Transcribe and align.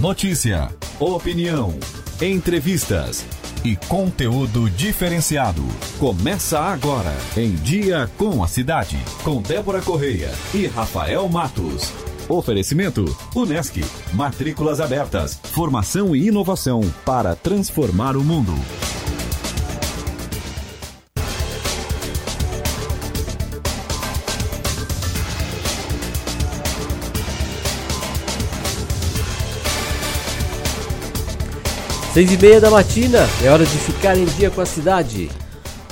Notícia, 0.00 0.70
opinião, 1.00 1.74
entrevistas 2.22 3.26
e 3.64 3.74
conteúdo 3.74 4.70
diferenciado. 4.70 5.64
Começa 5.98 6.60
agora 6.60 7.12
em 7.36 7.56
Dia 7.56 8.08
com 8.16 8.44
a 8.44 8.46
Cidade, 8.46 8.96
com 9.24 9.42
Débora 9.42 9.82
Correia 9.82 10.30
e 10.54 10.68
Rafael 10.68 11.28
Matos. 11.28 11.92
Oferecimento: 12.28 13.04
Unesc. 13.34 13.82
Matrículas 14.12 14.80
abertas. 14.80 15.40
Formação 15.42 16.14
e 16.14 16.28
inovação 16.28 16.80
para 17.04 17.34
transformar 17.34 18.16
o 18.16 18.22
mundo. 18.22 18.54
Seis 32.18 32.32
e 32.32 32.36
meia 32.36 32.60
da 32.60 32.68
matina, 32.68 33.20
é 33.44 33.48
hora 33.48 33.64
de 33.64 33.78
ficar 33.78 34.18
em 34.18 34.24
dia 34.24 34.50
com 34.50 34.60
a 34.60 34.66
cidade. 34.66 35.30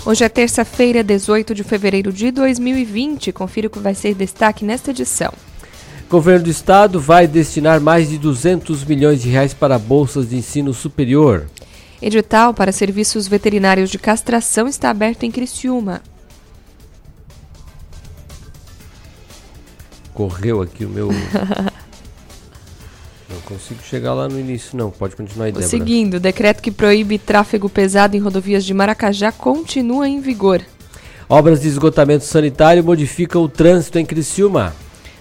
Hoje 0.05 0.25
é 0.25 0.29
terça-feira, 0.29 1.05
18 1.05 1.55
de 1.55 1.62
fevereiro 1.62 2.12
de 2.12 2.33
2020. 2.33 3.30
Confira 3.30 3.69
o 3.69 3.71
que 3.71 3.79
vai 3.79 3.95
ser 3.95 4.12
destaque 4.12 4.65
nesta 4.65 4.91
edição. 4.91 5.33
Governo 6.11 6.47
do 6.47 6.51
estado 6.51 6.99
vai 6.99 7.29
destinar 7.29 7.80
mais 7.80 8.09
de 8.09 8.19
200 8.19 8.83
milhões 8.83 9.23
de 9.23 9.29
reais 9.29 9.55
para 9.55 9.79
bolsas 9.79 10.29
de 10.29 10.37
ensino 10.37 10.75
superior. 10.75 11.47
Edital 12.02 12.52
para 12.52 12.73
serviços 12.73 13.29
veterinários 13.29 13.88
de 13.88 13.97
castração 13.97 14.66
está 14.66 14.91
aberto 14.91 15.23
em 15.23 15.30
Criciúma. 15.30 16.02
Correu 20.13 20.61
aqui 20.61 20.85
o 20.85 20.88
meu. 20.88 21.09
não 23.29 23.41
consigo 23.41 23.80
chegar 23.83 24.15
lá 24.15 24.29
no 24.29 24.39
início, 24.39 24.77
não. 24.77 24.91
Pode 24.91 25.16
continuar 25.16 25.47
aí, 25.47 25.53
Débora. 25.53 25.69
Seguindo, 25.69 26.15
o 26.15 26.21
decreto 26.21 26.63
que 26.63 26.71
proíbe 26.71 27.19
tráfego 27.19 27.69
pesado 27.69 28.16
em 28.16 28.21
rodovias 28.21 28.65
de 28.65 28.73
Maracajá 28.73 29.32
continua 29.32 30.09
em 30.09 30.21
vigor. 30.21 30.63
Obras 31.29 31.60
de 31.60 31.69
esgotamento 31.69 32.24
sanitário 32.24 32.85
modificam 32.85 33.43
o 33.43 33.49
trânsito 33.49 33.99
em 33.99 34.07
Criciúma. 34.07 34.74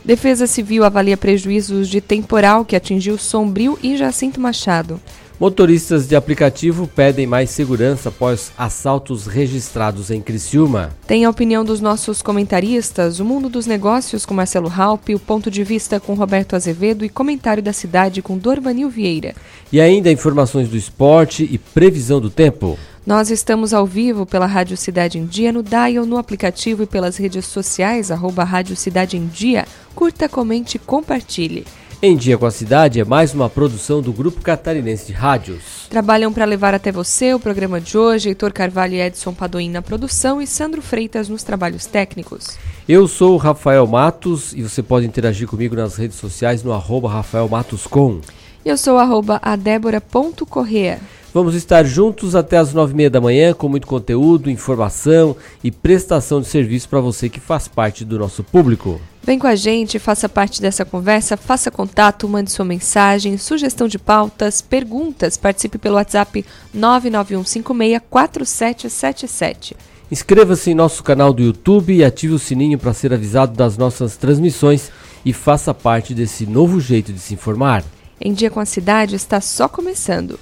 Defesa 0.03 0.45
Civil 0.45 0.83
avalia 0.83 1.17
prejuízos 1.17 1.89
de 1.89 1.99
temporal 1.99 2.63
que 2.63 2.75
atingiu 2.75 3.17
Sombrio 3.17 3.79
e 3.81 3.97
Jacinto 3.97 4.39
Machado. 4.39 5.01
Motoristas 5.37 6.07
de 6.07 6.15
aplicativo 6.15 6.87
pedem 6.87 7.27
mais 7.27 7.49
segurança 7.49 8.07
após 8.07 8.53
assaltos 8.57 9.27
registrados 9.27 10.09
em 10.09 10.21
Criciúma. 10.21 10.91
Tem 11.05 11.25
a 11.25 11.29
opinião 11.29 11.65
dos 11.65 11.81
nossos 11.81 12.21
comentaristas, 12.21 13.19
o 13.19 13.25
mundo 13.25 13.49
dos 13.49 13.65
negócios 13.65 14.25
com 14.25 14.33
Marcelo 14.33 14.71
Halpe, 14.73 15.13
o 15.13 15.19
ponto 15.19 15.51
de 15.51 15.61
vista 15.61 15.99
com 15.99 16.13
Roberto 16.13 16.55
Azevedo 16.55 17.03
e 17.03 17.09
comentário 17.09 17.61
da 17.61 17.73
cidade 17.73 18.21
com 18.21 18.37
Dorvanil 18.37 18.89
Vieira. 18.89 19.35
E 19.73 19.81
ainda 19.81 20.09
informações 20.09 20.69
do 20.69 20.77
esporte 20.77 21.43
e 21.51 21.57
previsão 21.57 22.21
do 22.21 22.29
tempo. 22.29 22.79
Nós 23.05 23.29
estamos 23.29 23.73
ao 23.73 23.85
vivo 23.85 24.25
pela 24.25 24.45
Rádio 24.45 24.77
Cidade 24.77 25.19
em 25.19 25.25
Dia, 25.25 25.51
no 25.51 25.61
Dial, 25.61 26.05
no 26.05 26.17
aplicativo 26.17 26.83
e 26.83 26.87
pelas 26.87 27.17
redes 27.17 27.45
sociais, 27.45 28.09
arroba 28.09 28.45
Rádio 28.45 28.75
Cidade 28.75 29.17
em 29.17 29.27
Dia. 29.27 29.67
Curta, 29.93 30.29
comente 30.29 30.77
e 30.77 30.79
compartilhe. 30.79 31.65
Em 32.07 32.15
Dia 32.15 32.37
com 32.37 32.45
a 32.45 32.51
Cidade 32.51 32.99
é 32.99 33.03
mais 33.03 33.33
uma 33.33 33.49
produção 33.49 33.99
do 33.99 34.13
Grupo 34.13 34.39
Catarinense 34.39 35.07
de 35.07 35.11
Rádios. 35.11 35.87
Trabalham 35.89 36.31
para 36.31 36.45
levar 36.45 36.71
até 36.71 36.91
você 36.91 37.33
o 37.33 37.39
programa 37.39 37.81
de 37.81 37.97
hoje, 37.97 38.29
Heitor 38.29 38.53
Carvalho 38.53 38.93
e 38.93 39.01
Edson 39.01 39.33
Padoim 39.33 39.71
na 39.71 39.81
produção 39.81 40.39
e 40.39 40.45
Sandro 40.45 40.83
Freitas 40.83 41.27
nos 41.27 41.41
trabalhos 41.41 41.87
técnicos. 41.87 42.59
Eu 42.87 43.07
sou 43.07 43.33
o 43.33 43.37
Rafael 43.37 43.87
Matos 43.87 44.53
e 44.53 44.61
você 44.61 44.83
pode 44.83 45.07
interagir 45.07 45.47
comigo 45.47 45.75
nas 45.75 45.95
redes 45.95 46.17
sociais 46.17 46.61
no 46.61 46.73
arroba 46.73 47.09
Rafael 47.09 47.49
Matos 47.49 47.87
com. 47.87 48.21
Eu 48.63 48.77
sou 48.77 48.99
arroba 48.99 49.39
adébora.correa. 49.41 50.99
Vamos 51.35 51.53
estar 51.53 51.83
juntos 51.83 52.33
até 52.33 52.55
as 52.55 52.73
nove 52.73 52.93
e 52.93 52.95
meia 52.95 53.09
da 53.09 53.19
manhã 53.19 53.53
com 53.53 53.67
muito 53.67 53.87
conteúdo, 53.87 54.49
informação 54.49 55.35
e 55.61 55.69
prestação 55.69 56.39
de 56.39 56.47
serviço 56.47 56.87
para 56.87 57.01
você 57.01 57.27
que 57.27 57.41
faz 57.41 57.67
parte 57.67 58.05
do 58.05 58.17
nosso 58.17 58.41
público. 58.41 59.01
Vem 59.21 59.37
com 59.37 59.45
a 59.45 59.53
gente, 59.53 59.99
faça 59.99 60.29
parte 60.29 60.61
dessa 60.61 60.85
conversa, 60.85 61.35
faça 61.35 61.69
contato, 61.69 62.29
mande 62.29 62.53
sua 62.53 62.63
mensagem, 62.63 63.37
sugestão 63.37 63.85
de 63.85 63.99
pautas, 63.99 64.61
perguntas, 64.61 65.35
participe 65.35 65.77
pelo 65.77 65.95
WhatsApp 65.95 66.45
991564777. 66.73 69.73
Inscreva-se 70.09 70.71
em 70.71 70.73
nosso 70.73 71.03
canal 71.03 71.33
do 71.33 71.43
YouTube 71.43 71.95
e 71.95 72.05
ative 72.05 72.33
o 72.33 72.39
sininho 72.39 72.79
para 72.79 72.93
ser 72.93 73.13
avisado 73.13 73.57
das 73.57 73.77
nossas 73.77 74.15
transmissões 74.15 74.89
e 75.25 75.33
faça 75.33 75.73
parte 75.73 76.13
desse 76.13 76.45
novo 76.45 76.79
jeito 76.79 77.11
de 77.11 77.19
se 77.19 77.33
informar. 77.33 77.83
Em 78.21 78.31
Dia 78.31 78.49
com 78.49 78.61
a 78.61 78.65
Cidade 78.65 79.17
está 79.17 79.41
só 79.41 79.67
começando. 79.67 80.39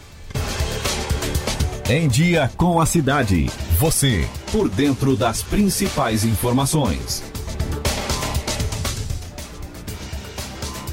Em 1.90 2.08
Dia 2.08 2.50
com 2.56 2.80
a 2.80 2.86
Cidade. 2.86 3.48
Você, 3.78 4.26
por 4.52 4.70
dentro 4.70 5.18
das 5.18 5.44
principais 5.44 6.24
informações. 6.24 7.22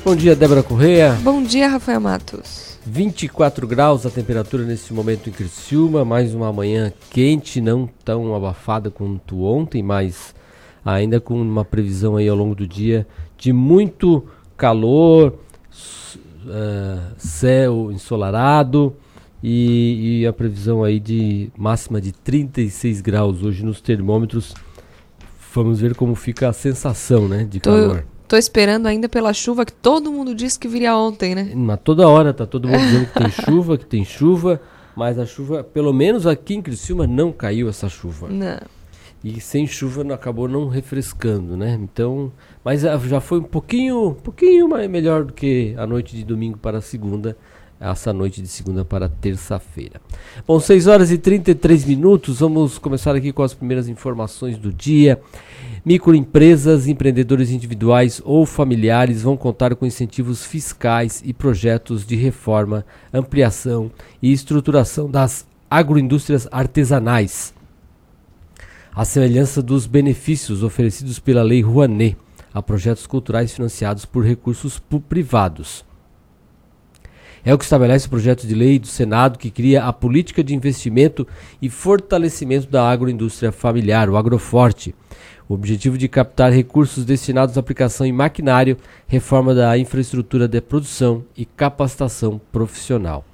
Bom 0.04 0.16
dia, 0.16 0.34
Débora 0.34 0.62
Correia. 0.62 1.12
Bom 1.22 1.42
dia, 1.42 1.68
Rafael 1.68 2.00
Matos. 2.00 2.78
24 2.84 3.66
graus 3.66 4.04
a 4.04 4.10
temperatura 4.10 4.64
nesse 4.64 4.92
momento 4.92 5.28
em 5.28 5.32
Criciúma, 5.32 6.04
mais 6.04 6.34
uma 6.34 6.52
manhã 6.52 6.92
quente, 7.10 7.60
não 7.60 7.88
tão 8.04 8.34
abafada 8.34 8.90
quanto 8.90 9.44
ontem, 9.44 9.82
mas 9.82 10.34
ainda 10.84 11.20
com 11.20 11.40
uma 11.40 11.64
previsão 11.64 12.16
aí 12.16 12.28
ao 12.28 12.36
longo 12.36 12.54
do 12.54 12.66
dia 12.66 13.06
de 13.38 13.52
muito 13.52 14.26
calor, 14.56 15.34
uh, 16.44 17.14
céu 17.16 17.92
ensolarado 17.92 18.96
e, 19.42 20.20
e, 20.20 20.26
a 20.26 20.32
previsão 20.32 20.84
aí 20.84 21.00
de 21.00 21.50
máxima 21.56 22.00
de 22.00 22.12
36 22.12 23.00
graus 23.00 23.42
hoje 23.42 23.64
nos 23.64 23.80
termômetros. 23.80 24.54
Vamos 25.54 25.80
ver 25.80 25.94
como 25.94 26.14
fica 26.14 26.48
a 26.48 26.52
sensação, 26.52 27.26
né, 27.26 27.44
de 27.44 27.58
Tô, 27.58 27.70
calor. 27.70 28.04
Tô 28.28 28.36
esperando 28.36 28.86
ainda 28.86 29.08
pela 29.08 29.32
chuva 29.32 29.64
que 29.64 29.72
todo 29.72 30.12
mundo 30.12 30.34
disse 30.34 30.58
que 30.58 30.68
viria 30.68 30.96
ontem, 30.96 31.34
né? 31.34 31.52
Mas 31.54 31.80
toda 31.82 32.06
hora 32.06 32.32
tá 32.32 32.46
todo 32.46 32.68
mundo 32.68 32.80
dizendo 32.80 33.06
que 33.06 33.18
tem 33.18 33.30
chuva, 33.44 33.78
que 33.78 33.86
tem 33.86 34.04
chuva, 34.04 34.60
mas 34.94 35.18
a 35.18 35.26
chuva, 35.26 35.64
pelo 35.64 35.92
menos 35.92 36.26
aqui 36.26 36.54
em 36.54 36.62
Criciúma, 36.62 37.06
não 37.06 37.32
caiu 37.32 37.68
essa 37.68 37.88
chuva. 37.88 38.28
Não. 38.28 38.60
E 39.22 39.40
sem 39.40 39.66
chuva 39.66 40.02
não, 40.02 40.14
acabou 40.14 40.48
não 40.48 40.68
refrescando, 40.68 41.56
né? 41.56 41.78
Então, 41.82 42.32
mas 42.64 42.82
já 42.82 43.20
foi 43.20 43.40
um 43.40 43.44
pouquinho, 43.44 44.08
um 44.08 44.14
pouquinho 44.14 44.68
mais 44.68 44.88
melhor 44.88 45.24
do 45.24 45.32
que 45.32 45.74
a 45.76 45.86
noite 45.86 46.16
de 46.16 46.24
domingo 46.24 46.56
para 46.56 46.80
segunda, 46.80 47.36
essa 47.80 48.12
noite 48.12 48.42
de 48.42 48.48
segunda 48.48 48.84
para 48.84 49.08
terça-feira. 49.08 50.00
Bom, 50.46 50.60
6 50.60 50.86
horas 50.86 51.10
e 51.10 51.16
33 51.16 51.86
minutos, 51.86 52.40
vamos 52.40 52.78
começar 52.78 53.16
aqui 53.16 53.32
com 53.32 53.42
as 53.42 53.54
primeiras 53.54 53.88
informações 53.88 54.58
do 54.58 54.70
dia. 54.70 55.18
Microempresas, 55.82 56.86
empreendedores 56.86 57.50
individuais 57.50 58.20
ou 58.22 58.44
familiares 58.44 59.22
vão 59.22 59.34
contar 59.36 59.74
com 59.74 59.86
incentivos 59.86 60.44
fiscais 60.44 61.22
e 61.24 61.32
projetos 61.32 62.04
de 62.04 62.16
reforma, 62.16 62.84
ampliação 63.12 63.90
e 64.20 64.30
estruturação 64.30 65.10
das 65.10 65.46
agroindústrias 65.70 66.46
artesanais. 66.52 67.54
A 68.94 69.04
semelhança 69.06 69.62
dos 69.62 69.86
benefícios 69.86 70.62
oferecidos 70.62 71.18
pela 71.18 71.42
Lei 71.42 71.62
Rouanet 71.62 72.16
a 72.52 72.60
projetos 72.60 73.06
culturais 73.06 73.52
financiados 73.52 74.04
por 74.04 74.24
recursos 74.24 74.82
privados. 75.08 75.88
É 77.44 77.54
o 77.54 77.58
que 77.58 77.64
estabelece 77.64 78.06
o 78.06 78.10
projeto 78.10 78.46
de 78.46 78.54
lei 78.54 78.78
do 78.78 78.86
Senado 78.86 79.38
que 79.38 79.50
cria 79.50 79.84
a 79.84 79.92
política 79.92 80.44
de 80.44 80.54
investimento 80.54 81.26
e 81.60 81.70
fortalecimento 81.70 82.68
da 82.68 82.90
agroindústria 82.90 83.50
familiar, 83.50 84.10
o 84.10 84.16
Agroforte. 84.16 84.94
O 85.48 85.54
objetivo 85.54 85.98
de 85.98 86.06
captar 86.06 86.52
recursos 86.52 87.04
destinados 87.04 87.56
à 87.56 87.60
aplicação 87.60 88.06
em 88.06 88.12
maquinário, 88.12 88.76
reforma 89.08 89.54
da 89.54 89.76
infraestrutura 89.76 90.46
de 90.46 90.60
produção 90.60 91.24
e 91.36 91.44
capacitação 91.44 92.40
profissional. 92.52 93.24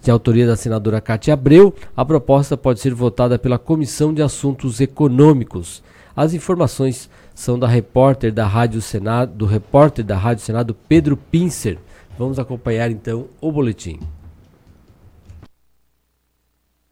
De 0.00 0.10
autoria 0.10 0.46
da 0.46 0.56
senadora 0.56 1.00
Cátia 1.00 1.34
Abreu, 1.34 1.74
a 1.96 2.04
proposta 2.04 2.56
pode 2.56 2.80
ser 2.80 2.94
votada 2.94 3.38
pela 3.38 3.58
Comissão 3.58 4.14
de 4.14 4.22
Assuntos 4.22 4.80
Econômicos. 4.80 5.82
As 6.16 6.32
informações 6.32 7.10
são 7.34 7.58
da 7.58 7.66
repórter 7.66 8.32
da 8.32 8.46
Rádio 8.46 8.80
Senado, 8.80 9.34
do 9.34 9.44
repórter 9.44 10.04
da 10.04 10.16
Rádio 10.16 10.44
Senado 10.44 10.74
Pedro 10.88 11.16
Pincer. 11.16 11.78
Vamos 12.18 12.38
acompanhar 12.38 12.90
então 12.90 13.28
o 13.40 13.52
boletim. 13.52 14.00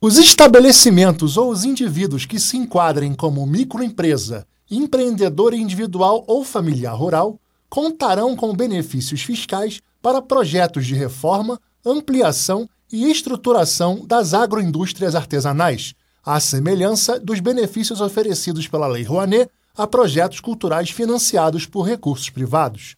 Os 0.01 0.19
estabelecimentos 0.19 1.37
ou 1.37 1.51
os 1.51 1.65
indivíduos 1.65 2.25
que 2.25 2.39
se 2.39 2.57
enquadrem 2.57 3.13
como 3.13 3.45
microempresa, 3.45 4.47
empreendedor 4.71 5.53
individual 5.53 6.25
ou 6.29 6.45
familiar 6.45 6.95
rural 6.95 7.41
contarão 7.69 8.37
com 8.37 8.55
benefícios 8.55 9.23
fiscais 9.23 9.81
para 10.01 10.23
projetos 10.23 10.87
de 10.87 10.95
reforma, 10.95 11.61
ampliação 11.85 12.69
e 12.93 13.11
estruturação 13.11 14.07
das 14.07 14.33
agroindústrias 14.33 15.17
artesanais, 15.17 15.95
à 16.25 16.39
semelhança 16.39 17.19
dos 17.19 17.41
benefícios 17.41 18.01
oferecidos 18.01 18.69
pela 18.69 18.87
Lei 18.87 19.03
Rouanet 19.03 19.51
a 19.77 19.87
projetos 19.87 20.39
culturais 20.41 20.91
financiados 20.91 21.67
por 21.67 21.83
recursos 21.83 22.31
privados. 22.31 22.95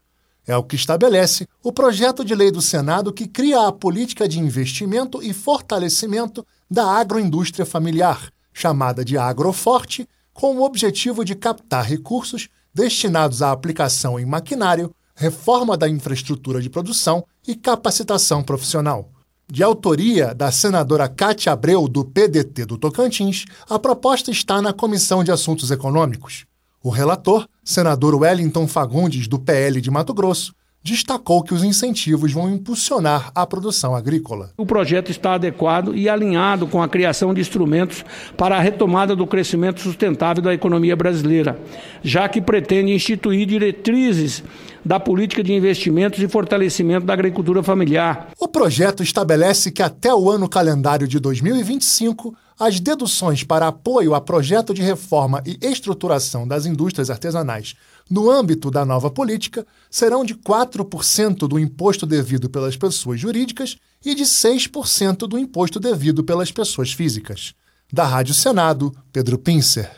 É 0.48 0.56
o 0.56 0.64
que 0.64 0.76
estabelece 0.76 1.46
o 1.62 1.70
projeto 1.70 2.24
de 2.24 2.34
lei 2.34 2.50
do 2.50 2.62
Senado 2.62 3.12
que 3.12 3.28
cria 3.28 3.68
a 3.68 3.72
política 3.72 4.26
de 4.26 4.40
investimento 4.40 5.22
e 5.22 5.34
fortalecimento 5.34 6.44
da 6.70 6.90
agroindústria 6.90 7.66
familiar, 7.66 8.32
chamada 8.50 9.04
de 9.04 9.18
Agroforte, 9.18 10.08
com 10.32 10.56
o 10.56 10.64
objetivo 10.64 11.22
de 11.22 11.34
captar 11.34 11.84
recursos 11.84 12.48
destinados 12.72 13.42
à 13.42 13.52
aplicação 13.52 14.18
em 14.18 14.24
maquinário, 14.24 14.90
reforma 15.14 15.76
da 15.76 15.86
infraestrutura 15.86 16.62
de 16.62 16.70
produção 16.70 17.26
e 17.46 17.54
capacitação 17.54 18.42
profissional. 18.42 19.10
De 19.50 19.62
autoria 19.62 20.34
da 20.34 20.50
senadora 20.50 21.10
Cátia 21.10 21.52
Abreu, 21.52 21.86
do 21.86 22.06
PDT 22.06 22.64
do 22.64 22.78
Tocantins, 22.78 23.44
a 23.68 23.78
proposta 23.78 24.30
está 24.30 24.62
na 24.62 24.72
Comissão 24.72 25.22
de 25.22 25.30
Assuntos 25.30 25.70
Econômicos. 25.70 26.47
O 26.82 26.90
relator, 26.90 27.48
senador 27.64 28.14
Wellington 28.14 28.68
Fagundes, 28.68 29.26
do 29.26 29.38
PL 29.38 29.80
de 29.80 29.90
Mato 29.90 30.14
Grosso, 30.14 30.54
destacou 30.80 31.42
que 31.42 31.52
os 31.52 31.64
incentivos 31.64 32.32
vão 32.32 32.48
impulsionar 32.48 33.32
a 33.34 33.44
produção 33.44 33.96
agrícola. 33.96 34.52
O 34.56 34.64
projeto 34.64 35.10
está 35.10 35.34
adequado 35.34 35.94
e 35.94 36.08
alinhado 36.08 36.68
com 36.68 36.80
a 36.80 36.88
criação 36.88 37.34
de 37.34 37.40
instrumentos 37.40 38.04
para 38.36 38.56
a 38.56 38.60
retomada 38.60 39.16
do 39.16 39.26
crescimento 39.26 39.80
sustentável 39.80 40.42
da 40.42 40.54
economia 40.54 40.94
brasileira, 40.94 41.58
já 42.00 42.28
que 42.28 42.40
pretende 42.40 42.92
instituir 42.92 43.44
diretrizes 43.44 44.44
da 44.84 45.00
política 45.00 45.42
de 45.42 45.52
investimentos 45.52 46.22
e 46.22 46.28
fortalecimento 46.28 47.04
da 47.04 47.12
agricultura 47.12 47.60
familiar. 47.62 48.28
O 48.38 48.46
projeto 48.46 49.02
estabelece 49.02 49.72
que 49.72 49.82
até 49.82 50.14
o 50.14 50.30
ano 50.30 50.48
calendário 50.48 51.08
de 51.08 51.18
2025 51.18 52.34
as 52.58 52.80
deduções 52.80 53.44
para 53.44 53.68
apoio 53.68 54.14
a 54.14 54.20
projeto 54.20 54.74
de 54.74 54.82
reforma 54.82 55.42
e 55.46 55.58
estruturação 55.62 56.46
das 56.46 56.66
indústrias 56.66 57.08
artesanais 57.08 57.74
no 58.10 58.30
âmbito 58.30 58.70
da 58.70 58.84
nova 58.84 59.10
política 59.10 59.66
serão 59.90 60.24
de 60.24 60.34
4% 60.34 61.46
do 61.46 61.58
imposto 61.58 62.06
devido 62.06 62.48
pelas 62.48 62.76
pessoas 62.76 63.20
jurídicas 63.20 63.76
e 64.04 64.14
de 64.14 64.24
6% 64.24 65.26
do 65.28 65.38
imposto 65.38 65.78
devido 65.78 66.24
pelas 66.24 66.50
pessoas 66.50 66.92
físicas. 66.92 67.54
Da 67.92 68.04
Rádio 68.04 68.34
Senado, 68.34 68.94
Pedro 69.12 69.38
Pincer. 69.38 69.90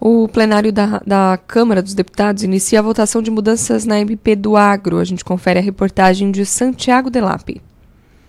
O 0.00 0.28
plenário 0.28 0.72
da, 0.72 1.00
da, 1.06 1.38
Câmara 1.46 1.82
dos 1.82 1.94
Deputados 1.94 2.42
inicia 2.42 2.80
a 2.80 2.82
votação 2.82 3.22
de 3.22 3.30
mudanças 3.30 3.84
na 3.84 4.00
MP 4.00 4.36
do 4.36 4.56
Agro. 4.56 4.98
A 4.98 5.04
gente 5.04 5.24
confere 5.24 5.58
a 5.58 5.62
reportagem 5.62 6.30
de 6.30 6.44
Santiago 6.44 7.10
Delape. 7.10 7.62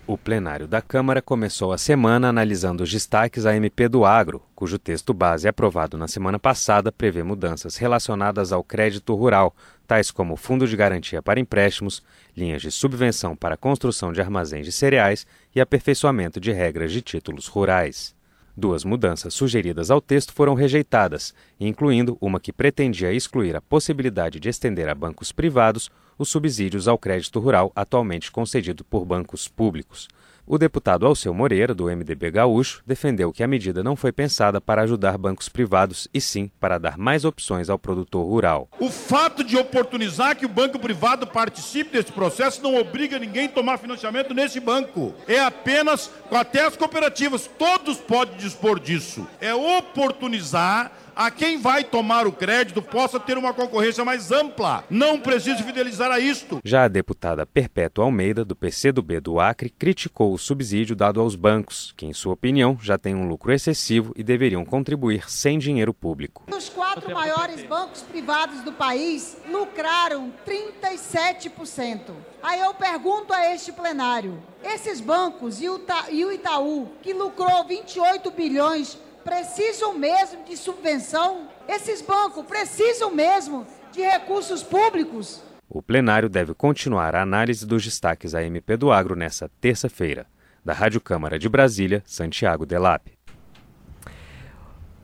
O 0.08 0.20
plenário 0.20 0.68
da 0.68 0.84
Câmara 0.84 1.20
começou 1.20 1.74
a 1.74 1.80
semana 1.80 2.30
analisando 2.30 2.84
os 2.84 2.92
destaques 2.92 3.44
à 3.44 3.56
MP 3.56 3.88
do 3.88 4.06
Agro, 4.06 4.40
cujo 4.54 4.78
texto 4.78 5.16
base 5.16 5.48
aprovado 5.48 5.98
na 5.98 6.08
semana 6.08 6.38
passada 6.38 6.92
prevê 6.92 7.24
mudanças 7.24 7.76
relacionadas 7.78 8.52
ao 8.52 8.64
crédito 8.64 9.16
rural, 9.16 9.56
tais 9.88 10.12
como 10.12 10.36
fundo 10.36 10.68
de 10.68 10.78
garantia 10.78 11.24
para 11.24 11.40
empréstimos, 11.40 12.04
linhas 12.38 12.62
de 12.62 12.70
subvenção 12.70 13.36
para 13.36 13.56
a 13.56 13.58
construção 13.58 14.14
de 14.14 14.22
armazéns 14.22 14.68
de 14.68 14.72
cereais 14.72 15.26
e 15.56 15.60
aperfeiçoamento 15.60 16.40
de 16.40 16.52
regras 16.52 16.92
de 16.92 17.02
títulos 17.02 17.48
rurais. 17.48 18.14
Duas 18.56 18.86
mudanças 18.86 19.34
sugeridas 19.34 19.90
ao 19.90 20.00
texto 20.00 20.34
foram 20.34 20.54
rejeitadas, 20.54 21.34
incluindo 21.60 22.16
uma 22.22 22.40
que 22.40 22.54
pretendia 22.54 23.12
excluir 23.12 23.56
a 23.56 23.62
possibilidade 23.62 24.40
de 24.40 24.50
estender 24.50 24.88
a 24.88 24.94
bancos 24.94 25.32
privados 25.32 25.90
os 26.18 26.30
subsídios 26.30 26.88
ao 26.88 26.98
crédito 26.98 27.40
rural 27.40 27.72
atualmente 27.76 28.32
concedido 28.32 28.84
por 28.84 29.06
bancos 29.06 29.48
públicos. 29.48 30.08
O 30.48 30.60
deputado 30.60 31.08
Alceu 31.08 31.34
Moreira, 31.34 31.74
do 31.74 31.86
MDB 31.86 32.30
Gaúcho, 32.30 32.84
defendeu 32.86 33.34
que 33.34 33.42
a 33.42 33.48
medida 33.48 33.84
não 33.84 33.96
foi 33.96 34.12
pensada 34.12 34.62
para 34.62 34.84
ajudar 34.84 35.18
bancos 35.18 35.50
privados 35.50 36.08
e 36.14 36.22
sim 36.22 36.52
para 36.60 36.78
dar 36.78 37.00
mais 37.00 37.26
opções 37.26 37.68
ao 37.68 37.80
produtor 37.80 38.28
rural. 38.28 38.70
O 38.80 38.92
fato 38.92 39.44
de 39.44 39.58
oportunizar 39.58 40.38
que 40.38 40.46
o 40.46 40.50
banco 40.50 40.78
privado 40.78 41.26
participe 41.26 41.98
desse 41.98 42.12
processo 42.12 42.62
não 42.62 42.76
obriga 42.76 43.18
ninguém 43.18 43.48
a 43.48 43.50
tomar 43.50 43.80
financiamento 43.80 44.36
nesse 44.36 44.60
banco. 44.60 45.16
É 45.28 45.40
apenas, 45.40 46.12
até 46.30 46.64
as 46.64 46.78
cooperativas, 46.78 47.50
todos 47.58 47.98
podem 47.98 48.38
dispor 48.38 48.80
disso. 48.80 49.28
É 49.42 49.56
oportunizar 49.56 50.92
a 51.16 51.32
quem 51.32 51.58
vai 51.58 51.84
tomar 51.84 52.28
o 52.28 52.32
crédito 52.32 52.82
possa 52.82 53.20
ter 53.20 53.38
uma 53.38 53.54
concorrência 53.54 54.04
mais 54.04 54.32
ampla. 54.32 54.84
Não 54.90 55.20
precisa 55.20 55.64
fidelizar 55.64 56.12
a 56.12 56.20
isto. 56.20 56.60
Já 56.64 56.84
a 56.84 56.88
deputada 56.88 57.46
Perpétua 57.46 58.04
Almeida, 58.04 58.44
do 58.44 58.56
PCdoB 58.56 59.20
do 59.20 59.40
Acre, 59.40 59.70
criticou 59.70 60.34
o 60.34 60.38
subsídio 60.38 60.96
dado 60.96 61.22
aos 61.22 61.36
bancos, 61.36 61.94
que, 61.96 62.06
em 62.06 62.14
sua 62.14 62.34
opinião, 62.34 62.78
já 62.82 62.98
têm 62.98 63.16
um 63.16 63.28
lucro 63.28 63.54
excessivo 63.54 64.14
e 64.16 64.24
deveriam 64.24 64.66
contribuir 64.66 65.30
sem 65.30 65.58
dinheiro 65.58 65.94
público. 65.94 66.44
Os 66.54 66.68
quatro 66.68 67.14
maiores 67.14 67.64
bancos 67.64 68.02
privados 68.02 68.62
do 68.62 68.74
país 68.74 69.38
lucraram 69.50 70.34
37%. 70.46 72.12
Aí 72.44 72.60
eu 72.60 72.74
pergunto 72.74 73.34
a 73.34 73.54
este 73.54 73.72
plenário: 73.72 74.42
esses 74.64 75.00
bancos 75.00 75.62
e 75.62 75.70
o 75.70 76.32
Itaú, 76.32 76.90
que 77.02 77.14
lucrou 77.14 77.66
28 77.66 78.32
bilhões 78.32 78.98
precisam 79.26 79.98
mesmo 79.98 80.46
de 80.46 80.56
subvenção? 80.56 81.48
Esses 81.68 82.00
bancos 82.00 82.46
precisam 82.46 83.12
mesmo 83.14 83.66
de 83.92 84.02
recursos 84.02 84.62
públicos? 84.62 85.42
O 85.68 85.82
plenário 85.82 86.30
deve 86.30 86.54
continuar 86.54 87.16
a 87.16 87.24
análise 87.24 87.66
dos 87.66 87.84
destaques 87.84 88.36
à 88.36 88.44
MP 88.44 88.78
do 88.78 88.92
Agro 88.92 89.16
nesta 89.16 89.50
terça-feira. 89.60 90.28
Da 90.64 90.74
Rádio 90.74 91.02
Câmara 91.02 91.40
de 91.40 91.50
Brasília, 91.50 92.04
Santiago 92.06 92.68
Delap. 92.68 93.12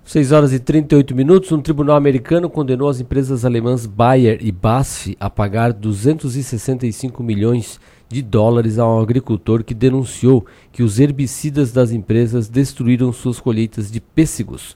6 0.05 0.31
horas 0.31 0.53
e 0.53 0.59
38 0.59 1.15
minutos, 1.15 1.51
um 1.51 1.61
tribunal 1.61 1.95
americano 1.95 2.49
condenou 2.49 2.89
as 2.89 2.99
empresas 2.99 3.45
alemãs 3.45 3.85
Bayer 3.85 4.37
e 4.41 4.51
BASF 4.51 5.15
a 5.19 5.29
pagar 5.29 5.73
265 5.73 7.23
milhões 7.23 7.75
de 7.75 8.00
dólares 8.19 8.79
a 8.79 8.87
um 8.87 8.99
agricultor 8.99 9.63
que 9.63 9.75
denunciou 9.75 10.43
que 10.71 10.81
os 10.81 10.99
herbicidas 10.99 11.71
das 11.71 11.91
empresas 11.91 12.49
destruíram 12.49 13.13
suas 13.13 13.39
colheitas 13.39 13.91
de 13.91 14.01
pêssegos. 14.01 14.75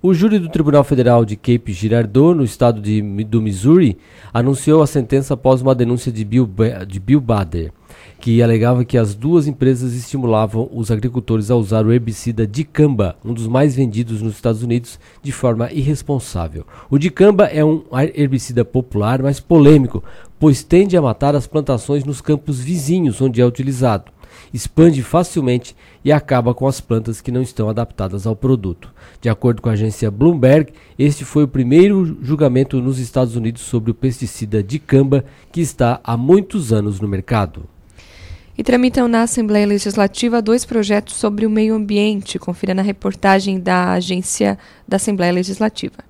O 0.00 0.14
júri 0.14 0.38
do 0.38 0.48
Tribunal 0.48 0.82
Federal 0.82 1.22
de 1.22 1.36
Cape 1.36 1.74
Girardeau, 1.74 2.34
no 2.34 2.42
estado 2.42 2.80
de, 2.80 3.02
do 3.24 3.42
Missouri, 3.42 3.98
anunciou 4.32 4.80
a 4.80 4.86
sentença 4.86 5.34
após 5.34 5.60
uma 5.60 5.74
denúncia 5.74 6.10
de 6.10 6.24
Bill, 6.24 6.48
de 6.88 6.98
Bill 6.98 7.20
Bader 7.20 7.72
que 8.22 8.40
alegava 8.40 8.84
que 8.84 8.96
as 8.96 9.16
duas 9.16 9.48
empresas 9.48 9.94
estimulavam 9.94 10.70
os 10.72 10.92
agricultores 10.92 11.50
a 11.50 11.56
usar 11.56 11.84
o 11.84 11.92
herbicida 11.92 12.46
dicamba, 12.46 13.16
um 13.24 13.34
dos 13.34 13.48
mais 13.48 13.74
vendidos 13.74 14.22
nos 14.22 14.36
Estados 14.36 14.62
Unidos, 14.62 14.98
de 15.20 15.32
forma 15.32 15.72
irresponsável. 15.72 16.64
O 16.88 16.98
dicamba 16.98 17.46
é 17.46 17.64
um 17.64 17.82
herbicida 18.14 18.64
popular, 18.64 19.20
mas 19.20 19.40
polêmico, 19.40 20.04
pois 20.42 20.64
tende 20.64 20.96
a 20.96 21.00
matar 21.00 21.36
as 21.36 21.46
plantações 21.46 22.02
nos 22.02 22.20
campos 22.20 22.58
vizinhos 22.58 23.20
onde 23.20 23.40
é 23.40 23.46
utilizado. 23.46 24.10
Expande 24.52 25.00
facilmente 25.00 25.76
e 26.04 26.10
acaba 26.10 26.52
com 26.52 26.66
as 26.66 26.80
plantas 26.80 27.20
que 27.20 27.30
não 27.30 27.42
estão 27.42 27.68
adaptadas 27.68 28.26
ao 28.26 28.34
produto. 28.34 28.92
De 29.20 29.28
acordo 29.28 29.62
com 29.62 29.68
a 29.68 29.74
agência 29.74 30.10
Bloomberg, 30.10 30.72
este 30.98 31.24
foi 31.24 31.44
o 31.44 31.48
primeiro 31.48 32.18
julgamento 32.20 32.82
nos 32.82 32.98
Estados 32.98 33.36
Unidos 33.36 33.62
sobre 33.62 33.92
o 33.92 33.94
pesticida 33.94 34.64
dicamba, 34.64 35.24
que 35.52 35.60
está 35.60 36.00
há 36.02 36.16
muitos 36.16 36.72
anos 36.72 36.98
no 36.98 37.06
mercado. 37.06 37.62
E 38.58 38.64
tramitam 38.64 39.06
na 39.06 39.22
Assembleia 39.22 39.64
Legislativa 39.64 40.42
dois 40.42 40.64
projetos 40.64 41.14
sobre 41.14 41.46
o 41.46 41.50
meio 41.50 41.72
ambiente. 41.72 42.36
Confira 42.36 42.74
na 42.74 42.82
reportagem 42.82 43.60
da 43.60 43.92
Agência 43.92 44.58
da 44.88 44.96
Assembleia 44.96 45.32
Legislativa. 45.32 46.02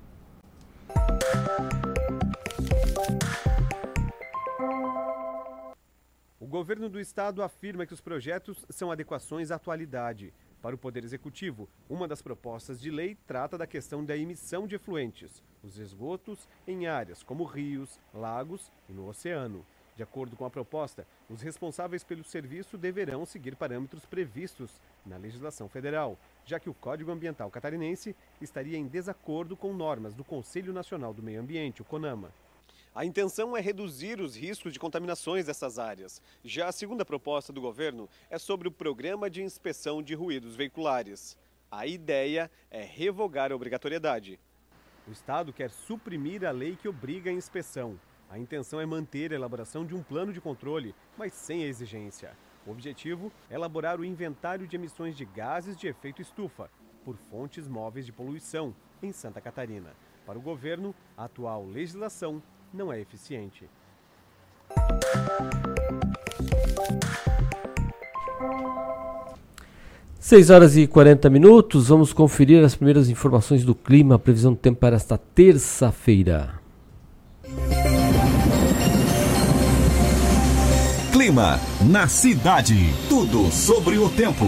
Governo 6.53 6.87
do 6.87 6.99
estado 6.99 7.41
afirma 7.41 7.83
que 7.83 7.95
os 7.95 7.99
projetos 7.99 8.63
são 8.69 8.91
adequações 8.91 9.49
à 9.49 9.55
atualidade. 9.55 10.31
Para 10.61 10.75
o 10.75 10.77
Poder 10.77 11.03
Executivo, 11.03 11.67
uma 11.89 12.07
das 12.07 12.21
propostas 12.21 12.79
de 12.79 12.91
lei 12.91 13.17
trata 13.25 13.57
da 13.57 13.65
questão 13.65 14.05
da 14.05 14.15
emissão 14.15 14.67
de 14.67 14.75
efluentes, 14.75 15.41
os 15.63 15.79
esgotos 15.79 16.47
em 16.67 16.85
áreas 16.85 17.23
como 17.23 17.43
rios, 17.43 17.99
lagos 18.13 18.71
e 18.87 18.93
no 18.93 19.07
oceano. 19.07 19.65
De 19.95 20.03
acordo 20.03 20.35
com 20.35 20.45
a 20.45 20.49
proposta, 20.51 21.07
os 21.27 21.41
responsáveis 21.41 22.03
pelo 22.03 22.23
serviço 22.23 22.77
deverão 22.77 23.25
seguir 23.25 23.55
parâmetros 23.55 24.05
previstos 24.05 24.79
na 25.03 25.17
legislação 25.17 25.67
federal, 25.67 26.19
já 26.45 26.59
que 26.59 26.69
o 26.69 26.73
Código 26.75 27.09
Ambiental 27.09 27.49
Catarinense 27.49 28.15
estaria 28.39 28.77
em 28.77 28.85
desacordo 28.85 29.57
com 29.57 29.73
normas 29.73 30.13
do 30.13 30.23
Conselho 30.23 30.71
Nacional 30.71 31.15
do 31.15 31.23
Meio 31.23 31.41
Ambiente, 31.41 31.81
o 31.81 31.85
CONAMA. 31.85 32.31
A 32.95 33.03
intenção 33.03 33.57
é 33.57 33.59
reduzir 33.59 34.21
os 34.21 34.35
riscos 34.35 34.71
de 34.71 34.77
contaminações 34.77 35.47
dessas 35.47 35.79
áreas. 35.79 36.21
Já 36.43 36.67
a 36.67 36.71
segunda 36.71 37.03
proposta 37.03 37.51
do 37.51 37.59
governo 37.59 38.07
é 38.29 38.37
sobre 38.37 38.67
o 38.67 38.71
Programa 38.71 39.31
de 39.31 39.41
Inspeção 39.41 40.03
de 40.03 40.13
Ruídos 40.13 40.55
Veiculares. 40.55 41.35
A 41.71 41.87
ideia 41.87 42.51
é 42.69 42.83
revogar 42.83 43.51
a 43.51 43.55
obrigatoriedade. 43.55 44.39
O 45.07 45.11
Estado 45.11 45.51
quer 45.51 45.71
suprimir 45.71 46.45
a 46.45 46.51
lei 46.51 46.75
que 46.75 46.87
obriga 46.87 47.31
a 47.31 47.33
inspeção. 47.33 47.99
A 48.29 48.37
intenção 48.37 48.79
é 48.79 48.85
manter 48.85 49.31
a 49.31 49.35
elaboração 49.35 49.83
de 49.83 49.95
um 49.95 50.03
plano 50.03 50.31
de 50.31 50.39
controle, 50.39 50.93
mas 51.17 51.33
sem 51.33 51.63
a 51.63 51.67
exigência. 51.67 52.37
O 52.63 52.69
objetivo 52.69 53.31
é 53.49 53.55
elaborar 53.55 53.99
o 53.99 54.05
inventário 54.05 54.67
de 54.67 54.75
emissões 54.75 55.17
de 55.17 55.25
gases 55.25 55.75
de 55.75 55.87
efeito 55.87 56.21
estufa 56.21 56.69
por 57.03 57.17
fontes 57.17 57.67
móveis 57.67 58.05
de 58.05 58.11
poluição 58.11 58.73
em 59.01 59.11
Santa 59.11 59.41
Catarina. 59.41 59.95
Para 60.27 60.37
o 60.37 60.41
governo, 60.41 60.93
a 61.17 61.25
atual 61.25 61.65
legislação 61.65 62.41
não 62.73 62.91
é 62.91 62.99
eficiente. 62.99 63.65
6 70.19 70.49
horas 70.49 70.77
e 70.77 70.87
40 70.87 71.29
minutos, 71.29 71.89
vamos 71.89 72.13
conferir 72.13 72.63
as 72.63 72.75
primeiras 72.75 73.09
informações 73.09 73.63
do 73.63 73.75
clima, 73.75 74.17
previsão 74.17 74.53
do 74.53 74.57
tempo 74.57 74.79
para 74.79 74.95
esta 74.95 75.17
terça-feira. 75.17 76.61
Clima 81.11 81.59
na 81.85 82.07
cidade, 82.07 82.93
tudo 83.07 83.51
sobre 83.51 83.97
o 83.97 84.09
tempo. 84.09 84.45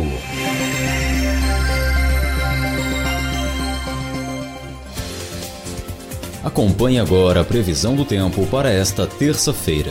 Acompanhe 6.45 6.99
agora 6.99 7.41
a 7.41 7.43
previsão 7.43 7.95
do 7.95 8.05
tempo 8.05 8.45
para 8.45 8.69
esta 8.69 9.07
terça-feira. 9.07 9.89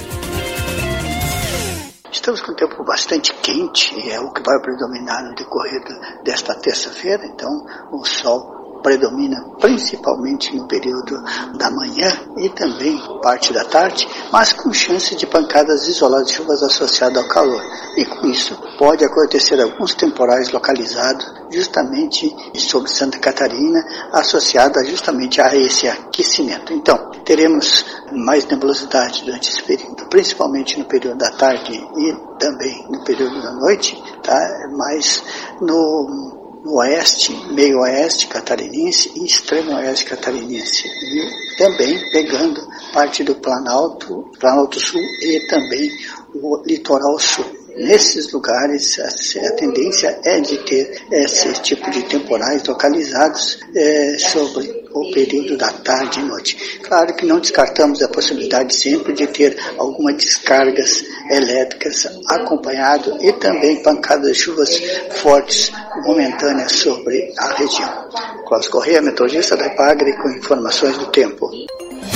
Estamos 2.12 2.40
com 2.40 2.52
um 2.52 2.54
tempo 2.54 2.84
bastante 2.84 3.34
quente, 3.42 3.92
é 4.08 4.20
o 4.20 4.32
que 4.32 4.40
vai 4.40 4.60
predominar 4.62 5.24
no 5.24 5.34
decorrer 5.34 5.82
desta 6.22 6.54
terça-feira, 6.54 7.26
então 7.26 7.50
o 7.90 8.04
sol 8.04 8.53
predomina 8.84 9.42
principalmente 9.58 10.54
no 10.54 10.68
período 10.68 11.16
da 11.56 11.70
manhã 11.70 12.12
e 12.36 12.50
também 12.50 13.00
parte 13.22 13.50
da 13.50 13.64
tarde, 13.64 14.06
mas 14.30 14.52
com 14.52 14.70
chance 14.74 15.16
de 15.16 15.26
pancadas 15.26 15.88
isoladas 15.88 16.28
de 16.28 16.34
chuvas 16.34 16.62
associadas 16.62 17.16
ao 17.16 17.26
calor. 17.26 17.62
E 17.96 18.04
com 18.04 18.26
isso 18.26 18.54
pode 18.78 19.02
acontecer 19.02 19.58
alguns 19.58 19.94
temporais 19.94 20.52
localizados 20.52 21.32
justamente 21.50 22.36
sobre 22.56 22.90
Santa 22.90 23.18
Catarina, 23.18 23.82
associada 24.12 24.84
justamente 24.84 25.40
a 25.40 25.56
esse 25.56 25.88
aquecimento. 25.88 26.72
Então, 26.74 27.10
teremos 27.24 27.86
mais 28.12 28.44
nebulosidade 28.46 29.24
durante 29.24 29.48
esse 29.48 29.62
período, 29.62 30.04
principalmente 30.10 30.78
no 30.78 30.84
período 30.84 31.16
da 31.16 31.30
tarde 31.30 31.72
e 31.72 32.38
também 32.38 32.86
no 32.90 33.02
período 33.02 33.40
da 33.40 33.52
noite, 33.52 33.96
tá? 34.22 34.68
mas 34.76 35.22
no 35.60 36.43
oeste, 36.64 37.32
meio 37.52 37.80
oeste 37.80 38.26
catarinense 38.26 39.12
e 39.16 39.24
extremo 39.24 39.74
oeste 39.76 40.04
catarinense. 40.04 40.88
E 40.88 41.56
também 41.56 42.10
pegando 42.10 42.66
parte 42.92 43.22
do 43.22 43.34
Planalto, 43.36 44.30
Planalto 44.38 44.80
Sul 44.80 45.00
e 45.00 45.46
também 45.46 45.90
o 46.34 46.62
litoral 46.64 47.18
sul. 47.18 47.44
Nesses 47.76 48.32
lugares, 48.32 49.00
a, 49.00 49.52
tendência 49.56 50.20
é 50.24 50.40
de 50.40 50.58
ter 50.58 51.06
esse 51.10 51.52
tipo 51.54 51.90
de 51.90 52.04
temporais 52.04 52.62
localizados 52.64 53.58
é, 53.74 54.16
sobre 54.16 54.83
o 54.94 55.10
período 55.10 55.56
da 55.56 55.70
tarde 55.70 56.20
e 56.20 56.22
noite. 56.22 56.78
Claro 56.82 57.14
que 57.14 57.26
não 57.26 57.40
descartamos 57.40 58.00
a 58.00 58.08
possibilidade 58.08 58.74
sempre 58.74 59.12
de 59.12 59.26
ter 59.26 59.56
algumas 59.76 60.16
descargas 60.16 61.04
elétricas 61.30 62.06
acompanhado 62.28 63.18
e 63.20 63.32
também 63.34 63.82
pancadas 63.82 64.36
de 64.36 64.42
chuvas 64.42 64.80
fortes 65.16 65.72
momentâneas 66.04 66.72
sobre 66.72 67.32
a 67.36 67.54
região. 67.54 68.08
Cláudio 68.46 68.70
Correia, 68.70 69.02
meteorologista 69.02 69.56
da 69.56 69.66
Ipagre, 69.66 70.16
com 70.16 70.30
informações 70.30 70.96
do 70.96 71.06
tempo. 71.06 71.50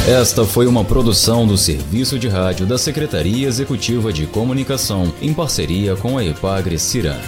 Esta 0.07 0.45
foi 0.45 0.67
uma 0.67 0.85
produção 0.85 1.47
do 1.47 1.57
Serviço 1.57 2.19
de 2.19 2.29
Rádio 2.29 2.67
da 2.67 2.79
Secretaria 2.79 3.49
Executiva 3.49 4.13
de 4.13 4.27
Comunicação, 4.27 5.13
em 5.21 5.35
parceria 5.35 5.97
com 5.97 6.17
a 6.17 6.25
Epagre 6.25 6.79
Ciran. 6.79 7.19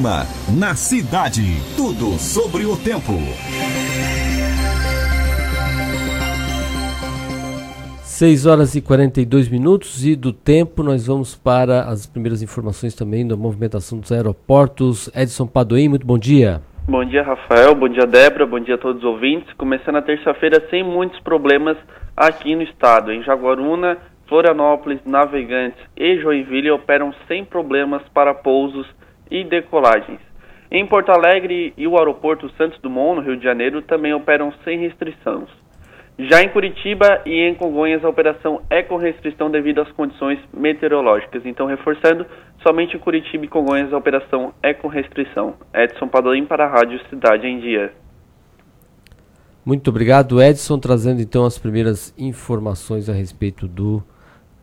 Clima 0.00 0.24
na 0.58 0.74
cidade. 0.74 1.42
Tudo 1.76 2.18
sobre 2.18 2.64
o 2.64 2.74
tempo. 2.74 3.12
Seis 8.02 8.46
horas 8.46 8.74
e 8.74 8.80
42 8.80 9.50
minutos 9.50 10.06
e 10.06 10.16
do 10.16 10.32
tempo 10.32 10.82
nós 10.82 11.06
vamos 11.06 11.34
para 11.34 11.82
as 11.82 12.06
primeiras 12.06 12.42
informações 12.42 12.94
também 12.94 13.28
da 13.28 13.36
movimentação 13.36 13.98
dos 13.98 14.10
aeroportos. 14.10 15.10
Edson 15.14 15.46
Padoim, 15.46 15.88
muito 15.88 16.06
bom 16.06 16.18
dia. 16.18 16.62
Bom 16.88 17.04
dia, 17.04 17.22
Rafael. 17.22 17.74
Bom 17.74 17.88
dia, 17.88 18.06
Débora. 18.06 18.46
Bom 18.46 18.60
dia 18.60 18.76
a 18.76 18.78
todos 18.78 19.02
os 19.02 19.08
ouvintes. 19.08 19.52
Começando 19.58 19.96
a 19.96 20.02
terça-feira 20.02 20.66
sem 20.70 20.82
muitos 20.82 21.20
problemas 21.20 21.76
aqui 22.16 22.54
no 22.54 22.62
estado. 22.62 23.12
Em 23.12 23.22
Jaguaruna, 23.22 23.98
Florianópolis, 24.26 25.00
Navegantes 25.04 25.80
e 25.94 26.18
Joinville 26.20 26.70
operam 26.70 27.12
sem 27.28 27.44
problemas 27.44 28.00
para 28.14 28.32
pousos 28.32 28.86
e 29.30 29.44
decolagens. 29.44 30.20
Em 30.70 30.86
Porto 30.86 31.10
Alegre 31.10 31.74
e 31.76 31.86
o 31.86 31.98
aeroporto 31.98 32.48
Santos 32.56 32.80
Dumont, 32.80 33.16
no 33.16 33.26
Rio 33.26 33.36
de 33.36 33.44
Janeiro, 33.44 33.82
também 33.82 34.14
operam 34.14 34.52
sem 34.64 34.78
restrições. 34.78 35.48
Já 36.18 36.42
em 36.42 36.50
Curitiba 36.50 37.22
e 37.24 37.40
em 37.40 37.54
Congonhas, 37.54 38.04
a 38.04 38.08
operação 38.08 38.62
é 38.68 38.82
com 38.82 38.96
restrição 38.96 39.50
devido 39.50 39.80
às 39.80 39.90
condições 39.92 40.38
meteorológicas. 40.52 41.46
Então, 41.46 41.66
reforçando, 41.66 42.26
somente 42.62 42.94
em 42.94 43.00
Curitiba 43.00 43.44
e 43.44 43.48
Congonhas 43.48 43.92
a 43.92 43.96
operação 43.96 44.52
é 44.62 44.74
com 44.74 44.86
restrição. 44.86 45.54
Edson 45.72 46.08
Padolim 46.08 46.44
para 46.44 46.66
a 46.66 46.68
Rádio 46.68 47.00
Cidade 47.08 47.46
em 47.46 47.58
Dia. 47.60 47.92
Muito 49.64 49.88
obrigado, 49.88 50.42
Edson, 50.42 50.78
trazendo 50.78 51.20
então 51.20 51.44
as 51.44 51.58
primeiras 51.58 52.14
informações 52.18 53.08
a 53.08 53.12
respeito 53.12 53.66
do, 53.66 54.02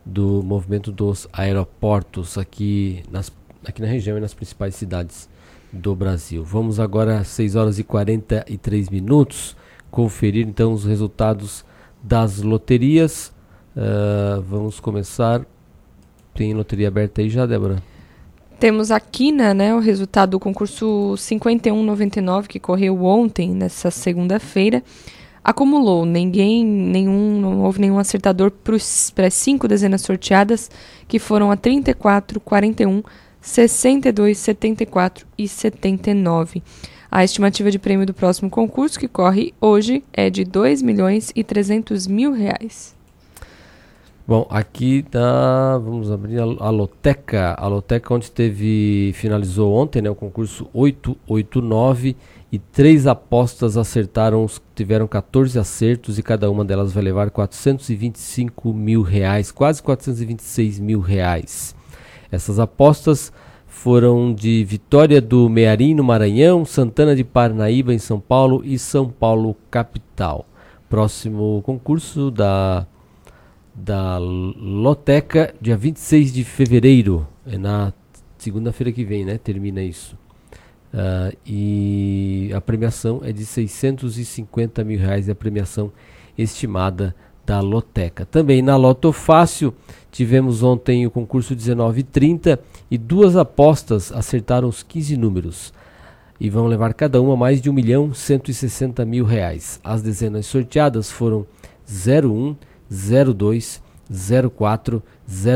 do 0.04 0.42
movimento 0.44 0.92
dos 0.92 1.28
aeroportos 1.32 2.38
aqui, 2.38 3.02
nas, 3.10 3.30
aqui 3.66 3.80
na 3.80 3.88
região 3.88 4.16
e 4.16 4.20
nas 4.20 4.34
principais 4.34 4.74
cidades 4.74 5.28
do 5.72 5.94
Brasil. 5.94 6.44
Vamos 6.44 6.80
agora 6.80 7.18
às 7.18 7.28
6 7.28 7.56
horas 7.56 7.78
e 7.78 7.84
43 7.84 8.88
minutos 8.88 9.56
conferir 9.90 10.46
então 10.46 10.72
os 10.72 10.84
resultados 10.84 11.64
das 12.02 12.40
loterias. 12.42 13.32
Uh, 13.76 14.40
vamos 14.42 14.80
começar. 14.80 15.44
Tem 16.34 16.54
loteria 16.54 16.88
aberta 16.88 17.20
aí 17.20 17.28
já, 17.28 17.46
Débora? 17.46 17.82
Temos 18.58 18.90
aqui, 18.90 19.30
né, 19.30 19.54
né, 19.54 19.72
o 19.72 19.78
resultado 19.78 20.30
do 20.30 20.40
concurso 20.40 21.16
5199 21.16 22.48
que 22.48 22.58
correu 22.58 23.04
ontem, 23.04 23.50
nessa 23.50 23.90
segunda-feira. 23.90 24.82
Acumulou, 25.44 26.04
ninguém, 26.04 26.64
nenhum, 26.64 27.40
não 27.40 27.62
houve 27.62 27.80
nenhum 27.80 27.98
acertador 27.98 28.50
para 28.50 28.74
as 28.74 29.34
cinco 29.34 29.68
dezenas 29.68 30.02
sorteadas, 30.02 30.70
que 31.06 31.18
foram 31.18 31.50
a 31.52 31.56
34, 31.56 32.40
41, 32.40 33.02
62, 33.40 34.36
74 34.36 35.26
e 35.36 35.48
79. 35.48 36.62
A 37.10 37.24
estimativa 37.24 37.70
de 37.70 37.78
prêmio 37.78 38.06
do 38.06 38.12
próximo 38.12 38.50
concurso, 38.50 38.98
que 38.98 39.08
corre 39.08 39.54
hoje, 39.60 40.04
é 40.12 40.28
de 40.28 40.44
2 40.44 40.82
milhões 40.82 41.32
e 41.34 41.42
300 41.42 42.06
mil 42.06 42.32
reais. 42.32 42.96
Bom, 44.26 44.46
aqui 44.50 45.06
tá, 45.10 45.78
vamos 45.78 46.12
abrir 46.12 46.38
a, 46.38 46.42
a 46.42 46.68
loteca, 46.68 47.54
a 47.58 47.66
loteca 47.66 48.12
onde 48.12 48.30
teve, 48.30 49.10
finalizou 49.14 49.72
ontem, 49.72 50.02
né, 50.02 50.10
o 50.10 50.14
concurso 50.14 50.68
889 50.74 52.14
e 52.52 52.58
três 52.58 53.06
apostas 53.06 53.78
acertaram, 53.78 54.44
tiveram 54.74 55.06
14 55.06 55.58
acertos 55.58 56.18
e 56.18 56.22
cada 56.22 56.50
uma 56.50 56.62
delas 56.62 56.92
vai 56.92 57.04
levar 57.04 57.30
425 57.30 58.74
mil 58.74 59.00
reais, 59.00 59.50
quase 59.50 59.82
426 59.82 60.78
mil 60.78 61.00
reais. 61.00 61.74
Essas 62.30 62.58
apostas 62.58 63.32
foram 63.66 64.34
de 64.34 64.64
Vitória 64.64 65.20
do 65.20 65.48
Mearim, 65.48 65.94
no 65.94 66.02
Maranhão, 66.02 66.64
Santana 66.64 67.14
de 67.14 67.22
Parnaíba, 67.22 67.94
em 67.94 67.98
São 67.98 68.18
Paulo 68.18 68.62
e 68.64 68.78
São 68.78 69.08
Paulo, 69.08 69.56
capital. 69.70 70.46
Próximo 70.88 71.62
concurso 71.64 72.30
da, 72.30 72.86
da 73.74 74.18
Loteca, 74.18 75.54
dia 75.60 75.76
26 75.76 76.32
de 76.32 76.44
fevereiro, 76.44 77.26
é 77.46 77.56
na 77.56 77.92
segunda-feira 78.38 78.90
que 78.90 79.04
vem, 79.04 79.24
né? 79.24 79.38
Termina 79.38 79.82
isso. 79.82 80.16
Uh, 80.92 81.36
e 81.46 82.50
a 82.54 82.60
premiação 82.60 83.20
é 83.22 83.30
de 83.30 83.44
650 83.44 84.82
mil 84.84 84.98
reais, 84.98 85.28
a 85.28 85.34
premiação 85.34 85.92
estimada 86.36 87.14
da 87.48 87.60
Loteca. 87.60 88.26
Também 88.26 88.60
na 88.60 88.76
Loto 88.76 89.10
Fácil, 89.10 89.72
tivemos 90.12 90.62
ontem 90.62 91.06
o 91.06 91.10
concurso 91.10 91.56
1930 91.56 92.60
e 92.90 92.98
duas 92.98 93.36
apostas 93.36 94.12
acertaram 94.12 94.68
os 94.68 94.82
15 94.82 95.16
números 95.16 95.72
e 96.38 96.50
vão 96.50 96.66
levar 96.66 96.92
cada 96.92 97.22
uma 97.22 97.34
mais 97.38 97.62
de 97.62 97.70
1 97.70 97.72
milhão 97.72 98.12
160 98.12 99.02
mil 99.06 99.24
reais. 99.24 99.80
As 99.82 100.02
dezenas 100.02 100.44
sorteadas 100.44 101.10
foram 101.10 101.46
01, 101.88 102.54
02, 103.34 103.82
04, 104.54 105.02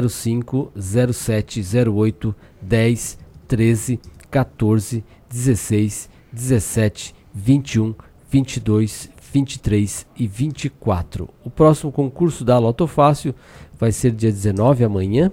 05, 0.08 0.72
07, 0.74 1.62
08, 1.90 2.34
10, 2.62 3.18
13, 3.46 4.00
14, 4.30 5.04
16, 5.28 6.08
17, 6.32 7.14
21, 7.34 7.94
22, 8.30 9.10
23 9.32 10.06
e 10.16 10.26
24. 10.26 11.28
O 11.42 11.48
próximo 11.48 11.90
concurso 11.90 12.44
da 12.44 12.58
Loto 12.58 12.86
Fácil 12.86 13.34
vai 13.78 13.90
ser 13.90 14.12
dia 14.12 14.30
19 14.30 14.84
amanhã. 14.84 15.32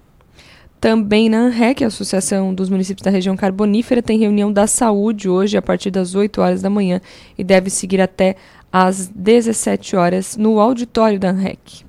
Também 0.80 1.28
na 1.28 1.38
ANREC, 1.38 1.82
a 1.82 1.88
Associação 1.88 2.54
dos 2.54 2.70
Municípios 2.70 3.02
da 3.02 3.10
Região 3.10 3.36
Carbonífera, 3.36 4.00
tem 4.00 4.16
reunião 4.16 4.52
da 4.52 4.68
saúde 4.68 5.28
hoje, 5.28 5.56
a 5.56 5.62
partir 5.62 5.90
das 5.90 6.14
8 6.14 6.40
horas 6.40 6.62
da 6.62 6.70
manhã, 6.70 7.00
e 7.36 7.42
deve 7.42 7.68
seguir 7.68 8.00
até 8.00 8.36
às 8.72 9.08
17 9.08 9.96
horas 9.96 10.36
no 10.36 10.60
auditório 10.60 11.18
da 11.18 11.30
ANREC. 11.30 11.84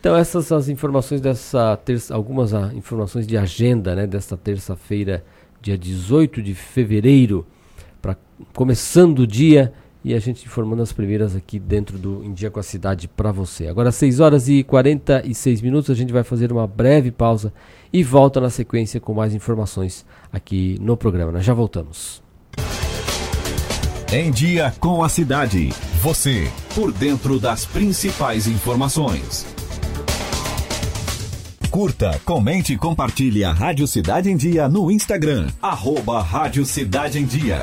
Então 0.00 0.16
essas 0.16 0.50
as 0.50 0.70
informações 0.70 1.20
dessa 1.20 1.76
terça, 1.76 2.14
algumas 2.14 2.54
ah, 2.54 2.70
informações 2.74 3.26
de 3.26 3.36
agenda, 3.36 3.94
né, 3.94 4.06
desta 4.06 4.38
terça-feira, 4.38 5.22
dia 5.60 5.76
18 5.76 6.40
de 6.40 6.54
fevereiro 6.54 7.46
para 8.00 8.16
começando 8.54 9.20
o 9.20 9.26
dia 9.26 9.72
e 10.02 10.14
a 10.14 10.18
gente 10.18 10.46
informando 10.46 10.82
as 10.82 10.92
primeiras 10.92 11.36
aqui 11.36 11.58
dentro 11.58 11.98
do 11.98 12.24
Em 12.24 12.32
Dia 12.32 12.50
com 12.50 12.58
a 12.58 12.62
Cidade 12.62 13.06
para 13.06 13.30
você. 13.30 13.66
Agora 13.66 13.92
6 13.92 14.20
horas 14.20 14.48
e 14.48 14.64
46 14.64 15.60
minutos, 15.60 15.90
a 15.90 15.94
gente 15.94 16.12
vai 16.12 16.24
fazer 16.24 16.50
uma 16.50 16.66
breve 16.66 17.10
pausa 17.10 17.52
e 17.92 18.02
volta 18.02 18.40
na 18.40 18.50
sequência 18.50 19.00
com 19.00 19.12
mais 19.12 19.34
informações 19.34 20.06
aqui 20.32 20.78
no 20.80 20.96
programa. 20.96 21.32
Nós 21.32 21.44
já 21.44 21.52
voltamos. 21.52 22.22
Em 24.12 24.30
Dia 24.30 24.72
com 24.80 25.04
a 25.04 25.08
Cidade. 25.08 25.68
Você, 26.00 26.50
por 26.74 26.92
dentro 26.92 27.38
das 27.38 27.64
principais 27.66 28.46
informações. 28.46 29.46
Curta, 31.70 32.20
comente 32.24 32.72
e 32.72 32.76
compartilhe 32.76 33.44
a 33.44 33.52
Rádio 33.52 33.86
Cidade 33.86 34.28
em 34.28 34.36
Dia 34.36 34.68
no 34.68 34.90
Instagram. 34.90 35.48
Arroba 35.62 36.20
Rádio 36.20 36.64
Cidade 36.64 37.20
em 37.20 37.24
Dia. 37.24 37.62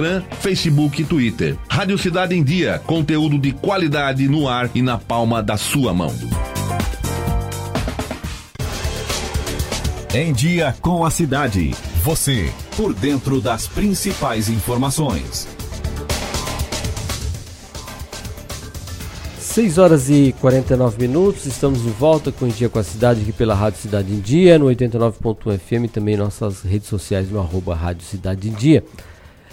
Instagram, 0.00 0.22
Facebook 0.40 1.02
e 1.02 1.04
Twitter. 1.04 1.56
Rádio 1.68 1.98
Cidade 1.98 2.34
em 2.34 2.42
Dia, 2.42 2.80
conteúdo 2.86 3.38
de 3.38 3.52
qualidade 3.52 4.26
no 4.28 4.48
ar 4.48 4.70
e 4.74 4.80
na 4.80 4.96
palma 4.96 5.42
da 5.42 5.56
sua 5.56 5.92
mão. 5.92 6.12
Em 10.14 10.32
Dia 10.32 10.74
com 10.80 11.04
a 11.04 11.10
Cidade. 11.10 11.74
Você, 12.02 12.50
por 12.76 12.94
dentro 12.94 13.40
das 13.40 13.66
principais 13.66 14.48
informações. 14.48 15.46
6 19.38 19.78
horas 19.78 20.08
e 20.08 20.34
49 20.40 20.96
minutos, 20.98 21.44
estamos 21.44 21.82
de 21.82 21.90
volta 21.90 22.30
com 22.32 22.46
Em 22.46 22.50
Dia 22.50 22.68
com 22.68 22.78
a 22.78 22.84
Cidade 22.84 23.20
aqui 23.20 23.32
pela 23.32 23.54
Rádio 23.54 23.80
Cidade 23.80 24.12
em 24.12 24.20
Dia, 24.20 24.58
no 24.58 24.66
89.1 24.66 25.58
FM, 25.58 25.92
também 25.92 26.16
nossas 26.16 26.62
redes 26.62 26.88
sociais 26.88 27.28
no 27.28 27.40
arroba 27.40 27.74
Rádio 27.74 28.04
Cidade 28.04 28.48
em 28.48 28.52
Dia. 28.52 28.84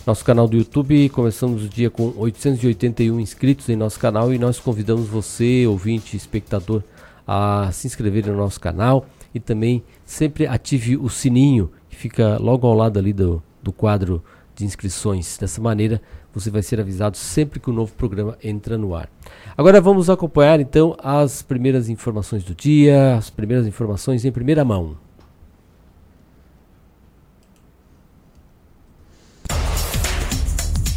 Nosso 0.07 0.23
canal 0.23 0.47
do 0.47 0.55
YouTube, 0.55 1.09
começamos 1.09 1.65
o 1.65 1.67
dia 1.67 1.89
com 1.89 2.13
881 2.15 3.19
inscritos 3.19 3.67
em 3.67 3.75
nosso 3.75 3.99
canal 3.99 4.33
e 4.33 4.39
nós 4.39 4.57
convidamos 4.57 5.09
você, 5.09 5.67
ouvinte, 5.67 6.15
espectador, 6.15 6.81
a 7.27 7.69
se 7.73 7.87
inscrever 7.87 8.25
no 8.25 8.37
nosso 8.37 8.57
canal 8.57 9.05
e 9.35 9.39
também 9.41 9.83
sempre 10.05 10.47
ative 10.47 10.95
o 10.95 11.09
sininho 11.09 11.69
que 11.89 11.97
fica 11.97 12.37
logo 12.39 12.65
ao 12.65 12.73
lado 12.73 12.97
ali 12.97 13.11
do, 13.11 13.43
do 13.61 13.73
quadro 13.73 14.23
de 14.55 14.63
inscrições. 14.63 15.37
Dessa 15.37 15.59
maneira, 15.59 16.01
você 16.33 16.49
vai 16.49 16.63
ser 16.63 16.79
avisado 16.79 17.17
sempre 17.17 17.59
que 17.59 17.69
o 17.69 17.73
novo 17.73 17.93
programa 17.93 18.37
entra 18.41 18.77
no 18.77 18.95
ar. 18.95 19.09
Agora 19.57 19.81
vamos 19.81 20.09
acompanhar 20.09 20.61
então 20.61 20.95
as 21.03 21.41
primeiras 21.41 21.89
informações 21.89 22.45
do 22.45 22.55
dia, 22.55 23.17
as 23.17 23.29
primeiras 23.29 23.67
informações 23.67 24.23
em 24.23 24.31
primeira 24.31 24.63
mão. 24.63 25.05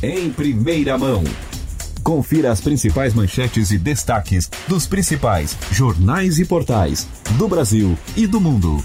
Em 0.03 0.33
primeira 0.33 0.97
mão. 0.97 1.23
Confira 2.03 2.51
as 2.51 2.59
principais 2.59 3.13
manchetes 3.13 3.71
e 3.71 3.77
destaques 3.77 4.51
dos 4.67 4.87
principais 4.87 5.55
jornais 5.71 6.39
e 6.39 6.47
portais 6.47 7.07
do 7.37 7.47
Brasil 7.47 7.99
e 8.17 8.27
do 8.27 8.41
mundo. 8.41 8.79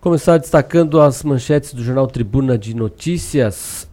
Começar 0.00 0.38
destacando 0.38 1.00
as 1.00 1.22
manchetes 1.22 1.72
do 1.72 1.84
jornal 1.84 2.08
Tribuna 2.08 2.58
de 2.58 2.74
Notícias, 2.74 3.88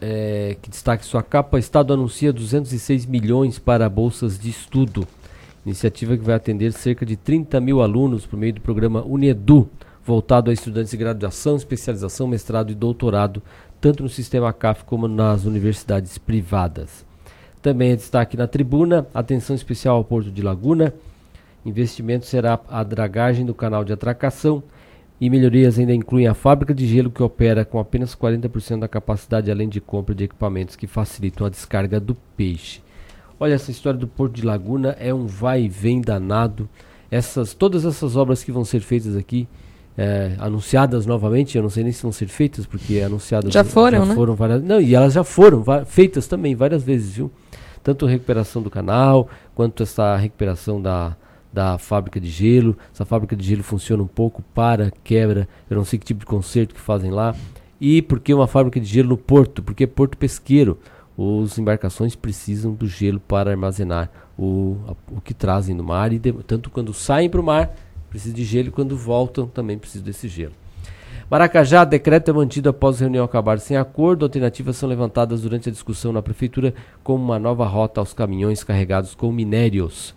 é, 0.00 0.56
que 0.62 0.70
destaque 0.70 1.04
sua 1.04 1.24
capa. 1.24 1.58
Estado 1.58 1.92
anuncia 1.92 2.32
206 2.32 3.06
milhões 3.06 3.58
para 3.58 3.88
bolsas 3.88 4.38
de 4.38 4.48
estudo. 4.48 5.04
Iniciativa 5.66 6.16
que 6.16 6.22
vai 6.22 6.36
atender 6.36 6.72
cerca 6.72 7.04
de 7.04 7.16
30 7.16 7.60
mil 7.60 7.82
alunos 7.82 8.24
por 8.24 8.38
meio 8.38 8.52
do 8.52 8.60
programa 8.60 9.02
Unedu, 9.04 9.68
voltado 10.04 10.50
a 10.50 10.54
estudantes 10.54 10.90
de 10.92 10.96
graduação, 10.96 11.56
especialização, 11.56 12.28
mestrado 12.28 12.70
e 12.70 12.74
doutorado 12.74 13.42
tanto 13.84 14.02
no 14.02 14.08
sistema 14.08 14.50
CAF 14.50 14.82
como 14.84 15.06
nas 15.06 15.44
universidades 15.44 16.16
privadas. 16.16 17.04
Também 17.60 17.90
é 17.90 17.96
destaque 17.96 18.34
na 18.34 18.46
tribuna, 18.46 19.06
atenção 19.12 19.54
especial 19.54 19.96
ao 19.96 20.04
Porto 20.04 20.30
de 20.30 20.40
Laguna, 20.40 20.94
investimento 21.66 22.24
será 22.24 22.58
a 22.70 22.82
dragagem 22.82 23.44
do 23.44 23.52
canal 23.52 23.84
de 23.84 23.92
atracação 23.92 24.62
e 25.20 25.28
melhorias 25.28 25.78
ainda 25.78 25.92
incluem 25.92 26.26
a 26.26 26.32
fábrica 26.32 26.72
de 26.72 26.86
gelo 26.86 27.10
que 27.10 27.22
opera 27.22 27.62
com 27.62 27.78
apenas 27.78 28.16
40% 28.16 28.78
da 28.78 28.88
capacidade, 28.88 29.50
além 29.50 29.68
de 29.68 29.82
compra 29.82 30.14
de 30.14 30.24
equipamentos 30.24 30.76
que 30.76 30.86
facilitam 30.86 31.46
a 31.46 31.50
descarga 31.50 32.00
do 32.00 32.14
peixe. 32.14 32.80
Olha, 33.38 33.52
essa 33.52 33.70
história 33.70 34.00
do 34.00 34.08
Porto 34.08 34.32
de 34.32 34.46
Laguna 34.46 34.96
é 34.98 35.12
um 35.12 35.26
vai 35.26 35.64
e 35.64 35.68
vem 35.68 36.00
danado. 36.00 36.66
Essas, 37.10 37.52
todas 37.52 37.84
essas 37.84 38.16
obras 38.16 38.42
que 38.42 38.50
vão 38.50 38.64
ser 38.64 38.80
feitas 38.80 39.14
aqui 39.14 39.46
é, 39.96 40.34
anunciadas 40.38 41.06
novamente, 41.06 41.56
eu 41.56 41.62
não 41.62 41.70
sei 41.70 41.84
nem 41.84 41.92
se 41.92 42.02
vão 42.02 42.12
ser 42.12 42.26
feitas, 42.26 42.66
porque 42.66 43.00
anunciadas 43.00 43.52
já 43.52 43.62
foram, 43.62 44.00
já 44.00 44.06
né? 44.06 44.14
foram 44.14 44.34
várias, 44.34 44.62
não, 44.62 44.80
e 44.80 44.94
elas 44.94 45.12
já 45.12 45.22
foram 45.22 45.64
feitas 45.86 46.26
também 46.26 46.54
várias 46.54 46.82
vezes, 46.82 47.16
viu? 47.16 47.30
Tanto 47.82 48.06
a 48.06 48.08
recuperação 48.08 48.62
do 48.62 48.70
canal, 48.70 49.28
quanto 49.54 49.82
essa 49.82 50.16
recuperação 50.16 50.80
da, 50.80 51.16
da 51.52 51.78
fábrica 51.78 52.18
de 52.18 52.28
gelo. 52.28 52.76
Essa 52.92 53.04
fábrica 53.04 53.36
de 53.36 53.44
gelo 53.46 53.62
funciona 53.62 54.02
um 54.02 54.06
pouco, 54.06 54.42
para, 54.54 54.90
quebra, 55.04 55.46
eu 55.70 55.76
não 55.76 55.84
sei 55.84 55.98
que 55.98 56.04
tipo 56.04 56.20
de 56.20 56.26
conserto 56.26 56.74
que 56.74 56.80
fazem 56.80 57.10
lá. 57.10 57.34
E 57.80 58.02
por 58.02 58.18
que 58.20 58.34
uma 58.34 58.46
fábrica 58.46 58.80
de 58.80 58.86
gelo 58.86 59.10
no 59.10 59.16
porto? 59.18 59.62
Porque 59.62 59.84
é 59.84 59.86
porto 59.86 60.16
pesqueiro. 60.18 60.78
Os 61.16 61.58
embarcações 61.58 62.16
precisam 62.16 62.72
do 62.72 62.88
gelo 62.88 63.20
para 63.20 63.50
armazenar 63.50 64.10
o, 64.36 64.78
a, 64.88 64.92
o 65.16 65.20
que 65.20 65.32
trazem 65.32 65.74
no 65.74 65.84
mar, 65.84 66.12
e 66.12 66.18
de, 66.18 66.32
tanto 66.44 66.70
quando 66.70 66.92
saem 66.92 67.30
para 67.30 67.40
o 67.40 67.44
mar, 67.44 67.72
precisa 68.14 68.32
de 68.32 68.44
gelo 68.44 68.68
e 68.68 68.70
quando 68.70 68.96
voltam 68.96 69.48
também 69.48 69.76
precisa 69.76 70.04
desse 70.04 70.28
gelo. 70.28 70.52
Maracajá, 71.28 71.84
decreto 71.84 72.30
é 72.30 72.32
mantido 72.34 72.68
após 72.68 73.00
reunião 73.00 73.24
acabar 73.24 73.58
sem 73.58 73.76
acordo. 73.76 74.24
Alternativas 74.24 74.76
são 74.76 74.88
levantadas 74.88 75.42
durante 75.42 75.68
a 75.68 75.72
discussão 75.72 76.12
na 76.12 76.22
prefeitura 76.22 76.72
como 77.02 77.24
uma 77.24 77.40
nova 77.40 77.66
rota 77.66 78.00
aos 78.00 78.12
caminhões 78.12 78.62
carregados 78.62 79.16
com 79.16 79.32
minérios. 79.32 80.14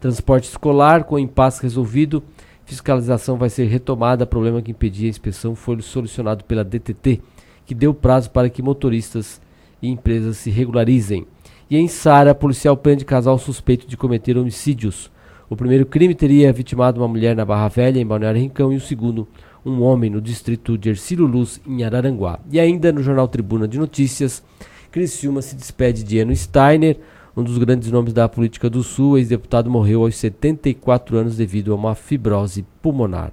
Transporte 0.00 0.44
escolar 0.44 1.04
com 1.04 1.18
impasse 1.18 1.62
resolvido. 1.62 2.22
Fiscalização 2.64 3.36
vai 3.36 3.50
ser 3.50 3.66
retomada. 3.66 4.24
Problema 4.24 4.62
que 4.62 4.70
impedia 4.70 5.06
a 5.06 5.10
inspeção 5.10 5.54
foi 5.54 5.82
solucionado 5.82 6.42
pela 6.44 6.64
DTT, 6.64 7.20
que 7.66 7.74
deu 7.74 7.92
prazo 7.92 8.30
para 8.30 8.48
que 8.48 8.62
motoristas 8.62 9.42
e 9.82 9.90
empresas 9.90 10.38
se 10.38 10.48
regularizem. 10.48 11.26
E 11.68 11.76
em 11.76 11.86
Sara, 11.86 12.34
policial 12.34 12.78
prende 12.78 13.04
casal 13.04 13.36
suspeito 13.38 13.86
de 13.86 13.96
cometer 13.96 14.38
homicídios. 14.38 15.10
O 15.48 15.56
primeiro 15.56 15.86
crime 15.86 16.14
teria 16.14 16.52
vitimado 16.52 17.00
uma 17.00 17.06
mulher 17.06 17.36
na 17.36 17.44
Barra 17.44 17.68
Velha, 17.68 18.00
em 18.00 18.06
Balneário 18.06 18.40
Rincão, 18.40 18.72
e 18.72 18.76
o 18.76 18.80
segundo, 18.80 19.28
um 19.64 19.80
homem 19.82 20.10
no 20.10 20.20
distrito 20.20 20.76
de 20.76 20.88
Ercílio 20.88 21.26
Luz, 21.26 21.60
em 21.66 21.84
Araranguá. 21.84 22.40
E 22.50 22.58
ainda 22.58 22.92
no 22.92 23.02
jornal 23.02 23.28
Tribuna 23.28 23.68
de 23.68 23.78
Notícias, 23.78 24.42
Criciúma 24.90 25.42
se 25.42 25.54
despede 25.54 26.02
de 26.02 26.18
Eno 26.18 26.34
Steiner, 26.34 26.98
um 27.36 27.44
dos 27.44 27.58
grandes 27.58 27.90
nomes 27.92 28.12
da 28.12 28.28
política 28.28 28.70
do 28.70 28.82
Sul. 28.82 29.18
Ex-deputado 29.18 29.70
morreu 29.70 30.02
aos 30.02 30.16
74 30.16 31.16
anos 31.16 31.36
devido 31.36 31.72
a 31.72 31.76
uma 31.76 31.94
fibrose 31.94 32.64
pulmonar. 32.82 33.30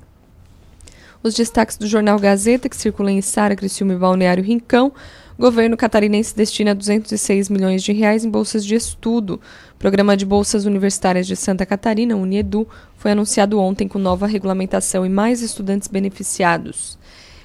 Os 1.23 1.33
destaques 1.33 1.77
do 1.77 1.87
jornal 1.87 2.19
Gazeta, 2.19 2.67
que 2.67 2.75
circula 2.75 3.09
em 3.09 3.21
Sara, 3.21 3.55
Criciúma 3.55 3.93
e 3.93 3.97
Balneário 3.97 4.43
Rincão. 4.43 4.91
O 5.37 5.41
governo 5.41 5.75
catarinense 5.75 6.35
destina 6.35 6.75
206 6.75 7.49
milhões 7.49 7.81
de 7.81 7.91
reais 7.91 8.23
em 8.23 8.29
bolsas 8.29 8.63
de 8.63 8.75
estudo. 8.75 9.41
O 9.73 9.79
programa 9.79 10.15
de 10.15 10.25
bolsas 10.25 10.65
universitárias 10.65 11.25
de 11.25 11.35
Santa 11.35 11.65
Catarina, 11.65 12.15
Uniedu, 12.15 12.67
foi 12.97 13.11
anunciado 13.11 13.59
ontem 13.59 13.87
com 13.87 13.97
nova 13.97 14.27
regulamentação 14.27 15.05
e 15.05 15.09
mais 15.09 15.41
estudantes 15.41 15.87
beneficiados. 15.87 16.99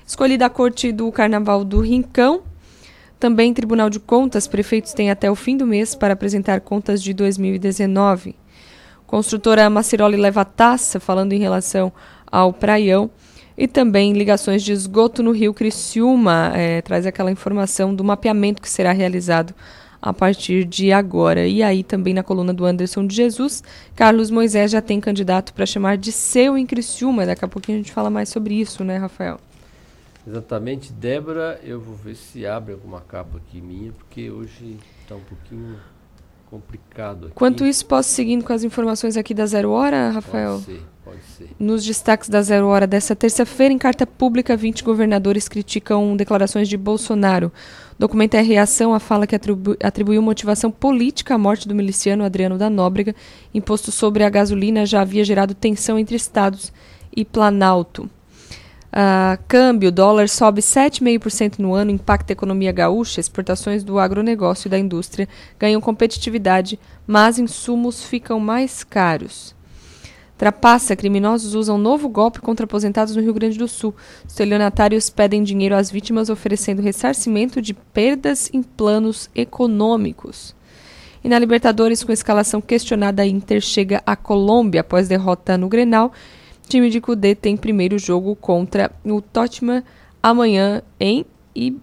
Escolhida 0.06 0.46
a 0.46 0.50
corte 0.50 0.92
do 0.92 1.10
Carnaval 1.10 1.64
do 1.64 1.80
Rincão, 1.80 2.42
também 3.18 3.52
Tribunal 3.52 3.90
de 3.90 3.98
Contas, 3.98 4.46
prefeitos 4.46 4.92
têm 4.92 5.10
até 5.10 5.30
o 5.30 5.34
fim 5.34 5.56
do 5.56 5.66
mês 5.66 5.94
para 5.94 6.12
apresentar 6.12 6.60
contas 6.60 7.02
de 7.02 7.12
2019. 7.12 8.36
Construtora 9.06 9.68
Maciroli 9.68 10.16
leva 10.16 10.44
taça, 10.44 11.00
falando 11.00 11.32
em 11.32 11.38
relação 11.38 11.92
ao 12.30 12.52
Praião. 12.52 13.10
E 13.60 13.66
também 13.66 14.12
ligações 14.12 14.62
de 14.62 14.70
esgoto 14.70 15.20
no 15.20 15.32
rio 15.32 15.52
Criciúma, 15.52 16.52
é, 16.54 16.80
traz 16.80 17.04
aquela 17.04 17.32
informação 17.32 17.92
do 17.92 18.04
mapeamento 18.04 18.62
que 18.62 18.70
será 18.70 18.92
realizado 18.92 19.52
a 20.00 20.12
partir 20.12 20.64
de 20.64 20.92
agora. 20.92 21.44
E 21.44 21.60
aí 21.60 21.82
também 21.82 22.14
na 22.14 22.22
coluna 22.22 22.54
do 22.54 22.64
Anderson 22.64 23.04
de 23.04 23.16
Jesus, 23.16 23.64
Carlos 23.96 24.30
Moisés 24.30 24.70
já 24.70 24.80
tem 24.80 25.00
candidato 25.00 25.52
para 25.52 25.66
chamar 25.66 25.96
de 25.96 26.12
seu 26.12 26.56
em 26.56 26.64
Criciúma. 26.64 27.26
Daqui 27.26 27.44
a 27.44 27.48
pouquinho 27.48 27.78
a 27.78 27.82
gente 27.82 27.90
fala 27.90 28.08
mais 28.08 28.28
sobre 28.28 28.54
isso, 28.54 28.84
né, 28.84 28.96
Rafael? 28.96 29.40
Exatamente, 30.24 30.92
Débora, 30.92 31.58
eu 31.64 31.80
vou 31.80 31.96
ver 31.96 32.14
se 32.14 32.46
abre 32.46 32.74
alguma 32.74 33.00
capa 33.00 33.38
aqui 33.38 33.60
minha, 33.60 33.90
porque 33.90 34.30
hoje 34.30 34.76
está 35.02 35.16
um 35.16 35.20
pouquinho 35.20 35.76
complicado 36.48 37.26
aqui. 37.26 37.34
Quanto 37.34 37.66
isso, 37.66 37.84
posso 37.86 38.10
seguindo 38.10 38.44
com 38.44 38.52
as 38.52 38.62
informações 38.62 39.16
aqui 39.16 39.34
da 39.34 39.46
Zero 39.46 39.70
Hora, 39.70 40.10
Rafael? 40.10 40.60
Pode 40.60 40.64
ser. 40.64 40.82
Nos 41.58 41.84
destaques 41.84 42.28
da 42.28 42.42
Zero 42.42 42.66
Hora 42.66 42.86
dessa 42.86 43.14
terça-feira, 43.14 43.72
em 43.72 43.78
carta 43.78 44.06
pública, 44.06 44.56
20 44.56 44.84
governadores 44.84 45.48
criticam 45.48 46.16
declarações 46.16 46.68
de 46.68 46.76
Bolsonaro. 46.76 47.52
O 47.96 47.98
documento 47.98 48.34
é 48.34 48.42
reação 48.42 48.94
à 48.94 49.00
fala 49.00 49.26
que 49.26 49.34
atribu 49.34 49.76
atribuiu 49.82 50.22
motivação 50.22 50.70
política 50.70 51.34
à 51.34 51.38
morte 51.38 51.66
do 51.66 51.74
miliciano 51.74 52.24
Adriano 52.24 52.58
da 52.58 52.70
Nóbrega. 52.70 53.14
Imposto 53.54 53.90
sobre 53.90 54.24
a 54.24 54.30
gasolina 54.30 54.86
já 54.86 55.00
havia 55.00 55.24
gerado 55.24 55.54
tensão 55.54 55.98
entre 55.98 56.16
estados 56.16 56.72
e 57.16 57.24
Planalto. 57.24 58.08
Uh, 58.88 59.38
câmbio, 59.46 59.92
dólar 59.92 60.28
sobe 60.30 60.62
7,5% 60.62 61.58
no 61.58 61.74
ano, 61.74 61.90
impacta 61.90 62.32
a 62.32 62.34
economia 62.34 62.72
gaúcha, 62.72 63.20
exportações 63.20 63.84
do 63.84 63.98
agronegócio 63.98 64.66
e 64.66 64.70
da 64.70 64.78
indústria 64.78 65.28
ganham 65.58 65.80
competitividade, 65.80 66.78
mas 67.06 67.38
insumos 67.38 68.02
ficam 68.02 68.40
mais 68.40 68.82
caros. 68.82 69.57
Trapaça, 70.38 70.96
criminosos 70.96 71.54
usam 71.54 71.76
novo 71.76 72.08
golpe 72.08 72.40
contra 72.40 72.64
aposentados 72.64 73.14
no 73.14 73.20
Rio 73.20 73.34
Grande 73.34 73.58
do 73.58 73.68
Sul. 73.68 73.94
Estelionatários 74.26 75.10
pedem 75.10 75.42
dinheiro 75.42 75.74
às 75.74 75.90
vítimas 75.90 76.30
oferecendo 76.30 76.80
ressarcimento 76.80 77.60
de 77.60 77.74
perdas 77.74 78.48
em 78.54 78.62
planos 78.62 79.28
econômicos. 79.34 80.54
E 81.22 81.28
na 81.28 81.38
Libertadores, 81.38 82.04
com 82.04 82.12
escalação 82.12 82.60
questionada, 82.60 83.22
a 83.22 83.26
Inter 83.26 83.60
chega 83.60 84.00
à 84.06 84.14
Colômbia 84.14 84.82
após 84.82 85.08
derrota 85.08 85.58
no 85.58 85.68
Grenal 85.68 86.12
time 86.68 86.90
de 86.90 87.00
Cudê 87.00 87.34
tem 87.34 87.56
primeiro 87.56 87.98
jogo 87.98 88.36
contra 88.36 88.90
o 89.04 89.20
Tottenham 89.20 89.82
amanhã 90.22 90.82
em 91.00 91.24
e 91.56 91.76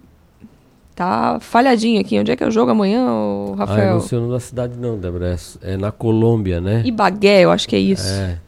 tá 0.96 1.39
falhadinho 1.41 2.00
aqui. 2.00 2.18
Onde 2.20 2.32
é 2.32 2.36
que 2.36 2.44
é 2.44 2.48
o 2.48 2.52
jogo 2.52 2.72
amanhã, 2.72 3.04
Rafael? 3.58 3.89
Ah, 3.89 3.94
não 3.94 4.02
sei 4.02 4.18
o 4.18 4.22
nome 4.22 4.34
da 4.34 4.39
cidade 4.39 4.78
não, 4.78 4.98
Débora. 4.98 5.36
É, 5.62 5.74
é 5.74 5.78
na 5.78 5.91
Colômbia, 5.91 6.62
né? 6.62 6.84
Ibagué, 6.86 7.41
eu 7.41 7.52
acho 7.52 7.68
que 7.68 7.76
é 7.76 7.80
isso. 7.80 8.08
É. 8.08 8.39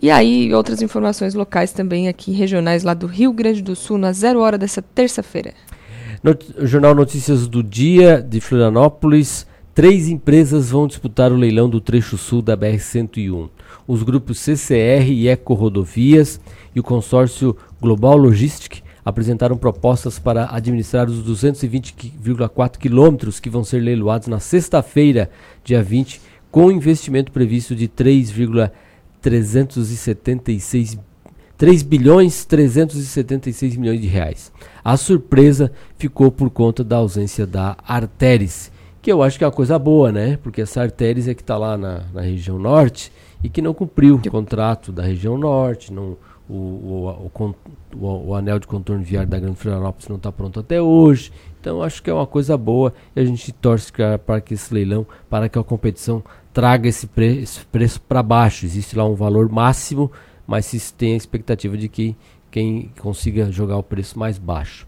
E 0.00 0.10
aí, 0.10 0.52
outras 0.52 0.82
informações 0.82 1.34
locais 1.34 1.72
também 1.72 2.08
aqui, 2.08 2.32
regionais 2.32 2.82
lá 2.82 2.94
do 2.94 3.06
Rio 3.06 3.32
Grande 3.32 3.62
do 3.62 3.74
Sul, 3.74 3.98
na 3.98 4.12
zero 4.12 4.40
hora 4.40 4.58
dessa 4.58 4.82
terça-feira. 4.82 5.54
Jornal 6.60 6.94
Notícias 6.94 7.46
do 7.46 7.62
Dia 7.62 8.20
de 8.20 8.40
Florianópolis. 8.40 9.46
Três 9.74 10.08
empresas 10.08 10.70
vão 10.70 10.86
disputar 10.86 11.30
o 11.30 11.36
leilão 11.36 11.68
do 11.68 11.80
trecho 11.80 12.16
sul 12.16 12.40
da 12.40 12.56
BR-101 12.56 13.50
os 13.86 14.02
grupos 14.02 14.40
CCR 14.40 15.10
e 15.10 15.28
Eco 15.28 15.54
Rodovias 15.54 16.40
e 16.74 16.80
o 16.80 16.82
consórcio 16.82 17.56
Global 17.80 18.16
Logistic 18.16 18.82
apresentaram 19.04 19.56
propostas 19.56 20.18
para 20.18 20.48
administrar 20.50 21.08
os 21.08 21.22
220,4 21.24 22.76
quilômetros 22.76 23.38
que 23.38 23.48
vão 23.48 23.62
ser 23.62 23.78
leiloados 23.78 24.26
na 24.26 24.40
sexta-feira, 24.40 25.30
dia 25.62 25.80
20, 25.80 26.20
com 26.50 26.72
investimento 26.72 27.30
previsto 27.30 27.76
de 27.76 27.86
3,376 29.26 30.96
3 31.58 31.82
bilhões 31.82 32.44
376 32.44 33.76
milhões 33.76 34.00
de 34.00 34.06
reais. 34.06 34.52
A 34.84 34.96
surpresa 34.96 35.72
ficou 35.98 36.30
por 36.30 36.48
conta 36.48 36.84
da 36.84 36.98
ausência 36.98 37.44
da 37.44 37.76
Arteris, 37.84 38.70
que 39.02 39.10
eu 39.10 39.24
acho 39.24 39.36
que 39.36 39.42
é 39.42 39.46
uma 39.48 39.52
coisa 39.52 39.80
boa, 39.80 40.12
né? 40.12 40.38
Porque 40.40 40.60
essa 40.60 40.80
Arteris 40.80 41.26
é 41.26 41.34
que 41.34 41.42
está 41.42 41.56
lá 41.56 41.76
na, 41.76 42.04
na, 42.14 42.20
região 42.20 42.56
norte 42.56 43.10
e 43.42 43.48
que 43.48 43.60
não 43.60 43.74
cumpriu 43.74 44.14
o 44.14 44.30
contrato 44.30 44.92
da 44.92 45.02
região 45.02 45.36
norte, 45.36 45.92
não, 45.92 46.16
o, 46.48 46.54
o, 46.54 47.30
o, 47.34 48.28
o, 48.28 48.34
anel 48.34 48.60
de 48.60 48.68
contorno 48.68 49.02
viário 49.02 49.28
da 49.28 49.40
Grande 49.40 49.56
Florianópolis 49.56 50.06
não 50.06 50.16
está 50.16 50.30
pronto 50.30 50.60
até 50.60 50.80
hoje. 50.80 51.32
Então 51.60 51.82
acho 51.82 52.00
que 52.00 52.08
é 52.08 52.14
uma 52.14 52.28
coisa 52.28 52.56
boa 52.56 52.94
e 53.16 53.20
a 53.20 53.24
gente 53.24 53.52
torce 53.52 53.90
para 54.24 54.40
que 54.40 54.54
esse 54.54 54.72
leilão, 54.72 55.04
para 55.28 55.48
que 55.48 55.58
a 55.58 55.64
competição 55.64 56.22
traga 56.56 56.88
esse, 56.88 57.06
pre 57.06 57.42
esse 57.42 57.66
preço 57.66 58.00
para 58.00 58.22
baixo. 58.22 58.64
Existe 58.64 58.96
lá 58.96 59.04
um 59.04 59.14
valor 59.14 59.46
máximo, 59.52 60.10
mas 60.46 60.64
se 60.64 60.94
tem 60.94 61.12
a 61.12 61.16
expectativa 61.16 61.76
de 61.76 61.86
que 61.86 62.16
quem 62.50 62.90
consiga 62.98 63.52
jogar 63.52 63.76
o 63.76 63.82
preço 63.82 64.18
mais 64.18 64.38
baixo. 64.38 64.86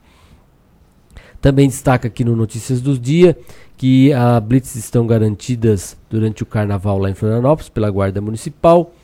Também 1.42 1.68
destaca 1.68 2.08
aqui 2.08 2.24
no 2.24 2.34
Notícias 2.34 2.80
do 2.80 2.98
Dia 2.98 3.36
que 3.76 4.10
a 4.14 4.40
Blitz 4.40 4.76
estão 4.76 5.06
garantidas 5.06 5.94
durante 6.08 6.42
o 6.42 6.46
carnaval 6.46 6.98
lá 6.98 7.10
em 7.10 7.14
Florianópolis 7.14 7.68
pela 7.68 7.90
Guarda 7.90 8.18
Municipal. 8.22 8.94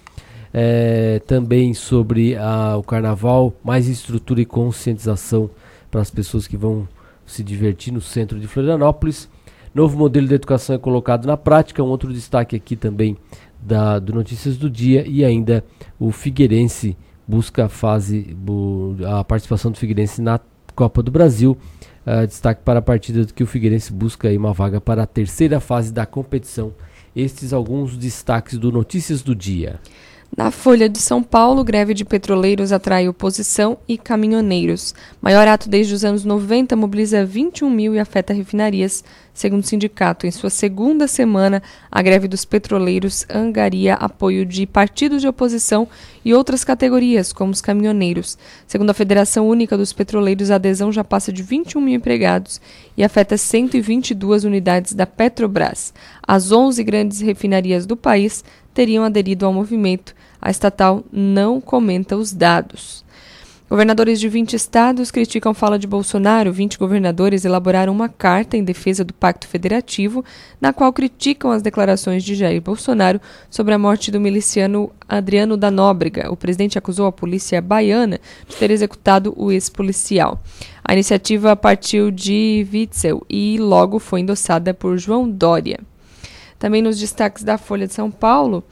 É, 0.51 1.21
também 1.27 1.75
sobre 1.75 2.35
a, 2.35 2.79
o 2.79 2.83
carnaval, 2.83 3.53
mais 3.63 3.89
estrutura 3.89 4.41
e 4.41 4.47
conscientização 4.47 5.51
para 5.91 6.01
as 6.01 6.11
pessoas 6.11 6.47
que 6.47 6.57
vão 6.57 6.89
se 7.27 7.43
divertir 7.45 7.93
no 7.93 8.01
centro 8.01 8.41
de 8.41 8.47
Florianópolis. 8.47 9.29
Novo 9.75 9.99
modelo 9.99 10.29
de 10.29 10.35
educação 10.35 10.77
é 10.77 10.79
colocado 10.79 11.27
na 11.27 11.37
prática. 11.37 11.83
Um 11.83 11.89
outro 11.89 12.13
destaque 12.13 12.55
aqui 12.55 12.77
também 12.77 13.17
da, 13.61 13.99
do 13.99 14.13
Notícias 14.13 14.57
do 14.57 14.71
Dia. 14.71 15.05
E 15.07 15.25
ainda 15.25 15.65
o 15.99 16.13
Figueirense 16.13 16.97
busca 17.27 17.65
a 17.65 17.69
fase, 17.69 18.37
a 19.05 19.25
participação 19.25 19.73
do 19.73 19.79
Figueirense 19.79 20.23
na 20.23 20.39
Copa 20.77 21.03
do 21.03 21.11
Brasil. 21.11 21.59
Uh, 22.07 22.27
destaque 22.27 22.63
para 22.63 22.79
a 22.79 22.83
partida 22.83 23.25
que 23.25 23.43
o 23.43 23.47
Figueirense 23.47 23.93
busca 23.93 24.29
aí 24.29 24.37
uma 24.37 24.53
vaga 24.53 24.81
para 24.81 25.03
a 25.03 25.07
terceira 25.07 25.59
fase 25.59 25.93
da 25.93 26.07
competição. 26.07 26.73
Estes 27.17 27.53
alguns 27.53 27.97
destaques 27.97 28.59
do 28.59 28.71
Notícias 28.71 29.23
do 29.23 29.35
Dia. 29.35 29.81
Na 30.37 30.51
Folha 30.51 30.89
de 30.89 30.99
São 30.99 31.23
Paulo, 31.23 31.63
greve 31.63 31.95
de 31.95 32.05
petroleiros 32.05 32.73
atrai 32.73 33.09
oposição 33.09 33.79
e 33.87 33.97
caminhoneiros. 33.97 34.93
Maior 35.23 35.47
ato 35.47 35.69
desde 35.69 35.95
os 35.95 36.05
anos 36.05 36.25
90 36.25 36.75
mobiliza 36.75 37.25
21 37.25 37.71
mil 37.71 37.95
e 37.95 38.01
afeta 38.01 38.35
refinarias. 38.35 39.05
Segundo 39.35 39.65
o 39.65 39.67
sindicato, 39.67 40.29
em 40.29 40.31
sua 40.31 40.49
segunda 40.49 41.09
semana, 41.09 41.61
a 41.91 42.01
greve 42.01 42.29
dos 42.29 42.45
petroleiros 42.45 43.27
angaria 43.29 43.95
apoio 43.95 44.47
de 44.47 44.65
partidos 44.65 45.21
de 45.21 45.27
oposição 45.27 45.89
e 46.25 46.33
outras 46.33 46.63
categorias, 46.63 47.33
como 47.33 47.51
os 47.51 47.61
caminhoneiros. 47.61 48.39
Segundo 48.65 48.91
a 48.91 48.95
Federação 48.95 49.49
Única 49.49 49.77
dos 49.77 49.93
Petroleiros, 49.93 50.53
a 50.53 50.55
adesão 50.55 50.93
já 50.93 51.03
passa 51.03 51.33
de 51.33 51.43
21 51.43 51.81
mil 51.81 51.97
empregados 51.97 52.61
e 52.97 53.03
afeta 53.03 53.37
122 53.37 54.45
unidades 54.45 54.95
da 54.95 55.05
Petrobras. 55.05 55.93
As 56.23 56.53
11 56.53 56.85
grandes 56.85 57.21
refinarias 57.21 57.87
do 57.87 57.97
país 57.97 58.45
teriam 58.73 59.03
aderido 59.03 59.45
ao 59.45 59.53
movimento. 59.53 60.15
A 60.41 60.49
estatal 60.49 61.03
não 61.13 61.61
comenta 61.61 62.17
os 62.17 62.33
dados. 62.33 63.04
Governadores 63.69 64.21
de 64.21 64.29
20 64.29 64.53
estados 64.53 65.11
criticam 65.11 65.55
fala 65.55 65.79
de 65.79 65.87
Bolsonaro. 65.87 66.53
20 66.53 66.79
governadores 66.79 67.47
elaboraram 67.47 67.95
uma 67.95 68.11
carta 68.11 68.59
em 68.59 68.63
defesa 68.63 69.03
do 69.03 69.15
Pacto 69.15 69.49
Federativo, 69.49 70.23
na 70.61 70.71
qual 70.71 70.93
criticam 70.93 71.51
as 71.51 71.63
declarações 71.63 72.23
de 72.23 72.35
Jair 72.35 72.61
Bolsonaro 72.61 73.19
sobre 73.49 73.73
a 73.73 73.79
morte 73.79 74.11
do 74.11 74.21
miliciano 74.21 74.93
Adriano 75.09 75.57
da 75.57 75.71
Nóbrega. 75.71 76.31
O 76.31 76.37
presidente 76.37 76.77
acusou 76.77 77.07
a 77.07 77.13
polícia 77.13 77.63
baiana 77.63 78.21
de 78.47 78.55
ter 78.57 78.71
executado 78.71 79.33
o 79.35 79.51
ex-policial. 79.51 80.43
A 80.85 80.93
iniciativa 80.93 81.57
partiu 81.57 82.11
de 82.11 82.69
Witzel 82.71 83.25
e 83.31 83.57
logo 83.57 83.99
foi 83.99 84.21
endossada 84.21 84.75
por 84.75 84.99
João 84.99 85.29
Dória. 85.29 85.81
Também 86.59 86.83
nos 86.83 86.99
destaques 86.99 87.43
da 87.43 87.57
Folha 87.57 87.87
de 87.87 87.95
São 87.95 88.11
Paulo, 88.11 88.63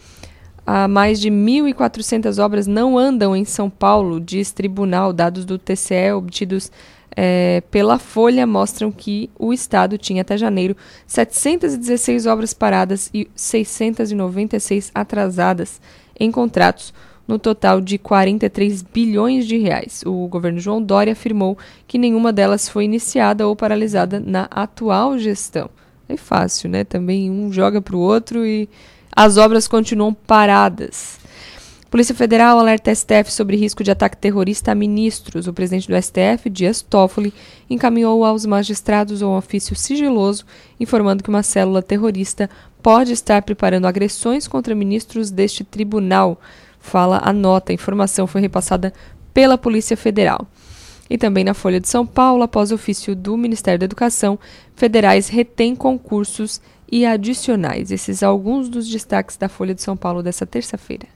há 0.67 0.87
mais 0.89 1.21
de 1.21 1.31
1.400 1.31 2.43
obras 2.43 2.67
não 2.67 2.99
andam 2.99 3.35
em 3.35 3.45
São 3.45 3.69
Paulo, 3.69 4.21
diz 4.21 4.53
tribunal. 4.53 5.13
Dados 5.13 5.45
do 5.45 5.59
TCE 5.59 6.13
obtidos 6.13 6.71
é, 7.17 7.63
pela 7.71 7.99
Folha 7.99 8.47
mostram 8.47 8.91
que 8.91 9.31
o 9.39 9.53
Estado 9.53 9.99
tinha 9.99 10.23
até 10.23 10.37
janeiro 10.37 10.77
716 11.07 12.27
obras 12.27 12.55
paradas 12.55 13.11
e 13.13 13.29
696 13.35 14.91
atrasadas 14.95 15.81
em 16.19 16.31
contratos, 16.31 16.95
no 17.27 17.39
total 17.39 17.81
de 17.81 17.99
43 17.99 18.83
bilhões 18.83 19.47
de 19.47 19.57
reais. 19.57 20.03
O 20.05 20.27
governo 20.27 20.59
João 20.59 20.83
Dória 20.83 21.13
afirmou 21.13 21.57
que 21.87 21.99
nenhuma 21.99 22.33
delas 22.33 22.69
foi 22.69 22.85
iniciada 22.85 23.47
ou 23.47 23.55
paralisada 23.55 24.21
na 24.21 24.49
atual 24.51 25.19
gestão. 25.19 25.71
É 26.09 26.17
fácil, 26.17 26.69
né? 26.69 26.85
Também 26.85 27.31
um 27.31 27.53
joga 27.53 27.81
para 27.81 27.97
o 27.97 28.01
outro 28.01 28.45
e 28.45 28.69
as 29.15 29.37
obras 29.37 29.69
continuam 29.69 30.15
paradas. 30.15 31.21
Polícia 31.91 32.15
Federal 32.15 32.59
alerta 32.59 32.95
STF 32.95 33.31
sobre 33.31 33.55
risco 33.55 33.85
de 33.85 33.91
ataque 33.91 34.17
terrorista 34.17 34.73
a 34.73 34.75
ministros. 34.75 35.47
O 35.47 35.53
presidente 35.53 35.87
do 35.87 36.03
STF, 36.03 36.49
Dias 36.49 36.81
Toffoli, 36.81 37.35
encaminhou 37.69 38.25
aos 38.25 38.47
magistrados 38.47 39.21
um 39.21 39.37
ofício 39.37 39.77
sigiloso 39.77 40.47
informando 40.81 41.23
que 41.23 41.29
uma 41.29 41.43
célula 41.43 41.83
terrorista 41.83 42.49
pode 42.83 43.13
estar 43.13 43.43
preparando 43.43 43.87
agressões 43.87 44.49
contra 44.49 44.75
ministros 44.75 45.31
deste 45.31 45.65
tribunal. 45.65 46.41
Fala 46.81 47.21
a 47.23 47.31
nota. 47.31 47.73
A 47.73 47.75
informação 47.75 48.27
foi 48.27 48.41
repassada 48.41 48.95
pela 49.35 49.59
Polícia 49.59 49.97
Federal. 49.97 50.47
E 51.11 51.19
também 51.19 51.45
na 51.45 51.53
Folha 51.53 51.79
de 51.79 51.89
São 51.91 52.07
Paulo, 52.07 52.43
após 52.43 52.73
ofício 52.73 53.15
do 53.15 53.37
Ministério 53.37 53.79
da 53.79 53.85
Educação, 53.85 54.39
federais 54.75 55.29
retêm 55.29 55.77
concursos 55.77 56.59
e 56.93 57.07
adicionais. 57.07 57.91
Esses 57.91 58.23
alguns 58.23 58.69
dos 58.69 58.87
destaques 58.87 59.39
da 59.39 59.49
Folha 59.49 59.75
de 59.75 59.81
São 59.81 59.97
Paulo 59.97 60.23
dessa 60.23 60.45
terça-feira. 60.45 61.07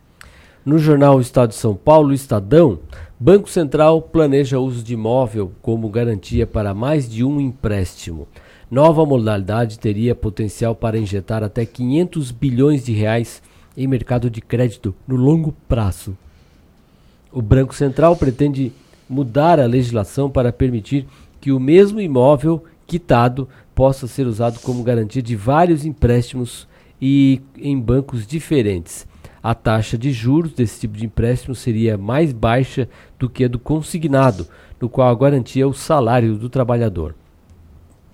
No 0.65 0.79
jornal 0.79 1.21
Estado 1.21 1.51
de 1.51 1.57
São 1.57 1.77
Paulo, 1.77 2.15
Estadão, 2.15 2.81
Banco 3.21 3.49
Central 3.49 4.01
planeja 4.01 4.59
uso 4.59 4.83
de 4.83 4.95
imóvel 4.95 5.53
como 5.61 5.91
garantia 5.91 6.47
para 6.47 6.73
mais 6.73 7.09
de 7.09 7.23
um 7.23 7.39
empréstimo. 7.39 8.27
Nova 8.71 9.05
modalidade 9.07 9.79
teria 9.79 10.15
potencial 10.15 10.75
para 10.75 10.99
injetar 10.99 11.45
até 11.45 11.65
500 11.65 12.33
bilhões 12.33 12.85
de 12.85 12.93
reais 12.93 13.41
em 13.77 13.87
mercado 13.87 14.29
de 14.31 14.41
crédito 14.41 14.95
no 15.07 15.15
longo 15.15 15.55
prazo. 15.69 16.17
O 17.31 17.43
Banco 17.43 17.75
Central 17.75 18.17
pretende 18.17 18.73
mudar 19.09 19.61
a 19.61 19.67
legislação 19.67 20.29
para 20.29 20.53
permitir 20.53 21.07
que 21.41 21.53
o 21.53 21.61
mesmo 21.61 22.01
imóvel 22.01 22.65
quitado 22.87 23.49
possa 23.77 24.07
ser 24.07 24.27
usado 24.27 24.59
como 24.61 24.83
garantia 24.83 25.21
de 25.21 25.37
vários 25.37 25.85
empréstimos 25.85 26.67
e 27.01 27.43
em 27.59 27.79
bancos 27.79 28.27
diferentes. 28.27 29.07
A 29.43 29.55
taxa 29.55 29.99
de 29.99 30.13
juros 30.13 30.55
desse 30.55 30.81
tipo 30.81 30.97
de 30.97 31.05
empréstimo 31.05 31.55
seria 31.55 31.99
mais 31.99 32.33
baixa 32.33 32.89
do 33.19 33.29
que 33.29 33.45
a 33.45 33.49
do 33.49 33.59
consignado, 33.59 34.49
no 34.81 34.89
qual 34.89 35.11
a 35.11 35.15
garantia 35.15 35.65
é 35.65 35.67
o 35.67 35.75
salário 35.75 36.39
do 36.39 36.49
trabalhador. 36.49 37.15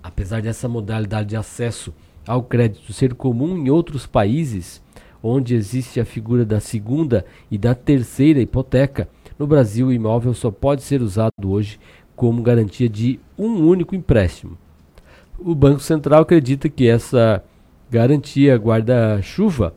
Apesar 0.02 0.42
dessa 0.42 0.68
modalidade 0.68 1.28
de 1.28 1.36
acesso 1.36 1.94
ao 2.26 2.42
crédito 2.42 2.92
ser 2.92 3.14
comum 3.14 3.56
em 3.56 3.70
outros 3.70 4.04
países, 4.04 4.82
onde 5.22 5.54
existe 5.54 6.00
a 6.00 6.04
figura 6.04 6.44
da 6.44 6.58
segunda 6.58 7.24
e 7.48 7.56
da 7.56 7.72
terceira 7.72 8.40
hipoteca, 8.40 9.08
no 9.38 9.46
Brasil, 9.46 9.86
o 9.86 9.92
imóvel 9.92 10.34
só 10.34 10.50
pode 10.50 10.82
ser 10.82 11.00
usado 11.02 11.30
hoje 11.44 11.78
como 12.16 12.42
garantia 12.42 12.88
de 12.88 13.20
um 13.38 13.64
único 13.64 13.94
empréstimo. 13.94 14.58
O 15.44 15.54
Banco 15.54 15.80
Central 15.80 16.22
acredita 16.22 16.68
que 16.68 16.88
essa 16.88 17.42
garantia 17.90 18.56
guarda-chuva, 18.56 19.74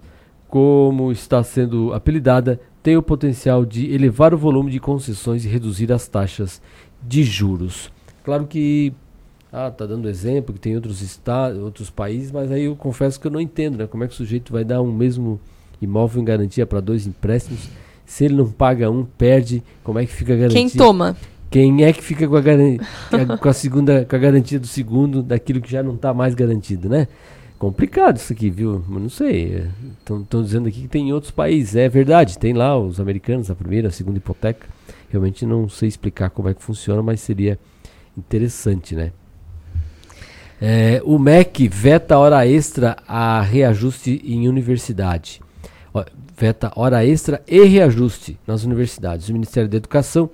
como 0.47 1.12
está 1.12 1.43
sendo 1.43 1.93
apelidada, 1.93 2.60
tem 2.82 2.95
o 2.95 3.01
potencial 3.01 3.65
de 3.65 3.91
elevar 3.93 4.34
o 4.34 4.38
volume 4.38 4.71
de 4.71 4.80
concessões 4.80 5.43
e 5.43 5.47
reduzir 5.47 5.91
as 5.91 6.08
taxas 6.08 6.62
de 7.01 7.23
juros. 7.23 7.91
Claro 8.23 8.45
que 8.45 8.93
ah, 9.51 9.71
tá 9.71 9.86
dando 9.86 10.10
exemplo 10.10 10.54
que 10.54 10.60
tem 10.60 10.75
outros 10.75 11.01
estados, 11.01 11.60
outros 11.60 11.89
países, 11.89 12.32
mas 12.32 12.51
aí 12.51 12.65
eu 12.65 12.75
confesso 12.75 13.19
que 13.19 13.25
eu 13.25 13.32
não 13.32 13.39
entendo, 13.39 13.78
né? 13.78 13.88
Como 13.88 14.04
é 14.04 14.08
que 14.08 14.13
o 14.13 14.17
sujeito 14.17 14.51
vai 14.51 14.63
dar 14.63 14.82
um 14.82 14.91
mesmo 14.91 15.39
imóvel 15.82 16.21
em 16.21 16.25
garantia 16.25 16.65
para 16.65 16.80
dois 16.80 17.08
empréstimos? 17.08 17.69
Se 18.06 18.25
ele 18.25 18.36
não 18.36 18.51
paga 18.51 18.89
um, 18.89 19.04
perde. 19.04 19.63
Como 19.84 19.97
é 19.97 20.06
que 20.06 20.12
fica 20.12 20.34
a 20.34 20.36
garantia? 20.36 20.60
Quem 20.60 20.69
toma? 20.69 21.15
Quem 21.49 21.84
é 21.84 21.93
que 21.93 22.03
fica 22.03 22.27
com 22.27 22.36
a, 22.36 23.38
com 23.38 23.49
a 23.49 23.53
segunda, 23.53 24.05
com 24.05 24.15
a 24.15 24.19
garantia 24.19 24.60
do 24.60 24.67
segundo, 24.67 25.23
daquilo 25.23 25.62
que 25.62 25.71
já 25.71 25.81
não 25.81 25.95
está 25.95 26.13
mais 26.13 26.34
garantido, 26.34 26.89
né? 26.89 27.08
Complicado 27.58 28.17
isso 28.17 28.34
aqui, 28.34 28.49
viu? 28.49 28.84
Mas 28.88 29.01
não 29.01 29.10
sei. 29.10 29.67
Estão 29.99 30.43
dizendo 30.43 30.67
aqui 30.67 30.81
que 30.81 30.88
tem 30.88 31.10
em 31.10 31.13
outros 31.13 31.31
países. 31.31 31.75
É 31.75 31.88
verdade, 31.88 32.38
tem 32.38 32.53
lá 32.53 32.77
os 32.77 32.99
americanos, 32.99 33.49
a 33.49 33.55
primeira, 33.55 33.88
a 33.88 33.91
segunda 33.91 34.17
hipoteca. 34.17 34.67
Realmente 35.10 35.45
não 35.45 35.69
sei 35.69 35.88
explicar 35.88 36.29
como 36.29 36.49
é 36.49 36.53
que 36.53 36.62
funciona, 36.62 37.01
mas 37.01 37.21
seria 37.21 37.58
interessante, 38.17 38.95
né? 38.95 39.12
É, 40.62 41.01
o 41.03 41.17
MEC 41.17 41.67
veta 41.67 42.17
hora 42.17 42.45
extra 42.47 42.97
a 43.08 43.41
reajuste 43.41 44.21
em 44.23 44.47
universidade. 44.47 45.41
veta 46.38 46.71
hora 46.75 47.05
extra 47.05 47.41
e 47.47 47.63
reajuste 47.63 48.38
nas 48.45 48.63
universidades. 48.63 49.29
O 49.29 49.34
Ministério 49.34 49.69
da 49.69 49.77
Educação 49.77 50.29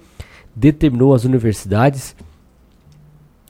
determinou 0.56 1.14
às 1.14 1.24
universidades 1.24 2.16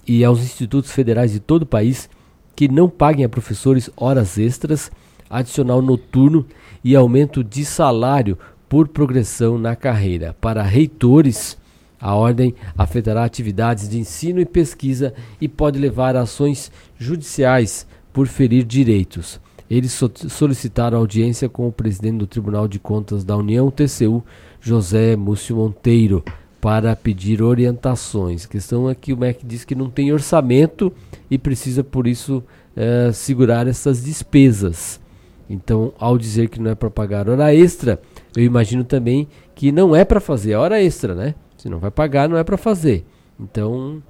e 0.07 0.23
aos 0.23 0.41
institutos 0.41 0.91
federais 0.91 1.31
de 1.31 1.39
todo 1.39 1.63
o 1.63 1.67
país 1.67 2.09
que 2.55 2.67
não 2.67 2.89
paguem 2.89 3.25
a 3.25 3.29
professores 3.29 3.89
horas 3.95 4.37
extras, 4.37 4.91
adicional 5.29 5.81
noturno 5.81 6.45
e 6.83 6.95
aumento 6.95 7.43
de 7.43 7.63
salário 7.63 8.37
por 8.67 8.87
progressão 8.87 9.57
na 9.57 9.75
carreira. 9.75 10.35
Para 10.39 10.63
reitores, 10.63 11.57
a 11.99 12.15
ordem 12.15 12.55
afetará 12.77 13.23
atividades 13.23 13.87
de 13.87 13.99
ensino 13.99 14.39
e 14.39 14.45
pesquisa 14.45 15.13
e 15.39 15.47
pode 15.47 15.77
levar 15.77 16.15
a 16.15 16.21
ações 16.21 16.71
judiciais 16.97 17.85
por 18.11 18.27
ferir 18.27 18.63
direitos. 18.63 19.39
Eles 19.69 19.97
solicitaram 20.27 20.97
audiência 20.97 21.47
com 21.47 21.67
o 21.67 21.71
presidente 21.71 22.17
do 22.17 22.27
Tribunal 22.27 22.67
de 22.67 22.77
Contas 22.77 23.23
da 23.23 23.37
União, 23.37 23.71
TCU, 23.71 24.23
José 24.59 25.15
Múcio 25.15 25.55
Monteiro, 25.55 26.23
para 26.61 26.95
pedir 26.95 27.41
orientações. 27.41 28.45
A 28.45 28.47
questão 28.47 28.87
é 28.87 28.93
que 28.93 29.11
o 29.11 29.17
MEC 29.17 29.43
diz 29.43 29.65
que 29.65 29.73
não 29.73 29.89
tem 29.89 30.13
orçamento 30.13 30.93
e 31.29 31.37
precisa, 31.37 31.83
por 31.83 32.05
isso, 32.05 32.43
é, 32.75 33.11
segurar 33.11 33.67
essas 33.67 34.03
despesas. 34.03 35.01
Então, 35.49 35.91
ao 35.99 36.17
dizer 36.17 36.47
que 36.49 36.61
não 36.61 36.71
é 36.71 36.75
para 36.75 36.91
pagar 36.91 37.27
hora 37.27 37.53
extra, 37.53 37.99
eu 38.37 38.43
imagino 38.43 38.83
também 38.83 39.27
que 39.55 39.71
não 39.71 39.95
é 39.95 40.05
para 40.05 40.21
fazer 40.21 40.55
hora 40.55 40.81
extra, 40.81 41.15
né? 41.15 41.35
Se 41.57 41.67
não 41.67 41.79
vai 41.79 41.91
pagar, 41.91 42.29
não 42.29 42.37
é 42.37 42.43
para 42.43 42.57
fazer. 42.57 43.03
Então, 43.39 44.01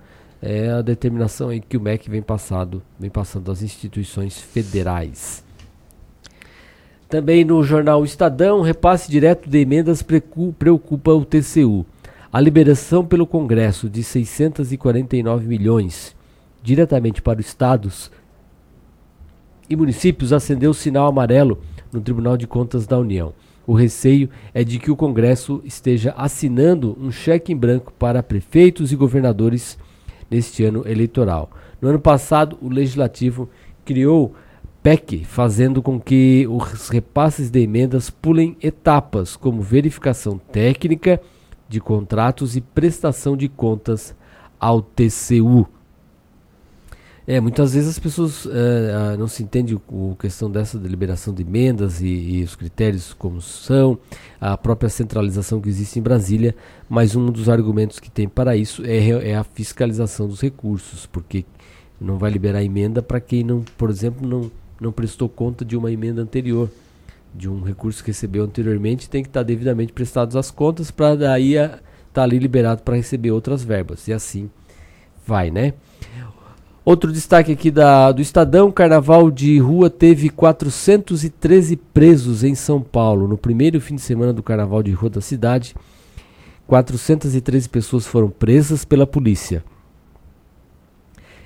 é 0.42 0.70
a 0.70 0.82
determinação 0.82 1.50
aí 1.50 1.62
que 1.62 1.78
o 1.78 1.82
MEC 1.82 2.10
vem 2.10 2.22
passado, 2.22 2.84
vem 3.00 3.10
passando 3.10 3.50
às 3.50 3.64
instituições 3.64 4.40
federais. 4.40 5.44
Também 7.08 7.44
no 7.44 7.64
jornal 7.64 8.04
Estadão, 8.04 8.62
repasse 8.62 9.10
direto 9.10 9.50
de 9.50 9.58
emendas 9.58 10.02
preocupa 10.02 11.12
o 11.12 11.26
TCU. 11.26 11.86
A 12.34 12.40
liberação 12.40 13.06
pelo 13.06 13.28
Congresso 13.28 13.90
de 13.90 14.02
649 14.02 15.46
milhões 15.46 16.16
diretamente 16.64 17.22
para 17.22 17.42
os 17.42 17.46
estados 17.46 18.10
e 19.70 19.76
municípios 19.76 20.32
acendeu 20.32 20.72
o 20.72 20.74
sinal 20.74 21.10
amarelo 21.10 21.60
no 21.92 22.00
Tribunal 22.00 22.38
de 22.38 22.48
Contas 22.48 22.88
da 22.88 22.98
União. 22.98 23.34
O 23.68 23.74
receio 23.74 24.30
é 24.54 24.64
de 24.64 24.80
que 24.80 24.90
o 24.90 24.96
Congresso 24.96 25.62
esteja 25.66 26.14
assinando 26.16 26.98
um 27.02 27.12
cheque 27.12 27.52
em 27.52 27.58
branco 27.58 27.92
para 28.00 28.24
prefeitos 28.24 28.94
e 28.94 28.96
governadores 28.96 29.78
neste 30.30 30.64
ano 30.64 30.88
eleitoral. 30.88 31.52
No 31.82 31.90
ano 31.90 32.00
passado, 32.00 32.58
o 32.62 32.70
Legislativo 32.70 33.50
criou 33.84 34.34
PEC, 34.82 35.26
fazendo 35.26 35.82
com 35.82 36.00
que 36.00 36.48
os 36.50 36.88
repasses 36.88 37.52
de 37.52 37.60
emendas 37.60 38.10
pulem 38.10 38.56
etapas, 38.62 39.36
como 39.36 39.62
verificação 39.62 40.38
técnica 40.38 41.20
de 41.72 41.80
contratos 41.80 42.56
e 42.56 42.62
prestação 42.62 43.36
de 43.36 43.48
contas 43.48 44.14
ao 44.60 44.82
TCU. 44.82 45.68
É, 47.26 47.40
muitas 47.40 47.74
vezes 47.74 47.90
as 47.90 48.00
pessoas 48.00 48.46
é, 48.46 49.16
não 49.16 49.28
se 49.28 49.42
entendem 49.42 49.76
a 49.78 50.16
questão 50.22 50.52
dessa 50.52 50.78
deliberação 50.78 51.34
de 51.34 51.44
emendas 51.44 52.02
e, 52.02 52.08
e, 52.08 52.44
os 52.44 52.56
critérios 52.56 53.14
como 53.14 53.40
são, 53.40 53.98
a 54.40 54.58
própria 54.58 54.90
centralização 54.90 55.62
que 55.62 55.70
existe 55.70 55.98
em 55.98 56.02
Brasília, 56.02 56.54
mas 56.90 57.16
um 57.16 57.28
dos 57.28 57.48
argumentos 57.48 58.00
que 58.00 58.12
tem 58.12 58.28
para 58.28 58.56
isso 58.58 58.84
é, 58.86 59.30
é 59.30 59.36
a 59.38 59.44
fiscalização 59.44 60.28
dos 60.28 60.42
recursos, 60.42 61.06
porque 61.06 61.46
não 62.00 62.18
vai 62.18 62.32
liberar 62.32 62.64
emenda 62.64 63.02
para 63.02 63.22
quem 63.22 63.44
não, 63.44 63.64
por 63.78 63.90
exemplo, 63.90 64.28
não 64.28 64.52
não 64.82 64.92
prestou 64.92 65.30
conta 65.30 65.64
de 65.64 65.78
uma 65.78 65.92
emenda 65.92 66.24
anterior, 66.24 66.68
de 67.34 67.50
um 67.50 67.62
recurso 67.62 68.04
que 68.04 68.10
recebeu 68.10 68.44
anteriormente, 68.44 69.10
tem 69.10 69.24
que 69.24 69.30
estar 69.30 69.44
devidamente 69.44 69.94
prestados 69.94 70.36
as 70.36 70.52
contas 70.52 70.92
para 70.92 71.16
daí 71.16 71.56
estar 71.56 71.80
tá 72.14 72.24
ali 72.24 72.38
liberado 72.38 72.84
para 72.84 72.96
receber 72.96 73.32
outras 73.32 73.64
verbas. 73.64 74.08
E 74.08 74.14
assim 74.14 74.50
vai, 75.26 75.50
né? 75.50 75.74
Outro 76.84 77.12
destaque 77.12 77.52
aqui 77.52 77.70
da, 77.70 78.12
do 78.12 78.22
Estadão: 78.22 78.72
Carnaval 78.72 79.30
de 79.30 79.60
Rua 79.60 79.90
teve 79.90 80.30
413 80.30 81.76
presos 81.76 82.44
em 82.44 82.56
São 82.56 82.82
Paulo. 82.82 83.28
No 83.28 83.38
primeiro 83.38 83.80
fim 83.80 83.96
de 83.96 84.02
semana 84.02 84.34
do 84.34 84.42
Carnaval 84.42 84.82
de 84.82 84.92
Rua 84.92 85.12
da 85.12 85.22
cidade, 85.22 85.76
413 86.66 87.70
pessoas 87.70 88.08
foram 88.08 88.30
presas 88.30 88.84
pela 88.84 89.06
polícia. 89.06 89.64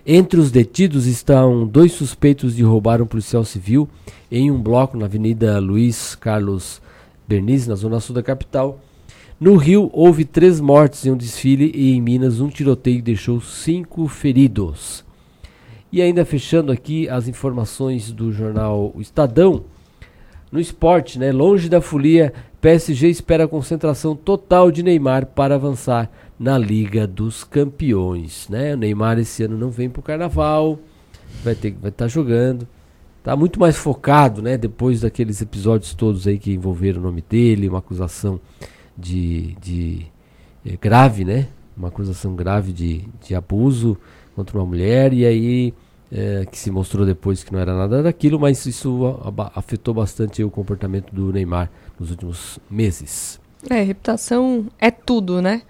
Entre 0.07 0.39
os 0.39 0.51
detidos 0.51 1.07
estão 1.07 1.65
dois 1.65 1.91
suspeitos 1.91 2.55
de 2.55 2.61
roubar 2.61 3.01
um 3.01 3.07
policial 3.07 3.43
civil 3.43 3.89
em 4.31 4.51
um 4.51 4.61
bloco 4.61 4.95
na 4.95 5.05
Avenida 5.05 5.57
Luiz 5.57 6.13
Carlos 6.13 6.79
Berniz, 7.27 7.65
na 7.65 7.73
zona 7.73 7.99
sul 7.99 8.13
da 8.13 8.21
capital. 8.21 8.79
No 9.39 9.55
Rio, 9.55 9.89
houve 9.91 10.23
três 10.23 10.61
mortes 10.61 11.03
em 11.07 11.11
um 11.11 11.17
desfile 11.17 11.71
e 11.73 11.91
em 11.95 12.01
Minas, 12.01 12.39
um 12.39 12.49
tiroteio 12.49 13.01
deixou 13.01 13.41
cinco 13.41 14.07
feridos. 14.07 15.03
E 15.91 16.03
ainda 16.03 16.23
fechando 16.23 16.71
aqui 16.71 17.09
as 17.09 17.27
informações 17.27 18.11
do 18.11 18.31
jornal 18.31 18.93
Estadão. 18.99 19.63
No 20.51 20.59
esporte, 20.59 21.17
né, 21.17 21.31
longe 21.31 21.67
da 21.67 21.81
folia, 21.81 22.31
PSG 22.61 23.09
espera 23.09 23.47
concentração 23.47 24.15
total 24.15 24.69
de 24.69 24.83
Neymar 24.83 25.25
para 25.25 25.55
avançar 25.55 26.11
na 26.37 26.57
Liga 26.57 27.07
dos 27.07 27.43
Campeões, 27.43 28.47
né? 28.49 28.73
O 28.73 28.77
Neymar 28.77 29.17
esse 29.19 29.43
ano 29.43 29.57
não 29.57 29.69
vem 29.69 29.89
pro 29.89 30.01
Carnaval, 30.01 30.79
vai 31.43 31.55
ter 31.55 31.71
vai 31.71 31.89
estar 31.89 32.05
tá 32.05 32.07
jogando. 32.07 32.67
Tá 33.23 33.35
muito 33.35 33.59
mais 33.59 33.75
focado, 33.75 34.39
né, 34.39 34.55
depois 34.55 35.01
daqueles 35.01 35.41
episódios 35.41 35.95
todos 35.95 36.27
aí 36.27 36.37
que 36.37 36.53
envolveram 36.53 36.99
o 37.01 37.03
nome 37.05 37.23
dele, 37.27 37.67
uma 37.67 37.79
acusação 37.79 38.39
de, 38.95 39.55
de 39.59 40.05
é, 40.63 40.77
grave, 40.77 41.25
né? 41.25 41.47
Uma 41.75 41.87
acusação 41.87 42.35
grave 42.35 42.71
de, 42.71 43.03
de 43.25 43.33
abuso 43.33 43.97
contra 44.35 44.55
uma 44.57 44.65
mulher 44.65 45.11
e 45.11 45.25
aí 45.25 45.73
é, 46.11 46.45
que 46.45 46.57
se 46.57 46.69
mostrou 46.69 47.05
depois 47.05 47.43
que 47.43 47.51
não 47.51 47.59
era 47.59 47.75
nada 47.75 48.03
daquilo, 48.03 48.39
mas 48.39 48.63
isso 48.65 49.19
afetou 49.55 49.93
bastante 49.93 50.43
o 50.43 50.51
comportamento 50.51 51.11
do 51.11 51.33
Neymar 51.33 51.71
nos 51.99 52.11
últimos 52.11 52.59
meses. 52.69 53.39
É, 53.69 53.81
reputação 53.81 54.67
é 54.79 54.91
tudo, 54.91 55.41
né? 55.41 55.63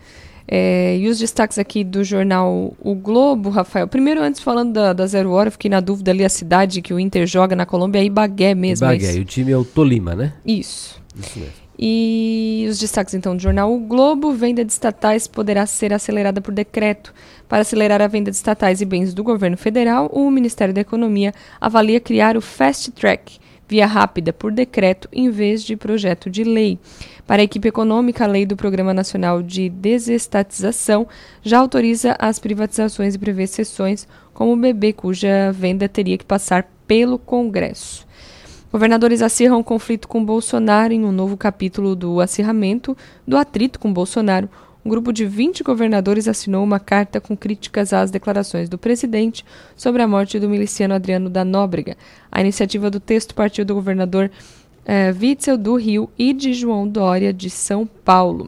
É, 0.47 0.97
e 0.97 1.07
os 1.07 1.17
destaques 1.17 1.57
aqui 1.57 1.83
do 1.83 2.03
jornal 2.03 2.73
O 2.79 2.93
Globo, 2.93 3.49
Rafael. 3.49 3.87
Primeiro, 3.87 4.21
antes 4.21 4.41
falando 4.41 4.73
da, 4.73 4.93
da 4.93 5.07
Zero 5.07 5.31
Hora, 5.31 5.49
fiquei 5.49 5.69
na 5.69 5.79
dúvida 5.79 6.11
ali 6.11 6.23
a 6.23 6.29
cidade 6.29 6.81
que 6.81 6.93
o 6.93 6.99
Inter 6.99 7.25
joga 7.25 7.55
na 7.55 7.65
Colômbia, 7.65 7.99
é 7.99 8.05
Ibagué 8.05 8.53
mesmo. 8.53 8.85
É 8.85 8.95
Ibagué, 8.95 9.17
é 9.17 9.19
o 9.19 9.25
time 9.25 9.51
é 9.51 9.57
o 9.57 9.65
Tolima, 9.65 10.13
né? 10.13 10.33
Isso. 10.45 11.01
Isso 11.19 11.39
mesmo. 11.39 11.65
E 11.77 12.65
os 12.69 12.79
destaques 12.79 13.13
então 13.13 13.35
do 13.35 13.41
jornal 13.41 13.73
O 13.73 13.79
Globo, 13.79 14.31
venda 14.31 14.63
de 14.63 14.71
estatais 14.71 15.27
poderá 15.27 15.65
ser 15.65 15.93
acelerada 15.93 16.39
por 16.39 16.53
decreto. 16.53 17.13
Para 17.49 17.61
acelerar 17.61 18.01
a 18.01 18.07
venda 18.07 18.31
de 18.31 18.37
estatais 18.37 18.81
e 18.81 18.85
bens 18.85 19.13
do 19.13 19.23
governo 19.23 19.57
federal, 19.57 20.09
o 20.11 20.31
Ministério 20.31 20.73
da 20.73 20.81
Economia 20.81 21.33
avalia 21.59 21.99
criar 21.99 22.37
o 22.37 22.41
Fast 22.41 22.91
Track, 22.91 23.39
via 23.67 23.85
rápida 23.85 24.31
por 24.31 24.51
decreto 24.51 25.07
em 25.11 25.29
vez 25.29 25.63
de 25.63 25.75
projeto 25.75 26.29
de 26.29 26.43
lei. 26.43 26.79
Para 27.25 27.41
a 27.41 27.45
equipe 27.45 27.67
econômica, 27.67 28.23
a 28.23 28.27
lei 28.27 28.45
do 28.45 28.55
Programa 28.55 28.93
Nacional 28.93 29.41
de 29.41 29.69
Desestatização 29.69 31.07
já 31.41 31.59
autoriza 31.59 32.15
as 32.19 32.39
privatizações 32.39 33.15
e 33.15 33.19
prevê 33.19 33.43
exceções, 33.43 34.07
como 34.33 34.53
o 34.53 34.57
bebê, 34.57 34.93
cuja 34.93 35.51
venda 35.51 35.89
teria 35.89 36.17
que 36.17 36.25
passar 36.25 36.69
pelo 36.87 37.17
Congresso. 37.17 38.05
Governadores 38.71 39.21
acirram 39.21 39.59
o 39.59 39.63
conflito 39.63 40.07
com 40.07 40.23
Bolsonaro 40.23 40.93
em 40.93 41.05
um 41.05 41.11
novo 41.11 41.37
capítulo 41.37 41.95
do 41.95 42.19
acirramento 42.19 42.95
do 43.25 43.37
atrito 43.37 43.79
com 43.79 43.93
Bolsonaro 43.93 44.49
um 44.85 44.89
grupo 44.89 45.11
de 45.11 45.25
20 45.25 45.63
governadores 45.63 46.27
assinou 46.27 46.63
uma 46.63 46.79
carta 46.79 47.19
com 47.19 47.35
críticas 47.35 47.91
às 47.91 48.11
declarações 48.11 48.69
do 48.69 48.77
presidente 48.77 49.43
sobre 49.75 50.03
a 50.03 50.07
morte 50.07 50.39
do 50.39 50.47
miliciano 50.47 50.93
Adriano 50.93 51.27
da 51.27 51.43
Nóbrega. 51.43 51.97
A 52.31 52.39
iniciativa 52.39 52.91
do 52.91 52.99
texto 52.99 53.33
partiu 53.33 53.65
do 53.65 53.73
governador 53.73 54.29
eh, 54.85 55.11
Witzel 55.19 55.57
do 55.57 55.75
Rio 55.75 56.07
e 56.19 56.31
de 56.33 56.53
João 56.53 56.87
Dória 56.87 57.33
de 57.33 57.49
São 57.49 57.87
Paulo. 57.87 58.47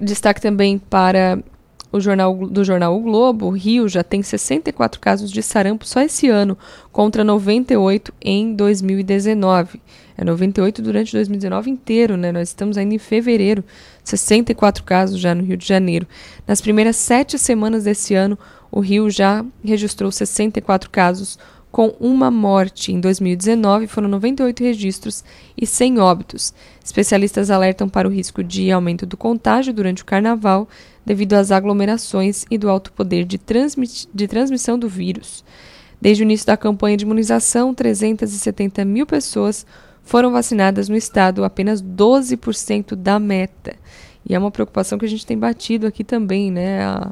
Destaque 0.00 0.40
também 0.40 0.78
para 0.78 1.42
o 1.90 2.00
jornal, 2.00 2.34
do 2.34 2.64
jornal 2.64 2.96
O 2.96 3.00
Globo, 3.00 3.46
o 3.46 3.50
Rio 3.50 3.88
já 3.88 4.04
tem 4.04 4.22
64 4.22 5.00
casos 5.00 5.30
de 5.30 5.42
sarampo 5.42 5.86
só 5.86 6.00
esse 6.02 6.28
ano, 6.28 6.56
contra 6.92 7.24
98 7.24 8.12
em 8.20 8.54
2019. 8.54 9.80
É 10.16 10.24
98 10.24 10.82
durante 10.82 11.12
2019 11.12 11.70
inteiro, 11.70 12.16
né? 12.16 12.32
Nós 12.32 12.48
estamos 12.48 12.76
ainda 12.76 12.94
em 12.94 12.98
fevereiro, 12.98 13.64
64 14.08 14.82
casos 14.84 15.20
já 15.20 15.34
no 15.34 15.42
Rio 15.42 15.56
de 15.56 15.66
Janeiro. 15.66 16.06
Nas 16.46 16.60
primeiras 16.60 16.96
sete 16.96 17.38
semanas 17.38 17.84
desse 17.84 18.14
ano, 18.14 18.38
o 18.70 18.80
Rio 18.80 19.10
já 19.10 19.44
registrou 19.62 20.10
64 20.10 20.90
casos, 20.90 21.38
com 21.70 21.94
uma 22.00 22.30
morte. 22.30 22.92
Em 22.92 23.00
2019, 23.00 23.86
foram 23.86 24.08
98 24.08 24.62
registros 24.62 25.22
e 25.56 25.66
100 25.66 25.98
óbitos. 25.98 26.54
Especialistas 26.84 27.50
alertam 27.50 27.88
para 27.88 28.08
o 28.08 28.10
risco 28.10 28.42
de 28.42 28.70
aumento 28.70 29.04
do 29.04 29.16
contágio 29.16 29.72
durante 29.72 30.02
o 30.02 30.06
carnaval, 30.06 30.68
devido 31.04 31.34
às 31.34 31.50
aglomerações 31.50 32.44
e 32.50 32.58
do 32.58 32.68
alto 32.70 32.92
poder 32.92 33.24
de, 33.24 33.38
de 34.14 34.28
transmissão 34.28 34.78
do 34.78 34.88
vírus. 34.88 35.44
Desde 36.00 36.22
o 36.22 36.24
início 36.24 36.46
da 36.46 36.56
campanha 36.56 36.96
de 36.96 37.04
imunização, 37.04 37.74
370 37.74 38.84
mil 38.84 39.04
pessoas 39.04 39.66
foram 40.08 40.32
vacinadas 40.32 40.88
no 40.88 40.96
estado 40.96 41.44
apenas 41.44 41.82
12% 41.82 42.94
da 42.96 43.18
meta. 43.18 43.76
E 44.26 44.34
é 44.34 44.38
uma 44.38 44.50
preocupação 44.50 44.98
que 44.98 45.04
a 45.04 45.08
gente 45.08 45.26
tem 45.26 45.36
batido 45.36 45.86
aqui 45.86 46.02
também, 46.02 46.50
né? 46.50 46.82
A, 46.82 47.10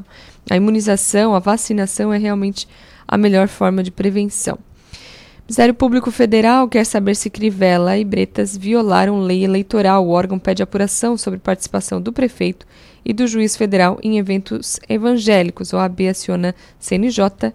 a 0.51 0.57
imunização, 0.57 1.35
a 1.35 1.39
vacinação 1.39 2.11
é 2.11 2.17
realmente 2.17 2.67
a 3.07 3.19
melhor 3.19 3.49
forma 3.49 3.83
de 3.83 3.91
prevenção. 3.91 4.55
O 4.55 5.43
Ministério 5.43 5.75
Público 5.75 6.11
Federal 6.11 6.67
quer 6.69 6.85
saber 6.85 7.15
se 7.17 7.29
Crivella 7.29 7.99
e 7.99 8.05
Bretas 8.05 8.57
violaram 8.57 9.21
lei 9.21 9.45
eleitoral. 9.45 10.07
O 10.07 10.11
órgão 10.11 10.39
pede 10.39 10.63
apuração 10.63 11.19
sobre 11.19 11.39
participação 11.39 12.01
do 12.01 12.15
prefeito 12.15 12.67
e 13.05 13.13
do 13.13 13.27
juiz 13.27 13.59
federal 13.59 13.99
em 14.03 14.17
eventos 14.17 14.81
evangélicos. 14.89 15.75
O 15.75 15.77
AB 15.77 16.09
aciona 16.09 16.55
CNJ 16.81 17.53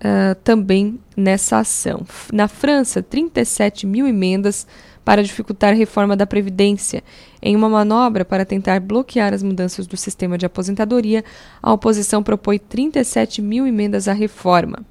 ah, 0.00 0.36
também 0.44 0.98
nessa 1.16 1.58
ação. 1.58 2.04
Na 2.32 2.48
França, 2.48 3.02
37 3.02 3.86
mil 3.86 4.06
emendas 4.06 4.66
para 5.04 5.22
dificultar 5.22 5.72
a 5.72 5.76
reforma 5.76 6.16
da 6.16 6.26
Previdência. 6.26 7.02
Em 7.40 7.54
uma 7.54 7.68
manobra 7.68 8.24
para 8.24 8.44
tentar 8.44 8.80
bloquear 8.80 9.32
as 9.32 9.42
mudanças 9.42 9.86
do 9.86 9.96
sistema 9.96 10.36
de 10.36 10.44
aposentadoria, 10.44 11.24
a 11.62 11.72
oposição 11.72 12.22
propõe 12.22 12.58
37 12.58 13.40
mil 13.40 13.66
emendas 13.66 14.08
à 14.08 14.12
reforma. 14.12 14.84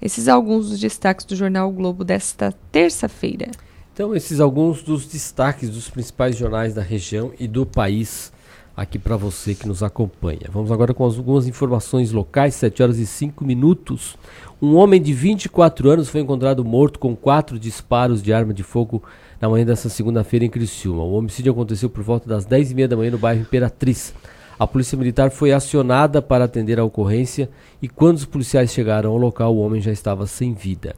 Esses 0.00 0.28
alguns 0.28 0.70
dos 0.70 0.80
destaques 0.80 1.24
do 1.24 1.36
jornal 1.36 1.68
o 1.68 1.72
Globo 1.72 2.04
desta 2.04 2.52
terça-feira. 2.72 3.50
Então, 3.92 4.14
esses 4.14 4.40
alguns 4.40 4.82
dos 4.82 5.06
destaques 5.06 5.70
dos 5.70 5.88
principais 5.88 6.36
jornais 6.36 6.74
da 6.74 6.82
região 6.82 7.32
e 7.38 7.48
do 7.48 7.64
país 7.64 8.32
aqui 8.76 8.98
para 8.98 9.16
você 9.16 9.54
que 9.54 9.66
nos 9.66 9.82
acompanha. 9.82 10.50
Vamos 10.52 10.70
agora 10.70 10.92
com 10.92 11.02
algumas 11.02 11.46
informações 11.46 12.12
locais, 12.12 12.54
7 12.56 12.82
horas 12.82 12.98
e 12.98 13.06
5 13.06 13.42
minutos. 13.42 14.18
Um 14.60 14.76
homem 14.76 15.00
de 15.00 15.14
24 15.14 15.90
anos 15.90 16.10
foi 16.10 16.20
encontrado 16.20 16.62
morto 16.62 16.98
com 16.98 17.16
quatro 17.16 17.58
disparos 17.58 18.22
de 18.22 18.34
arma 18.34 18.52
de 18.52 18.62
fogo 18.62 19.02
na 19.40 19.48
manhã 19.48 19.64
dessa 19.64 19.88
segunda-feira 19.88 20.44
em 20.44 20.50
Criciúma. 20.50 21.02
O 21.02 21.14
homicídio 21.14 21.52
aconteceu 21.52 21.88
por 21.88 22.02
volta 22.02 22.28
das 22.28 22.46
10h30 22.46 22.86
da 22.86 22.96
manhã 22.96 23.10
no 23.12 23.18
bairro 23.18 23.40
Imperatriz. 23.40 24.14
A 24.58 24.66
polícia 24.66 24.96
militar 24.96 25.30
foi 25.30 25.52
acionada 25.52 26.20
para 26.20 26.44
atender 26.44 26.78
a 26.78 26.84
ocorrência 26.84 27.50
e 27.80 27.88
quando 27.88 28.16
os 28.16 28.24
policiais 28.26 28.72
chegaram 28.72 29.10
ao 29.10 29.16
local, 29.16 29.54
o 29.54 29.60
homem 29.60 29.80
já 29.80 29.92
estava 29.92 30.26
sem 30.26 30.52
vida. 30.52 30.94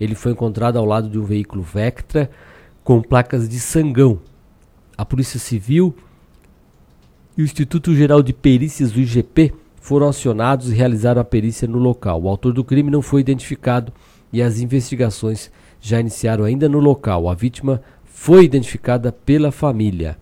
Ele 0.00 0.14
foi 0.14 0.32
encontrado 0.32 0.78
ao 0.78 0.84
lado 0.84 1.08
de 1.08 1.18
um 1.18 1.24
veículo 1.24 1.62
Vectra 1.62 2.30
com 2.84 3.02
placas 3.02 3.48
de 3.48 3.58
Sangão. 3.60 4.18
A 4.96 5.04
Polícia 5.04 5.38
Civil 5.38 5.94
e 7.38 7.42
o 7.42 7.44
Instituto 7.44 7.94
Geral 7.94 8.20
de 8.20 8.32
Perícias, 8.32 8.96
o 8.96 8.98
IGP, 8.98 9.52
foram 9.80 10.08
acionados 10.08 10.72
e 10.72 10.74
realizaram 10.74 11.20
a 11.20 11.24
perícia 11.24 11.68
no 11.68 11.78
local. 11.78 12.20
O 12.20 12.28
autor 12.28 12.52
do 12.52 12.64
crime 12.64 12.90
não 12.90 13.00
foi 13.00 13.20
identificado 13.20 13.92
e 14.32 14.42
as 14.42 14.58
investigações 14.58 15.48
já 15.80 16.00
iniciaram 16.00 16.44
ainda 16.44 16.68
no 16.68 16.80
local. 16.80 17.28
A 17.28 17.34
vítima 17.34 17.80
foi 18.04 18.44
identificada 18.44 19.12
pela 19.12 19.52
família. 19.52 20.18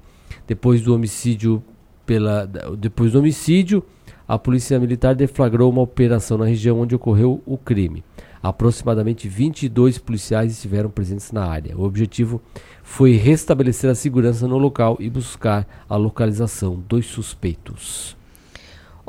Depois 0.47 0.83
do 0.83 0.95
homicídio 0.95 1.62
pela, 2.05 2.47
depois 2.79 3.12
do 3.12 3.19
homicídio, 3.19 3.83
a 4.29 4.39
Polícia 4.39 4.79
Militar 4.79 5.14
deflagrou 5.14 5.71
uma 5.71 5.81
operação 5.81 6.37
na 6.37 6.45
região 6.45 6.81
onde 6.81 6.95
ocorreu 6.95 7.43
o 7.47 7.57
crime. 7.57 8.05
Aproximadamente 8.47 9.28
22 9.28 9.99
policiais 9.99 10.53
estiveram 10.53 10.88
presentes 10.88 11.32
na 11.32 11.44
área. 11.44 11.76
O 11.76 11.82
objetivo 11.82 12.40
foi 12.80 13.16
restabelecer 13.16 13.90
a 13.90 13.94
segurança 13.94 14.47
no 14.47 14.57
local 14.57 14.97
e 15.01 15.11
buscar 15.11 15.66
a 15.88 15.97
localização 15.97 16.76
dos 16.76 17.07
suspeitos. 17.07 18.16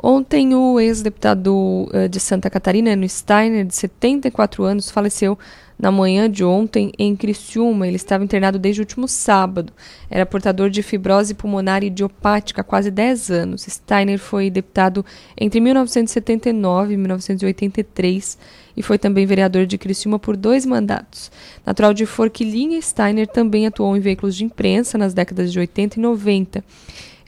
Ontem, 0.00 0.54
o 0.54 0.78
ex-deputado 0.78 1.88
uh, 1.92 2.08
de 2.08 2.20
Santa 2.20 2.48
Catarina, 2.48 2.94
no 2.94 3.08
Steiner, 3.08 3.64
de 3.64 3.74
74 3.74 4.62
anos, 4.62 4.90
faleceu 4.90 5.36
na 5.78 5.92
manhã 5.92 6.30
de 6.30 6.44
ontem 6.44 6.92
em 6.98 7.14
Criciúma. 7.16 7.86
Ele 7.86 7.96
estava 7.96 8.24
internado 8.24 8.58
desde 8.58 8.80
o 8.80 8.82
último 8.82 9.08
sábado. 9.08 9.72
Era 10.10 10.26
portador 10.26 10.70
de 10.70 10.82
fibrose 10.82 11.34
pulmonar 11.34 11.84
idiopática 11.84 12.60
há 12.60 12.64
quase 12.64 12.90
10 12.90 13.30
anos. 13.30 13.66
Steiner 13.68 14.18
foi 14.18 14.50
deputado 14.50 15.04
entre 15.36 15.60
1979 15.60 16.94
e 16.94 16.96
1983 16.96 18.38
e 18.76 18.82
foi 18.82 18.98
também 18.98 19.26
vereador 19.26 19.66
de 19.66 19.78
Criciúma 19.78 20.18
por 20.18 20.36
dois 20.36 20.64
mandatos. 20.64 21.30
Natural 21.64 21.92
de 21.92 22.06
Forquilinha, 22.06 22.80
Steiner 22.80 23.26
também 23.26 23.66
atuou 23.66 23.96
em 23.96 24.00
veículos 24.00 24.36
de 24.36 24.44
imprensa 24.44 24.96
nas 24.96 25.14
décadas 25.14 25.52
de 25.52 25.58
80 25.58 25.98
e 25.98 26.02
90. 26.02 26.64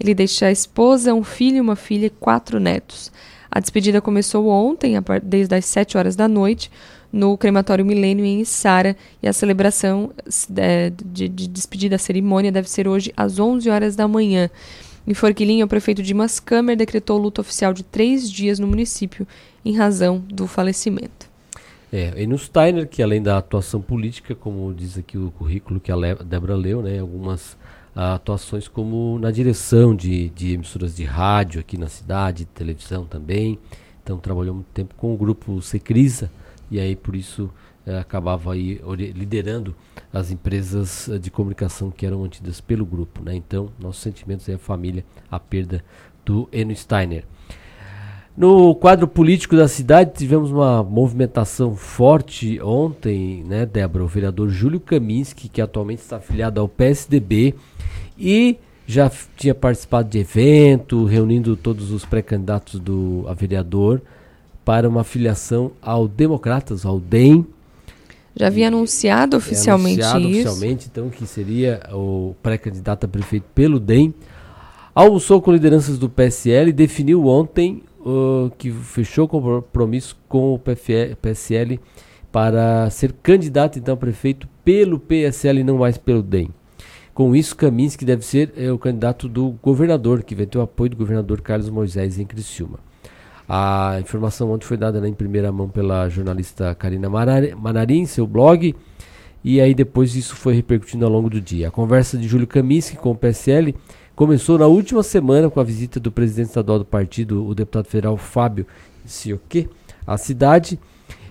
Ele 0.01 0.15
deixa 0.15 0.47
a 0.47 0.53
esposa, 0.53 1.13
um 1.13 1.23
filho 1.23 1.63
uma 1.63 1.77
filha 1.77 2.07
e 2.07 2.11
quatro 2.11 2.59
netos. 2.59 3.13
A 3.51 3.61
despedida 3.61 4.01
começou 4.01 4.49
ontem, 4.49 4.95
desde 5.23 5.55
as 5.55 5.65
7 5.67 5.99
horas 5.99 6.17
da 6.17 6.27
noite, 6.27 6.71
no 7.13 7.37
crematório 7.37 7.85
Milênio 7.85 8.25
em 8.25 8.41
Içara 8.41 8.97
e 9.23 9.29
a 9.29 9.33
celebração 9.33 10.13
é, 10.57 10.91
de, 10.91 11.29
de 11.29 11.49
despedida, 11.49 11.97
a 11.97 11.99
cerimônia 11.99 12.53
deve 12.53 12.71
ser 12.71 12.87
hoje 12.87 13.13
às 13.17 13.39
11 13.39 13.69
horas 13.69 13.97
da 13.97 14.07
manhã. 14.07 14.49
Em 15.07 15.15
Forquilinha, 15.15 15.65
o 15.65 15.69
prefeito 15.69 16.03
Dimas 16.03 16.39
Câmer 16.39 16.77
decretou 16.77 17.19
luto 17.19 17.41
oficial 17.41 17.73
de 17.73 17.83
três 17.83 18.31
dias 18.31 18.59
no 18.59 18.67
município 18.67 19.27
em 19.65 19.77
razão 19.77 20.23
do 20.29 20.47
falecimento. 20.47 21.29
É, 21.93 22.13
e 22.17 22.27
no 22.27 22.39
Steiner, 22.39 22.87
que 22.87 23.03
além 23.03 23.21
da 23.21 23.37
atuação 23.37 23.81
política, 23.81 24.35
como 24.35 24.73
diz 24.73 24.97
aqui 24.97 25.19
o 25.19 25.33
currículo 25.33 25.81
que 25.81 25.91
a 25.91 25.97
Débora 26.25 26.55
leu, 26.55 26.81
né, 26.81 27.01
algumas 27.01 27.57
ah, 27.95 28.15
atuações 28.15 28.69
como 28.69 29.19
na 29.19 29.31
direção 29.31 29.95
de, 29.95 30.31
de 30.31 30.53
emissoras 30.53 30.95
de 30.95 31.05
rádio 31.05 31.61
aqui 31.61 31.77
na 31.77 31.89
cidade, 31.89 32.45
televisão 32.47 33.05
também. 33.05 33.59
Então 34.03 34.19
trabalhou 34.19 34.55
muito 34.55 34.69
tempo 34.69 34.95
com 34.97 35.15
o 35.15 35.17
grupo 35.17 35.61
Secrisa, 35.61 36.31
e 36.71 36.81
aí 36.81 36.97
por 36.97 37.15
isso 37.15 37.51
eh, 37.87 37.99
acabava 37.99 38.53
aí 38.53 38.81
liderando 39.15 39.75
as 40.13 40.31
empresas 40.31 41.09
eh, 41.09 41.19
de 41.19 41.31
comunicação 41.31 41.91
que 41.91 42.05
eram 42.05 42.21
mantidas 42.21 42.61
pelo 42.61 42.85
grupo. 42.85 43.23
Né? 43.23 43.35
Então, 43.35 43.71
nossos 43.79 44.03
sentimentos 44.03 44.49
é 44.49 44.55
a 44.55 44.59
família, 44.59 45.05
a 45.31 45.41
perda 45.41 45.85
do 46.25 46.49
Eno 46.53 46.75
Steiner. 46.75 47.25
No 48.37 48.75
quadro 48.75 49.07
político 49.07 49.57
da 49.57 49.69
cidade, 49.69 50.13
tivemos 50.17 50.51
uma 50.51 50.83
movimentação 50.83 51.75
forte 51.75 52.61
ontem, 52.63 53.45
né, 53.45 53.67
Débora? 53.67 54.05
O 54.05 54.09
vereador 54.09 54.49
Júlio 54.49 54.81
Kaminski, 54.81 55.49
que 55.49 55.61
atualmente 55.61 55.99
está 55.99 56.17
afiliado 56.17 56.61
ao 56.61 56.69
PSDB 56.69 57.55
e 58.19 58.57
já 58.87 59.11
tinha 59.37 59.55
participado 59.55 60.09
de 60.09 60.19
evento, 60.19 61.05
reunindo 61.05 61.57
todos 61.57 61.91
os 61.91 62.05
pré-candidatos 62.05 62.81
do 62.81 63.25
a 63.29 63.35
vereador 63.35 64.01
para 64.65 64.89
uma 64.89 65.05
filiação 65.05 65.73
ao 65.83 66.09
Democratas, 66.09 66.85
ao 66.87 66.99
DEM. 66.99 67.47
Já 68.35 68.47
havia 68.47 68.69
anunciado 68.69 69.37
oficialmente 69.37 70.03
anunciado 70.03 70.29
isso. 70.29 70.49
oficialmente, 70.49 70.89
então, 70.91 71.11
que 71.11 71.27
seria 71.27 71.83
o 71.93 72.35
pré-candidato 72.43 73.05
a 73.05 73.09
prefeito 73.09 73.47
pelo 73.55 73.79
DEM. 73.79 74.15
Almoçou 74.95 75.43
com 75.43 75.53
lideranças 75.53 75.99
do 75.99 76.09
PSL 76.09 76.71
e 76.71 76.73
definiu 76.73 77.27
ontem 77.27 77.83
que 78.59 78.71
fechou 78.71 79.29
compromisso 79.29 80.19
com 80.29 80.55
o 80.55 80.59
PSL 80.59 81.81
para 82.33 82.89
ser 82.91 83.13
candidato, 83.23 83.79
então, 83.79 83.95
a 83.95 83.97
prefeito 83.97 84.49
pelo 84.65 84.99
PSL 84.99 85.61
e 85.61 85.65
não 85.65 85.79
mais 85.79 85.99
pelo 85.99 86.23
DEM. 86.23 86.51
Com 87.13 87.35
isso, 87.35 87.57
Kaminski 87.57 88.05
deve 88.05 88.25
ser 88.25 88.53
é, 88.57 88.71
o 88.71 88.79
candidato 88.79 89.29
do 89.29 89.51
governador, 89.63 90.23
que 90.23 90.35
vai 90.35 90.47
ter 90.47 90.59
o 90.59 90.63
apoio 90.63 90.91
do 90.91 90.97
governador 90.97 91.41
Carlos 91.41 91.69
Moisés 91.69 92.19
em 92.19 92.25
Criciúma. 92.25 92.79
A 93.49 93.99
informação 94.01 94.51
ontem 94.53 94.65
foi 94.65 94.77
dada 94.77 95.01
né, 95.01 95.09
em 95.09 95.13
primeira 95.13 95.51
mão 95.51 95.69
pela 95.69 96.09
jornalista 96.09 96.73
Karina 96.75 97.11
Manarim, 97.11 98.07
seu 98.07 98.27
blog, 98.27 98.77
e 99.43 99.61
aí 99.61 99.75
depois 99.75 100.15
isso 100.15 100.37
foi 100.37 100.55
repercutindo 100.55 101.05
ao 101.05 101.11
longo 101.11 101.29
do 101.29 101.41
dia. 101.41 101.69
A 101.69 101.71
conversa 101.71 102.17
de 102.17 102.29
Júlio 102.29 102.47
Kaminski 102.47 102.97
com 102.97 103.11
o 103.11 103.17
PSL 103.17 103.75
começou 104.21 104.59
na 104.59 104.67
última 104.67 105.03
semana 105.03 105.49
com 105.49 105.59
a 105.61 105.65
visita 105.65 105.99
do 105.99 106.13
presidente 106.13 106.49
estadual 106.49 106.79
do 106.79 106.85
partido, 106.85 107.43
o 107.43 107.55
deputado 107.55 107.87
federal 107.87 108.19
Fábio 108.19 108.67
Sioque, 109.07 109.67
à 110.07 110.19
cidade. 110.19 110.79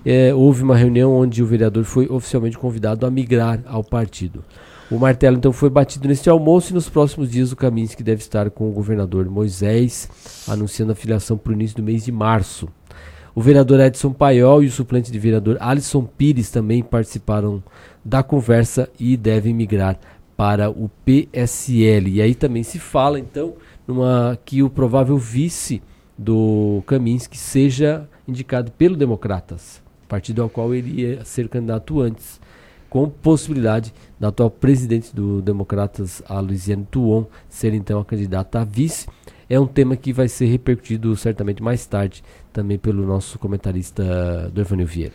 É, 0.03 0.33
houve 0.33 0.63
uma 0.63 0.75
reunião 0.75 1.13
onde 1.13 1.43
o 1.43 1.45
vereador 1.45 1.83
foi 1.83 2.07
oficialmente 2.09 2.57
convidado 2.57 3.05
a 3.05 3.11
migrar 3.11 3.61
ao 3.67 3.83
partido. 3.83 4.43
O 4.89 4.97
martelo 4.97 5.37
então 5.37 5.53
foi 5.53 5.69
batido 5.69 6.07
neste 6.07 6.31
almoço 6.31 6.71
e 6.71 6.73
nos 6.73 6.89
próximos 6.89 7.29
dias 7.29 7.51
o 7.51 7.55
Kaminski 7.55 8.01
deve 8.01 8.23
estar 8.23 8.49
com 8.49 8.67
o 8.67 8.73
governador 8.73 9.29
Moisés, 9.29 10.09
anunciando 10.47 10.91
a 10.91 10.95
filiação 10.95 11.37
para 11.37 11.51
o 11.51 11.53
início 11.53 11.77
do 11.77 11.83
mês 11.83 12.05
de 12.05 12.11
março. 12.11 12.67
O 13.35 13.41
vereador 13.41 13.79
Edson 13.81 14.11
Paiol 14.11 14.63
e 14.63 14.65
o 14.65 14.71
suplente 14.71 15.11
de 15.11 15.19
vereador 15.19 15.57
Alisson 15.59 16.05
Pires 16.05 16.49
também 16.49 16.81
participaram 16.81 17.61
da 18.03 18.23
conversa 18.23 18.89
e 18.99 19.15
devem 19.15 19.53
migrar 19.53 19.99
para 20.39 20.69
o 20.69 20.89
PSL. 21.03 22.11
E 22.11 22.21
aí 22.21 22.33
também 22.33 22.63
se 22.63 22.79
fala 22.79 23.19
então 23.19 23.55
numa 23.85 24.39
que 24.45 24.63
o 24.63 24.69
provável 24.69 25.17
vice 25.17 25.83
do 26.17 26.81
Kaminski 26.87 27.37
seja 27.37 28.07
indicado 28.25 28.71
pelo 28.71 28.95
Democratas, 28.95 29.83
partido 30.07 30.41
ao 30.41 30.49
qual 30.49 30.73
ele 30.73 31.01
ia 31.01 31.25
ser 31.25 31.49
candidato 31.49 31.99
antes 31.99 32.39
com 32.89 33.09
possibilidade 33.09 33.93
da 34.17 34.29
atual 34.29 34.49
presidente 34.49 35.13
do 35.13 35.41
Democratas, 35.41 36.23
a 36.25 36.39
Luiziane 36.39 36.87
Tuon, 36.89 37.25
ser 37.49 37.73
então 37.73 37.99
a 37.99 38.05
candidata 38.05 38.61
a 38.61 38.63
vice. 38.63 39.07
É 39.49 39.59
um 39.59 39.67
tema 39.67 39.97
que 39.97 40.13
vai 40.13 40.29
ser 40.29 40.45
repercutido 40.45 41.13
certamente 41.17 41.61
mais 41.61 41.85
tarde 41.85 42.23
também 42.53 42.77
pelo 42.77 43.05
nosso 43.05 43.37
comentarista 43.37 44.49
Dorvanil 44.53 44.87
Vieira. 44.87 45.13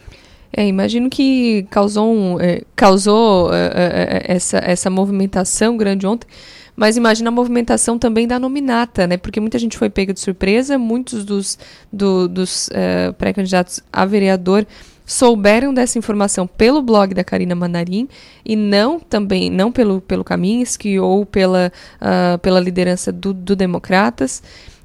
É, 0.56 0.66
imagino 0.66 1.10
que 1.10 1.66
causou, 1.68 2.14
um, 2.14 2.40
é, 2.40 2.62
causou 2.76 3.52
é, 3.52 3.66
é, 3.66 3.72
é, 3.74 4.32
essa, 4.36 4.58
essa 4.58 4.88
movimentação 4.88 5.76
grande 5.76 6.06
ontem, 6.06 6.28
mas 6.76 6.96
imagina 6.96 7.28
a 7.28 7.32
movimentação 7.32 7.98
também 7.98 8.26
da 8.26 8.38
nominata, 8.38 9.04
né? 9.06 9.16
Porque 9.16 9.40
muita 9.40 9.58
gente 9.58 9.76
foi 9.76 9.90
pega 9.90 10.12
de 10.12 10.20
surpresa, 10.20 10.78
muitos 10.78 11.24
dos, 11.24 11.58
do, 11.92 12.28
dos 12.28 12.70
é, 12.72 13.10
pré-candidatos 13.12 13.80
a 13.92 14.04
vereador 14.04 14.64
souberam 15.04 15.74
dessa 15.74 15.98
informação 15.98 16.46
pelo 16.46 16.80
blog 16.80 17.14
da 17.14 17.24
Karina 17.24 17.54
Manarim 17.54 18.08
e 18.44 18.56
não 18.56 18.98
também 18.98 19.50
não 19.50 19.70
pelo, 19.70 20.00
pelo 20.00 20.24
Kaminski 20.24 20.98
ou 20.98 21.26
pela, 21.26 21.70
uh, 22.00 22.38
pela 22.38 22.58
liderança 22.58 23.12
do, 23.12 23.34
do 23.34 23.54
Democratas 23.54 24.42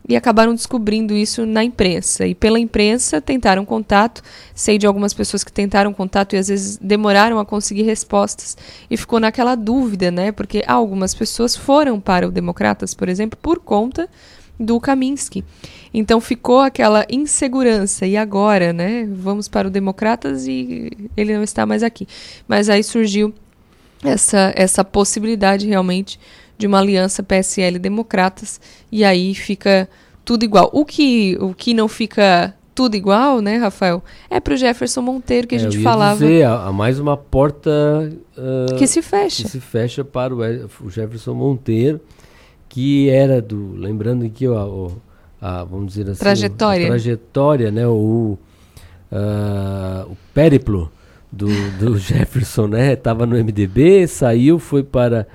e 0.08 0.16
acabaram 0.16 0.56
descobrindo 0.56 1.14
isso 1.14 1.46
na 1.46 1.64
imprensa. 1.64 2.26
E 2.26 2.34
pela 2.34 2.60
imprensa 2.60 3.22
tentaram 3.22 3.64
contato. 3.64 4.24
Sei 4.56 4.78
de 4.78 4.88
algumas 4.88 5.14
pessoas 5.14 5.44
que 5.44 5.52
tentaram 5.52 5.94
contato 5.94 6.36
e 6.36 6.38
às 6.38 6.48
vezes 6.48 6.78
demoraram 6.78 7.40
a 7.40 7.46
conseguir 7.46 7.84
respostas 7.84 8.58
e 8.90 8.98
ficou 8.98 9.20
naquela 9.20 9.56
dúvida, 9.56 10.10
né? 10.10 10.32
Porque 10.32 10.64
algumas 10.66 11.14
pessoas 11.14 11.56
foram 11.56 12.00
para 12.00 12.28
o 12.28 12.32
Democratas, 12.32 12.94
por 12.94 13.08
exemplo, 13.08 13.38
por 13.40 13.60
conta 13.60 14.10
do 14.60 14.80
Kaminski. 14.80 15.46
Então 15.94 16.20
ficou 16.20 16.60
aquela 16.60 17.06
insegurança. 17.10 18.06
E 18.06 18.18
agora, 18.18 18.74
né? 18.74 19.08
Vamos 19.12 19.48
para 19.48 19.68
o 19.68 19.72
Democratas 19.72 20.48
e 20.48 20.92
ele 21.16 21.36
não 21.36 21.44
está 21.44 21.66
mais 21.66 21.84
aqui. 21.84 22.08
Mas 22.48 22.68
aí 22.68 22.84
surgiu 22.84 23.34
essa, 24.04 24.54
essa 24.56 24.84
possibilidade 24.84 25.68
realmente 25.68 26.20
de 26.60 26.68
uma 26.68 26.80
aliança 26.80 27.24
PSL-Democratas, 27.24 28.60
e 28.92 29.06
aí 29.06 29.34
fica 29.34 29.90
tudo 30.26 30.44
igual. 30.44 30.70
O 30.74 30.84
que, 30.84 31.38
o 31.40 31.54
que 31.54 31.74
não 31.74 31.88
fica 31.88 32.54
tudo 32.76 32.96
igual, 32.96 33.40
né, 33.40 33.56
Rafael? 33.56 34.04
É 34.30 34.42
para 34.42 34.54
o 34.54 34.58
Jefferson 34.58 35.02
Monteiro 35.02 35.48
que 35.48 35.56
a 35.56 35.58
é, 35.58 35.62
gente 35.62 35.82
falava. 35.82 36.20
Dizer, 36.20 36.46
há 36.46 36.70
mais 36.74 37.00
uma 37.00 37.16
porta 37.16 37.72
uh, 38.38 38.76
que 38.76 38.86
se 38.86 39.02
fecha. 39.02 39.44
Que 39.44 39.50
se 39.50 39.62
fecha 39.62 40.04
para 40.04 40.36
o, 40.36 40.40
o, 40.82 40.92
Jefferson 40.92 41.34
Monteiro, 41.34 42.02
que 42.68 43.10
era 43.10 43.42
do, 43.42 43.72
lembrando 43.76 44.26
aqui 44.26 44.46
ó, 44.46 44.90
a, 45.42 45.64
vamos 45.64 45.94
dizer 45.94 46.10
assim, 46.10 46.20
trajetória, 46.20 46.86
a 46.88 46.90
trajetória, 46.90 47.72
né, 47.72 47.88
o, 47.88 48.38
uh, 49.14 50.12
o 50.12 50.18
périplo 50.34 50.92
do, 51.32 51.48
do 51.80 51.96
Jefferson, 52.00 52.68
né, 52.68 52.94
estava 52.94 53.26
no 53.26 53.38
MDB, 53.38 54.08
saiu, 54.08 54.60
foi 54.60 54.84
para 54.84 55.26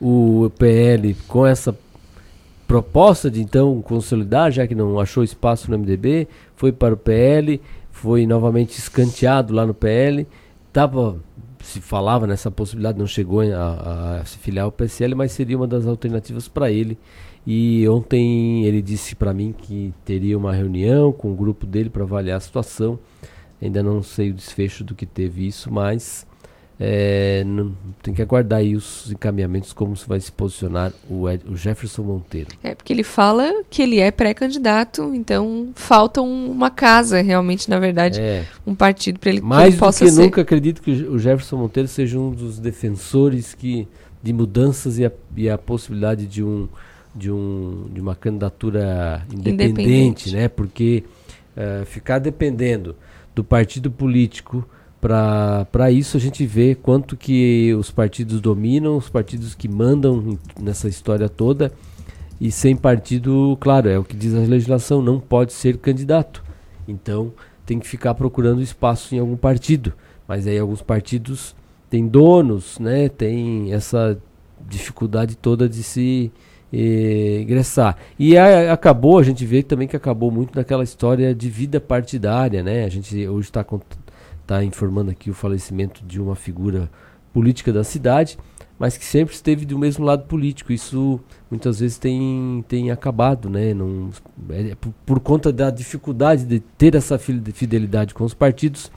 o 0.00 0.50
PL 0.58 1.14
com 1.28 1.46
essa 1.46 1.76
proposta 2.66 3.30
de 3.30 3.40
então 3.40 3.80
consolidar, 3.82 4.50
já 4.50 4.66
que 4.66 4.74
não 4.74 4.98
achou 4.98 5.22
espaço 5.22 5.70
no 5.70 5.78
MDB, 5.78 6.26
foi 6.56 6.72
para 6.72 6.94
o 6.94 6.96
PL, 6.96 7.60
foi 7.90 8.26
novamente 8.26 8.78
escanteado 8.78 9.54
lá 9.54 9.66
no 9.66 9.74
PL, 9.74 10.26
tava 10.72 11.20
se 11.64 11.80
falava 11.80 12.26
nessa 12.26 12.50
possibilidade, 12.50 12.98
não 12.98 13.06
chegou 13.06 13.40
a, 13.40 14.20
a 14.20 14.24
se 14.24 14.36
filiar 14.38 14.66
ao 14.66 14.72
PSL, 14.72 15.14
mas 15.14 15.32
seria 15.32 15.56
uma 15.56 15.66
das 15.66 15.86
alternativas 15.86 16.46
para 16.46 16.70
ele. 16.70 16.98
E 17.46 17.88
ontem 17.88 18.64
ele 18.64 18.82
disse 18.82 19.14
para 19.14 19.32
mim 19.32 19.54
que 19.56 19.92
teria 20.04 20.36
uma 20.36 20.52
reunião 20.52 21.10
com 21.12 21.32
o 21.32 21.34
grupo 21.34 21.66
dele 21.66 21.88
para 21.88 22.02
avaliar 22.02 22.36
a 22.36 22.40
situação. 22.40 22.98
Ainda 23.60 23.82
não 23.82 24.02
sei 24.02 24.30
o 24.30 24.34
desfecho 24.34 24.84
do 24.84 24.94
que 24.94 25.06
teve 25.06 25.46
isso, 25.46 25.72
mas 25.72 26.26
é, 26.78 27.44
não, 27.46 27.72
tem 28.02 28.12
que 28.12 28.20
aguardar 28.20 28.58
aí 28.58 28.74
os 28.74 29.10
encaminhamentos, 29.10 29.72
como 29.72 29.96
se 29.96 30.08
vai 30.08 30.18
se 30.18 30.32
posicionar 30.32 30.92
o, 31.08 31.28
Ed, 31.28 31.44
o 31.48 31.56
Jefferson 31.56 32.02
Monteiro. 32.02 32.48
É, 32.62 32.74
porque 32.74 32.92
ele 32.92 33.04
fala 33.04 33.62
que 33.70 33.80
ele 33.80 34.00
é 34.00 34.10
pré-candidato, 34.10 35.14
então 35.14 35.68
falta 35.76 36.20
um, 36.20 36.50
uma 36.50 36.70
casa, 36.70 37.22
realmente, 37.22 37.70
na 37.70 37.78
verdade, 37.78 38.20
é. 38.20 38.44
um 38.66 38.74
partido 38.74 39.20
para 39.20 39.30
ele 39.30 39.40
Mais 39.40 39.62
que 39.62 39.70
ele 39.70 39.78
possa 39.78 40.04
do 40.04 40.08
que 40.08 40.14
ser. 40.14 40.22
nunca 40.22 40.40
acredito 40.40 40.82
que 40.82 40.90
o 40.90 41.18
Jefferson 41.18 41.58
Monteiro 41.58 41.88
seja 41.88 42.18
um 42.18 42.32
dos 42.32 42.58
defensores 42.58 43.54
que, 43.54 43.86
de 44.20 44.32
mudanças 44.32 44.98
e 44.98 45.06
a, 45.06 45.12
e 45.36 45.48
a 45.48 45.56
possibilidade 45.56 46.26
de, 46.26 46.42
um, 46.42 46.68
de, 47.14 47.30
um, 47.30 47.86
de 47.92 48.00
uma 48.00 48.16
candidatura 48.16 49.24
independente, 49.32 49.70
independente. 49.70 50.34
né? 50.34 50.48
Porque 50.48 51.04
uh, 51.56 51.86
ficar 51.86 52.18
dependendo 52.18 52.96
do 53.32 53.44
partido 53.44 53.92
político 53.92 54.68
para 55.04 55.90
isso 55.90 56.16
a 56.16 56.20
gente 56.20 56.46
vê 56.46 56.74
quanto 56.74 57.14
que 57.14 57.74
os 57.78 57.90
partidos 57.90 58.40
dominam, 58.40 58.96
os 58.96 59.10
partidos 59.10 59.54
que 59.54 59.68
mandam 59.68 60.38
nessa 60.58 60.88
história 60.88 61.28
toda. 61.28 61.70
E 62.40 62.50
sem 62.50 62.74
partido, 62.74 63.56
claro, 63.60 63.90
é 63.90 63.98
o 63.98 64.04
que 64.04 64.16
diz 64.16 64.34
a 64.34 64.38
legislação, 64.38 65.02
não 65.02 65.20
pode 65.20 65.52
ser 65.52 65.76
candidato. 65.76 66.42
Então 66.88 67.32
tem 67.66 67.78
que 67.78 67.86
ficar 67.86 68.14
procurando 68.14 68.62
espaço 68.62 69.14
em 69.14 69.18
algum 69.18 69.36
partido. 69.36 69.92
Mas 70.26 70.46
aí 70.46 70.58
alguns 70.58 70.80
partidos 70.80 71.54
têm 71.90 72.06
donos, 72.06 72.78
né? 72.78 73.10
Tem 73.10 73.74
essa 73.74 74.18
dificuldade 74.66 75.36
toda 75.36 75.68
de 75.68 75.82
se 75.82 76.32
eh, 76.72 77.40
ingressar. 77.42 77.98
E 78.18 78.38
a, 78.38 78.72
acabou, 78.72 79.18
a 79.18 79.22
gente 79.22 79.44
vê 79.44 79.62
também 79.62 79.86
que 79.86 79.96
acabou 79.96 80.30
muito 80.30 80.56
naquela 80.56 80.82
história 80.82 81.34
de 81.34 81.50
vida 81.50 81.78
partidária, 81.78 82.62
né? 82.62 82.84
A 82.84 82.88
gente 82.88 83.28
hoje 83.28 83.48
está 83.48 83.62
está 84.44 84.62
informando 84.62 85.10
aqui 85.10 85.30
o 85.30 85.34
falecimento 85.34 86.04
de 86.04 86.20
uma 86.20 86.36
figura 86.36 86.90
política 87.32 87.72
da 87.72 87.82
cidade, 87.82 88.38
mas 88.78 88.96
que 88.96 89.04
sempre 89.04 89.34
esteve 89.34 89.64
do 89.64 89.78
mesmo 89.78 90.04
lado 90.04 90.24
político. 90.24 90.72
Isso 90.72 91.18
muitas 91.50 91.80
vezes 91.80 91.98
tem, 91.98 92.64
tem 92.68 92.90
acabado, 92.90 93.48
né? 93.48 93.74
Não, 93.74 94.10
é, 94.50 94.70
é 94.70 94.74
por, 94.74 94.92
por, 95.04 95.20
conta 95.20 95.52
da 95.52 95.70
dificuldade 95.70 96.44
de 96.44 96.60
ter 96.60 96.94
essa 96.94 97.18
fidelidade 97.18 98.14
com 98.14 98.24
os 98.24 98.34
partidos, 98.34 98.90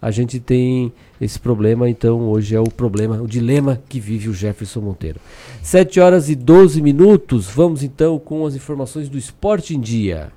a 0.00 0.10
gente 0.10 0.38
tem 0.38 0.92
esse 1.18 1.40
problema. 1.40 1.88
Então, 1.88 2.28
hoje 2.28 2.54
é 2.54 2.60
o 2.60 2.68
problema, 2.68 3.22
o 3.22 3.26
dilema 3.26 3.80
que 3.88 3.98
vive 3.98 4.28
o 4.28 4.34
Jefferson 4.34 4.82
Monteiro. 4.82 5.18
7 5.62 5.98
horas 5.98 6.28
e 6.28 6.34
12 6.34 6.82
minutos. 6.82 7.46
Vamos 7.46 7.82
então 7.82 8.18
com 8.18 8.44
as 8.44 8.54
informações 8.54 9.08
do 9.08 9.16
Esporte 9.16 9.74
em 9.74 9.80
Dia. 9.80 10.30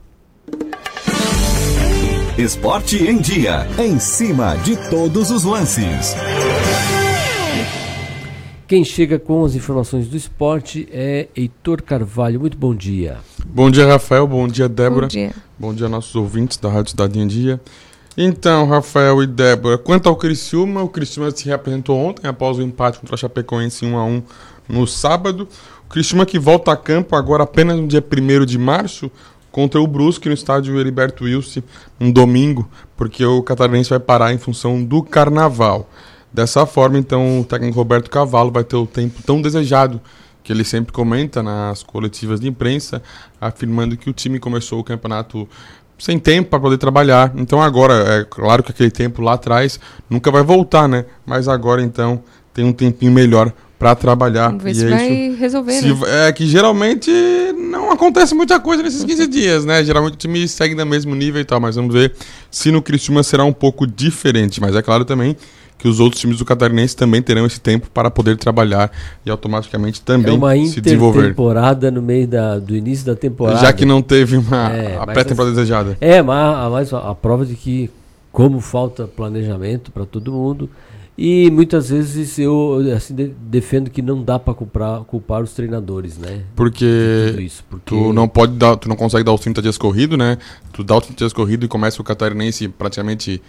Esporte 2.37 3.03
em 3.03 3.17
Dia. 3.17 3.67
Em 3.79 3.97
cima 3.97 4.55
de 4.57 4.77
todos 4.91 5.31
os 5.31 5.43
lances. 5.43 6.13
Quem 8.67 8.83
chega 8.83 9.17
com 9.17 9.43
as 9.43 9.55
informações 9.55 10.07
do 10.07 10.15
esporte 10.15 10.87
é 10.91 11.29
Heitor 11.35 11.81
Carvalho. 11.81 12.39
Muito 12.39 12.55
bom 12.55 12.75
dia. 12.75 13.17
Bom 13.43 13.71
dia, 13.71 13.87
Rafael. 13.87 14.27
Bom 14.27 14.47
dia, 14.47 14.69
Débora. 14.69 15.07
Bom 15.07 15.11
dia. 15.11 15.31
Bom 15.57 15.73
dia, 15.73 15.89
nossos 15.89 16.13
ouvintes 16.13 16.57
da 16.57 16.69
Rádio 16.69 16.91
Cidade 16.91 17.19
em 17.19 17.25
Dia. 17.25 17.59
Então, 18.15 18.67
Rafael 18.67 19.23
e 19.23 19.25
Débora, 19.25 19.79
quanto 19.79 20.07
ao 20.07 20.15
Criciúma, 20.15 20.83
o 20.83 20.89
Criciúma 20.89 21.31
se 21.31 21.43
reapresentou 21.45 21.97
ontem 21.97 22.27
após 22.27 22.59
o 22.59 22.61
empate 22.61 22.99
contra 22.99 23.15
a 23.15 23.17
Chapecoense 23.17 23.83
1 23.83 23.97
a 23.97 24.05
1 24.05 24.23
no 24.69 24.85
sábado. 24.85 25.47
O 25.87 25.89
Criciúma 25.89 26.23
que 26.23 26.37
volta 26.37 26.71
a 26.71 26.77
campo 26.77 27.15
agora 27.15 27.45
apenas 27.45 27.77
no 27.77 27.87
dia 27.87 28.03
1 28.03 28.45
de 28.45 28.59
março, 28.59 29.09
contra 29.57 29.81
o 29.81 29.87
Brusque 29.87 30.27
no 30.29 30.35
estádio 30.35 30.79
Heriberto 30.79 31.23
Wilson, 31.23 31.63
um 31.99 32.11
domingo, 32.11 32.69
porque 32.95 33.25
o 33.25 33.41
catarinense 33.41 33.89
vai 33.89 33.99
parar 33.99 34.31
em 34.31 34.37
função 34.37 34.83
do 34.83 35.01
carnaval. 35.01 35.89
Dessa 36.31 36.63
forma, 36.67 36.99
então, 36.99 37.39
o 37.39 37.43
técnico 37.43 37.75
Roberto 37.75 38.07
Cavalo 38.07 38.51
vai 38.51 38.63
ter 38.63 38.75
o 38.75 38.85
tempo 38.85 39.23
tão 39.23 39.41
desejado 39.41 39.99
que 40.43 40.53
ele 40.53 40.63
sempre 40.63 40.93
comenta 40.93 41.41
nas 41.41 41.81
coletivas 41.81 42.39
de 42.39 42.47
imprensa, 42.47 43.01
afirmando 43.41 43.97
que 43.97 44.11
o 44.11 44.13
time 44.13 44.37
começou 44.37 44.79
o 44.79 44.83
campeonato 44.83 45.49
sem 45.97 46.19
tempo 46.19 46.51
para 46.51 46.59
poder 46.59 46.77
trabalhar. 46.77 47.33
Então 47.35 47.59
agora, 47.59 48.19
é 48.19 48.25
claro 48.25 48.61
que 48.61 48.69
aquele 48.69 48.91
tempo 48.91 49.23
lá 49.23 49.33
atrás 49.33 49.79
nunca 50.07 50.29
vai 50.29 50.43
voltar, 50.43 50.87
né? 50.87 51.05
Mas 51.25 51.47
agora 51.47 51.81
então 51.81 52.21
tem 52.53 52.63
um 52.63 52.71
tempinho 52.71 53.11
melhor 53.11 53.51
para 53.77 53.95
trabalhar. 53.95 54.47
Vamos 54.47 54.63
ver 54.63 54.73
se 54.73 54.85
é 54.85 54.89
vai 54.89 55.11
isso, 55.11 55.39
resolver, 55.39 55.73
se, 55.73 55.93
né? 55.93 56.27
É 56.27 56.31
que 56.31 56.47
geralmente 56.47 57.11
não 57.53 57.91
acontece 57.91 58.33
muita 58.33 58.59
coisa 58.59 58.81
nesses 58.81 59.03
15 59.03 59.27
dias, 59.27 59.65
né? 59.65 59.83
Geralmente 59.83 60.13
o 60.13 60.17
time 60.17 60.47
segue 60.47 60.73
no 60.75 60.85
mesmo 60.85 61.13
nível 61.15 61.41
e 61.41 61.45
tal, 61.45 61.59
mas 61.59 61.75
vamos 61.75 61.93
ver 61.93 62.13
se 62.49 62.71
no 62.71 62.81
Criciúma 62.81 63.23
será 63.23 63.43
um 63.43 63.53
pouco 63.53 63.85
diferente. 63.85 64.59
Mas 64.59 64.75
é 64.75 64.81
claro 64.81 65.05
também 65.05 65.35
que 65.77 65.87
os 65.87 65.99
outros 65.99 66.19
times 66.19 66.39
do 66.39 66.45
Catarinense 66.45 66.95
também 66.95 67.21
terão 67.21 67.45
esse 67.45 67.59
tempo 67.59 67.87
para 67.93 68.09
poder 68.09 68.35
trabalhar 68.35 68.91
e 69.23 69.29
automaticamente 69.29 70.01
também 70.01 70.33
é 70.33 70.37
uma 70.37 70.55
se 70.65 70.81
desenvolver. 70.81 71.27
temporada 71.27 71.91
no 71.91 72.01
meio 72.01 72.27
da, 72.27 72.57
do 72.57 72.75
início 72.75 73.05
da 73.05 73.15
temporada. 73.15 73.59
Já 73.59 73.71
que 73.71 73.85
não 73.85 74.01
teve 74.01 74.37
uma 74.37 74.73
é, 74.73 74.97
a 74.97 75.05
pré-temporada 75.05 75.53
desejada. 75.53 75.95
É, 76.01 76.21
mas 76.21 76.91
a, 76.91 76.97
a, 76.97 77.11
a 77.11 77.15
prova 77.15 77.45
de 77.45 77.55
que 77.55 77.91
como 78.31 78.59
falta 78.59 79.07
planejamento 79.07 79.91
para 79.91 80.05
todo 80.05 80.31
mundo, 80.31 80.69
e 81.17 81.49
muitas 81.49 81.89
vezes 81.89 82.37
eu 82.37 82.79
assim, 82.95 83.15
de, 83.15 83.27
defendo 83.41 83.89
que 83.89 84.03
não 84.03 84.21
dá 84.21 84.37
para 84.37 84.53
culpar, 84.53 85.03
culpar 85.05 85.41
os 85.41 85.53
treinadores, 85.53 86.17
né? 86.17 86.43
Porque, 86.55 87.35
isso, 87.39 87.63
porque, 87.67 87.85
tu 87.85 88.13
não 88.13 88.27
pode 88.27 88.53
dar, 88.53 88.75
tu 88.75 88.87
não 88.87 88.95
consegue 88.95 89.23
dar 89.23 89.33
os 89.33 89.41
30 89.41 89.61
dias 89.61 89.77
corrido, 89.79 90.15
né? 90.15 90.37
Tu 90.71 90.83
dá 90.83 90.95
os 90.95 91.05
30 91.05 91.17
dias 91.17 91.33
corrido 91.33 91.65
e 91.65 91.67
começa 91.67 91.99
o 91.99 92.05
catarinense 92.05 92.67
praticamente 92.67 93.41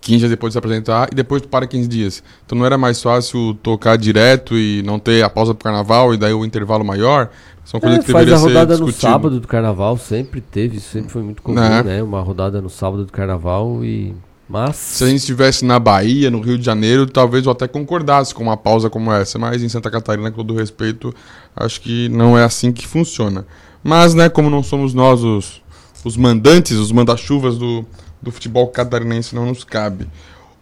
15 0.00 0.18
dias 0.18 0.30
depois 0.30 0.50
de 0.50 0.54
se 0.54 0.58
apresentar 0.58 1.08
e 1.12 1.14
depois 1.14 1.40
tu 1.40 1.48
para 1.48 1.64
15 1.64 1.86
dias. 1.86 2.24
Então 2.44 2.58
não 2.58 2.66
era 2.66 2.76
mais 2.76 3.00
fácil 3.00 3.54
tocar 3.62 3.96
direto 3.96 4.58
e 4.58 4.82
não 4.82 4.98
ter 4.98 5.22
a 5.22 5.30
pausa 5.30 5.54
pro 5.54 5.62
carnaval 5.62 6.12
e 6.12 6.16
daí 6.16 6.34
o 6.34 6.44
intervalo 6.44 6.84
maior? 6.84 7.30
São 7.64 7.78
coisas 7.78 8.00
é, 8.00 8.02
que 8.02 8.10
faz 8.10 8.32
a 8.32 8.36
rodada 8.36 8.76
no 8.76 8.90
sábado 8.90 9.38
do 9.38 9.46
carnaval, 9.46 9.96
sempre 9.96 10.40
teve, 10.40 10.80
sempre 10.80 11.12
foi 11.12 11.22
muito 11.22 11.40
comum, 11.40 11.62
é. 11.62 11.84
né? 11.84 12.02
Uma 12.02 12.20
rodada 12.20 12.60
no 12.60 12.68
sábado 12.68 13.04
do 13.06 13.12
carnaval 13.12 13.84
e 13.84 14.12
Mas... 14.48 14.76
Se 14.76 15.04
a 15.04 15.06
gente 15.06 15.20
estivesse 15.20 15.64
na 15.64 15.78
Bahia, 15.78 16.30
no 16.30 16.40
Rio 16.40 16.58
de 16.58 16.64
Janeiro, 16.64 17.06
talvez 17.06 17.46
eu 17.46 17.52
até 17.52 17.66
concordasse 17.66 18.34
com 18.34 18.42
uma 18.42 18.56
pausa 18.56 18.90
como 18.90 19.12
essa. 19.12 19.38
Mas 19.38 19.62
em 19.62 19.68
Santa 19.68 19.90
Catarina, 19.90 20.30
com 20.30 20.36
todo 20.38 20.54
respeito, 20.54 21.14
acho 21.56 21.80
que 21.80 22.08
não 22.08 22.36
é 22.36 22.44
assim 22.44 22.72
que 22.72 22.86
funciona. 22.86 23.46
Mas, 23.82 24.14
né, 24.14 24.28
como 24.28 24.50
não 24.50 24.62
somos 24.62 24.94
nós 24.94 25.24
os, 25.24 25.62
os 26.04 26.16
mandantes, 26.16 26.76
os 26.76 26.92
manda-chuvas 26.92 27.56
do, 27.56 27.84
do 28.20 28.30
futebol 28.30 28.68
catarinense, 28.68 29.34
não 29.34 29.46
nos 29.46 29.64
cabe. 29.64 30.06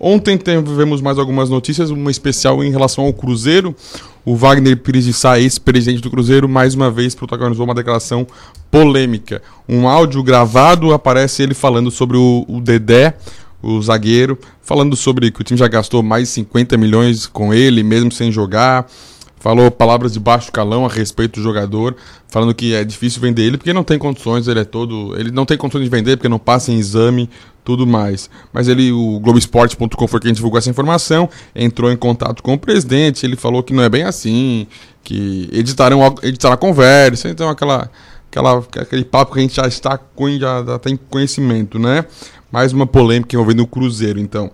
Ontem 0.03 0.39
tivemos 0.39 1.03
mais 1.03 1.19
algumas 1.19 1.51
notícias, 1.51 1.91
uma 1.91 2.11
especial 2.11 2.65
em 2.65 2.71
relação 2.71 3.05
ao 3.05 3.13
Cruzeiro. 3.13 3.77
O 4.25 4.35
Wagner 4.35 4.77
Pires 4.79 5.05
de 5.05 5.13
Sá, 5.13 5.39
ex-presidente 5.39 6.01
do 6.01 6.11
Cruzeiro, 6.11 6.49
mais 6.49 6.75
uma 6.75 6.91
vez 6.91 7.15
protagonizou 7.15 7.67
uma 7.67 7.75
declaração 7.75 8.27
polêmica. 8.71 9.43
Um 9.69 9.87
áudio 9.87 10.23
gravado 10.23 10.95
aparece 10.95 11.43
ele 11.43 11.53
falando 11.53 11.91
sobre 11.91 12.17
o, 12.17 12.47
o 12.49 12.61
Dedé, 12.63 13.15
o 13.63 13.81
zagueiro, 13.83 14.39
falando 14.63 14.97
sobre 14.97 15.31
que 15.31 15.41
o 15.41 15.45
time 15.45 15.59
já 15.59 15.69
gastou 15.69 16.03
mais 16.03 16.29
de 16.29 16.35
50 16.35 16.77
milhões 16.77 17.27
com 17.27 17.53
ele, 17.53 17.83
mesmo 17.83 18.11
sem 18.11 18.33
jogar. 18.33 18.87
Falou 19.39 19.71
palavras 19.71 20.13
de 20.13 20.21
baixo 20.21 20.53
calão 20.53 20.85
a 20.85 20.89
respeito 20.89 21.41
do 21.41 21.43
jogador, 21.43 21.97
falando 22.29 22.55
que 22.55 22.75
é 22.75 22.85
difícil 22.85 23.23
vender 23.23 23.45
ele 23.45 23.57
porque 23.57 23.73
não 23.73 23.83
tem 23.83 23.99
condições, 23.99 24.47
ele 24.47 24.61
é 24.61 24.65
todo. 24.65 25.19
Ele 25.19 25.31
não 25.31 25.47
tem 25.47 25.57
condições 25.57 25.85
de 25.85 25.89
vender 25.89 26.19
porque 26.19 26.29
não 26.29 26.39
passa 26.39 26.71
em 26.71 26.79
exame, 26.79 27.29
tudo 27.65 27.87
mais. 27.87 28.29
Mas 28.53 28.69
ele, 28.69 28.93
o 28.93 29.19
Globoesporte.com 29.21 30.07
foi 30.07 30.21
quem 30.21 30.33
divulgou 30.33 30.59
essa 30.59 30.69
informação, 30.69 31.29
entrou 31.55 31.91
em 31.91 31.97
contato 31.97 32.43
com 32.43 32.55
o 32.55 32.59
presidente, 32.59 33.25
ele 33.25 33.37
falou 33.37 33.63
que 33.63 33.73
não 33.73 33.83
é 33.83 33.89
bem 33.89 34.03
assim, 34.03 34.67
que 35.03 35.49
editarão, 35.53 36.15
editarão 36.23 36.55
a 36.55 36.59
conversa, 36.59 37.29
então 37.29 37.49
aquela, 37.49 37.91
aquela, 38.31 38.59
aquele 38.59 39.05
papo 39.05 39.33
que 39.33 39.39
a 39.39 39.43
gente 39.43 39.57
já 39.57 39.67
está 39.67 39.99
já, 40.39 40.65
já 40.65 40.79
tem 40.79 40.97
conhecimento, 40.97 41.79
né? 41.79 42.05
Mais 42.51 42.73
uma 42.73 42.87
polêmica 42.87 43.37
envolvendo 43.37 43.63
o 43.63 43.67
Cruzeiro, 43.67 44.19
então. 44.19 44.51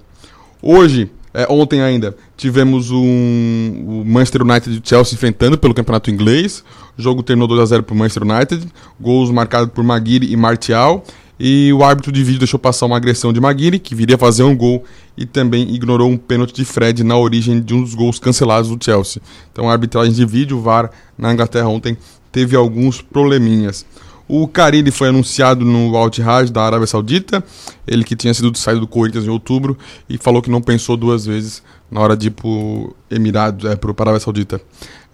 Hoje, 0.61 1.11
é, 1.33 1.47
ontem 1.51 1.81
ainda, 1.81 2.17
tivemos 2.37 2.91
um, 2.91 3.85
o 3.87 4.05
Manchester 4.05 4.43
United 4.43 4.75
e 4.75 4.79
o 4.79 4.83
Chelsea 4.85 5.15
enfrentando 5.15 5.57
pelo 5.57 5.73
campeonato 5.73 6.11
inglês. 6.11 6.63
O 6.99 7.03
jogo 7.03 7.23
terminou 7.23 7.49
2x0 7.49 7.83
para 7.83 7.95
o 7.95 7.97
Manchester 7.97 8.23
United. 8.23 8.67
Gols 9.01 9.31
marcados 9.31 9.73
por 9.73 9.83
Maguire 9.83 10.31
e 10.31 10.37
Martial. 10.37 11.05
E 11.39 11.73
o 11.73 11.85
árbitro 11.85 12.11
de 12.11 12.23
vídeo 12.25 12.39
deixou 12.39 12.59
passar 12.59 12.87
uma 12.87 12.97
agressão 12.97 13.33
de 13.33 13.41
Maguire, 13.41 13.79
que 13.79 13.95
viria 13.95 14.17
fazer 14.17 14.43
um 14.43 14.57
gol, 14.57 14.85
e 15.17 15.27
também 15.27 15.75
ignorou 15.75 16.11
um 16.11 16.17
pênalti 16.17 16.55
de 16.55 16.65
Fred 16.65 17.05
na 17.05 17.17
origem 17.17 17.61
de 17.61 17.75
um 17.75 17.83
dos 17.83 17.95
gols 17.95 18.19
cancelados 18.19 18.71
do 18.71 18.83
Chelsea. 18.83 19.21
Então 19.53 19.69
a 19.69 19.73
arbitragem 19.73 20.15
de 20.15 20.25
vídeo, 20.25 20.61
VAR, 20.61 20.91
na 21.17 21.33
Inglaterra 21.33 21.69
ontem, 21.69 21.97
teve 22.33 22.57
alguns 22.57 23.03
probleminhas. 23.03 23.85
O 24.29 24.49
Carille 24.49 24.91
foi 24.91 25.09
anunciado 25.09 25.65
no 25.65 25.97
Al 25.97 26.09
Ittihad 26.09 26.51
da 26.51 26.63
Arábia 26.63 26.87
Saudita, 26.87 27.45
ele 27.87 28.03
que 28.03 28.17
tinha 28.17 28.35
sido 28.35 28.57
saído 28.59 28.81
do 28.81 28.87
Corinthians 28.87 29.25
em 29.25 29.31
outubro 29.31 29.79
e 30.09 30.19
falou 30.19 30.43
que 30.43 30.51
não 30.51 30.61
pensou 30.61 30.97
duas 30.97 31.25
vezes 31.25 31.63
na 31.89 32.01
hora 32.01 32.17
de 32.17 32.27
ir 32.27 32.31
pro 32.31 32.95
Emirados, 33.09 33.71
é, 33.71 33.77
pro 33.77 33.95
Arábia 33.97 34.19
Saudita. 34.19 34.61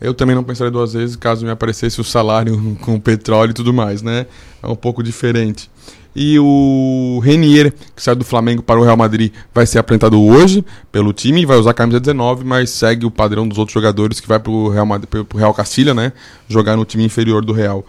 Eu 0.00 0.14
também 0.14 0.34
não 0.34 0.42
pensaria 0.42 0.70
duas 0.70 0.94
vezes 0.94 1.14
caso 1.14 1.44
me 1.44 1.50
aparecesse 1.50 2.00
o 2.00 2.04
salário 2.04 2.76
com 2.80 2.98
petróleo 2.98 3.50
e 3.50 3.54
tudo 3.54 3.72
mais, 3.72 4.00
né? 4.00 4.26
É 4.62 4.66
um 4.66 4.74
pouco 4.74 5.02
diferente. 5.02 5.70
E 6.14 6.38
o 6.38 7.20
Renier, 7.22 7.72
que 7.94 8.02
saiu 8.02 8.16
do 8.16 8.24
Flamengo 8.24 8.62
para 8.62 8.78
o 8.78 8.82
Real 8.82 8.96
Madrid, 8.96 9.32
vai 9.54 9.64
ser 9.64 9.78
apresentado 9.78 10.20
hoje 10.20 10.64
pelo 10.90 11.12
time, 11.12 11.46
vai 11.46 11.56
usar 11.56 11.70
a 11.70 11.74
camisa 11.74 12.00
19, 12.00 12.44
mas 12.44 12.70
segue 12.70 13.06
o 13.06 13.10
padrão 13.10 13.48
dos 13.48 13.58
outros 13.58 13.72
jogadores 13.72 14.20
que 14.20 14.28
vai 14.28 14.38
para 14.38 14.52
o 14.52 14.68
Real, 14.68 14.86
pro 15.08 15.38
Real 15.38 15.54
Castilha, 15.54 15.94
né? 15.94 16.12
Jogar 16.48 16.76
no 16.76 16.84
time 16.84 17.04
inferior 17.04 17.44
do 17.44 17.52
Real. 17.52 17.84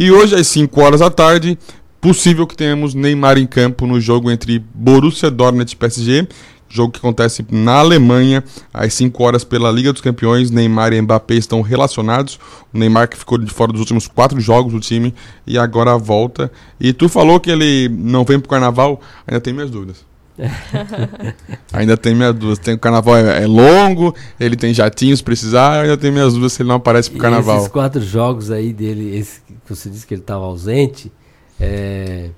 E 0.00 0.12
hoje, 0.12 0.36
às 0.36 0.46
5 0.46 0.80
horas 0.80 1.00
da 1.00 1.10
tarde, 1.10 1.58
possível 2.00 2.46
que 2.46 2.56
tenhamos 2.56 2.94
Neymar 2.94 3.36
em 3.36 3.48
campo 3.48 3.84
no 3.84 4.00
jogo 4.00 4.30
entre 4.30 4.60
Borussia 4.72 5.28
Dortmund 5.28 5.72
e 5.72 5.74
PSG, 5.74 6.28
jogo 6.68 6.92
que 6.92 7.00
acontece 7.00 7.44
na 7.50 7.80
Alemanha, 7.80 8.44
às 8.72 8.94
5 8.94 9.20
horas 9.24 9.42
pela 9.42 9.72
Liga 9.72 9.92
dos 9.92 10.00
Campeões. 10.00 10.52
Neymar 10.52 10.92
e 10.92 11.02
Mbappé 11.02 11.34
estão 11.34 11.62
relacionados. 11.62 12.38
O 12.72 12.78
Neymar 12.78 13.08
que 13.08 13.16
ficou 13.16 13.38
de 13.38 13.52
fora 13.52 13.72
dos 13.72 13.80
últimos 13.80 14.06
quatro 14.06 14.40
jogos 14.40 14.72
do 14.72 14.78
time 14.78 15.12
e 15.44 15.58
agora 15.58 15.98
volta. 15.98 16.48
E 16.78 16.92
tu 16.92 17.08
falou 17.08 17.40
que 17.40 17.50
ele 17.50 17.88
não 17.88 18.22
vem 18.22 18.38
pro 18.38 18.48
carnaval, 18.48 19.00
ainda 19.26 19.40
tem 19.40 19.52
minhas 19.52 19.68
dúvidas. 19.68 20.07
ainda 21.72 21.96
tem 21.96 22.14
minhas 22.14 22.34
dúvidas. 22.34 22.58
Tem, 22.58 22.74
o 22.74 22.78
carnaval 22.78 23.16
é, 23.16 23.42
é, 23.42 23.46
longo, 23.46 24.14
ele 24.38 24.56
tem 24.56 24.72
jatinhos 24.72 25.20
precisar, 25.20 25.82
ainda 25.82 25.96
tem 25.96 26.10
minhas 26.10 26.32
dúvidas 26.32 26.52
se 26.52 26.62
ele 26.62 26.68
não 26.68 26.76
aparece 26.76 27.10
pro 27.10 27.18
carnaval. 27.18 27.56
E 27.56 27.58
esses 27.60 27.68
quatro 27.68 28.00
jogos 28.00 28.50
aí 28.50 28.72
dele, 28.72 29.16
esse 29.16 29.40
que 29.40 29.54
você 29.68 29.90
disse 29.90 30.06
que 30.06 30.14
ele 30.14 30.22
estava 30.22 30.44
ausente, 30.44 31.12
é, 31.60 32.30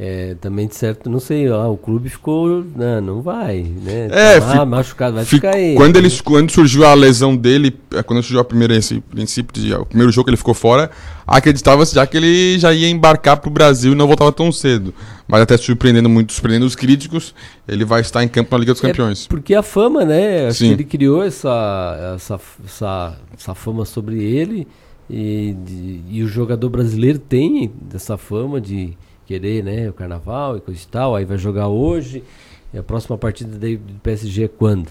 é, 0.00 0.36
também 0.40 0.68
de 0.68 0.76
certo, 0.76 1.10
não 1.10 1.18
sei, 1.18 1.50
ó, 1.50 1.72
o 1.72 1.76
clube 1.76 2.08
ficou, 2.08 2.64
não, 2.76 3.00
não 3.00 3.20
vai, 3.20 3.62
né? 3.62 4.06
É, 4.12 4.38
tá 4.38 4.54
lá, 4.58 4.64
machucado, 4.64 5.16
vai 5.16 5.24
ficar 5.24 5.56
aí. 5.56 5.74
Quando, 5.74 5.96
ele, 5.96 6.08
quando 6.22 6.52
surgiu 6.52 6.86
a 6.86 6.94
lesão 6.94 7.36
dele, 7.36 7.74
é, 7.92 8.00
quando 8.00 8.22
surgiu 8.22 8.38
a 8.38 8.44
primeira, 8.44 8.76
esse 8.76 9.00
princípio 9.00 9.60
de, 9.60 9.74
o 9.74 9.84
primeiro 9.84 10.12
jogo 10.12 10.26
que 10.26 10.30
ele 10.30 10.36
ficou 10.36 10.54
fora, 10.54 10.88
acreditava-se 11.26 11.96
já 11.96 12.06
que 12.06 12.16
ele 12.16 12.60
já 12.60 12.72
ia 12.72 12.88
embarcar 12.88 13.38
para 13.38 13.48
o 13.48 13.52
Brasil 13.52 13.90
e 13.92 13.94
não 13.96 14.06
voltava 14.06 14.30
tão 14.30 14.52
cedo. 14.52 14.94
Mas 15.26 15.42
até 15.42 15.56
surpreendendo 15.56 16.08
muito, 16.08 16.32
surpreendendo 16.32 16.66
os 16.66 16.76
críticos, 16.76 17.34
ele 17.66 17.84
vai 17.84 18.00
estar 18.00 18.22
em 18.22 18.28
campo 18.28 18.50
na 18.52 18.58
Liga 18.58 18.72
dos 18.72 18.84
é 18.84 18.86
Campeões. 18.86 19.24
É 19.24 19.28
porque 19.28 19.52
a 19.52 19.64
fama, 19.64 20.04
né? 20.04 20.46
Acho 20.46 20.60
Sim. 20.60 20.68
que 20.68 20.74
ele 20.74 20.84
criou 20.84 21.24
essa, 21.24 22.14
essa, 22.14 22.40
essa, 22.64 23.18
essa 23.36 23.54
fama 23.54 23.84
sobre 23.84 24.22
ele 24.22 24.68
e, 25.10 25.56
de, 25.66 26.02
e 26.08 26.22
o 26.22 26.28
jogador 26.28 26.70
brasileiro 26.70 27.18
tem 27.18 27.72
essa 27.92 28.16
fama 28.16 28.60
de 28.60 28.96
querer, 29.28 29.62
né, 29.62 29.90
o 29.90 29.92
carnaval 29.92 30.56
e 30.56 30.60
coisa 30.60 30.80
e 30.82 30.86
tal, 30.86 31.14
aí 31.14 31.24
vai 31.26 31.36
jogar 31.36 31.68
hoje. 31.68 32.24
E 32.72 32.78
a 32.78 32.82
próxima 32.82 33.16
partida 33.18 33.56
do 33.56 34.00
PSG 34.02 34.44
é 34.44 34.48
quando? 34.48 34.88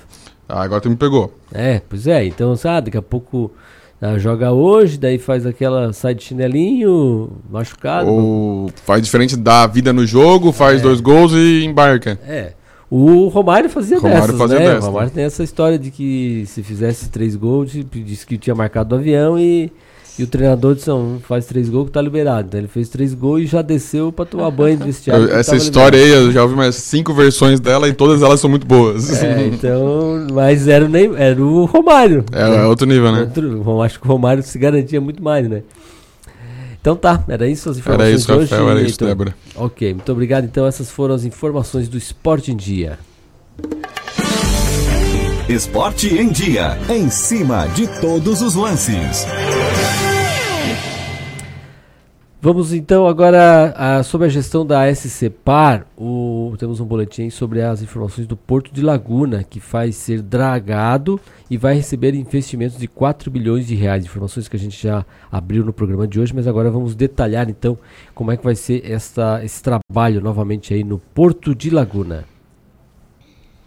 Ah, 0.47 0.61
agora 0.61 0.79
tu 0.79 0.89
me 0.89 0.95
pegou. 0.95 1.33
É, 1.51 1.81
pois 1.87 2.07
é, 2.07 2.25
então, 2.25 2.55
sabe, 2.55 2.85
daqui 2.85 2.97
a 2.97 3.01
pouco 3.01 3.51
ah, 3.99 4.17
joga 4.17 4.51
hoje, 4.51 4.97
daí 4.97 5.17
faz 5.17 5.45
aquela, 5.45 5.91
sai 5.91 6.13
de 6.13 6.23
chinelinho, 6.23 7.31
machucado. 7.49 8.09
Ou 8.09 8.69
faz 8.85 9.01
diferente 9.01 9.35
da 9.35 9.65
vida 9.65 9.91
no 9.91 10.05
jogo, 10.05 10.51
faz 10.51 10.79
é. 10.79 10.83
dois 10.83 11.01
gols 11.01 11.33
e 11.33 11.63
embarca. 11.65 12.19
É. 12.27 12.53
O 12.89 13.27
Romário 13.27 13.69
fazia 13.69 13.97
Romário 13.97 14.21
dessas, 14.21 14.37
fazia 14.37 14.59
né? 14.59 14.79
O 14.79 14.81
Romário 14.81 15.11
tem 15.11 15.23
essa 15.23 15.43
história 15.43 15.77
de 15.77 15.91
que 15.91 16.45
se 16.45 16.63
fizesse 16.63 17.09
três 17.09 17.35
gols, 17.35 17.71
disse 17.71 18.25
que 18.25 18.37
tinha 18.37 18.55
marcado 18.55 18.95
o 18.95 18.97
avião 18.97 19.37
e 19.37 19.71
e 20.17 20.23
o 20.23 20.27
treinador 20.27 20.75
disse, 20.75 20.87
não, 20.87 21.19
faz 21.21 21.45
três 21.45 21.69
gols 21.69 21.87
que 21.87 21.91
tá 21.91 22.01
liberado. 22.01 22.47
Então 22.47 22.59
ele 22.59 22.67
fez 22.67 22.89
três 22.89 23.13
gols 23.13 23.43
e 23.43 23.45
já 23.45 23.61
desceu 23.61 24.11
pra 24.11 24.25
tomar 24.25 24.49
banho 24.49 24.77
de 24.77 24.85
vestiário. 24.85 25.31
Essa 25.31 25.55
história 25.55 25.97
liberado. 25.97 26.21
aí, 26.21 26.27
eu 26.27 26.31
já 26.31 26.43
ouvi 26.43 26.55
mais 26.55 26.75
cinco 26.75 27.13
versões 27.13 27.59
dela 27.59 27.87
e 27.87 27.93
todas 27.93 28.21
elas 28.21 28.39
são 28.39 28.49
muito 28.49 28.65
boas. 28.65 29.21
É, 29.21 29.47
então, 29.47 30.27
mas 30.33 30.67
era, 30.67 30.87
nem, 30.87 31.15
era 31.15 31.41
o 31.43 31.65
Romário. 31.65 32.25
É, 32.31 32.41
é 32.41 32.65
outro 32.65 32.87
nível, 32.87 33.11
né? 33.11 33.21
Outro, 33.21 33.81
acho 33.81 33.99
que 33.99 34.07
o 34.07 34.09
Romário 34.09 34.41
se 34.41 34.57
garantia 34.57 34.99
muito 34.99 35.21
mais, 35.21 35.47
né? 35.47 35.61
Então 36.79 36.95
tá, 36.95 37.23
era 37.27 37.47
isso 37.47 37.69
as 37.69 37.77
informações 37.77 38.07
era 38.07 38.17
isso, 38.17 38.27
de 38.27 38.33
hoje. 38.33 38.51
Rafael, 38.51 38.69
era 38.69 38.81
isso, 38.81 38.99
Débora. 38.99 39.35
Ok, 39.55 39.93
muito 39.93 40.11
obrigado. 40.11 40.45
Então 40.45 40.65
essas 40.65 40.89
foram 40.89 41.13
as 41.15 41.25
informações 41.25 41.89
do 41.89 41.97
Esporte 41.97 42.51
em 42.51 42.55
Dia. 42.55 42.97
Esporte 45.49 46.13
em 46.13 46.29
Dia, 46.29 46.77
em 46.89 47.09
cima 47.09 47.67
de 47.67 47.87
todos 48.01 48.41
os 48.41 48.55
lances. 48.55 49.25
Vamos 52.39 52.71
então 52.71 53.07
agora 53.07 53.73
a, 53.75 54.03
sobre 54.03 54.27
a 54.27 54.29
gestão 54.29 54.63
da 54.63 54.93
SC 54.93 55.27
Par. 55.27 55.87
O, 55.97 56.53
temos 56.59 56.79
um 56.79 56.85
boletim 56.85 57.31
sobre 57.31 57.63
as 57.63 57.81
informações 57.81 58.27
do 58.27 58.37
Porto 58.37 58.71
de 58.71 58.83
Laguna, 58.83 59.43
que 59.43 59.59
vai 59.59 59.91
ser 59.91 60.21
dragado 60.21 61.19
e 61.49 61.57
vai 61.57 61.73
receber 61.73 62.13
investimentos 62.13 62.77
de 62.77 62.87
4 62.87 63.31
bilhões 63.31 63.65
de 63.65 63.73
reais. 63.73 64.05
Informações 64.05 64.47
que 64.47 64.55
a 64.55 64.59
gente 64.59 64.79
já 64.79 65.03
abriu 65.31 65.65
no 65.65 65.73
programa 65.73 66.07
de 66.07 66.19
hoje, 66.19 66.31
mas 66.35 66.45
agora 66.45 66.69
vamos 66.69 66.93
detalhar 66.93 67.49
então 67.49 67.75
como 68.13 68.31
é 68.31 68.37
que 68.37 68.43
vai 68.43 68.55
ser 68.55 68.85
esta, 68.85 69.43
esse 69.43 69.63
trabalho 69.63 70.21
novamente 70.21 70.75
aí 70.75 70.83
no 70.83 70.99
Porto 70.99 71.55
de 71.55 71.71
Laguna. 71.71 72.23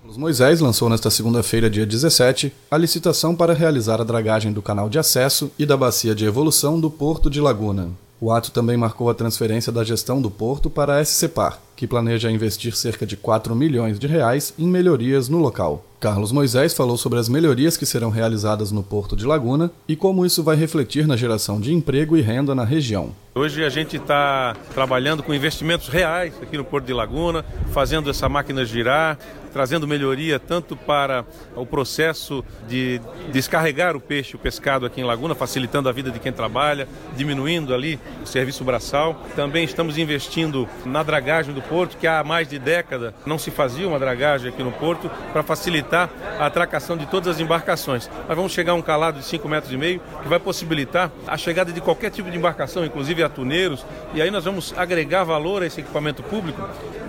Os 0.09 0.16
Moisés 0.16 0.61
lançou 0.61 0.89
nesta 0.89 1.11
segunda-feira, 1.11 1.68
dia 1.68 1.85
17, 1.85 2.53
a 2.71 2.79
licitação 2.79 3.35
para 3.35 3.53
realizar 3.53 4.01
a 4.01 4.05
dragagem 4.05 4.53
do 4.53 4.62
canal 4.62 4.89
de 4.89 4.99
acesso 4.99 5.51
e 5.59 5.66
da 5.66 5.77
bacia 5.77 6.14
de 6.14 6.25
evolução 6.25 6.79
do 6.79 6.89
Porto 6.89 7.29
de 7.29 7.41
Laguna. 7.41 7.91
O 8.23 8.31
ato 8.31 8.51
também 8.51 8.77
marcou 8.77 9.09
a 9.09 9.14
transferência 9.14 9.73
da 9.73 9.83
gestão 9.83 10.21
do 10.21 10.31
porto 10.31 10.68
para 10.68 10.97
a 10.97 11.03
SCPAR, 11.03 11.59
que 11.75 11.87
planeja 11.87 12.31
investir 12.31 12.77
cerca 12.77 13.07
de 13.07 13.16
4 13.16 13.57
milhões 13.57 13.99
de 13.99 14.07
reais 14.07 14.53
em 14.59 14.66
melhorias 14.66 15.31
no 15.31 15.39
local. 15.39 15.83
Carlos 15.99 16.31
Moisés 16.31 16.75
falou 16.75 16.99
sobre 16.99 17.18
as 17.18 17.31
melhorias 17.31 17.79
que 17.79 17.87
serão 17.87 18.11
realizadas 18.11 18.71
no 18.71 18.83
Porto 18.83 19.16
de 19.16 19.25
Laguna 19.25 19.71
e 19.89 19.97
como 19.97 20.27
isso 20.27 20.43
vai 20.43 20.55
refletir 20.55 21.07
na 21.07 21.16
geração 21.16 21.59
de 21.59 21.73
emprego 21.73 22.14
e 22.14 22.21
renda 22.21 22.55
na 22.55 22.64
região. 22.64 23.14
Hoje 23.35 23.64
a 23.64 23.71
gente 23.71 23.97
está 23.97 24.55
trabalhando 24.75 25.23
com 25.23 25.33
investimentos 25.33 25.89
reais 25.89 26.35
aqui 26.43 26.59
no 26.59 26.64
Porto 26.64 26.85
de 26.85 26.93
Laguna, 26.93 27.43
fazendo 27.73 28.11
essa 28.11 28.29
máquina 28.29 28.66
girar, 28.66 29.18
trazendo 29.53 29.86
melhoria 29.86 30.38
tanto 30.38 30.76
para 30.76 31.24
o 31.55 31.66
processo 31.66 32.44
de 32.68 33.01
descarregar 33.32 33.96
o 33.96 34.01
peixe, 34.01 34.36
o 34.36 34.38
pescado 34.38 34.86
aqui 34.86 35.01
em 35.01 35.05
Laguna, 35.05 35.34
facilitando 35.34 35.88
a 35.88 35.92
vida 35.92 36.11
de 36.11 36.18
quem 36.18 36.32
trabalha, 36.32 36.88
diminuindo 37.16 37.74
ali 37.74 37.98
o 38.22 38.26
serviço 38.26 38.64
braçal. 38.64 39.20
Também 39.34 39.64
estamos 39.64 39.98
investindo 39.98 40.68
na 40.84 41.03
dragagem 41.03 41.55
do 41.55 41.62
porto, 41.62 41.96
que 41.96 42.07
há 42.07 42.22
mais 42.22 42.48
de 42.48 42.59
década 42.59 43.14
não 43.26 43.38
se 43.38 43.51
fazia 43.51 43.86
uma 43.86 43.98
dragagem 43.98 44.51
aqui 44.51 44.62
no 44.62 44.72
porto, 44.72 45.11
para 45.32 45.42
facilitar 45.42 46.11
a 46.38 46.46
atracação 46.46 46.96
de 46.96 47.07
todas 47.07 47.36
as 47.36 47.40
embarcações. 47.40 48.09
Nós 48.26 48.36
vamos 48.36 48.53
chegar 48.53 48.72
a 48.72 48.74
um 48.74 48.82
calado 48.82 49.18
de 49.18 49.24
5 49.24 49.48
metros 49.48 49.72
e 49.72 49.76
meio, 49.76 50.01
que 50.22 50.28
vai 50.28 50.38
possibilitar 50.38 51.11
a 51.26 51.36
chegada 51.36 51.72
de 51.72 51.80
qualquer 51.80 52.11
tipo 52.11 52.30
de 52.30 52.36
embarcação, 52.36 52.84
inclusive 52.84 53.22
atuneiros, 53.22 53.84
e 54.14 54.22
aí 54.22 54.30
nós 54.30 54.44
vamos 54.44 54.74
agregar 54.76 55.24
valor 55.24 55.62
a 55.62 55.66
esse 55.66 55.80
equipamento 55.80 56.22
público. 56.22 56.61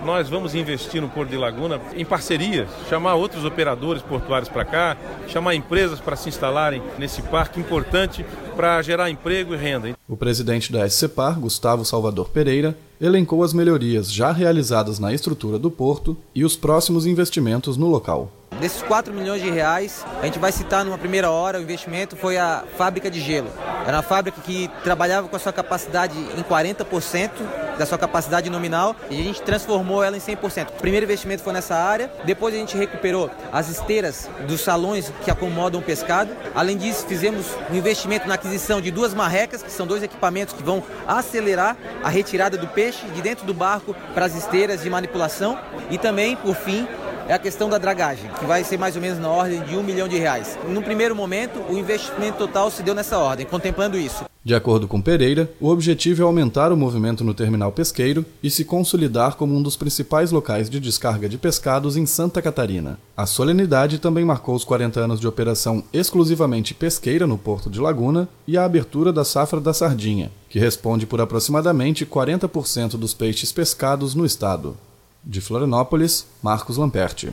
Nós 0.06 0.28
vamos 0.28 0.56
investir 0.56 1.02
no 1.02 1.10
Porto 1.10 1.30
de 1.30 1.38
Laguna 1.38 1.80
em 1.96 2.04
parcerias, 2.04 2.68
chamar 2.90 3.16
outros 3.16 3.46
operadores 3.46 4.02
portuários 4.02 4.50
para 4.50 4.66
cá, 4.66 4.98
chamar 5.28 5.54
empresas 5.54 6.00
para 6.00 6.16
se 6.16 6.28
instalarem 6.28 6.82
nesse 6.98 7.22
parque 7.22 7.60
importante 7.60 8.26
para 8.56 8.82
gerar 8.82 9.10
emprego 9.10 9.54
e 9.54 9.58
renda. 9.58 9.96
O 10.08 10.18
presidente 10.18 10.72
da 10.72 10.88
SCPAR, 10.90 11.40
Gustavo 11.40 11.86
Salvador 11.86 12.30
Pereira, 12.30 12.76
elencou 13.00 13.44
as 13.44 13.54
melhorias 13.54 14.12
já 14.12 14.32
realizadas 14.32 15.00
na 15.00 15.14
estrutura 15.14 15.60
do 15.60 15.70
porto 15.70 16.18
e 16.34 16.44
os 16.44 16.56
próximos 16.56 17.06
investimentos 17.06 17.78
no 17.78 17.88
local. 17.88 18.32
Desses 18.62 18.84
4 18.84 19.12
milhões 19.12 19.42
de 19.42 19.50
reais, 19.50 20.06
a 20.22 20.26
gente 20.26 20.38
vai 20.38 20.52
citar 20.52 20.86
numa 20.86 20.96
primeira 20.96 21.32
hora, 21.32 21.58
o 21.58 21.64
investimento 21.64 22.16
foi 22.16 22.38
a 22.38 22.64
fábrica 22.78 23.10
de 23.10 23.20
gelo. 23.20 23.50
Era 23.88 23.98
uma 23.98 24.04
fábrica 24.04 24.40
que 24.40 24.70
trabalhava 24.84 25.28
com 25.28 25.36
a 25.36 25.40
sua 25.40 25.52
capacidade 25.52 26.16
em 26.16 26.44
40% 26.44 27.32
da 27.80 27.88
sua 27.88 27.98
capacidade 27.98 28.52
nominal 28.52 28.96
e 29.10 29.20
a 29.20 29.24
gente 29.24 29.42
transformou 29.42 30.04
ela 30.04 30.16
em 30.16 30.20
100%. 30.20 30.68
O 30.68 30.72
primeiro 30.74 31.04
investimento 31.08 31.42
foi 31.42 31.54
nessa 31.54 31.74
área, 31.76 32.12
depois 32.24 32.54
a 32.54 32.58
gente 32.60 32.78
recuperou 32.78 33.32
as 33.52 33.68
esteiras 33.68 34.30
dos 34.48 34.62
salões 34.62 35.12
que 35.24 35.32
acomodam 35.32 35.82
o 35.82 35.84
pescado. 35.84 36.32
Além 36.54 36.78
disso, 36.78 37.08
fizemos 37.08 37.48
um 37.72 37.76
investimento 37.76 38.28
na 38.28 38.36
aquisição 38.36 38.80
de 38.80 38.92
duas 38.92 39.16
marrecas, 39.16 39.64
que 39.64 39.72
são 39.72 39.88
dois 39.88 40.04
equipamentos 40.04 40.54
que 40.54 40.62
vão 40.62 40.84
acelerar 41.08 41.76
a 42.04 42.10
retirada 42.10 42.60
do 42.60 42.68
peixe 42.68 43.04
de 43.08 43.24
dentro 43.24 43.44
do 43.44 43.56
barco 43.56 43.96
para 44.14 44.26
as 44.26 44.36
esteiras 44.36 44.84
de 44.84 44.90
manipulação 44.92 45.58
e 45.90 45.98
também, 45.98 46.36
por 46.36 46.56
fim, 46.56 46.88
é 47.28 47.34
a 47.34 47.40
questão 47.40 47.70
da 47.70 47.78
dragagem, 47.78 48.30
que 48.40 48.46
vai 48.46 48.64
ser 48.64 48.78
mais 48.78 48.96
ou 48.96 49.02
menos 49.02 49.20
na 49.20 49.30
ordem 49.30 49.62
de 49.62 49.76
um 49.76 49.84
milhão 49.84 50.08
de 50.08 50.18
reais. 50.18 50.58
No 50.68 50.82
primeiro 50.82 51.16
momento, 51.16 51.60
o 51.70 51.78
investimento 51.78 52.38
total 52.38 52.70
se 52.72 52.84
deu 52.84 52.94
nessa 52.94 53.18
ordem, 53.18 53.46
contemplando 53.46 53.98
isso. 53.98 54.26
De 54.44 54.56
acordo 54.56 54.88
com 54.88 55.00
Pereira, 55.00 55.52
o 55.60 55.70
objetivo 55.70 56.24
é 56.24 56.26
aumentar 56.26 56.72
o 56.72 56.78
movimento 56.78 57.24
no 57.24 57.32
terminal 57.32 57.72
pesqueiro 57.72 58.26
e 58.42 58.50
se 58.50 58.66
consolidar 58.66 59.36
como 59.36 59.56
um 59.56 59.62
dos 59.62 59.76
principais 59.76 60.32
locais 60.32 60.68
de 60.68 60.80
descarga 60.80 61.30
de 61.30 61.38
pescados 61.38 61.96
em 61.96 62.08
Santa 62.08 62.42
Catarina. 62.42 62.98
A 63.16 63.28
solenidade 63.28 64.00
também 64.00 64.26
marcou 64.26 64.56
os 64.56 64.64
40 64.64 65.00
anos 65.00 65.20
de 65.20 65.28
operação 65.28 65.84
exclusivamente 65.94 66.74
pesqueira 66.74 67.28
no 67.28 67.38
Porto 67.38 67.70
de 67.70 67.80
Laguna 67.80 68.28
e 68.48 68.58
a 68.58 68.66
abertura 68.66 69.14
da 69.14 69.24
safra 69.24 69.62
da 69.62 69.76
sardinha, 69.76 70.32
que 70.50 70.58
responde 70.58 71.06
por 71.06 71.22
aproximadamente 71.22 72.04
40% 72.04 72.98
dos 72.98 73.14
peixes 73.14 73.52
pescados 73.52 74.16
no 74.16 74.26
estado. 74.26 74.76
De 75.24 75.40
Florianópolis, 75.42 76.28
Marcos 76.42 76.78
Lamperti. 76.78 77.32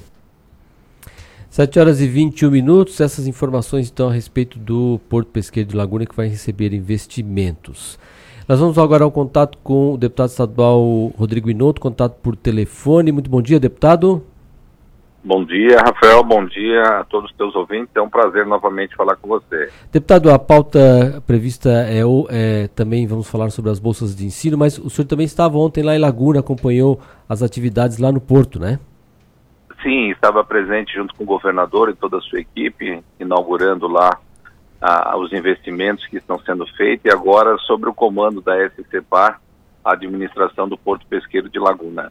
7 1.51 1.79
horas 1.79 2.01
e 2.01 2.07
21 2.07 2.51
minutos. 2.51 3.01
Essas 3.01 3.27
informações 3.27 3.91
então 3.91 4.09
a 4.09 4.13
respeito 4.13 4.59
do 4.59 5.01
Porto 5.09 5.29
Pesqueiro 5.29 5.71
de 5.71 5.77
Laguna 5.77 6.07
que 6.07 6.15
vai 6.15 6.29
receber 6.29 6.75
investimentos. 6.75 7.99
Nós 8.47 8.61
vamos 8.61 8.79
agora 8.79 9.05
ao 9.05 9.11
contato 9.11 9.59
com 9.63 9.95
o 9.95 9.97
deputado 9.99 10.31
estadual 10.31 11.13
Rodrigo 11.17 11.51
Inoto, 11.51 11.81
contato 11.81 12.17
por 12.23 12.37
telefone. 12.37 13.13
Muito 13.13 13.31
bom 13.31 13.43
dia, 13.43 13.61
deputado. 13.61 14.25
Bom 15.29 15.45
dia, 15.45 15.77
Rafael. 15.85 16.25
Bom 16.25 16.47
dia 16.47 16.81
a 16.81 17.05
todos 17.05 17.31
os 17.31 17.37
teus 17.37 17.55
ouvintes. 17.55 17.95
É 17.95 18.01
um 18.01 18.09
prazer 18.09 18.47
novamente 18.47 18.97
falar 18.97 19.15
com 19.17 19.29
você. 19.29 19.71
Deputado, 19.93 20.31
a 20.31 20.39
pauta 20.39 21.23
prevista 21.27 21.69
é, 21.69 22.01
é, 22.31 22.69
também 22.69 23.07
vamos 23.07 23.31
falar 23.31 23.51
sobre 23.51 23.71
as 23.71 23.79
bolsas 23.79 24.17
de 24.17 24.25
ensino, 24.25 24.57
mas 24.57 24.79
o 24.79 24.89
senhor 24.89 25.07
também 25.07 25.27
estava 25.27 25.59
ontem 25.59 25.85
lá 25.85 25.95
em 25.95 25.99
Laguna, 25.99 26.41
acompanhou 26.41 26.99
as 27.29 27.43
atividades 27.43 27.99
lá 27.99 28.11
no 28.11 28.23
Porto, 28.23 28.59
né? 28.59 28.81
Sim, 29.83 30.09
estava 30.13 30.43
presente 30.43 30.95
junto 30.95 31.15
com 31.15 31.25
o 31.25 31.27
governador 31.27 31.91
e 31.91 31.95
toda 31.95 32.17
a 32.17 32.23
sua 32.23 32.41
equipe, 32.41 33.05
inaugurando 33.21 33.87
lá 33.87 34.19
ah, 34.81 35.15
os 35.19 35.31
investimentos 35.35 36.07
que 36.07 36.17
estão 36.17 36.39
sendo 36.39 36.67
feitos 36.69 37.05
e 37.05 37.15
agora 37.15 37.59
sobre 37.59 37.91
o 37.91 37.95
comando 37.95 38.41
da 38.41 38.55
SCPAR, 38.71 39.39
a 39.85 39.93
administração 39.93 40.67
do 40.67 40.79
Porto 40.79 41.07
Pesqueiro 41.07 41.51
de 41.51 41.59
Laguna. 41.59 42.11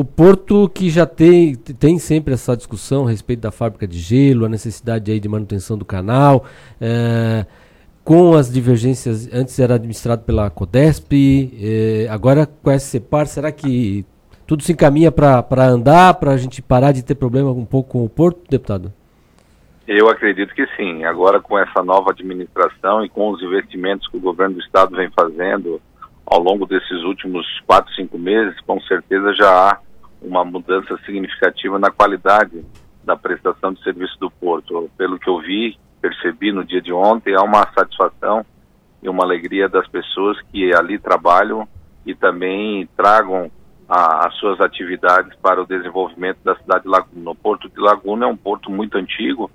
O 0.00 0.04
Porto 0.04 0.66
que 0.70 0.88
já 0.88 1.04
tem, 1.04 1.54
tem 1.54 1.98
sempre 1.98 2.32
essa 2.32 2.56
discussão 2.56 3.06
a 3.06 3.10
respeito 3.10 3.40
da 3.40 3.50
fábrica 3.50 3.86
de 3.86 3.98
gelo, 3.98 4.46
a 4.46 4.48
necessidade 4.48 5.12
aí 5.12 5.20
de 5.20 5.28
manutenção 5.28 5.76
do 5.76 5.84
canal, 5.84 6.46
é, 6.80 7.44
com 8.02 8.32
as 8.32 8.50
divergências, 8.50 9.28
antes 9.30 9.58
era 9.58 9.74
administrado 9.74 10.22
pela 10.22 10.48
Codesp, 10.48 11.12
é, 11.12 12.08
agora 12.08 12.46
com 12.46 12.70
a 12.70 12.78
SCPAR, 12.78 13.26
será 13.26 13.52
que 13.52 14.06
tudo 14.46 14.62
se 14.62 14.72
encaminha 14.72 15.12
para 15.12 15.66
andar, 15.66 16.14
para 16.14 16.30
a 16.30 16.38
gente 16.38 16.62
parar 16.62 16.92
de 16.92 17.04
ter 17.04 17.14
problema 17.14 17.50
um 17.50 17.66
pouco 17.66 17.90
com 17.90 18.02
o 18.02 18.08
Porto, 18.08 18.40
deputado? 18.48 18.90
Eu 19.86 20.08
acredito 20.08 20.54
que 20.54 20.66
sim. 20.78 21.04
Agora 21.04 21.42
com 21.42 21.58
essa 21.58 21.82
nova 21.82 22.12
administração 22.12 23.04
e 23.04 23.10
com 23.10 23.28
os 23.28 23.42
investimentos 23.42 24.08
que 24.08 24.16
o 24.16 24.20
governo 24.20 24.54
do 24.54 24.62
estado 24.62 24.96
vem 24.96 25.10
fazendo, 25.14 25.78
ao 26.24 26.40
longo 26.40 26.64
desses 26.64 27.02
últimos 27.02 27.46
quatro, 27.66 27.92
cinco 27.92 28.16
meses, 28.16 28.58
com 28.62 28.80
certeza 28.80 29.34
já 29.34 29.50
há 29.50 29.89
uma 30.22 30.44
mudança 30.44 30.98
significativa 31.04 31.78
na 31.78 31.90
qualidade 31.90 32.64
da 33.04 33.16
prestação 33.16 33.72
de 33.72 33.82
serviço 33.82 34.18
do 34.20 34.30
porto. 34.30 34.90
Pelo 34.96 35.18
que 35.18 35.28
eu 35.28 35.40
vi, 35.40 35.78
percebi 36.00 36.52
no 36.52 36.64
dia 36.64 36.80
de 36.80 36.92
ontem, 36.92 37.34
há 37.34 37.42
uma 37.42 37.66
satisfação 37.72 38.44
e 39.02 39.08
uma 39.08 39.24
alegria 39.24 39.68
das 39.68 39.88
pessoas 39.88 40.40
que 40.50 40.74
ali 40.74 40.98
trabalham 40.98 41.66
e 42.04 42.14
também 42.14 42.88
tragam 42.96 43.50
a, 43.88 44.26
as 44.26 44.34
suas 44.36 44.60
atividades 44.60 45.36
para 45.40 45.62
o 45.62 45.66
desenvolvimento 45.66 46.38
da 46.44 46.54
cidade 46.56 46.84
de 46.84 46.88
Laguna. 46.88 47.30
O 47.30 47.34
Porto 47.34 47.68
de 47.68 47.80
Laguna 47.80 48.26
é 48.26 48.28
um 48.28 48.36
porto 48.36 48.70
muito 48.70 48.96
antigo 48.98 49.50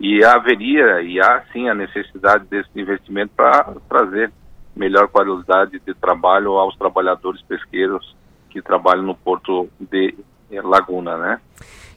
e 0.00 0.24
haveria 0.24 1.00
e 1.02 1.20
há 1.20 1.42
sim 1.52 1.68
a 1.68 1.74
necessidade 1.74 2.44
desse 2.46 2.70
investimento 2.76 3.32
para 3.36 3.74
trazer 3.88 4.32
melhor 4.76 5.08
qualidade 5.08 5.80
de 5.84 5.94
trabalho 5.94 6.52
aos 6.52 6.76
trabalhadores 6.76 7.42
pesqueiros 7.42 8.16
que 8.48 8.62
trabalham 8.62 9.02
no 9.02 9.14
porto 9.14 9.68
de 9.78 10.14
Laguna, 10.50 11.16
né? 11.16 11.40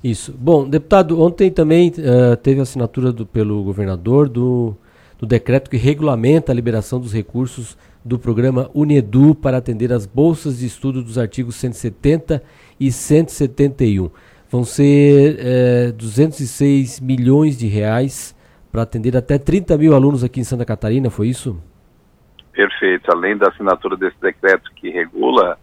Isso. 0.03 0.35
Bom, 0.37 0.67
deputado, 0.67 1.21
ontem 1.21 1.51
também 1.51 1.89
uh, 1.89 2.35
teve 2.37 2.59
assinatura 2.59 3.11
do, 3.11 3.25
pelo 3.25 3.63
governador 3.63 4.27
do, 4.27 4.75
do 5.19 5.25
decreto 5.25 5.69
que 5.69 5.77
regulamenta 5.77 6.51
a 6.51 6.55
liberação 6.55 6.99
dos 6.99 7.13
recursos 7.13 7.77
do 8.03 8.17
programa 8.17 8.69
Unedu 8.73 9.35
para 9.35 9.57
atender 9.57 9.93
as 9.93 10.07
bolsas 10.07 10.57
de 10.59 10.65
estudo 10.65 11.03
dos 11.03 11.19
artigos 11.19 11.55
170 11.55 12.41
e 12.79 12.91
171. 12.91 14.09
Vão 14.49 14.63
ser 14.63 15.37
uh, 15.89 15.93
206 15.93 16.99
milhões 16.99 17.57
de 17.57 17.67
reais 17.67 18.35
para 18.71 18.81
atender 18.81 19.15
até 19.15 19.37
30 19.37 19.77
mil 19.77 19.93
alunos 19.93 20.23
aqui 20.23 20.39
em 20.39 20.43
Santa 20.43 20.65
Catarina, 20.65 21.09
foi 21.09 21.27
isso? 21.27 21.61
Perfeito. 22.51 23.09
Além 23.11 23.37
da 23.37 23.49
assinatura 23.49 23.95
desse 23.95 24.19
decreto 24.19 24.71
que 24.75 24.89
regula 24.89 25.57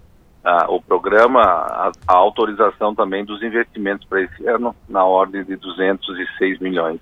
uh, 0.45 0.73
o 0.73 0.81
programa, 0.81 1.41
a, 1.41 1.93
a, 2.07 2.13
autorização 2.15 2.95
também 2.95 3.25
dos 3.25 3.43
investimentos 3.43 4.07
para 4.07 4.23
esse 4.23 4.47
ano 4.47 4.75
na 4.89 5.05
ordem 5.05 5.45
de 5.45 5.57
206 5.57 6.59
milhões. 6.61 7.01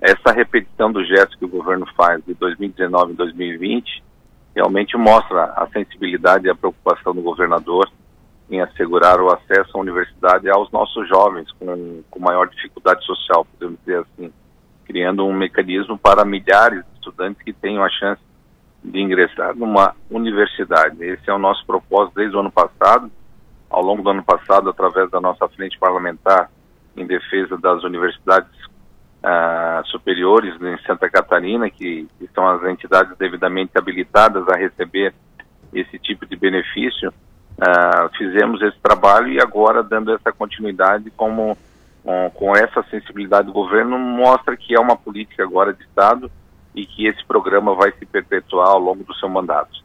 Essa 0.00 0.32
repetição 0.34 0.92
do 0.92 1.04
gesto 1.04 1.38
que 1.38 1.44
o 1.44 1.48
governo 1.48 1.86
faz 1.96 2.22
de 2.24 2.34
2019 2.34 3.12
e 3.12 3.16
2020 3.16 4.04
realmente 4.54 4.96
mostra 4.96 5.44
a 5.56 5.66
sensibilidade 5.72 6.46
e 6.46 6.50
a 6.50 6.54
preocupação 6.54 7.14
do 7.14 7.22
governador 7.22 7.90
em 8.50 8.60
assegurar 8.60 9.20
o 9.20 9.32
acesso 9.32 9.76
à 9.76 9.80
universidade 9.80 10.48
aos 10.50 10.70
nossos 10.70 11.08
jovens 11.08 11.50
com, 11.52 12.02
com 12.10 12.20
maior 12.20 12.48
dificuldade 12.48 13.04
social, 13.04 13.44
podemos 13.46 13.78
dizer 13.80 14.00
assim, 14.00 14.32
criando 14.84 15.24
um 15.24 15.32
mecanismo 15.32 15.98
para 15.98 16.24
milhares 16.24 16.84
de 16.84 16.94
estudantes 16.94 17.42
que 17.42 17.52
tenham 17.52 17.82
a 17.82 17.88
chance 17.88 18.20
de 18.84 19.00
ingressar 19.00 19.56
numa 19.56 19.94
universidade. 20.10 21.02
Esse 21.02 21.30
é 21.30 21.32
o 21.32 21.38
nosso 21.38 21.64
propósito 21.64 22.16
desde 22.16 22.36
o 22.36 22.40
ano 22.40 22.52
passado. 22.52 23.10
Ao 23.70 23.82
longo 23.82 24.02
do 24.02 24.10
ano 24.10 24.22
passado, 24.22 24.68
através 24.68 25.10
da 25.10 25.20
nossa 25.20 25.48
frente 25.48 25.78
parlamentar 25.78 26.50
em 26.96 27.06
defesa 27.06 27.56
das 27.56 27.82
universidades 27.82 28.52
uh, 29.24 29.84
superiores 29.86 30.54
em 30.60 30.78
Santa 30.86 31.08
Catarina, 31.08 31.68
que, 31.70 32.06
que 32.18 32.28
são 32.34 32.46
as 32.46 32.62
entidades 32.64 33.16
devidamente 33.16 33.72
habilitadas 33.76 34.46
a 34.48 34.56
receber 34.56 35.14
esse 35.72 35.98
tipo 35.98 36.26
de 36.26 36.36
benefício, 36.36 37.08
uh, 37.08 38.16
fizemos 38.16 38.62
esse 38.62 38.78
trabalho 38.80 39.28
e 39.28 39.40
agora, 39.40 39.82
dando 39.82 40.14
essa 40.14 40.30
continuidade, 40.30 41.10
como 41.16 41.56
um, 42.04 42.30
com 42.30 42.54
essa 42.54 42.84
sensibilidade 42.90 43.46
do 43.46 43.52
governo, 43.52 43.98
mostra 43.98 44.56
que 44.56 44.76
é 44.76 44.78
uma 44.78 44.94
política 44.94 45.42
agora 45.42 45.72
de 45.72 45.82
Estado 45.82 46.30
e 46.74 46.86
que 46.86 47.06
esse 47.06 47.24
programa 47.24 47.74
vai 47.74 47.92
se 47.92 48.04
perpetuar 48.04 48.68
ao 48.68 48.78
longo 48.78 49.04
do 49.04 49.14
seu 49.14 49.28
mandato. 49.28 49.83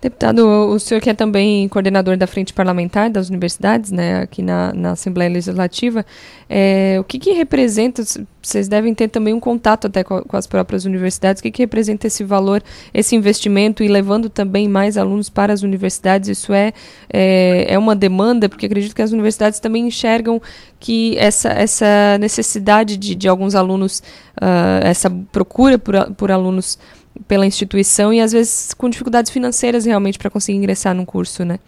Deputado, 0.00 0.46
o 0.46 0.78
senhor 0.78 0.98
que 0.98 1.10
é 1.10 1.14
também 1.14 1.68
coordenador 1.68 2.16
da 2.16 2.26
Frente 2.26 2.54
Parlamentar 2.54 3.10
das 3.10 3.28
Universidades, 3.28 3.90
né, 3.90 4.22
aqui 4.22 4.40
na, 4.40 4.72
na 4.72 4.92
Assembleia 4.92 5.30
Legislativa, 5.30 6.06
é, 6.48 6.96
o 6.98 7.04
que, 7.04 7.18
que 7.18 7.32
representa, 7.32 8.02
vocês 8.40 8.66
devem 8.66 8.94
ter 8.94 9.08
também 9.08 9.34
um 9.34 9.40
contato 9.40 9.88
até 9.88 10.02
com, 10.02 10.22
com 10.22 10.36
as 10.38 10.46
próprias 10.46 10.86
universidades, 10.86 11.40
o 11.40 11.42
que, 11.42 11.50
que 11.50 11.62
representa 11.62 12.06
esse 12.06 12.24
valor, 12.24 12.62
esse 12.94 13.14
investimento 13.14 13.84
e 13.84 13.88
levando 13.88 14.30
também 14.30 14.70
mais 14.70 14.96
alunos 14.96 15.28
para 15.28 15.52
as 15.52 15.60
universidades, 15.62 16.30
isso 16.30 16.54
é, 16.54 16.72
é, 17.12 17.66
é 17.68 17.78
uma 17.78 17.94
demanda, 17.94 18.48
porque 18.48 18.64
acredito 18.64 18.94
que 18.94 19.02
as 19.02 19.12
universidades 19.12 19.60
também 19.60 19.86
enxergam 19.86 20.40
que 20.78 21.14
essa, 21.18 21.50
essa 21.50 22.16
necessidade 22.18 22.96
de, 22.96 23.14
de 23.14 23.28
alguns 23.28 23.54
alunos, 23.54 24.02
uh, 24.40 24.80
essa 24.82 25.10
procura 25.30 25.78
por, 25.78 25.94
por 26.14 26.32
alunos 26.32 26.78
pela 27.26 27.46
instituição 27.46 28.12
e 28.12 28.20
às 28.20 28.32
vezes 28.32 28.74
com 28.74 28.88
dificuldades 28.88 29.30
financeiras 29.30 29.84
realmente 29.84 30.18
para 30.18 30.30
conseguir 30.30 30.58
ingressar 30.58 30.94
num 30.94 31.04
curso, 31.04 31.44
né? 31.44 31.58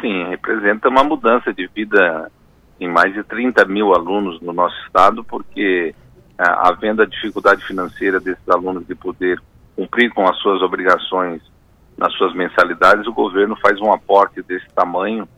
Sim, 0.00 0.28
representa 0.28 0.88
uma 0.88 1.02
mudança 1.02 1.52
de 1.52 1.66
vida 1.68 2.30
em 2.78 2.88
mais 2.88 3.12
de 3.12 3.22
30 3.22 3.64
mil 3.66 3.94
alunos 3.94 4.40
no 4.40 4.52
nosso 4.52 4.76
estado, 4.86 5.22
porque 5.24 5.94
ah, 6.38 6.68
havendo 6.68 7.02
a 7.02 7.06
dificuldade 7.06 7.64
financeira 7.64 8.20
desses 8.20 8.48
alunos 8.48 8.86
de 8.86 8.94
poder 8.94 9.40
cumprir 9.76 10.10
com 10.10 10.26
as 10.26 10.36
suas 10.38 10.62
obrigações 10.62 11.42
nas 11.96 12.12
suas 12.14 12.34
mensalidades, 12.34 13.06
o 13.06 13.12
governo 13.12 13.56
faz 13.56 13.78
um 13.80 13.92
aporte 13.92 14.42
desse 14.42 14.66
tamanho 14.74 15.28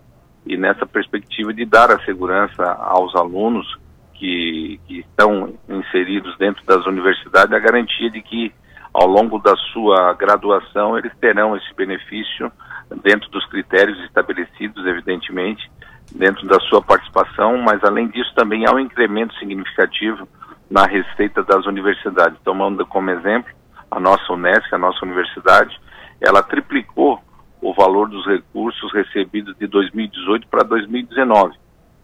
e 0.47 0.57
nessa 0.57 0.87
perspectiva 0.87 1.53
de 1.53 1.65
dar 1.65 1.91
a 1.91 2.05
segurança 2.05 2.65
aos 2.65 3.15
alunos 3.17 3.79
que, 4.15 4.81
que 4.87 5.01
estão 5.01 5.55
inseridos 5.69 6.37
dentro 6.39 6.65
das 6.65 6.87
universidades, 6.87 7.53
a 7.53 7.59
garantia 7.59 8.11
de 8.11 8.23
que 8.23 8.53
ao 8.93 9.07
longo 9.07 9.39
da 9.39 9.57
sua 9.73 10.13
graduação, 10.15 10.99
eles 10.99 11.13
terão 11.21 11.57
esse 11.57 11.75
benefício 11.75 12.53
dentro 13.03 13.31
dos 13.31 13.45
critérios 13.47 13.99
estabelecidos, 14.05 14.85
evidentemente, 14.87 15.71
dentro 16.15 16.47
da 16.47 16.61
sua 16.61 16.83
participação, 16.83 17.57
mas 17.59 17.83
além 17.85 18.09
disso 18.09 18.33
também 18.35 18.67
há 18.67 18.73
um 18.73 18.79
incremento 18.79 19.35
significativo 19.37 20.29
na 20.71 20.85
receita 20.85 21.43
das 21.43 21.65
universidades. 21.65 22.39
Tomando 22.45 22.85
como 22.87 23.11
exemplo 23.11 23.51
a 23.91 23.99
nossa 23.99 24.33
Unesco, 24.33 24.75
a 24.75 24.79
nossa 24.79 25.05
universidade, 25.05 25.81
ela 26.21 26.43
triplicou 26.43 27.19
o 27.63 27.73
valor 27.73 28.09
dos 28.09 28.27
recursos 28.27 28.93
recebidos 28.93 29.57
de 29.57 29.67
2018 29.67 30.49
para 30.49 30.65
2019. 30.65 31.55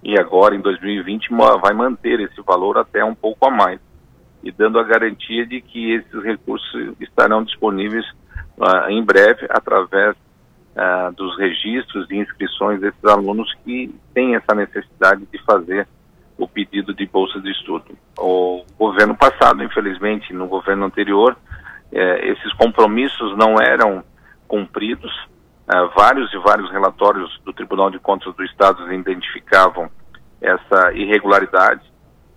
E 0.02 0.18
agora, 0.18 0.54
em 0.54 0.60
2020, 0.60 1.28
vai 1.60 1.74
manter 1.74 2.20
esse 2.20 2.40
valor 2.42 2.78
até 2.78 3.04
um 3.04 3.14
pouco 3.14 3.46
a 3.46 3.50
mais 3.50 3.80
e 4.42 4.52
dando 4.52 4.78
a 4.78 4.84
garantia 4.84 5.46
de 5.46 5.60
que 5.60 5.92
esses 5.92 6.22
recursos 6.22 6.94
estarão 7.00 7.42
disponíveis 7.42 8.04
uh, 8.56 8.88
em 8.88 9.02
breve 9.02 9.46
através 9.50 10.16
uh, 10.16 11.12
dos 11.14 11.36
registros 11.38 12.08
e 12.10 12.16
inscrições 12.16 12.80
desses 12.80 13.04
alunos 13.04 13.52
que 13.64 13.94
têm 14.14 14.34
essa 14.34 14.54
necessidade 14.54 15.26
de 15.30 15.38
fazer 15.44 15.86
o 16.36 16.46
pedido 16.46 16.94
de 16.94 17.04
bolsa 17.06 17.40
de 17.40 17.50
estudo. 17.50 17.98
O 18.16 18.64
governo 18.78 19.16
passado, 19.16 19.62
infelizmente, 19.62 20.32
no 20.32 20.46
governo 20.46 20.86
anterior, 20.86 21.36
eh, 21.90 22.28
esses 22.28 22.52
compromissos 22.52 23.36
não 23.36 23.56
eram 23.60 24.04
cumpridos. 24.46 25.12
Uh, 25.66 25.90
vários 25.96 26.32
e 26.32 26.38
vários 26.38 26.70
relatórios 26.70 27.38
do 27.44 27.52
Tribunal 27.52 27.90
de 27.90 27.98
Contas 27.98 28.34
do 28.36 28.44
Estado 28.44 28.90
identificavam 28.92 29.90
essa 30.40 30.92
irregularidade 30.94 31.82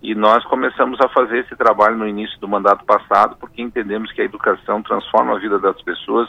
e 0.02 0.16
nós 0.16 0.44
começamos 0.46 1.00
a 1.00 1.08
fazer 1.08 1.38
esse 1.38 1.54
trabalho 1.54 1.96
no 1.96 2.08
início 2.08 2.38
do 2.40 2.48
mandato 2.48 2.84
passado, 2.84 3.36
porque 3.38 3.62
entendemos 3.62 4.10
que 4.12 4.20
a 4.20 4.24
educação 4.24 4.82
transforma 4.82 5.36
a 5.36 5.38
vida 5.38 5.60
das 5.60 5.80
pessoas 5.82 6.28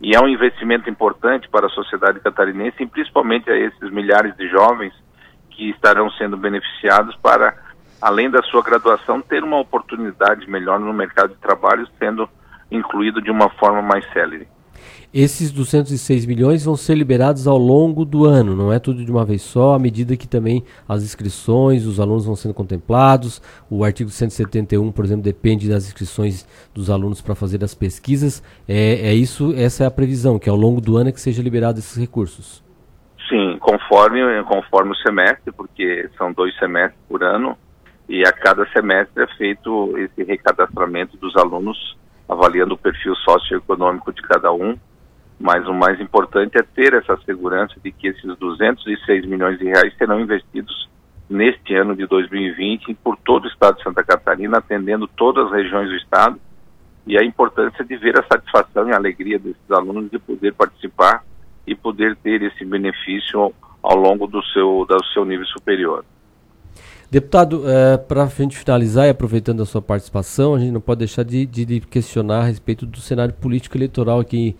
e 0.00 0.14
é 0.14 0.20
um 0.20 0.28
investimento 0.28 0.90
importante 0.90 1.48
para 1.48 1.66
a 1.66 1.70
sociedade 1.70 2.18
catarinense, 2.18 2.82
e 2.82 2.86
principalmente 2.86 3.48
a 3.48 3.56
esses 3.56 3.90
milhares 3.90 4.36
de 4.36 4.48
jovens 4.48 4.92
que 5.48 5.70
estarão 5.70 6.10
sendo 6.10 6.36
beneficiados 6.36 7.14
para, 7.16 7.56
além 8.02 8.28
da 8.28 8.42
sua 8.42 8.62
graduação, 8.62 9.20
ter 9.20 9.44
uma 9.44 9.60
oportunidade 9.60 10.50
melhor 10.50 10.80
no 10.80 10.92
mercado 10.92 11.30
de 11.30 11.40
trabalho, 11.40 11.86
sendo 11.98 12.28
incluído 12.68 13.22
de 13.22 13.30
uma 13.30 13.48
forma 13.50 13.80
mais 13.80 14.04
célere. 14.12 14.48
Esses 15.16 15.52
206 15.52 16.26
milhões 16.26 16.64
vão 16.64 16.74
ser 16.74 16.96
liberados 16.96 17.46
ao 17.46 17.56
longo 17.56 18.04
do 18.04 18.24
ano, 18.24 18.56
não 18.56 18.72
é 18.72 18.80
tudo 18.80 19.04
de 19.04 19.12
uma 19.12 19.24
vez 19.24 19.42
só, 19.42 19.74
à 19.74 19.78
medida 19.78 20.16
que 20.16 20.26
também 20.26 20.64
as 20.88 21.04
inscrições, 21.04 21.86
os 21.86 22.00
alunos 22.00 22.26
vão 22.26 22.34
sendo 22.34 22.52
contemplados. 22.52 23.40
O 23.70 23.84
artigo 23.84 24.10
171, 24.10 24.90
por 24.90 25.04
exemplo, 25.04 25.22
depende 25.22 25.68
das 25.68 25.86
inscrições 25.86 26.44
dos 26.74 26.90
alunos 26.90 27.20
para 27.20 27.36
fazer 27.36 27.62
as 27.62 27.76
pesquisas. 27.76 28.42
É, 28.66 29.10
é 29.10 29.14
isso, 29.14 29.54
essa 29.56 29.84
é 29.84 29.86
a 29.86 29.90
previsão, 29.90 30.36
que 30.36 30.50
ao 30.50 30.56
longo 30.56 30.80
do 30.80 30.96
ano 30.96 31.10
é 31.10 31.12
que 31.12 31.20
seja 31.20 31.40
liberado 31.40 31.78
esses 31.78 31.96
recursos. 31.96 32.60
Sim, 33.28 33.56
conforme, 33.60 34.20
conforme 34.42 34.90
o 34.90 34.96
semestre, 34.96 35.52
porque 35.52 36.10
são 36.18 36.32
dois 36.32 36.58
semestres 36.58 37.00
por 37.08 37.22
ano, 37.22 37.56
e 38.08 38.26
a 38.26 38.32
cada 38.32 38.66
semestre 38.72 39.22
é 39.22 39.28
feito 39.36 39.96
esse 39.96 40.24
recadastramento 40.24 41.16
dos 41.18 41.36
alunos, 41.36 41.96
avaliando 42.28 42.74
o 42.74 42.78
perfil 42.78 43.14
socioeconômico 43.14 44.12
de 44.12 44.20
cada 44.20 44.52
um 44.52 44.76
mas 45.38 45.66
o 45.66 45.74
mais 45.74 46.00
importante 46.00 46.56
é 46.56 46.62
ter 46.62 46.94
essa 46.94 47.16
segurança 47.24 47.74
de 47.82 47.90
que 47.92 48.08
esses 48.08 48.38
206 48.38 49.26
milhões 49.26 49.58
de 49.58 49.64
reais 49.64 49.92
serão 49.96 50.20
investidos 50.20 50.88
neste 51.28 51.74
ano 51.74 51.96
de 51.96 52.06
2020 52.06 52.94
por 53.02 53.16
todo 53.16 53.44
o 53.44 53.48
estado 53.48 53.76
de 53.76 53.82
Santa 53.82 54.04
Catarina, 54.04 54.58
atendendo 54.58 55.08
todas 55.08 55.46
as 55.46 55.52
regiões 55.52 55.88
do 55.88 55.96
estado, 55.96 56.38
e 57.06 57.18
a 57.18 57.24
importância 57.24 57.84
de 57.84 57.96
ver 57.96 58.18
a 58.18 58.26
satisfação 58.26 58.88
e 58.88 58.92
a 58.92 58.96
alegria 58.96 59.38
desses 59.38 59.70
alunos 59.70 60.10
de 60.10 60.18
poder 60.18 60.54
participar 60.54 61.22
e 61.66 61.74
poder 61.74 62.16
ter 62.16 62.42
esse 62.42 62.64
benefício 62.64 63.52
ao 63.82 63.96
longo 63.96 64.26
do 64.26 64.42
seu, 64.44 64.86
do 64.88 65.04
seu 65.12 65.24
nível 65.24 65.46
superior. 65.46 66.04
Deputado, 67.10 67.62
é, 67.68 67.96
para 67.96 68.24
a 68.24 68.26
gente 68.26 68.56
finalizar 68.56 69.06
e 69.06 69.10
aproveitando 69.10 69.62
a 69.62 69.66
sua 69.66 69.82
participação, 69.82 70.54
a 70.54 70.58
gente 70.58 70.72
não 70.72 70.80
pode 70.80 71.00
deixar 71.00 71.22
de, 71.22 71.46
de, 71.46 71.64
de 71.64 71.80
questionar 71.80 72.40
a 72.40 72.44
respeito 72.44 72.86
do 72.86 72.98
cenário 72.98 73.34
político 73.34 73.76
eleitoral 73.76 74.18
aqui 74.18 74.56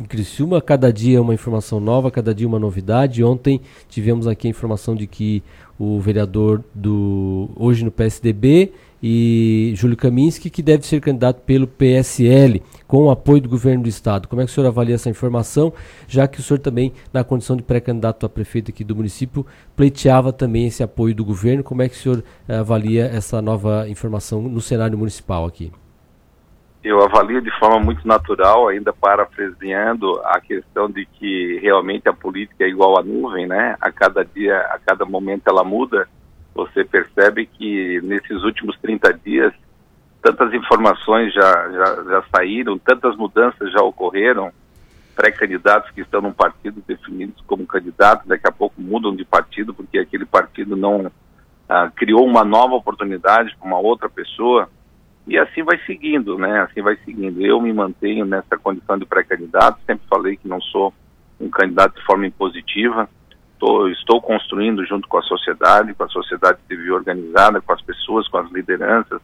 em 0.00 0.04
Criciúma. 0.04 0.60
Cada 0.60 0.92
dia 0.92 1.20
uma 1.20 1.34
informação 1.34 1.80
nova, 1.80 2.10
cada 2.10 2.34
dia 2.34 2.46
uma 2.46 2.58
novidade. 2.58 3.22
Ontem 3.24 3.60
tivemos 3.88 4.26
aqui 4.26 4.46
a 4.46 4.50
informação 4.50 4.94
de 4.94 5.06
que 5.06 5.42
o 5.78 6.00
vereador 6.00 6.62
do 6.74 7.50
hoje 7.56 7.84
no 7.84 7.90
PSDB 7.90 8.72
e 9.00 9.72
Júlio 9.76 9.96
Kaminski, 9.96 10.50
que 10.50 10.60
deve 10.60 10.84
ser 10.84 11.00
candidato 11.00 11.40
pelo 11.42 11.68
PSL, 11.68 12.60
com 12.86 13.04
o 13.04 13.10
apoio 13.10 13.40
do 13.40 13.48
governo 13.48 13.84
do 13.84 13.88
estado. 13.88 14.26
Como 14.26 14.42
é 14.42 14.44
que 14.44 14.50
o 14.50 14.54
senhor 14.54 14.66
avalia 14.66 14.96
essa 14.96 15.08
informação, 15.08 15.72
já 16.08 16.26
que 16.26 16.40
o 16.40 16.42
senhor 16.42 16.58
também, 16.58 16.92
na 17.12 17.22
condição 17.22 17.56
de 17.56 17.62
pré-candidato 17.62 18.26
a 18.26 18.28
prefeito 18.28 18.70
aqui 18.72 18.82
do 18.82 18.96
município, 18.96 19.46
pleiteava 19.76 20.32
também 20.32 20.66
esse 20.66 20.82
apoio 20.82 21.14
do 21.14 21.24
governo? 21.24 21.62
Como 21.62 21.80
é 21.80 21.88
que 21.88 21.94
o 21.94 21.98
senhor 21.98 22.24
eh, 22.48 22.56
avalia 22.56 23.04
essa 23.04 23.40
nova 23.40 23.88
informação 23.88 24.42
no 24.42 24.60
cenário 24.60 24.98
municipal 24.98 25.46
aqui? 25.46 25.70
Eu 26.88 27.02
avalio 27.02 27.42
de 27.42 27.50
forma 27.58 27.78
muito 27.78 28.08
natural, 28.08 28.68
ainda 28.68 28.94
parafraseando 28.94 30.20
a 30.24 30.40
questão 30.40 30.90
de 30.90 31.04
que 31.04 31.58
realmente 31.60 32.08
a 32.08 32.14
política 32.14 32.64
é 32.64 32.68
igual 32.68 32.98
à 32.98 33.02
nuvem, 33.02 33.46
né? 33.46 33.76
A 33.78 33.92
cada 33.92 34.24
dia, 34.24 34.56
a 34.56 34.78
cada 34.78 35.04
momento 35.04 35.42
ela 35.48 35.62
muda. 35.62 36.08
Você 36.54 36.84
percebe 36.84 37.44
que 37.44 38.00
nesses 38.02 38.42
últimos 38.42 38.78
30 38.80 39.12
dias 39.12 39.52
tantas 40.22 40.52
informações 40.54 41.32
já, 41.32 41.70
já, 41.70 42.04
já 42.04 42.24
saíram, 42.34 42.78
tantas 42.78 43.14
mudanças 43.16 43.70
já 43.70 43.82
ocorreram. 43.82 44.50
Pré-candidatos 45.14 45.90
que 45.90 46.00
estão 46.00 46.22
num 46.22 46.32
partido 46.32 46.82
definidos 46.86 47.42
como 47.46 47.66
candidatos, 47.66 48.26
daqui 48.26 48.48
a 48.48 48.52
pouco 48.52 48.80
mudam 48.80 49.14
de 49.14 49.24
partido 49.24 49.74
porque 49.74 49.98
aquele 49.98 50.24
partido 50.24 50.74
não 50.74 51.12
ah, 51.68 51.90
criou 51.94 52.24
uma 52.24 52.44
nova 52.44 52.74
oportunidade 52.74 53.54
para 53.58 53.68
uma 53.68 53.78
outra 53.78 54.08
pessoa 54.08 54.70
e 55.28 55.36
assim 55.38 55.62
vai 55.62 55.78
seguindo, 55.84 56.38
né? 56.38 56.62
Assim 56.62 56.80
vai 56.80 56.96
seguindo. 57.04 57.44
Eu 57.44 57.60
me 57.60 57.70
mantenho 57.70 58.24
nessa 58.24 58.56
condição 58.56 58.98
de 58.98 59.04
pré-candidato, 59.04 59.78
sempre 59.86 60.06
falei 60.08 60.38
que 60.38 60.48
não 60.48 60.58
sou 60.58 60.92
um 61.38 61.50
candidato 61.50 61.96
de 61.96 62.04
forma 62.06 62.26
impositiva. 62.26 63.06
Tô, 63.58 63.88
estou 63.88 64.22
construindo 64.22 64.86
junto 64.86 65.06
com 65.06 65.18
a 65.18 65.22
sociedade, 65.22 65.92
com 65.92 66.04
a 66.04 66.08
sociedade 66.08 66.58
civil 66.66 66.94
organizada, 66.94 67.60
com 67.60 67.72
as 67.74 67.82
pessoas, 67.82 68.26
com 68.26 68.38
as 68.38 68.50
lideranças, 68.50 69.20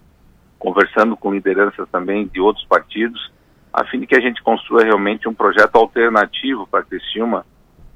conversando 0.58 1.16
com 1.16 1.32
lideranças 1.32 1.88
também 1.88 2.26
de 2.26 2.38
outros 2.38 2.66
partidos, 2.66 3.32
a 3.72 3.84
fim 3.86 3.98
de 4.00 4.06
que 4.06 4.16
a 4.16 4.20
gente 4.20 4.42
construa 4.42 4.84
realmente 4.84 5.26
um 5.26 5.34
projeto 5.34 5.76
alternativo 5.76 6.66
para 6.66 6.82
Criciúma, 6.82 7.46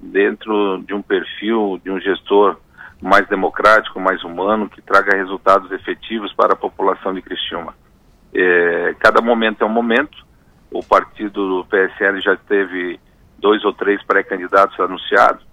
dentro 0.00 0.82
de 0.86 0.94
um 0.94 1.02
perfil 1.02 1.78
de 1.84 1.90
um 1.90 2.00
gestor 2.00 2.56
mais 3.02 3.28
democrático, 3.28 4.00
mais 4.00 4.24
humano, 4.24 4.68
que 4.68 4.80
traga 4.80 5.16
resultados 5.16 5.70
efetivos 5.72 6.32
para 6.32 6.54
a 6.54 6.56
população 6.56 7.12
de 7.12 7.20
Criciúma. 7.20 7.74
É, 8.34 8.94
cada 8.98 9.20
momento 9.20 9.62
é 9.62 9.66
um 9.66 9.70
momento. 9.70 10.26
O 10.70 10.82
partido 10.82 11.48
do 11.48 11.64
PSL 11.64 12.20
já 12.20 12.36
teve 12.36 13.00
dois 13.38 13.64
ou 13.64 13.72
três 13.72 14.02
pré-candidatos 14.04 14.78
anunciados, 14.78 15.46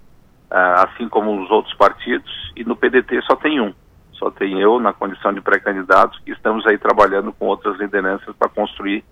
ah, 0.51 0.83
assim 0.83 1.07
como 1.07 1.41
os 1.41 1.49
outros 1.49 1.73
partidos, 1.75 2.31
e 2.55 2.63
no 2.63 2.75
PDT 2.75 3.21
só 3.21 3.35
tem 3.35 3.61
um. 3.61 3.73
Só 4.13 4.31
tem 4.31 4.59
eu 4.61 4.79
na 4.79 4.93
condição 4.93 5.33
de 5.33 5.41
pré-candidato, 5.41 6.21
que 6.23 6.31
estamos 6.31 6.65
aí 6.65 6.77
trabalhando 6.77 7.33
com 7.33 7.47
outras 7.47 7.77
lideranças 7.77 8.35
para 8.35 8.49
construir 8.49 9.03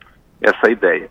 essa 0.41 0.70
ideia. 0.70 1.09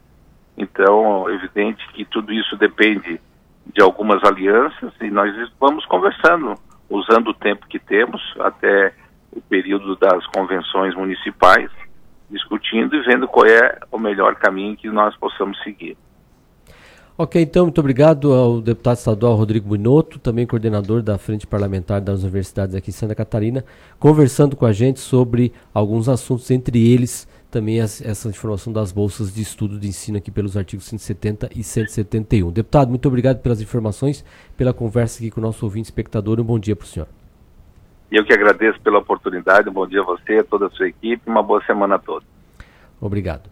Então, 0.57 1.29
é 1.29 1.35
evidente 1.35 1.87
que 1.93 2.05
tudo 2.05 2.33
isso 2.33 2.57
depende 2.57 3.21
de 3.67 3.83
algumas 3.83 4.23
alianças 4.25 4.93
e 5.01 5.11
nós 5.11 5.33
vamos 5.59 5.85
conversando, 5.87 6.55
usando 6.91 7.29
o 7.29 7.35
tempo 7.35 7.67
que 7.67 7.79
temos 7.79 8.21
até 8.41 8.93
o 9.31 9.41
período 9.41 9.97
das 9.97 10.27
convenções 10.27 10.95
municipais, 10.95 11.71
discutindo 12.33 12.97
e 12.97 13.03
vendo 13.03 13.29
qual 13.29 13.47
é 13.47 13.79
o 13.91 13.99
melhor 13.99 14.35
caminho 14.37 14.77
que 14.77 14.89
nós 14.89 15.15
possamos 15.17 15.63
seguir. 15.63 15.97
Ok, 17.17 17.41
então, 17.41 17.67
muito 17.67 17.79
obrigado 17.79 18.33
ao 18.33 18.61
deputado 18.61 18.97
estadual 18.97 19.37
Rodrigo 19.37 19.69
Buinoto, 19.69 20.19
também 20.19 20.47
coordenador 20.47 21.03
da 21.03 21.19
Frente 21.19 21.47
Parlamentar 21.47 22.01
das 22.01 22.23
Universidades 22.23 22.75
aqui 22.75 22.89
em 22.89 22.93
Santa 22.93 23.15
Catarina, 23.15 23.63
conversando 23.99 24.57
com 24.57 24.65
a 24.65 24.73
gente 24.73 24.99
sobre 24.99 25.53
alguns 25.75 26.09
assuntos, 26.09 26.51
entre 26.51 26.91
eles 26.91 27.29
também 27.51 27.81
as, 27.81 28.01
essa 28.01 28.29
informação 28.29 28.73
das 28.73 28.91
bolsas 28.91 29.33
de 29.33 29.43
estudo 29.43 29.79
de 29.79 29.87
ensino 29.87 30.17
aqui 30.17 30.31
pelos 30.31 30.57
artigos 30.57 30.87
170 30.87 31.51
e 31.55 31.63
171. 31.63 32.51
Deputado, 32.51 32.89
muito 32.89 33.07
obrigado 33.07 33.41
pelas 33.41 33.61
informações, 33.61 34.25
pela 34.57 34.73
conversa 34.73 35.19
aqui 35.19 35.31
com 35.31 35.39
o 35.39 35.45
nosso 35.45 35.65
ouvinte 35.67 35.89
espectador. 35.89 36.41
Um 36.41 36.45
bom 36.45 36.59
dia 36.59 36.75
para 36.75 36.85
o 36.85 36.89
senhor. 36.89 37.22
Eu 38.13 38.27
que 38.27 38.33
agradeço 38.33 38.79
pela 38.83 38.99
oportunidade. 38.99 39.71
Um 39.71 39.73
bom 39.73 39.87
dia 39.87 40.03
a 40.03 40.05
você, 40.05 40.35
a 40.35 40.45
toda 40.45 40.67
a 40.67 40.71
sua 40.71 40.87
equipe. 40.87 41.23
Uma 41.27 41.43
boa 41.43 41.65
semana 41.65 41.95
a 41.95 41.99
todos. 41.99 42.29
Obrigado. 43.01 43.49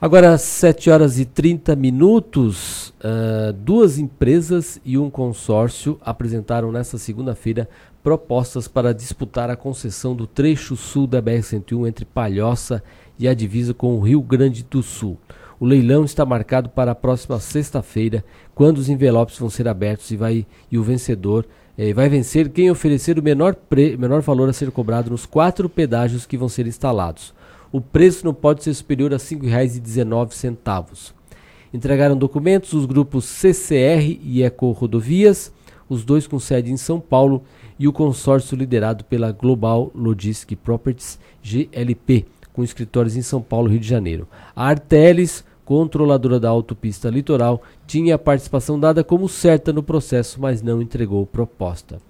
Agora, 0.00 0.38
7 0.38 0.88
horas 0.88 1.18
e 1.18 1.26
30 1.26 1.74
minutos, 1.74 2.94
uh, 3.00 3.52
duas 3.52 3.98
empresas 3.98 4.80
e 4.84 4.96
um 4.96 5.10
consórcio 5.10 6.00
apresentaram 6.02 6.70
nesta 6.70 6.96
segunda-feira 6.96 7.68
propostas 8.02 8.68
para 8.68 8.94
disputar 8.94 9.50
a 9.50 9.56
concessão 9.56 10.14
do 10.14 10.26
trecho 10.26 10.76
sul 10.76 11.06
da 11.06 11.20
BR-101 11.20 11.88
entre 11.88 12.04
Palhoça 12.04 12.82
e 13.18 13.28
a 13.28 13.34
divisa 13.34 13.74
com 13.74 13.96
o 13.96 14.00
Rio 14.00 14.22
Grande 14.22 14.62
do 14.62 14.82
Sul. 14.82 15.18
O 15.58 15.66
leilão 15.66 16.04
está 16.04 16.24
marcado 16.24 16.70
para 16.70 16.92
a 16.92 16.94
próxima 16.94 17.38
sexta-feira, 17.38 18.24
quando 18.54 18.78
os 18.78 18.88
envelopes 18.88 19.38
vão 19.38 19.50
ser 19.50 19.68
abertos 19.68 20.10
e, 20.10 20.16
vai, 20.16 20.46
e 20.70 20.78
o 20.78 20.82
vencedor 20.82 21.44
eh, 21.88 21.94
vai 21.94 22.10
vencer 22.10 22.50
quem 22.50 22.70
oferecer 22.70 23.18
o 23.18 23.22
menor, 23.22 23.54
pre, 23.54 23.96
menor 23.96 24.20
valor 24.20 24.50
a 24.50 24.52
ser 24.52 24.70
cobrado 24.70 25.10
nos 25.10 25.24
quatro 25.24 25.66
pedágios 25.66 26.26
que 26.26 26.36
vão 26.36 26.46
ser 26.46 26.66
instalados. 26.66 27.32
O 27.72 27.80
preço 27.80 28.22
não 28.22 28.34
pode 28.34 28.62
ser 28.62 28.74
superior 28.74 29.14
a 29.14 29.16
R$ 29.16 29.22
5,19. 29.22 31.12
Entregaram 31.72 32.18
documentos 32.18 32.74
os 32.74 32.84
grupos 32.84 33.24
CCR 33.24 34.20
e 34.22 34.42
Eco 34.42 34.72
Rodovias, 34.72 35.50
os 35.88 36.04
dois 36.04 36.26
com 36.26 36.38
sede 36.38 36.70
em 36.70 36.76
São 36.76 37.00
Paulo, 37.00 37.44
e 37.78 37.88
o 37.88 37.92
consórcio 37.94 38.58
liderado 38.58 39.02
pela 39.04 39.32
Global 39.32 39.90
Logistic 39.94 40.58
Properties 40.58 41.18
GLP, 41.42 42.26
com 42.52 42.62
escritórios 42.62 43.16
em 43.16 43.22
São 43.22 43.40
Paulo 43.40 43.68
e 43.68 43.70
Rio 43.70 43.80
de 43.80 43.88
Janeiro. 43.88 44.28
A 44.54 44.66
Artelis, 44.66 45.42
controladora 45.70 46.40
da 46.40 46.48
autopista 46.48 47.08
litoral, 47.08 47.62
tinha 47.86 48.16
a 48.16 48.18
participação 48.18 48.76
dada 48.76 49.04
como 49.04 49.28
certa 49.28 49.72
no 49.72 49.84
processo, 49.84 50.40
mas 50.40 50.60
não 50.60 50.82
entregou 50.82 51.24
proposta. 51.24 52.00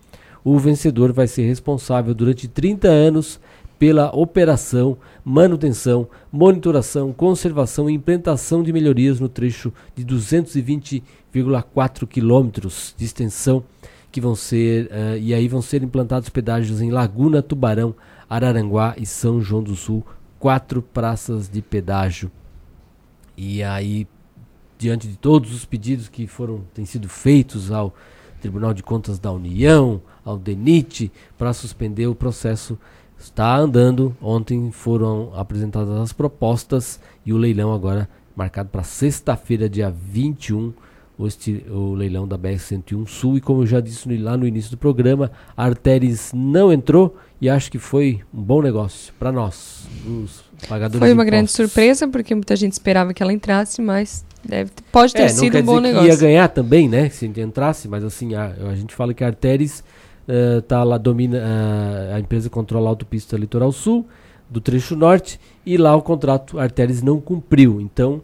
O 0.43 0.59
vencedor 0.59 1.13
vai 1.13 1.27
ser 1.27 1.43
responsável 1.43 2.15
durante 2.15 2.49
30 2.49 2.89
anos 2.89 3.39
pela 3.79 4.17
operação, 4.17 4.97
manutenção, 5.23 6.09
monitoração, 6.33 7.13
conservação 7.13 7.91
e 7.91 7.93
implementação 7.93 8.63
de 8.63 8.73
melhorias 8.73 9.21
no 9.21 9.29
trecho 9.29 9.71
de 9.95 10.07
220,4 10.07 12.07
quilômetros 12.07 12.95
de 12.97 13.05
extensão 13.05 13.63
que 14.11 14.23
vão 14.23 14.35
ser 14.35 14.87
uh, 14.87 15.19
e 15.21 15.35
aí 15.35 15.47
vão 15.49 15.61
ser 15.61 15.83
implantados 15.83 16.31
pedágios 16.31 16.81
em 16.81 16.91
Laguna, 16.91 17.43
Tubarão, 17.43 17.95
Araranguá 18.27 18.95
e 18.97 19.05
São 19.05 19.39
João 19.39 19.63
do 19.63 19.77
Sul, 19.77 20.03
quatro 20.39 20.81
praças 20.81 21.47
de 21.47 21.61
pedágio. 21.61 22.31
E 23.43 23.63
aí 23.63 24.07
diante 24.77 25.09
de 25.09 25.17
todos 25.17 25.55
os 25.55 25.65
pedidos 25.65 26.11
que 26.11 26.27
foram 26.27 26.61
têm 26.75 26.85
sido 26.85 27.09
feitos 27.09 27.73
ao 27.73 27.95
Tribunal 28.39 28.75
de 28.75 28.83
Contas 28.83 29.19
da 29.19 29.33
União, 29.33 30.03
ao 30.23 30.37
DENIT, 30.37 31.11
para 31.39 31.55
suspender 31.55 32.07
o 32.07 32.15
processo, 32.15 32.79
está 33.19 33.57
andando. 33.57 34.15
Ontem 34.21 34.71
foram 34.71 35.33
apresentadas 35.35 35.99
as 35.99 36.13
propostas 36.13 37.01
e 37.25 37.33
o 37.33 37.39
leilão 37.39 37.73
agora 37.73 38.11
marcado 38.37 38.69
para 38.69 38.83
sexta-feira, 38.83 39.71
dia 39.71 39.91
21 39.91 40.75
o, 41.71 41.95
leilão 41.95 42.27
da 42.27 42.39
BR-101 42.39 43.07
Sul. 43.07 43.37
E 43.37 43.41
como 43.41 43.63
eu 43.63 43.67
já 43.67 43.81
disse 43.81 44.17
lá 44.17 44.37
no 44.37 44.47
início 44.47 44.71
do 44.71 44.79
programa, 44.79 45.31
a 45.57 45.65
Arteris 45.65 46.33
não 46.35 46.73
entrou 46.73 47.17
e 47.41 47.49
acho 47.49 47.71
que 47.71 47.79
foi 47.79 48.21
um 48.33 48.43
bom 48.43 48.63
negócio 48.63 49.13
para 49.19 49.31
nós, 49.33 49.87
os 50.07 50.45
pagadores 50.67 51.01
Foi 51.01 51.13
uma 51.13 51.25
grande 51.25 51.51
surpresa, 51.51 52.07
porque 52.09 52.35
muita 52.35 52.57
gente 52.57 52.73
esperava 52.73 53.13
que 53.13 53.23
ela 53.23 53.33
entrasse, 53.33 53.81
mas 53.81 54.25
deve, 54.45 54.71
pode 54.93 55.13
ter 55.13 55.23
é, 55.23 55.29
sido 55.29 55.59
um 55.59 55.63
bom 55.63 55.81
negócio. 55.81 56.09
ia 56.09 56.17
ganhar 56.17 56.49
também, 56.49 56.89
né, 56.89 57.09
se 57.09 57.27
entrasse, 57.27 57.89
mas 57.89 58.05
assim, 58.05 58.35
a, 58.35 58.55
a 58.71 58.75
gente 58.75 58.95
fala 58.95 59.13
que 59.13 59.23
a 59.23 59.29
Arteris 59.29 59.85
uh, 60.29 60.63
tá 60.63 60.83
lá, 60.83 60.99
domina, 60.99 61.39
uh, 61.39 62.15
a 62.15 62.21
empresa 62.21 62.49
controla 62.49 62.89
a 62.89 62.91
autopista 62.91 63.37
Litoral 63.37 63.73
Sul, 63.73 64.07
do 64.49 64.61
trecho 64.61 64.97
norte, 64.97 65.39
e 65.65 65.77
lá 65.77 65.95
o 65.95 66.03
contrato 66.03 66.59
Arteris 66.59 67.03
não 67.03 67.21
cumpriu, 67.21 67.81
então 67.81 68.23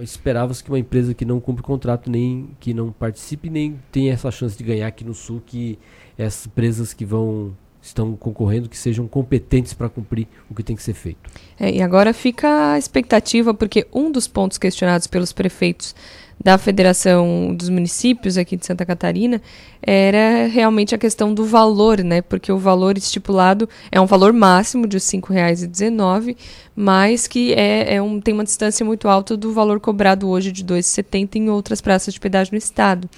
esperava-se 0.00 0.62
que 0.62 0.70
uma 0.70 0.78
empresa 0.78 1.14
que 1.14 1.24
não 1.24 1.40
cumpre 1.40 1.62
contrato, 1.62 2.10
nem 2.10 2.50
que 2.60 2.72
não 2.72 2.92
participe, 2.92 3.50
nem 3.50 3.78
tenha 3.90 4.12
essa 4.12 4.30
chance 4.30 4.56
de 4.56 4.62
ganhar 4.62 4.86
aqui 4.86 5.04
no 5.04 5.14
Sul, 5.14 5.42
que 5.44 5.78
essas 6.16 6.46
empresas 6.46 6.92
que 6.92 7.04
vão 7.04 7.52
estão 7.82 8.14
concorrendo 8.14 8.68
que 8.68 8.76
sejam 8.76 9.08
competentes 9.08 9.72
para 9.72 9.88
cumprir 9.88 10.26
o 10.50 10.54
que 10.54 10.62
tem 10.62 10.76
que 10.76 10.82
ser 10.82 10.94
feito. 10.94 11.30
É, 11.58 11.70
e 11.70 11.82
agora 11.82 12.12
fica 12.12 12.72
a 12.72 12.78
expectativa, 12.78 13.54
porque 13.54 13.86
um 13.92 14.10
dos 14.10 14.28
pontos 14.28 14.58
questionados 14.58 15.06
pelos 15.06 15.32
prefeitos 15.32 15.94
da 16.42 16.56
Federação 16.56 17.54
dos 17.54 17.68
Municípios 17.68 18.38
aqui 18.38 18.56
de 18.56 18.64
Santa 18.64 18.86
Catarina 18.86 19.42
era 19.82 20.46
realmente 20.46 20.94
a 20.94 20.98
questão 20.98 21.34
do 21.34 21.44
valor, 21.44 22.02
né? 22.02 22.22
Porque 22.22 22.50
o 22.50 22.58
valor 22.58 22.96
estipulado 22.96 23.68
é 23.92 24.00
um 24.00 24.06
valor 24.06 24.32
máximo 24.32 24.86
de 24.86 24.96
R$ 24.96 25.02
5,19, 25.02 26.34
mas 26.74 27.26
que 27.26 27.52
é, 27.52 27.96
é 27.96 28.02
um, 28.02 28.20
tem 28.20 28.32
uma 28.32 28.44
distância 28.44 28.84
muito 28.86 29.06
alta 29.06 29.36
do 29.36 29.52
valor 29.52 29.80
cobrado 29.80 30.28
hoje 30.30 30.50
de 30.50 30.62
R$ 30.62 30.80
2,70 30.80 31.36
em 31.36 31.50
outras 31.50 31.82
praças 31.82 32.14
de 32.14 32.20
pedágio 32.20 32.52
no 32.54 32.58
estado 32.58 33.08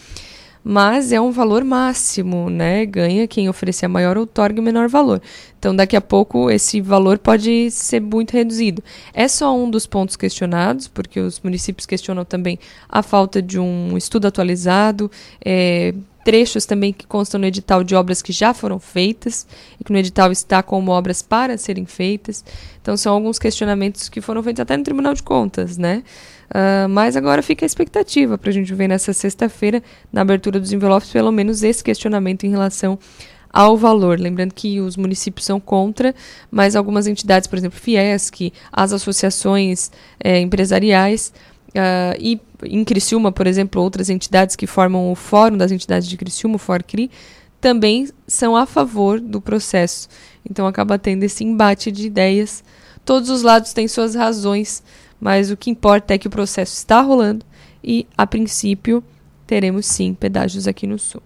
mas 0.64 1.12
é 1.12 1.20
um 1.20 1.30
valor 1.30 1.64
máximo, 1.64 2.48
né? 2.48 2.86
Ganha 2.86 3.26
quem 3.26 3.48
oferecer 3.48 3.86
a 3.86 3.88
maior 3.88 4.16
outorga 4.16 4.60
o 4.60 4.64
menor 4.64 4.88
valor. 4.88 5.20
Então, 5.58 5.74
daqui 5.74 5.96
a 5.96 6.00
pouco, 6.00 6.50
esse 6.50 6.80
valor 6.80 7.18
pode 7.18 7.70
ser 7.70 8.00
muito 8.00 8.32
reduzido. 8.32 8.82
É 9.12 9.26
só 9.28 9.56
um 9.56 9.70
dos 9.70 9.86
pontos 9.86 10.16
questionados, 10.16 10.88
porque 10.88 11.20
os 11.20 11.40
municípios 11.40 11.86
questionam 11.86 12.24
também 12.24 12.58
a 12.88 13.02
falta 13.02 13.42
de 13.42 13.58
um 13.58 13.96
estudo 13.96 14.26
atualizado, 14.26 15.10
é, 15.44 15.94
trechos 16.24 16.64
também 16.64 16.92
que 16.92 17.06
constam 17.06 17.40
no 17.40 17.46
edital 17.46 17.82
de 17.82 17.94
obras 17.94 18.22
que 18.22 18.32
já 18.32 18.54
foram 18.54 18.78
feitas 18.78 19.46
e 19.80 19.84
que 19.84 19.92
no 19.92 19.98
edital 19.98 20.30
está 20.30 20.62
como 20.62 20.92
obras 20.92 21.22
para 21.22 21.58
serem 21.58 21.86
feitas. 21.86 22.44
Então, 22.80 22.96
são 22.96 23.14
alguns 23.14 23.38
questionamentos 23.38 24.08
que 24.08 24.20
foram 24.20 24.42
feitos 24.42 24.60
até 24.60 24.76
no 24.76 24.84
Tribunal 24.84 25.14
de 25.14 25.22
Contas, 25.22 25.76
né? 25.76 26.02
Uh, 26.52 26.86
mas 26.86 27.16
agora 27.16 27.42
fica 27.42 27.64
a 27.64 27.66
expectativa 27.66 28.36
para 28.36 28.50
a 28.50 28.52
gente 28.52 28.74
ver 28.74 28.86
nessa 28.86 29.14
sexta-feira, 29.14 29.82
na 30.12 30.20
abertura 30.20 30.60
dos 30.60 30.70
envelopes, 30.70 31.10
pelo 31.10 31.32
menos 31.32 31.62
esse 31.62 31.82
questionamento 31.82 32.44
em 32.44 32.50
relação 32.50 32.98
ao 33.50 33.74
valor. 33.74 34.20
Lembrando 34.20 34.52
que 34.52 34.78
os 34.78 34.94
municípios 34.94 35.46
são 35.46 35.58
contra, 35.58 36.14
mas 36.50 36.76
algumas 36.76 37.06
entidades, 37.06 37.46
por 37.46 37.58
exemplo, 37.58 37.78
Fiesc, 37.78 38.52
as 38.70 38.92
associações 38.92 39.90
é, 40.22 40.40
empresariais 40.40 41.32
uh, 41.70 42.16
e 42.20 42.38
em 42.64 42.84
Criciúma, 42.84 43.32
por 43.32 43.46
exemplo, 43.46 43.80
outras 43.80 44.10
entidades 44.10 44.54
que 44.54 44.66
formam 44.66 45.10
o 45.10 45.14
Fórum 45.14 45.56
das 45.56 45.72
Entidades 45.72 46.06
de 46.06 46.18
Criciúma, 46.18 46.56
o 46.56 46.58
FORCRI, 46.58 47.10
também 47.60 48.08
são 48.26 48.54
a 48.54 48.66
favor 48.66 49.18
do 49.18 49.40
processo. 49.40 50.08
Então 50.48 50.66
acaba 50.66 50.98
tendo 50.98 51.22
esse 51.22 51.44
embate 51.44 51.90
de 51.90 52.06
ideias. 52.06 52.62
Todos 53.04 53.30
os 53.30 53.42
lados 53.42 53.72
têm 53.72 53.88
suas 53.88 54.14
razões 54.14 54.82
mas 55.22 55.52
o 55.52 55.56
que 55.56 55.70
importa 55.70 56.12
é 56.12 56.18
que 56.18 56.26
o 56.26 56.30
processo 56.30 56.76
está 56.76 57.00
rolando 57.00 57.46
e, 57.82 58.08
a 58.18 58.26
princípio, 58.26 59.04
teremos 59.46 59.86
sim 59.86 60.14
pedágios 60.14 60.66
aqui 60.66 60.84
no 60.84 60.98
Sul. 60.98 61.22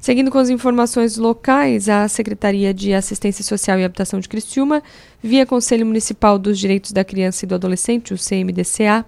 Seguindo 0.00 0.30
com 0.30 0.38
as 0.38 0.48
informações 0.48 1.18
locais, 1.18 1.90
a 1.90 2.08
Secretaria 2.08 2.72
de 2.72 2.94
Assistência 2.94 3.44
Social 3.44 3.78
e 3.78 3.84
Habitação 3.84 4.18
de 4.18 4.26
Criciúma, 4.26 4.82
via 5.22 5.44
Conselho 5.44 5.84
Municipal 5.84 6.38
dos 6.38 6.58
Direitos 6.58 6.90
da 6.90 7.04
Criança 7.04 7.44
e 7.44 7.48
do 7.48 7.54
Adolescente, 7.54 8.14
o 8.14 8.16
CMDCA, 8.16 9.04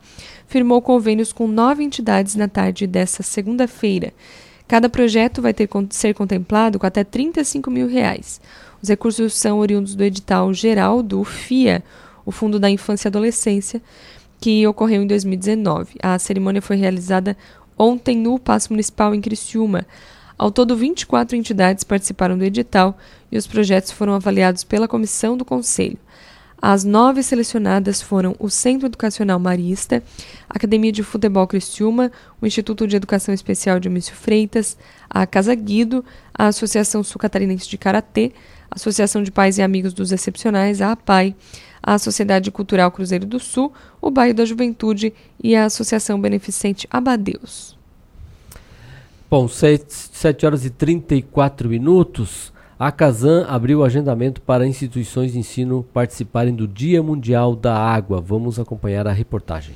firmou 0.46 0.82
convênios 0.82 1.32
com 1.32 1.48
nove 1.48 1.82
entidades 1.82 2.34
na 2.34 2.46
tarde 2.46 2.86
desta 2.86 3.22
segunda-feira. 3.22 4.12
Cada 4.66 4.90
projeto 4.90 5.40
vai 5.40 5.54
ter 5.54 5.66
ser 5.88 6.12
contemplado 6.12 6.78
com 6.78 6.86
até 6.86 7.02
35 7.02 7.70
mil 7.70 7.88
reais. 7.88 8.38
Os 8.82 8.90
recursos 8.90 9.32
são 9.32 9.58
oriundos 9.60 9.94
do 9.94 10.04
edital 10.04 10.52
geral 10.52 11.02
do 11.02 11.24
FIA, 11.24 11.82
o 12.28 12.30
Fundo 12.30 12.58
da 12.60 12.68
Infância 12.68 13.06
e 13.06 13.08
Adolescência, 13.08 13.80
que 14.38 14.66
ocorreu 14.66 15.02
em 15.02 15.06
2019. 15.06 15.94
A 16.02 16.18
cerimônia 16.18 16.60
foi 16.60 16.76
realizada 16.76 17.34
ontem 17.76 18.18
no 18.18 18.38
Paço 18.38 18.70
Municipal 18.70 19.14
em 19.14 19.20
Criciúma. 19.22 19.86
Ao 20.36 20.50
todo, 20.50 20.76
24 20.76 21.34
entidades 21.34 21.84
participaram 21.84 22.36
do 22.36 22.44
edital 22.44 22.98
e 23.32 23.38
os 23.38 23.46
projetos 23.46 23.92
foram 23.92 24.12
avaliados 24.12 24.62
pela 24.62 24.86
comissão 24.86 25.38
do 25.38 25.44
Conselho. 25.44 25.96
As 26.60 26.84
nove 26.84 27.22
selecionadas 27.22 28.02
foram 28.02 28.36
o 28.38 28.50
Centro 28.50 28.88
Educacional 28.88 29.38
Marista, 29.38 30.02
a 30.50 30.56
Academia 30.56 30.92
de 30.92 31.02
Futebol 31.02 31.46
Criciúma, 31.46 32.12
o 32.42 32.46
Instituto 32.46 32.86
de 32.86 32.94
Educação 32.94 33.32
Especial 33.32 33.80
de 33.80 33.88
Mício 33.88 34.14
Freitas, 34.14 34.76
a 35.08 35.26
Casa 35.26 35.54
Guido, 35.54 36.04
a 36.34 36.48
Associação 36.48 37.02
Sul 37.02 37.18
Catarinense 37.18 37.66
de 37.66 37.78
Karatê, 37.78 38.32
a 38.70 38.74
Associação 38.74 39.22
de 39.22 39.30
Pais 39.30 39.56
e 39.56 39.62
Amigos 39.62 39.94
dos 39.94 40.12
Excepcionais, 40.12 40.82
a 40.82 40.92
APAI, 40.92 41.34
a 41.94 41.98
Sociedade 41.98 42.50
Cultural 42.50 42.90
Cruzeiro 42.90 43.24
do 43.24 43.40
Sul, 43.40 43.72
o 44.00 44.10
Bairro 44.10 44.34
da 44.34 44.44
Juventude 44.44 45.12
e 45.42 45.56
a 45.56 45.64
Associação 45.64 46.20
Beneficente 46.20 46.86
Abadeus. 46.90 47.76
Bom, 49.30 49.48
7 49.48 50.46
horas 50.46 50.64
e 50.64 50.70
34 50.70 51.68
minutos. 51.68 52.52
A 52.78 52.92
Casan 52.92 53.44
abriu 53.46 53.80
o 53.80 53.84
agendamento 53.84 54.40
para 54.40 54.66
instituições 54.66 55.32
de 55.32 55.38
ensino 55.38 55.84
participarem 55.92 56.54
do 56.54 56.68
Dia 56.68 57.02
Mundial 57.02 57.56
da 57.56 57.76
Água. 57.76 58.20
Vamos 58.20 58.58
acompanhar 58.58 59.06
a 59.06 59.12
reportagem. 59.12 59.74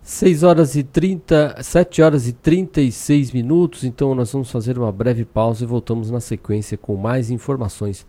6 0.07 0.45
horas 0.45 0.77
e 0.77 0.85
30, 0.85 1.57
7 1.61 2.01
horas 2.01 2.29
e 2.29 2.33
36 2.33 3.33
minutos, 3.33 3.83
então 3.83 4.15
nós 4.15 4.31
vamos 4.31 4.49
fazer 4.49 4.79
uma 4.79 4.93
breve 4.93 5.25
pausa 5.25 5.65
e 5.65 5.67
voltamos 5.67 6.13
na 6.13 6.21
sequência 6.21 6.79
com 6.79 6.95
mais 6.95 7.29
informações 7.29 8.05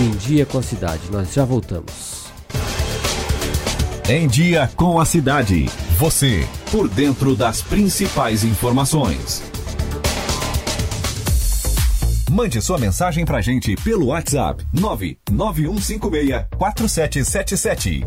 Em 0.00 0.16
Dia 0.16 0.46
com 0.46 0.56
a 0.56 0.62
Cidade. 0.62 1.02
Nós 1.12 1.34
já 1.34 1.44
voltamos. 1.44 2.24
Em 4.08 4.26
Dia 4.26 4.70
com 4.76 4.98
a 4.98 5.04
Cidade. 5.04 5.66
Você, 5.98 6.48
por 6.72 6.88
dentro 6.88 7.36
das 7.36 7.60
principais 7.60 8.42
informações. 8.42 9.42
Mande 12.30 12.62
sua 12.62 12.78
mensagem 12.78 13.26
pra 13.26 13.42
gente 13.42 13.76
pelo 13.76 14.06
WhatsApp 14.06 14.64
99156 14.72 16.46
4777. 16.56 18.06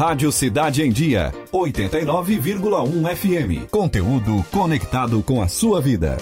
Rádio 0.00 0.32
Cidade 0.32 0.82
em 0.82 0.90
Dia, 0.90 1.30
89,1 1.52 3.16
FM. 3.16 3.70
Conteúdo 3.70 4.42
conectado 4.50 5.22
com 5.22 5.42
a 5.42 5.46
sua 5.46 5.78
vida. 5.78 6.16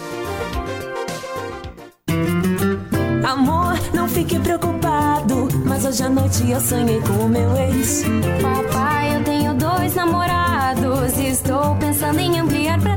Amor, 3.25 3.79
não 3.95 4.09
fique 4.09 4.37
preocupado, 4.41 5.49
mas 5.65 5.85
hoje 5.85 6.03
à 6.03 6.11
noite 6.11 6.51
eu 6.51 6.61
sonhei 6.61 7.01
com 7.03 7.25
o 7.25 7.29
meu 7.29 7.57
ex. 7.57 8.03
Papai, 8.43 9.17
eu 9.17 9.23
tenho 9.23 9.55
dois 9.55 9.95
namorados 9.95 11.17
e 11.17 11.29
estou 11.29 11.77
pensando 11.77 12.19
em 12.19 12.37
ampliar 12.37 12.81
para 12.81 12.97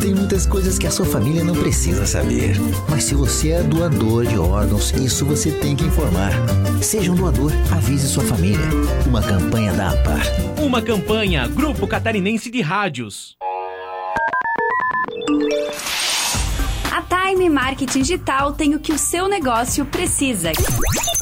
Tem 0.00 0.14
muitas 0.14 0.46
coisas 0.46 0.78
que 0.78 0.86
a 0.86 0.90
sua 0.90 1.06
família 1.06 1.42
não 1.42 1.54
precisa 1.54 2.06
saber. 2.06 2.56
Mas 2.88 3.04
se 3.04 3.14
você 3.14 3.50
é 3.50 3.62
doador 3.62 4.26
de 4.26 4.38
órgãos, 4.38 4.92
isso 4.92 5.24
você 5.24 5.50
tem 5.50 5.74
que 5.74 5.84
informar. 5.84 6.32
Seja 6.82 7.10
um 7.10 7.14
doador, 7.14 7.52
avise 7.72 8.06
sua 8.06 8.22
família. 8.24 8.66
Uma 9.06 9.22
campanha 9.22 9.72
da 9.72 9.90
APAR. 9.90 10.22
Uma 10.62 10.82
campanha 10.82 11.48
Grupo 11.48 11.86
Catarinense 11.86 12.50
de 12.50 12.60
Rádios. 12.60 13.36
A 16.92 17.02
Time 17.02 17.48
Marketing 17.48 18.00
Digital 18.00 18.52
tem 18.52 18.74
o 18.74 18.80
que 18.80 18.92
o 18.92 18.98
seu 18.98 19.28
negócio 19.28 19.84
precisa: 19.86 20.52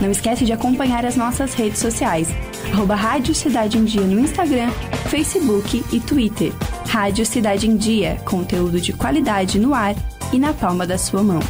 Não 0.00 0.10
esquece 0.10 0.44
de 0.44 0.52
acompanhar 0.52 1.04
as 1.04 1.16
nossas 1.16 1.54
redes 1.54 1.80
sociais, 1.80 2.28
arroba 2.72 2.94
Rádio 2.94 3.34
Cidade 3.34 3.78
em 3.78 3.84
Dia 3.84 4.02
no 4.02 4.20
Instagram, 4.20 4.70
Facebook 5.08 5.84
e 5.92 5.98
Twitter. 5.98 6.52
Rádio 6.88 7.26
Cidade 7.26 7.68
em 7.68 7.76
Dia, 7.76 8.16
conteúdo 8.24 8.80
de 8.80 8.92
qualidade 8.92 9.58
no 9.58 9.74
ar 9.74 9.96
e 10.32 10.38
na 10.38 10.52
palma 10.52 10.86
da 10.86 10.96
sua 10.96 11.22
mão. 11.22 11.40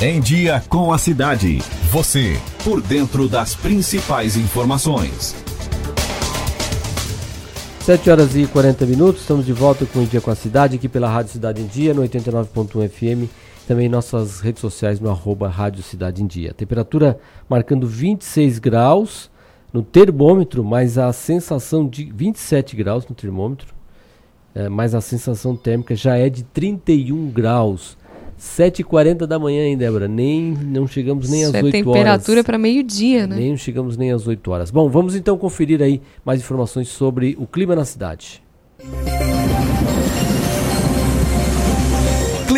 Em 0.00 0.20
Dia 0.20 0.62
com 0.68 0.92
a 0.92 0.98
Cidade. 0.98 1.58
Você, 1.90 2.38
por 2.62 2.80
dentro 2.80 3.28
das 3.28 3.54
principais 3.54 4.36
informações. 4.36 5.34
7 7.80 8.10
horas 8.10 8.34
e 8.36 8.46
40 8.46 8.86
minutos, 8.86 9.22
estamos 9.22 9.44
de 9.44 9.52
volta 9.52 9.84
com 9.84 9.98
o 9.98 10.02
Em 10.02 10.06
Dia 10.06 10.20
com 10.20 10.30
a 10.30 10.34
Cidade, 10.34 10.76
aqui 10.76 10.88
pela 10.88 11.08
Rádio 11.08 11.32
Cidade 11.32 11.60
em 11.60 11.66
Dia, 11.66 11.92
no 11.92 12.02
89.1 12.02 12.88
FM, 12.88 13.30
também 13.64 13.88
nossas 13.88 14.40
redes 14.40 14.60
sociais 14.60 15.00
no 15.00 15.10
arroba 15.10 15.48
Rádio 15.48 15.82
Cidade 15.82 16.22
em 16.22 16.26
Dia. 16.26 16.52
Temperatura 16.54 17.18
marcando 17.48 17.86
26 17.86 18.58
graus 18.58 19.30
no 19.72 19.82
termômetro, 19.82 20.62
mas 20.62 20.98
a 20.98 21.12
sensação 21.12 21.88
de 21.88 22.04
27 22.04 22.76
graus 22.76 23.06
no 23.08 23.14
termômetro, 23.14 23.74
é, 24.54 24.68
mas 24.68 24.94
a 24.94 25.00
sensação 25.00 25.56
térmica 25.56 25.96
já 25.96 26.16
é 26.16 26.28
de 26.28 26.44
31 26.44 27.30
graus. 27.30 27.96
7h40 28.38 29.26
da 29.26 29.38
manhã, 29.38 29.64
hein, 29.64 29.76
Débora? 29.76 30.06
Nem, 30.06 30.52
não 30.52 30.86
chegamos 30.86 31.30
nem 31.30 31.40
Isso 31.42 31.50
às 31.50 31.54
é 31.54 31.62
8 31.62 31.74
horas. 31.76 31.84
temperatura 31.84 32.44
para 32.44 32.58
meio-dia, 32.58 33.26
né? 33.26 33.36
Nem 33.36 33.56
chegamos 33.56 33.96
nem 33.96 34.12
às 34.12 34.26
8 34.26 34.50
horas. 34.50 34.70
Bom, 34.70 34.88
vamos 34.88 35.16
então 35.16 35.38
conferir 35.38 35.80
aí 35.82 36.00
mais 36.24 36.40
informações 36.40 36.88
sobre 36.88 37.36
o 37.38 37.46
clima 37.46 37.74
na 37.74 37.84
cidade. 37.84 38.42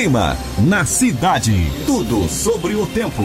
Clima 0.07 0.37
na 0.69 0.85
cidade. 0.85 1.53
Tudo 1.85 2.28
sobre 2.28 2.77
o 2.77 2.87
tempo. 2.87 3.24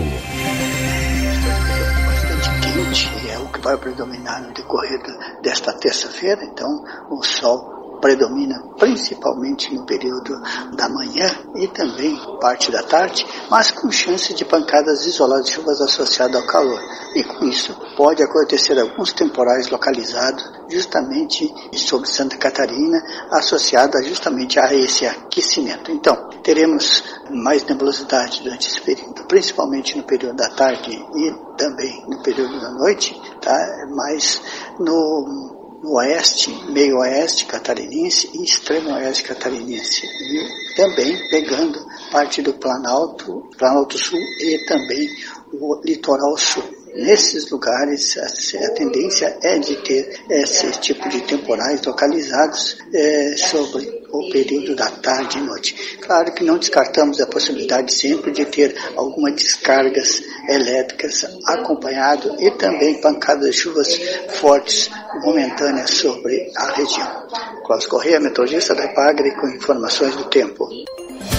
quente 2.74 3.30
é 3.30 3.38
o 3.38 3.48
que 3.50 3.60
vai 3.62 3.78
predominar 3.78 4.42
no 4.42 4.52
decorrer 4.52 5.00
desta 5.44 5.74
terça-feira, 5.74 6.44
então 6.44 6.84
o 7.12 7.22
sol 7.22 7.81
predomina 8.02 8.62
principalmente 8.78 9.74
no 9.74 9.86
período 9.86 10.34
da 10.76 10.90
manhã 10.90 11.30
e 11.56 11.68
também 11.68 12.20
parte 12.42 12.72
da 12.72 12.82
tarde, 12.82 13.26
mas 13.50 13.70
com 13.70 13.92
chance 13.92 14.34
de 14.34 14.44
pancadas 14.44 15.06
isoladas 15.06 15.46
de 15.46 15.52
chuvas 15.52 15.80
associadas 15.80 16.36
ao 16.36 16.48
calor. 16.48 16.82
E 17.16 17.24
com 17.24 17.46
isso 17.46 17.78
pode 17.96 18.24
acontecer 18.24 18.80
alguns 18.80 19.14
temporais 19.14 19.70
localizados 19.70 20.44
justamente 20.68 21.54
sobre 21.74 22.08
Santa 22.08 22.38
Catarina, 22.38 22.98
associada 23.30 24.02
justamente 24.04 24.60
a 24.60 24.74
esse 24.74 25.06
aquecimento. 25.06 25.92
Então, 25.92 26.30
teremos 26.42 27.04
mais 27.30 27.64
nebulosidade 27.66 28.42
durante 28.42 28.68
esse 28.68 28.82
período, 28.82 29.26
principalmente 29.26 29.98
no 29.98 30.04
período 30.04 30.38
da 30.38 30.50
tarde 30.50 30.92
e 30.92 31.56
também 31.58 32.04
no 32.08 32.24
período 32.24 32.60
da 32.60 32.72
noite, 32.72 33.22
tá? 33.42 33.86
mas 33.90 34.42
no, 34.80 35.51
no 35.82 35.96
oeste, 35.96 36.52
meio 36.72 37.00
oeste 37.00 37.46
catarinense 37.46 38.30
e 38.34 38.44
extremo 38.44 38.94
oeste 38.94 39.24
catarinense. 39.24 40.06
E 40.06 40.76
também 40.76 41.18
pegando 41.30 41.86
parte 42.12 42.42
do 42.42 42.54
Planalto, 42.54 43.50
Planalto 43.58 43.98
Sul 43.98 44.20
e 44.20 44.66
também 44.66 45.10
o 45.54 45.82
litoral 45.84 46.38
sul. 46.38 46.64
Nesses 46.94 47.50
lugares, 47.50 48.18
a, 48.18 48.74
tendência 48.74 49.38
é 49.42 49.58
de 49.60 49.78
ter 49.78 50.24
esse 50.30 50.70
tipo 50.82 51.08
de 51.08 51.22
temporais 51.22 51.82
localizados 51.86 52.78
eh, 52.94 53.34
sobre 53.38 54.01
o 54.12 54.30
período 54.30 54.76
da 54.76 54.90
tarde 54.90 55.38
e 55.38 55.42
noite. 55.42 55.98
Claro 56.02 56.34
que 56.34 56.44
não 56.44 56.58
descartamos 56.58 57.20
a 57.20 57.28
possibilidade 57.28 57.94
sempre 57.94 58.32
de 58.32 58.46
ter 58.46 58.76
algumas 58.96 59.36
descargas 59.36 60.22
elétricas 60.48 61.26
acompanhado 61.46 62.36
e 62.40 62.52
também 62.52 63.00
pancadas 63.02 63.56
de 63.56 63.62
chuvas 63.62 64.00
fortes 64.30 64.90
momentâneas 65.24 65.90
sobre 65.92 66.52
a 66.56 66.72
região. 66.74 67.28
Cláudio 67.66 67.90
Correia, 67.90 68.20
meteorologista 68.20 68.76
da 68.76 68.86
Epagre, 68.86 69.32
com 69.32 69.48
informações 69.48 70.16
do 70.16 70.26
tempo. 70.26 70.68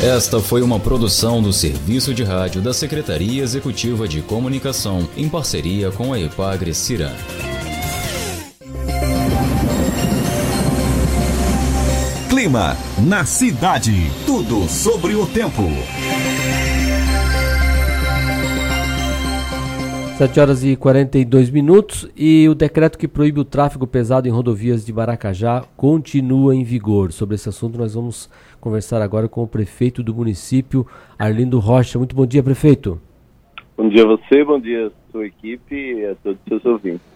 Esta 0.02 0.40
foi 0.40 0.62
uma 0.62 0.80
produção 0.80 1.42
do 1.42 1.52
Serviço 1.52 2.14
de 2.14 2.22
Rádio 2.22 2.60
da 2.60 2.72
Secretaria 2.72 3.42
Executiva 3.42 4.08
de 4.08 4.22
Comunicação, 4.22 5.08
em 5.16 5.28
parceria 5.28 5.90
com 5.90 6.12
a 6.12 6.20
Epagre 6.20 6.74
Ciran. 6.74 7.12
Clima 12.42 12.74
na 13.08 13.24
cidade. 13.24 13.92
Tudo 14.26 14.62
sobre 14.68 15.14
o 15.14 15.24
tempo. 15.24 15.62
7 20.18 20.40
horas 20.40 20.64
e 20.64 20.74
42 20.74 21.50
minutos 21.50 22.10
e 22.16 22.48
o 22.48 22.54
decreto 22.56 22.98
que 22.98 23.06
proíbe 23.06 23.38
o 23.38 23.44
tráfego 23.44 23.86
pesado 23.86 24.26
em 24.26 24.32
rodovias 24.32 24.84
de 24.84 24.92
Maracajá 24.92 25.62
continua 25.76 26.52
em 26.52 26.64
vigor. 26.64 27.12
Sobre 27.12 27.36
esse 27.36 27.48
assunto 27.48 27.78
nós 27.78 27.94
vamos 27.94 28.28
conversar 28.60 29.00
agora 29.00 29.28
com 29.28 29.44
o 29.44 29.46
prefeito 29.46 30.02
do 30.02 30.12
município, 30.12 30.84
Arlindo 31.16 31.60
Rocha. 31.60 31.96
Muito 31.96 32.16
bom 32.16 32.26
dia, 32.26 32.42
prefeito. 32.42 33.00
Bom 33.76 33.88
dia 33.88 34.02
a 34.02 34.06
você, 34.06 34.42
bom 34.44 34.58
dia 34.58 34.88
a 34.88 35.12
sua 35.12 35.26
equipe 35.26 35.76
e 35.76 36.06
a 36.06 36.16
todos 36.16 36.40
os 36.40 36.48
seus 36.48 36.64
ouvintes. 36.64 37.12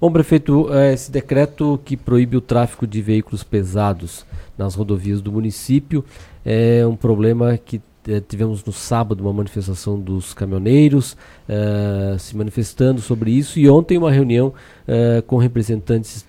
Bom, 0.00 0.12
prefeito, 0.12 0.72
eh, 0.72 0.92
esse 0.92 1.10
decreto 1.10 1.80
que 1.84 1.96
proíbe 1.96 2.36
o 2.36 2.40
tráfego 2.40 2.86
de 2.86 3.02
veículos 3.02 3.42
pesados 3.42 4.24
nas 4.58 4.74
rodovias 4.74 5.22
do 5.22 5.32
município 5.32 6.04
é 6.44 6.84
um 6.86 6.96
problema 6.96 7.56
que 7.56 7.80
eh, 8.08 8.20
tivemos 8.26 8.64
no 8.64 8.72
sábado 8.72 9.20
uma 9.20 9.32
manifestação 9.32 10.00
dos 10.00 10.32
caminhoneiros 10.32 11.16
eh, 11.46 12.16
se 12.18 12.34
manifestando 12.34 13.02
sobre 13.02 13.30
isso 13.30 13.58
e 13.58 13.68
ontem 13.68 13.98
uma 13.98 14.10
reunião 14.10 14.54
eh, 14.86 15.22
com 15.26 15.36
representantes 15.36 16.26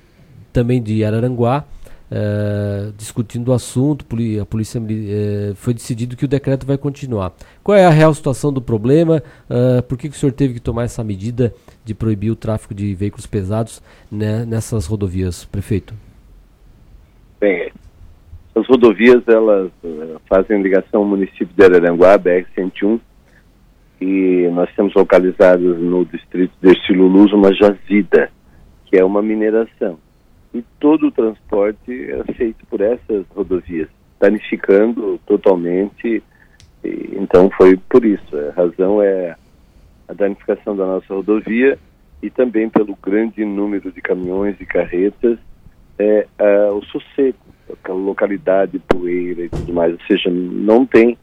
também 0.51 0.81
de 0.81 1.05
Araranguá 1.05 1.63
eh, 2.11 2.91
discutindo 2.97 3.47
o 3.47 3.53
assunto. 3.53 4.05
A 4.41 4.45
polícia 4.45 4.81
foi 5.55 5.73
decidido 5.73 6.17
que 6.17 6.25
o 6.25 6.27
decreto 6.27 6.65
vai 6.65 6.77
continuar. 6.77 7.31
Qual 7.63 7.77
é 7.77 7.85
a 7.85 7.89
real 7.89 8.13
situação 8.13 8.51
do 8.51 8.61
problema? 8.61 9.23
Por 9.87 9.97
que, 9.97 10.09
que 10.09 10.15
o 10.15 10.19
senhor 10.19 10.33
teve 10.33 10.55
que 10.55 10.59
tomar 10.59 10.83
essa 10.83 11.03
medida 11.03 11.53
de 11.85 11.93
proibir 11.93 12.31
o 12.31 12.35
tráfego 12.35 12.73
de 12.73 12.93
veículos 12.93 13.25
pesados 13.25 13.81
né, 14.11 14.43
nessas 14.43 14.85
rodovias, 14.85 15.45
prefeito? 15.45 15.93
Bem, 17.39 17.71
as 18.55 18.65
rodovias 18.67 19.23
elas 19.27 19.71
eh, 19.83 20.17
fazem 20.27 20.61
ligação 20.61 21.01
ao 21.01 21.07
município 21.07 21.49
de 21.55 21.63
Araranguá, 21.63 22.17
BR-101, 22.17 22.99
e 24.01 24.49
nós 24.53 24.73
temos 24.75 24.93
localizados 24.93 25.79
no 25.79 26.05
distrito 26.05 26.53
de 26.61 26.69
Ercílio 26.69 27.07
Luz 27.07 27.31
uma 27.33 27.53
jazida, 27.53 28.31
que 28.85 28.97
é 28.97 29.03
uma 29.03 29.21
mineração. 29.21 29.99
E 30.53 30.63
todo 30.79 31.07
o 31.07 31.11
transporte 31.11 31.91
é 31.91 32.33
feito 32.33 32.65
por 32.67 32.81
essas 32.81 33.25
rodovias, 33.35 33.89
danificando 34.19 35.19
totalmente. 35.27 36.23
E, 36.83 37.09
então 37.13 37.49
foi 37.51 37.77
por 37.89 38.05
isso. 38.05 38.35
A 38.35 38.51
razão 38.51 39.01
é 39.01 39.35
a 40.07 40.13
danificação 40.13 40.75
da 40.75 40.85
nossa 40.85 41.13
rodovia 41.13 41.77
e 42.21 42.29
também 42.29 42.69
pelo 42.69 42.97
grande 43.01 43.45
número 43.45 43.91
de 43.91 44.01
caminhões 44.01 44.59
e 44.59 44.65
carretas, 44.65 45.37
é, 45.97 46.27
ah, 46.39 46.71
o 46.73 46.83
sossego, 46.85 47.37
localidade, 47.87 48.79
poeira 48.79 49.43
e 49.45 49.49
tudo 49.49 49.73
mais, 49.73 49.93
ou 49.93 49.99
seja, 50.07 50.29
não 50.29 50.85
tem 50.85 51.17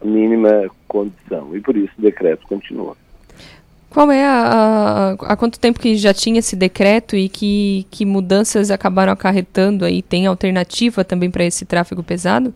a 0.00 0.04
mínima 0.04 0.68
condição 0.88 1.56
e 1.56 1.60
por 1.60 1.76
isso 1.76 1.92
o 1.98 2.02
decreto 2.02 2.46
continua. 2.46 2.96
Qual 3.90 4.10
é 4.10 4.24
a, 4.24 4.32
a- 4.40 5.12
há 5.32 5.36
quanto 5.36 5.60
tempo 5.60 5.78
que 5.78 5.96
já 5.96 6.14
tinha 6.14 6.38
esse 6.38 6.56
decreto 6.56 7.14
e 7.14 7.28
que, 7.28 7.86
que 7.90 8.06
mudanças 8.06 8.70
acabaram 8.70 9.12
acarretando 9.12 9.84
aí? 9.84 10.00
Tem 10.00 10.26
alternativa 10.26 11.04
também 11.04 11.30
para 11.30 11.44
esse 11.44 11.66
tráfego 11.66 12.02
pesado? 12.02 12.54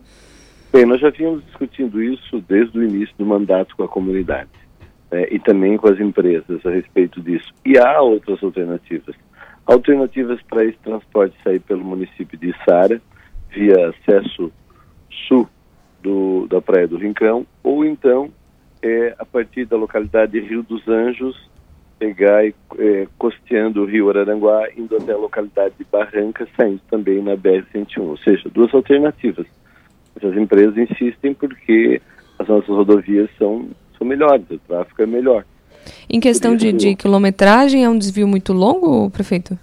Bem, 0.73 0.85
nós 0.85 0.99
já 0.99 1.09
vínhamos 1.11 1.45
discutindo 1.45 2.01
isso 2.01 2.43
desde 2.49 2.77
o 2.77 2.83
início 2.83 3.13
do 3.19 3.25
mandato 3.25 3.75
com 3.77 3.83
a 3.83 3.87
comunidade 3.87 4.49
né, 5.11 5.27
e 5.31 5.39
também 5.39 5.77
com 5.77 5.87
as 5.87 5.99
empresas 5.99 6.65
a 6.65 6.71
respeito 6.71 7.21
disso. 7.21 7.53
E 7.63 7.77
há 7.77 8.01
outras 8.01 8.41
alternativas. 8.43 9.15
Alternativas 9.65 10.39
para 10.49 10.65
esse 10.65 10.77
transporte 10.83 11.35
sair 11.43 11.59
pelo 11.59 11.83
município 11.83 12.37
de 12.37 12.53
Sara, 12.65 12.99
via 13.49 13.89
acesso 13.89 14.51
sul 15.27 15.47
do, 16.01 16.47
da 16.47 16.61
Praia 16.61 16.87
do 16.87 16.97
Rincão, 16.97 17.45
ou 17.63 17.83
então 17.85 18.29
é, 18.81 19.15
a 19.17 19.25
partir 19.25 19.65
da 19.65 19.75
localidade 19.75 20.33
de 20.33 20.39
Rio 20.39 20.63
dos 20.63 20.87
Anjos, 20.87 21.35
pegar 21.99 22.45
e 22.45 22.53
é, 22.77 23.07
costeando 23.17 23.81
o 23.81 23.85
rio 23.85 24.09
Araranguá, 24.09 24.67
indo 24.77 24.95
até 24.95 25.13
a 25.13 25.17
localidade 25.17 25.73
de 25.77 25.85
Barranca, 25.91 26.47
saindo 26.55 26.81
também 26.89 27.21
na 27.21 27.35
BR-101. 27.35 27.99
Ou 27.99 28.17
seja, 28.17 28.49
duas 28.49 28.73
alternativas. 28.73 29.47
Essas 30.15 30.35
empresas 30.37 30.77
insistem 30.77 31.33
porque 31.33 32.01
as 32.39 32.47
nossas 32.47 32.69
rodovias 32.69 33.29
são, 33.37 33.67
são 33.97 34.05
melhores, 34.05 34.45
o 34.49 34.59
tráfego 34.59 35.03
é 35.03 35.05
melhor. 35.05 35.45
Em 36.09 36.19
questão 36.19 36.55
de, 36.55 36.71
de 36.71 36.95
quilometragem, 36.95 37.83
é 37.83 37.89
um 37.89 37.97
desvio 37.97 38.27
muito 38.27 38.53
longo, 38.53 39.09
prefeito? 39.09 39.57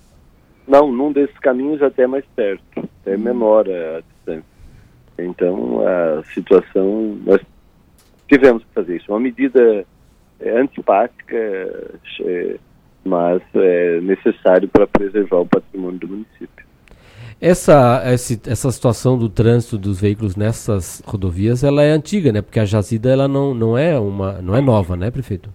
Não, 0.67 0.91
num 0.91 1.13
desses 1.13 1.39
caminhos 1.39 1.83
até 1.83 2.07
mais 2.07 2.25
perto, 2.35 2.89
é 3.05 3.17
menor 3.17 3.67
a 3.69 4.01
distância. 4.01 4.55
Então, 5.19 5.81
a 5.87 6.25
situação, 6.33 7.19
nós 7.25 7.41
tivemos 8.29 8.65
que 8.65 8.75
fazer 8.75 8.97
isso. 8.97 9.13
Uma 9.13 9.21
medida 9.21 9.85
é, 10.41 10.59
antipática, 10.59 11.37
é, 11.37 12.57
mas 13.05 13.43
é 13.55 14.01
necessário 14.01 14.69
para 14.69 14.87
preservar 14.87 15.41
o 15.41 15.47
patrimônio 15.47 15.99
do 16.01 16.09
município. 16.09 16.65
Essa, 17.41 18.01
essa, 18.05 18.51
essa 18.51 18.71
situação 18.71 19.19
do 19.19 19.29
trânsito 19.29 19.77
dos 19.77 20.01
veículos 20.01 20.35
nessas 20.35 21.03
rodovias, 21.05 21.63
ela 21.63 21.83
é 21.83 21.91
antiga, 21.91 22.33
né? 22.33 22.41
Porque 22.41 22.59
a 22.59 22.65
jazida 22.65 23.11
ela 23.11 23.29
não, 23.29 23.53
não 23.53 23.77
é 23.77 23.99
uma 23.99 24.41
não 24.41 24.57
é 24.57 24.61
nova, 24.61 24.97
né, 24.97 25.11
prefeito? 25.11 25.51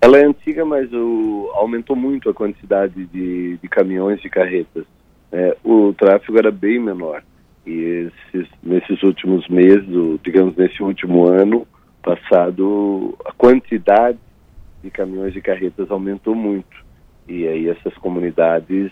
Ela 0.00 0.18
é 0.18 0.24
antiga, 0.24 0.64
mas 0.64 0.92
o, 0.92 1.50
aumentou 1.54 1.96
muito 1.96 2.30
a 2.30 2.34
quantidade 2.34 3.04
de, 3.06 3.56
de 3.56 3.68
caminhões 3.68 4.24
e 4.24 4.30
carretas. 4.30 4.84
É, 5.32 5.56
o 5.64 5.92
tráfego 5.92 6.38
era 6.38 6.50
bem 6.50 6.78
menor. 6.78 7.22
E 7.66 8.10
esses, 8.32 8.48
nesses 8.62 9.02
últimos 9.02 9.46
meses, 9.48 9.86
digamos 10.22 10.56
nesse 10.56 10.82
último 10.82 11.26
ano 11.28 11.66
passado, 12.02 13.14
a 13.24 13.32
quantidade 13.32 14.18
de 14.82 14.90
caminhões 14.90 15.34
e 15.34 15.40
carretas 15.40 15.90
aumentou 15.90 16.34
muito. 16.34 16.76
E 17.28 17.46
aí 17.46 17.68
essas 17.68 17.92
comunidades 17.94 18.90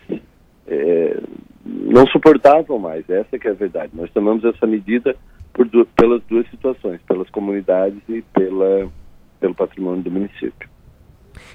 é, 0.66 1.20
não 1.65 2.07
suportavam 2.09 2.78
mais, 2.78 3.09
essa 3.09 3.39
que 3.39 3.49
é 3.49 3.53
a 3.53 3.55
verdade. 3.55 3.93
Nós 3.95 4.11
tomamos 4.11 4.45
essa 4.45 4.66
medida 4.66 5.16
por, 5.55 5.66
pelas 5.97 6.23
duas 6.24 6.47
situações, 6.51 7.01
pelas 7.09 7.31
comunidades 7.31 8.03
e 8.09 8.23
pela, 8.35 8.91
pelo 9.41 9.55
patrimônio 9.55 10.03
do 10.03 10.11
município. 10.11 10.69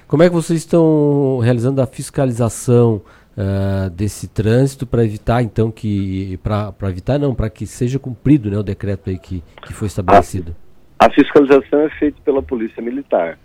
Como 0.06 0.22
é 0.22 0.28
que 0.28 0.34
vocês 0.34 0.60
estão 0.60 1.38
realizando 1.38 1.80
a 1.80 1.86
fiscalização 1.86 3.02
uh, 3.36 3.90
desse 3.90 4.28
trânsito 4.28 4.86
para 4.86 5.04
evitar 5.04 5.42
então 5.42 5.70
que 5.70 6.38
para 6.42 6.74
evitar 6.88 7.18
não 7.18 7.34
para 7.34 7.48
que 7.50 7.66
seja 7.66 7.98
cumprido 7.98 8.50
né, 8.50 8.58
o 8.58 8.62
decreto 8.62 9.10
aí 9.10 9.18
que, 9.18 9.42
que 9.62 9.72
foi 9.72 9.88
estabelecido? 9.88 10.54
A, 10.98 11.06
a 11.06 11.10
fiscalização 11.10 11.80
é 11.80 11.90
feita 11.90 12.18
pela 12.24 12.42
polícia 12.42 12.82
militar 12.82 13.38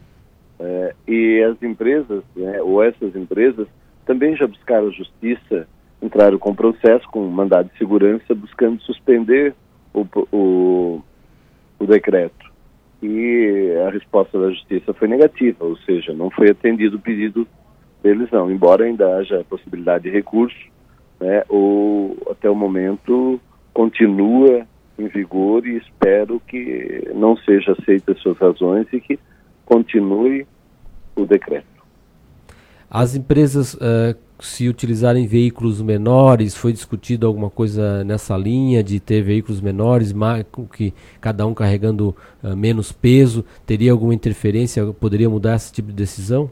é, 0.60 0.96
e 1.08 1.44
as 1.44 1.62
empresas 1.62 2.24
né, 2.36 2.62
ou 2.62 2.84
essas 2.84 3.16
empresas 3.16 3.68
também 4.06 4.36
já 4.36 4.48
buscaram 4.48 4.88
a 4.88 4.92
justiça, 4.92 5.68
entraram 6.02 6.38
com 6.38 6.56
processo 6.56 7.08
com 7.10 7.26
mandado 7.28 7.70
de 7.70 7.78
segurança 7.78 8.34
buscando 8.34 8.82
suspender 8.82 9.54
o, 9.94 10.06
o, 10.32 11.02
o 11.80 11.86
decreto 11.86 12.47
e 13.02 13.74
a 13.86 13.90
resposta 13.90 14.40
da 14.40 14.49
justiça 14.49 14.94
foi 14.94 15.07
negativa, 15.07 15.65
ou 15.65 15.78
seja, 15.78 16.14
não 16.14 16.30
foi 16.30 16.49
atendido 16.49 16.98
o 16.98 17.02
pedido 17.02 17.48
deles 18.02 18.30
não, 18.32 18.52
embora 18.52 18.86
ainda 18.86 19.18
haja 19.18 19.45
possibilidade 19.49 20.06
de 20.06 20.10
recurso, 20.10 20.57
né, 21.19 21.44
ou 21.49 22.18
até 22.30 22.49
o 22.49 22.56
momento 22.56 23.40
continua 23.74 24.65
em 24.98 25.07
vigor 25.07 25.65
e 25.68 25.78
espero 25.78 26.41
que 26.48 27.10
não 27.14 27.38
seja 27.38 27.74
aceita 27.74 28.14
as 28.14 28.19
suas 28.19 28.38
razões 28.38 28.88
e 28.91 28.99
que 28.99 29.19
continue 29.65 30.48
o 31.15 31.26
decreto. 31.26 31.77
As 32.90 33.16
empresas 33.16 33.74
uh, 33.74 34.16
se 34.40 34.70
utilizarem 34.70 35.28
veículos 35.28 35.82
menores, 35.82 36.56
foi 36.56 36.72
discutido 36.72 37.28
alguma 37.28 37.50
coisa 37.50 38.04
nessa 38.04 38.38
linha 38.38 38.84
de 38.84 39.00
ter 39.00 39.22
veículos 39.22 39.60
menores, 39.60 40.14
que 40.72 40.94
cada 41.20 41.46
um 41.46 41.54
carregando 41.54 42.16
uh, 42.44 42.56
menos 42.56 42.92
peso, 42.92 43.44
teria 43.66 43.92
alguma 43.92 44.14
interferência, 44.14 44.86
poderia 44.94 45.30
mudar 45.30 45.56
esse 45.56 45.74
tipo 45.74 45.90
de 45.90 45.96
decisão? 45.96 46.50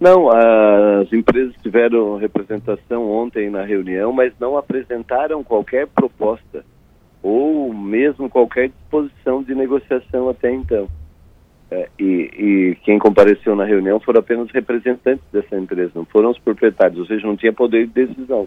Não, 0.00 0.28
as 0.28 1.12
empresas 1.12 1.54
tiveram 1.62 2.16
representação 2.16 3.08
ontem 3.08 3.48
na 3.48 3.62
reunião, 3.62 4.12
mas 4.12 4.32
não 4.40 4.56
apresentaram 4.56 5.44
qualquer 5.44 5.86
proposta 5.86 6.64
ou 7.22 7.72
mesmo 7.72 8.28
qualquer 8.28 8.70
disposição 8.70 9.44
de 9.44 9.54
negociação 9.54 10.28
até 10.28 10.52
então. 10.52 10.88
É, 11.72 11.88
e, 11.98 12.04
e, 12.04 12.78
quem 12.84 12.98
compareceu 12.98 13.56
na 13.56 13.64
reunião 13.64 13.98
foram 13.98 14.20
apenas 14.20 14.50
representantes 14.50 15.24
dessa 15.32 15.56
empresa, 15.56 15.92
não 15.94 16.04
foram 16.04 16.30
os 16.30 16.38
proprietários, 16.38 16.98
ou 16.98 17.06
seja, 17.06 17.26
não 17.26 17.34
tinha 17.34 17.50
poder 17.50 17.86
de 17.86 17.94
decisão. 17.94 18.46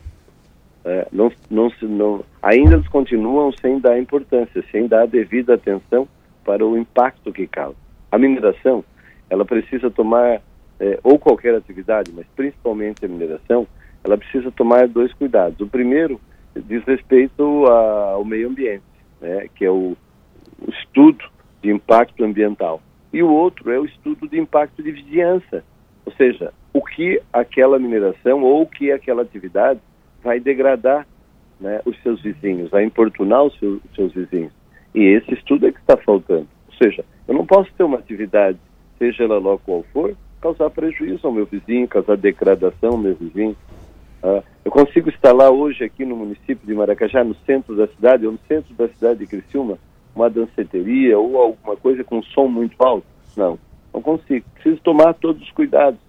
É, 0.84 1.08
não, 1.12 1.32
não, 1.50 1.72
não, 1.82 2.24
ainda 2.40 2.76
eles 2.76 2.88
continuam 2.88 3.52
sem 3.54 3.80
dar 3.80 3.98
importância, 3.98 4.64
sem 4.72 4.86
dar 4.86 5.02
a 5.02 5.06
devida 5.08 5.56
atenção 5.56 6.08
para 6.44 6.64
o 6.64 6.78
impacto 6.78 7.34
que 7.34 7.48
causa. 7.48 7.76
A 8.12 8.20
mineração, 8.20 8.86
ela 9.28 9.44
precisa 9.44 9.90
tomar, 9.90 10.40
é, 10.80 11.00
ou 11.02 11.18
qualquer 11.18 11.56
atividade, 11.56 12.12
mas 12.16 12.28
principalmente 12.36 13.04
a 13.04 13.08
mineração, 13.08 13.66
ela 14.04 14.20
precisa 14.20 14.52
tomar 14.52 14.88
dois 14.88 15.12
cuidados. 15.14 15.60
O 15.60 15.66
primeiro 15.66 16.22
diz 16.56 16.84
respeito 16.84 17.66
a, 17.66 18.12
ao 18.12 18.24
meio 18.24 18.50
ambiente, 18.50 18.84
né, 19.20 19.48
que 19.56 19.66
é 19.66 19.72
o, 19.72 19.98
o 20.62 20.70
estudo 20.70 21.26
de 21.64 21.72
impacto 21.72 22.24
ambiental 22.24 22.80
e 23.16 23.24
o 23.24 23.32
outro 23.32 23.72
é 23.72 23.80
o 23.80 23.86
estudo 23.86 24.28
de 24.28 24.38
impacto 24.38 24.84
de 24.84 24.92
vizinhança, 24.92 25.64
ou 26.06 26.12
seja, 26.12 26.52
o 26.74 26.82
que 26.82 27.22
aquela 27.32 27.80
mineração 27.80 28.44
ou 28.44 28.64
o 28.64 28.68
que 28.68 28.92
aquela 28.92 29.22
atividade 29.22 29.80
vai 30.22 30.38
degradar 30.38 31.08
né, 31.58 31.80
os 31.86 31.98
seus 32.04 32.22
vizinhos, 32.22 32.70
vai 32.70 32.84
importunar 32.84 33.42
os 33.44 33.58
seus, 33.58 33.80
os 33.86 33.96
seus 33.96 34.14
vizinhos. 34.14 34.52
E 34.94 35.02
esse 35.02 35.34
estudo 35.34 35.66
é 35.66 35.72
que 35.72 35.80
está 35.80 35.96
faltando. 35.96 36.46
Ou 36.68 36.74
seja, 36.76 37.06
eu 37.26 37.34
não 37.34 37.46
posso 37.46 37.72
ter 37.78 37.84
uma 37.84 38.00
atividade, 38.00 38.60
seja 39.00 39.24
ela 39.24 39.38
logo 39.38 39.62
qual 39.66 39.86
for, 39.94 40.14
causar 40.42 40.70
prejuízo 40.70 41.26
ao 41.26 41.32
meu 41.32 41.46
vizinho, 41.46 41.88
causar 41.88 42.18
degradação 42.18 42.90
ao 42.92 42.98
meu 42.98 43.16
vizinho. 43.16 43.56
Uh, 44.22 44.44
eu 44.66 44.72
consigo 44.72 45.10
lá 45.24 45.50
hoje 45.50 45.86
aqui 45.86 46.04
no 46.04 46.18
município 46.18 46.68
de 46.68 46.74
Maracajá, 46.74 47.24
no 47.24 47.36
centro 47.46 47.78
da 47.78 47.88
cidade, 47.88 48.26
ou 48.26 48.34
no 48.34 48.40
centro 48.46 48.74
da 48.74 48.90
cidade 48.90 49.20
de 49.20 49.28
Criciúma, 49.28 49.78
uma 50.16 50.30
danceteria 50.30 51.20
ou 51.20 51.38
alguma 51.38 51.76
coisa 51.76 52.04
com 52.04 52.24
som 52.24 52.48
muito 52.48 52.76
alto? 52.82 53.06
Não, 53.36 53.60
não 53.94 54.02
consigo. 54.02 54.46
Preciso 54.54 54.82
tomar 54.82 55.14
todos 55.14 55.42
os 55.42 55.52
cuidados 55.52 56.00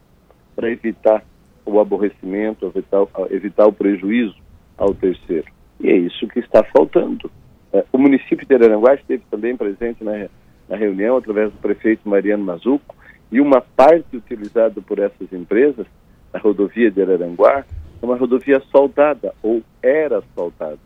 para 0.54 0.70
evitar 0.70 1.24
o 1.64 1.80
aborrecimento, 1.80 2.66
evitar, 2.66 3.04
evitar 3.30 3.66
o 3.66 3.72
prejuízo 3.72 4.36
ao 4.78 4.94
terceiro. 4.94 5.46
E 5.80 5.88
é 5.88 5.96
isso 5.96 6.28
que 6.28 6.38
está 6.38 6.62
faltando. 6.62 7.30
É, 7.72 7.84
o 7.92 7.98
município 7.98 8.46
de 8.46 8.54
Araranguá 8.54 8.94
esteve 8.94 9.24
também 9.30 9.56
presente 9.56 10.02
na, 10.02 10.28
na 10.68 10.76
reunião 10.76 11.16
através 11.16 11.52
do 11.52 11.58
prefeito 11.58 12.08
Mariano 12.08 12.44
Mazuco 12.44 12.94
e 13.30 13.40
uma 13.40 13.60
parte 13.60 14.16
utilizada 14.16 14.80
por 14.80 14.98
essas 14.98 15.32
empresas, 15.32 15.86
a 16.32 16.38
rodovia 16.38 16.90
de 16.90 17.02
Araranguá, 17.02 17.64
é 18.00 18.06
uma 18.06 18.16
rodovia 18.16 18.58
asfaltada 18.58 19.34
ou 19.42 19.62
era 19.82 20.18
asfaltada. 20.18 20.78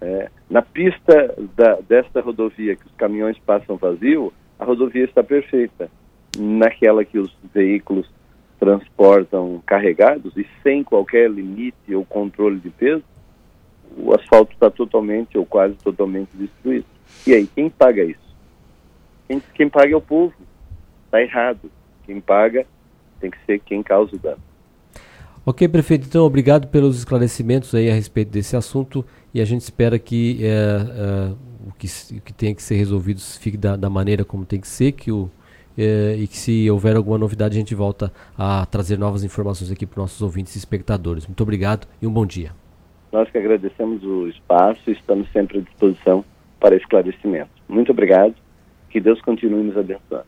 É, 0.00 0.30
na 0.48 0.62
pista 0.62 1.34
da, 1.54 1.78
desta 1.86 2.20
rodovia 2.20 2.74
que 2.74 2.86
os 2.86 2.94
caminhões 2.94 3.38
passam 3.38 3.76
vazio, 3.76 4.32
a 4.58 4.64
rodovia 4.64 5.04
está 5.04 5.22
perfeita. 5.22 5.90
Naquela 6.38 7.04
que 7.04 7.18
os 7.18 7.34
veículos 7.52 8.08
transportam 8.58 9.62
carregados 9.66 10.36
e 10.36 10.46
sem 10.62 10.84
qualquer 10.84 11.30
limite 11.30 11.94
ou 11.94 12.04
controle 12.04 12.60
de 12.60 12.70
peso, 12.70 13.02
o 13.96 14.14
asfalto 14.14 14.52
está 14.52 14.70
totalmente 14.70 15.36
ou 15.36 15.44
quase 15.44 15.74
totalmente 15.74 16.30
destruído. 16.34 16.86
E 17.26 17.34
aí, 17.34 17.46
quem 17.46 17.68
paga 17.68 18.04
isso? 18.04 18.36
Quem, 19.26 19.42
quem 19.54 19.68
paga 19.68 19.92
é 19.92 19.96
o 19.96 20.00
povo. 20.00 20.34
Está 21.06 21.20
errado. 21.20 21.70
Quem 22.04 22.20
paga 22.20 22.66
tem 23.20 23.30
que 23.30 23.38
ser 23.44 23.58
quem 23.60 23.82
causa 23.82 24.14
o 24.14 24.18
dano. 24.18 24.40
Ok, 25.44 25.66
prefeito. 25.68 26.06
Então, 26.06 26.24
obrigado 26.24 26.68
pelos 26.68 26.98
esclarecimentos 26.98 27.74
aí 27.74 27.90
a 27.90 27.94
respeito 27.94 28.30
desse 28.30 28.56
assunto 28.56 29.04
e 29.32 29.40
a 29.40 29.44
gente 29.44 29.62
espera 29.62 29.98
que 29.98 30.38
é, 30.42 30.48
é, 30.48 31.68
o 31.68 31.72
que, 31.78 31.86
que 32.24 32.32
tem 32.32 32.54
que 32.54 32.62
ser 32.62 32.76
resolvido 32.76 33.20
fique 33.20 33.56
da, 33.56 33.76
da 33.76 33.88
maneira 33.90 34.24
como 34.24 34.44
tem 34.44 34.60
que 34.60 34.68
ser, 34.68 34.92
que 34.92 35.10
o, 35.12 35.30
é, 35.78 36.16
e 36.18 36.26
que 36.26 36.36
se 36.36 36.70
houver 36.70 36.96
alguma 36.96 37.18
novidade 37.18 37.56
a 37.56 37.58
gente 37.58 37.74
volta 37.74 38.12
a 38.36 38.66
trazer 38.66 38.98
novas 38.98 39.24
informações 39.24 39.70
aqui 39.70 39.86
para 39.86 39.98
os 39.98 40.04
nossos 40.04 40.22
ouvintes 40.22 40.54
e 40.56 40.58
espectadores. 40.58 41.26
Muito 41.26 41.42
obrigado 41.42 41.86
e 42.02 42.06
um 42.06 42.12
bom 42.12 42.26
dia. 42.26 42.52
Nós 43.12 43.28
que 43.30 43.38
agradecemos 43.38 44.04
o 44.04 44.28
espaço 44.28 44.88
e 44.88 44.92
estamos 44.92 45.30
sempre 45.32 45.58
à 45.58 45.60
disposição 45.62 46.24
para 46.60 46.76
esclarecimento. 46.76 47.50
Muito 47.68 47.90
obrigado. 47.90 48.34
Que 48.88 49.00
Deus 49.00 49.20
continue 49.22 49.62
nos 49.62 49.76
abençoando. 49.76 50.26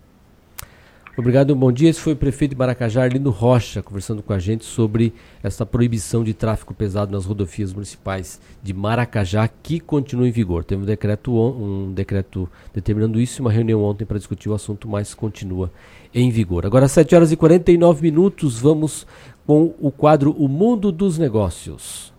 Obrigado, 1.14 1.54
bom 1.54 1.70
dia. 1.70 1.90
Esse 1.90 2.00
foi 2.00 2.14
o 2.14 2.16
prefeito 2.16 2.52
de 2.52 2.58
Maracajá, 2.58 3.02
Arlindo 3.02 3.28
Rocha, 3.28 3.82
conversando 3.82 4.22
com 4.22 4.32
a 4.32 4.38
gente 4.38 4.64
sobre 4.64 5.12
essa 5.42 5.66
proibição 5.66 6.24
de 6.24 6.32
tráfego 6.32 6.72
pesado 6.72 7.12
nas 7.12 7.26
rodovias 7.26 7.70
municipais 7.70 8.40
de 8.62 8.72
Maracajá, 8.72 9.46
que 9.46 9.78
continua 9.78 10.26
em 10.26 10.30
vigor. 10.30 10.64
Teve 10.64 10.82
um 10.82 10.86
decreto, 10.86 11.34
um 11.34 11.92
decreto 11.92 12.48
determinando 12.72 13.20
isso 13.20 13.38
e 13.38 13.42
uma 13.42 13.52
reunião 13.52 13.82
ontem 13.82 14.06
para 14.06 14.16
discutir 14.16 14.48
o 14.48 14.54
assunto, 14.54 14.88
mas 14.88 15.12
continua 15.12 15.70
em 16.14 16.30
vigor. 16.30 16.64
Agora, 16.64 16.88
7 16.88 17.14
horas 17.14 17.30
e 17.30 17.36
49 17.36 18.00
minutos, 18.00 18.58
vamos 18.58 19.06
com 19.46 19.74
o 19.78 19.90
quadro 19.90 20.32
O 20.32 20.48
Mundo 20.48 20.90
dos 20.90 21.18
Negócios. 21.18 22.10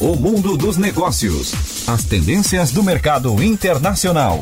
O 0.00 0.16
Mundo 0.16 0.56
dos 0.56 0.78
Negócios. 0.78 1.86
As 1.86 2.04
tendências 2.04 2.72
do 2.72 2.82
mercado 2.82 3.42
internacional. 3.42 4.40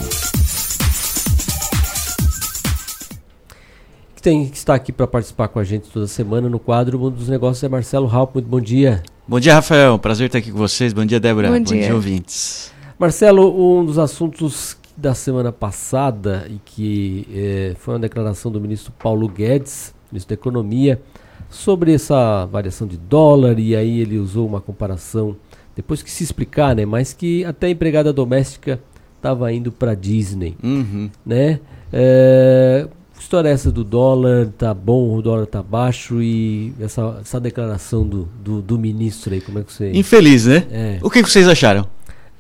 Quem 4.23 4.43
está 4.43 4.75
aqui 4.75 4.93
para 4.93 5.07
participar 5.07 5.49
com 5.49 5.59
a 5.59 5.65
gente 5.65 5.89
toda 5.89 6.07
semana 6.07 6.47
no 6.47 6.59
quadro 6.59 6.99
Mundo 6.99 7.17
dos 7.17 7.29
Negócios 7.29 7.65
é 7.65 7.69
Marcelo 7.71 8.07
Raup. 8.07 8.35
Muito 8.35 8.49
bom 8.49 8.61
dia. 8.61 9.03
Bom 9.27 9.41
dia, 9.41 9.55
Rafael. 9.55 9.99
Prazer 9.99 10.27
estar 10.27 10.39
aqui 10.39 10.53
com 10.53 10.59
vocês. 10.59 10.93
Bom 10.93 11.07
dia, 11.07 11.19
Débora. 11.19 11.49
Bom 11.49 11.55
bom 11.57 11.63
dia. 11.63 11.85
dia 11.85 11.95
ouvintes. 11.95 12.71
Marcelo, 12.99 13.79
um 13.81 13.83
dos 13.83 13.99
assuntos 13.99 14.77
da 14.95 15.15
semana 15.15 15.51
passada 15.51 16.47
e 16.51 16.61
que 16.63 17.27
eh, 17.33 17.75
foi 17.79 17.95
uma 17.95 18.01
declaração 18.01 18.53
do 18.53 18.61
ministro 18.61 18.93
Paulo 19.03 19.27
Guedes, 19.27 19.95
ministro 20.13 20.37
da 20.37 20.39
Economia, 20.39 21.01
sobre 21.49 21.95
essa 21.95 22.45
variação 22.45 22.87
de 22.87 22.99
dólar 22.99 23.59
e 23.59 23.75
aí 23.75 24.01
ele 24.01 24.19
usou 24.19 24.47
uma 24.47 24.61
comparação 24.61 25.35
depois 25.75 26.03
que 26.03 26.11
se 26.11 26.23
explicar, 26.23 26.77
né? 26.77 26.85
Mas 26.85 27.15
que 27.15 27.43
até 27.47 27.69
a 27.69 27.71
empregada 27.71 28.13
doméstica 28.13 28.79
estava 29.17 29.51
indo 29.51 29.73
para 29.73 29.95
Disney, 29.95 30.57
Uhum. 30.63 31.09
né? 31.25 31.59
É, 31.91 32.87
que 32.87 33.00
história 33.31 33.49
é 33.49 33.53
essa 33.53 33.71
do 33.71 33.85
dólar? 33.85 34.49
Tá 34.59 34.75
bom, 34.75 35.17
o 35.17 35.23
dólar 35.23 35.47
tá 35.47 35.63
baixo 35.63 36.21
e 36.21 36.73
essa, 36.81 37.19
essa 37.21 37.39
declaração 37.39 38.05
do, 38.05 38.29
do, 38.43 38.61
do 38.61 38.77
ministro 38.77 39.33
aí, 39.33 39.41
como 39.41 39.61
é 39.61 39.63
que 39.63 39.73
você... 39.73 39.93
Infeliz, 39.93 40.47
né? 40.47 40.67
É. 40.69 40.99
O 41.01 41.09
que 41.09 41.23
que 41.23 41.31
vocês 41.31 41.47
acharam? 41.47 41.87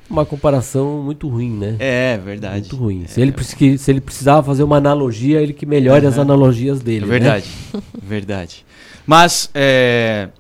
Uma 0.09 0.27
comparação 0.27 1.01
muito 1.01 1.29
ruim, 1.29 1.53
né? 1.53 1.77
É, 1.79 2.19
verdade. 2.19 2.63
Muito 2.63 2.77
ruim. 2.77 3.05
Se, 3.07 3.21
ele, 3.21 3.33
se 3.79 3.89
ele 3.89 4.01
precisava 4.01 4.43
fazer 4.43 4.65
uma 4.65 4.79
analogia, 4.79 5.41
ele 5.41 5.53
que 5.53 5.65
melhore 5.65 6.05
as 6.07 6.15
Aham. 6.15 6.23
analogias 6.23 6.81
dele. 6.81 7.05
É 7.05 7.07
né? 7.07 7.19
verdade, 7.21 7.51
verdade. 8.03 8.67
Mas, 9.07 9.49
é, 9.55 10.31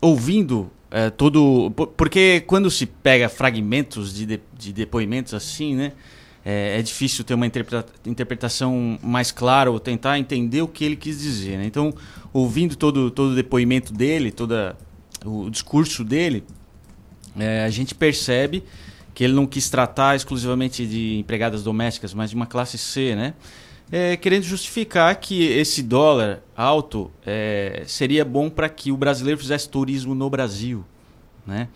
ouvindo 0.00 0.68
é, 0.90 1.08
todo... 1.08 1.70
po- 1.70 1.86
Porque 1.86 2.42
quando 2.48 2.68
se 2.68 2.84
pega 2.84 3.28
fragmentos 3.28 4.12
de, 4.12 4.26
de, 4.26 4.40
de 4.58 4.72
depoimentos 4.72 5.34
assim, 5.34 5.76
né? 5.76 5.92
É, 6.44 6.78
é 6.78 6.82
difícil 6.82 7.24
ter 7.24 7.32
uma 7.34 7.46
interpreta- 7.46 7.92
interpretação 8.04 8.98
mais 9.02 9.32
clara 9.32 9.70
ou 9.70 9.80
tentar 9.80 10.18
entender 10.18 10.60
o 10.60 10.68
que 10.68 10.84
ele 10.84 10.96
quis 10.96 11.18
dizer, 11.18 11.56
né? 11.56 11.64
Então, 11.64 11.94
ouvindo 12.32 12.76
todo, 12.76 13.10
todo 13.10 13.32
o 13.32 13.34
depoimento 13.34 13.92
dele, 13.92 14.30
todo 14.30 14.54
o 15.24 15.48
discurso 15.48 16.04
dele, 16.04 16.44
é, 17.36 17.64
a 17.64 17.70
gente 17.70 17.94
percebe 17.94 18.62
que 19.14 19.24
ele 19.24 19.32
não 19.32 19.46
quis 19.46 19.70
tratar 19.70 20.16
exclusivamente 20.16 20.86
de 20.86 21.18
empregadas 21.18 21.62
domésticas, 21.62 22.12
mas 22.12 22.30
de 22.30 22.36
uma 22.36 22.46
classe 22.46 22.76
C, 22.76 23.14
né? 23.14 23.34
É, 23.92 24.16
querendo 24.16 24.42
justificar 24.42 25.14
que 25.16 25.44
esse 25.44 25.82
dólar 25.82 26.42
alto 26.56 27.10
é, 27.24 27.84
seria 27.86 28.24
bom 28.24 28.50
para 28.50 28.68
que 28.68 28.90
o 28.90 28.96
brasileiro 28.96 29.38
fizesse 29.38 29.68
turismo 29.68 30.14
no 30.14 30.28
Brasil, 30.28 30.84
né? 31.46 31.68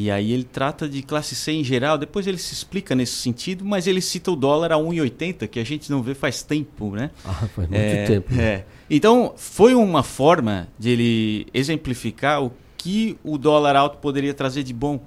E 0.00 0.12
aí 0.12 0.30
ele 0.32 0.44
trata 0.44 0.88
de 0.88 1.02
classe 1.02 1.34
C 1.34 1.50
em 1.50 1.64
geral, 1.64 1.98
depois 1.98 2.24
ele 2.24 2.38
se 2.38 2.54
explica 2.54 2.94
nesse 2.94 3.14
sentido, 3.14 3.64
mas 3.64 3.88
ele 3.88 4.00
cita 4.00 4.30
o 4.30 4.36
dólar 4.36 4.70
a 4.70 4.76
1,80, 4.76 5.48
que 5.48 5.58
a 5.58 5.64
gente 5.64 5.90
não 5.90 6.00
vê 6.04 6.14
faz 6.14 6.40
tempo, 6.40 6.92
né? 6.92 7.10
Ah, 7.24 7.32
faz 7.48 7.68
muito 7.68 7.74
É, 7.74 8.04
tempo. 8.06 8.32
né? 8.32 8.44
é. 8.44 8.64
Então, 8.88 9.34
foi 9.36 9.74
uma 9.74 10.04
forma 10.04 10.68
de 10.78 10.90
ele 10.90 11.46
exemplificar 11.52 12.44
o 12.44 12.52
que 12.76 13.18
o 13.24 13.36
dólar 13.36 13.74
alto 13.74 13.98
poderia 13.98 14.32
trazer 14.32 14.62
de 14.62 14.72
bom. 14.72 15.04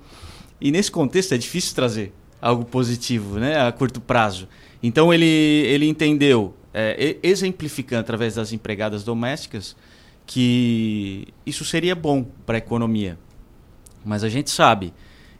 E 0.59 0.71
nesse 0.73 0.91
contexto 0.91 1.33
é 1.33 1.37
difícil 1.37 1.73
trazer 1.73 2.11
algo 2.41 2.65
positivo, 2.65 3.39
né, 3.39 3.61
a 3.61 3.71
curto 3.71 4.01
prazo. 4.01 4.45
Então 4.83 5.13
ele, 5.13 5.25
ele 5.25 5.87
entendeu, 5.87 6.53
é, 6.73 7.15
exemplificando 7.23 8.01
através 8.01 8.35
das 8.35 8.51
empregadas 8.51 9.05
domésticas, 9.05 9.73
que 10.25 11.27
isso 11.45 11.63
seria 11.63 11.95
bom 11.95 12.25
para 12.45 12.57
a 12.57 12.59
economia. 12.59 13.17
Mas 14.03 14.23
a 14.23 14.29
gente 14.29 14.49
sabe 14.49 14.93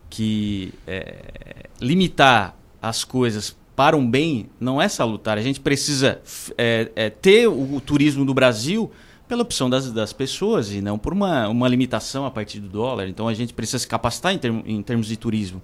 que 0.10 0.74
é, 0.86 1.68
limitar 1.80 2.56
as 2.82 3.04
coisas 3.04 3.56
para 3.76 3.96
um 3.96 4.10
bem 4.10 4.50
não 4.60 4.82
é 4.82 4.88
salutar. 4.88 5.38
A 5.38 5.42
gente 5.42 5.60
precisa 5.60 6.20
é, 6.58 6.92
é, 6.96 7.10
ter 7.10 7.48
o, 7.48 7.76
o 7.76 7.82
turismo 7.82 8.26
do 8.26 8.34
Brasil 8.34 8.92
pela 9.28 9.42
opção 9.44 9.70
das, 9.70 9.92
das 9.92 10.12
pessoas 10.12 10.72
e 10.74 10.82
não 10.82 11.00
por 11.00 11.14
uma, 11.14 11.48
uma 11.48 11.68
limitação 11.68 12.26
a 12.26 12.32
partir 12.32 12.60
do 12.60 12.68
dólar. 12.68 13.08
Então 13.08 13.28
a 13.28 13.34
gente 13.34 13.54
precisa 13.54 13.80
se 13.80 13.88
capacitar 13.88 14.34
em, 14.34 14.38
term- 14.38 14.62
em 14.66 14.82
termos 14.82 15.08
de 15.08 15.16
turismo. 15.16 15.62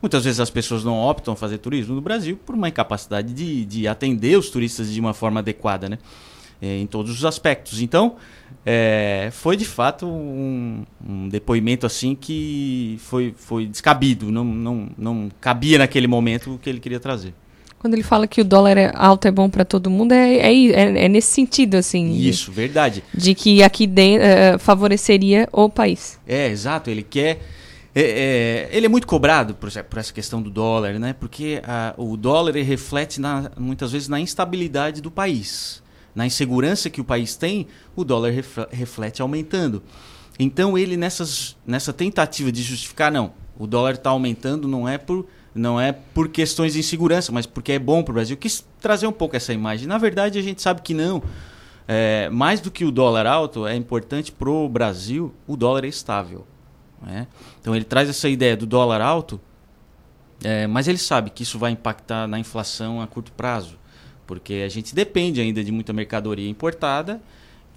Muitas 0.00 0.24
vezes 0.24 0.38
as 0.38 0.50
pessoas 0.50 0.84
não 0.84 0.96
optam 0.96 1.34
fazer 1.34 1.58
turismo 1.58 1.96
no 1.96 2.00
Brasil 2.00 2.38
por 2.46 2.54
uma 2.54 2.68
incapacidade 2.68 3.34
de, 3.34 3.64
de 3.64 3.88
atender 3.88 4.38
os 4.38 4.48
turistas 4.48 4.92
de 4.92 5.00
uma 5.00 5.12
forma 5.12 5.40
adequada, 5.40 5.88
né? 5.88 5.98
É, 6.62 6.78
em 6.78 6.86
todos 6.86 7.10
os 7.10 7.24
aspectos. 7.24 7.80
Então, 7.82 8.16
é, 8.70 9.30
foi 9.32 9.56
de 9.56 9.64
fato 9.64 10.06
um, 10.06 10.84
um 11.08 11.28
depoimento 11.28 11.86
assim 11.86 12.14
que 12.14 12.98
foi, 13.00 13.32
foi 13.36 13.66
descabido, 13.66 14.30
não, 14.30 14.44
não, 14.44 14.88
não 14.98 15.28
cabia 15.40 15.78
naquele 15.78 16.06
momento 16.06 16.54
o 16.54 16.58
que 16.58 16.68
ele 16.68 16.78
queria 16.80 17.00
trazer. 17.00 17.32
Quando 17.78 17.94
ele 17.94 18.02
fala 18.02 18.26
que 18.26 18.40
o 18.40 18.44
dólar 18.44 18.76
é 18.76 18.92
alto 18.94 19.26
é 19.26 19.30
bom 19.30 19.48
para 19.48 19.64
todo 19.64 19.88
mundo, 19.88 20.12
é, 20.12 20.34
é, 20.36 20.52
é, 20.66 21.04
é 21.04 21.08
nesse 21.08 21.28
sentido, 21.32 21.76
assim. 21.76 22.12
de- 22.12 22.28
Isso, 22.28 22.50
verdade. 22.52 23.02
De, 23.14 23.34
que 23.34 23.62
aqui 23.62 23.86
dentro 23.86 24.26
eh, 24.26 24.58
favoreceria 24.58 25.48
o 25.52 25.70
país. 25.70 26.18
É, 26.26 26.48
exato. 26.48 26.90
Ele 26.90 27.04
quer. 27.04 27.38
é, 27.94 28.02
é, 28.02 28.68
ele 28.72 28.86
é 28.86 28.88
muito 28.88 29.06
cobrado 29.06 29.54
por, 29.54 29.68
essa- 29.68 29.84
por 29.84 29.96
essa 29.98 30.12
questão 30.12 30.42
do 30.42 30.50
dólar, 30.50 30.98
né? 30.98 31.14
Porque 31.18 31.62
ah, 31.64 31.94
o 31.96 32.16
dólar 32.16 32.52
reflete 32.56 33.20
na- 33.20 33.50
muitas 33.56 33.92
vezes 33.92 34.08
na 34.08 34.18
instabilidade 34.20 35.00
do 35.00 35.10
país. 35.10 35.80
Na 36.18 36.26
insegurança 36.26 36.90
que 36.90 37.00
o 37.00 37.04
país 37.04 37.36
tem, 37.36 37.68
o 37.94 38.02
dólar 38.02 38.30
refle- 38.32 38.66
reflete 38.72 39.22
aumentando. 39.22 39.80
Então 40.36 40.76
ele 40.76 40.96
nessas, 40.96 41.56
nessa 41.64 41.92
tentativa 41.92 42.50
de 42.50 42.60
justificar, 42.60 43.12
não, 43.12 43.32
o 43.56 43.68
dólar 43.68 43.94
está 43.94 44.10
aumentando 44.10 44.66
não 44.66 44.88
é 44.88 44.98
por 44.98 45.28
não 45.54 45.80
é 45.80 45.92
por 45.92 46.28
questões 46.28 46.72
de 46.72 46.80
insegurança, 46.80 47.30
mas 47.30 47.46
porque 47.46 47.70
é 47.70 47.78
bom 47.78 48.02
para 48.02 48.10
o 48.10 48.14
Brasil. 48.14 48.36
Quis 48.36 48.66
trazer 48.80 49.06
um 49.06 49.12
pouco 49.12 49.36
essa 49.36 49.52
imagem. 49.52 49.86
Na 49.86 49.96
verdade, 49.96 50.40
a 50.40 50.42
gente 50.42 50.60
sabe 50.60 50.82
que 50.82 50.92
não. 50.92 51.22
É, 51.86 52.28
mais 52.30 52.60
do 52.60 52.68
que 52.68 52.84
o 52.84 52.90
dólar 52.90 53.24
alto, 53.24 53.64
é 53.64 53.76
importante 53.76 54.32
para 54.32 54.50
o 54.50 54.68
Brasil 54.68 55.32
o 55.46 55.56
dólar 55.56 55.84
é 55.84 55.88
estável. 55.88 56.44
né? 57.00 57.28
Então 57.60 57.76
ele 57.76 57.84
traz 57.84 58.08
essa 58.08 58.28
ideia 58.28 58.56
do 58.56 58.66
dólar 58.66 59.00
alto, 59.00 59.40
é, 60.42 60.66
mas 60.66 60.88
ele 60.88 60.98
sabe 60.98 61.30
que 61.30 61.44
isso 61.44 61.60
vai 61.60 61.70
impactar 61.70 62.26
na 62.26 62.38
inflação 62.40 63.00
a 63.00 63.06
curto 63.06 63.30
prazo, 63.32 63.78
porque 64.28 64.62
a 64.64 64.68
gente 64.68 64.94
depende 64.94 65.40
ainda 65.40 65.64
de 65.64 65.72
muita 65.72 65.90
mercadoria 65.90 66.48
importada 66.48 67.18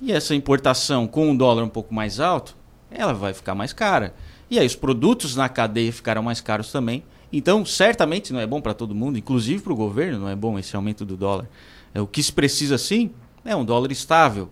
e 0.01 0.11
essa 0.11 0.35
importação 0.35 1.07
com 1.07 1.29
um 1.29 1.35
dólar 1.35 1.63
um 1.63 1.69
pouco 1.69 1.93
mais 1.93 2.19
alto, 2.19 2.57
ela 2.91 3.13
vai 3.13 3.33
ficar 3.33 3.55
mais 3.55 3.71
cara. 3.71 4.13
E 4.49 4.59
aí 4.59 4.67
os 4.67 4.75
produtos 4.75 5.33
na 5.33 5.47
cadeia 5.47 5.93
ficarão 5.93 6.21
mais 6.21 6.41
caros 6.41 6.69
também. 6.69 7.05
Então, 7.31 7.65
certamente 7.65 8.33
não 8.33 8.39
é 8.41 8.45
bom 8.45 8.59
para 8.59 8.73
todo 8.73 8.93
mundo, 8.93 9.17
inclusive 9.17 9.63
para 9.63 9.71
o 9.71 9.75
governo, 9.77 10.19
não 10.19 10.27
é 10.27 10.35
bom 10.35 10.59
esse 10.59 10.75
aumento 10.75 11.05
do 11.05 11.15
dólar. 11.15 11.47
É, 11.93 12.01
o 12.01 12.05
que 12.05 12.21
se 12.21 12.33
precisa 12.33 12.77
sim 12.77 13.11
é 13.45 13.55
um 13.55 13.63
dólar 13.63 13.89
estável 13.89 14.49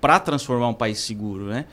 para 0.00 0.20
transformar 0.20 0.68
um 0.68 0.74
país 0.74 1.00
seguro, 1.00 1.46
né? 1.46 1.64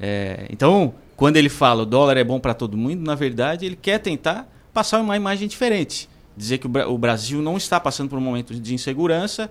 É, 0.00 0.46
então, 0.48 0.94
quando 1.14 1.36
ele 1.36 1.50
fala 1.50 1.82
o 1.82 1.86
dólar 1.86 2.16
é 2.16 2.24
bom 2.24 2.40
para 2.40 2.54
todo 2.54 2.74
mundo, 2.74 3.04
na 3.04 3.14
verdade 3.14 3.66
ele 3.66 3.76
quer 3.76 3.98
tentar 3.98 4.50
passar 4.72 4.98
uma 4.98 5.14
imagem 5.14 5.46
diferente, 5.46 6.08
dizer 6.36 6.58
que 6.58 6.66
o, 6.66 6.68
Bra- 6.68 6.88
o 6.88 6.98
Brasil 6.98 7.40
não 7.40 7.56
está 7.56 7.80
passando 7.80 8.08
por 8.10 8.18
um 8.18 8.22
momento 8.22 8.54
de 8.54 8.74
insegurança, 8.74 9.50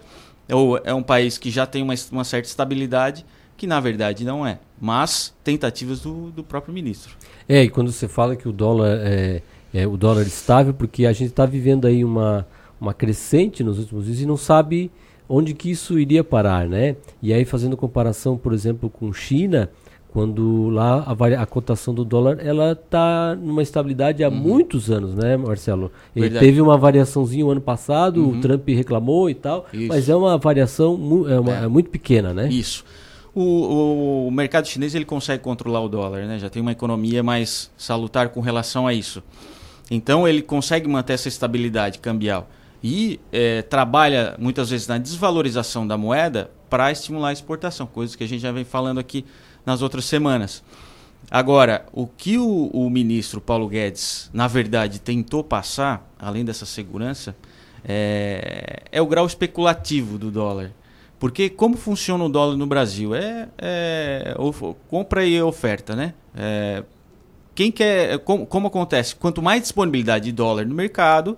ou 0.52 0.78
é 0.84 0.94
um 0.94 1.03
país 1.03 1.38
que 1.38 1.49
já 1.49 1.66
tem 1.66 1.82
uma, 1.82 1.94
uma 2.12 2.24
certa 2.24 2.48
estabilidade, 2.48 3.26
que 3.57 3.66
na 3.66 3.80
verdade 3.80 4.24
não 4.24 4.45
é, 4.45 4.60
mas 4.80 5.34
tentativas 5.44 6.02
do, 6.02 6.30
do 6.32 6.44
próprio 6.44 6.74
ministro. 6.74 7.16
É, 7.48 7.64
e 7.64 7.70
quando 7.70 7.91
você 7.91 8.07
fala 8.07 8.36
que 8.36 8.48
o 8.48 8.52
dólar 8.52 8.99
é, 9.02 9.41
é 9.74 9.88
o 9.88 9.98
dólar 9.98 10.24
estável, 10.28 10.74
porque 10.74 11.06
a 11.06 11.14
gente 11.14 11.30
está 11.30 11.45
vivendo 11.45 11.88
aí 11.88 12.03
uma, 12.03 12.45
uma 12.80 12.94
crescente 12.94 13.64
nos 13.64 13.80
últimos 13.80 14.06
dias 14.06 14.20
e 14.20 14.26
não 14.26 14.38
sabe 14.38 14.91
onde 15.28 15.53
que 15.53 15.72
isso 15.72 15.98
iria 15.98 16.24
parar, 16.24 16.68
né? 16.68 16.95
E 17.22 17.34
aí 17.34 17.45
fazendo 17.45 17.76
comparação, 17.76 18.38
por 18.38 18.53
exemplo, 18.53 18.90
com 18.90 19.12
China, 19.12 19.70
quando 20.16 20.70
lá 20.70 21.04
a, 21.06 21.42
a 21.42 21.46
cotação 21.46 21.94
do 21.94 22.06
dólar 22.06 22.38
ela 22.40 22.72
está 22.72 23.36
numa 23.36 23.62
estabilidade 23.62 24.24
há 24.24 24.32
muitos 24.32 24.90
anos, 24.90 25.14
né, 25.14 25.36
Marcelo? 25.36 25.92
Ele 26.16 26.28
Uhum. 26.28 26.32
Verdade. 26.32 26.46
teve 26.46 26.62
uma 26.62 26.78
variaçãozinha 26.78 27.46
o 27.46 27.52
ano 27.52 27.60
passado, 27.60 28.22
Uhum. 28.24 28.38
o 28.38 28.42
Trump 28.42 28.66
reclamou 28.70 29.30
e 29.30 29.36
tal, 29.36 29.66
Isso. 29.74 29.90
mas 29.90 30.08
é 30.08 30.16
uma 30.16 30.38
variação 30.38 30.96
mu- 30.96 31.28
é 31.28 31.38
uma- 31.38 31.52
é 31.58 31.68
muito 31.68 31.90
pequena, 31.90 32.34
né? 32.34 32.48
Isso. 32.48 32.86
O, 33.34 33.42
o- 33.44 34.28
o 34.28 34.32
mercado 34.32 34.66
chinês 34.70 34.96
ele 34.96 35.04
consegue 35.04 35.44
controlar 35.44 35.82
o 35.82 35.90
dólar, 35.90 36.26
né? 36.26 36.40
Já 36.40 36.50
tem 36.50 36.62
uma 36.62 36.72
economia 36.72 37.22
mais 37.22 37.70
salutar 37.78 38.30
com 38.30 38.40
relação 38.40 38.88
a 38.88 38.94
isso. 38.94 39.22
Então 39.92 40.26
ele 40.26 40.42
consegue 40.42 40.88
manter 40.88 41.12
essa 41.14 41.28
estabilidade 41.28 42.00
cambial. 42.00 42.48
e 42.88 43.20
é, 43.32 43.64
trabalha 43.64 44.36
muitas 44.38 44.70
vezes 44.70 44.88
na 44.88 45.00
desvalorização 45.00 45.88
da 45.88 45.98
moeda 45.98 46.52
para 46.70 46.92
estimular 46.92 47.30
a 47.30 47.34
exportação, 47.34 47.88
coisas 47.88 48.16
que 48.16 48.24
a 48.24 48.28
gente 48.28 48.42
já 48.42 48.52
vem 48.52 48.64
falando 48.64 49.00
aqui 49.00 49.26
nas 49.66 49.82
outras 49.82 50.06
semanas. 50.06 50.64
Agora, 51.30 51.86
o 51.92 52.06
que 52.06 52.38
o, 52.38 52.68
o 52.68 52.90
ministro 52.90 53.42
Paulo 53.42 53.68
Guedes, 53.68 54.30
na 54.34 54.48
verdade, 54.48 55.00
tentou 55.00 55.44
passar, 55.44 56.08
além 56.20 56.46
dessa 56.46 56.66
segurança, 56.66 57.36
é, 57.84 58.84
é 58.92 59.02
o 59.02 59.08
grau 59.08 59.26
especulativo 59.26 60.18
do 60.18 60.30
dólar. 60.30 60.72
Porque 61.20 61.50
como 61.50 61.78
funciona 61.78 62.24
o 62.24 62.30
dólar 62.30 62.56
no 62.58 62.68
Brasil? 62.68 63.16
É, 63.16 63.48
é 63.58 64.36
compra 64.90 65.26
e 65.26 65.42
oferta, 65.42 65.96
né? 65.96 66.14
É, 66.36 66.84
quem 67.56 67.72
quer, 67.72 68.20
como, 68.20 68.46
como, 68.46 68.68
acontece? 68.68 69.16
Quanto 69.16 69.42
mais 69.42 69.62
disponibilidade 69.62 70.26
de 70.26 70.32
dólar 70.34 70.66
no 70.66 70.76
mercado, 70.76 71.38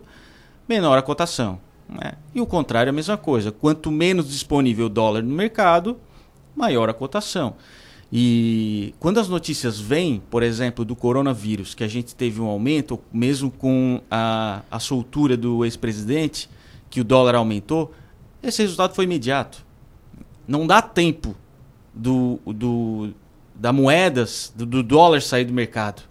menor 0.68 0.98
a 0.98 1.02
cotação. 1.02 1.60
Né? 1.88 2.14
E 2.34 2.42
o 2.42 2.46
contrário 2.46 2.90
é 2.90 2.92
a 2.92 2.94
mesma 2.94 3.18
coisa. 3.18 3.52
Quanto 3.52 3.92
menos 3.92 4.28
disponível 4.28 4.90
dólar 4.90 5.22
no 5.22 5.34
mercado, 5.34 5.98
maior 6.56 6.90
a 6.90 6.94
cotação. 6.94 7.56
E 8.12 8.94
quando 9.00 9.20
as 9.20 9.28
notícias 9.28 9.80
vêm, 9.80 10.22
por 10.30 10.42
exemplo, 10.42 10.86
do 10.86 10.96
coronavírus, 10.96 11.76
que 11.76 11.84
a 11.84 11.88
gente 11.88 12.16
teve 12.16 12.40
um 12.40 12.46
aumento, 12.46 13.00
mesmo 13.12 13.52
com 13.52 14.02
a, 14.10 14.62
a 14.72 14.80
soltura 14.80 15.36
do 15.36 15.66
ex-presidente, 15.66 16.50
que 16.90 17.02
o 17.02 17.04
dólar 17.04 17.36
aumentou, 17.36 17.94
esse 18.42 18.62
resultado 18.62 18.94
foi 18.94 19.04
imediato. 19.04 19.66
Não 20.48 20.66
dá 20.66 20.82
tempo 20.82 21.36
do, 21.94 22.40
do, 22.46 23.14
da 23.54 23.74
moedas, 23.74 24.54
do, 24.56 24.66
do 24.66 24.82
dólar 24.82 25.22
sair 25.22 25.44
do 25.44 25.54
mercado. 25.54 26.04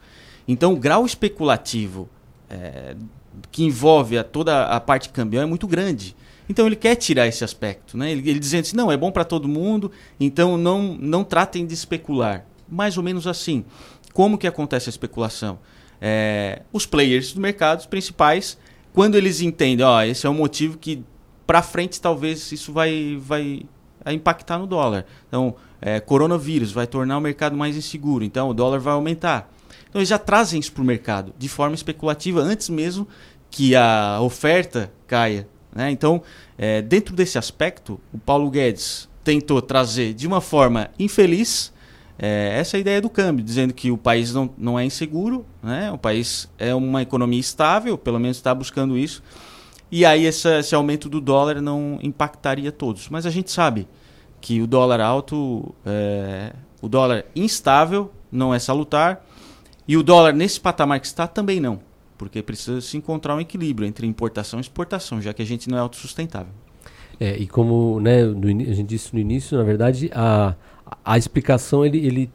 Então, 0.47 0.75
o 0.75 0.77
grau 0.77 1.07
especulativo 1.07 2.09
é, 2.51 2.95
que 3.51 3.65
envolve 3.65 4.19
a, 4.19 4.25
toda 4.25 4.67
a 4.67 4.79
parte 4.81 5.09
cambial 5.09 5.43
é 5.43 5.47
muito 5.47 5.67
grande. 5.67 6.15
Então 6.49 6.67
ele 6.67 6.77
quer 6.77 6.95
tirar 6.97 7.27
esse 7.27 7.43
aspecto, 7.43 7.97
né? 7.97 8.13
Ele, 8.13 8.29
ele 8.31 8.39
dizendo 8.39 8.63
assim, 8.63 8.77
não, 8.77 8.91
é 8.91 8.97
bom 8.97 9.11
para 9.11 9.25
todo 9.25 9.49
mundo, 9.49 9.91
então 10.19 10.57
não, 10.57 10.97
não 11.01 11.25
tratem 11.25 11.67
de 11.67 11.75
especular. 11.75 12.47
Mais 12.69 12.97
ou 12.97 13.03
menos 13.03 13.27
assim. 13.27 13.65
Como 14.13 14.39
que 14.39 14.47
acontece 14.47 14.89
a 14.89 14.91
especulação? 14.91 15.59
É, 16.01 16.63
os 16.73 16.87
players 16.87 17.33
do 17.33 17.41
mercado, 17.41 17.81
os 17.81 17.87
principais, 17.87 18.59
quando 18.93 19.17
eles 19.17 19.41
entendem, 19.41 19.85
ó, 19.85 20.03
esse 20.03 20.27
é 20.27 20.31
um 20.31 20.35
motivo 20.35 20.79
que 20.79 21.03
para 21.47 21.63
frente 21.63 22.01
talvez 22.01 22.51
isso 22.51 22.73
vai, 22.73 23.19
vai 23.21 23.67
impactar 24.13 24.59
no 24.59 24.67
dólar. 24.67 25.05
Então, 25.29 25.55
é, 25.81 26.01
coronavírus 26.01 26.73
vai 26.73 26.87
tornar 26.87 27.19
o 27.19 27.21
mercado 27.21 27.57
mais 27.57 27.77
inseguro, 27.77 28.25
então 28.25 28.49
o 28.49 28.55
dólar 28.55 28.79
vai 28.79 28.95
aumentar. 28.95 29.53
Então 29.89 30.01
eles 30.01 30.09
já 30.09 30.19
trazem 30.19 30.61
isso 30.61 30.73
para 30.73 30.83
o 30.83 30.85
mercado 30.85 31.33
de 31.39 31.49
forma 31.49 31.75
especulativa 31.75 32.41
antes 32.41 32.69
mesmo 32.69 33.07
que 33.51 33.75
a 33.75 34.19
oferta 34.21 34.93
caia. 35.07 35.49
Né? 35.77 35.91
Então, 35.91 36.23
é, 36.57 36.81
dentro 36.81 37.15
desse 37.15 37.37
aspecto, 37.37 38.01
o 38.11 38.17
Paulo 38.17 38.51
Guedes 38.51 39.11
tentou 39.23 39.61
trazer 39.61 40.15
de 40.15 40.27
uma 40.27 40.41
forma 40.41 40.89
infeliz 40.99 41.71
é, 42.19 42.57
essa 42.59 42.79
ideia 42.79 42.99
do 42.99 43.11
câmbio, 43.11 43.45
dizendo 43.45 43.75
que 43.75 43.91
o 43.91 43.99
país 43.99 44.33
não, 44.33 44.49
não 44.57 44.79
é 44.79 44.87
inseguro, 44.87 45.45
né? 45.63 45.93
o 45.93 45.99
país 45.99 46.49
é 46.59 46.75
uma 46.75 47.03
economia 47.03 47.39
estável, 47.39 47.99
pelo 47.99 48.19
menos 48.19 48.39
está 48.39 48.55
buscando 48.55 48.97
isso, 48.97 49.23
e 49.93 50.07
aí 50.07 50.25
essa, 50.25 50.61
esse 50.61 50.75
aumento 50.75 51.11
do 51.11 51.21
dólar 51.21 51.61
não 51.61 51.99
impactaria 52.03 52.73
todos. 52.73 53.11
Mas 53.11 53.27
a 53.27 53.31
gente 53.31 53.51
sabe 53.51 53.87
que 54.41 54.63
o 54.63 54.67
dólar 54.67 54.99
alto, 54.99 55.75
é, 55.85 56.55
o 56.81 56.89
dólar 56.89 57.27
instável 57.37 58.11
não 58.33 58.55
é 58.55 58.59
salutar, 58.59 59.23
e 59.87 59.95
o 59.95 60.03
dólar 60.03 60.33
nesse 60.33 60.59
patamar 60.59 61.01
que 61.01 61.07
está 61.07 61.27
também 61.27 61.61
não 61.61 61.86
porque 62.17 62.43
precisa 62.43 62.81
se 62.81 62.97
encontrar 62.97 63.35
um 63.35 63.41
equilíbrio 63.41 63.87
entre 63.87 64.07
importação 64.07 64.59
e 64.59 64.63
exportação, 64.63 65.21
já 65.21 65.33
que 65.33 65.43
a 65.43 65.47
gente 65.47 65.69
não 65.69 65.77
é 65.77 65.81
autossustentável. 65.81 66.53
É, 67.19 67.37
e 67.37 67.47
como 67.47 68.01
né, 68.01 68.23
a 68.23 68.75
gente 68.75 68.85
disse 68.85 69.13
no 69.15 69.21
início, 69.21 69.57
na 69.57 69.65
verdade, 69.65 70.11
a, 70.15 70.55
a 71.05 71.17
explicação, 71.17 71.85
ele, 71.85 72.05
ele 72.05 72.31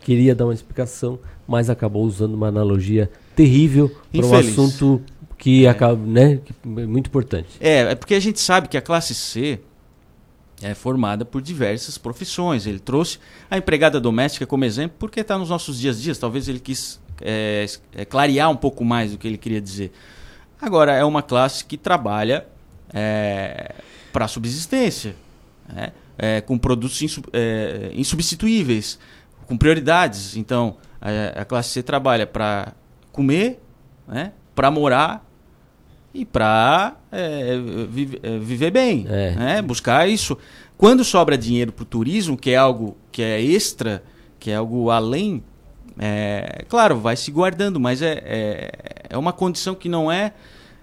queria 0.00 0.34
dar 0.34 0.44
uma 0.44 0.54
explicação, 0.54 1.18
mas 1.46 1.70
acabou 1.70 2.04
usando 2.04 2.34
uma 2.34 2.48
analogia 2.48 3.10
terrível 3.36 3.90
para 4.12 4.26
um 4.26 4.34
assunto 4.34 5.02
que 5.38 5.66
é. 5.66 5.68
acaba, 5.68 5.96
né, 5.96 6.38
que 6.44 6.52
é 6.64 6.86
muito 6.86 7.06
importante. 7.06 7.48
É, 7.60 7.92
é 7.92 7.94
porque 7.94 8.14
a 8.14 8.20
gente 8.20 8.40
sabe 8.40 8.68
que 8.68 8.76
a 8.76 8.82
classe 8.82 9.14
C 9.14 9.60
é 10.62 10.74
formada 10.74 11.24
por 11.24 11.42
diversas 11.42 11.98
profissões. 11.98 12.66
Ele 12.66 12.78
trouxe 12.78 13.18
a 13.50 13.58
empregada 13.58 14.00
doméstica 14.00 14.46
como 14.46 14.64
exemplo 14.64 14.96
porque 14.98 15.20
está 15.20 15.36
nos 15.38 15.50
nossos 15.50 15.78
dias 15.78 15.98
a 15.98 16.00
dias. 16.00 16.18
Talvez 16.18 16.48
ele 16.48 16.60
quis 16.60 17.00
é, 17.20 17.66
é, 17.94 18.04
clarear 18.04 18.50
um 18.50 18.56
pouco 18.56 18.84
mais 18.84 19.12
do 19.12 19.18
que 19.18 19.26
ele 19.26 19.38
queria 19.38 19.60
dizer. 19.60 19.92
Agora, 20.60 20.92
é 20.92 21.04
uma 21.04 21.22
classe 21.22 21.64
que 21.64 21.76
trabalha 21.76 22.46
é, 22.92 23.74
para 24.12 24.28
subsistência, 24.28 25.14
né? 25.68 25.92
É, 26.16 26.40
com 26.40 26.56
produtos 26.56 27.18
é, 27.32 27.90
insubstituíveis, 27.94 28.98
com 29.46 29.56
prioridades. 29.56 30.36
Então, 30.36 30.76
a, 31.00 31.40
a 31.40 31.44
classe 31.44 31.70
C 31.70 31.82
trabalha 31.82 32.24
para 32.24 32.72
comer, 33.10 33.60
né? 34.06 34.32
para 34.54 34.70
morar 34.70 35.28
e 36.12 36.24
para 36.24 36.96
é, 37.10 37.58
vive, 37.88 38.20
viver 38.40 38.70
bem, 38.70 39.02
né? 39.02 39.60
buscar 39.60 40.08
isso. 40.08 40.38
Quando 40.78 41.02
sobra 41.02 41.36
dinheiro 41.36 41.72
para 41.72 41.82
o 41.82 41.86
turismo, 41.86 42.36
que 42.36 42.50
é 42.50 42.56
algo 42.56 42.96
que 43.10 43.20
é 43.20 43.40
extra, 43.40 44.04
que 44.38 44.52
é 44.52 44.54
algo 44.54 44.90
além 44.90 45.42
é, 45.98 46.64
claro, 46.68 46.98
vai 46.98 47.16
se 47.16 47.30
guardando, 47.30 47.78
mas 47.78 48.02
é, 48.02 48.22
é, 48.24 48.72
é 49.10 49.18
uma 49.18 49.32
condição 49.32 49.74
que 49.74 49.88
não 49.88 50.10
é, 50.10 50.32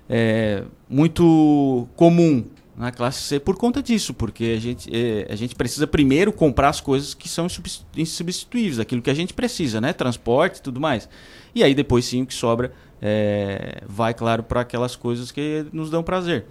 é, 0.10 0.64
muito 0.90 1.88
comum 1.96 2.46
na 2.78 2.92
classe 2.92 3.22
C 3.22 3.40
por 3.40 3.58
conta 3.58 3.82
disso, 3.84 4.14
porque 4.14 4.56
a 4.58 4.60
gente, 4.60 4.90
é, 4.94 5.28
a 5.32 5.36
gente 5.36 5.54
precisa 5.54 5.86
primeiro 5.86 6.32
comprar 6.32 6.70
as 6.70 6.82
coisas 6.82 7.14
que 7.14 7.30
são 7.30 7.48
insubstituíveis, 7.96 8.80
aquilo 8.80 9.02
que 9.02 9.10
a 9.10 9.14
gente 9.14 9.34
precisa, 9.34 9.80
né? 9.80 9.94
Transporte 9.94 10.58
e 10.58 10.62
tudo 10.62 10.80
mais. 10.80 11.08
E 11.54 11.64
aí 11.64 11.76
depois 11.76 12.06
sim 12.06 12.24
o 12.24 12.26
que 12.26 12.34
sobra 12.34 12.72
é, 13.02 13.82
vai, 13.88 14.14
claro, 14.14 14.44
para 14.44 14.62
aquelas 14.62 14.96
coisas 14.96 15.32
que 15.32 15.66
nos 15.74 15.90
dão 15.90 16.02
prazer. 16.02 16.46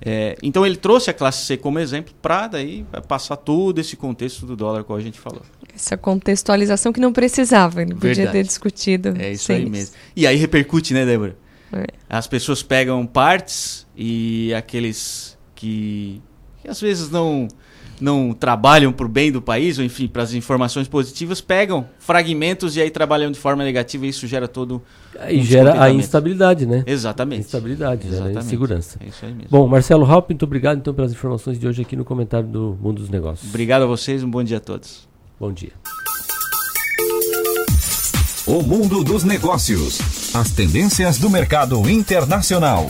É, 0.00 0.36
então 0.42 0.64
ele 0.64 0.76
trouxe 0.76 1.10
a 1.10 1.14
classe 1.14 1.44
C 1.44 1.56
como 1.56 1.78
exemplo 1.78 2.14
para 2.22 2.46
daí 2.46 2.86
passar 3.08 3.36
todo 3.36 3.80
esse 3.80 3.96
contexto 3.96 4.46
do 4.46 4.54
dólar 4.54 4.84
que 4.84 4.92
a 4.92 5.00
gente 5.00 5.18
falou. 5.18 5.42
Essa 5.74 5.96
contextualização 5.96 6.92
que 6.92 7.00
não 7.00 7.12
precisava, 7.12 7.82
ele 7.82 7.94
podia 7.94 8.14
Verdade. 8.14 8.38
ter 8.38 8.44
discutido. 8.44 9.14
É 9.18 9.32
isso 9.32 9.50
aí 9.50 9.62
isso. 9.62 9.70
mesmo. 9.70 9.94
E 10.14 10.26
aí 10.26 10.36
repercute, 10.36 10.94
né, 10.94 11.04
Débora? 11.04 11.36
É. 11.72 11.86
As 12.08 12.26
pessoas 12.26 12.62
pegam 12.62 13.04
partes 13.06 13.86
e 13.96 14.54
aqueles 14.54 15.36
que, 15.54 16.22
que 16.62 16.68
às 16.68 16.80
vezes 16.80 17.10
não 17.10 17.48
não 18.00 18.32
trabalham 18.32 18.92
para 18.92 19.06
o 19.06 19.08
bem 19.08 19.30
do 19.30 19.40
país, 19.40 19.78
ou 19.78 19.84
enfim, 19.84 20.08
para 20.08 20.22
as 20.22 20.32
informações 20.32 20.88
positivas, 20.88 21.40
pegam 21.40 21.86
fragmentos 21.98 22.76
e 22.76 22.80
aí 22.80 22.90
trabalham 22.90 23.30
de 23.30 23.38
forma 23.38 23.64
negativa 23.64 24.06
e 24.06 24.08
isso 24.08 24.26
gera 24.26 24.48
todo. 24.48 24.82
E 25.28 25.40
um 25.40 25.44
gera 25.44 25.82
a 25.82 25.90
instabilidade, 25.90 26.66
né? 26.66 26.84
Exatamente. 26.86 27.40
Instabilidade, 27.40 28.06
Exatamente. 28.06 28.34
gera 28.34 28.44
insegurança. 28.44 28.98
É 29.00 29.08
isso 29.08 29.24
aí 29.24 29.32
mesmo. 29.32 29.48
Bom, 29.50 29.66
Marcelo 29.66 30.04
Halp, 30.04 30.30
muito 30.30 30.44
obrigado 30.44 30.78
então 30.78 30.94
pelas 30.94 31.12
informações 31.12 31.58
de 31.58 31.66
hoje 31.66 31.82
aqui 31.82 31.96
no 31.96 32.04
comentário 32.04 32.48
do 32.48 32.78
Mundo 32.80 33.00
dos 33.00 33.10
Negócios. 33.10 33.48
Obrigado 33.48 33.82
a 33.82 33.86
vocês, 33.86 34.22
um 34.22 34.30
bom 34.30 34.42
dia 34.42 34.58
a 34.58 34.60
todos. 34.60 35.08
Bom 35.38 35.52
dia. 35.52 35.72
O 38.46 38.62
Mundo 38.62 39.04
dos 39.04 39.24
Negócios. 39.24 40.34
As 40.34 40.50
tendências 40.52 41.18
do 41.18 41.28
mercado 41.28 41.88
internacional. 41.88 42.86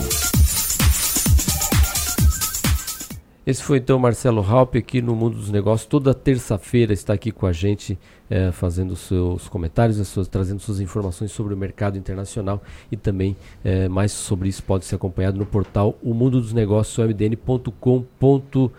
Esse 3.49 3.63
foi 3.63 3.79
então 3.79 3.97
Marcelo 3.97 4.43
Halpe 4.43 4.77
aqui 4.77 5.01
no 5.01 5.15
Mundo 5.15 5.35
dos 5.35 5.49
Negócios. 5.49 5.87
Toda 5.87 6.13
terça-feira 6.13 6.93
está 6.93 7.13
aqui 7.13 7.31
com 7.31 7.47
a 7.47 7.51
gente, 7.51 7.97
é, 8.29 8.51
fazendo 8.51 8.95
seus 8.95 9.47
comentários, 9.47 10.07
suas, 10.07 10.27
trazendo 10.27 10.59
suas 10.59 10.79
informações 10.79 11.31
sobre 11.31 11.55
o 11.55 11.57
mercado 11.57 11.97
internacional 11.97 12.61
e 12.91 12.95
também 12.95 13.35
é, 13.65 13.89
mais 13.89 14.11
sobre 14.11 14.49
isso 14.49 14.61
pode 14.61 14.85
ser 14.85 14.93
acompanhado 14.93 15.39
no 15.39 15.47
portal 15.47 15.97
o 16.03 16.13
mundo 16.13 16.39
dos 16.39 16.53
negócios 16.53 17.03
mdn.com.br. 17.03 18.69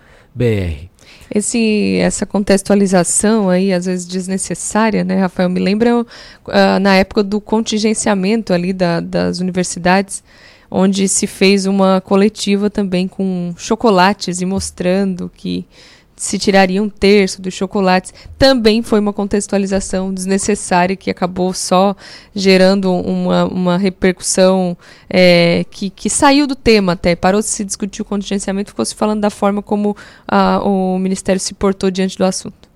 Esse, 1.34 1.96
essa 1.96 2.24
contextualização 2.24 3.50
aí, 3.50 3.72
às 3.72 3.86
vezes 3.86 4.06
desnecessária, 4.06 5.02
né, 5.02 5.16
Rafael? 5.16 5.50
Me 5.50 5.58
lembra 5.58 6.00
uh, 6.00 6.06
na 6.80 6.94
época 6.94 7.24
do 7.24 7.40
contingenciamento 7.40 8.52
ali 8.52 8.72
da, 8.72 9.00
das 9.00 9.40
universidades 9.40 10.22
onde 10.70 11.08
se 11.08 11.26
fez 11.26 11.66
uma 11.66 12.00
coletiva 12.00 12.70
também 12.70 13.08
com 13.08 13.52
chocolates 13.56 14.40
e 14.40 14.46
mostrando 14.46 15.30
que 15.34 15.66
se 16.20 16.38
tiraria 16.38 16.82
um 16.82 16.88
terço 16.88 17.40
dos 17.40 17.54
chocolates. 17.54 18.12
Também 18.38 18.82
foi 18.82 19.00
uma 19.00 19.12
contextualização 19.12 20.12
desnecessária 20.12 20.94
que 20.94 21.10
acabou 21.10 21.54
só 21.54 21.96
gerando 22.34 22.92
uma, 22.92 23.46
uma 23.46 23.78
repercussão 23.78 24.76
é, 25.08 25.64
que, 25.70 25.88
que 25.88 26.10
saiu 26.10 26.46
do 26.46 26.54
tema 26.54 26.92
até. 26.92 27.16
Parou 27.16 27.40
de 27.40 27.46
se 27.46 27.64
discutir 27.64 28.02
o 28.02 28.04
contingenciamento, 28.04 28.70
ficou 28.70 28.84
se 28.84 28.94
falando 28.94 29.22
da 29.22 29.30
forma 29.30 29.62
como 29.62 29.96
a, 30.28 30.60
o 30.62 30.98
Ministério 30.98 31.40
se 31.40 31.54
portou 31.54 31.90
diante 31.90 32.18
do 32.18 32.24
assunto. 32.24 32.69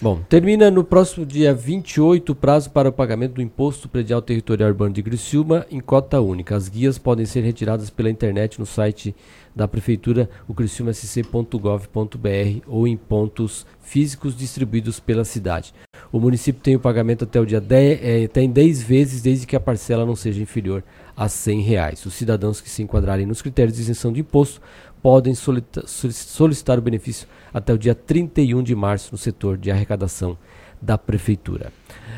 Bom, 0.00 0.20
termina 0.28 0.70
no 0.70 0.84
próximo 0.84 1.26
dia 1.26 1.52
28 1.52 2.30
o 2.30 2.34
prazo 2.34 2.70
para 2.70 2.88
o 2.88 2.92
pagamento 2.92 3.32
do 3.32 3.42
Imposto 3.42 3.88
Predial 3.88 4.22
Territorial 4.22 4.68
Urbano 4.68 4.94
de 4.94 5.02
Criciúma 5.02 5.66
em 5.72 5.80
cota 5.80 6.20
única. 6.20 6.54
As 6.54 6.68
guias 6.68 6.98
podem 6.98 7.26
ser 7.26 7.40
retiradas 7.40 7.90
pela 7.90 8.08
internet 8.08 8.60
no 8.60 8.66
site 8.66 9.12
da 9.56 9.66
Prefeitura, 9.66 10.30
o 10.46 10.54
criciúmasc.gov.br 10.54 12.62
ou 12.68 12.86
em 12.86 12.96
pontos 12.96 13.66
físicos 13.80 14.36
distribuídos 14.36 15.00
pela 15.00 15.24
cidade. 15.24 15.74
O 16.12 16.20
município 16.20 16.62
tem 16.62 16.76
o 16.76 16.80
pagamento 16.80 17.24
até 17.24 17.40
o 17.40 17.44
dia 17.44 17.60
10, 17.60 18.00
é, 18.00 18.28
tem 18.28 18.48
10 18.48 18.80
vezes 18.82 19.20
desde 19.20 19.48
que 19.48 19.56
a 19.56 19.60
parcela 19.60 20.06
não 20.06 20.14
seja 20.14 20.40
inferior 20.40 20.84
a 21.16 21.28
100 21.28 21.60
reais. 21.62 22.06
Os 22.06 22.14
cidadãos 22.14 22.60
que 22.60 22.70
se 22.70 22.84
enquadrarem 22.84 23.26
nos 23.26 23.42
critérios 23.42 23.74
de 23.74 23.82
isenção 23.82 24.12
de 24.12 24.20
imposto 24.20 24.60
podem 25.02 25.34
solicitar 25.34 26.78
o 26.78 26.82
benefício 26.82 27.28
até 27.52 27.72
o 27.72 27.78
dia 27.78 27.94
31 27.94 28.62
de 28.62 28.74
março 28.74 29.10
no 29.12 29.18
setor 29.18 29.56
de 29.56 29.70
arrecadação 29.70 30.36
da 30.80 30.96
Prefeitura. 30.96 31.72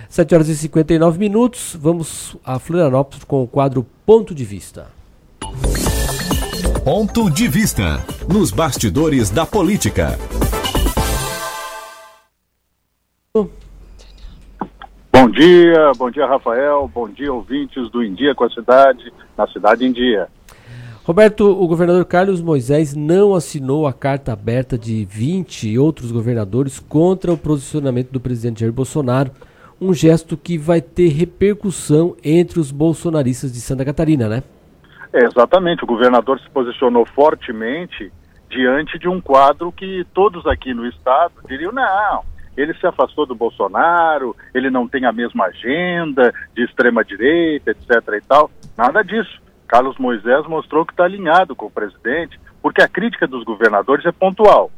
7 0.08 0.34
horas 0.34 0.48
e 0.48 0.56
59 0.56 1.18
minutos, 1.18 1.76
vamos 1.80 2.36
a 2.44 2.58
Florianópolis 2.58 3.24
com 3.24 3.42
o 3.42 3.48
quadro 3.48 3.86
Ponto 4.04 4.34
de 4.34 4.44
Vista. 4.44 4.88
Ponto 6.84 7.30
de 7.30 7.46
Vista, 7.46 8.04
nos 8.28 8.50
bastidores 8.50 9.30
da 9.30 9.46
política. 9.46 10.18
Bom 15.12 15.30
dia, 15.30 15.92
bom 15.96 16.10
dia 16.10 16.26
Rafael, 16.26 16.90
bom 16.92 17.08
dia 17.08 17.32
ouvintes 17.32 17.90
do 17.90 18.02
Em 18.02 18.14
Dia 18.14 18.34
com 18.34 18.44
a 18.44 18.50
Cidade, 18.50 19.12
na 19.36 19.46
Cidade 19.46 19.84
em 19.84 19.92
Dia. 19.92 20.28
Roberto, 21.10 21.44
o 21.44 21.66
governador 21.66 22.04
Carlos 22.04 22.40
Moisés 22.40 22.94
não 22.94 23.34
assinou 23.34 23.84
a 23.84 23.92
carta 23.92 24.32
aberta 24.32 24.78
de 24.78 25.04
20 25.04 25.76
outros 25.76 26.12
governadores 26.12 26.78
contra 26.78 27.32
o 27.32 27.36
posicionamento 27.36 28.12
do 28.12 28.20
presidente 28.20 28.60
Jair 28.60 28.72
Bolsonaro, 28.72 29.32
um 29.80 29.92
gesto 29.92 30.36
que 30.36 30.56
vai 30.56 30.80
ter 30.80 31.08
repercussão 31.08 32.14
entre 32.22 32.60
os 32.60 32.70
bolsonaristas 32.70 33.52
de 33.52 33.60
Santa 33.60 33.84
Catarina, 33.84 34.28
né? 34.28 34.44
É, 35.12 35.24
exatamente, 35.24 35.82
o 35.82 35.86
governador 35.88 36.38
se 36.38 36.48
posicionou 36.50 37.04
fortemente 37.04 38.12
diante 38.48 38.96
de 38.96 39.08
um 39.08 39.20
quadro 39.20 39.72
que 39.72 40.06
todos 40.14 40.46
aqui 40.46 40.72
no 40.72 40.86
estado 40.86 41.32
diriam: 41.48 41.72
não, 41.72 42.22
ele 42.56 42.72
se 42.74 42.86
afastou 42.86 43.26
do 43.26 43.34
Bolsonaro, 43.34 44.36
ele 44.54 44.70
não 44.70 44.86
tem 44.86 45.04
a 45.04 45.12
mesma 45.12 45.46
agenda 45.46 46.32
de 46.54 46.62
extrema-direita, 46.62 47.72
etc. 47.72 47.90
e 48.16 48.20
tal. 48.28 48.48
Nada 48.78 49.02
disso. 49.02 49.49
Carlos 49.70 49.96
Moisés 49.98 50.44
mostrou 50.48 50.84
que 50.84 50.92
está 50.92 51.04
alinhado 51.04 51.54
com 51.54 51.66
o 51.66 51.70
presidente, 51.70 52.40
porque 52.60 52.82
a 52.82 52.88
crítica 52.88 53.24
dos 53.28 53.44
governadores 53.44 54.04
é 54.04 54.10
pontual. 54.10 54.68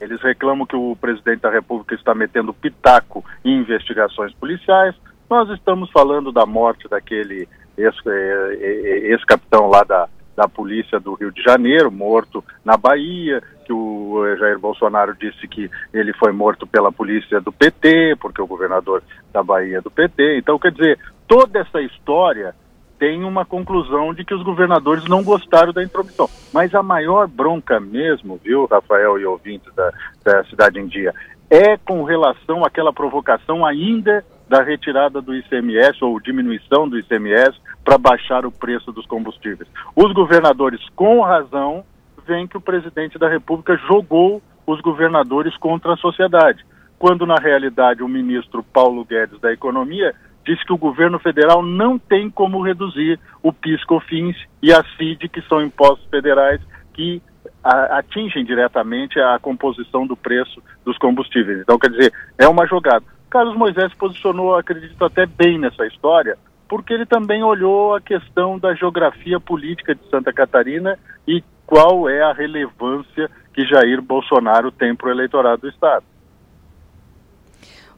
Eles 0.00 0.22
reclamam 0.22 0.64
que 0.64 0.76
o 0.76 0.94
presidente 0.94 1.40
da 1.40 1.50
República 1.50 1.92
está 1.96 2.14
metendo 2.14 2.54
pitaco 2.54 3.24
em 3.44 3.58
investigações 3.58 4.32
policiais. 4.34 4.94
Nós 5.28 5.50
estamos 5.50 5.90
falando 5.90 6.30
da 6.30 6.46
morte 6.46 6.86
daquele 6.88 7.48
eh, 7.76 7.90
eh, 8.06 9.00
ex-capitão 9.10 9.66
lá 9.66 9.82
da, 9.82 10.08
da 10.36 10.46
polícia 10.46 11.00
do 11.00 11.14
Rio 11.14 11.32
de 11.32 11.42
Janeiro, 11.42 11.90
morto 11.90 12.44
na 12.64 12.76
Bahia, 12.76 13.42
que 13.64 13.72
o 13.72 14.22
Jair 14.38 14.60
Bolsonaro 14.60 15.16
disse 15.16 15.48
que 15.48 15.68
ele 15.92 16.12
foi 16.12 16.30
morto 16.30 16.64
pela 16.64 16.92
polícia 16.92 17.40
do 17.40 17.50
PT, 17.50 18.14
porque 18.20 18.40
o 18.40 18.46
governador 18.46 19.02
da 19.32 19.42
Bahia 19.42 19.78
é 19.78 19.80
do 19.80 19.90
PT. 19.90 20.38
Então, 20.38 20.60
quer 20.60 20.70
dizer, 20.70 20.96
toda 21.26 21.58
essa 21.58 21.80
história 21.80 22.54
tem 22.98 23.24
uma 23.24 23.44
conclusão 23.44 24.12
de 24.12 24.24
que 24.24 24.34
os 24.34 24.42
governadores 24.42 25.04
não 25.04 25.22
gostaram 25.22 25.72
da 25.72 25.82
intromissão. 25.82 26.28
Mas 26.52 26.74
a 26.74 26.82
maior 26.82 27.28
bronca 27.28 27.78
mesmo, 27.78 28.40
viu, 28.42 28.66
Rafael 28.66 29.18
e 29.18 29.24
ouvintes 29.24 29.72
da, 29.74 29.92
da 30.24 30.44
Cidade 30.44 30.80
em 30.80 30.86
Dia, 30.86 31.14
é 31.48 31.76
com 31.76 32.02
relação 32.02 32.64
àquela 32.64 32.92
provocação 32.92 33.64
ainda 33.64 34.24
da 34.48 34.62
retirada 34.62 35.20
do 35.20 35.34
ICMS 35.34 36.02
ou 36.02 36.20
diminuição 36.20 36.88
do 36.88 36.98
ICMS 36.98 37.58
para 37.84 37.98
baixar 37.98 38.44
o 38.44 38.50
preço 38.50 38.90
dos 38.92 39.06
combustíveis. 39.06 39.68
Os 39.94 40.12
governadores, 40.12 40.80
com 40.96 41.20
razão, 41.20 41.84
veem 42.26 42.46
que 42.46 42.56
o 42.56 42.60
presidente 42.60 43.18
da 43.18 43.28
República 43.28 43.76
jogou 43.76 44.42
os 44.66 44.80
governadores 44.80 45.56
contra 45.56 45.94
a 45.94 45.96
sociedade, 45.96 46.64
quando 46.98 47.24
na 47.24 47.36
realidade 47.36 48.02
o 48.02 48.08
ministro 48.08 48.62
Paulo 48.62 49.04
Guedes 49.04 49.40
da 49.40 49.52
Economia 49.52 50.14
disse 50.48 50.64
que 50.64 50.72
o 50.72 50.78
governo 50.78 51.18
federal 51.18 51.62
não 51.62 51.98
tem 51.98 52.30
como 52.30 52.62
reduzir 52.62 53.20
o 53.42 53.52
PIS, 53.52 53.84
COFINS 53.84 54.36
e 54.62 54.72
a 54.72 54.82
CID, 54.96 55.28
que 55.28 55.42
são 55.42 55.60
impostos 55.60 56.08
federais 56.08 56.60
que 56.94 57.20
atingem 57.62 58.44
diretamente 58.44 59.20
a 59.20 59.38
composição 59.38 60.06
do 60.06 60.16
preço 60.16 60.62
dos 60.84 60.96
combustíveis. 60.96 61.60
Então, 61.60 61.78
quer 61.78 61.90
dizer, 61.90 62.12
é 62.38 62.48
uma 62.48 62.66
jogada. 62.66 63.04
Carlos 63.28 63.56
Moisés 63.56 63.92
posicionou, 63.94 64.56
acredito, 64.56 65.04
até 65.04 65.26
bem 65.26 65.58
nessa 65.58 65.86
história, 65.86 66.38
porque 66.66 66.94
ele 66.94 67.04
também 67.04 67.42
olhou 67.42 67.94
a 67.94 68.00
questão 68.00 68.58
da 68.58 68.74
geografia 68.74 69.38
política 69.38 69.94
de 69.94 70.08
Santa 70.08 70.32
Catarina 70.32 70.98
e 71.26 71.44
qual 71.66 72.08
é 72.08 72.22
a 72.22 72.32
relevância 72.32 73.30
que 73.52 73.66
Jair 73.66 74.00
Bolsonaro 74.00 74.72
tem 74.72 74.94
para 74.94 75.08
o 75.08 75.10
eleitorado 75.10 75.62
do 75.62 75.68
Estado. 75.68 76.04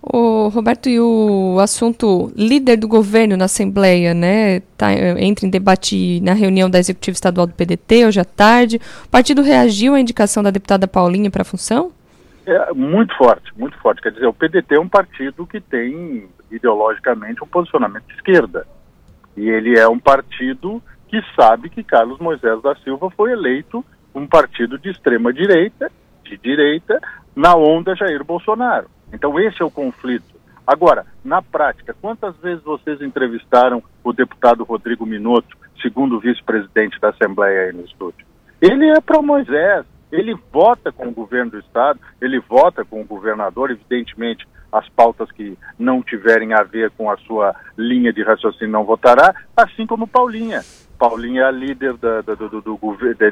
O 0.02 0.48
Roberto, 0.48 0.88
e 0.88 0.98
o 0.98 1.58
assunto 1.60 2.32
líder 2.34 2.78
do 2.78 2.88
governo 2.88 3.36
na 3.36 3.44
Assembleia, 3.44 4.14
né? 4.14 4.60
Tá, 4.76 4.92
entra 4.92 5.46
em 5.46 5.50
debate 5.50 6.20
na 6.22 6.32
reunião 6.32 6.70
da 6.70 6.78
Executiva 6.78 7.14
Estadual 7.14 7.46
do 7.46 7.52
PDT 7.52 8.06
hoje 8.06 8.18
à 8.18 8.24
tarde. 8.24 8.80
O 9.04 9.08
partido 9.08 9.42
reagiu 9.42 9.94
à 9.94 10.00
indicação 10.00 10.42
da 10.42 10.50
deputada 10.50 10.88
Paulinha 10.88 11.30
para 11.30 11.42
a 11.42 11.44
função? 11.44 11.92
É 12.46 12.72
muito 12.72 13.14
forte, 13.16 13.52
muito 13.56 13.76
forte. 13.78 14.00
Quer 14.00 14.12
dizer, 14.12 14.26
o 14.26 14.32
PDT 14.32 14.74
é 14.74 14.80
um 14.80 14.88
partido 14.88 15.46
que 15.46 15.60
tem 15.60 16.26
ideologicamente 16.50 17.44
um 17.44 17.46
posicionamento 17.46 18.06
de 18.06 18.14
esquerda. 18.14 18.66
E 19.36 19.48
ele 19.48 19.78
é 19.78 19.86
um 19.86 19.98
partido 19.98 20.82
que 21.08 21.20
sabe 21.36 21.68
que 21.68 21.84
Carlos 21.84 22.18
Moisés 22.18 22.62
da 22.62 22.74
Silva 22.76 23.10
foi 23.10 23.32
eleito 23.32 23.84
um 24.14 24.26
partido 24.26 24.78
de 24.78 24.90
extrema 24.90 25.32
direita, 25.32 25.90
de 26.24 26.38
direita, 26.38 26.98
na 27.36 27.54
onda 27.54 27.94
Jair 27.94 28.24
Bolsonaro. 28.24 28.88
Então, 29.12 29.38
esse 29.38 29.60
é 29.60 29.64
o 29.64 29.70
conflito. 29.70 30.40
Agora, 30.66 31.04
na 31.24 31.42
prática, 31.42 31.94
quantas 32.00 32.36
vezes 32.36 32.62
vocês 32.62 33.00
entrevistaram 33.00 33.82
o 34.04 34.12
deputado 34.12 34.62
Rodrigo 34.62 35.04
Minotto, 35.04 35.56
segundo 35.82 36.20
vice-presidente 36.20 37.00
da 37.00 37.10
Assembleia 37.10 37.62
aí 37.62 37.72
no 37.72 37.84
estúdio? 37.84 38.24
Ele 38.60 38.88
é 38.88 39.00
para 39.00 39.22
Moisés, 39.22 39.84
ele 40.12 40.36
vota 40.52 40.92
com 40.92 41.08
o 41.08 41.12
governo 41.12 41.52
do 41.52 41.58
Estado, 41.58 41.98
ele 42.20 42.38
vota 42.38 42.84
com 42.84 43.00
o 43.00 43.04
governador, 43.04 43.70
evidentemente, 43.70 44.46
as 44.72 44.88
pautas 44.90 45.30
que 45.32 45.56
não 45.78 46.02
tiverem 46.02 46.52
a 46.52 46.62
ver 46.62 46.90
com 46.92 47.10
a 47.10 47.16
sua 47.18 47.54
linha 47.76 48.12
de 48.12 48.22
raciocínio 48.22 48.72
não 48.72 48.84
votará, 48.84 49.34
assim 49.56 49.86
como 49.86 50.06
Paulinha. 50.06 50.62
Paulinha 50.98 51.44
é 51.44 51.50
líder 51.50 51.94
da, 51.94 52.20
da, 52.20 52.34
do, 52.34 52.48
do, 52.48 52.60
do, 52.60 52.76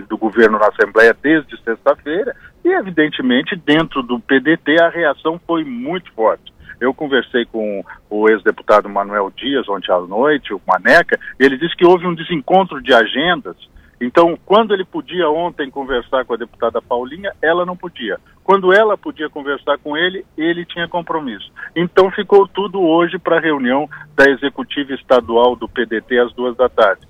do, 0.08 0.18
governo 0.18 0.58
na 0.58 0.68
Assembleia 0.68 1.14
desde 1.22 1.62
sexta-feira 1.62 2.34
e, 2.64 2.68
evidentemente, 2.68 3.54
dentro 3.54 4.02
do 4.02 4.18
PDT 4.18 4.80
a 4.82 4.88
reação 4.88 5.38
foi 5.46 5.64
muito 5.64 6.10
forte. 6.12 6.50
Eu 6.80 6.94
conversei 6.94 7.44
com 7.44 7.84
o 8.08 8.28
ex-deputado 8.28 8.88
Manuel 8.88 9.30
Dias 9.36 9.68
ontem 9.68 9.92
à 9.92 9.98
noite, 10.00 10.54
o 10.54 10.60
Maneca, 10.66 11.18
e 11.38 11.44
ele 11.44 11.58
disse 11.58 11.76
que 11.76 11.86
houve 11.86 12.06
um 12.06 12.14
desencontro 12.14 12.80
de 12.80 12.94
agendas. 12.94 13.56
Então, 14.00 14.38
quando 14.46 14.72
ele 14.72 14.84
podia 14.84 15.28
ontem 15.28 15.70
conversar 15.70 16.24
com 16.24 16.34
a 16.34 16.36
deputada 16.36 16.80
Paulinha, 16.80 17.32
ela 17.42 17.66
não 17.66 17.76
podia. 17.76 18.18
Quando 18.44 18.72
ela 18.72 18.96
podia 18.96 19.28
conversar 19.28 19.76
com 19.78 19.96
ele, 19.96 20.24
ele 20.36 20.64
tinha 20.64 20.86
compromisso. 20.86 21.50
Então, 21.74 22.10
ficou 22.10 22.46
tudo 22.46 22.80
hoje 22.80 23.18
para 23.18 23.38
a 23.38 23.40
reunião 23.40 23.88
da 24.14 24.30
executiva 24.30 24.94
estadual 24.94 25.56
do 25.56 25.68
PDT 25.68 26.18
às 26.18 26.32
duas 26.32 26.56
da 26.56 26.68
tarde. 26.68 27.06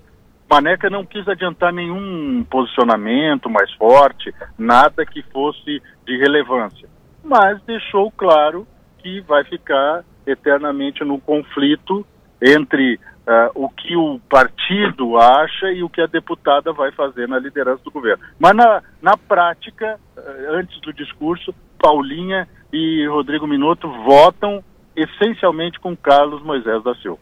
Maneca 0.51 0.89
não 0.89 1.05
quis 1.05 1.29
adiantar 1.29 1.73
nenhum 1.73 2.43
posicionamento 2.49 3.51
mais 3.51 3.71
forte, 3.75 4.35
nada 4.57 5.05
que 5.05 5.23
fosse 5.25 5.83
de 6.07 6.17
relevância, 6.17 6.89
mas 7.23 7.61
deixou 7.65 8.11
claro 8.11 8.67
que 8.99 9.21
vai 9.21 9.45
ficar 9.45 10.03
eternamente 10.27 11.05
no 11.05 11.21
conflito 11.21 12.07
entre 12.41 12.99
uh, 13.29 13.51
o 13.55 13.69
que 13.69 13.95
o 13.95 14.19
partido 14.29 15.19
acha 15.19 15.71
e 15.71 15.83
o 15.83 15.89
que 15.89 16.01
a 16.01 16.07
deputada 16.07 16.73
vai 16.73 16.91
fazer 16.93 17.29
na 17.29 17.39
liderança 17.39 17.83
do 17.85 17.91
governo. 17.91 18.25
Mas 18.39 18.57
na, 18.57 18.83
na 19.03 19.17
prática, 19.17 20.01
uh, 20.17 20.21
antes 20.55 20.81
do 20.81 20.93
discurso, 20.93 21.55
Paulinha 21.79 22.49
e 22.73 23.07
Rodrigo 23.07 23.47
Minotto 23.47 23.89
votam 24.05 24.65
essencialmente 24.97 25.79
com 25.79 25.97
Carlos 25.97 26.43
Moisés 26.43 26.83
da 26.83 26.95
Silva. 26.97 27.21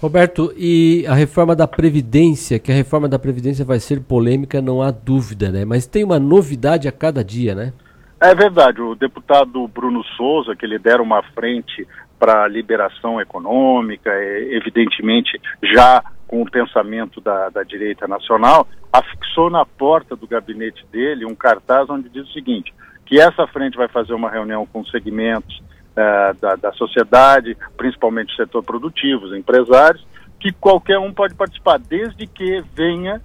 Roberto, 0.00 0.52
e 0.56 1.06
a 1.06 1.14
reforma 1.14 1.54
da 1.54 1.66
Previdência, 1.66 2.58
que 2.58 2.70
a 2.70 2.74
reforma 2.74 3.08
da 3.08 3.18
Previdência 3.18 3.64
vai 3.64 3.78
ser 3.78 4.00
polêmica, 4.00 4.60
não 4.60 4.82
há 4.82 4.90
dúvida, 4.90 5.50
né? 5.50 5.64
Mas 5.64 5.86
tem 5.86 6.04
uma 6.04 6.18
novidade 6.18 6.88
a 6.88 6.92
cada 6.92 7.24
dia, 7.24 7.54
né? 7.54 7.72
É 8.20 8.34
verdade, 8.34 8.80
o 8.80 8.94
deputado 8.94 9.66
Bruno 9.68 10.02
Souza, 10.16 10.54
que 10.56 10.66
lidera 10.66 11.02
uma 11.02 11.22
frente 11.34 11.86
para 12.18 12.48
liberação 12.48 13.20
econômica, 13.20 14.10
é, 14.10 14.54
evidentemente 14.54 15.40
já 15.62 16.02
com 16.26 16.42
o 16.42 16.50
pensamento 16.50 17.20
da, 17.20 17.48
da 17.50 17.62
direita 17.62 18.08
nacional, 18.08 18.66
afixou 18.92 19.50
na 19.50 19.64
porta 19.64 20.16
do 20.16 20.26
gabinete 20.26 20.84
dele 20.90 21.26
um 21.26 21.34
cartaz 21.34 21.88
onde 21.90 22.08
diz 22.08 22.28
o 22.28 22.32
seguinte, 22.32 22.72
que 23.04 23.20
essa 23.20 23.46
frente 23.48 23.76
vai 23.76 23.88
fazer 23.88 24.14
uma 24.14 24.30
reunião 24.30 24.66
com 24.66 24.84
segmentos 24.86 25.58
uh, 25.58 26.40
da, 26.40 26.56
da 26.56 26.72
sociedade, 26.72 27.56
principalmente 27.76 28.32
o 28.32 28.36
setor 28.36 28.62
produtivo, 28.64 29.26
os 29.26 29.36
empresários, 29.36 30.06
que 30.40 30.52
qualquer 30.52 30.98
um 30.98 31.12
pode 31.12 31.34
participar, 31.34 31.78
desde 31.78 32.26
que 32.26 32.62
venha 32.74 33.20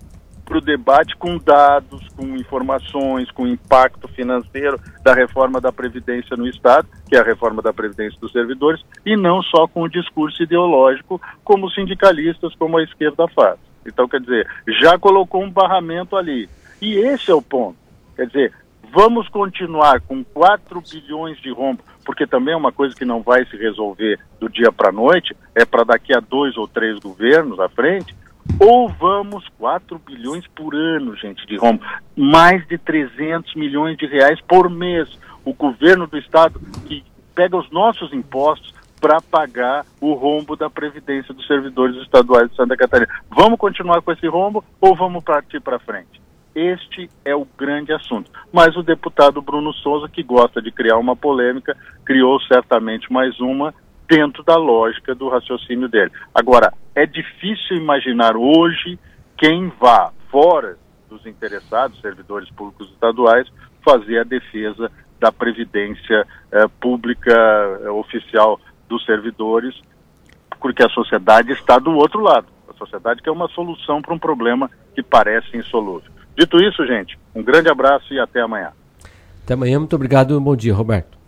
para 0.49 0.57
o 0.57 0.61
debate 0.61 1.15
com 1.15 1.37
dados, 1.37 2.01
com 2.17 2.35
informações, 2.35 3.29
com 3.29 3.45
impacto 3.45 4.07
financeiro 4.07 4.79
da 5.03 5.13
reforma 5.13 5.61
da 5.61 5.71
Previdência 5.71 6.35
no 6.35 6.47
Estado, 6.47 6.87
que 7.07 7.15
é 7.15 7.19
a 7.19 7.23
reforma 7.23 7.61
da 7.61 7.71
Previdência 7.71 8.19
dos 8.19 8.31
servidores, 8.31 8.83
e 9.05 9.15
não 9.15 9.43
só 9.43 9.67
com 9.67 9.83
o 9.83 9.89
discurso 9.89 10.41
ideológico, 10.41 11.21
como 11.43 11.67
os 11.67 11.75
sindicalistas, 11.75 12.55
como 12.55 12.79
a 12.79 12.83
esquerda 12.83 13.27
faz. 13.27 13.59
Então, 13.85 14.07
quer 14.07 14.19
dizer, 14.21 14.47
já 14.81 14.97
colocou 14.97 15.43
um 15.43 15.51
barramento 15.51 16.17
ali. 16.17 16.49
E 16.81 16.95
esse 16.95 17.29
é 17.29 17.33
o 17.35 17.41
ponto. 17.43 17.77
Quer 18.15 18.25
dizer, 18.25 18.53
vamos 18.91 19.29
continuar 19.29 20.01
com 20.01 20.23
4 20.23 20.81
bilhões 20.81 21.37
de 21.37 21.51
rombo, 21.51 21.83
porque 22.03 22.25
também 22.25 22.55
é 22.55 22.57
uma 22.57 22.71
coisa 22.71 22.95
que 22.95 23.05
não 23.05 23.21
vai 23.21 23.45
se 23.45 23.55
resolver 23.55 24.19
do 24.39 24.49
dia 24.49 24.71
para 24.71 24.89
a 24.89 24.91
noite, 24.91 25.35
é 25.53 25.63
para 25.63 25.83
daqui 25.83 26.11
a 26.11 26.19
dois 26.19 26.57
ou 26.57 26.67
três 26.67 26.97
governos 26.97 27.59
à 27.59 27.69
frente, 27.69 28.15
ou 28.59 28.89
vamos 28.89 29.47
4 29.57 29.97
bilhões 29.99 30.45
por 30.47 30.75
ano, 30.75 31.15
gente, 31.15 31.45
de 31.47 31.55
rombo, 31.55 31.83
mais 32.15 32.67
de 32.67 32.77
300 32.77 33.55
milhões 33.55 33.97
de 33.97 34.05
reais 34.05 34.39
por 34.41 34.69
mês. 34.69 35.07
O 35.45 35.53
governo 35.53 36.05
do 36.05 36.17
estado 36.17 36.59
que 36.85 37.03
pega 37.33 37.55
os 37.55 37.71
nossos 37.71 38.11
impostos 38.11 38.73
para 38.99 39.21
pagar 39.21 39.85
o 40.01 40.13
rombo 40.13 40.57
da 40.57 40.69
previdência 40.69 41.33
dos 41.33 41.47
servidores 41.47 41.95
estaduais 42.01 42.49
de 42.49 42.55
Santa 42.57 42.75
Catarina. 42.75 43.09
Vamos 43.29 43.57
continuar 43.57 44.01
com 44.01 44.11
esse 44.11 44.27
rombo 44.27 44.63
ou 44.81 44.93
vamos 44.93 45.23
partir 45.23 45.61
para 45.61 45.79
frente? 45.79 46.19
Este 46.53 47.09
é 47.23 47.33
o 47.33 47.47
grande 47.57 47.93
assunto. 47.93 48.29
Mas 48.51 48.75
o 48.75 48.83
deputado 48.83 49.41
Bruno 49.41 49.71
Souza, 49.73 50.09
que 50.09 50.21
gosta 50.21 50.61
de 50.61 50.71
criar 50.71 50.97
uma 50.97 51.15
polêmica, 51.15 51.77
criou 52.03 52.39
certamente 52.41 53.11
mais 53.11 53.39
uma 53.39 53.73
dentro 54.09 54.43
da 54.43 54.55
lógica 54.55 55.13
do 55.13 55.29
raciocínio 55.29 55.87
dele. 55.87 56.11
Agora, 56.33 56.73
é 56.95 57.05
difícil 57.05 57.77
imaginar 57.77 58.35
hoje 58.35 58.97
quem 59.37 59.71
vá 59.79 60.11
fora 60.31 60.77
dos 61.07 61.25
interessados, 61.25 62.01
servidores 62.01 62.49
públicos 62.51 62.89
estaduais, 62.91 63.47
fazer 63.85 64.19
a 64.19 64.23
defesa 64.23 64.91
da 65.19 65.31
previdência 65.31 66.25
eh, 66.51 66.67
pública 66.81 67.31
eh, 67.31 67.89
oficial 67.89 68.59
dos 68.87 69.05
servidores, 69.05 69.79
porque 70.59 70.83
a 70.83 70.89
sociedade 70.89 71.51
está 71.51 71.77
do 71.77 71.91
outro 71.91 72.21
lado. 72.21 72.47
A 72.67 72.73
sociedade 72.73 73.21
quer 73.21 73.31
uma 73.31 73.47
solução 73.49 74.01
para 74.01 74.13
um 74.13 74.19
problema 74.19 74.69
que 74.95 75.03
parece 75.03 75.55
insolúvel. 75.55 76.11
Dito 76.37 76.57
isso, 76.57 76.85
gente, 76.85 77.17
um 77.35 77.43
grande 77.43 77.69
abraço 77.69 78.13
e 78.13 78.19
até 78.19 78.41
amanhã. 78.41 78.71
Até 79.43 79.53
amanhã, 79.53 79.79
muito 79.79 79.95
obrigado. 79.95 80.39
Bom 80.39 80.55
dia, 80.55 80.73
Roberto. 80.73 81.18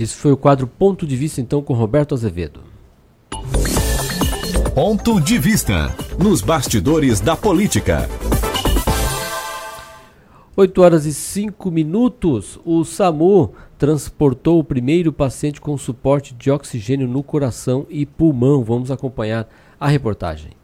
Esse 0.00 0.14
foi 0.14 0.32
o 0.32 0.36
quadro 0.36 0.66
Ponto 0.66 1.06
de 1.06 1.14
Vista, 1.14 1.42
então, 1.42 1.62
com 1.62 1.74
Roberto 1.74 2.14
Azevedo. 2.14 2.60
Ponto 4.74 5.20
de 5.20 5.38
Vista, 5.38 5.94
nos 6.18 6.40
bastidores 6.40 7.20
da 7.20 7.36
política. 7.36 8.08
8 10.56 10.80
horas 10.80 11.04
e 11.04 11.12
5 11.12 11.70
minutos. 11.70 12.58
O 12.64 12.82
SAMU 12.82 13.52
transportou 13.76 14.58
o 14.58 14.64
primeiro 14.64 15.12
paciente 15.12 15.60
com 15.60 15.76
suporte 15.76 16.34
de 16.34 16.50
oxigênio 16.50 17.06
no 17.06 17.22
coração 17.22 17.86
e 17.90 18.06
pulmão. 18.06 18.64
Vamos 18.64 18.90
acompanhar 18.90 19.46
a 19.78 19.86
reportagem. 19.86 20.59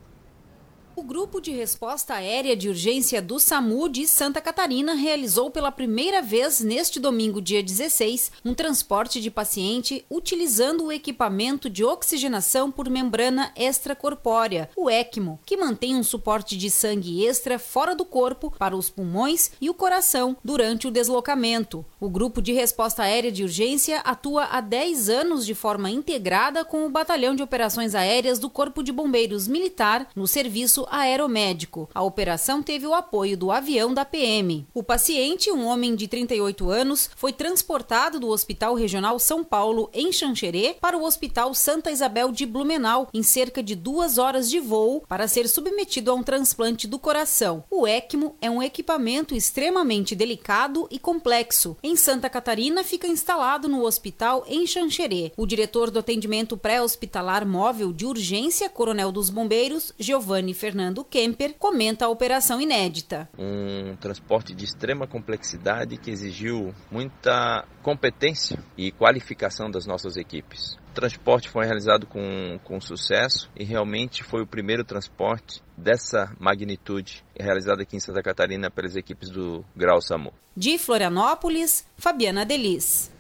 Grupo 1.06 1.40
de 1.40 1.52
Resposta 1.52 2.14
Aérea 2.14 2.56
de 2.56 2.68
Urgência 2.68 3.22
do 3.22 3.38
SAMU 3.38 3.88
de 3.88 4.08
Santa 4.08 4.40
Catarina 4.40 4.92
realizou 4.92 5.52
pela 5.52 5.70
primeira 5.70 6.20
vez 6.20 6.60
neste 6.60 6.98
domingo, 6.98 7.40
dia 7.40 7.62
16, 7.62 8.32
um 8.44 8.52
transporte 8.52 9.20
de 9.20 9.30
paciente 9.30 10.04
utilizando 10.10 10.84
o 10.84 10.90
equipamento 10.90 11.70
de 11.70 11.84
oxigenação 11.84 12.72
por 12.72 12.90
membrana 12.90 13.52
extracorpórea, 13.54 14.68
o 14.74 14.90
ECMO, 14.90 15.38
que 15.46 15.56
mantém 15.56 15.94
um 15.94 16.02
suporte 16.02 16.56
de 16.56 16.68
sangue 16.68 17.24
extra 17.24 17.56
fora 17.56 17.94
do 17.94 18.04
corpo 18.04 18.52
para 18.58 18.76
os 18.76 18.90
pulmões 18.90 19.52
e 19.60 19.70
o 19.70 19.74
coração 19.74 20.36
durante 20.42 20.88
o 20.88 20.90
deslocamento. 20.90 21.86
O 22.00 22.10
Grupo 22.10 22.42
de 22.42 22.52
Resposta 22.52 23.04
Aérea 23.04 23.30
de 23.30 23.44
Urgência 23.44 24.00
atua 24.00 24.46
há 24.46 24.60
10 24.60 25.08
anos 25.08 25.46
de 25.46 25.54
forma 25.54 25.88
integrada 25.88 26.64
com 26.64 26.84
o 26.84 26.90
Batalhão 26.90 27.36
de 27.36 27.44
Operações 27.44 27.94
Aéreas 27.94 28.40
do 28.40 28.50
Corpo 28.50 28.82
de 28.82 28.90
Bombeiros 28.90 29.46
Militar 29.46 30.08
no 30.16 30.26
serviço 30.26 30.84
aeromédico. 30.96 31.88
A 31.94 32.02
operação 32.02 32.62
teve 32.62 32.86
o 32.86 32.94
apoio 32.94 33.36
do 33.36 33.50
avião 33.50 33.92
da 33.92 34.04
PM. 34.04 34.66
O 34.72 34.82
paciente, 34.82 35.50
um 35.50 35.66
homem 35.66 35.94
de 35.94 36.08
38 36.08 36.70
anos, 36.70 37.10
foi 37.16 37.32
transportado 37.32 38.18
do 38.18 38.28
Hospital 38.28 38.74
Regional 38.74 39.18
São 39.18 39.44
Paulo, 39.44 39.90
em 39.92 40.10
Xanxerê, 40.10 40.76
para 40.80 40.96
o 40.96 41.04
Hospital 41.04 41.54
Santa 41.54 41.90
Isabel 41.90 42.32
de 42.32 42.46
Blumenau, 42.46 43.08
em 43.12 43.22
cerca 43.22 43.62
de 43.62 43.74
duas 43.74 44.18
horas 44.18 44.48
de 44.48 44.58
voo, 44.58 45.02
para 45.06 45.28
ser 45.28 45.48
submetido 45.48 46.10
a 46.10 46.14
um 46.14 46.22
transplante 46.22 46.86
do 46.86 46.98
coração. 46.98 47.64
O 47.70 47.86
ECMO 47.86 48.36
é 48.40 48.50
um 48.50 48.62
equipamento 48.62 49.34
extremamente 49.34 50.14
delicado 50.14 50.88
e 50.90 50.98
complexo. 50.98 51.76
Em 51.82 51.96
Santa 51.96 52.30
Catarina, 52.30 52.82
fica 52.82 53.06
instalado 53.06 53.68
no 53.68 53.84
hospital 53.84 54.44
em 54.48 54.66
Xanxerê. 54.66 55.32
O 55.36 55.46
diretor 55.46 55.90
do 55.90 55.98
atendimento 55.98 56.56
pré-hospitalar 56.56 57.46
móvel 57.46 57.92
de 57.92 58.06
urgência, 58.06 58.68
Coronel 58.68 59.12
dos 59.12 59.30
Bombeiros, 59.30 59.92
Giovanni 59.98 60.54
Fernandes, 60.54 60.85
Fernando 60.86 61.04
Kemper, 61.04 61.54
comenta 61.58 62.04
a 62.04 62.08
operação 62.08 62.60
inédita. 62.60 63.28
Um 63.36 63.96
transporte 63.96 64.54
de 64.54 64.64
extrema 64.64 65.04
complexidade 65.04 65.96
que 65.96 66.12
exigiu 66.12 66.72
muita 66.92 67.66
competência 67.82 68.62
e 68.78 68.92
qualificação 68.92 69.68
das 69.68 69.84
nossas 69.84 70.16
equipes. 70.16 70.76
O 70.90 70.94
transporte 70.94 71.48
foi 71.48 71.64
realizado 71.64 72.06
com, 72.06 72.60
com 72.62 72.80
sucesso 72.80 73.50
e 73.56 73.64
realmente 73.64 74.22
foi 74.22 74.42
o 74.42 74.46
primeiro 74.46 74.84
transporte 74.84 75.60
dessa 75.76 76.32
magnitude 76.38 77.24
realizado 77.36 77.80
aqui 77.80 77.96
em 77.96 78.00
Santa 78.00 78.22
Catarina 78.22 78.70
pelas 78.70 78.94
equipes 78.94 79.28
do 79.28 79.64
Grau 79.74 80.00
SAMU. 80.00 80.32
De 80.56 80.78
Florianópolis, 80.78 81.84
Fabiana 81.96 82.46
Delis. 82.46 83.10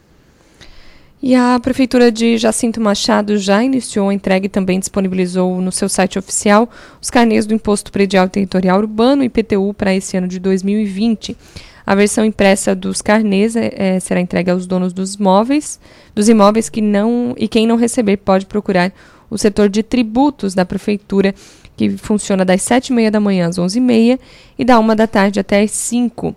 E 1.26 1.34
a 1.34 1.58
Prefeitura 1.58 2.12
de 2.12 2.38
Jacinto 2.38 2.80
Machado 2.80 3.36
já 3.36 3.60
iniciou 3.60 4.10
a 4.10 4.14
entrega 4.14 4.46
e 4.46 4.48
também 4.48 4.78
disponibilizou 4.78 5.60
no 5.60 5.72
seu 5.72 5.88
site 5.88 6.20
oficial 6.20 6.70
os 7.02 7.10
carnês 7.10 7.44
do 7.44 7.52
Imposto 7.52 7.90
Predial 7.90 8.28
Territorial 8.28 8.78
Urbano 8.78 9.24
IPTU 9.24 9.74
para 9.74 9.92
esse 9.92 10.16
ano 10.16 10.28
de 10.28 10.38
2020. 10.38 11.36
A 11.84 11.96
versão 11.96 12.24
impressa 12.24 12.76
dos 12.76 13.02
carnês 13.02 13.56
é, 13.56 13.72
é, 13.74 13.98
será 13.98 14.20
entregue 14.20 14.52
aos 14.52 14.68
donos 14.68 14.92
dos 14.92 15.16
móveis, 15.16 15.80
dos 16.14 16.28
imóveis 16.28 16.68
que 16.68 16.80
não 16.80 17.34
e 17.36 17.48
quem 17.48 17.66
não 17.66 17.74
receber 17.74 18.18
pode 18.18 18.46
procurar 18.46 18.92
o 19.28 19.36
setor 19.36 19.68
de 19.68 19.82
tributos 19.82 20.54
da 20.54 20.64
prefeitura, 20.64 21.34
que 21.76 21.90
funciona 21.96 22.44
das 22.44 22.62
7h30 22.62 23.10
da 23.10 23.18
manhã 23.18 23.48
às 23.48 23.58
11h30 23.58 24.20
e 24.56 24.64
da 24.64 24.78
1 24.78 24.94
da 24.94 25.08
tarde 25.08 25.40
até 25.40 25.60
às 25.60 25.72
5 25.72 26.36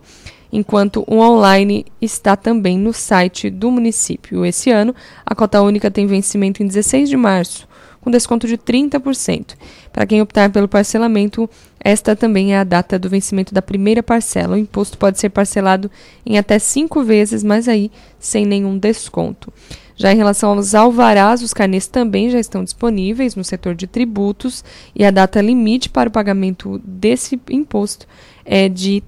enquanto 0.52 1.04
o 1.08 1.20
online 1.20 1.86
está 2.02 2.36
também 2.36 2.78
no 2.78 2.94
site 2.94 3.50
do 3.50 3.72
município. 3.72 4.46
Esse 4.46 4.72
ano, 4.72 4.96
a 5.26 5.36
cota 5.36 5.62
única 5.62 5.92
tem 5.92 6.08
vencimento 6.08 6.64
em 6.64 6.68
16 6.68 7.10
de 7.10 7.18
março, 7.18 7.68
com 8.02 8.10
desconto 8.10 8.48
de 8.48 8.58
30%. 8.58 9.56
Para 9.92 10.06
quem 10.06 10.22
optar 10.22 10.50
pelo 10.52 10.68
parcelamento, 10.68 11.50
esta 11.80 12.16
também 12.16 12.54
é 12.54 12.60
a 12.60 12.64
data 12.64 12.98
do 12.98 13.10
vencimento 13.10 13.54
da 13.54 13.62
primeira 13.62 14.02
parcela. 14.02 14.56
O 14.56 14.60
imposto 14.60 14.98
pode 14.98 15.20
ser 15.20 15.30
parcelado 15.30 15.90
em 16.26 16.38
até 16.38 16.60
cinco 16.60 17.04
vezes, 17.04 17.44
mas 17.44 17.68
aí 17.68 17.92
sem 18.20 18.46
nenhum 18.46 18.78
desconto. 18.78 19.52
Já 19.96 20.14
em 20.14 20.16
relação 20.16 20.52
aos 20.52 20.74
alvarás, 20.74 21.42
os 21.42 21.54
carnês 21.54 21.86
também 21.86 22.30
já 22.30 22.40
estão 22.40 22.64
disponíveis 22.64 23.36
no 23.36 23.44
setor 23.44 23.76
de 23.76 23.86
tributos 23.86 24.64
e 24.96 25.04
a 25.04 25.12
data 25.12 25.42
limite 25.42 25.90
para 25.90 26.08
o 26.08 26.12
pagamento 26.12 26.80
desse 26.86 27.38
imposto 27.50 28.08
é 28.46 28.70
de 28.70 29.04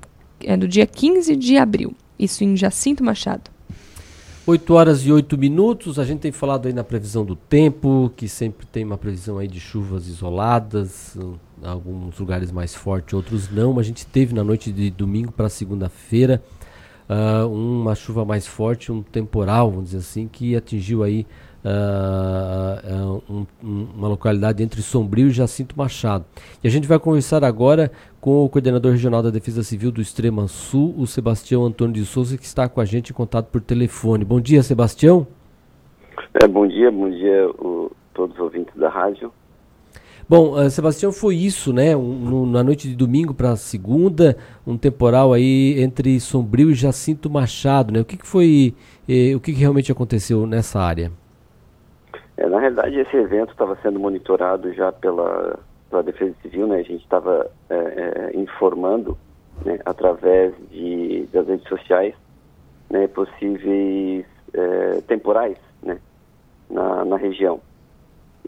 é 0.46 0.58
do 0.58 0.68
dia 0.68 0.86
15 0.86 1.36
de 1.36 1.58
abril. 1.58 1.94
Isso 2.18 2.44
em 2.44 2.56
Jacinto 2.56 3.04
Machado. 3.04 3.50
8 4.46 4.74
horas 4.74 5.06
e 5.06 5.12
8 5.12 5.38
minutos. 5.38 6.00
A 6.00 6.04
gente 6.04 6.20
tem 6.20 6.32
falado 6.32 6.68
aí 6.68 6.74
na 6.74 6.84
previsão 6.84 7.24
do 7.24 7.36
tempo, 7.36 8.12
que 8.16 8.28
sempre 8.28 8.66
tem 8.66 8.84
uma 8.84 8.98
previsão 8.98 9.38
aí 9.38 9.48
de 9.48 9.60
chuvas 9.60 10.08
isoladas, 10.08 11.16
em 11.16 11.68
alguns 11.68 12.18
lugares 12.20 12.52
mais 12.52 12.74
forte, 12.74 13.16
outros 13.16 13.50
não. 13.50 13.78
A 13.80 13.84
gente 13.84 14.06
teve 14.06 14.34
na 14.34 14.44
noite 14.44 14.72
de 14.72 14.90
domingo 14.90 15.32
para 15.32 15.48
segunda-feira 15.48 16.42
uh, 17.08 17.48
uma 17.48 17.94
chuva 17.94 18.26
mais 18.26 18.48
forte, 18.48 18.92
um 18.92 19.04
temporal, 19.04 19.70
vamos 19.70 19.86
dizer 19.86 20.00
assim, 20.00 20.28
que 20.28 20.56
atingiu 20.56 21.04
aí 21.04 21.26
uh, 21.64 23.22
um, 23.30 23.46
uma 23.96 24.08
localidade 24.08 24.64
entre 24.64 24.82
Sombrio 24.82 25.28
e 25.28 25.32
Jacinto 25.32 25.78
Machado. 25.78 26.26
E 26.64 26.68
a 26.68 26.72
gente 26.72 26.88
vai 26.88 26.98
conversar 26.98 27.44
agora 27.44 27.92
com 28.22 28.46
o 28.46 28.50
coordenador 28.50 28.92
regional 28.92 29.24
da 29.24 29.32
Defesa 29.32 29.64
Civil 29.64 29.92
do 29.92 30.00
Extrema 30.00 30.48
Sul, 30.48 30.94
o 30.96 31.08
Sebastião 31.08 31.66
Antônio 31.66 31.96
de 31.96 32.06
Souza, 32.06 32.38
que 32.38 32.46
está 32.46 32.70
com 32.70 32.80
a 32.80 32.86
gente 32.86 33.10
em 33.10 33.16
contato 33.16 33.48
por 33.48 33.60
telefone. 33.60 34.24
Bom 34.24 34.40
dia, 34.40 34.62
Sebastião. 34.62 35.26
É, 36.36 36.48
bom 36.48 36.68
dia, 36.68 36.92
bom 36.92 37.10
dia 37.10 37.48
a 37.50 37.90
todos 38.14 38.36
os 38.36 38.40
ouvintes 38.40 38.76
da 38.76 38.90
rádio. 38.90 39.34
Bom, 40.30 40.54
uh, 40.54 40.70
Sebastião, 40.70 41.12
foi 41.12 41.36
isso, 41.36 41.74
né? 41.74 41.98
Um, 41.98 42.46
na 42.46 42.64
noite 42.64 42.88
de 42.88 42.96
domingo 42.96 43.34
para 43.34 43.56
segunda, 43.56 44.38
um 44.66 44.78
temporal 44.78 45.34
aí 45.34 45.82
entre 45.82 46.20
Sombrio 46.20 46.70
e 46.70 46.76
Jacinto 46.76 47.28
Machado, 47.28 47.92
né? 47.92 48.02
O 48.02 48.06
que, 48.06 48.18
que 48.18 48.28
foi, 48.28 48.76
eh, 49.10 49.36
o 49.36 49.40
que, 49.40 49.52
que 49.52 49.60
realmente 49.60 49.92
aconteceu 49.92 50.46
nessa 50.46 50.80
área? 50.80 51.12
É, 52.38 52.48
na 52.48 52.60
realidade, 52.60 52.98
esse 52.98 53.18
evento 53.18 53.52
estava 53.52 53.76
sendo 53.82 54.00
monitorado 54.00 54.72
já 54.74 54.92
pela, 54.92 55.60
pela 55.92 56.02
Defesa 56.02 56.34
Civil, 56.42 56.66
né? 56.68 56.78
A 56.78 56.84
gente 56.84 57.04
estava 57.04 57.52
é, 57.70 57.76
é, 57.76 58.40
informando, 58.40 59.18
né, 59.66 59.78
através 59.86 60.56
de, 60.72 61.28
das 61.32 61.46
redes 61.46 61.68
sociais, 61.68 62.16
né, 62.90 63.08
possíveis 63.08 64.26
é, 64.54 65.02
temporais, 65.02 65.58
né, 65.84 66.00
na, 66.70 67.06
na 67.06 67.18
região. 67.18 67.60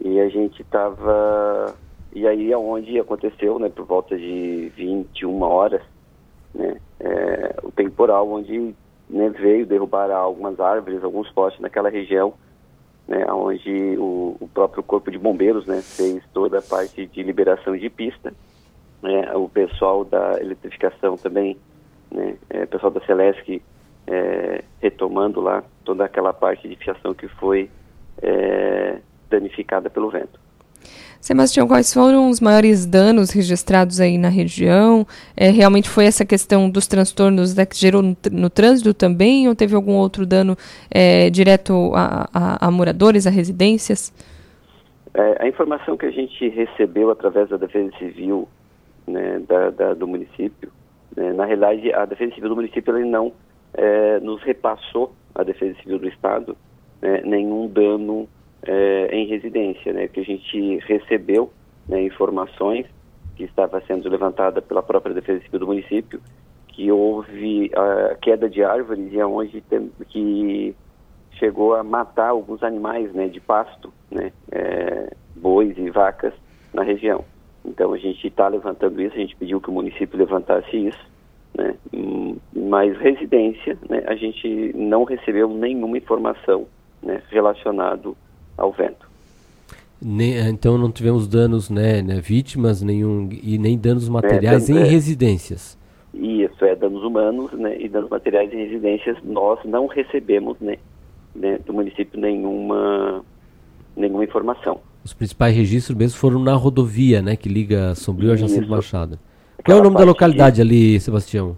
E 0.02 0.18
a 0.18 0.28
gente 0.28 0.62
estava. 0.62 1.74
E 2.12 2.26
aí 2.26 2.50
é 2.50 2.56
onde 2.56 2.98
aconteceu, 2.98 3.58
né, 3.58 3.68
por 3.68 3.84
volta 3.84 4.16
de 4.16 4.72
21 4.74 5.42
horas, 5.42 5.82
né, 6.54 6.76
é, 6.98 7.56
o 7.62 7.70
temporal, 7.70 8.28
onde 8.28 8.74
né, 9.08 9.28
veio 9.28 9.66
derrubar 9.66 10.10
algumas 10.10 10.58
árvores, 10.58 11.04
alguns 11.04 11.30
postes 11.30 11.60
naquela 11.60 11.90
região, 11.90 12.34
né, 13.06 13.24
onde 13.30 13.96
o, 13.98 14.36
o, 14.40 14.48
próprio 14.48 14.82
Corpo 14.82 15.10
de 15.10 15.18
Bombeiros 15.18 15.66
né, 15.66 15.80
fez 15.82 16.22
toda 16.32 16.58
a 16.58 16.62
parte 16.62 17.06
de 17.06 17.22
liberação 17.22 17.76
de 17.76 17.90
pista. 17.90 18.32
Né, 19.02 19.34
o 19.34 19.48
pessoal 19.48 20.04
da 20.04 20.40
eletrificação 20.40 21.16
também, 21.16 21.56
né, 22.10 22.36
é, 22.48 22.64
o 22.64 22.66
pessoal 22.66 22.90
da 22.90 23.00
Celesc 23.04 23.62
é, 24.06 24.64
retomando 24.80 25.40
lá 25.40 25.62
toda 25.84 26.04
aquela 26.04 26.32
parte 26.32 26.68
de 26.68 26.76
fiação 26.76 27.14
que 27.14 27.28
foi 27.28 27.70
é, 28.22 28.98
danificada 29.28 29.90
pelo 29.90 30.10
vento. 30.10 30.43
Sebastião, 31.24 31.66
quais 31.66 31.90
foram 31.90 32.28
os 32.28 32.38
maiores 32.38 32.84
danos 32.84 33.30
registrados 33.30 33.98
aí 33.98 34.18
na 34.18 34.28
região? 34.28 35.06
É, 35.34 35.48
realmente 35.48 35.88
foi 35.88 36.04
essa 36.04 36.22
questão 36.22 36.68
dos 36.68 36.86
transtornos 36.86 37.56
né, 37.56 37.64
que 37.64 37.78
gerou 37.78 38.02
no, 38.02 38.50
trânsito 38.50 38.92
também, 38.92 39.48
ou 39.48 39.54
teve 39.54 39.74
algum 39.74 39.94
outro 39.94 40.26
dano 40.26 40.54
é, 40.90 41.30
direto 41.30 41.92
a, 41.94 42.28
a, 42.30 42.66
a, 42.66 42.70
moradores, 42.70 43.26
a 43.26 43.30
residências? 43.30 44.12
É, 45.14 45.42
a 45.42 45.48
informação 45.48 45.96
que 45.96 46.04
a 46.04 46.10
gente 46.10 46.46
recebeu 46.50 47.10
através 47.10 47.48
da 47.48 47.56
Defesa 47.56 47.90
Civil 47.98 48.46
né, 49.08 49.40
da, 49.48 49.70
da, 49.70 49.94
do 49.94 50.06
município, 50.06 50.70
né, 51.16 51.32
na 51.32 51.46
realidade, 51.46 51.90
a 51.94 52.04
Defesa 52.04 52.34
Civil 52.34 52.50
do 52.50 52.56
município 52.56 52.94
ele 52.94 53.08
não 53.08 53.32
é, 53.72 54.20
nos 54.20 54.42
repassou, 54.42 55.14
a 55.34 55.42
Defesa 55.42 55.74
Civil 55.80 56.00
do 56.00 56.06
Estado, 56.06 56.54
né, 57.00 57.22
nenhum 57.24 57.66
dano 57.66 58.28
é, 58.66 59.08
em 59.12 59.26
residência, 59.26 59.92
né, 59.92 60.08
que 60.08 60.20
a 60.20 60.24
gente 60.24 60.78
recebeu 60.86 61.52
né, 61.88 62.02
informações 62.02 62.86
que 63.36 63.44
estava 63.44 63.80
sendo 63.86 64.08
levantada 64.08 64.62
pela 64.62 64.82
própria 64.82 65.14
Defesa 65.14 65.42
Civil 65.42 65.60
do 65.60 65.66
município, 65.66 66.20
que 66.68 66.90
houve 66.90 67.70
a 67.74 68.14
queda 68.16 68.48
de 68.48 68.62
árvores 68.62 69.12
e 69.12 69.20
aonde 69.20 69.60
tem, 69.62 69.90
que 70.08 70.74
chegou 71.32 71.74
a 71.74 71.82
matar 71.82 72.30
alguns 72.30 72.62
animais, 72.62 73.12
né, 73.12 73.28
de 73.28 73.40
pasto, 73.40 73.92
né, 74.10 74.32
é, 74.50 75.12
bois 75.36 75.76
e 75.76 75.90
vacas 75.90 76.32
na 76.72 76.82
região. 76.82 77.24
Então 77.64 77.92
a 77.92 77.98
gente 77.98 78.26
está 78.26 78.48
levantando 78.48 79.00
isso, 79.00 79.14
a 79.14 79.20
gente 79.20 79.36
pediu 79.36 79.60
que 79.60 79.70
o 79.70 79.72
município 79.72 80.18
levantasse 80.18 80.76
isso, 80.76 81.10
né, 81.56 81.74
mas 82.54 82.96
residência, 82.98 83.78
né, 83.88 84.02
a 84.06 84.14
gente 84.14 84.72
não 84.74 85.04
recebeu 85.04 85.48
nenhuma 85.48 85.98
informação 85.98 86.66
né, 87.02 87.22
relacionado 87.30 88.16
ao 88.56 88.72
vento. 88.72 89.08
então 90.02 90.78
não 90.78 90.90
tivemos 90.90 91.26
danos, 91.26 91.70
né, 91.70 92.02
né, 92.02 92.20
vítimas 92.20 92.82
nenhum 92.82 93.28
e 93.30 93.58
nem 93.58 93.78
danos 93.78 94.08
materiais 94.08 94.68
é, 94.68 94.72
em 94.72 94.78
é, 94.78 94.84
residências. 94.84 95.78
Isso 96.12 96.64
é 96.64 96.76
danos 96.76 97.02
humanos, 97.02 97.52
né, 97.52 97.76
e 97.80 97.88
danos 97.88 98.10
materiais 98.10 98.52
em 98.52 98.56
residências 98.56 99.16
nós 99.24 99.58
não 99.64 99.86
recebemos, 99.86 100.58
né, 100.60 100.76
né, 101.34 101.58
do 101.64 101.72
município 101.72 102.20
nenhuma 102.20 103.24
nenhuma 103.96 104.24
informação. 104.24 104.80
Os 105.04 105.12
principais 105.12 105.54
registros 105.54 105.96
mesmo 105.96 106.18
foram 106.18 106.38
na 106.38 106.54
rodovia, 106.54 107.20
né, 107.20 107.36
que 107.36 107.48
liga 107.48 107.94
Sombrio 107.94 108.32
a 108.32 108.36
Jacinto 108.36 108.68
Machado. 108.68 109.18
Qual 109.64 109.78
é 109.78 109.80
o 109.80 109.84
nome 109.84 109.96
da 109.96 110.04
localidade 110.04 110.56
de... 110.56 110.62
ali, 110.62 111.00
Sebastião? 111.00 111.56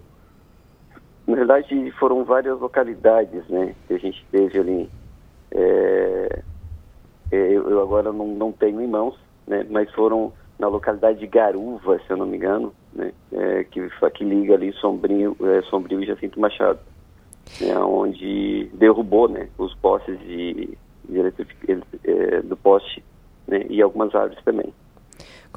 Na 1.25 1.35
verdade, 1.35 1.91
foram 1.99 2.23
várias 2.23 2.59
localidades, 2.59 3.43
né, 3.49 3.73
que 3.87 3.93
a 3.93 3.97
gente 3.97 4.25
teve 4.31 4.59
ali. 4.59 4.89
É, 5.51 6.41
eu, 7.31 7.69
eu, 7.69 7.81
agora 7.81 8.11
não, 8.11 8.27
não 8.27 8.51
tenho 8.51 8.81
em 8.81 8.87
mãos, 8.87 9.15
né, 9.45 9.65
mas 9.69 9.91
foram 9.91 10.33
na 10.59 10.67
localidade 10.67 11.19
de 11.19 11.27
Garuva, 11.27 11.99
se 11.99 12.11
eu 12.11 12.17
não 12.17 12.25
me 12.25 12.37
engano, 12.37 12.73
né, 12.93 13.11
é, 13.31 13.63
que, 13.65 13.87
que 14.13 14.23
liga 14.23 14.55
ali 14.55 14.73
Sombrio, 14.73 15.35
é, 15.41 15.61
Sombrio 15.63 16.01
e 16.01 16.05
Jacinto 16.05 16.39
Machado, 16.39 16.79
né, 17.61 17.77
onde 17.79 18.69
derrubou 18.73 19.27
né, 19.27 19.49
os 19.57 19.73
postes 19.75 20.19
de, 20.19 20.77
de 21.07 21.19
é, 22.03 22.41
do 22.41 22.57
poste 22.57 23.03
né, 23.47 23.65
e 23.69 23.81
algumas 23.81 24.13
árvores 24.15 24.43
também. 24.43 24.73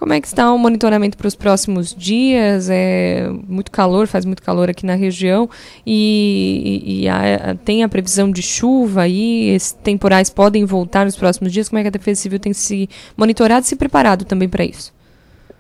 Como 0.00 0.14
é 0.14 0.20
que 0.20 0.26
está 0.26 0.50
o 0.50 0.56
monitoramento 0.56 1.18
para 1.18 1.26
os 1.26 1.34
próximos 1.34 1.94
dias? 1.94 2.70
É 2.70 3.28
muito 3.46 3.70
calor, 3.70 4.06
faz 4.06 4.24
muito 4.24 4.42
calor 4.42 4.70
aqui 4.70 4.86
na 4.86 4.94
região 4.94 5.46
e, 5.86 6.80
e, 6.86 7.02
e 7.02 7.08
a, 7.10 7.54
tem 7.66 7.84
a 7.84 7.88
previsão 7.88 8.30
de 8.30 8.40
chuva 8.40 9.02
aí, 9.02 9.50
esses 9.50 9.72
temporais 9.72 10.30
podem 10.30 10.64
voltar 10.64 11.04
nos 11.04 11.18
próximos 11.18 11.52
dias. 11.52 11.68
Como 11.68 11.80
é 11.80 11.82
que 11.82 11.88
a 11.88 11.90
Defesa 11.90 12.18
Civil 12.18 12.40
tem 12.40 12.54
se 12.54 12.88
monitorado 13.14 13.60
e 13.60 13.68
se 13.68 13.76
preparado 13.76 14.24
também 14.24 14.48
para 14.48 14.64
isso? 14.64 14.90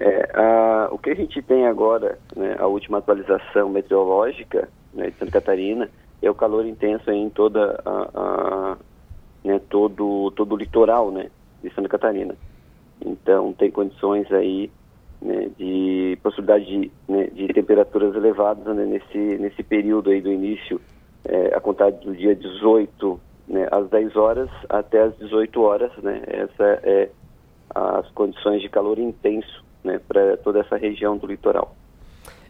É, 0.00 0.30
a, 0.32 0.88
o 0.90 0.96
que 0.96 1.10
a 1.10 1.14
gente 1.14 1.42
tem 1.42 1.66
agora, 1.66 2.18
né, 2.34 2.56
a 2.58 2.66
última 2.66 2.96
atualização 2.96 3.68
meteorológica 3.68 4.70
né, 4.94 5.10
de 5.10 5.18
Santa 5.18 5.32
Catarina, 5.32 5.86
é 6.22 6.30
o 6.30 6.34
calor 6.34 6.64
intenso 6.64 7.10
em 7.10 7.28
toda 7.28 7.78
a, 7.84 8.08
a 8.14 8.76
né, 9.44 9.60
todo 9.68 10.30
todo 10.30 10.54
o 10.54 10.56
litoral, 10.56 11.10
né, 11.10 11.26
de 11.62 11.68
Santa 11.74 11.90
Catarina. 11.90 12.34
Então, 13.04 13.52
tem 13.52 13.70
condições 13.70 14.30
aí 14.32 14.70
né, 15.20 15.50
de 15.58 16.18
possibilidade 16.22 16.64
de, 16.64 16.90
né, 17.08 17.26
de 17.28 17.48
temperaturas 17.48 18.14
elevadas 18.14 18.64
né, 18.74 18.84
nesse, 18.84 19.38
nesse 19.38 19.62
período 19.62 20.10
aí 20.10 20.20
do 20.20 20.32
início, 20.32 20.80
é, 21.24 21.54
a 21.54 21.60
contagem 21.60 22.00
do 22.00 22.14
dia 22.14 22.34
18 22.34 23.20
né, 23.48 23.68
às 23.70 23.88
10 23.90 24.16
horas 24.16 24.48
até 24.68 25.02
às 25.02 25.16
18 25.18 25.60
horas. 25.60 25.90
Né, 25.98 26.22
essa 26.26 26.80
é 26.82 27.10
as 27.74 28.08
condições 28.10 28.60
de 28.60 28.68
calor 28.68 28.98
intenso 28.98 29.64
né, 29.84 30.00
para 30.06 30.36
toda 30.38 30.60
essa 30.60 30.76
região 30.76 31.16
do 31.16 31.26
litoral. 31.26 31.74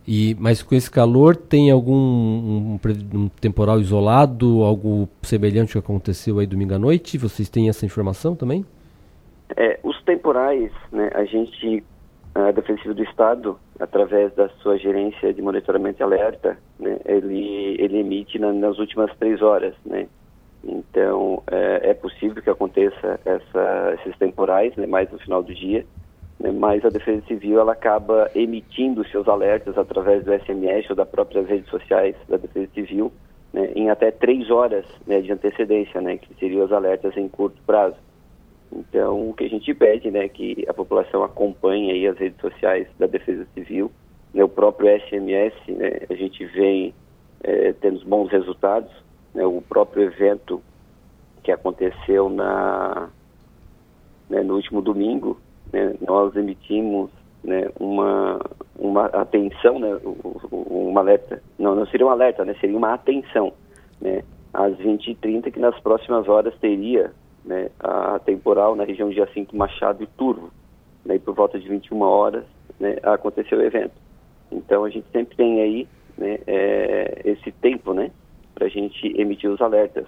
E, 0.06 0.35
mas 0.40 0.62
com 0.62 0.74
esse 0.74 0.90
calor, 0.90 1.36
tem 1.36 1.70
algum 1.70 1.94
um, 1.94 2.81
um, 3.14 3.28
temporal 3.28 3.78
isolado, 3.78 4.62
algo 4.62 5.09
semelhante 5.22 5.72
que 5.72 5.78
aconteceu 5.78 6.39
aí 6.39 6.47
domingo 6.47 6.74
à 6.74 6.78
noite? 6.78 7.18
Vocês 7.18 7.48
têm 7.48 7.68
essa 7.68 7.85
informação 7.85 8.35
também? 8.35 8.64
É, 9.56 9.78
os 9.82 10.01
temporais, 10.02 10.70
né, 10.93 11.10
a 11.14 11.24
gente, 11.24 11.85
a 12.35 12.51
Defensiva 12.51 12.94
do 12.94 13.02
Estado, 13.02 13.59
através 13.78 14.32
da 14.35 14.48
sua 14.60 14.78
gerência 14.78 15.32
de 15.32 15.43
monitoramento 15.43 16.01
e 16.01 16.05
alerta, 16.05 16.59
né, 16.78 16.98
ele, 17.05 17.77
ele 17.78 17.98
emite 17.98 18.39
na, 18.39 18.52
nas 18.52 18.78
últimas 18.78 19.14
três 19.16 19.43
horas, 19.43 19.74
né. 19.85 20.06
Então, 20.62 21.43
é, 21.51 21.90
é 21.90 21.94
possível 21.94 22.43
que 22.43 22.51
aconteça 22.51 23.18
essa, 23.24 23.94
esses 23.98 24.16
temporais, 24.18 24.77
né, 24.77 24.86
mais 24.86 25.10
no 25.10 25.18
final 25.18 25.43
do 25.43 25.55
dia, 25.55 25.86
né, 26.39 26.52
mas 26.52 26.85
a 26.85 26.90
Defesa 26.90 27.22
Civil 27.27 27.59
ela 27.59 27.72
acaba 27.72 28.31
emitindo 28.35 29.06
seus 29.09 29.27
alertas 29.27 29.77
através 29.78 30.24
do 30.24 30.32
SMS 30.32 30.89
ou 30.90 30.97
das 30.97 31.09
próprias 31.09 31.47
redes 31.47 31.68
sociais 31.70 32.14
da 32.28 32.36
Defesa 32.36 32.68
Civil, 32.74 33.12
né, 33.52 33.72
em 33.74 33.90
até 33.90 34.10
três 34.10 34.51
horas 34.51 34.85
né, 35.06 35.20
de 35.20 35.32
antecedência, 35.32 36.01
né, 36.01 36.18
que 36.18 36.35
seriam 36.35 36.64
os 36.64 36.72
alertas 36.72 37.16
em 37.16 37.28
curto 37.28 37.60
prazo. 37.66 37.97
Então, 38.72 39.30
o 39.30 39.34
que 39.34 39.44
a 39.44 39.48
gente 39.48 39.74
pede, 39.74 40.10
né, 40.10 40.28
que 40.28 40.64
a 40.68 40.74
população 40.74 41.24
acompanhe 41.24 41.90
aí 41.90 42.06
as 42.06 42.16
redes 42.16 42.40
sociais 42.40 42.86
da 42.98 43.06
Defesa 43.06 43.47
Civil, 43.55 43.90
né, 44.32 44.44
o 44.44 44.48
próprio 44.48 44.88
SMS, 45.01 45.55
né, 45.68 46.01
a 46.09 46.14
gente 46.14 46.44
vem 46.47 46.94
é, 47.42 47.72
tendo 47.72 48.05
bons 48.05 48.30
resultados, 48.30 48.90
né, 49.34 49.44
o 49.44 49.60
próprio 49.60 50.05
evento 50.05 50.62
que 51.42 51.51
aconteceu 51.51 52.28
na, 52.28 53.09
né, 54.28 54.42
no 54.42 54.55
último 54.55 54.80
domingo, 54.80 55.40
né, 55.72 55.94
nós 56.06 56.34
emitimos 56.36 57.10
né, 57.42 57.68
uma, 57.78 58.40
uma 58.78 59.06
atenção, 59.06 59.80
né, 59.80 59.98
uma 60.52 61.01
alerta, 61.01 61.42
não, 61.59 61.74
não 61.74 61.86
seria 61.86 62.06
um 62.06 62.10
alerta, 62.10 62.44
né, 62.44 62.55
seria 62.60 62.76
uma 62.76 62.94
atenção, 62.94 63.52
né, 64.01 64.22
às 64.52 64.74
20h30 64.76 65.51
que 65.51 65.59
nas 65.59 65.78
próximas 65.80 66.28
horas 66.28 66.55
teria 66.60 67.12
né, 67.44 67.70
a 67.78 68.18
temporal 68.18 68.74
na 68.76 68.84
região 68.84 69.08
de 69.08 69.16
Jacinto 69.16 69.56
Machado 69.56 70.02
e 70.02 70.06
Turvo. 70.06 70.50
Né, 71.04 71.16
e 71.16 71.18
por 71.18 71.34
volta 71.34 71.58
de 71.58 71.68
21 71.68 72.00
horas 72.02 72.44
né, 72.78 72.96
aconteceu 73.02 73.58
o 73.58 73.62
evento. 73.62 73.94
Então 74.50 74.84
a 74.84 74.90
gente 74.90 75.06
sempre 75.12 75.36
tem 75.36 75.60
aí 75.60 75.88
né, 76.16 76.38
é, 76.46 77.22
esse 77.24 77.50
tempo 77.52 77.94
né, 77.94 78.10
para 78.54 78.66
a 78.66 78.70
gente 78.70 79.06
emitir 79.18 79.50
os 79.50 79.60
alertas. 79.60 80.06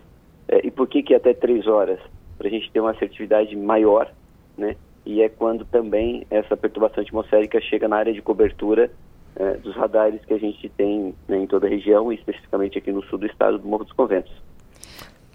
É, 0.49 0.67
e 0.67 0.71
por 0.71 0.89
que, 0.89 1.03
que 1.03 1.15
até 1.15 1.33
três 1.33 1.67
horas? 1.67 1.99
Para 2.37 2.49
a 2.49 2.51
gente 2.51 2.71
ter 2.71 2.81
uma 2.81 2.91
assertividade 2.91 3.55
maior 3.57 4.11
né, 4.57 4.77
e 5.05 5.23
é 5.23 5.29
quando 5.29 5.65
também 5.65 6.27
essa 6.31 6.57
perturbação 6.57 7.03
atmosférica 7.03 7.61
chega 7.61 7.89
na 7.89 7.97
área 7.97 8.13
de 8.13 8.23
cobertura 8.23 8.91
é, 9.37 9.55
dos 9.55 9.75
radares 9.75 10.25
que 10.25 10.35
a 10.35 10.39
gente 10.39 10.69
tem 10.71 11.15
né, 11.27 11.39
em 11.39 11.47
toda 11.47 11.67
a 11.67 11.71
região, 11.71 12.13
especificamente 12.13 12.79
aqui 12.79 12.93
no 12.93 13.03
sul 13.05 13.19
do 13.19 13.27
estado 13.27 13.59
do 13.59 13.67
Morro 13.67 13.85
dos 13.85 13.93
Conventos. 13.93 14.33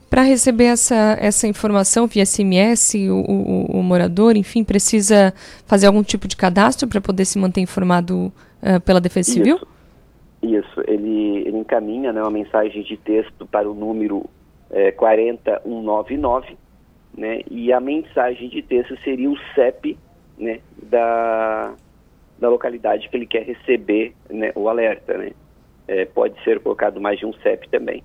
Para 0.09 0.21
receber 0.21 0.65
essa, 0.65 1.17
essa 1.19 1.47
informação 1.47 2.07
via 2.07 2.25
SMS, 2.25 2.93
o, 2.95 3.19
o, 3.29 3.79
o, 3.79 3.83
morador, 3.83 4.37
enfim, 4.37 4.63
precisa 4.63 5.33
fazer 5.65 5.87
algum 5.87 6.01
tipo 6.01 6.27
de 6.27 6.37
cadastro 6.37 6.87
para 6.87 7.01
poder 7.01 7.25
se 7.25 7.37
manter 7.37 7.59
informado 7.59 8.31
uh, 8.61 8.79
pela 8.85 9.01
Defesa 9.01 9.31
Civil? 9.31 9.59
Isso. 10.41 10.81
Ele, 10.87 11.39
ele 11.45 11.57
encaminha 11.57 12.13
né, 12.13 12.21
uma 12.21 12.31
mensagem 12.31 12.83
de 12.83 12.95
texto 12.95 13.45
para 13.45 13.69
o 13.69 13.73
número 13.73 14.25
é, 14.69 14.91
40199, 14.91 16.57
né, 17.17 17.41
e 17.49 17.73
a 17.73 17.79
mensagem 17.79 18.47
de 18.47 18.61
texto 18.61 18.97
seria 19.03 19.29
o 19.29 19.37
CEP 19.55 19.97
né, 20.37 20.59
da, 20.83 21.73
da 22.39 22.47
localidade 22.47 23.09
que 23.09 23.17
ele 23.17 23.25
quer 23.25 23.43
receber 23.43 24.13
né, 24.29 24.53
o 24.55 24.69
alerta. 24.69 25.17
Né. 25.17 25.31
É, 25.85 26.05
pode 26.05 26.41
ser 26.43 26.59
colocado 26.61 27.01
mais 27.01 27.19
de 27.19 27.25
um 27.25 27.33
CEP 27.33 27.67
também. 27.69 28.03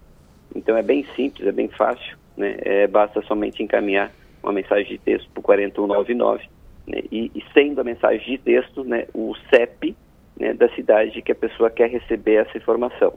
Então 0.55 0.77
é 0.77 0.83
bem 0.83 1.07
simples, 1.17 1.47
é 1.47 1.53
bem 1.53 1.69
fácil, 1.69 2.17
né? 2.37 2.57
É, 2.61 2.87
basta 2.87 3.23
somente 3.23 3.63
encaminhar 3.63 4.13
uma 4.43 4.53
mensagem 4.53 4.87
de 4.87 4.99
texto 4.99 5.31
para 5.31 5.41
o 5.41 5.43
4199 5.43 6.49
né? 6.87 7.01
e, 7.11 7.31
e, 7.35 7.45
sendo 7.55 7.81
a 7.81 7.85
mensagem 7.85 8.37
de 8.37 8.39
texto, 8.39 8.85
né, 8.85 9.07
o 9.15 9.35
CEP 9.51 9.97
né, 10.39 10.53
da 10.53 10.69
cidade 10.71 11.23
que 11.23 11.33
a 11.33 11.35
pessoa 11.35 11.71
quer 11.71 11.89
receber 11.89 12.35
essa 12.35 12.57
informação. 12.57 13.15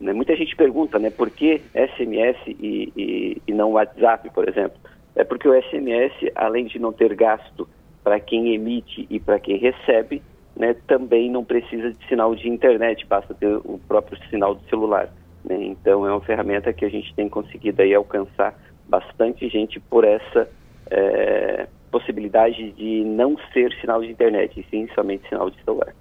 Né? 0.00 0.12
Muita 0.12 0.36
gente 0.36 0.54
pergunta, 0.54 0.98
né, 0.98 1.10
por 1.10 1.30
que 1.30 1.60
SMS 1.74 2.38
e, 2.46 2.92
e, 2.96 3.42
e 3.46 3.52
não 3.52 3.72
WhatsApp, 3.72 4.30
por 4.30 4.48
exemplo? 4.48 4.78
É 5.16 5.24
porque 5.24 5.48
o 5.48 5.62
SMS, 5.62 6.12
além 6.34 6.66
de 6.66 6.78
não 6.78 6.92
ter 6.92 7.14
gasto 7.14 7.68
para 8.02 8.20
quem 8.20 8.54
emite 8.54 9.06
e 9.10 9.18
para 9.18 9.38
quem 9.40 9.56
recebe, 9.58 10.22
né, 10.56 10.74
também 10.86 11.30
não 11.30 11.44
precisa 11.44 11.92
de 11.92 12.08
sinal 12.08 12.34
de 12.34 12.48
internet, 12.48 13.04
basta 13.06 13.34
ter 13.34 13.56
o 13.64 13.80
próprio 13.86 14.18
sinal 14.28 14.54
do 14.54 14.62
celular. 14.68 15.12
Né? 15.44 15.64
Então 15.64 16.06
é 16.06 16.10
uma 16.10 16.20
ferramenta 16.20 16.72
que 16.72 16.84
a 16.84 16.88
gente 16.88 17.14
tem 17.14 17.28
conseguido 17.28 17.82
aí 17.82 17.94
alcançar 17.94 18.58
bastante 18.88 19.48
gente 19.48 19.78
por 19.78 20.04
essa 20.04 20.48
é, 20.90 21.66
possibilidade 21.90 22.72
de 22.72 23.04
não 23.04 23.36
ser 23.52 23.72
sinal 23.80 24.00
de 24.00 24.10
internet, 24.10 24.58
e 24.60 24.64
sim 24.70 24.88
somente 24.94 25.28
sinal 25.28 25.50
de 25.50 25.62
celular. 25.64 25.94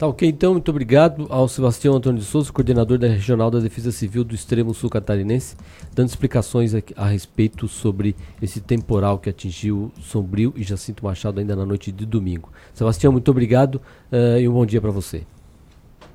Tá 0.00 0.06
ok, 0.06 0.26
então, 0.26 0.52
muito 0.54 0.70
obrigado 0.70 1.26
ao 1.28 1.46
Sebastião 1.46 1.94
Antônio 1.94 2.20
de 2.20 2.24
Souza, 2.24 2.50
coordenador 2.50 2.96
da 2.96 3.06
Regional 3.06 3.50
da 3.50 3.58
Defesa 3.58 3.92
Civil 3.92 4.24
do 4.24 4.34
Extremo 4.34 4.72
Sul 4.72 4.88
Catarinense, 4.88 5.58
dando 5.94 6.08
explicações 6.08 6.74
a, 6.74 6.78
a 6.96 7.06
respeito 7.06 7.68
sobre 7.68 8.16
esse 8.40 8.62
temporal 8.62 9.18
que 9.18 9.28
atingiu 9.28 9.92
Sombrio 10.00 10.54
e 10.56 10.62
Jacinto 10.62 11.04
Machado 11.04 11.38
ainda 11.38 11.54
na 11.54 11.66
noite 11.66 11.92
de 11.92 12.06
domingo. 12.06 12.48
Sebastião, 12.72 13.12
muito 13.12 13.30
obrigado 13.30 13.74
uh, 14.10 14.38
e 14.40 14.48
um 14.48 14.54
bom 14.54 14.64
dia 14.64 14.80
para 14.80 14.90
você. 14.90 15.22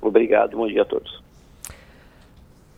Obrigado, 0.01 0.57
bom 0.57 0.65
dia 0.65 0.81
a 0.81 0.85
todos. 0.85 1.24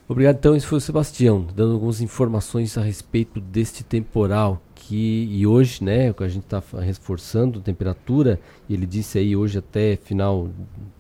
Obrigado, 0.10 0.38
então, 0.38 0.56
esse 0.56 0.66
foi 0.66 0.78
o 0.78 0.82
Sebastião, 0.82 1.46
dando 1.54 1.74
algumas 1.74 2.00
informações 2.00 2.78
a 2.78 2.82
respeito 2.82 3.42
deste 3.42 3.84
temporal 3.84 4.62
que, 4.74 5.28
e 5.30 5.46
hoje, 5.46 5.84
né, 5.84 6.16
a 6.18 6.28
gente 6.30 6.46
está 6.46 6.64
reforçando 6.80 7.60
a 7.60 7.62
temperatura, 7.62 8.40
ele 8.70 8.86
disse 8.86 9.20
aí 9.20 9.36
hoje 9.36 9.58
até 9.58 9.98
final 9.98 10.50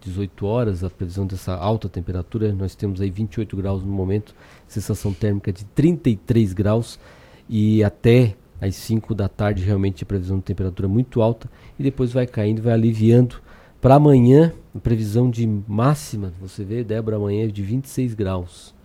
18 0.01 0.45
horas, 0.45 0.83
a 0.83 0.89
previsão 0.89 1.25
dessa 1.25 1.55
alta 1.55 1.87
temperatura, 1.87 2.51
nós 2.51 2.75
temos 2.75 2.99
aí 2.99 3.09
28 3.09 3.55
graus 3.55 3.81
no 3.81 3.89
momento, 3.89 4.35
sensação 4.67 5.13
térmica 5.13 5.53
de 5.53 5.63
33 5.63 6.51
graus, 6.51 6.99
e 7.47 7.81
até 7.85 8.35
às 8.59 8.75
5 8.75 9.15
da 9.15 9.29
tarde 9.29 9.63
realmente 9.63 10.03
a 10.03 10.05
previsão 10.05 10.35
de 10.39 10.43
temperatura 10.43 10.89
muito 10.89 11.21
alta, 11.21 11.49
e 11.79 11.83
depois 11.83 12.11
vai 12.11 12.27
caindo, 12.27 12.61
vai 12.61 12.73
aliviando. 12.73 13.37
Para 13.79 13.95
amanhã, 13.95 14.51
previsão 14.83 15.29
de 15.29 15.47
máxima, 15.65 16.33
você 16.41 16.65
vê, 16.65 16.83
Débora, 16.83 17.15
amanhã 17.15 17.45
é 17.45 17.47
de 17.47 17.63
26 17.63 18.13
graus 18.13 18.75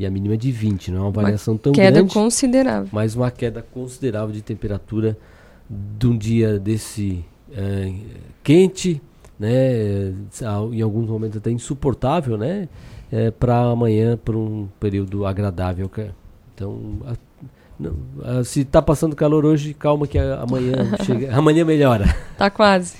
e 0.00 0.06
a 0.06 0.10
mínima 0.10 0.34
de 0.34 0.50
20. 0.50 0.90
Não 0.92 0.98
é 0.98 1.02
uma 1.02 1.10
variação 1.10 1.54
uma 1.54 1.60
tão 1.60 1.72
queda 1.74 1.90
grande. 1.90 2.08
Queda 2.08 2.20
considerável. 2.24 2.88
Mas 2.90 3.14
uma 3.14 3.30
queda 3.30 3.62
considerável 3.70 4.34
de 4.34 4.40
temperatura 4.40 5.14
de 5.68 6.06
um 6.06 6.16
dia 6.16 6.58
desse 6.58 7.22
é, 7.52 7.92
quente, 8.42 9.00
né, 9.38 10.10
em 10.72 10.80
alguns 10.80 11.06
momentos 11.06 11.36
até 11.36 11.50
insuportável, 11.50 12.38
né, 12.38 12.66
é, 13.12 13.30
para 13.30 13.58
amanhã, 13.60 14.16
para 14.16 14.38
um 14.38 14.68
período 14.80 15.26
agradável. 15.26 15.90
Então, 16.54 16.80
a, 17.06 17.14
não, 17.78 17.96
a, 18.24 18.42
se 18.42 18.60
está 18.60 18.80
passando 18.80 19.14
calor 19.14 19.44
hoje, 19.44 19.74
calma 19.74 20.06
que 20.06 20.18
amanhã 20.18 20.96
chega, 21.04 21.36
amanhã 21.36 21.62
melhora. 21.62 22.06
Tá 22.38 22.48
quase. 22.48 22.96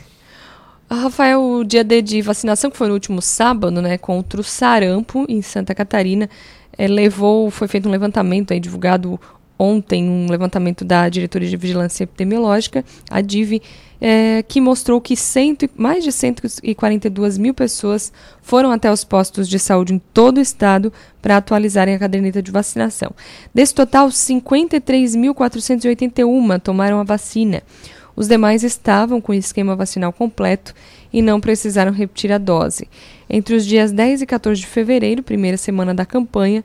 Rafael, 0.90 1.40
o 1.40 1.64
dia 1.64 1.84
D 1.84 2.02
de 2.02 2.20
vacinação, 2.20 2.70
que 2.70 2.76
foi 2.76 2.88
no 2.88 2.94
último 2.94 3.22
sábado, 3.22 3.80
né, 3.80 3.96
contra 3.96 4.38
o 4.40 4.44
sarampo 4.44 5.24
em 5.28 5.40
Santa 5.40 5.74
Catarina, 5.74 6.28
é, 6.76 6.86
levou, 6.86 7.50
foi 7.50 7.68
feito 7.68 7.88
um 7.88 7.92
levantamento 7.92 8.52
aí, 8.52 8.60
divulgado 8.60 9.18
ontem, 9.58 10.08
um 10.08 10.26
levantamento 10.30 10.86
da 10.86 11.08
Diretoria 11.10 11.48
de 11.48 11.56
Vigilância 11.56 12.04
Epidemiológica, 12.04 12.82
a 13.10 13.20
DIV, 13.20 13.60
é, 14.00 14.42
que 14.42 14.58
mostrou 14.58 14.98
que 15.02 15.14
cento, 15.14 15.68
mais 15.76 16.02
de 16.02 16.10
142 16.10 17.36
mil 17.36 17.52
pessoas 17.52 18.10
foram 18.40 18.72
até 18.72 18.90
os 18.90 19.04
postos 19.04 19.46
de 19.46 19.58
saúde 19.58 19.92
em 19.92 20.00
todo 20.14 20.38
o 20.38 20.40
estado 20.40 20.90
para 21.20 21.36
atualizarem 21.36 21.94
a 21.94 21.98
caderneta 21.98 22.42
de 22.42 22.50
vacinação. 22.50 23.12
Desse 23.52 23.74
total, 23.74 24.08
53.481 24.08 26.58
tomaram 26.62 26.98
a 26.98 27.04
vacina. 27.04 27.62
Os 28.20 28.28
demais 28.28 28.62
estavam 28.62 29.18
com 29.18 29.32
o 29.32 29.34
esquema 29.34 29.74
vacinal 29.74 30.12
completo 30.12 30.74
e 31.10 31.22
não 31.22 31.40
precisaram 31.40 31.90
repetir 31.90 32.30
a 32.30 32.36
dose. 32.36 32.86
Entre 33.30 33.56
os 33.56 33.64
dias 33.64 33.92
10 33.92 34.20
e 34.20 34.26
14 34.26 34.60
de 34.60 34.66
fevereiro, 34.66 35.22
primeira 35.22 35.56
semana 35.56 35.94
da 35.94 36.04
campanha, 36.04 36.62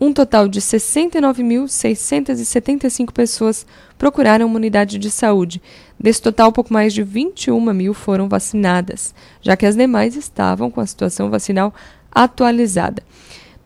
um 0.00 0.14
total 0.14 0.48
de 0.48 0.62
69.675 0.62 3.12
pessoas 3.12 3.66
procuraram 3.98 4.46
uma 4.46 4.56
unidade 4.56 4.96
de 4.96 5.10
saúde. 5.10 5.60
Desse 6.00 6.22
total, 6.22 6.50
pouco 6.50 6.72
mais 6.72 6.94
de 6.94 7.02
21 7.02 7.60
mil 7.74 7.92
foram 7.92 8.26
vacinadas, 8.26 9.14
já 9.42 9.58
que 9.58 9.66
as 9.66 9.76
demais 9.76 10.16
estavam 10.16 10.70
com 10.70 10.80
a 10.80 10.86
situação 10.86 11.28
vacinal 11.28 11.74
atualizada. 12.10 13.02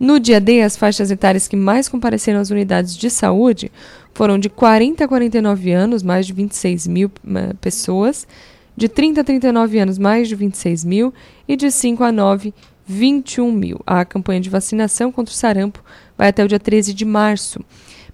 No 0.00 0.20
dia 0.20 0.40
D, 0.40 0.62
as 0.62 0.76
faixas 0.76 1.10
etárias 1.10 1.48
que 1.48 1.56
mais 1.56 1.88
compareceram 1.88 2.40
às 2.40 2.50
unidades 2.50 2.96
de 2.96 3.10
saúde 3.10 3.72
foram 4.18 4.36
de 4.36 4.50
40 4.50 5.04
a 5.04 5.06
49 5.06 5.70
anos, 5.70 6.02
mais 6.02 6.26
de 6.26 6.32
26 6.32 6.88
mil 6.88 7.06
uh, 7.06 7.56
pessoas, 7.60 8.26
de 8.76 8.88
30 8.88 9.20
a 9.20 9.24
39 9.24 9.78
anos, 9.78 9.96
mais 9.96 10.26
de 10.26 10.34
26 10.34 10.84
mil, 10.84 11.14
e 11.46 11.54
de 11.54 11.70
5 11.70 12.02
a 12.02 12.10
9, 12.10 12.52
21 12.84 13.52
mil. 13.52 13.80
A 13.86 14.04
campanha 14.04 14.40
de 14.40 14.50
vacinação 14.50 15.12
contra 15.12 15.32
o 15.32 15.36
sarampo 15.36 15.84
vai 16.16 16.30
até 16.30 16.44
o 16.44 16.48
dia 16.48 16.58
13 16.58 16.92
de 16.94 17.04
março. 17.04 17.60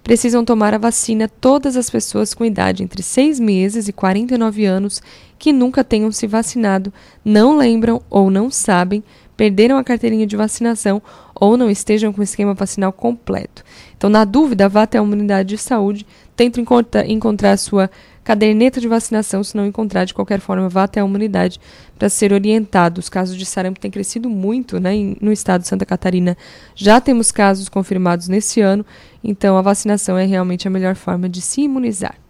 Precisam 0.03 0.45
tomar 0.45 0.75
a 0.75 0.77
vacina 0.77 1.27
todas 1.27 1.75
as 1.75 1.89
pessoas 1.89 2.35
com 2.35 2.45
idade 2.45 2.83
entre 2.83 3.01
6 3.01 3.39
meses 3.39 3.87
e 3.87 3.91
49 3.91 4.63
anos 4.63 5.01
que 5.39 5.51
nunca 5.51 5.83
tenham 5.83 6.11
se 6.11 6.27
vacinado, 6.27 6.93
não 7.25 7.57
lembram 7.57 7.99
ou 8.11 8.29
não 8.29 8.51
sabem, 8.51 9.03
perderam 9.35 9.75
a 9.75 9.83
carteirinha 9.83 10.27
de 10.27 10.37
vacinação 10.37 11.01
ou 11.33 11.57
não 11.57 11.67
estejam 11.67 12.13
com 12.13 12.21
o 12.21 12.23
esquema 12.23 12.53
vacinal 12.53 12.93
completo. 12.93 13.64
Então, 13.97 14.09
na 14.09 14.25
dúvida, 14.25 14.67
vá 14.67 14.83
até 14.83 14.97
a 14.97 15.01
unidade 15.01 15.49
de 15.49 15.57
saúde, 15.57 16.05
tente 16.35 16.59
encontrar 17.07 17.51
a 17.51 17.57
sua 17.57 17.89
caderneta 18.23 18.81
de 18.81 18.87
vacinação. 18.87 19.43
Se 19.43 19.55
não 19.55 19.65
encontrar, 19.65 20.05
de 20.05 20.13
qualquer 20.13 20.39
forma, 20.39 20.67
vá 20.67 20.83
até 20.83 20.99
a 20.99 21.05
unidade 21.05 21.59
para 21.97 22.09
ser 22.09 22.33
orientado. 22.33 22.99
Os 22.99 23.07
casos 23.07 23.37
de 23.37 23.45
sarampo 23.45 23.79
têm 23.79 23.91
crescido 23.91 24.29
muito 24.29 24.79
né, 24.79 24.91
no 25.21 25.31
estado 25.31 25.61
de 25.61 25.67
Santa 25.67 25.85
Catarina. 25.85 26.35
Já 26.75 26.99
temos 26.99 27.31
casos 27.31 27.69
confirmados 27.69 28.27
nesse 28.27 28.59
ano, 28.61 28.85
então 29.23 29.57
a 29.57 29.61
vacinação 29.61 30.17
é 30.17 30.25
realmente 30.25 30.67
a 30.67 30.71
melhor 30.71 30.95
forma 30.95 31.29
de 31.29 31.41
se 31.41 31.61
imunizar. 31.61 32.24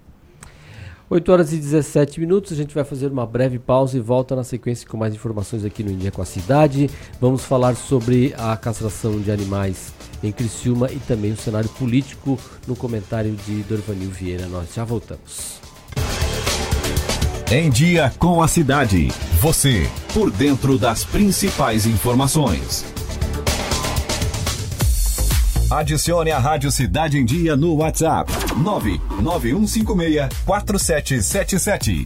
8 1.09 1.31
horas 1.31 1.53
e 1.53 1.57
17 1.57 2.19
minutos, 2.19 2.51
a 2.51 2.55
gente 2.55 2.73
vai 2.73 2.83
fazer 2.83 3.11
uma 3.11 3.27
breve 3.27 3.59
pausa 3.59 3.95
e 3.95 3.99
volta 3.99 4.35
na 4.35 4.43
sequência 4.43 4.87
com 4.87 4.97
mais 4.97 5.13
informações 5.13 5.63
aqui 5.63 5.83
no 5.83 5.91
India 5.91 6.11
com 6.11 6.21
a 6.21 6.25
Cidade. 6.25 6.89
Vamos 7.21 7.43
falar 7.43 7.75
sobre 7.75 8.33
a 8.37 8.57
castração 8.57 9.19
de 9.19 9.31
animais 9.31 9.93
em 10.23 10.31
Criciúma 10.31 10.91
e 10.91 10.97
também 10.97 11.31
o 11.31 11.37
cenário 11.37 11.69
político 11.69 12.39
no 12.67 12.75
comentário 12.75 13.35
de 13.45 13.61
Dorvanil 13.63 14.09
Vieira. 14.09 14.47
Nós 14.47 14.73
já 14.73 14.83
voltamos. 14.83 15.59
Em 17.51 17.69
Dia 17.69 18.11
com 18.17 18.41
a 18.41 18.47
Cidade. 18.47 19.09
Você, 19.39 19.87
por 20.11 20.31
dentro 20.31 20.79
das 20.79 21.03
principais 21.03 21.85
informações. 21.85 22.83
Adicione 25.69 26.29
a 26.31 26.37
Rádio 26.37 26.71
Cidade 26.71 27.17
em 27.17 27.25
Dia 27.25 27.55
no 27.55 27.75
WhatsApp 27.75 28.31
99156 28.57 30.29
4777. 30.45 32.05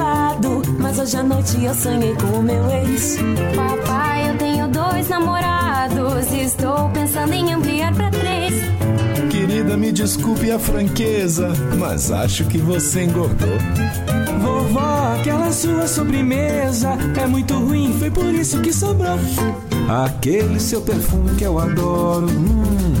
Mas 0.79 0.99
hoje 0.99 1.17
à 1.17 1.23
noite 1.23 1.63
eu 1.63 1.73
sonhei 1.73 2.15
com 2.15 2.39
o 2.39 2.43
meu 2.43 2.69
ex. 2.69 3.17
Papai, 3.55 4.29
eu 4.29 4.37
tenho 4.37 4.67
dois 4.67 5.07
namorados. 5.09 6.31
Estou 6.31 6.89
pensando 6.89 7.33
em 7.33 7.53
ampliar 7.53 7.93
pra 7.93 8.09
três. 8.09 8.53
Querida, 9.29 9.77
me 9.77 9.91
desculpe 9.91 10.51
a 10.51 10.59
franqueza, 10.59 11.49
mas 11.79 12.11
acho 12.11 12.45
que 12.45 12.57
você 12.57 13.03
engordou. 13.03 13.57
Vovó, 14.41 15.15
aquela 15.19 15.51
sua 15.51 15.87
sobremesa 15.87 16.97
é 17.21 17.27
muito 17.27 17.53
ruim, 17.53 17.95
foi 17.97 18.09
por 18.09 18.25
isso 18.25 18.59
que 18.61 18.73
sobrou. 18.73 19.17
Aquele 19.87 20.59
seu 20.59 20.81
perfume 20.81 21.35
que 21.35 21.43
eu 21.43 21.59
adoro, 21.59 22.27
hum, 22.27 23.00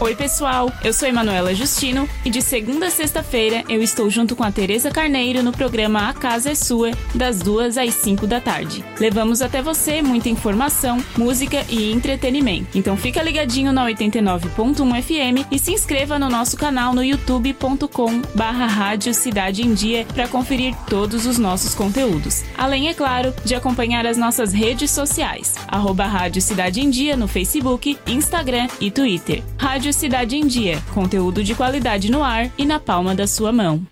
Oi, 0.00 0.16
pessoal. 0.16 0.72
Eu 0.82 0.92
sou 0.92 1.08
Emanuela 1.08 1.54
Justino 1.54 2.08
e 2.24 2.30
de 2.30 2.42
segunda 2.42 2.88
a 2.88 2.90
sexta-feira 2.90 3.62
eu 3.68 3.80
estou 3.80 4.10
junto 4.10 4.34
com 4.34 4.42
a 4.42 4.50
Tereza 4.50 4.90
Carneiro 4.90 5.40
no 5.40 5.52
programa 5.52 6.08
A 6.08 6.12
Casa 6.12 6.50
é 6.50 6.54
Sua, 6.54 6.90
das 7.14 7.38
duas 7.38 7.78
às 7.78 7.94
cinco 7.94 8.26
da 8.26 8.40
tarde. 8.40 8.84
Levamos 8.98 9.40
até 9.40 9.62
você 9.62 10.02
muita 10.02 10.28
informação, 10.28 10.98
música 11.16 11.64
e 11.68 11.92
entretenimento. 11.92 12.76
Então 12.76 12.96
fica 12.96 13.22
ligadinho 13.22 13.72
na 13.72 13.86
89.1 13.86 15.02
FM 15.02 15.46
e 15.50 15.58
se 15.60 15.72
inscreva 15.72 16.18
no 16.18 16.28
nosso 16.28 16.56
canal 16.56 16.92
no 16.92 17.02
youtube.com 17.02 18.20
barra 18.34 18.66
Rádio 18.66 19.14
Cidade 19.14 19.62
em 19.62 19.74
Dia 19.74 20.04
para 20.12 20.26
conferir 20.26 20.74
todos 20.88 21.24
os 21.24 21.38
nossos 21.38 21.72
conteúdos. 21.72 22.42
Além, 22.58 22.88
é 22.88 22.94
claro, 22.94 23.32
de 23.44 23.54
acompanhar 23.54 24.06
as 24.06 24.16
nossas 24.16 24.52
redes 24.52 24.90
sociais, 24.90 25.54
arroba 25.68 26.04
Rádio 26.04 26.42
Cidade 26.42 26.80
em 26.80 26.90
Dia 26.90 27.16
no 27.16 27.28
Facebook, 27.28 27.96
Instagram 28.08 28.66
e 28.80 28.90
Twitter. 28.90 29.42
Rádio 29.56 29.83
Cidade 29.92 30.36
em 30.36 30.46
Dia, 30.46 30.82
conteúdo 30.92 31.44
de 31.44 31.54
qualidade 31.54 32.10
no 32.10 32.22
ar 32.22 32.50
e 32.56 32.64
na 32.64 32.80
palma 32.80 33.14
da 33.14 33.26
sua 33.26 33.52
mão. 33.52 33.86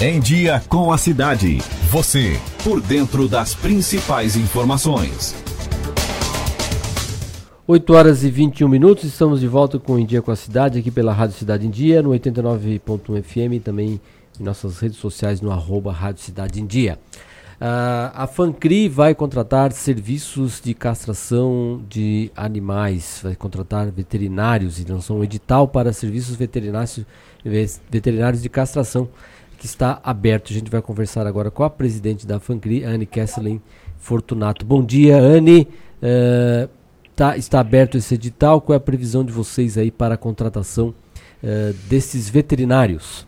Em 0.00 0.20
Dia 0.20 0.62
com 0.68 0.92
a 0.92 0.98
Cidade. 0.98 1.58
Você, 1.90 2.38
por 2.62 2.80
dentro 2.80 3.28
das 3.28 3.54
principais 3.54 4.36
informações. 4.36 5.34
8 7.66 7.92
horas 7.94 8.22
e 8.24 8.30
21 8.30 8.68
minutos, 8.68 9.04
estamos 9.04 9.40
de 9.40 9.46
volta 9.46 9.78
com 9.78 9.98
Em 9.98 10.04
Dia 10.04 10.20
com 10.20 10.30
a 10.30 10.36
Cidade, 10.36 10.78
aqui 10.78 10.90
pela 10.90 11.14
Rádio 11.14 11.36
Cidade 11.36 11.66
em 11.66 11.70
Dia, 11.70 12.02
no 12.02 12.10
89.1 12.10 13.22
FM 13.22 13.54
e 13.54 13.60
também 13.60 14.00
em 14.38 14.44
nossas 14.44 14.78
redes 14.78 14.98
sociais 14.98 15.40
no 15.40 15.50
arroba 15.50 15.90
Rádio 15.90 16.22
Cidade 16.22 16.60
em 16.60 16.66
Dia. 16.66 16.98
Uh, 17.54 18.10
a 18.14 18.26
Fancri 18.26 18.88
vai 18.88 19.14
contratar 19.14 19.70
serviços 19.72 20.60
de 20.60 20.74
castração 20.74 21.80
de 21.88 22.30
animais, 22.36 23.20
vai 23.22 23.36
contratar 23.36 23.90
veterinários 23.92 24.80
e 24.80 24.84
lançou 24.84 25.18
um 25.18 25.24
edital 25.24 25.68
para 25.68 25.92
serviços 25.92 26.34
veterinários, 26.34 27.00
veterinários 27.88 28.42
de 28.42 28.48
castração 28.48 29.08
que 29.56 29.66
está 29.66 30.00
aberto. 30.02 30.50
A 30.50 30.54
gente 30.54 30.70
vai 30.70 30.82
conversar 30.82 31.26
agora 31.26 31.50
com 31.50 31.62
a 31.62 31.70
presidente 31.70 32.26
da 32.26 32.40
Fancri, 32.40 32.82
Anne 32.82 33.06
Kesselin 33.06 33.60
Fortunato. 33.98 34.66
Bom 34.66 34.84
dia, 34.84 35.16
Anne. 35.16 35.68
Uh, 36.02 36.68
tá, 37.14 37.36
está 37.36 37.60
aberto 37.60 37.96
esse 37.96 38.14
edital. 38.14 38.60
Qual 38.60 38.74
é 38.74 38.76
a 38.76 38.80
previsão 38.80 39.24
de 39.24 39.32
vocês 39.32 39.78
aí 39.78 39.90
para 39.90 40.14
a 40.14 40.18
contratação 40.18 40.88
uh, 40.88 41.72
desses 41.88 42.28
veterinários? 42.28 43.26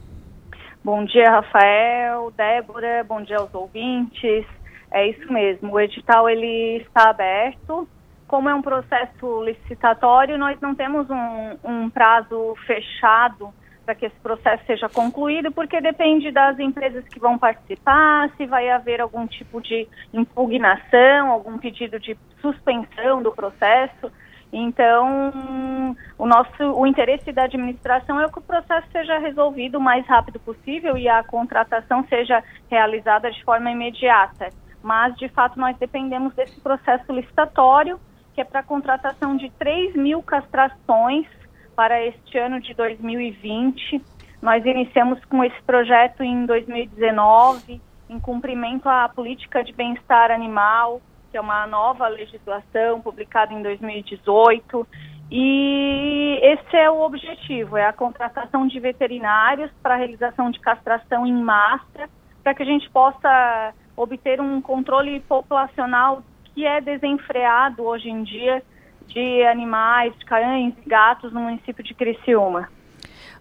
Bom 0.87 1.05
dia, 1.05 1.29
Rafael, 1.29 2.31
Débora, 2.37 3.03
bom 3.03 3.21
dia 3.21 3.39
aos 3.39 3.53
ouvintes. 3.53 4.47
É 4.89 5.09
isso 5.09 5.33
mesmo, 5.33 5.73
o 5.73 5.81
edital 5.81 6.31
ele 6.31 6.77
está 6.77 7.11
aberto. 7.11 7.89
Como 8.29 8.49
é 8.49 8.55
um 8.55 8.63
processo 8.63 9.43
licitatório, 9.43 10.39
nós 10.39 10.61
não 10.61 10.77
temos 10.77 11.11
um, 11.11 11.59
um 11.65 11.91
prazo 11.91 12.55
fechado 12.69 13.53
para 13.85 13.97
que 13.97 14.07
esse 14.07 14.15
processo 14.21 14.63
seja 14.65 14.89
concluído, 14.89 15.51
porque 15.51 15.81
depende 15.81 16.31
das 16.31 16.57
empresas 16.61 17.05
que 17.09 17.19
vão 17.19 17.37
participar, 17.37 18.31
se 18.37 18.47
vai 18.47 18.71
haver 18.71 19.01
algum 19.01 19.27
tipo 19.27 19.61
de 19.61 19.89
impugnação, 20.15 21.33
algum 21.33 21.59
pedido 21.59 21.99
de 21.99 22.17
suspensão 22.41 23.21
do 23.25 23.33
processo. 23.33 24.13
Então, 24.53 25.95
o 26.19 26.27
nosso 26.27 26.63
o 26.63 26.87
interesse 26.87 27.33
da 27.33 27.45
administração 27.45 28.21
é 28.21 28.29
que 28.29 28.39
o 28.39 28.43
processo 28.43 28.87
seja 28.93 29.19
resolvido 29.19 29.79
o 29.79 29.81
mais 29.81 30.07
rápido 30.07 30.39
possível 30.41 30.97
e 30.97 31.09
a 31.09 31.23
contratação 31.23 32.05
seja 32.09 32.43
realizada 32.71 33.31
de 33.31 33.43
forma 33.45 33.71
imediata. 33.71 34.51
Mas, 34.83 35.17
de 35.17 35.29
fato, 35.29 35.59
nós 35.59 35.77
dependemos 35.79 36.35
desse 36.35 36.61
processo 36.61 37.13
licitatório, 37.13 37.99
que 38.35 38.41
é 38.41 38.45
para 38.45 38.61
a 38.61 38.63
contratação 38.63 39.37
de 39.37 39.51
3 39.51 39.95
mil 39.97 40.23
castrações 40.23 41.27
para 41.75 42.03
este 42.05 42.39
ano 42.39 42.61
de 42.61 42.73
2020. 42.75 44.01
Nós 44.41 44.65
iniciamos 44.65 45.23
com 45.25 45.43
esse 45.43 45.61
projeto 45.63 46.23
em 46.23 46.47
2019, 46.47 47.81
em 48.09 48.21
cumprimento 48.21 48.89
à 48.89 49.09
política 49.09 49.65
de 49.65 49.73
bem-estar 49.73 50.31
animal, 50.31 51.01
que 51.37 51.39
é 51.39 51.41
uma 51.43 51.67
nova 51.67 52.09
legislação 52.09 53.03
publicada 53.03 53.53
em 53.53 53.61
2018. 53.63 54.87
E 55.31 56.39
esse 56.41 56.75
é 56.75 56.91
o 56.91 57.03
objetivo, 57.03 57.77
é 57.77 57.85
a 57.85 57.93
contratação 57.93 58.67
de 58.67 58.81
veterinários 58.81 59.71
para 59.83 59.95
a 59.95 59.97
realização 59.99 60.51
de 60.51 60.59
castração 60.61 61.27
em 61.27 61.35
massa, 61.35 62.09
para 62.43 62.55
que 62.55 62.63
a 62.63 62.67
gente 62.67 62.89
possa 62.89 63.75
obter 63.95 64.41
um 64.41 64.63
controle 64.63 65.21
populacional 65.21 66.23
que 66.55 66.65
é 66.65 66.81
desenfreado 66.81 67.83
hoje 67.83 68.09
em 68.09 68.23
dia 68.23 68.63
de 69.07 69.43
animais, 69.43 70.15
cães 70.25 70.73
gatos 70.87 71.35
no 71.35 71.41
município 71.41 71.85
de 71.85 71.93
Criciúma. 71.93 72.71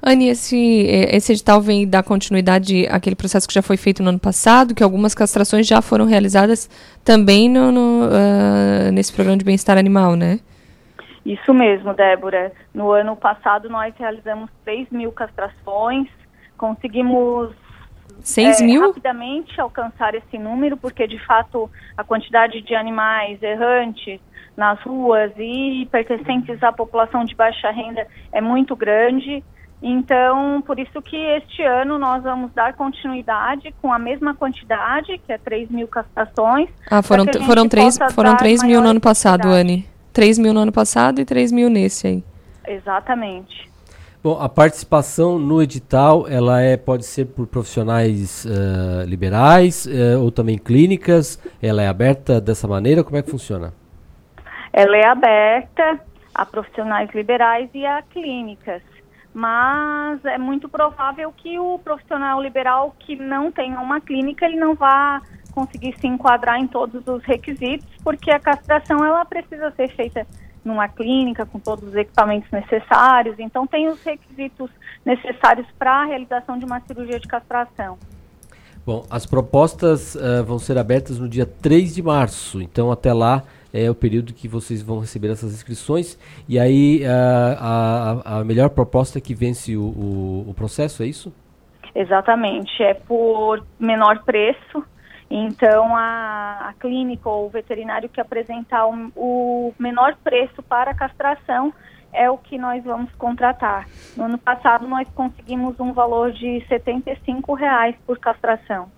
Anne, 0.05 0.29
esse, 0.29 0.85
esse 1.11 1.31
edital 1.33 1.59
vem 1.59 1.89
dar 1.89 2.03
continuidade 2.03 2.85
àquele 2.87 3.15
processo 3.15 3.47
que 3.47 3.53
já 3.53 3.63
foi 3.63 3.75
feito 3.75 4.03
no 4.03 4.09
ano 4.09 4.19
passado, 4.19 4.75
que 4.75 4.83
algumas 4.83 5.15
castrações 5.15 5.65
já 5.65 5.81
foram 5.81 6.05
realizadas 6.05 6.69
também 7.03 7.49
no, 7.49 7.71
no 7.71 8.05
uh, 8.05 8.91
nesse 8.93 9.11
programa 9.11 9.39
de 9.39 9.43
bem-estar 9.43 9.79
animal, 9.79 10.15
né? 10.15 10.39
Isso 11.25 11.51
mesmo, 11.55 11.91
Débora. 11.95 12.51
No 12.71 12.91
ano 12.91 13.15
passado 13.15 13.67
nós 13.67 13.95
realizamos 13.97 14.51
3 14.63 14.91
mil 14.91 15.11
castrações, 15.11 16.07
conseguimos 16.55 17.49
6 18.19 18.61
é, 18.61 18.63
mil? 18.63 18.81
rapidamente 18.81 19.59
alcançar 19.59 20.13
esse 20.13 20.37
número, 20.37 20.77
porque 20.77 21.07
de 21.07 21.17
fato 21.25 21.67
a 21.97 22.03
quantidade 22.03 22.61
de 22.61 22.75
animais 22.75 23.41
errantes 23.41 24.19
nas 24.55 24.79
ruas 24.83 25.31
e 25.35 25.87
pertencentes 25.91 26.61
à 26.61 26.71
população 26.71 27.25
de 27.25 27.33
baixa 27.33 27.71
renda 27.71 28.05
é 28.31 28.39
muito 28.39 28.75
grande. 28.75 29.43
Então, 29.87 30.63
por 30.63 30.79
isso 30.79 30.99
que 30.99 31.15
este 31.15 31.61
ano 31.61 31.99
nós 31.99 32.23
vamos 32.23 32.51
dar 32.53 32.73
continuidade 32.73 33.71
com 33.79 33.93
a 33.93 33.99
mesma 33.99 34.33
quantidade, 34.33 35.15
que 35.19 35.31
é 35.31 35.37
3 35.37 35.69
mil 35.69 35.87
castrações. 35.87 36.67
Ah, 36.89 37.03
foram, 37.03 37.25
foram 37.45 37.69
3, 37.69 37.99
possa 37.99 38.11
foram 38.11 38.31
dar 38.31 38.37
3 38.37 38.63
mil 38.63 38.81
no 38.81 38.89
ano 38.89 38.99
passado, 38.99 39.43
quantidade. 39.43 39.73
Anne. 39.73 39.89
3 40.11 40.39
mil 40.39 40.55
no 40.55 40.61
ano 40.61 40.71
passado 40.71 41.21
e 41.21 41.25
3 41.25 41.51
mil 41.51 41.69
nesse 41.69 42.07
aí. 42.07 42.23
Exatamente. 42.67 43.69
Bom, 44.23 44.41
a 44.41 44.49
participação 44.49 45.37
no 45.37 45.61
edital, 45.61 46.27
ela 46.27 46.59
é, 46.59 46.75
pode 46.77 47.05
ser 47.05 47.25
por 47.25 47.45
profissionais 47.45 48.43
eh, 48.43 49.05
liberais 49.05 49.85
eh, 49.85 50.17
ou 50.17 50.31
também 50.31 50.57
clínicas. 50.57 51.39
Ela 51.61 51.83
é 51.83 51.87
aberta 51.87 52.41
dessa 52.41 52.67
maneira? 52.67 53.03
Como 53.03 53.17
é 53.17 53.21
que 53.21 53.29
funciona? 53.29 53.71
Ela 54.73 54.97
é 54.97 55.05
aberta 55.05 55.99
a 56.33 56.43
profissionais 56.43 57.07
liberais 57.13 57.69
e 57.75 57.85
a 57.85 58.01
clínicas, 58.01 58.81
mas 59.35 60.23
é 60.23 60.37
muito 60.37 60.69
provável 60.69 61.29
que 61.35 61.59
o 61.59 61.77
profissional 61.77 62.41
liberal 62.41 62.95
que 62.97 63.17
não 63.17 63.51
tenha 63.51 63.81
uma 63.81 63.99
clínica, 63.99 64.45
ele 64.45 64.55
não 64.55 64.75
vá 64.75 65.21
conseguir 65.51 65.93
se 65.99 66.07
enquadrar 66.07 66.57
em 66.57 66.67
todos 66.67 67.05
os 67.05 67.21
requisitos, 67.25 67.85
porque 68.01 68.31
a 68.31 68.39
castração 68.39 69.03
ela 69.03 69.25
precisa 69.25 69.71
ser 69.71 69.89
feita 69.89 70.25
numa 70.63 70.87
clínica 70.87 71.45
com 71.45 71.59
todos 71.59 71.89
os 71.89 71.95
equipamentos 71.95 72.49
necessários, 72.49 73.37
então 73.37 73.67
tem 73.67 73.89
os 73.89 74.01
requisitos 74.01 74.69
necessários 75.03 75.67
para 75.77 76.03
a 76.03 76.05
realização 76.05 76.57
de 76.57 76.63
uma 76.63 76.79
cirurgia 76.79 77.19
de 77.19 77.27
castração. 77.27 77.97
Bom, 78.85 79.05
as 79.09 79.25
propostas 79.25 80.15
eh, 80.15 80.43
vão 80.43 80.59
ser 80.59 80.77
abertas 80.77 81.19
no 81.19 81.27
dia 81.27 81.45
3 81.45 81.93
de 81.93 82.01
março, 82.01 82.61
então 82.61 82.89
até 82.89 83.11
lá 83.11 83.43
é 83.75 83.91
o 83.91 83.95
período 83.95 84.33
que 84.33 84.47
vocês 84.47 84.81
vão 84.81 84.99
receber 84.99 85.29
essas 85.29 85.53
inscrições. 85.53 86.17
E 86.47 86.57
aí 86.57 87.03
a, 87.05 88.21
a, 88.23 88.39
a 88.39 88.43
melhor 88.43 88.69
proposta 88.69 89.17
é 89.17 89.21
que 89.21 89.35
vence 89.35 89.75
o, 89.75 89.83
o, 89.83 90.49
o 90.49 90.53
processo, 90.53 91.03
é 91.03 91.07
isso? 91.07 91.33
Exatamente, 91.93 92.81
é 92.81 92.93
por 92.93 93.65
menor 93.79 94.23
preço. 94.23 94.83
Então, 95.29 95.95
a, 95.95 96.69
a 96.69 96.73
clínica 96.79 97.27
ou 97.27 97.47
o 97.47 97.49
veterinário 97.49 98.07
que 98.07 98.21
apresentar 98.21 98.85
o, 98.87 99.11
o 99.15 99.73
menor 99.77 100.15
preço 100.23 100.61
para 100.63 100.93
castração 100.93 101.73
é 102.13 102.29
o 102.29 102.37
que 102.37 102.57
nós 102.57 102.83
vamos 102.83 103.11
contratar. 103.15 103.87
No 104.15 104.25
ano 104.25 104.37
passado, 104.37 104.87
nós 104.87 105.07
conseguimos 105.09 105.79
um 105.79 105.91
valor 105.91 106.31
de 106.31 106.65
75 106.67 107.53
reais 107.53 107.95
por 108.05 108.17
castração. 108.19 108.89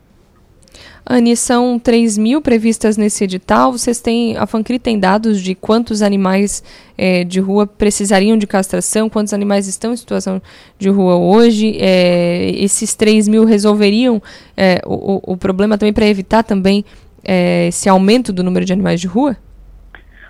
Anne, 1.10 1.38
são 1.38 1.80
3 1.80 2.18
mil 2.18 2.42
previstas 2.42 2.98
nesse 2.98 3.24
edital. 3.24 3.72
Vocês 3.72 4.02
têm, 4.02 4.36
a 4.36 4.46
Fancri 4.46 4.78
tem 4.78 5.00
dados 5.00 5.42
de 5.42 5.56
quantos 5.56 6.02
animais 6.02 6.62
eh, 6.98 7.24
de 7.24 7.40
rua 7.40 7.66
precisariam 7.66 8.38
de 8.38 8.46
castração, 8.46 9.10
quantos 9.10 9.34
animais 9.34 9.68
estão 9.68 9.94
em 9.94 9.96
situação 9.96 10.42
de 10.78 10.90
rua 10.90 11.16
hoje. 11.16 11.78
Eh, 11.80 12.52
esses 12.58 12.94
3 12.94 13.30
mil 13.30 13.46
resolveriam 13.46 14.22
eh, 14.58 14.82
o, 14.86 15.34
o 15.34 15.38
problema 15.38 15.78
também 15.78 15.94
para 15.94 16.06
evitar 16.06 16.44
também 16.44 16.84
eh, 17.24 17.68
esse 17.68 17.88
aumento 17.88 18.34
do 18.34 18.44
número 18.44 18.66
de 18.66 18.74
animais 18.74 19.00
de 19.00 19.08
rua? 19.08 19.38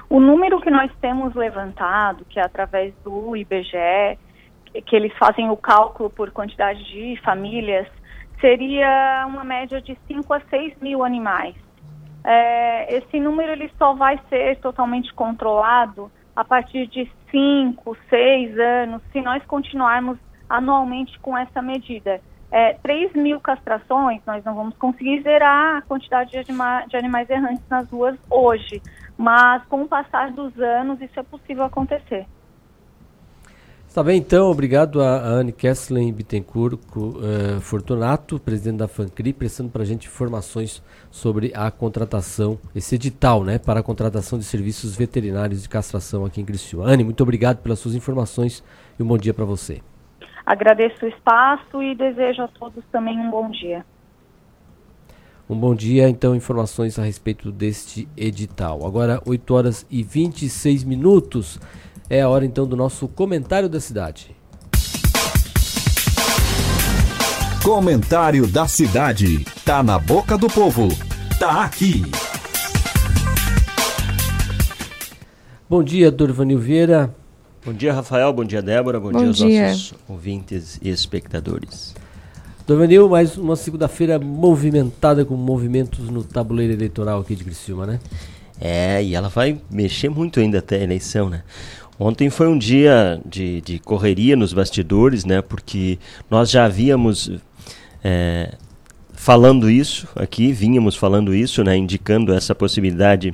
O 0.07 0.19
número 0.19 0.61
que 0.61 0.69
nós 0.69 0.91
temos 1.01 1.33
levantado, 1.33 2.23
que 2.29 2.39
é 2.39 2.43
através 2.43 2.93
do 3.03 3.35
IBGE, 3.35 4.17
que 4.85 4.95
eles 4.95 5.11
fazem 5.17 5.49
o 5.49 5.57
cálculo 5.57 6.09
por 6.09 6.29
quantidade 6.31 6.83
de 6.85 7.19
famílias, 7.23 7.87
seria 8.39 9.25
uma 9.27 9.43
média 9.43 9.81
de 9.81 9.97
5 10.07 10.33
a 10.33 10.39
6 10.41 10.77
mil 10.81 11.03
animais. 11.03 11.55
É, 12.23 12.97
esse 12.97 13.19
número 13.19 13.51
ele 13.53 13.71
só 13.77 13.93
vai 13.93 14.19
ser 14.29 14.57
totalmente 14.57 15.13
controlado 15.13 16.11
a 16.35 16.43
partir 16.43 16.87
de 16.87 17.09
5, 17.31 17.97
6 18.09 18.59
anos, 18.59 19.01
se 19.11 19.21
nós 19.21 19.43
continuarmos 19.45 20.17
anualmente 20.49 21.17
com 21.19 21.37
essa 21.37 21.61
medida. 21.61 22.21
É, 22.49 22.73
3 22.75 23.13
mil 23.13 23.39
castrações, 23.41 24.21
nós 24.25 24.43
não 24.45 24.55
vamos 24.55 24.75
conseguir 24.77 25.21
zerar 25.21 25.77
a 25.77 25.81
quantidade 25.81 26.31
de, 26.31 26.37
anima- 26.37 26.85
de 26.87 26.95
animais 26.95 27.29
errantes 27.29 27.63
nas 27.69 27.89
ruas 27.89 28.17
hoje, 28.29 28.81
mas 29.17 29.63
com 29.65 29.81
o 29.81 29.87
passar 29.87 30.31
dos 30.31 30.57
anos 30.59 31.01
isso 31.01 31.19
é 31.19 31.23
possível 31.23 31.63
acontecer. 31.65 32.25
Está 33.97 34.03
bem, 34.03 34.19
então, 34.19 34.51
obrigado 34.51 35.01
a, 35.01 35.15
a 35.15 35.27
Anne 35.27 35.51
Kesslen 35.51 36.13
Bittencourt 36.13 36.77
co- 36.91 37.19
eh, 37.19 37.59
Fortunato, 37.59 38.39
presidente 38.39 38.77
da 38.77 38.87
FANCRI, 38.87 39.33
prestando 39.33 39.71
para 39.71 39.81
a 39.81 39.85
gente 39.87 40.07
informações 40.07 40.83
sobre 41.09 41.51
a 41.55 41.71
contratação, 41.71 42.59
esse 42.75 42.93
edital, 42.93 43.43
né, 43.43 43.57
para 43.57 43.79
a 43.79 43.83
contratação 43.83 44.37
de 44.37 44.45
serviços 44.45 44.95
veterinários 44.95 45.63
de 45.63 45.67
castração 45.67 46.25
aqui 46.25 46.39
em 46.39 46.45
Criciúma. 46.45 46.87
Anne, 46.87 47.03
muito 47.03 47.23
obrigado 47.23 47.57
pelas 47.57 47.79
suas 47.79 47.95
informações 47.95 48.63
e 48.99 49.01
um 49.01 49.07
bom 49.07 49.17
dia 49.17 49.33
para 49.33 49.45
você. 49.45 49.81
Agradeço 50.45 51.03
o 51.03 51.09
espaço 51.09 51.81
e 51.81 51.95
desejo 51.95 52.43
a 52.43 52.47
todos 52.49 52.83
também 52.91 53.17
um 53.17 53.31
bom 53.31 53.49
dia. 53.49 53.83
Um 55.49 55.55
bom 55.55 55.73
dia, 55.73 56.07
então, 56.07 56.35
informações 56.35 56.99
a 56.99 57.03
respeito 57.03 57.51
deste 57.51 58.07
edital. 58.15 58.85
Agora, 58.85 59.19
8 59.25 59.53
horas 59.55 59.87
e 59.89 60.03
26 60.03 60.83
minutos. 60.83 61.59
É 62.09 62.21
a 62.21 62.29
hora, 62.29 62.45
então, 62.45 62.65
do 62.65 62.77
nosso 62.77 63.05
comentário 63.05 63.67
da 63.67 63.81
cidade. 63.81 64.33
Comentário 67.61 68.47
da 68.47 68.65
cidade. 68.65 69.43
Tá 69.65 69.83
na 69.83 69.99
boca 69.99 70.37
do 70.37 70.47
povo. 70.47 70.87
Tá 71.37 71.65
aqui. 71.65 72.03
Bom 75.69 75.83
dia, 75.83 76.09
Dorvanil 76.09 76.57
Vieira. 76.57 77.13
Bom 77.65 77.73
dia, 77.73 77.93
Rafael. 77.93 78.31
Bom 78.31 78.45
dia, 78.45 78.61
Débora. 78.61 79.01
Bom, 79.01 79.11
Bom 79.11 79.19
dia 79.19 79.27
aos 79.27 79.37
dia. 79.37 79.67
nossos 79.67 79.93
ouvintes 80.07 80.79
e 80.81 80.87
espectadores. 80.87 81.93
Dorvanil, 82.65 83.09
mais 83.09 83.37
uma 83.37 83.57
segunda-feira 83.57 84.17
movimentada 84.17 85.25
com 85.25 85.35
movimentos 85.35 86.09
no 86.09 86.23
tabuleiro 86.23 86.71
eleitoral 86.71 87.19
aqui 87.19 87.35
de 87.35 87.43
Criciúma, 87.43 87.85
né? 87.85 87.99
É, 88.59 89.03
e 89.03 89.13
ela 89.13 89.27
vai 89.27 89.59
mexer 89.69 90.09
muito 90.09 90.39
ainda 90.39 90.59
até 90.59 90.77
a 90.77 90.83
eleição, 90.83 91.29
né? 91.29 91.43
Ontem 91.99 92.29
foi 92.29 92.47
um 92.47 92.57
dia 92.57 93.19
de, 93.25 93.61
de 93.61 93.79
correria 93.79 94.35
nos 94.35 94.53
bastidores, 94.53 95.25
né? 95.25 95.41
Porque 95.41 95.97
nós 96.29 96.51
já 96.51 96.65
havíamos 96.65 97.31
é, 98.03 98.53
falando 99.13 99.69
isso 99.69 100.07
aqui, 100.15 100.51
vínhamos 100.51 100.95
falando 100.95 101.33
isso, 101.33 101.63
né? 101.63 101.75
Indicando 101.75 102.33
essa 102.33 102.53
possibilidade 102.53 103.33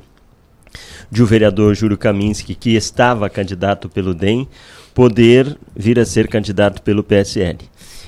de 1.11 1.21
o 1.21 1.25
vereador 1.25 1.75
Júlio 1.75 1.97
Kaminski, 1.97 2.55
que 2.55 2.71
estava 2.75 3.29
candidato 3.29 3.89
pelo 3.89 4.13
DEM, 4.13 4.47
poder 4.93 5.57
vir 5.75 5.99
a 5.99 6.05
ser 6.05 6.27
candidato 6.27 6.81
pelo 6.81 7.03
PSL. 7.03 7.59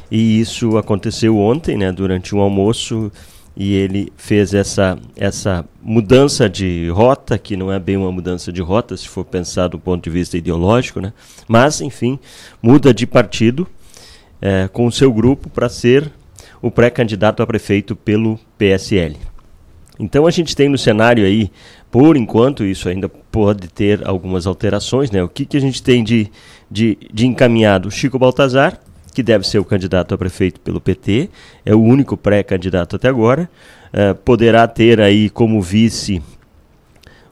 E 0.10 0.40
isso 0.40 0.78
aconteceu 0.78 1.38
ontem, 1.38 1.78
né, 1.78 1.92
durante 1.92 2.36
um 2.36 2.40
almoço, 2.40 3.12
e 3.56 3.74
ele 3.74 4.12
fez 4.18 4.54
essa, 4.54 4.98
essa 5.16 5.66
mudança 5.82 6.50
de 6.50 6.90
rota, 6.90 7.38
que 7.38 7.56
não 7.56 7.72
é 7.72 7.80
bem 7.80 7.96
uma 7.96 8.12
mudança 8.12 8.52
de 8.52 8.62
rota, 8.62 8.98
se 8.98 9.08
for 9.08 9.24
pensar 9.24 9.68
do 9.70 9.80
ponto 9.80 10.04
de 10.04 10.10
vista 10.10 10.38
ideológico, 10.38 11.00
né? 11.00 11.14
mas, 11.48 11.80
enfim, 11.80 12.20
muda 12.62 12.94
de 12.94 13.08
partido 13.08 13.68
eh, 14.42 14.68
com 14.74 14.86
o 14.86 14.92
seu 14.92 15.12
grupo 15.14 15.50
para 15.50 15.70
ser 15.70 16.12
o 16.62 16.70
pré-candidato 16.70 17.42
a 17.42 17.48
prefeito 17.48 17.96
pelo 17.96 18.40
PSL. 18.58 19.16
Então 19.98 20.28
a 20.28 20.32
gente 20.32 20.56
tem 20.56 20.68
no 20.68 20.78
cenário 20.78 21.26
aí, 21.26 21.50
por 21.90 22.18
enquanto, 22.18 22.66
isso 22.66 22.90
ainda 22.90 23.08
pode 23.08 23.70
ter 23.70 24.06
algumas 24.06 24.46
alterações, 24.46 25.10
né? 25.10 25.24
O 25.24 25.30
que, 25.30 25.46
que 25.46 25.56
a 25.56 25.62
gente 25.62 25.82
tem 25.82 26.04
de, 26.04 26.30
de, 26.70 26.98
de 27.14 27.26
encaminhado? 27.26 27.90
Chico 27.90 28.20
Baltazar, 28.20 28.80
que 29.16 29.24
deve 29.24 29.48
ser 29.48 29.58
o 29.60 29.66
candidato 29.66 30.14
a 30.14 30.18
prefeito 30.18 30.60
pelo 30.60 30.82
PT, 30.82 31.30
é 31.66 31.74
o 31.74 31.82
único 31.82 32.18
pré-candidato 32.18 32.98
até 32.98 33.08
agora. 33.08 33.50
Eh, 33.94 34.14
poderá 34.14 34.68
ter 34.68 35.00
aí 35.00 35.30
como 35.30 35.62
vice 35.62 36.22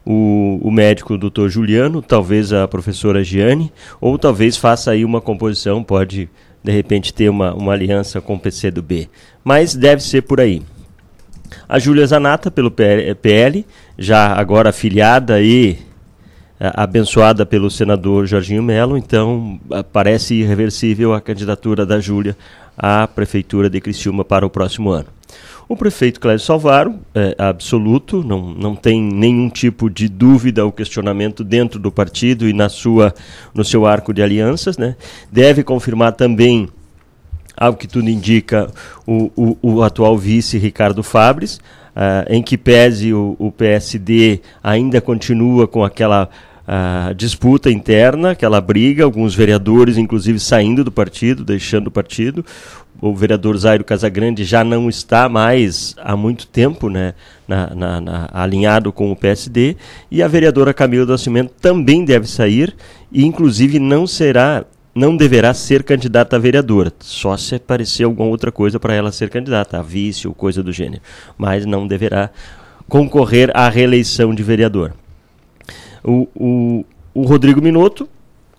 o, 0.04 0.58
o 0.62 0.70
médico 0.70 1.18
doutor 1.18 1.50
Juliano, 1.50 2.00
talvez 2.00 2.54
a 2.54 2.66
professora 2.66 3.22
Giane, 3.22 3.70
ou 4.00 4.18
talvez 4.18 4.56
faça 4.56 4.92
aí 4.92 5.04
uma 5.04 5.20
composição, 5.20 5.84
pode 5.84 6.30
de 6.62 6.72
repente 6.72 7.12
ter 7.12 7.28
uma, 7.28 7.52
uma 7.52 7.74
aliança 7.74 8.18
com 8.18 8.36
o 8.36 8.40
PCdoB. 8.40 9.10
Mas 9.44 9.74
deve 9.74 10.02
ser 10.02 10.22
por 10.22 10.40
aí. 10.40 10.62
A 11.68 11.78
Júlia 11.78 12.06
Zanata, 12.06 12.50
pelo 12.50 12.70
PL, 12.70 13.66
já 13.98 14.32
agora 14.32 14.70
afiliada 14.70 15.42
e 15.42 15.76
abençoada 16.74 17.44
pelo 17.44 17.70
senador 17.70 18.26
Jorginho 18.26 18.62
Melo, 18.62 18.96
então 18.96 19.58
ah, 19.70 19.82
parece 19.82 20.34
irreversível 20.34 21.12
a 21.12 21.20
candidatura 21.20 21.84
da 21.84 22.00
Júlia 22.00 22.36
à 22.76 23.06
prefeitura 23.06 23.68
de 23.68 23.80
Criciúma 23.80 24.24
para 24.24 24.46
o 24.46 24.50
próximo 24.50 24.90
ano. 24.90 25.06
O 25.68 25.76
prefeito 25.76 26.20
Clédio 26.20 26.44
Salvaro, 26.44 26.94
é 27.14 27.34
absoluto, 27.38 28.22
não, 28.22 28.50
não 28.50 28.76
tem 28.76 29.00
nenhum 29.00 29.48
tipo 29.48 29.88
de 29.88 30.08
dúvida 30.08 30.64
ou 30.64 30.70
questionamento 30.70 31.42
dentro 31.42 31.78
do 31.78 31.90
partido 31.90 32.46
e 32.48 32.52
na 32.52 32.68
sua, 32.68 33.14
no 33.54 33.64
seu 33.64 33.86
arco 33.86 34.12
de 34.12 34.22
alianças. 34.22 34.76
Né? 34.76 34.94
Deve 35.32 35.62
confirmar 35.62 36.12
também 36.12 36.68
Algo 37.56 37.78
que 37.78 37.86
tudo 37.86 38.10
indica 38.10 38.68
o, 39.06 39.30
o, 39.36 39.56
o 39.62 39.82
atual 39.82 40.18
vice 40.18 40.58
Ricardo 40.58 41.04
Fabres, 41.04 41.58
uh, 41.94 42.26
em 42.28 42.42
que 42.42 42.58
pese 42.58 43.12
o, 43.12 43.36
o, 43.38 43.52
PSD 43.52 44.40
ainda 44.62 45.00
continua 45.00 45.68
com 45.68 45.84
aquela 45.84 46.28
uh, 46.66 47.14
disputa 47.14 47.70
interna, 47.70 48.30
aquela 48.30 48.60
briga, 48.60 49.04
alguns 49.04 49.34
vereadores, 49.34 49.96
inclusive, 49.96 50.38
saindo 50.38 50.84
do 50.84 50.92
partido, 50.92 51.44
deixando 51.44 51.88
o 51.88 51.90
partido. 51.90 52.44
O 53.00 53.14
vereador 53.14 53.56
Zairo 53.56 53.84
Casagrande 53.84 54.44
já 54.44 54.64
não 54.64 54.88
está 54.88 55.28
mais 55.28 55.94
há 55.98 56.16
muito 56.16 56.46
tempo 56.46 56.88
né, 56.88 57.14
na, 57.46 57.74
na, 57.74 58.00
na, 58.00 58.28
alinhado 58.32 58.92
com 58.92 59.10
o 59.10 59.16
PSD, 59.16 59.76
e 60.10 60.22
a 60.22 60.28
vereadora 60.28 60.72
Camila 60.72 61.04
do 61.04 61.12
Nascimento 61.12 61.52
também 61.60 62.04
deve 62.04 62.26
sair, 62.28 62.74
e 63.12 63.24
inclusive 63.24 63.78
não 63.78 64.06
será 64.06 64.64
não 64.94 65.16
deverá 65.16 65.52
ser 65.52 65.82
candidata 65.82 66.36
a 66.36 66.38
vereadora, 66.38 66.92
só 67.00 67.36
se 67.36 67.56
aparecer 67.56 68.04
alguma 68.04 68.28
outra 68.28 68.52
coisa 68.52 68.78
para 68.78 68.94
ela 68.94 69.10
ser 69.10 69.28
candidata, 69.28 69.76
a 69.76 69.82
vice 69.82 70.28
ou 70.28 70.32
coisa 70.32 70.62
do 70.62 70.70
gênero, 70.70 71.02
mas 71.36 71.66
não 71.66 71.84
deverá 71.84 72.30
concorrer 72.88 73.50
à 73.54 73.68
reeleição 73.68 74.32
de 74.32 74.44
vereador. 74.44 74.94
O, 76.04 76.28
o, 76.34 76.84
o 77.14 77.22
Rodrigo 77.22 77.62
Minotto 77.62 78.08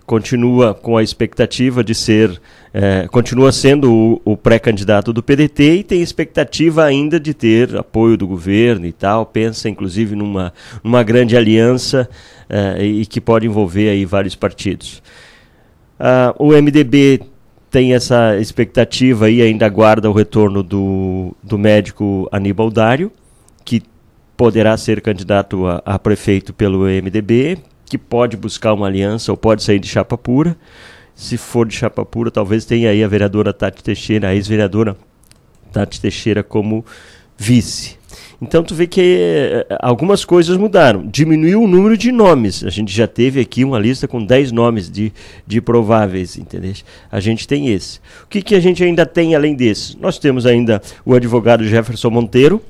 continua 0.04 0.72
com 0.72 0.96
a 0.96 1.02
expectativa 1.02 1.82
de 1.82 1.94
ser, 1.94 2.40
é, 2.72 3.08
continua 3.08 3.50
sendo 3.50 3.92
o, 3.92 4.32
o 4.32 4.36
pré-candidato 4.36 5.12
do 5.12 5.22
PDT 5.22 5.78
e 5.78 5.84
tem 5.84 6.00
expectativa 6.00 6.84
ainda 6.84 7.18
de 7.18 7.34
ter 7.34 7.76
apoio 7.76 8.16
do 8.16 8.26
governo 8.26 8.86
e 8.86 8.92
tal, 8.92 9.26
pensa 9.26 9.68
inclusive 9.68 10.14
numa, 10.14 10.52
numa 10.82 11.02
grande 11.02 11.36
aliança 11.36 12.08
é, 12.48 12.84
e 12.84 13.04
que 13.04 13.20
pode 13.20 13.46
envolver 13.46 13.88
aí 13.88 14.04
vários 14.04 14.36
partidos. 14.36 15.02
Uh, 15.98 16.44
o 16.44 16.52
MDB 16.52 17.20
tem 17.70 17.94
essa 17.94 18.36
expectativa 18.38 19.28
e 19.28 19.42
ainda 19.42 19.66
aguarda 19.66 20.08
o 20.08 20.12
retorno 20.12 20.62
do, 20.62 21.34
do 21.42 21.58
médico 21.58 22.28
Aníbal 22.30 22.70
Dário, 22.70 23.10
que 23.64 23.82
poderá 24.36 24.76
ser 24.76 25.00
candidato 25.00 25.66
a, 25.66 25.82
a, 25.84 25.98
prefeito 25.98 26.52
pelo 26.52 26.84
MDB, 26.84 27.58
que 27.84 27.96
pode 27.96 28.36
buscar 28.36 28.74
uma 28.74 28.86
aliança 28.86 29.30
ou 29.32 29.36
pode 29.36 29.62
sair 29.62 29.78
de 29.78 29.88
chapa 29.88 30.18
pura. 30.18 30.56
Se 31.14 31.36
for 31.36 31.66
de 31.66 31.74
chapa 31.74 32.04
pura, 32.04 32.30
talvez 32.30 32.64
tenha 32.64 32.90
aí 32.90 33.02
a 33.02 33.08
vereadora 33.08 33.52
Tati 33.52 33.82
Teixeira, 33.82 34.28
a 34.28 34.34
ex-vereadora 34.34 34.96
Tati 35.72 36.00
Teixeira 36.00 36.42
como 36.42 36.84
vice. 37.38 37.96
Então 38.40 38.62
tu 38.62 38.74
vê 38.74 38.86
que 38.86 39.00
eh, 39.00 39.66
algumas 39.80 40.24
coisas 40.24 40.58
mudaram. 40.58 41.06
Diminuiu 41.06 41.62
o 41.62 41.66
número 41.66 41.96
de 41.96 42.12
nomes. 42.12 42.62
A 42.64 42.70
gente 42.70 42.92
já 42.92 43.06
teve 43.06 43.40
aqui 43.40 43.64
uma 43.64 43.78
lista 43.78 44.06
com 44.06 44.22
10 44.22 44.52
nomes 44.52 44.90
de, 44.90 45.10
de 45.46 45.60
prováveis, 45.60 46.36
entendeu? 46.36 46.74
A 47.10 47.18
gente 47.18 47.48
tem 47.48 47.68
esse. 47.68 47.98
O 48.24 48.28
que, 48.28 48.42
que 48.42 48.54
a 48.54 48.60
gente 48.60 48.84
ainda 48.84 49.06
tem 49.06 49.34
além 49.34 49.54
desse? 49.54 49.96
Nós 49.98 50.18
temos 50.18 50.44
ainda 50.44 50.82
o 51.04 51.14
advogado 51.14 51.64
Jefferson 51.64 52.10
Monteiro, 52.10 52.62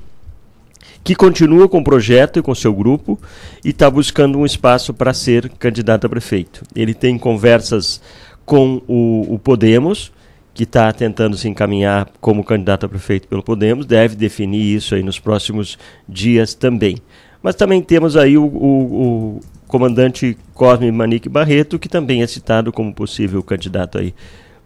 que 1.06 1.14
continua 1.14 1.68
com 1.68 1.78
o 1.78 1.84
projeto 1.84 2.40
e 2.40 2.42
com 2.42 2.52
seu 2.52 2.74
grupo 2.74 3.16
e 3.64 3.68
está 3.68 3.88
buscando 3.88 4.40
um 4.40 4.44
espaço 4.44 4.92
para 4.92 5.14
ser 5.14 5.48
candidato 5.50 6.04
a 6.04 6.10
prefeito. 6.10 6.64
Ele 6.74 6.92
tem 6.92 7.16
conversas 7.16 8.02
com 8.44 8.82
o, 8.88 9.34
o 9.34 9.38
Podemos, 9.38 10.10
que 10.52 10.64
está 10.64 10.92
tentando 10.92 11.36
se 11.36 11.48
encaminhar 11.48 12.08
como 12.20 12.42
candidato 12.42 12.86
a 12.86 12.88
prefeito 12.88 13.28
pelo 13.28 13.40
Podemos, 13.40 13.86
deve 13.86 14.16
definir 14.16 14.74
isso 14.74 14.96
aí 14.96 15.02
nos 15.04 15.20
próximos 15.20 15.78
dias 16.08 16.54
também. 16.54 16.96
Mas 17.40 17.54
também 17.54 17.80
temos 17.80 18.16
aí 18.16 18.36
o, 18.36 18.44
o, 18.44 19.36
o 19.36 19.40
comandante 19.68 20.36
Cosme 20.54 20.90
Manique 20.90 21.28
Barreto, 21.28 21.78
que 21.78 21.88
também 21.88 22.20
é 22.20 22.26
citado 22.26 22.72
como 22.72 22.92
possível 22.92 23.44
candidato 23.44 23.96
aí 23.96 24.12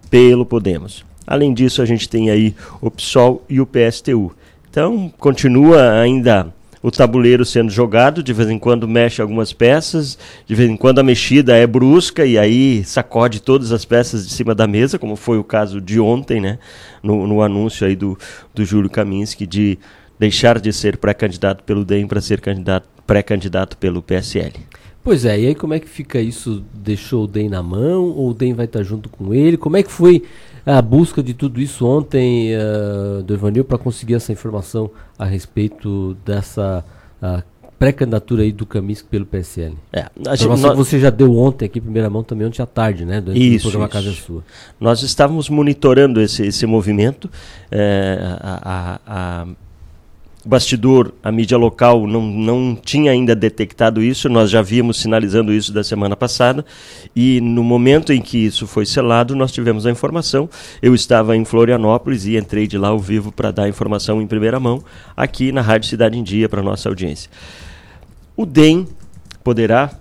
pelo 0.08 0.46
Podemos. 0.46 1.04
Além 1.26 1.52
disso, 1.52 1.82
a 1.82 1.84
gente 1.84 2.08
tem 2.08 2.30
aí 2.30 2.54
o 2.80 2.90
PSOL 2.90 3.44
e 3.46 3.60
o 3.60 3.66
PSTU. 3.66 4.32
Então, 4.70 5.12
continua 5.18 6.00
ainda 6.00 6.52
o 6.82 6.90
tabuleiro 6.90 7.44
sendo 7.44 7.70
jogado, 7.70 8.22
de 8.22 8.32
vez 8.32 8.48
em 8.48 8.58
quando 8.58 8.88
mexe 8.88 9.20
algumas 9.20 9.52
peças, 9.52 10.16
de 10.46 10.54
vez 10.54 10.70
em 10.70 10.76
quando 10.76 10.98
a 10.98 11.02
mexida 11.02 11.56
é 11.56 11.66
brusca 11.66 12.24
e 12.24 12.38
aí 12.38 12.82
sacode 12.84 13.42
todas 13.42 13.72
as 13.72 13.84
peças 13.84 14.26
de 14.26 14.32
cima 14.32 14.54
da 14.54 14.66
mesa, 14.66 14.98
como 14.98 15.16
foi 15.16 15.38
o 15.38 15.44
caso 15.44 15.80
de 15.80 16.00
ontem, 16.00 16.40
né, 16.40 16.58
no, 17.02 17.26
no 17.26 17.42
anúncio 17.42 17.86
aí 17.86 17.94
do, 17.94 18.16
do 18.54 18.64
Júlio 18.64 18.88
Kaminski 18.88 19.46
de 19.46 19.78
deixar 20.18 20.58
de 20.60 20.72
ser 20.72 20.96
pré-candidato 20.96 21.64
pelo 21.64 21.84
DEM 21.84 22.06
para 22.06 22.20
ser 22.20 22.40
candidato 22.40 22.88
pré-candidato 23.06 23.76
pelo 23.76 24.00
PSL. 24.00 24.52
Pois 25.02 25.24
é, 25.24 25.40
e 25.40 25.46
aí 25.48 25.54
como 25.54 25.74
é 25.74 25.80
que 25.80 25.88
fica 25.88 26.20
isso? 26.20 26.62
Deixou 26.72 27.24
o 27.24 27.26
DEM 27.26 27.48
na 27.48 27.62
mão 27.62 28.04
ou 28.04 28.30
o 28.30 28.34
DEM 28.34 28.54
vai 28.54 28.66
estar 28.66 28.82
junto 28.84 29.08
com 29.08 29.34
ele? 29.34 29.56
Como 29.56 29.76
é 29.76 29.82
que 29.82 29.90
foi 29.90 30.22
a 30.64 30.82
busca 30.82 31.22
de 31.22 31.34
tudo 31.34 31.60
isso 31.60 31.86
ontem 31.86 32.50
uh, 32.54 33.22
do 33.22 33.34
Evanil 33.34 33.64
para 33.64 33.78
conseguir 33.78 34.14
essa 34.14 34.32
informação 34.32 34.90
a 35.18 35.24
respeito 35.24 36.16
dessa 36.24 36.84
uh, 37.22 37.42
pré-candidatura 37.78 38.42
aí 38.42 38.52
do 38.52 38.66
Camis 38.66 39.00
pelo 39.00 39.24
PSL. 39.24 39.74
É, 39.90 40.06
a 40.26 40.36
gente, 40.36 40.48
nós, 40.48 40.76
você 40.76 41.00
já 41.00 41.08
deu 41.08 41.34
ontem 41.34 41.64
aqui, 41.64 41.80
primeira 41.80 42.10
mão, 42.10 42.22
também 42.22 42.46
ontem 42.46 42.60
à 42.62 42.66
tarde, 42.66 43.06
né? 43.06 43.22
Do, 43.22 43.34
isso, 43.34 43.70
programa 43.70 43.86
isso. 43.86 43.92
Casa 43.92 44.12
Sua. 44.12 44.44
Nós 44.78 45.02
estávamos 45.02 45.48
monitorando 45.48 46.20
esse, 46.20 46.46
esse 46.46 46.66
movimento. 46.66 47.30
É, 47.70 48.18
a, 48.38 49.00
a, 49.06 49.42
a 49.42 49.46
bastidor, 50.50 51.12
a 51.22 51.30
mídia 51.30 51.56
local 51.56 52.08
não, 52.08 52.20
não 52.22 52.74
tinha 52.74 53.12
ainda 53.12 53.36
detectado 53.36 54.02
isso, 54.02 54.28
nós 54.28 54.50
já 54.50 54.60
víamos 54.60 55.00
sinalizando 55.00 55.52
isso 55.52 55.72
da 55.72 55.84
semana 55.84 56.16
passada, 56.16 56.66
e 57.14 57.40
no 57.40 57.62
momento 57.62 58.12
em 58.12 58.20
que 58.20 58.36
isso 58.36 58.66
foi 58.66 58.84
selado, 58.84 59.36
nós 59.36 59.52
tivemos 59.52 59.86
a 59.86 59.90
informação. 59.92 60.50
Eu 60.82 60.92
estava 60.92 61.36
em 61.36 61.44
Florianópolis 61.44 62.26
e 62.26 62.36
entrei 62.36 62.66
de 62.66 62.76
lá 62.76 62.88
ao 62.88 62.98
vivo 62.98 63.30
para 63.30 63.52
dar 63.52 63.62
a 63.62 63.68
informação 63.68 64.20
em 64.20 64.26
primeira 64.26 64.58
mão, 64.58 64.82
aqui 65.16 65.52
na 65.52 65.60
Rádio 65.60 65.88
Cidade 65.88 66.18
em 66.18 66.22
Dia, 66.24 66.48
para 66.48 66.62
nossa 66.62 66.88
audiência. 66.88 67.30
O 68.36 68.44
DEM 68.44 68.88
poderá 69.44 69.92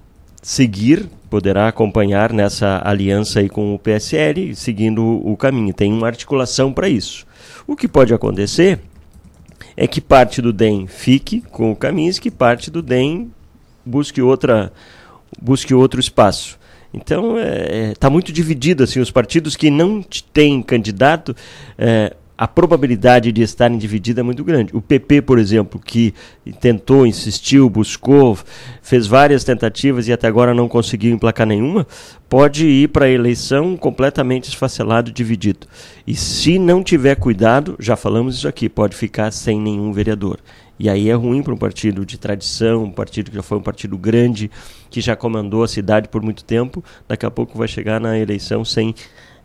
seguir, 0.41 1.07
poderá 1.29 1.67
acompanhar 1.67 2.33
nessa 2.33 2.81
aliança 2.83 3.39
aí 3.39 3.49
com 3.49 3.75
o 3.75 3.77
PSL, 3.77 4.55
seguindo 4.55 5.03
o 5.23 5.37
caminho. 5.37 5.73
Tem 5.73 5.93
uma 5.93 6.07
articulação 6.07 6.73
para 6.73 6.89
isso. 6.89 7.27
O 7.67 7.75
que 7.75 7.87
pode 7.87 8.15
acontecer 8.15 8.79
é 9.81 9.87
que 9.87 10.01
parte 10.01 10.41
do 10.41 10.51
DEM 10.51 10.87
fique 10.87 11.39
com 11.39 11.71
o 11.71 11.75
Kaminski, 11.75 12.29
parte 12.29 12.69
do 12.69 12.81
DEM 12.81 13.31
busque 13.85 14.21
outra 14.21 14.73
busque 15.41 15.73
outro 15.73 16.01
espaço. 16.01 16.59
Então 16.93 17.39
está 17.39 17.47
é, 17.47 17.91
é 17.91 17.93
tá 17.95 18.09
muito 18.09 18.33
dividido 18.33 18.83
assim 18.83 18.99
os 18.99 19.09
partidos 19.09 19.55
que 19.55 19.71
não 19.71 20.03
têm 20.33 20.61
candidato 20.61 21.33
é, 21.77 22.13
a 22.39 22.47
probabilidade 22.47 23.33
de 23.33 23.41
estarem 23.41 23.77
divididas 23.77 24.21
é 24.21 24.23
muito 24.23 24.45
grande. 24.45 24.73
O 24.73 24.81
PP, 24.81 25.23
por 25.23 25.37
exemplo, 25.37 25.77
que 25.77 26.13
tentou, 26.61 27.05
insistiu, 27.05 27.69
buscou, 27.69 28.39
fez 28.81 29.05
várias 29.05 29.43
tentativas 29.43 30.07
e 30.07 30.13
até 30.13 30.25
agora 30.25 30.53
não 30.53 30.69
conseguiu 30.69 31.13
emplacar 31.13 31.45
nenhuma, 31.45 31.85
pode 32.29 32.65
ir 32.65 32.87
para 32.87 33.07
a 33.07 33.09
eleição 33.09 33.75
completamente 33.75 34.47
esfacelado, 34.47 35.11
dividido. 35.11 35.67
E 36.07 36.15
se 36.15 36.57
não 36.57 36.81
tiver 36.81 37.15
cuidado, 37.15 37.75
já 37.77 37.97
falamos 37.97 38.37
isso 38.37 38.47
aqui, 38.47 38.69
pode 38.69 38.95
ficar 38.95 39.31
sem 39.31 39.59
nenhum 39.59 39.91
vereador. 39.91 40.39
E 40.79 40.89
aí 40.89 41.09
é 41.09 41.13
ruim 41.15 41.43
para 41.43 41.53
um 41.53 41.57
partido 41.57 42.05
de 42.05 42.17
tradição, 42.17 42.85
um 42.85 42.91
partido 42.91 43.31
que 43.31 43.35
já 43.35 43.43
foi 43.43 43.57
um 43.57 43.61
partido 43.61 43.97
grande, 43.97 44.49
que 44.89 45.01
já 45.01 45.13
comandou 45.13 45.61
a 45.61 45.67
cidade 45.67 46.07
por 46.07 46.21
muito 46.21 46.45
tempo, 46.45 46.81
daqui 47.05 47.25
a 47.25 47.31
pouco 47.31 47.57
vai 47.57 47.67
chegar 47.67 47.99
na 47.99 48.17
eleição 48.17 48.63
sem 48.63 48.95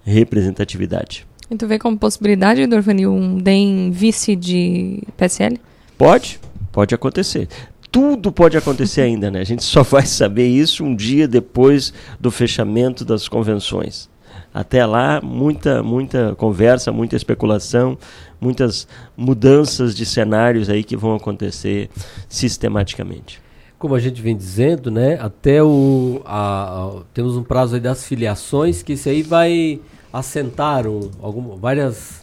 representatividade. 0.05 1.27
E 1.51 1.57
tu 1.57 1.67
vê 1.67 1.79
como 1.79 1.99
possibilidade, 1.99 2.67
Dorvanil, 2.67 3.13
um 3.13 3.37
DEM 3.39 3.91
vice 3.91 4.35
de 4.35 5.03
PSL? 5.17 5.61
Pode, 5.99 6.41
pode 6.73 6.95
acontecer. 6.95 7.49
Tudo 7.93 8.33
pode 8.33 8.57
acontecer 8.57 9.03
ainda, 9.03 9.31
né? 9.31 9.41
A 9.41 9.45
gente 9.45 9.63
só 9.63 9.83
vai 9.83 10.07
saber 10.07 10.47
isso 10.47 10.85
um 10.85 10.95
dia 10.95 11.29
depois 11.29 11.93
do 12.19 12.31
fechamento 12.31 13.05
das 13.05 13.29
convenções. 13.29 14.09
Até 14.53 14.87
lá, 14.87 15.21
muita, 15.21 15.83
muita 15.83 16.35
conversa, 16.37 16.93
muita 16.93 17.17
especulação, 17.17 17.99
muitas 18.41 18.87
mudanças 19.17 19.95
de 19.95 20.07
cenários 20.07 20.71
aí 20.71 20.85
que 20.85 20.97
vão 20.97 21.15
acontecer 21.17 21.91
sistematicamente. 22.29 23.43
Como 23.79 23.95
a 23.95 24.01
gente 24.01 24.23
vem 24.23 24.37
dizendo, 24.37 24.91
né? 24.91 25.19
Até 25.21 25.63
o. 25.63 26.23
A, 26.25 26.85
a, 26.85 27.03
temos 27.13 27.37
um 27.37 27.43
prazo 27.43 27.75
aí 27.75 27.81
das 27.81 28.07
filiações, 28.07 28.83
que 28.83 28.95
isso 28.95 29.09
aí 29.09 29.23
vai 29.23 29.81
assentaram 30.15 31.11
algumas, 31.21 31.59
várias, 31.59 32.23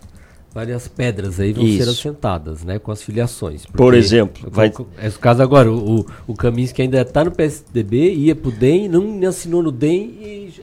várias 0.53 0.87
pedras 0.87 1.41
aí 1.41 1.51
vão 1.51 1.65
Isso. 1.65 1.83
ser 1.83 1.89
assentadas, 1.89 2.63
né, 2.63 2.79
com 2.79 2.89
as 2.89 3.03
filiações. 3.03 3.65
Por 3.65 3.93
exemplo, 3.93 4.49
vai... 4.49 4.71
é 4.97 5.09
o 5.09 5.19
caso 5.19 5.43
agora, 5.43 5.69
o, 5.69 5.99
o, 5.99 6.05
o 6.27 6.33
que 6.33 6.81
ainda 6.81 7.01
está 7.01 7.25
no 7.25 7.31
PSDB, 7.31 8.13
ia 8.13 8.33
para 8.33 8.47
o 8.47 8.51
DEM, 8.51 8.87
não 8.87 9.27
assinou 9.27 9.61
no 9.61 9.73
DEM 9.73 10.17
e 10.21 10.53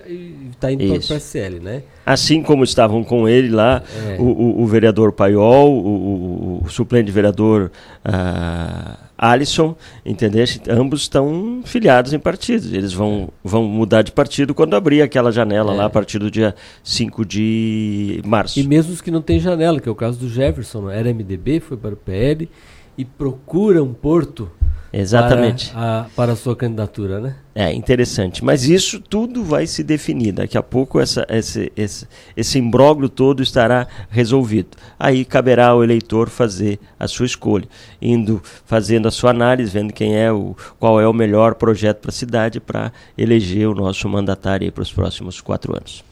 está 0.53 0.73
indo 0.73 0.87
para 0.87 0.97
o 0.97 1.07
PSL, 1.07 1.61
né? 1.61 1.83
Assim 2.07 2.43
como 2.43 2.65
estavam 2.65 3.05
com 3.05 3.29
ele 3.29 3.51
lá 3.51 3.83
é. 4.07 4.17
o, 4.19 4.25
o, 4.25 4.63
o, 4.63 4.67
vereador 4.67 5.13
Paiol, 5.13 5.71
o, 5.71 6.63
o, 6.65 6.71
suplente 6.71 7.13
vereador 7.13 7.71
uh, 8.07 9.08
Alisson, 9.19 9.77
entendeu? 10.07 10.45
Ambos 10.71 11.03
estão 11.03 11.61
filiados 11.65 12.13
em 12.13 12.19
partidos. 12.21 12.73
Eles 12.73 12.93
vão, 12.93 13.31
vão 13.43 13.65
mudar 13.65 14.03
de 14.03 14.13
partido 14.13 14.55
quando 14.55 14.75
abrir 14.75 15.03
aquela 15.03 15.33
janela 15.33 15.75
é. 15.75 15.77
lá 15.77 15.85
a 15.87 15.91
partir 15.91 16.21
do 16.21 16.31
dia 16.31 16.55
5 16.85 17.27
de 17.27 18.23
março. 18.25 18.61
E 18.61 18.63
mesmo 18.63 18.93
os 18.93 19.01
que 19.01 19.11
não 19.11 19.21
têm 19.21 19.41
janela, 19.41 19.81
que 19.81 19.89
é 19.89 19.93
o 19.93 19.97
caso 19.97 20.19
do 20.21 20.29
Jefferson, 20.29 20.89
era 20.89 21.13
MDB, 21.13 21.59
foi 21.59 21.77
para 21.77 21.95
o 21.95 21.97
PL 21.97 22.49
e 22.97 23.05
procura 23.05 23.83
um 23.83 23.93
porto 23.93 24.49
Exatamente. 24.93 25.71
Para 25.71 26.01
a, 26.01 26.05
para 26.05 26.33
a 26.33 26.37
sua 26.37 26.57
candidatura, 26.57 27.21
né? 27.21 27.37
É, 27.61 27.75
interessante. 27.75 28.45
Mas 28.45 28.69
isso 28.69 29.01
tudo 29.01 29.43
vai 29.43 29.67
se 29.67 29.83
definir. 29.83 30.31
Daqui 30.31 30.57
a 30.57 30.63
pouco 30.63 31.01
essa, 31.01 31.27
esse, 31.29 31.73
esse, 31.77 32.07
esse 32.37 32.57
imbróglio 32.57 33.09
todo 33.09 33.43
estará 33.43 33.89
resolvido. 34.09 34.77
Aí 34.97 35.25
caberá 35.25 35.67
ao 35.67 35.83
eleitor 35.83 36.29
fazer 36.29 36.79
a 36.97 37.09
sua 37.09 37.27
escolha, 37.27 37.69
indo 38.01 38.41
fazendo 38.65 39.09
a 39.09 39.11
sua 39.11 39.31
análise, 39.31 39.73
vendo 39.73 39.93
quem 39.93 40.17
é 40.17 40.31
o, 40.31 40.55
qual 40.79 41.01
é 41.01 41.09
o 41.09 41.13
melhor 41.13 41.57
projeto 41.57 41.99
para 41.99 42.11
a 42.11 42.15
cidade 42.15 42.61
para 42.61 42.93
eleger 43.17 43.67
o 43.67 43.75
nosso 43.75 44.09
mandatário 44.09 44.71
para 44.71 44.83
os 44.83 44.93
próximos 44.93 45.41
quatro 45.41 45.75
anos. 45.75 46.05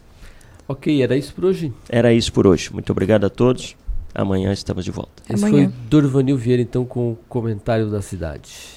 Ok, 0.66 1.01
era 1.01 1.16
isso 1.16 1.32
por 1.32 1.44
hoje? 1.44 1.73
Era 1.89 2.12
isso 2.12 2.32
por 2.32 2.44
hoje. 2.48 2.73
Muito 2.73 2.90
obrigado 2.90 3.24
a 3.24 3.31
todos. 3.31 3.77
Amanhã 4.12 4.52
estamos 4.52 4.85
de 4.85 4.90
volta. 4.90 5.23
Esse 5.31 5.44
Amanhã. 5.44 5.68
foi 5.68 5.89
Dorvanil 5.89 6.36
Vieira, 6.36 6.60
então, 6.60 6.85
com 6.85 7.12
o 7.12 7.18
comentário 7.28 7.89
da 7.89 8.02
cidade. 8.02 8.76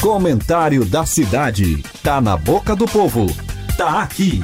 Comentário 0.00 0.84
da 0.84 1.04
cidade. 1.04 1.82
Tá 2.04 2.20
na 2.20 2.36
boca 2.36 2.76
do 2.76 2.86
povo. 2.86 3.26
Tá 3.76 4.02
aqui. 4.02 4.40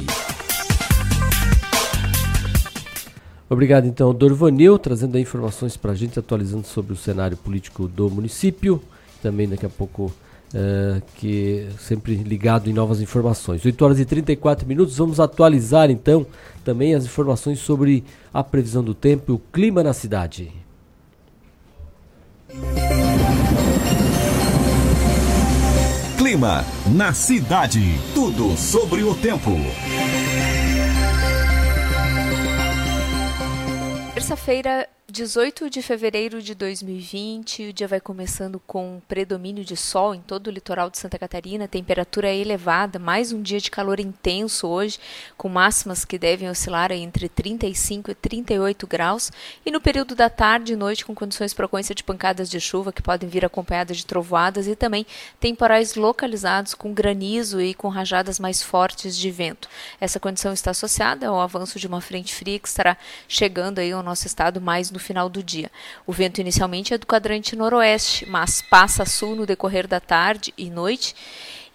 Obrigado, 3.49 3.87
então, 3.87 4.13
Dorvanil, 4.13 4.77
trazendo 4.77 5.17
informações 5.17 5.77
para 5.77 5.93
a 5.93 5.95
gente, 5.95 6.19
atualizando 6.19 6.67
sobre 6.67 6.91
o 6.91 6.97
cenário 6.97 7.37
político 7.37 7.87
do 7.87 8.09
município. 8.09 8.81
Também 9.21 9.47
daqui 9.47 9.65
a 9.65 9.69
pouco 9.69 10.13
Uh, 10.53 11.01
que 11.15 11.67
sempre 11.79 12.15
ligado 12.15 12.69
em 12.69 12.73
novas 12.73 13.01
informações. 13.01 13.65
8 13.65 13.83
horas 13.83 13.99
e 13.99 14.05
34 14.05 14.65
minutos, 14.65 14.95
vamos 14.95 15.19
atualizar 15.19 15.91
então 15.91 16.25
também 16.63 16.93
as 16.93 17.03
informações 17.03 17.59
sobre 17.59 18.05
a 18.33 18.41
previsão 18.41 18.81
do 18.81 18.93
tempo 18.93 19.33
e 19.33 19.35
o 19.35 19.41
clima 19.51 19.83
na 19.83 19.91
cidade. 19.91 20.53
Clima 26.17 26.63
na 26.95 27.13
cidade, 27.13 27.99
tudo 28.13 28.55
sobre 28.55 29.03
o 29.03 29.13
tempo. 29.13 29.51
Terça-feira 34.13 34.87
18 35.07 35.69
de 35.69 35.83
fevereiro 35.83 36.41
de 36.41 36.55
2020, 36.55 37.69
o 37.69 37.73
dia 37.73 37.87
vai 37.87 38.01
começando 38.01 38.59
com 38.65 38.99
predomínio 39.07 39.63
de 39.63 39.77
sol 39.77 40.15
em 40.15 40.19
todo 40.19 40.47
o 40.47 40.49
litoral 40.49 40.89
de 40.89 40.97
Santa 40.97 41.19
Catarina, 41.19 41.67
temperatura 41.67 42.33
elevada, 42.33 42.97
mais 42.97 43.31
um 43.31 43.39
dia 43.39 43.59
de 43.59 43.69
calor 43.69 43.99
intenso 43.99 44.67
hoje, 44.67 44.99
com 45.37 45.47
máximas 45.47 46.03
que 46.03 46.17
devem 46.17 46.49
oscilar 46.49 46.91
entre 46.91 47.29
35 47.29 48.09
e 48.09 48.15
38 48.15 48.87
graus, 48.87 49.31
e 49.63 49.69
no 49.69 49.79
período 49.79 50.15
da 50.15 50.27
tarde 50.27 50.73
e 50.73 50.75
noite 50.75 51.05
com 51.05 51.13
condições 51.13 51.51
de 51.51 51.55
frequência 51.57 51.93
de 51.93 52.03
pancadas 52.03 52.49
de 52.49 52.59
chuva 52.59 52.91
que 52.91 53.03
podem 53.03 53.29
vir 53.29 53.45
acompanhadas 53.45 53.97
de 53.97 54.07
trovoadas 54.07 54.65
e 54.67 54.75
também 54.75 55.05
temporais 55.39 55.93
localizados 55.93 56.73
com 56.73 56.91
granizo 56.91 57.61
e 57.61 57.75
com 57.75 57.89
rajadas 57.89 58.39
mais 58.39 58.61
fortes 58.61 59.15
de 59.15 59.29
vento. 59.29 59.69
Essa 60.01 60.19
condição 60.19 60.51
está 60.51 60.71
associada 60.71 61.27
ao 61.27 61.39
avanço 61.39 61.79
de 61.79 61.85
uma 61.85 62.01
frente 62.01 62.33
fria 62.33 62.57
que 62.57 62.67
estará 62.67 62.97
chegando 63.27 63.77
aí 63.77 63.91
ao 63.91 64.01
nosso 64.01 64.25
estado 64.25 64.59
mais 64.59 64.95
no 64.95 64.99
final 65.05 65.29
do 65.29 65.43
dia. 65.43 65.71
O 66.05 66.11
vento 66.11 66.41
inicialmente 66.41 66.93
é 66.93 66.97
do 66.97 67.05
quadrante 67.05 67.55
noroeste, 67.55 68.25
mas 68.27 68.61
passa 68.61 69.03
a 69.03 69.05
sul 69.05 69.35
no 69.35 69.45
decorrer 69.45 69.87
da 69.87 69.99
tarde 69.99 70.53
e 70.57 70.69
noite. 70.69 71.15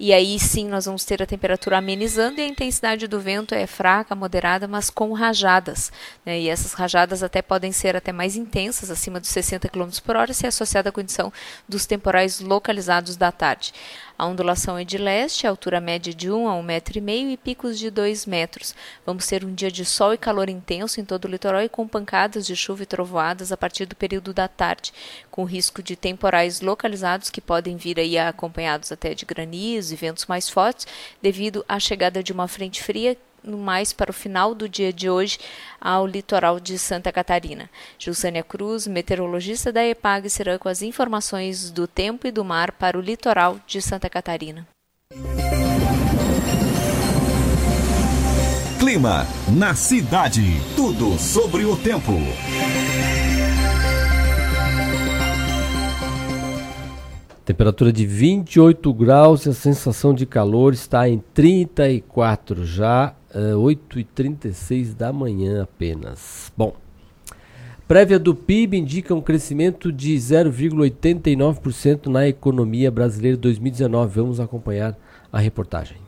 E 0.02 0.15
aí 0.15 0.39
sim 0.39 0.66
nós 0.66 0.86
vamos 0.86 1.05
ter 1.05 1.23
a 1.23 1.27
temperatura 1.27 1.77
amenizando 1.77 2.40
e 2.40 2.43
a 2.43 2.47
intensidade 2.47 3.07
do 3.07 3.20
vento 3.20 3.55
é 3.55 3.66
fraca, 3.66 4.15
moderada, 4.15 4.66
mas 4.66 4.89
com 4.89 5.12
rajadas. 5.12 5.93
Né? 6.24 6.40
E 6.40 6.48
essas 6.48 6.73
rajadas 6.73 7.23
até 7.23 7.43
podem 7.43 7.70
ser 7.70 7.94
até 7.94 8.11
mais 8.11 8.35
intensas, 8.35 8.90
acima 8.90 9.20
dos 9.20 9.28
60 9.28 9.69
km 9.69 9.90
por 10.02 10.16
hora, 10.16 10.32
se 10.32 10.47
associada 10.47 10.89
à 10.89 10.93
condição 10.93 11.31
dos 11.69 11.85
temporais 11.85 12.40
localizados 12.40 13.15
da 13.15 13.31
tarde. 13.31 13.74
A 14.21 14.27
ondulação 14.27 14.77
é 14.77 14.85
de 14.85 14.99
leste, 14.99 15.47
altura 15.47 15.81
média 15.81 16.13
de 16.13 16.31
1 16.31 16.47
a 16.47 16.53
1,5 16.53 16.63
metro 16.63 16.99
e 16.99 17.01
meio 17.01 17.31
e 17.31 17.39
picos 17.39 17.79
de 17.79 17.91
2 17.91 18.27
metros. 18.27 18.75
Vamos 19.07 19.27
ter 19.27 19.47
um 19.47 19.55
dia 19.55 19.71
de 19.71 19.83
sol 19.83 20.13
e 20.13 20.19
calor 20.19 20.51
intenso 20.51 21.01
em 21.01 21.07
todo 21.07 21.25
o 21.25 21.29
litoral 21.29 21.63
e 21.63 21.71
com 21.71 21.89
pancadas 21.89 22.47
de 22.47 22.55
chuva 22.55 22.83
e 22.83 22.87
trovoadas 22.87 23.51
a 23.51 23.57
partir 23.57 23.87
do 23.87 23.97
período 23.97 24.35
da 24.35 24.47
tarde, 24.47 24.93
com 25.31 25.45
risco 25.45 25.83
de 25.83 25.97
temporais 25.97 26.61
localizados 26.61 27.31
que 27.31 27.41
podem 27.41 27.79
vir 27.79 27.99
aí 27.99 28.19
acompanhados 28.19 28.93
até 28.93 29.15
de 29.15 29.25
granizo 29.25 29.95
e 29.95 29.97
ventos 29.97 30.27
mais 30.27 30.51
fortes, 30.51 30.87
devido 31.23 31.65
à 31.67 31.81
chegada 31.81 32.23
de 32.23 32.31
uma 32.31 32.47
frente 32.47 32.83
fria 32.83 33.17
mais 33.45 33.93
para 33.93 34.11
o 34.11 34.15
final 34.15 34.55
do 34.55 34.69
dia 34.69 34.93
de 34.93 35.09
hoje 35.09 35.39
ao 35.81 36.07
litoral 36.07 36.61
de 36.61 36.79
Santa 36.79 37.12
Catarina. 37.12 37.71
Gilsânia 37.99 38.43
Cruz, 38.43 38.87
meteorologista 38.87 39.73
da 39.73 39.85
EPAG, 39.85 40.29
será 40.29 40.59
com 40.59 40.69
as 40.69 40.83
informações 40.83 41.71
do 41.71 41.87
tempo 41.87 42.27
e 42.27 42.31
do 42.31 42.45
mar 42.45 42.73
para 42.73 42.99
o 42.99 43.01
litoral 43.01 43.59
de 43.67 43.81
Santa 43.81 44.09
Catarina. 44.09 44.67
Clima 48.79 49.27
na 49.53 49.75
cidade. 49.75 50.43
Tudo 50.75 51.19
sobre 51.19 51.65
o 51.65 51.77
tempo. 51.77 52.12
Temperatura 57.45 57.93
de 57.93 58.07
28 58.07 58.93
graus 58.95 59.45
e 59.45 59.51
a 59.51 59.53
sensação 59.53 60.15
de 60.15 60.25
calor 60.25 60.73
está 60.73 61.09
em 61.09 61.19
34 61.35 62.65
já 62.65 63.15
uh, 63.35 63.57
8h36 63.59 64.94
da 64.94 65.12
manhã 65.12 65.62
apenas. 65.62 66.52
Bom, 66.57 66.74
prévia 67.86 68.19
do 68.19 68.35
PIB 68.35 68.78
indica 68.78 69.15
um 69.15 69.20
crescimento 69.20 69.93
de 69.93 70.15
0,89% 70.16 72.07
na 72.07 72.27
economia 72.27 72.90
brasileira 72.90 73.36
2019. 73.36 74.20
Vamos 74.20 74.40
acompanhar 74.40 74.97
a 75.32 75.39
reportagem. 75.39 76.00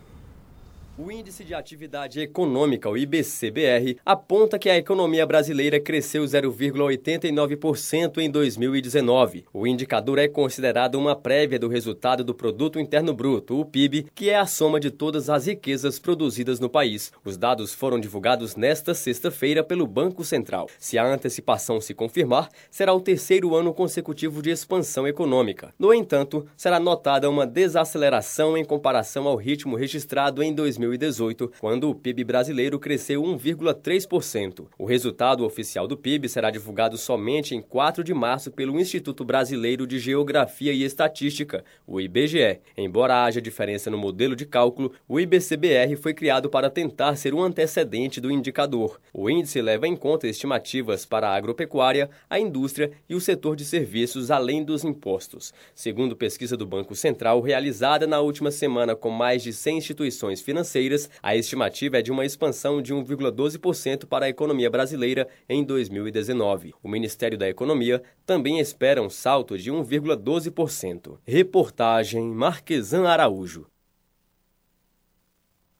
O 0.98 1.10
Índice 1.10 1.42
de 1.42 1.54
Atividade 1.54 2.20
Econômica, 2.20 2.86
o 2.86 2.98
IBCBR, 2.98 3.96
aponta 4.04 4.58
que 4.58 4.68
a 4.68 4.76
economia 4.76 5.24
brasileira 5.24 5.80
cresceu 5.80 6.22
0,89% 6.22 8.18
em 8.18 8.30
2019. 8.30 9.46
O 9.54 9.66
indicador 9.66 10.18
é 10.18 10.28
considerado 10.28 10.96
uma 10.96 11.16
prévia 11.16 11.58
do 11.58 11.66
resultado 11.66 12.22
do 12.22 12.34
Produto 12.34 12.78
Interno 12.78 13.14
Bruto, 13.14 13.58
o 13.58 13.64
PIB, 13.64 14.08
que 14.14 14.28
é 14.28 14.36
a 14.36 14.44
soma 14.44 14.78
de 14.78 14.90
todas 14.90 15.30
as 15.30 15.46
riquezas 15.46 15.98
produzidas 15.98 16.60
no 16.60 16.68
país. 16.68 17.10
Os 17.24 17.38
dados 17.38 17.72
foram 17.72 17.98
divulgados 17.98 18.54
nesta 18.54 18.92
sexta-feira 18.92 19.64
pelo 19.64 19.86
Banco 19.86 20.22
Central. 20.22 20.68
Se 20.78 20.98
a 20.98 21.06
antecipação 21.06 21.80
se 21.80 21.94
confirmar, 21.94 22.50
será 22.70 22.92
o 22.92 23.00
terceiro 23.00 23.56
ano 23.56 23.72
consecutivo 23.72 24.42
de 24.42 24.50
expansão 24.50 25.08
econômica. 25.08 25.72
No 25.78 25.94
entanto, 25.94 26.46
será 26.54 26.78
notada 26.78 27.30
uma 27.30 27.46
desaceleração 27.46 28.58
em 28.58 28.64
comparação 28.64 29.26
ao 29.26 29.36
ritmo 29.36 29.74
registrado 29.74 30.42
em 30.42 30.52
2019. 30.52 30.81
2018, 30.82 31.52
quando 31.60 31.88
o 31.88 31.94
PIB 31.94 32.24
brasileiro 32.24 32.78
cresceu 32.78 33.22
1,3%. 33.22 34.66
O 34.78 34.84
resultado 34.84 35.44
oficial 35.44 35.86
do 35.86 35.96
PIB 35.96 36.28
será 36.28 36.50
divulgado 36.50 36.98
somente 36.98 37.54
em 37.54 37.62
4 37.62 38.02
de 38.02 38.12
março 38.12 38.50
pelo 38.50 38.78
Instituto 38.78 39.24
Brasileiro 39.24 39.86
de 39.86 39.98
Geografia 39.98 40.72
e 40.72 40.82
Estatística, 40.82 41.64
o 41.86 42.00
IBGE. 42.00 42.60
Embora 42.76 43.24
haja 43.24 43.40
diferença 43.40 43.90
no 43.90 43.98
modelo 43.98 44.34
de 44.34 44.46
cálculo, 44.46 44.92
o 45.08 45.20
IBCBR 45.20 45.96
foi 45.96 46.14
criado 46.14 46.48
para 46.48 46.70
tentar 46.70 47.16
ser 47.16 47.34
um 47.34 47.42
antecedente 47.42 48.20
do 48.20 48.30
indicador. 48.30 49.00
O 49.12 49.30
índice 49.30 49.60
leva 49.60 49.86
em 49.86 49.96
conta 49.96 50.26
estimativas 50.26 51.04
para 51.04 51.28
a 51.28 51.36
agropecuária, 51.36 52.10
a 52.28 52.38
indústria 52.38 52.90
e 53.08 53.14
o 53.14 53.20
setor 53.20 53.56
de 53.56 53.64
serviços, 53.64 54.30
além 54.30 54.64
dos 54.64 54.84
impostos. 54.84 55.52
Segundo 55.74 56.16
pesquisa 56.16 56.56
do 56.56 56.66
Banco 56.66 56.94
Central, 56.94 57.40
realizada 57.40 58.06
na 58.06 58.20
última 58.20 58.50
semana 58.50 58.96
com 58.96 59.10
mais 59.10 59.42
de 59.42 59.52
100 59.52 59.78
instituições 59.78 60.40
financeiras, 60.40 60.71
financeiras, 60.72 61.10
a 61.22 61.36
estimativa 61.36 61.98
é 61.98 62.02
de 62.02 62.10
uma 62.10 62.24
expansão 62.24 62.80
de 62.80 62.94
1,12% 62.94 64.06
para 64.06 64.26
a 64.26 64.28
economia 64.28 64.70
brasileira 64.70 65.28
em 65.48 65.62
2019. 65.62 66.72
O 66.82 66.88
Ministério 66.88 67.36
da 67.36 67.48
Economia 67.48 68.02
também 68.24 68.58
espera 68.58 69.02
um 69.02 69.10
salto 69.10 69.58
de 69.58 69.70
1,12%. 69.70 71.18
Reportagem 71.24 72.24
Marquesan 72.30 73.06
Araújo. 73.06 73.66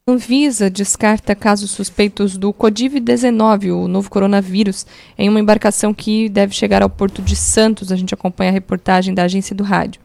Anvisa 0.06 0.69
descarta 0.69 1.35
casos 1.35 1.70
suspeitos 1.70 2.36
do 2.36 2.52
Codiv-19, 2.52 3.73
o 3.73 3.86
novo 3.86 4.10
coronavírus, 4.10 4.85
em 5.16 5.28
uma 5.28 5.39
embarcação 5.39 5.94
que 5.94 6.28
deve 6.28 6.52
chegar 6.52 6.82
ao 6.82 6.90
Porto 6.90 7.23
de 7.23 7.36
Santos. 7.36 7.93
A 7.93 7.97
gente 7.97 8.12
acompanha 8.12 8.51
a 8.51 8.52
reportagem 8.52 9.14
da 9.14 9.23
agência 9.23 9.55
do 9.55 9.62
rádio. 9.62 10.01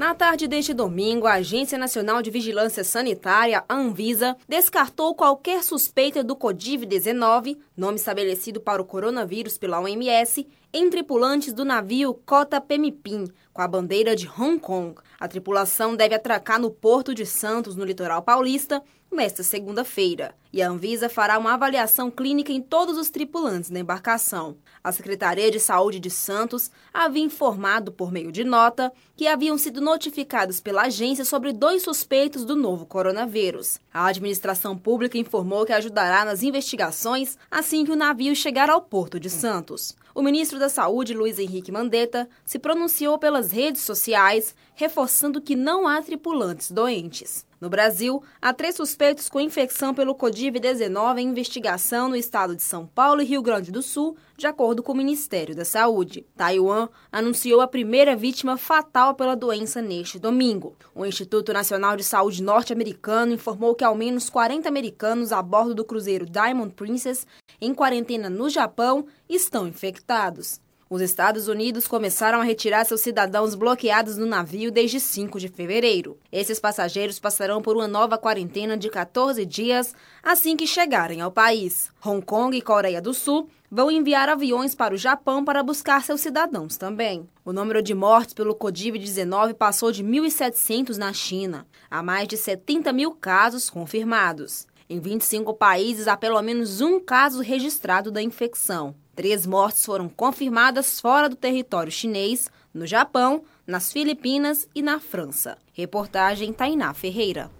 Na 0.00 0.14
tarde 0.14 0.48
deste 0.48 0.72
domingo, 0.72 1.26
a 1.26 1.34
Agência 1.34 1.76
Nacional 1.76 2.22
de 2.22 2.30
Vigilância 2.30 2.82
Sanitária, 2.82 3.62
a 3.68 3.74
Anvisa, 3.74 4.34
descartou 4.48 5.14
qualquer 5.14 5.62
suspeita 5.62 6.24
do 6.24 6.34
Codiv-19, 6.34 7.58
nome 7.76 7.96
estabelecido 7.96 8.62
para 8.62 8.80
o 8.80 8.84
coronavírus 8.86 9.58
pela 9.58 9.78
OMS, 9.78 10.48
em 10.72 10.88
tripulantes 10.88 11.52
do 11.52 11.66
navio 11.66 12.14
Cota 12.14 12.62
Pemipim, 12.62 13.28
com 13.52 13.60
a 13.60 13.68
bandeira 13.68 14.16
de 14.16 14.26
Hong 14.26 14.58
Kong. 14.58 14.94
A 15.18 15.28
tripulação 15.28 15.94
deve 15.94 16.14
atracar 16.14 16.58
no 16.58 16.70
Porto 16.70 17.14
de 17.14 17.26
Santos, 17.26 17.76
no 17.76 17.84
litoral 17.84 18.22
paulista, 18.22 18.82
nesta 19.10 19.42
segunda-feira. 19.42 20.34
E 20.52 20.62
a 20.62 20.68
Anvisa 20.68 21.08
fará 21.08 21.38
uma 21.38 21.54
avaliação 21.54 22.10
clínica 22.10 22.52
em 22.52 22.60
todos 22.60 22.96
os 22.96 23.10
tripulantes 23.10 23.70
da 23.70 23.78
embarcação. 23.78 24.56
A 24.82 24.92
Secretaria 24.92 25.50
de 25.50 25.60
Saúde 25.60 26.00
de 26.00 26.10
Santos 26.10 26.70
havia 26.92 27.22
informado 27.22 27.92
por 27.92 28.10
meio 28.10 28.32
de 28.32 28.44
nota 28.44 28.92
que 29.16 29.26
haviam 29.26 29.56
sido 29.58 29.80
notificados 29.80 30.60
pela 30.60 30.82
agência 30.82 31.24
sobre 31.24 31.52
dois 31.52 31.82
suspeitos 31.82 32.44
do 32.44 32.56
novo 32.56 32.86
coronavírus. 32.86 33.78
A 33.92 34.06
administração 34.06 34.76
pública 34.76 35.18
informou 35.18 35.64
que 35.64 35.72
ajudará 35.72 36.24
nas 36.24 36.42
investigações 36.42 37.36
assim 37.50 37.84
que 37.84 37.92
o 37.92 37.96
navio 37.96 38.34
chegar 38.34 38.70
ao 38.70 38.80
Porto 38.80 39.20
de 39.20 39.30
Santos. 39.30 39.94
O 40.14 40.22
ministro 40.22 40.58
da 40.58 40.68
Saúde, 40.68 41.14
Luiz 41.14 41.38
Henrique 41.38 41.70
Mandetta, 41.70 42.28
se 42.44 42.58
pronunciou 42.58 43.18
pelas 43.18 43.52
redes 43.52 43.82
sociais, 43.82 44.54
reforçando 44.74 45.40
que 45.40 45.54
não 45.54 45.86
há 45.86 46.02
tripulantes 46.02 46.70
doentes. 46.70 47.48
No 47.60 47.68
Brasil, 47.68 48.22
há 48.40 48.54
três 48.54 48.74
suspeitos 48.74 49.28
com 49.28 49.38
infecção 49.38 49.92
pelo 49.92 50.14
Codiv-19 50.14 51.18
em 51.18 51.28
investigação 51.28 52.08
no 52.08 52.16
estado 52.16 52.56
de 52.56 52.62
São 52.62 52.86
Paulo 52.86 53.20
e 53.20 53.26
Rio 53.26 53.42
Grande 53.42 53.70
do 53.70 53.82
Sul, 53.82 54.16
de 54.34 54.46
acordo 54.46 54.82
com 54.82 54.92
o 54.92 54.96
Ministério 54.96 55.54
da 55.54 55.66
Saúde. 55.66 56.24
Taiwan 56.34 56.88
anunciou 57.12 57.60
a 57.60 57.68
primeira 57.68 58.16
vítima 58.16 58.56
fatal 58.56 59.14
pela 59.14 59.36
doença 59.36 59.82
neste 59.82 60.18
domingo. 60.18 60.74
O 60.94 61.04
Instituto 61.04 61.52
Nacional 61.52 61.98
de 61.98 62.04
Saúde 62.04 62.42
norte-americano 62.42 63.34
informou 63.34 63.74
que 63.74 63.84
ao 63.84 63.94
menos 63.94 64.30
40 64.30 64.66
americanos 64.66 65.30
a 65.30 65.42
bordo 65.42 65.74
do 65.74 65.84
cruzeiro 65.84 66.24
Diamond 66.24 66.72
Princess, 66.72 67.26
em 67.60 67.74
quarentena 67.74 68.30
no 68.30 68.48
Japão, 68.48 69.04
estão 69.28 69.68
infectados. 69.68 70.58
Os 70.92 71.00
Estados 71.00 71.46
Unidos 71.46 71.86
começaram 71.86 72.40
a 72.40 72.42
retirar 72.42 72.84
seus 72.84 73.00
cidadãos 73.00 73.54
bloqueados 73.54 74.16
no 74.16 74.26
navio 74.26 74.72
desde 74.72 74.98
5 74.98 75.38
de 75.38 75.46
fevereiro. 75.46 76.18
Esses 76.32 76.58
passageiros 76.58 77.20
passarão 77.20 77.62
por 77.62 77.76
uma 77.76 77.86
nova 77.86 78.18
quarentena 78.18 78.76
de 78.76 78.90
14 78.90 79.46
dias 79.46 79.94
assim 80.20 80.56
que 80.56 80.66
chegarem 80.66 81.20
ao 81.20 81.30
país. 81.30 81.92
Hong 82.04 82.20
Kong 82.26 82.56
e 82.56 82.60
Coreia 82.60 83.00
do 83.00 83.14
Sul 83.14 83.48
vão 83.70 83.88
enviar 83.88 84.28
aviões 84.28 84.74
para 84.74 84.92
o 84.92 84.98
Japão 84.98 85.44
para 85.44 85.62
buscar 85.62 86.02
seus 86.02 86.22
cidadãos 86.22 86.76
também. 86.76 87.28
O 87.44 87.52
número 87.52 87.80
de 87.80 87.94
mortes 87.94 88.34
pelo 88.34 88.56
Covid-19 88.56 89.54
passou 89.54 89.92
de 89.92 90.02
1.700 90.02 90.96
na 90.96 91.12
China. 91.12 91.68
Há 91.88 92.02
mais 92.02 92.26
de 92.26 92.36
70 92.36 92.92
mil 92.92 93.12
casos 93.12 93.70
confirmados. 93.70 94.66
Em 94.88 94.98
25 94.98 95.54
países 95.54 96.08
há 96.08 96.16
pelo 96.16 96.42
menos 96.42 96.80
um 96.80 96.98
caso 96.98 97.40
registrado 97.42 98.10
da 98.10 98.20
infecção. 98.20 98.92
Três 99.20 99.44
mortes 99.44 99.84
foram 99.84 100.08
confirmadas 100.08 100.98
fora 100.98 101.28
do 101.28 101.36
território 101.36 101.92
chinês, 101.92 102.50
no 102.72 102.86
Japão, 102.86 103.42
nas 103.66 103.92
Filipinas 103.92 104.66
e 104.74 104.80
na 104.80 104.98
França. 104.98 105.58
Reportagem 105.74 106.54
Tainá 106.54 106.94
Ferreira. 106.94 107.50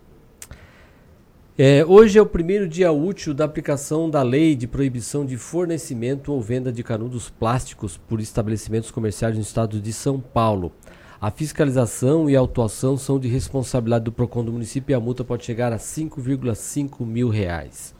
É, 1.59 1.85
hoje 1.85 2.19
é 2.19 2.23
o 2.23 2.25
primeiro 2.25 2.67
dia 2.67 2.91
útil 2.91 3.35
da 3.35 3.45
aplicação 3.45 4.09
da 4.09 4.23
lei 4.23 4.57
de 4.57 4.67
proibição 4.67 5.27
de 5.27 5.37
fornecimento 5.37 6.33
ou 6.33 6.41
venda 6.41 6.73
de 6.73 6.83
canudos 6.83 7.29
plásticos 7.29 7.99
por 7.99 8.23
estabelecimentos 8.23 8.91
comerciais 8.91 9.35
no 9.35 9.43
estado 9.43 9.79
de 9.79 9.93
São 9.93 10.19
Paulo. 10.19 10.73
A 11.21 11.31
fiscalização 11.31 12.31
e 12.31 12.35
a 12.35 12.41
autuação 12.41 12.97
são 12.97 13.19
de 13.19 13.29
responsabilidade 13.29 14.07
do 14.07 14.13
PROCON 14.13 14.47
do 14.47 14.53
município 14.53 14.95
e 14.95 14.97
a 14.97 15.01
multa 15.01 15.25
pode 15.25 15.45
chegar 15.45 15.75
a 15.75 15.77
5,5 15.77 17.05
mil 17.05 17.29
reais. 17.29 18.00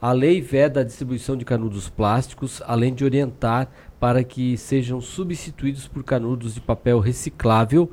A 0.00 0.12
lei 0.12 0.40
veda 0.40 0.80
a 0.80 0.84
distribuição 0.84 1.36
de 1.36 1.44
canudos 1.44 1.88
plásticos, 1.88 2.62
além 2.64 2.94
de 2.94 3.04
orientar 3.04 3.68
para 3.98 4.22
que 4.22 4.56
sejam 4.56 5.00
substituídos 5.00 5.88
por 5.88 6.04
canudos 6.04 6.54
de 6.54 6.60
papel 6.60 7.00
reciclável, 7.00 7.90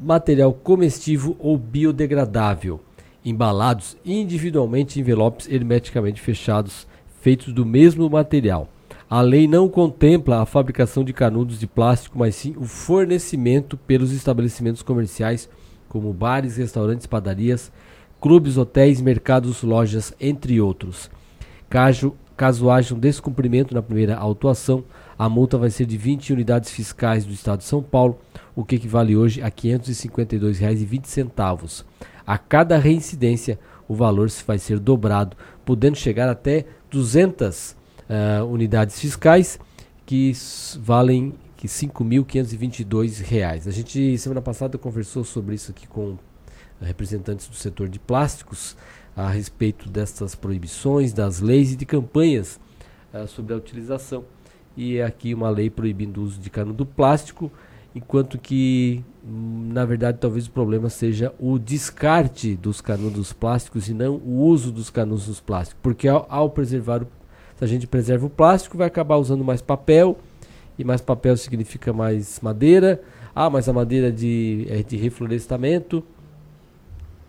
material 0.00 0.52
comestível 0.52 1.36
ou 1.38 1.56
biodegradável, 1.56 2.80
embalados 3.24 3.96
individualmente 4.04 4.98
em 4.98 5.02
envelopes 5.02 5.48
hermeticamente 5.48 6.20
fechados, 6.20 6.88
feitos 7.20 7.52
do 7.52 7.64
mesmo 7.64 8.10
material. 8.10 8.68
A 9.08 9.20
lei 9.20 9.46
não 9.46 9.68
contempla 9.68 10.42
a 10.42 10.46
fabricação 10.46 11.04
de 11.04 11.12
canudos 11.12 11.60
de 11.60 11.68
plástico, 11.68 12.18
mas 12.18 12.34
sim 12.34 12.54
o 12.56 12.64
fornecimento 12.64 13.76
pelos 13.76 14.10
estabelecimentos 14.10 14.82
comerciais, 14.82 15.48
como 15.88 16.12
bares, 16.12 16.56
restaurantes, 16.56 17.06
padarias, 17.06 17.70
clubes, 18.22 18.56
hotéis, 18.56 19.00
mercados, 19.00 19.64
lojas, 19.64 20.14
entre 20.20 20.60
outros. 20.60 21.10
Caso, 21.68 22.14
caso 22.36 22.70
haja 22.70 22.94
um 22.94 22.98
descumprimento 22.98 23.74
na 23.74 23.82
primeira 23.82 24.16
autuação, 24.16 24.84
a 25.18 25.28
multa 25.28 25.58
vai 25.58 25.70
ser 25.70 25.86
de 25.86 25.98
20 25.98 26.32
unidades 26.32 26.70
fiscais 26.70 27.24
do 27.24 27.32
Estado 27.32 27.58
de 27.58 27.64
São 27.64 27.82
Paulo, 27.82 28.20
o 28.54 28.64
que 28.64 28.76
equivale 28.76 29.16
hoje 29.16 29.42
a 29.42 29.46
R$ 29.46 29.50
552,20. 29.50 31.84
A 32.24 32.38
cada 32.38 32.78
reincidência, 32.78 33.58
o 33.88 33.96
valor 33.96 34.30
vai 34.46 34.58
ser 34.58 34.78
dobrado, 34.78 35.36
podendo 35.64 35.96
chegar 35.96 36.28
até 36.28 36.64
200 36.92 37.72
uh, 37.72 37.76
eh, 38.08 38.40
unidades 38.44 39.00
fiscais, 39.00 39.58
que 40.06 40.30
valem 40.78 41.34
R$ 41.60 41.66
5.522. 41.66 43.66
A 43.66 43.72
gente, 43.72 44.16
semana 44.16 44.40
passada, 44.40 44.78
conversou 44.78 45.24
sobre 45.24 45.56
isso 45.56 45.72
aqui 45.72 45.88
com 45.88 46.16
representantes 46.82 47.48
do 47.48 47.54
setor 47.54 47.88
de 47.88 47.98
plásticos 47.98 48.76
a 49.16 49.28
respeito 49.28 49.88
dessas 49.88 50.34
proibições, 50.34 51.12
das 51.12 51.40
leis 51.40 51.72
e 51.72 51.76
de 51.76 51.84
campanhas 51.84 52.58
uh, 53.12 53.26
sobre 53.26 53.54
a 53.54 53.56
utilização. 53.56 54.24
E 54.76 54.96
é 54.96 55.04
aqui 55.04 55.34
uma 55.34 55.50
lei 55.50 55.68
proibindo 55.68 56.18
o 56.18 56.24
uso 56.24 56.40
de 56.40 56.48
canudo 56.48 56.86
plástico, 56.86 57.52
enquanto 57.94 58.38
que, 58.38 59.04
hum, 59.24 59.68
na 59.72 59.84
verdade, 59.84 60.18
talvez 60.18 60.46
o 60.46 60.50
problema 60.50 60.88
seja 60.88 61.34
o 61.38 61.58
descarte 61.58 62.56
dos 62.56 62.80
canudos 62.80 63.32
plásticos 63.32 63.88
e 63.88 63.94
não 63.94 64.16
o 64.16 64.44
uso 64.44 64.72
dos 64.72 64.88
canudos 64.88 65.40
plásticos. 65.40 65.80
Porque 65.82 66.08
ao, 66.08 66.26
ao 66.28 66.48
preservar, 66.48 67.02
o, 67.02 67.06
se 67.56 67.64
a 67.64 67.66
gente 67.66 67.86
preserva 67.86 68.26
o 68.26 68.30
plástico, 68.30 68.78
vai 68.78 68.86
acabar 68.86 69.16
usando 69.16 69.44
mais 69.44 69.60
papel, 69.60 70.18
e 70.78 70.84
mais 70.84 71.02
papel 71.02 71.36
significa 71.36 71.92
mais 71.92 72.40
madeira. 72.40 73.02
Ah, 73.34 73.50
mas 73.50 73.68
a 73.68 73.72
madeira 73.74 74.10
de, 74.10 74.66
é 74.70 74.82
de 74.82 74.96
reflorestamento 74.96 76.02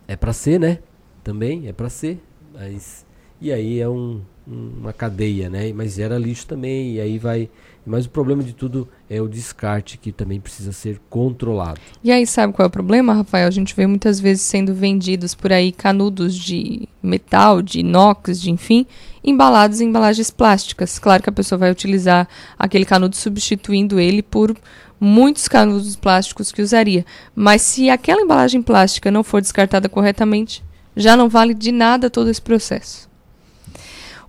é 0.07 0.15
para 0.15 0.33
ser, 0.33 0.59
né? 0.59 0.79
Também 1.23 1.67
é 1.67 1.73
para 1.73 1.89
ser, 1.89 2.21
mas 2.53 3.05
e 3.43 3.51
aí 3.51 3.81
é 3.81 3.89
um, 3.89 4.21
um, 4.47 4.71
uma 4.79 4.93
cadeia, 4.93 5.49
né? 5.49 5.73
Mas 5.73 5.95
gera 5.95 6.17
lixo 6.17 6.47
também 6.47 6.93
e 6.93 7.01
aí 7.01 7.19
vai. 7.19 7.49
Mas 7.85 8.05
o 8.05 8.09
problema 8.09 8.41
de 8.41 8.53
tudo 8.53 8.87
é 9.09 9.21
o 9.21 9.27
descarte 9.27 9.97
que 9.97 10.13
também 10.13 10.39
precisa 10.39 10.71
ser 10.71 11.01
controlado. 11.09 11.81
E 12.01 12.09
aí 12.09 12.25
sabe 12.25 12.53
qual 12.53 12.65
é 12.65 12.67
o 12.67 12.71
problema, 12.71 13.13
Rafael? 13.13 13.45
A 13.45 13.51
gente 13.51 13.75
vê 13.75 13.85
muitas 13.85 14.17
vezes 14.17 14.43
sendo 14.43 14.73
vendidos 14.73 15.35
por 15.35 15.51
aí 15.51 15.73
canudos 15.73 16.35
de 16.35 16.87
metal, 17.01 17.61
de 17.61 17.81
inox, 17.81 18.39
de 18.39 18.49
enfim, 18.49 18.85
embalados 19.23 19.79
em 19.79 19.87
embalagens 19.87 20.29
plásticas. 20.29 20.99
Claro 20.99 21.23
que 21.23 21.29
a 21.29 21.33
pessoa 21.33 21.57
vai 21.57 21.71
utilizar 21.71 22.27
aquele 22.57 22.85
canudo 22.85 23.15
substituindo 23.15 23.99
ele 23.99 24.21
por 24.21 24.55
muitos 24.99 25.47
canudos 25.47 25.95
plásticos 25.95 26.51
que 26.51 26.61
usaria. 26.61 27.05
Mas 27.35 27.61
se 27.61 27.89
aquela 27.89 28.21
embalagem 28.21 28.61
plástica 28.61 29.11
não 29.11 29.23
for 29.23 29.41
descartada 29.41 29.87
corretamente, 29.89 30.63
já 30.95 31.15
não 31.17 31.29
vale 31.29 31.53
de 31.53 31.71
nada 31.71 32.09
todo 32.09 32.29
esse 32.29 32.41
processo. 32.41 33.09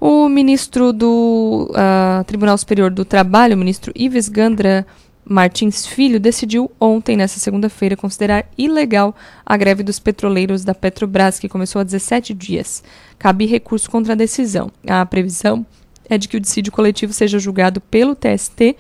O 0.00 0.28
ministro 0.28 0.92
do 0.92 1.70
uh, 1.70 2.24
Tribunal 2.24 2.58
Superior 2.58 2.90
do 2.90 3.04
Trabalho, 3.04 3.54
o 3.54 3.58
ministro 3.58 3.92
Ives 3.94 4.28
Gandra 4.28 4.86
Martins 5.24 5.86
Filho, 5.86 6.20
decidiu 6.20 6.70
ontem, 6.78 7.16
nessa 7.16 7.38
segunda-feira, 7.38 7.96
considerar 7.96 8.46
ilegal 8.59 9.14
a 9.44 9.56
greve 9.56 9.82
dos 9.82 9.98
petroleiros 9.98 10.64
da 10.64 10.74
Petrobras, 10.74 11.38
que 11.38 11.48
começou 11.48 11.80
há 11.80 11.84
17 11.84 12.34
dias. 12.34 12.84
Cabe 13.18 13.46
recurso 13.46 13.90
contra 13.90 14.12
a 14.12 14.16
decisão. 14.16 14.70
A 14.86 15.05
previsão 15.06 15.64
é 16.09 16.18
de 16.18 16.28
que 16.28 16.36
o 16.36 16.40
dissídio 16.40 16.72
coletivo 16.72 17.12
seja 17.12 17.38
julgado 17.38 17.80
pelo 17.80 18.14
TST 18.14 18.76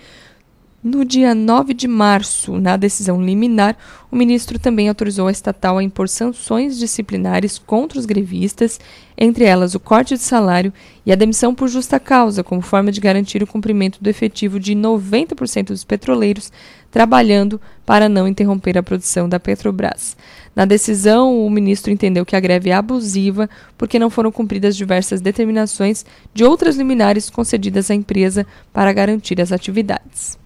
no 0.84 1.02
dia 1.02 1.34
9 1.34 1.72
de 1.72 1.88
março, 1.88 2.60
na 2.60 2.76
decisão 2.76 3.24
liminar, 3.24 3.74
o 4.12 4.16
ministro 4.16 4.58
também 4.58 4.86
autorizou 4.86 5.28
a 5.28 5.32
estatal 5.32 5.78
a 5.78 5.82
impor 5.82 6.10
sanções 6.10 6.78
disciplinares 6.78 7.56
contra 7.56 7.98
os 7.98 8.04
grevistas, 8.04 8.78
entre 9.16 9.44
elas 9.44 9.74
o 9.74 9.80
corte 9.80 10.12
de 10.12 10.20
salário 10.20 10.70
e 11.06 11.10
a 11.10 11.14
demissão 11.14 11.54
por 11.54 11.68
justa 11.68 11.98
causa, 11.98 12.44
como 12.44 12.60
forma 12.60 12.92
de 12.92 13.00
garantir 13.00 13.42
o 13.42 13.46
cumprimento 13.46 13.98
do 13.98 14.10
efetivo 14.10 14.60
de 14.60 14.74
90% 14.74 15.68
dos 15.68 15.84
petroleiros 15.84 16.52
trabalhando 16.90 17.58
para 17.86 18.06
não 18.06 18.28
interromper 18.28 18.76
a 18.76 18.82
produção 18.82 19.26
da 19.26 19.40
Petrobras. 19.40 20.14
Na 20.54 20.66
decisão, 20.66 21.46
o 21.46 21.48
ministro 21.48 21.90
entendeu 21.92 22.26
que 22.26 22.36
a 22.36 22.40
greve 22.40 22.68
é 22.68 22.74
abusiva 22.74 23.48
porque 23.78 23.98
não 23.98 24.10
foram 24.10 24.30
cumpridas 24.30 24.76
diversas 24.76 25.22
determinações 25.22 26.04
de 26.34 26.44
outras 26.44 26.76
liminares 26.76 27.30
concedidas 27.30 27.90
à 27.90 27.94
empresa 27.94 28.46
para 28.70 28.92
garantir 28.92 29.40
as 29.40 29.50
atividades 29.50 30.43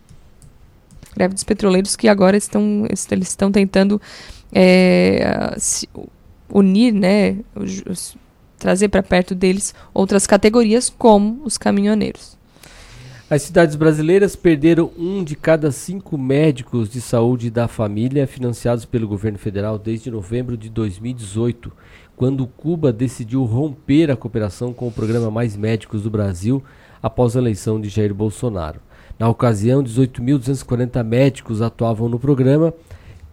greve 1.19 1.35
dos 1.35 1.45
petroleiros 1.45 1.97
que 1.97 2.09
agora 2.09 2.37
estão, 2.37 2.87
eles 3.11 3.29
estão 3.29 3.51
tentando 3.51 4.01
é, 4.53 5.57
unir, 6.49 6.93
né, 6.93 7.39
trazer 8.57 8.89
para 8.89 9.03
perto 9.03 9.35
deles 9.35 9.75
outras 9.93 10.27
categorias, 10.27 10.89
como 10.89 11.41
os 11.45 11.59
caminhoneiros. 11.59 12.39
As 13.29 13.43
cidades 13.43 13.77
brasileiras 13.77 14.35
perderam 14.35 14.91
um 14.97 15.23
de 15.23 15.37
cada 15.37 15.71
cinco 15.71 16.17
médicos 16.17 16.89
de 16.89 17.01
saúde 17.01 17.51
da 17.51 17.69
família 17.69 18.27
financiados 18.27 18.87
pelo 18.87 19.07
governo 19.07 19.39
federal 19.39 19.79
desde 19.79 20.11
novembro 20.11 20.57
de 20.57 20.71
2018, 20.71 21.71
quando 22.17 22.47
Cuba 22.47 22.91
decidiu 22.91 23.45
romper 23.45 24.11
a 24.11 24.17
cooperação 24.17 24.73
com 24.73 24.89
o 24.89 24.93
programa 24.93 25.31
Mais 25.31 25.57
Médicos 25.57 26.05
do 26.05 26.11
Brasil 26.11 26.65
após 27.03 27.37
a 27.37 27.39
eleição 27.39 27.79
de 27.79 27.91
Jair 27.91 28.15
Bolsonaro. 28.15 28.81
Na 29.19 29.29
ocasião, 29.29 29.83
18.240 29.83 31.03
médicos 31.03 31.61
atuavam 31.61 32.09
no 32.09 32.21
programa, 32.21 32.73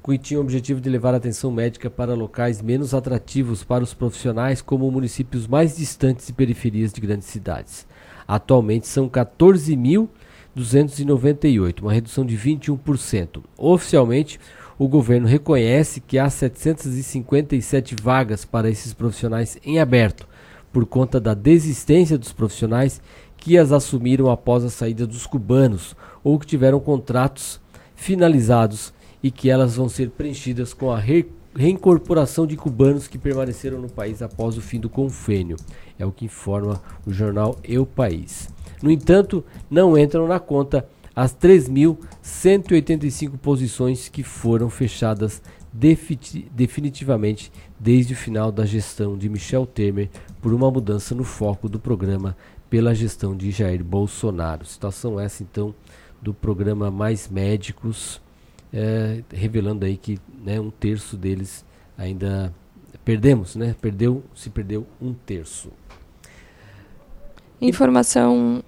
que 0.04 0.18
tinha 0.18 0.40
o 0.40 0.44
objetivo 0.44 0.82
de 0.82 0.90
levar 0.90 1.14
atenção 1.14 1.52
médica 1.52 1.92
para 1.92 2.16
locais 2.16 2.60
menos 2.62 2.94
atrativos 2.94 3.64
para 3.64 3.84
os 3.84 3.94
profissionais, 3.94 4.62
como 4.62 4.90
municípios 4.90 5.46
mais 5.46 5.78
distantes 5.78 6.28
e 6.28 6.34
periferias 6.34 6.92
de 6.92 7.02
grandes 7.02 7.28
cidades. 7.28 7.86
Atualmente 8.28 8.88
são 8.88 9.08
14.298, 9.08 11.82
uma 11.82 11.94
redução 11.94 12.26
de 12.26 12.36
21%. 12.36 13.44
Oficialmente, 13.56 14.40
o 14.80 14.88
governo 14.88 15.28
reconhece 15.28 16.02
que 16.02 16.18
há 16.18 16.30
757 16.30 17.96
vagas 18.02 18.44
para 18.44 18.70
esses 18.70 18.92
profissionais 18.92 19.58
em 19.64 19.80
aberto, 19.80 20.28
por 20.74 20.86
conta 20.86 21.22
da 21.22 21.34
desistência 21.34 22.18
dos 22.18 22.34
profissionais 22.34 23.02
que 23.46 23.58
as 23.60 23.72
assumiram 23.72 24.32
após 24.32 24.66
a 24.66 24.72
saída 24.72 25.06
dos 25.06 25.28
cubanos 25.28 25.96
ou 26.24 26.40
que 26.40 26.48
tiveram 26.48 26.80
contratos 26.80 27.62
finalizados 27.96 28.92
e 29.22 29.30
que 29.30 29.52
elas 29.52 29.76
vão 29.76 29.88
ser 29.88 30.10
preenchidas 30.10 30.74
com 30.74 30.90
a 30.90 30.98
re 30.98 31.28
reincorporação 31.56 32.48
de 32.48 32.58
cubanos 32.58 33.08
que 33.08 33.20
permaneceram 33.20 33.80
no 33.80 33.88
país 33.88 34.24
após 34.24 34.58
o 34.58 34.62
fim 34.62 34.80
do 34.80 34.90
confênio. 34.90 35.58
É 36.00 36.04
o 36.04 36.12
que 36.12 36.26
informa 36.26 36.82
o 37.06 37.14
jornal 37.14 37.56
Eu 37.64 37.86
País. 37.86 38.50
No 38.82 38.90
entanto, 38.90 39.46
não 39.70 39.96
entram 39.96 40.28
na 40.28 40.40
conta 40.40 40.88
as 41.16 41.36
3.185 41.36 43.38
posições 43.38 44.10
que 44.10 44.24
foram 44.24 44.72
fechadas 44.72 45.40
definitivamente 45.72 47.52
desde 47.80 48.14
o 48.14 48.18
final 48.18 48.52
da 48.52 48.66
gestão 48.66 49.18
de 49.18 49.30
Michel 49.30 49.66
Temer 49.66 50.10
por 50.42 50.54
uma 50.54 50.72
mudança 50.72 51.14
no 51.14 51.24
foco 51.24 51.68
do 51.68 51.78
programa 51.78 52.36
pela 52.70 52.94
gestão 52.94 53.36
de 53.36 53.52
Jair 53.52 53.84
Bolsonaro. 53.84 54.66
Situação 54.66 55.20
essa 55.20 55.44
então 55.44 55.74
do 56.22 56.34
programa 56.34 56.90
Mais 56.90 57.30
Médicos, 57.30 58.22
é, 58.74 59.24
revelando 59.32 59.86
aí 59.86 59.98
que 59.98 60.18
né, 60.44 60.60
um 60.60 60.72
terço 60.72 61.16
deles 61.16 61.64
ainda 61.98 62.54
perdemos, 63.04 63.56
né? 63.56 63.76
Perdeu, 63.80 64.24
se 64.34 64.50
perdeu 64.50 64.86
um 65.02 65.14
terço. 65.14 65.72
Informação. 67.62 68.64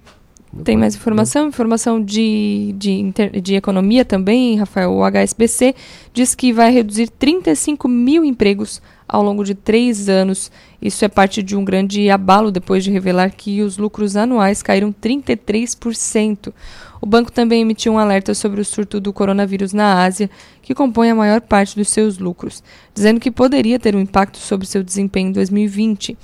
Tem 0.64 0.78
mais 0.78 0.94
informação? 0.94 1.48
Informação 1.48 2.02
de, 2.02 2.74
de, 2.78 3.12
de 3.42 3.54
economia 3.54 4.04
também, 4.04 4.56
Rafael. 4.56 4.92
O 4.92 5.04
HSBC 5.04 5.74
diz 6.12 6.34
que 6.34 6.52
vai 6.52 6.70
reduzir 6.70 7.10
35 7.10 7.86
mil 7.86 8.24
empregos 8.24 8.80
ao 9.08 9.22
longo 9.22 9.42
de 9.42 9.54
três 9.54 10.08
anos. 10.08 10.52
Isso 10.80 11.04
é 11.04 11.08
parte 11.08 11.42
de 11.42 11.56
um 11.56 11.64
grande 11.64 12.10
abalo 12.10 12.52
depois 12.52 12.84
de 12.84 12.90
revelar 12.90 13.30
que 13.30 13.62
os 13.62 13.78
lucros 13.78 14.16
anuais 14.16 14.62
caíram 14.62 14.92
33%. 14.92 16.52
O 17.00 17.06
banco 17.06 17.32
também 17.32 17.62
emitiu 17.62 17.94
um 17.94 17.98
alerta 17.98 18.34
sobre 18.34 18.60
o 18.60 18.64
surto 18.64 19.00
do 19.00 19.12
coronavírus 19.12 19.72
na 19.72 20.04
Ásia, 20.04 20.28
que 20.60 20.74
compõe 20.74 21.10
a 21.10 21.14
maior 21.14 21.40
parte 21.40 21.74
dos 21.74 21.88
seus 21.88 22.18
lucros, 22.18 22.62
dizendo 22.92 23.20
que 23.20 23.30
poderia 23.30 23.78
ter 23.78 23.96
um 23.96 24.00
impacto 24.00 24.38
sobre 24.38 24.66
seu 24.66 24.82
desempenho 24.82 25.28
em 25.28 25.32
2020. 25.32 26.16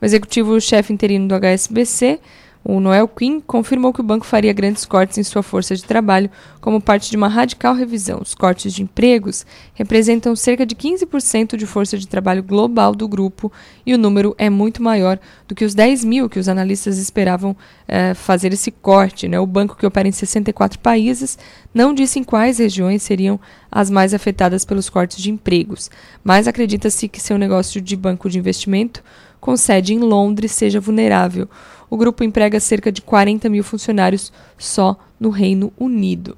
O 0.00 0.04
executivo-chefe 0.04 0.92
interino 0.92 1.26
do 1.26 1.34
HSBC, 1.34 2.20
o 2.70 2.80
Noel 2.80 3.08
Quinn 3.08 3.40
confirmou 3.40 3.94
que 3.94 4.00
o 4.02 4.04
banco 4.04 4.26
faria 4.26 4.52
grandes 4.52 4.84
cortes 4.84 5.16
em 5.16 5.22
sua 5.22 5.42
força 5.42 5.74
de 5.74 5.82
trabalho 5.82 6.30
como 6.60 6.82
parte 6.82 7.10
de 7.10 7.16
uma 7.16 7.26
radical 7.26 7.74
revisão. 7.74 8.20
Os 8.20 8.34
cortes 8.34 8.74
de 8.74 8.82
empregos 8.82 9.46
representam 9.72 10.36
cerca 10.36 10.66
de 10.66 10.74
15% 10.74 11.56
de 11.56 11.64
força 11.64 11.96
de 11.96 12.06
trabalho 12.06 12.42
global 12.42 12.94
do 12.94 13.08
grupo 13.08 13.50
e 13.86 13.94
o 13.94 13.98
número 13.98 14.34
é 14.36 14.50
muito 14.50 14.82
maior 14.82 15.18
do 15.48 15.54
que 15.54 15.64
os 15.64 15.74
10 15.74 16.04
mil 16.04 16.28
que 16.28 16.38
os 16.38 16.46
analistas 16.46 16.98
esperavam 16.98 17.56
eh, 17.88 18.12
fazer 18.12 18.52
esse 18.52 18.70
corte. 18.70 19.26
Né? 19.28 19.40
O 19.40 19.46
banco, 19.46 19.74
que 19.74 19.86
opera 19.86 20.06
em 20.06 20.12
64 20.12 20.78
países, 20.80 21.38
não 21.72 21.94
disse 21.94 22.18
em 22.18 22.24
quais 22.24 22.58
regiões 22.58 23.02
seriam 23.02 23.40
as 23.72 23.88
mais 23.88 24.12
afetadas 24.12 24.66
pelos 24.66 24.90
cortes 24.90 25.16
de 25.22 25.30
empregos, 25.30 25.90
mas 26.22 26.46
acredita-se 26.46 27.08
que 27.08 27.18
seu 27.18 27.38
negócio 27.38 27.80
de 27.80 27.96
banco 27.96 28.28
de 28.28 28.38
investimento 28.38 29.02
com 29.40 29.56
sede 29.56 29.94
em 29.94 30.00
Londres 30.00 30.52
seja 30.52 30.80
vulnerável. 30.80 31.48
O 31.90 31.96
grupo 31.96 32.22
emprega 32.22 32.60
cerca 32.60 32.92
de 32.92 33.00
40 33.00 33.48
mil 33.48 33.64
funcionários 33.64 34.32
só 34.56 34.96
no 35.18 35.30
Reino 35.30 35.72
Unido. 35.78 36.36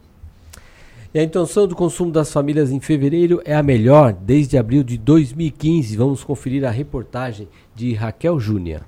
E 1.12 1.18
a 1.18 1.24
intenção 1.24 1.66
do 1.66 1.74
consumo 1.74 2.12
das 2.12 2.32
famílias 2.32 2.70
em 2.70 2.78
fevereiro 2.78 3.42
é 3.44 3.56
a 3.56 3.62
melhor 3.64 4.12
desde 4.12 4.56
abril 4.56 4.84
de 4.84 4.96
2015. 4.96 5.96
Vamos 5.96 6.22
conferir 6.22 6.64
a 6.64 6.70
reportagem 6.70 7.48
de 7.74 7.92
Raquel 7.94 8.38
Júnior. 8.38 8.84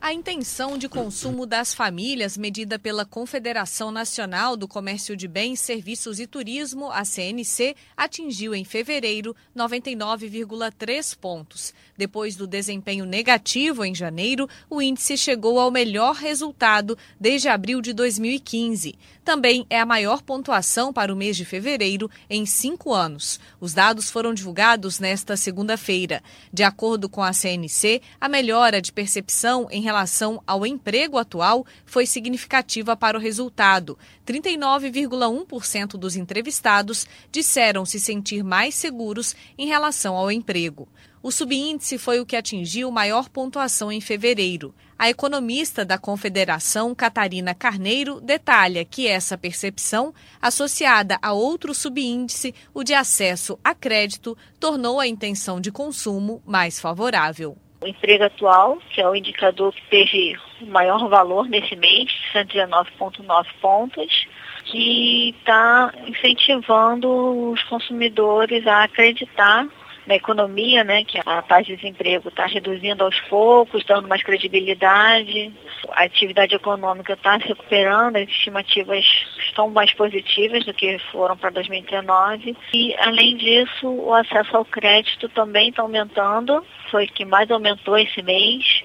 A 0.00 0.12
intenção 0.12 0.78
de 0.78 0.88
consumo 0.88 1.44
das 1.44 1.74
famílias, 1.74 2.38
medida 2.38 2.78
pela 2.78 3.04
Confederação 3.04 3.90
Nacional 3.90 4.56
do 4.56 4.68
Comércio 4.68 5.16
de 5.16 5.26
Bens, 5.26 5.58
Serviços 5.58 6.20
e 6.20 6.26
Turismo, 6.26 6.88
a 6.88 7.04
CNC, 7.04 7.74
atingiu 7.96 8.54
em 8.54 8.64
fevereiro 8.64 9.34
99,3 9.56 11.18
pontos. 11.18 11.74
Depois 11.98 12.36
do 12.36 12.46
desempenho 12.46 13.04
negativo 13.04 13.84
em 13.84 13.92
janeiro, 13.92 14.48
o 14.70 14.80
índice 14.80 15.16
chegou 15.18 15.58
ao 15.58 15.68
melhor 15.68 16.14
resultado 16.14 16.96
desde 17.18 17.48
abril 17.48 17.80
de 17.80 17.92
2015. 17.92 18.94
Também 19.24 19.66
é 19.68 19.80
a 19.80 19.84
maior 19.84 20.22
pontuação 20.22 20.92
para 20.92 21.12
o 21.12 21.16
mês 21.16 21.36
de 21.36 21.44
fevereiro 21.44 22.08
em 22.30 22.46
cinco 22.46 22.94
anos. 22.94 23.40
Os 23.60 23.74
dados 23.74 24.12
foram 24.12 24.32
divulgados 24.32 25.00
nesta 25.00 25.36
segunda-feira. 25.36 26.22
De 26.52 26.62
acordo 26.62 27.08
com 27.08 27.20
a 27.20 27.32
CNC, 27.32 28.00
a 28.20 28.28
melhora 28.28 28.80
de 28.80 28.92
percepção 28.92 29.66
em 29.68 29.82
relação 29.82 30.40
ao 30.46 30.64
emprego 30.64 31.18
atual 31.18 31.66
foi 31.84 32.06
significativa 32.06 32.96
para 32.96 33.18
o 33.18 33.20
resultado. 33.20 33.98
39,1% 34.24 35.98
dos 35.98 36.14
entrevistados 36.14 37.08
disseram 37.32 37.84
se 37.84 37.98
sentir 37.98 38.44
mais 38.44 38.76
seguros 38.76 39.34
em 39.58 39.66
relação 39.66 40.14
ao 40.14 40.30
emprego. 40.30 40.88
O 41.20 41.32
subíndice 41.32 41.98
foi 41.98 42.20
o 42.20 42.26
que 42.26 42.36
atingiu 42.36 42.90
maior 42.92 43.28
pontuação 43.28 43.90
em 43.90 44.00
fevereiro. 44.00 44.72
A 44.96 45.10
economista 45.10 45.84
da 45.84 45.98
Confederação, 45.98 46.94
Catarina 46.94 47.54
Carneiro, 47.54 48.20
detalha 48.20 48.84
que 48.84 49.08
essa 49.08 49.36
percepção, 49.36 50.14
associada 50.40 51.18
a 51.20 51.32
outro 51.32 51.74
subíndice, 51.74 52.54
o 52.72 52.84
de 52.84 52.94
acesso 52.94 53.58
a 53.64 53.74
crédito, 53.74 54.36
tornou 54.60 55.00
a 55.00 55.08
intenção 55.08 55.60
de 55.60 55.72
consumo 55.72 56.40
mais 56.46 56.80
favorável. 56.80 57.56
O 57.80 57.86
emprego 57.86 58.24
atual, 58.24 58.78
que 58.90 59.00
é 59.00 59.08
o 59.08 59.14
indicador 59.14 59.72
que 59.72 59.82
teve 59.88 60.36
o 60.60 60.66
maior 60.66 61.08
valor 61.08 61.48
nesse 61.48 61.76
mês, 61.76 62.10
119,9 62.32 63.46
pontos, 63.60 64.26
que 64.64 65.30
está 65.30 65.92
incentivando 66.06 67.08
os 67.52 67.62
consumidores 67.64 68.66
a 68.66 68.84
acreditar 68.84 69.66
na 70.08 70.16
economia, 70.16 70.82
né, 70.82 71.04
que 71.04 71.18
a 71.18 71.42
taxa 71.42 71.64
de 71.64 71.76
desemprego 71.76 72.30
está 72.30 72.46
reduzindo 72.46 73.04
aos 73.04 73.20
poucos, 73.28 73.84
dando 73.84 74.08
mais 74.08 74.22
credibilidade, 74.22 75.52
a 75.90 76.04
atividade 76.04 76.54
econômica 76.54 77.12
está 77.12 77.38
se 77.38 77.48
recuperando, 77.48 78.16
as 78.16 78.26
estimativas 78.26 79.04
estão 79.38 79.68
mais 79.68 79.92
positivas 79.92 80.64
do 80.64 80.72
que 80.72 80.98
foram 81.12 81.36
para 81.36 81.50
2019 81.50 82.56
e, 82.72 82.94
além 82.98 83.36
disso, 83.36 83.86
o 83.86 84.14
acesso 84.14 84.56
ao 84.56 84.64
crédito 84.64 85.28
também 85.28 85.68
está 85.68 85.82
aumentando, 85.82 86.64
foi 86.90 87.04
o 87.04 87.12
que 87.12 87.26
mais 87.26 87.50
aumentou 87.50 87.98
esse 87.98 88.22
mês 88.22 88.82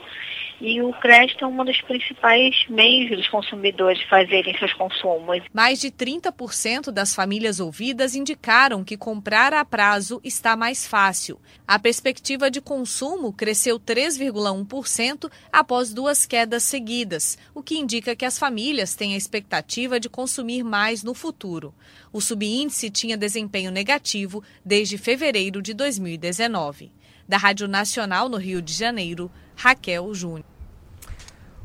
e 0.59 0.82
o 0.82 0.93
crédito 0.93 1.43
é 1.43 1.48
um 1.48 1.64
dos 1.64 1.82
principais 1.82 2.56
meios 2.69 3.17
dos 3.17 3.27
consumidores 3.30 4.01
fazerem 4.03 4.57
seus 4.57 4.73
consumos. 4.73 5.41
Mais 5.53 5.80
de 5.80 5.91
30% 5.91 6.91
das 6.91 7.14
famílias 7.14 7.59
ouvidas 7.59 8.15
indicaram 8.15 8.83
que 8.83 8.98
comprar 8.98 9.53
a 9.53 9.65
prazo 9.65 10.19
está 10.23 10.56
mais 10.56 10.88
fácil. 10.88 11.40
A 11.67 11.77
perspectiva 11.77 12.49
de 12.49 12.61
consumo 12.61 13.33
cresceu 13.33 13.80
3,1% 13.80 15.32
após 15.51 15.93
duas 15.93 16.25
quedas 16.25 16.64
seguidas, 16.64 17.38
o 17.53 17.61
que 17.61 17.77
indica 17.77 18.15
que 18.15 18.25
as 18.25 18.38
famílias 18.40 18.95
têm 18.95 19.14
a 19.14 19.17
expectativa 19.17 19.99
de 19.99 20.09
consumir 20.09 20.64
mais 20.64 21.03
no 21.03 21.14
futuro. 21.14 21.73
O 22.11 22.22
subíndice 22.22 22.90
tinha 22.90 23.17
desempenho 23.17 23.72
negativo 23.72 24.43
desde 24.64 24.98
fevereiro 24.98 25.61
de 25.61 25.73
2019. 25.73 26.91
Da 27.27 27.38
Rádio 27.38 27.67
Nacional 27.67 28.27
no 28.27 28.38
Rio 28.38 28.61
de 28.61 28.73
Janeiro, 28.73 29.32
Raquel 29.56 30.14
Júnior. 30.14 30.43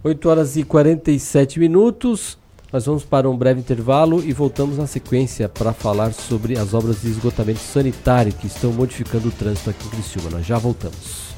8 0.02 0.28
horas 0.28 0.57
e 0.57 0.62
47 0.62 1.58
minutos. 1.58 2.39
Nós 2.73 2.84
vamos 2.84 3.02
para 3.02 3.28
um 3.28 3.36
breve 3.36 3.60
intervalo 3.60 4.23
e 4.23 4.33
voltamos 4.33 4.76
na 4.76 4.86
sequência 4.86 5.49
para 5.49 5.73
falar 5.73 6.12
sobre 6.12 6.58
as 6.58 6.75
obras 6.75 7.00
de 7.00 7.08
esgotamento 7.08 7.60
sanitário 7.60 8.33
que 8.33 8.47
estão 8.47 8.73
modificando 8.73 9.28
o 9.28 9.33
trânsito 9.33 9.70
aqui 9.70 9.86
em 9.86 9.91
Criciúma. 9.91 10.31
Nós 10.31 10.47
já 10.47 10.58
voltamos. 10.58 11.28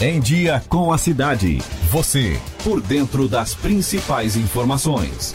Em 0.00 0.20
dia 0.20 0.62
com 0.68 0.92
a 0.92 0.98
cidade. 0.98 1.58
Você, 1.90 2.38
por 2.62 2.80
dentro 2.80 3.26
das 3.26 3.54
principais 3.54 4.36
informações. 4.36 5.34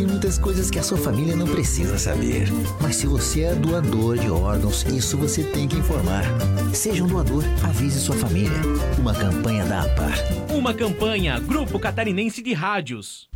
Tem 0.00 0.06
muitas 0.06 0.38
coisas 0.38 0.70
que 0.70 0.78
a 0.78 0.82
sua 0.82 0.96
família 0.96 1.36
não 1.36 1.46
precisa 1.46 1.98
saber. 1.98 2.48
Mas 2.80 2.96
se 2.96 3.06
você 3.06 3.42
é 3.42 3.54
doador 3.54 4.16
de 4.16 4.30
órgãos, 4.30 4.82
isso 4.84 5.18
você 5.18 5.44
tem 5.44 5.68
que 5.68 5.76
informar. 5.76 6.24
Seja 6.72 7.04
um 7.04 7.06
doador, 7.06 7.44
avise 7.62 8.00
sua 8.00 8.16
família. 8.16 8.62
Uma 8.98 9.14
campanha 9.14 9.62
da 9.66 9.82
APAR. 9.82 10.14
Uma 10.56 10.72
campanha 10.72 11.38
Grupo 11.38 11.78
Catarinense 11.78 12.40
de 12.40 12.54
Rádios. 12.54 13.28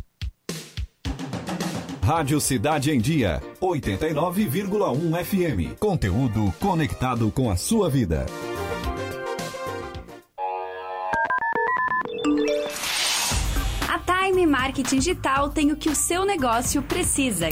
Rádio 2.01 2.41
Cidade 2.41 2.89
em 2.89 2.99
Dia, 2.99 3.43
89,1 3.61 5.23
FM. 5.23 5.77
Conteúdo 5.79 6.51
conectado 6.59 7.29
com 7.29 7.51
a 7.51 7.55
sua 7.55 7.91
vida. 7.91 8.25
Marketing 14.65 14.97
Digital 14.97 15.49
tem 15.51 15.71
o 15.71 15.75
que 15.75 15.89
o 15.89 15.95
seu 15.95 16.25
negócio 16.25 16.81
precisa: 16.81 17.47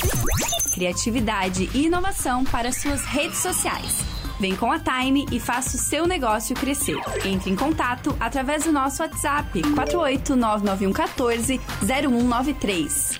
criatividade 0.74 1.70
e 1.72 1.86
inovação 1.86 2.44
para 2.44 2.72
suas 2.72 3.06
redes 3.06 3.38
sociais. 3.38 4.00
Vem 4.40 4.56
com 4.56 4.72
a 4.72 4.80
Time 4.80 5.28
e 5.32 5.40
faça 5.40 5.78
o 5.78 5.80
seu 5.80 6.08
negócio 6.08 6.56
crescer. 6.56 6.98
Entre 7.24 7.52
em 7.52 7.56
contato 7.56 8.18
através 8.20 8.64
do 8.64 8.72
nosso 8.72 9.04
WhatsApp 9.04 9.62
4899114 9.62 11.62
0193. 11.84 13.20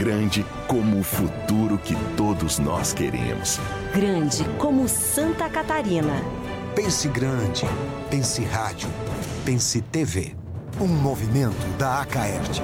Grande 0.00 0.46
como 0.66 1.00
o 1.00 1.04
futuro 1.04 1.76
que 1.76 1.94
todos 2.16 2.58
nós 2.58 2.94
queremos. 2.94 3.60
Grande 3.92 4.42
como 4.56 4.88
Santa 4.88 5.46
Catarina. 5.50 6.14
Pense 6.74 7.06
grande, 7.06 7.66
pense 8.08 8.42
rádio, 8.44 8.88
pense 9.44 9.82
TV. 9.82 10.34
Um 10.80 10.86
movimento 10.86 11.66
da 11.76 12.00
Acaerte. 12.00 12.62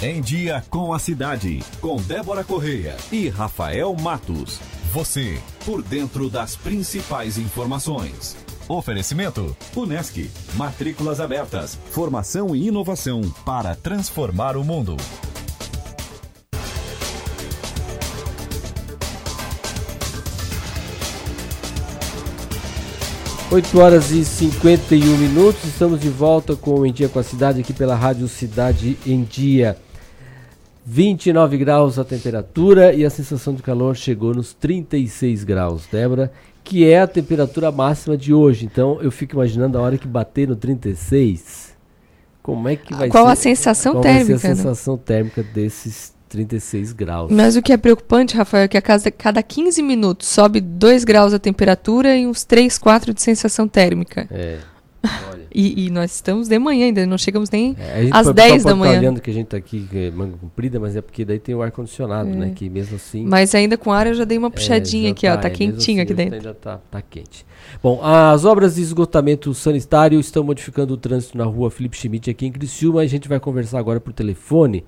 Em 0.00 0.20
Dia 0.20 0.62
com 0.70 0.94
a 0.94 1.00
Cidade, 1.00 1.64
com 1.80 1.96
Débora 1.96 2.44
Correia 2.44 2.96
e 3.10 3.28
Rafael 3.28 3.92
Matos. 3.92 4.60
Você, 4.92 5.42
por 5.64 5.82
dentro 5.82 6.30
das 6.30 6.54
principais 6.54 7.38
informações. 7.38 8.36
Oferecimento: 8.68 9.56
Unesc. 9.76 10.30
Matrículas 10.54 11.20
abertas. 11.20 11.78
Formação 11.90 12.54
e 12.54 12.66
inovação 12.66 13.22
para 13.44 13.74
transformar 13.74 14.56
o 14.56 14.64
mundo. 14.64 14.96
8 23.48 23.78
horas 23.78 24.10
e 24.10 24.24
51 24.24 25.16
minutos, 25.16 25.64
estamos 25.64 26.00
de 26.00 26.08
volta 26.08 26.56
com 26.56 26.80
o 26.80 26.84
Em 26.84 26.92
Dia 26.92 27.08
com 27.08 27.20
a 27.20 27.22
Cidade 27.22 27.60
aqui 27.60 27.72
pela 27.72 27.94
Rádio 27.94 28.26
Cidade 28.26 28.98
em 29.06 29.22
Dia. 29.22 29.76
29 30.84 31.56
graus 31.56 31.96
a 31.96 32.04
temperatura 32.04 32.92
e 32.92 33.04
a 33.04 33.10
sensação 33.10 33.54
de 33.54 33.62
calor 33.62 33.94
chegou 33.94 34.34
nos 34.34 34.52
36 34.52 35.44
graus, 35.44 35.86
Débora, 35.90 36.32
que 36.66 36.84
é 36.84 37.00
a 37.00 37.06
temperatura 37.06 37.70
máxima 37.70 38.16
de 38.16 38.34
hoje. 38.34 38.66
Então 38.66 39.00
eu 39.00 39.12
fico 39.12 39.36
imaginando 39.36 39.78
a 39.78 39.80
hora 39.80 39.96
que 39.96 40.08
bater 40.08 40.48
no 40.48 40.56
36, 40.56 41.76
como 42.42 42.68
é 42.68 42.74
que 42.74 42.92
vai 42.92 43.08
Qual 43.08 43.24
ser? 43.26 43.32
a 43.32 43.36
sensação 43.36 43.92
qual 43.92 44.02
térmica, 44.02 44.32
Vai 44.32 44.38
ser 44.38 44.46
a 44.46 44.50
né? 44.50 44.56
sensação 44.56 44.98
térmica 44.98 45.42
desses 45.44 46.12
36 46.28 46.92
graus. 46.92 47.30
Mas 47.30 47.54
o 47.54 47.62
que 47.62 47.72
é 47.72 47.76
preocupante, 47.76 48.36
Rafael, 48.36 48.64
é 48.64 48.68
que 48.68 48.76
a 48.76 48.82
cada, 48.82 49.10
cada 49.12 49.42
15 49.44 49.80
minutos 49.80 50.26
sobe 50.26 50.60
2 50.60 51.04
graus 51.04 51.32
a 51.32 51.38
temperatura 51.38 52.16
e 52.16 52.26
uns 52.26 52.42
3, 52.42 52.76
4 52.78 53.14
de 53.14 53.22
sensação 53.22 53.68
térmica. 53.68 54.26
É. 54.28 54.58
E, 55.58 55.86
e 55.86 55.90
nós 55.90 56.14
estamos 56.16 56.48
de 56.48 56.58
manhã 56.58 56.84
ainda, 56.84 57.06
não 57.06 57.16
chegamos 57.16 57.48
nem 57.48 57.74
É, 57.78 58.08
às 58.12 58.26
pode- 58.26 58.34
10 58.36 58.62
só 58.62 58.68
da 58.68 58.74
pode 58.74 58.82
tá 58.82 58.88
manhã. 58.88 58.98
olhando 58.98 59.20
que 59.22 59.30
a 59.30 59.32
gente 59.32 59.46
tá 59.46 59.56
aqui 59.56 59.88
é, 59.94 60.10
manga 60.10 60.36
comprida, 60.36 60.78
mas 60.78 60.94
é 60.96 61.00
porque 61.00 61.24
daí 61.24 61.38
tem 61.38 61.54
o 61.54 61.62
ar-condicionado, 61.62 62.28
É. 62.28 62.32
né? 62.34 62.52
Que 62.54 62.68
mesmo 62.68 62.96
assim. 62.96 63.24
Mas 63.24 63.54
ainda 63.54 63.78
com 63.78 63.90
ar 63.90 64.06
eu 64.06 64.12
já 64.12 64.24
dei 64.24 64.36
uma 64.36 64.48
É, 64.48 64.50
puxadinha 64.50 65.12
aqui, 65.12 65.26
ó. 65.26 65.34
Tá 65.34 65.48
é, 65.48 65.50
mesmo 65.50 65.56
quentinho 65.56 65.78
assim 65.78 66.12
aqui 66.12 66.20
ainda 66.22 66.36
dentro. 66.36 66.54
tá, 66.54 66.78
tá 66.90 67.00
quente. 67.00 67.46
Bom, 67.82 68.00
as 68.02 68.44
obras 68.44 68.74
de 68.74 68.82
esgotamento 68.82 69.54
sanitário 69.54 70.20
estão 70.20 70.44
modificando 70.44 70.92
o 70.92 70.96
trânsito 70.98 71.38
na 71.38 71.44
rua 71.44 71.70
Felipe 71.70 71.96
Schmidt 71.96 72.28
aqui 72.28 72.44
em 72.46 72.52
Criciúma. 72.52 73.00
A 73.00 73.06
gente 73.06 73.26
vai 73.26 73.40
conversar 73.40 73.78
agora 73.78 73.98
por 73.98 74.12
telefone 74.12 74.84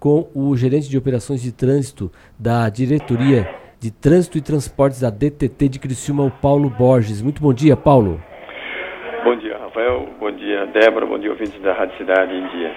com 0.00 0.26
o 0.34 0.56
gerente 0.56 0.88
de 0.88 0.98
operações 0.98 1.40
de 1.40 1.52
trânsito 1.52 2.10
da 2.36 2.68
diretoria 2.68 3.48
de 3.78 3.92
trânsito 3.92 4.36
e 4.36 4.40
transportes 4.40 4.98
da 4.98 5.10
DTT 5.10 5.68
de 5.68 5.78
Criciúma, 5.78 6.24
o 6.24 6.30
Paulo 6.32 6.68
Borges. 6.68 7.22
Muito 7.22 7.40
bom 7.40 7.54
dia, 7.54 7.76
Paulo. 7.76 8.20
Rafael. 9.78 10.08
Bom 10.18 10.32
dia, 10.32 10.66
Débora. 10.66 11.06
Bom 11.06 11.18
dia, 11.18 11.30
ouvintes 11.30 11.60
da 11.62 11.72
Rádio 11.72 11.96
Cidade 11.98 12.34
em 12.34 12.48
Dia. 12.48 12.74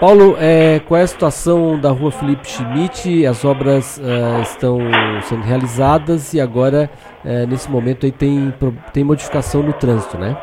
Paulo, 0.00 0.34
é, 0.40 0.80
qual 0.80 0.98
é 0.98 1.04
a 1.04 1.06
situação 1.06 1.78
da 1.78 1.90
rua 1.90 2.10
Felipe 2.10 2.48
Schmidt? 2.48 3.26
As 3.26 3.44
obras 3.44 4.00
ah, 4.00 4.40
estão 4.40 4.78
sendo 5.20 5.42
realizadas 5.42 6.32
e 6.32 6.40
agora, 6.40 6.88
eh, 7.24 7.44
nesse 7.46 7.70
momento, 7.70 8.06
aí 8.06 8.12
tem, 8.12 8.52
tem 8.94 9.04
modificação 9.04 9.62
no 9.62 9.74
trânsito, 9.74 10.16
né? 10.16 10.36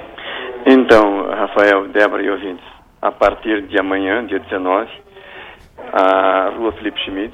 Então, 0.67 1.27
Rafael, 1.31 1.87
Débora 1.87 2.21
e 2.21 2.29
ouvintes, 2.29 2.65
a 3.01 3.11
partir 3.11 3.63
de 3.63 3.79
amanhã, 3.79 4.25
dia 4.25 4.39
19, 4.39 4.89
a 5.91 6.53
rua 6.55 6.71
Felipe 6.73 6.99
Schmidt, 7.01 7.33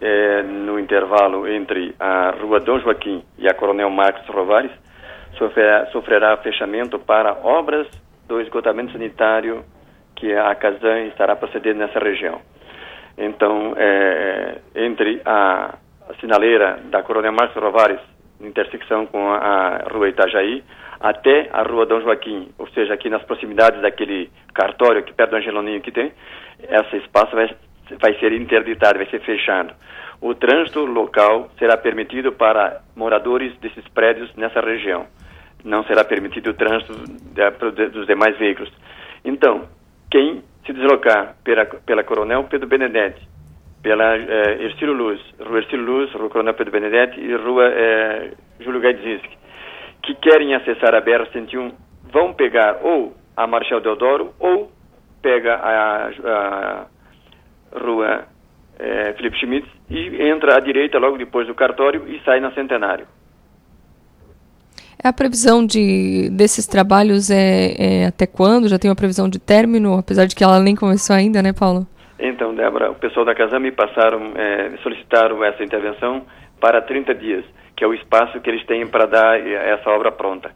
é, 0.00 0.42
no 0.42 0.80
intervalo 0.80 1.46
entre 1.46 1.94
a 2.00 2.34
Rua 2.40 2.58
Dom 2.60 2.80
Joaquim 2.80 3.22
e 3.38 3.48
a 3.48 3.54
Coronel 3.54 3.90
Marcos 3.90 4.26
Rovares, 4.34 4.72
sofrerá, 5.38 5.86
sofrerá 5.86 6.36
fechamento 6.38 6.98
para 6.98 7.32
obras 7.42 7.86
do 8.26 8.40
esgotamento 8.40 8.92
sanitário 8.92 9.64
que 10.14 10.32
a 10.34 10.54
Casan 10.54 11.04
estará 11.06 11.36
procedendo 11.36 11.78
nessa 11.78 11.98
região. 11.98 12.40
Então, 13.18 13.74
é, 13.76 14.58
entre 14.74 15.20
a, 15.24 15.74
sinaleira 16.20 16.78
da 16.84 17.02
Coronel 17.02 17.32
Marcos 17.32 17.60
Rovares, 17.62 18.00
intersecção 18.40 19.06
com 19.06 19.30
a, 19.30 19.36
a 19.36 19.88
Rua 19.92 20.08
Itajaí, 20.08 20.62
até 21.00 21.48
a 21.52 21.62
Rua 21.62 21.86
Dom 21.86 22.00
Joaquim, 22.00 22.48
ou 22.58 22.66
seja, 22.68 22.94
aqui 22.94 23.08
nas 23.10 23.22
proximidades 23.22 23.80
daquele 23.80 24.30
cartório 24.54 25.02
que 25.02 25.12
perto 25.12 25.30
do 25.30 25.36
Angeloninho 25.36 25.80
que 25.80 25.92
tem, 25.92 26.12
esse 26.58 26.96
espaço 26.96 27.34
vai, 27.34 27.54
vai 28.00 28.14
ser 28.18 28.32
interditado, 28.32 28.98
vai 28.98 29.06
ser 29.08 29.20
fechado. 29.20 29.74
O 30.20 30.34
trânsito 30.34 30.84
local 30.84 31.50
será 31.58 31.76
permitido 31.76 32.32
para 32.32 32.80
moradores 32.94 33.54
desses 33.58 33.86
prédios 33.88 34.34
nessa 34.34 34.60
região. 34.60 35.06
Não 35.66 35.82
será 35.84 36.04
permitido 36.04 36.50
o 36.50 36.54
trânsito 36.54 36.92
dos 37.92 38.06
demais 38.06 38.38
veículos. 38.38 38.72
Então, 39.24 39.68
quem 40.10 40.42
se 40.64 40.72
deslocar 40.72 41.34
pela, 41.42 41.66
pela 41.66 42.04
Coronel 42.04 42.44
Pedro 42.44 42.68
Benedetti, 42.68 43.20
pela 43.82 44.16
eh, 44.16 44.62
Ercílio 44.62 44.94
Luz, 44.94 45.20
Rua 45.40 45.58
Ercílio 45.58 45.84
Luz, 45.84 46.12
Rua 46.12 46.30
Coronel 46.30 46.54
Pedro 46.54 46.72
Benedetti 46.72 47.20
e 47.20 47.34
Rua 47.34 47.66
eh, 47.66 48.30
Júlio 48.60 48.80
Gaidzinski, 48.80 49.36
que 50.02 50.14
querem 50.14 50.54
acessar 50.54 50.94
a 50.94 51.02
BR-101, 51.02 51.72
vão 52.12 52.32
pegar 52.32 52.78
ou 52.82 53.14
a 53.36 53.46
Marechal 53.46 53.80
Deodoro 53.80 54.32
ou 54.38 54.70
pega 55.20 55.56
a, 55.56 56.06
a 56.08 56.86
Rua 57.72 58.24
eh, 58.78 59.14
Felipe 59.16 59.38
Schmitz 59.38 59.68
e 59.90 60.22
entra 60.22 60.56
à 60.56 60.60
direita 60.60 60.98
logo 60.98 61.18
depois 61.18 61.46
do 61.48 61.54
cartório 61.54 62.06
e 62.08 62.20
sai 62.24 62.38
na 62.38 62.52
Centenário. 62.52 63.06
A 65.02 65.12
previsão 65.12 65.64
de, 65.64 66.30
desses 66.30 66.66
trabalhos 66.66 67.30
é, 67.30 67.74
é, 67.78 68.06
até 68.06 68.26
quando? 68.26 68.68
Já 68.68 68.78
tem 68.78 68.90
uma 68.90 68.96
previsão 68.96 69.28
de 69.28 69.38
término, 69.38 69.98
apesar 69.98 70.26
de 70.26 70.34
que 70.34 70.42
ela 70.42 70.58
nem 70.58 70.74
começou 70.74 71.14
ainda, 71.14 71.42
né, 71.42 71.52
Paulo? 71.52 71.86
Então, 72.18 72.54
Débora, 72.54 72.90
o 72.90 72.94
pessoal 72.94 73.26
da 73.26 73.34
Casam 73.34 73.60
me 73.60 73.70
passaram, 73.70 74.32
é, 74.34 74.72
solicitaram 74.82 75.44
essa 75.44 75.62
intervenção 75.62 76.22
para 76.58 76.80
30 76.80 77.14
dias, 77.14 77.44
que 77.76 77.84
é 77.84 77.86
o 77.86 77.92
espaço 77.92 78.40
que 78.40 78.48
eles 78.48 78.64
têm 78.64 78.86
para 78.86 79.06
dar 79.06 79.38
essa 79.38 79.90
obra 79.90 80.10
pronta. 80.10 80.50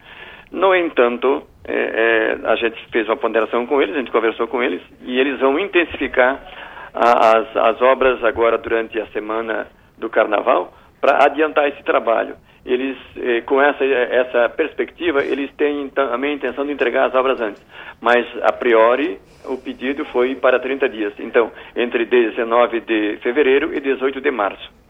No 0.50 0.74
entanto, 0.74 1.42
é, 1.64 2.38
é, 2.42 2.50
a 2.50 2.56
gente 2.56 2.78
fez 2.90 3.06
uma 3.06 3.16
ponderação 3.16 3.66
com 3.66 3.80
eles, 3.80 3.94
a 3.94 3.98
gente 3.98 4.10
conversou 4.10 4.48
com 4.48 4.62
eles, 4.62 4.80
e 5.02 5.20
eles 5.20 5.38
vão 5.38 5.58
intensificar 5.58 6.40
a, 6.94 7.38
as, 7.38 7.56
as 7.56 7.82
obras 7.82 8.24
agora 8.24 8.56
durante 8.56 8.98
a 8.98 9.06
semana 9.08 9.66
do 9.98 10.08
Carnaval 10.08 10.72
para 10.98 11.24
adiantar 11.24 11.68
esse 11.68 11.82
trabalho 11.84 12.34
eles, 12.64 12.96
eh, 13.16 13.40
com 13.42 13.60
essa, 13.60 13.84
essa 13.84 14.48
perspectiva, 14.50 15.22
eles 15.24 15.50
têm 15.56 15.88
também 15.88 16.32
a 16.32 16.34
intenção 16.34 16.66
de 16.66 16.72
entregar 16.72 17.06
as 17.06 17.14
obras 17.14 17.40
antes. 17.40 17.64
Mas, 18.00 18.26
a 18.42 18.52
priori, 18.52 19.18
o 19.44 19.56
pedido 19.56 20.04
foi 20.06 20.34
para 20.34 20.58
30 20.58 20.88
dias. 20.88 21.12
Então, 21.18 21.50
entre 21.74 22.04
19 22.04 22.80
de 22.80 23.18
fevereiro 23.22 23.74
e 23.74 23.80
18 23.80 24.20
de 24.20 24.30
março. 24.30 24.80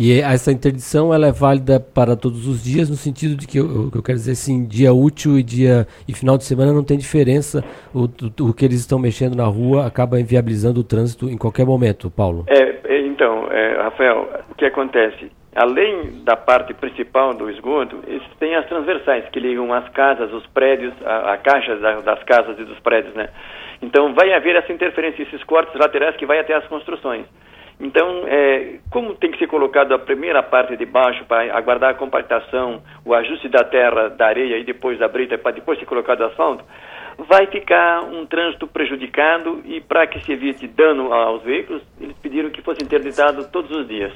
E 0.00 0.20
essa 0.20 0.52
interdição 0.52 1.12
ela 1.12 1.26
é 1.26 1.32
válida 1.32 1.80
para 1.80 2.14
todos 2.14 2.46
os 2.46 2.62
dias, 2.62 2.88
no 2.88 2.94
sentido 2.94 3.34
de 3.34 3.48
que 3.48 3.58
eu, 3.58 3.90
eu 3.92 4.00
quero 4.00 4.16
dizer 4.16 4.32
assim, 4.32 4.64
dia 4.64 4.92
útil 4.92 5.36
e 5.36 5.42
dia 5.42 5.88
e 6.06 6.14
final 6.14 6.38
de 6.38 6.44
semana 6.44 6.72
não 6.72 6.84
tem 6.84 6.96
diferença. 6.96 7.64
O, 7.92 8.04
o, 8.04 8.50
o 8.50 8.54
que 8.54 8.64
eles 8.64 8.78
estão 8.78 8.96
mexendo 8.96 9.34
na 9.34 9.46
rua 9.46 9.86
acaba 9.86 10.20
inviabilizando 10.20 10.78
o 10.78 10.84
trânsito 10.84 11.28
em 11.28 11.36
qualquer 11.36 11.66
momento, 11.66 12.08
Paulo. 12.08 12.44
É, 12.46 12.78
é 12.84 13.00
então, 13.06 13.50
é, 13.50 13.82
Rafael, 13.82 14.28
o 14.48 14.54
que 14.54 14.66
acontece? 14.66 15.32
Além 15.58 16.22
da 16.24 16.36
parte 16.36 16.72
principal 16.72 17.34
do 17.34 17.50
esgoto, 17.50 18.00
tem 18.38 18.54
as 18.54 18.66
transversais 18.66 19.28
que 19.30 19.40
ligam 19.40 19.72
as 19.74 19.88
casas, 19.88 20.32
os 20.32 20.46
prédios, 20.46 20.94
a, 21.04 21.32
a 21.32 21.36
caixa 21.36 21.76
da, 21.76 22.00
das 22.00 22.22
casas 22.22 22.58
e 22.58 22.64
dos 22.64 22.78
prédios, 22.80 23.14
né? 23.14 23.28
Então 23.82 24.14
vai 24.14 24.32
haver 24.32 24.56
essa 24.56 24.72
interferência, 24.72 25.22
esses 25.22 25.42
cortes 25.44 25.74
laterais 25.74 26.16
que 26.16 26.26
vai 26.26 26.38
até 26.38 26.54
as 26.54 26.66
construções. 26.68 27.26
Então, 27.80 28.24
é, 28.26 28.78
como 28.90 29.14
tem 29.14 29.30
que 29.30 29.38
ser 29.38 29.46
colocado 29.46 29.94
a 29.94 29.98
primeira 29.98 30.42
parte 30.42 30.76
de 30.76 30.84
baixo 30.84 31.24
para 31.26 31.56
aguardar 31.56 31.90
a 31.90 31.94
compactação, 31.94 32.82
o 33.04 33.14
ajuste 33.14 33.48
da 33.48 33.62
terra, 33.62 34.08
da 34.08 34.26
areia 34.26 34.58
e 34.58 34.64
depois 34.64 34.98
da 34.98 35.06
brita 35.06 35.38
para 35.38 35.52
depois 35.52 35.78
ser 35.78 35.86
colocado 35.86 36.24
asfalto, 36.24 36.64
vai 37.18 37.46
ficar 37.46 38.02
um 38.02 38.26
trânsito 38.26 38.66
prejudicado 38.66 39.60
e 39.64 39.80
para 39.80 40.06
que 40.06 40.20
se 40.20 40.32
evite 40.32 40.66
dano 40.66 41.12
aos 41.12 41.42
veículos, 41.42 41.82
eles 42.00 42.16
pediram 42.18 42.50
que 42.50 42.62
fosse 42.62 42.82
interditado 42.82 43.48
todos 43.50 43.70
os 43.70 43.86
dias. 43.86 44.12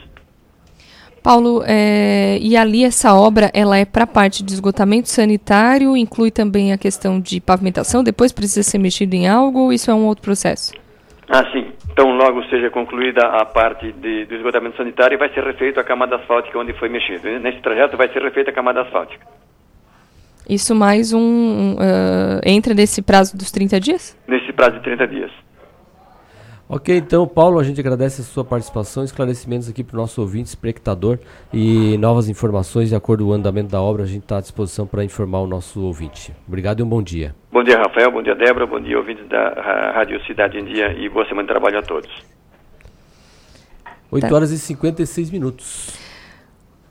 Paulo, 1.23 1.63
é, 1.67 2.39
e 2.41 2.57
ali 2.57 2.85
essa 2.85 3.15
obra 3.15 3.51
ela 3.55 3.77
é 3.77 3.85
para 3.85 4.05
a 4.05 4.07
parte 4.07 4.43
de 4.43 4.53
esgotamento 4.53 5.09
sanitário, 5.09 5.97
inclui 5.97 6.31
também 6.31 6.73
a 6.73 6.79
questão 6.79 7.21
de 7.21 7.41
pavimentação, 7.41 8.03
depois 8.03 8.33
precisa 8.33 8.63
ser 8.63 8.79
mexido 8.79 9.15
em 9.15 9.29
algo 9.29 9.61
ou 9.61 9.73
isso 9.73 9.91
é 9.91 9.95
um 9.95 10.07
outro 10.07 10.23
processo? 10.23 10.73
Ah, 11.29 11.45
sim. 11.53 11.73
Então, 11.91 12.11
logo 12.17 12.43
seja 12.45 12.71
concluída 12.71 13.27
a 13.27 13.45
parte 13.45 13.93
de, 13.93 14.25
do 14.27 14.35
esgotamento 14.35 14.77
sanitário, 14.77 15.19
vai 15.19 15.33
ser 15.33 15.45
refeita 15.45 15.81
a 15.81 15.85
camada 15.85 16.17
asfáltica 16.17 16.59
onde 16.59 16.73
foi 16.75 16.89
mexido. 16.89 17.29
Nesse 17.39 17.61
trajeto 17.61 17.97
vai 17.97 18.09
ser 18.13 18.23
refeita 18.23 18.51
a 18.51 18.55
camada 18.55 18.83
asfáltica. 18.83 19.27
Isso 20.49 20.75
mais 20.75 21.13
um. 21.13 21.75
Uh, 21.75 22.41
entra 22.45 22.75
nesse 22.75 23.01
prazo 23.01 23.37
dos 23.37 23.51
30 23.51 23.79
dias? 23.79 24.19
Nesse 24.27 24.53
prazo 24.53 24.73
de 24.73 24.83
30 24.83 25.07
dias. 25.07 25.31
Ok, 26.75 26.97
então, 26.97 27.29
Paulo, 27.29 27.59
a 27.59 27.63
gente 27.63 27.79
agradece 27.79 28.23
a 28.23 28.25
sua 28.25 28.43
participação, 28.43 29.05
esclarecimentos 29.05 29.69
aqui 29.69 29.85
para 29.85 29.95
o 29.95 30.01
nosso 30.01 30.23
ouvinte, 30.23 30.49
espectador 30.49 31.19
e 31.53 31.99
novas 31.99 32.31
informações 32.31 32.89
de 32.89 32.95
acordo 32.95 33.27
com 33.27 33.31
o 33.31 33.35
andamento 33.35 33.69
da 33.69 33.79
obra. 33.79 34.05
A 34.05 34.07
gente 34.07 34.23
está 34.23 34.39
à 34.39 34.41
disposição 34.41 34.87
para 34.87 35.05
informar 35.05 35.41
o 35.41 35.47
nosso 35.47 35.85
ouvinte. 35.85 36.33
Obrigado 36.49 36.81
e 36.81 36.83
um 36.83 36.89
bom 36.89 37.03
dia. 37.03 37.35
Bom 37.53 37.63
dia, 37.63 37.77
Rafael. 37.77 38.11
Bom 38.11 38.23
dia, 38.23 38.35
Débora. 38.35 38.67
Bom 38.67 38.81
dia, 38.81 38.97
ouvintes 38.97 39.29
da 39.29 39.51
Rádio 39.95 40.19
Cidade 40.25 40.57
em 40.57 40.65
Dia 40.65 40.95
e 40.95 41.11
boa 41.11 41.29
semana 41.29 41.43
de 41.43 41.53
trabalho 41.53 41.79
a 41.79 41.83
todos. 41.83 42.11
8 44.11 44.35
horas 44.35 44.51
e 44.51 44.59
56 44.59 45.31
minutos. 45.31 46.02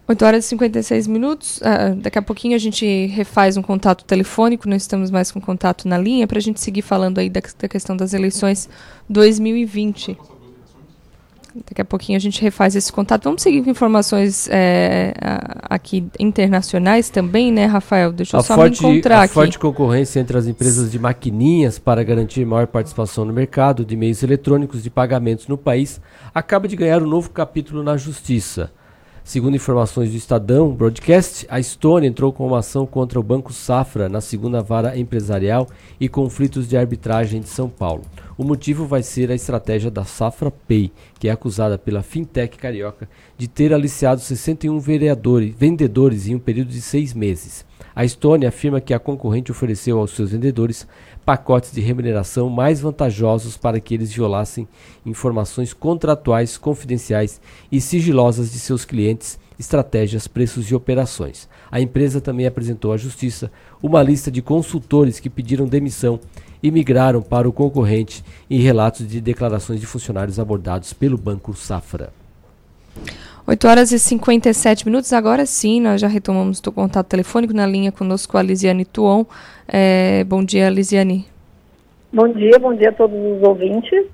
8 0.08 0.26
horas 0.26 0.46
e 0.46 0.48
56 0.50 1.08
minutos. 1.08 1.58
Uh, 1.58 1.96
daqui 1.96 2.18
a 2.18 2.22
pouquinho 2.22 2.56
a 2.56 2.60
gente 2.60 3.06
refaz 3.08 3.56
um 3.58 3.62
contato 3.62 4.04
telefônico, 4.04 4.68
não 4.68 4.76
estamos 4.76 5.10
mais 5.10 5.32
com 5.32 5.40
contato 5.40 5.88
na 5.88 5.98
linha, 5.98 6.28
para 6.28 6.38
a 6.38 6.42
gente 6.42 6.60
seguir 6.60 6.82
falando 6.82 7.20
aí 7.20 7.30
da, 7.30 7.42
da, 7.60 7.68
questão 7.68 7.96
das 7.96 8.14
eleições 8.14 8.70
2020. 9.10 10.18
Daqui 11.68 11.82
a 11.82 11.86
pouquinho 11.86 12.16
a 12.16 12.20
gente 12.20 12.42
refaz 12.42 12.76
esse 12.78 12.92
contato. 12.92 13.26
Vamos 13.26 13.42
seguir 13.42 13.62
com 13.62 13.70
informações 13.70 14.48
é, 14.50 15.14
aqui 15.64 16.08
internacionais 16.18 17.10
também, 17.10 17.52
né, 17.52 17.66
Rafael? 17.66 18.14
Deixa 18.14 18.38
eu 18.38 18.40
a 18.40 18.44
só 18.44 18.56
forte, 18.56 18.82
me 18.82 18.90
encontrar 18.90 19.20
a 19.20 19.24
aqui. 19.24 19.34
forte 19.34 19.60
concorrência 19.60 20.22
entre 20.22 20.38
as 20.38 20.48
empresas 20.48 20.90
de 20.90 20.98
maquininhas 20.98 21.78
para 21.78 22.04
garantir 22.04 22.46
maior 22.46 22.68
participação 22.68 23.26
no 23.26 23.34
mercado 23.34 23.84
de 23.84 23.98
meios 23.98 24.24
eletrônicos 24.24 24.82
de 24.82 24.90
pagamentos 24.90 25.48
no 25.48 25.58
país 25.58 26.00
acaba 26.34 26.70
de 26.70 26.76
ganhar 26.78 27.04
um 27.04 27.08
novo 27.08 27.30
capítulo 27.32 27.84
na 27.84 27.98
Justiça. 27.98 28.72
Segundo 29.24 29.56
informações 29.56 30.10
do 30.10 30.18
Estadão 30.18 30.74
Broadcast, 30.74 31.46
a 31.48 31.60
Estônia 31.60 32.08
entrou 32.08 32.34
com 32.34 32.48
uma 32.48 32.60
ação 32.60 32.88
contra 32.88 33.20
o 33.20 33.24
Banco 33.24 33.54
Safra 33.54 34.10
na 34.10 34.20
segunda 34.20 34.64
vara 34.64 34.98
empresarial 34.98 35.68
e 36.00 36.10
conflitos 36.10 36.68
de 36.68 36.76
arbitragem 36.76 37.40
de 37.40 37.48
São 37.48 37.70
Paulo. 37.70 38.02
O 38.36 38.44
motivo 38.44 38.88
vai 38.88 39.04
ser 39.04 39.32
a 39.32 39.36
estratégia 39.36 39.92
da 39.92 40.04
Safra 40.04 40.50
Pay, 40.50 40.92
que 41.20 41.28
é 41.28 41.32
acusada 41.32 41.78
pela 41.78 42.02
fintech 42.02 42.58
carioca 42.58 43.08
de 43.38 43.48
ter 43.48 43.72
aliciado 43.72 44.20
61 44.20 44.80
vereadores, 44.80 45.54
vendedores 45.56 46.28
em 46.28 46.36
um 46.36 46.40
período 46.40 46.70
de 46.70 46.82
seis 46.82 47.14
meses. 47.14 47.64
A 47.96 48.04
Estônia 48.04 48.50
afirma 48.50 48.82
que 48.82 48.94
a 48.94 49.00
concorrente 49.00 49.52
ofereceu 49.52 50.00
aos 50.00 50.12
seus 50.12 50.32
vendedores 50.32 50.88
pacotes 51.26 51.72
de 51.72 51.82
remuneração 51.82 52.50
mais 52.50 52.82
vantajosos 52.82 53.58
para 53.58 53.80
que 53.80 53.94
eles 53.94 54.12
violassem 54.12 54.68
informações 55.06 55.74
contratuais 55.74 56.58
confidenciais 56.58 57.40
e 57.72 57.80
sigilosas 57.80 58.52
de 58.52 58.60
seus 58.60 58.86
clientes, 58.86 59.40
estratégias, 59.60 60.28
preços 60.28 60.70
e 60.72 60.76
operações. 60.76 61.48
A 61.72 61.80
empresa 61.80 62.20
também 62.20 62.48
apresentou 62.48 62.92
à 62.92 62.98
Justiça 62.98 63.52
uma 63.82 64.02
lista 64.02 64.32
de 64.32 64.42
consultores 64.42 65.20
que 65.20 65.30
pediram 65.30 65.68
demissão 65.68 66.20
e 66.64 66.72
migraram 66.72 67.22
para 67.22 67.48
o 67.48 67.54
concorrente 67.54 68.24
em 68.50 68.60
relatos 68.60 69.08
de 69.08 69.22
declarações 69.22 69.80
de 69.80 69.86
funcionários 69.86 70.40
abordados 70.40 70.94
pelo 70.94 71.18
Banco 71.18 71.54
Safra. 71.54 72.12
8 73.48 73.68
horas 73.68 73.92
e 73.92 74.00
57 74.00 74.86
minutos. 74.86 75.12
Agora 75.14 75.46
sim, 75.46 75.82
nós 75.82 76.00
já 76.00 76.08
retomamos 76.08 76.62
o 76.66 76.72
contato 76.72 77.08
telefônico 77.08 77.54
na 77.54 77.66
linha 77.66 77.92
conosco 77.92 78.38
a 78.38 78.42
Lisiane 78.42 78.86
Tuon. 78.86 79.26
É, 79.68 80.24
bom 80.24 80.44
dia, 80.44 80.70
Lisiane. 80.70 81.26
Bom 82.14 82.28
dia, 82.28 82.60
bom 82.60 82.74
dia 82.74 82.90
a 82.90 82.94
todos 82.94 83.18
os 83.18 83.42
ouvintes. 83.42 84.06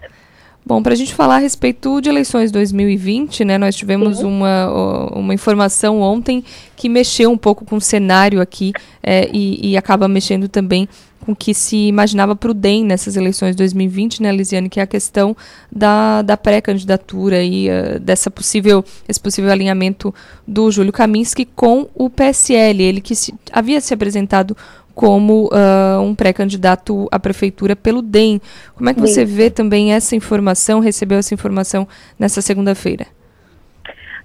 Bom, 0.68 0.84
para 0.84 0.92
a 0.92 0.98
gente 0.98 1.16
falar 1.16 1.36
a 1.36 1.40
respeito 1.40 2.02
de 2.02 2.10
eleições 2.10 2.52
2020, 2.52 3.46
né, 3.46 3.58
nós 3.58 3.74
tivemos 3.74 4.20
uma, 4.20 5.10
uma 5.16 5.34
informação 5.34 6.02
ontem 6.02 6.44
que 6.76 6.90
mexeu 6.90 7.32
um 7.32 7.38
pouco 7.38 7.64
com 7.64 7.78
o 7.78 7.82
cenário 7.82 8.42
aqui 8.42 8.74
é, 9.02 9.30
e, 9.32 9.72
e, 9.72 9.78
acaba 9.78 10.10
mexendo 10.10 10.50
também 10.50 10.90
com 11.22 11.32
o 11.32 11.36
que 11.36 11.54
se 11.54 11.88
imaginava 11.88 12.36
para 12.36 12.52
o 12.52 12.54
DEM 12.54 12.84
nessas 12.84 13.16
eleições 13.16 13.56
2020, 13.56 14.22
né, 14.22 14.30
Lisiane, 14.30 14.68
que 14.68 14.82
é 14.82 14.84
a 14.84 14.88
questão 14.88 15.38
da, 15.72 16.22
da 16.22 16.36
pré-candidatura 16.36 17.42
e 17.42 17.70
uh, 17.70 17.98
dessa 18.02 18.30
possível, 18.30 18.84
esse 19.08 19.22
possível 19.22 19.50
alinhamento 19.50 20.14
do 20.46 20.70
Júlio 20.70 20.92
Kaminski 20.92 21.46
com 21.46 21.88
o 21.96 22.10
PSL, 22.10 22.84
ele 22.84 23.00
que 23.00 23.16
se, 23.16 23.34
havia 23.54 23.80
se 23.80 23.94
apresentado 23.94 24.56
como 24.98 25.48
uh, 25.54 26.02
um 26.02 26.16
pré-candidato 26.16 27.08
à 27.12 27.20
prefeitura 27.20 27.76
pelo 27.76 28.02
DEM. 28.02 28.42
Como 28.76 28.90
é 28.90 28.96
que 28.96 29.00
você 29.00 29.24
vê 29.24 29.52
também 29.52 29.94
essa 29.94 30.16
informação, 30.16 30.80
recebeu 30.80 31.20
essa 31.20 31.36
informação 31.36 31.88
nessa 32.18 32.42
segunda-feira? 32.42 33.06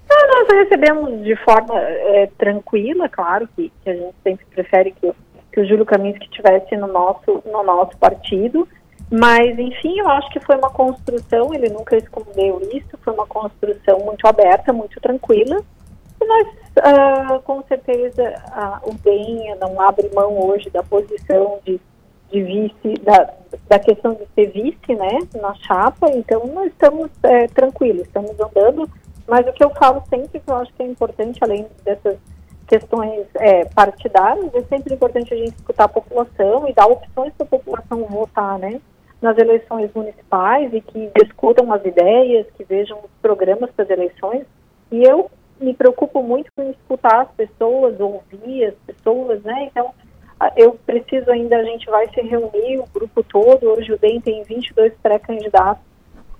Ah, 0.09 0.27
nós 0.27 0.47
recebemos 0.63 1.23
de 1.23 1.35
forma 1.43 1.79
é, 1.79 2.27
tranquila, 2.39 3.07
claro, 3.07 3.47
que, 3.55 3.71
que, 3.83 3.89
a 3.89 3.93
gente 3.93 4.15
sempre 4.23 4.45
prefere 4.47 4.91
que, 4.99 5.11
que 5.51 5.59
o 5.59 5.65
Júlio 5.67 5.85
Kaminski 5.85 6.25
estivesse 6.25 6.75
no 6.75 6.87
nosso, 6.87 7.43
no 7.45 7.61
nosso 7.61 7.95
partido, 7.97 8.67
mas, 9.11 9.59
enfim, 9.59 9.99
eu 9.99 10.09
acho 10.09 10.27
que 10.31 10.39
foi 10.39 10.55
uma 10.55 10.71
construção, 10.71 11.53
ele 11.53 11.69
nunca 11.69 11.95
escondeu 11.95 12.59
isso, 12.73 12.97
foi 13.03 13.13
uma 13.13 13.27
construção 13.27 13.99
muito 13.99 14.25
aberta, 14.25 14.73
muito 14.73 14.99
tranquila, 14.99 15.63
e 16.19 16.25
nós 16.25 16.47
Uh, 16.75 17.39
com 17.43 17.61
certeza 17.63 18.33
uh, 18.49 18.89
o 18.89 18.93
BEM 18.95 19.55
não 19.59 19.79
abre 19.79 20.09
mão 20.11 20.39
hoje 20.47 20.71
da 20.71 20.81
posição 20.81 21.59
de, 21.63 21.79
de 22.31 22.43
vice, 22.43 22.99
da, 23.03 23.31
da 23.69 23.77
questão 23.77 24.15
de 24.15 24.25
ser 24.33 24.51
vice, 24.51 24.95
né, 24.95 25.19
na 25.39 25.53
chapa, 25.53 26.09
então 26.09 26.47
nós 26.47 26.71
estamos 26.71 27.11
é, 27.21 27.45
tranquilos, 27.47 28.07
estamos 28.07 28.31
andando, 28.39 28.89
mas 29.27 29.47
o 29.47 29.53
que 29.53 29.63
eu 29.63 29.69
falo 29.69 30.01
sempre, 30.09 30.39
que 30.39 30.49
eu 30.49 30.55
acho 30.55 30.73
que 30.73 30.81
é 30.81 30.87
importante, 30.87 31.37
além 31.43 31.67
dessas 31.83 32.17
questões 32.67 33.27
é, 33.35 33.65
partidárias, 33.65 34.51
é 34.55 34.63
sempre 34.63 34.95
importante 34.95 35.31
a 35.31 35.37
gente 35.37 35.55
escutar 35.55 35.83
a 35.83 35.89
população 35.89 36.67
e 36.67 36.73
dar 36.73 36.87
opções 36.87 37.33
para 37.37 37.45
a 37.45 37.49
população 37.49 38.03
votar, 38.05 38.57
né, 38.57 38.81
nas 39.21 39.37
eleições 39.37 39.91
municipais 39.93 40.73
e 40.73 40.81
que 40.81 41.11
discutam 41.21 41.71
as 41.71 41.85
ideias, 41.85 42.47
que 42.57 42.63
vejam 42.63 42.97
os 42.97 43.11
programas 43.21 43.69
para 43.71 43.85
as 43.85 43.91
eleições, 43.91 44.43
e 44.91 45.03
eu 45.03 45.29
me 45.59 45.73
preocupo 45.73 46.21
muito 46.21 46.51
com 46.55 46.69
escutar 46.69 47.21
as 47.21 47.31
pessoas, 47.31 47.99
ouvir 47.99 48.65
as 48.65 48.75
pessoas, 48.85 49.41
né? 49.43 49.69
Então, 49.71 49.93
eu 50.57 50.73
preciso 50.85 51.31
ainda, 51.31 51.57
a 51.57 51.63
gente 51.63 51.85
vai 51.89 52.07
se 52.09 52.21
reunir, 52.21 52.79
o 52.79 52.87
grupo 52.93 53.23
todo, 53.23 53.69
hoje 53.69 53.93
o 53.93 53.97
DEM 53.97 54.19
tem 54.19 54.43
22 54.43 54.93
pré-candidatos 55.01 55.83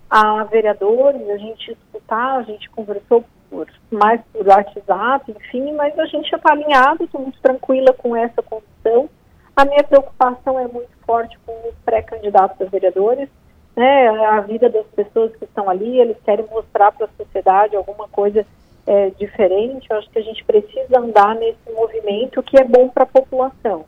a 0.09 0.43
vereadores, 0.43 1.27
a 1.30 1.38
gente 1.38 1.72
escutar, 1.72 2.38
a 2.38 2.43
gente 2.43 2.69
conversou 2.69 3.24
por, 3.50 3.67
mais 3.92 4.22
por 4.32 4.48
WhatsApp, 4.48 5.32
enfim, 5.32 5.74
mas 5.74 5.98
a 5.98 6.06
gente 6.06 6.33
está 6.35 6.51
alinhado, 6.51 7.03
estou 7.03 7.22
muito 7.22 7.40
tranquila 7.42 7.93
com 7.93 8.16
essa 8.16 8.42
condição. 8.43 9.09
A 9.56 9.66
minha 9.66 9.83
preocupação 9.83 10.59
é 10.59 10.67
muito 10.67 10.92
forte 11.06 11.38
com 11.45 11.51
os 11.67 11.75
pré-candidatos 11.85 12.61
a 12.61 12.69
vereadores, 12.69 13.30
né, 13.75 14.08
a 14.08 14.42
vida 14.42 14.69
das 14.69 14.85
pessoas 14.88 15.35
que 15.35 15.45
estão 15.45 15.67
ali, 15.67 16.00
eles 16.00 16.17
querem 16.24 16.45
mostrar 16.45 16.92
para 16.92 17.08
a 17.08 17.09
sociedade 17.17 17.75
alguma 17.75 18.08
coisa 18.08 18.45
é, 18.85 19.09
diferente, 19.11 19.87
eu 19.89 19.97
acho 19.97 20.09
que 20.09 20.19
a 20.19 20.23
gente 20.23 20.43
precisa 20.43 20.99
andar 20.99 21.35
nesse 21.35 21.71
movimento 21.73 22.43
que 22.43 22.57
é 22.57 22.63
bom 22.63 22.89
para 22.89 23.03
a 23.03 23.07
população. 23.07 23.85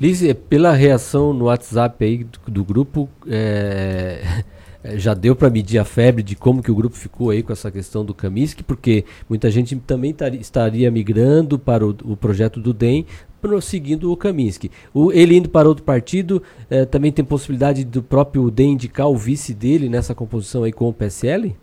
Liz, 0.00 0.20
pela 0.48 0.72
reação 0.72 1.32
no 1.32 1.44
WhatsApp 1.44 2.04
aí 2.04 2.24
do, 2.24 2.38
do 2.48 2.64
grupo, 2.64 3.08
é, 3.28 4.42
já 4.96 5.14
deu 5.14 5.36
para 5.36 5.50
medir 5.50 5.78
a 5.78 5.84
febre 5.84 6.22
de 6.22 6.34
como 6.34 6.62
que 6.62 6.70
o 6.70 6.74
grupo 6.74 6.96
ficou 6.96 7.30
aí 7.30 7.42
com 7.42 7.52
essa 7.52 7.70
questão 7.70 8.04
do 8.04 8.14
Kaminsky, 8.14 8.62
porque 8.62 9.04
muita 9.28 9.50
gente 9.50 9.76
também 9.76 10.12
tar, 10.12 10.34
estaria 10.34 10.90
migrando 10.90 11.58
para 11.58 11.86
o, 11.86 11.90
o, 12.04 12.16
projeto 12.16 12.60
do 12.60 12.72
DEM, 12.72 13.06
prosseguindo 13.40 14.10
o 14.10 14.16
Kaminsky. 14.16 14.70
O, 14.94 15.12
ele 15.12 15.36
indo 15.36 15.48
para 15.48 15.68
outro 15.68 15.84
partido, 15.84 16.42
é, 16.70 16.84
também 16.84 17.12
tem 17.12 17.24
possibilidade 17.24 17.84
do 17.84 18.02
próprio 18.02 18.50
DEM 18.50 18.72
indicar 18.72 19.08
o 19.08 19.16
vice 19.16 19.52
dele 19.52 19.88
nessa 19.88 20.14
composição 20.14 20.64
aí 20.64 20.72
com 20.72 20.88
o 20.88 20.92
PSL? 20.92 21.54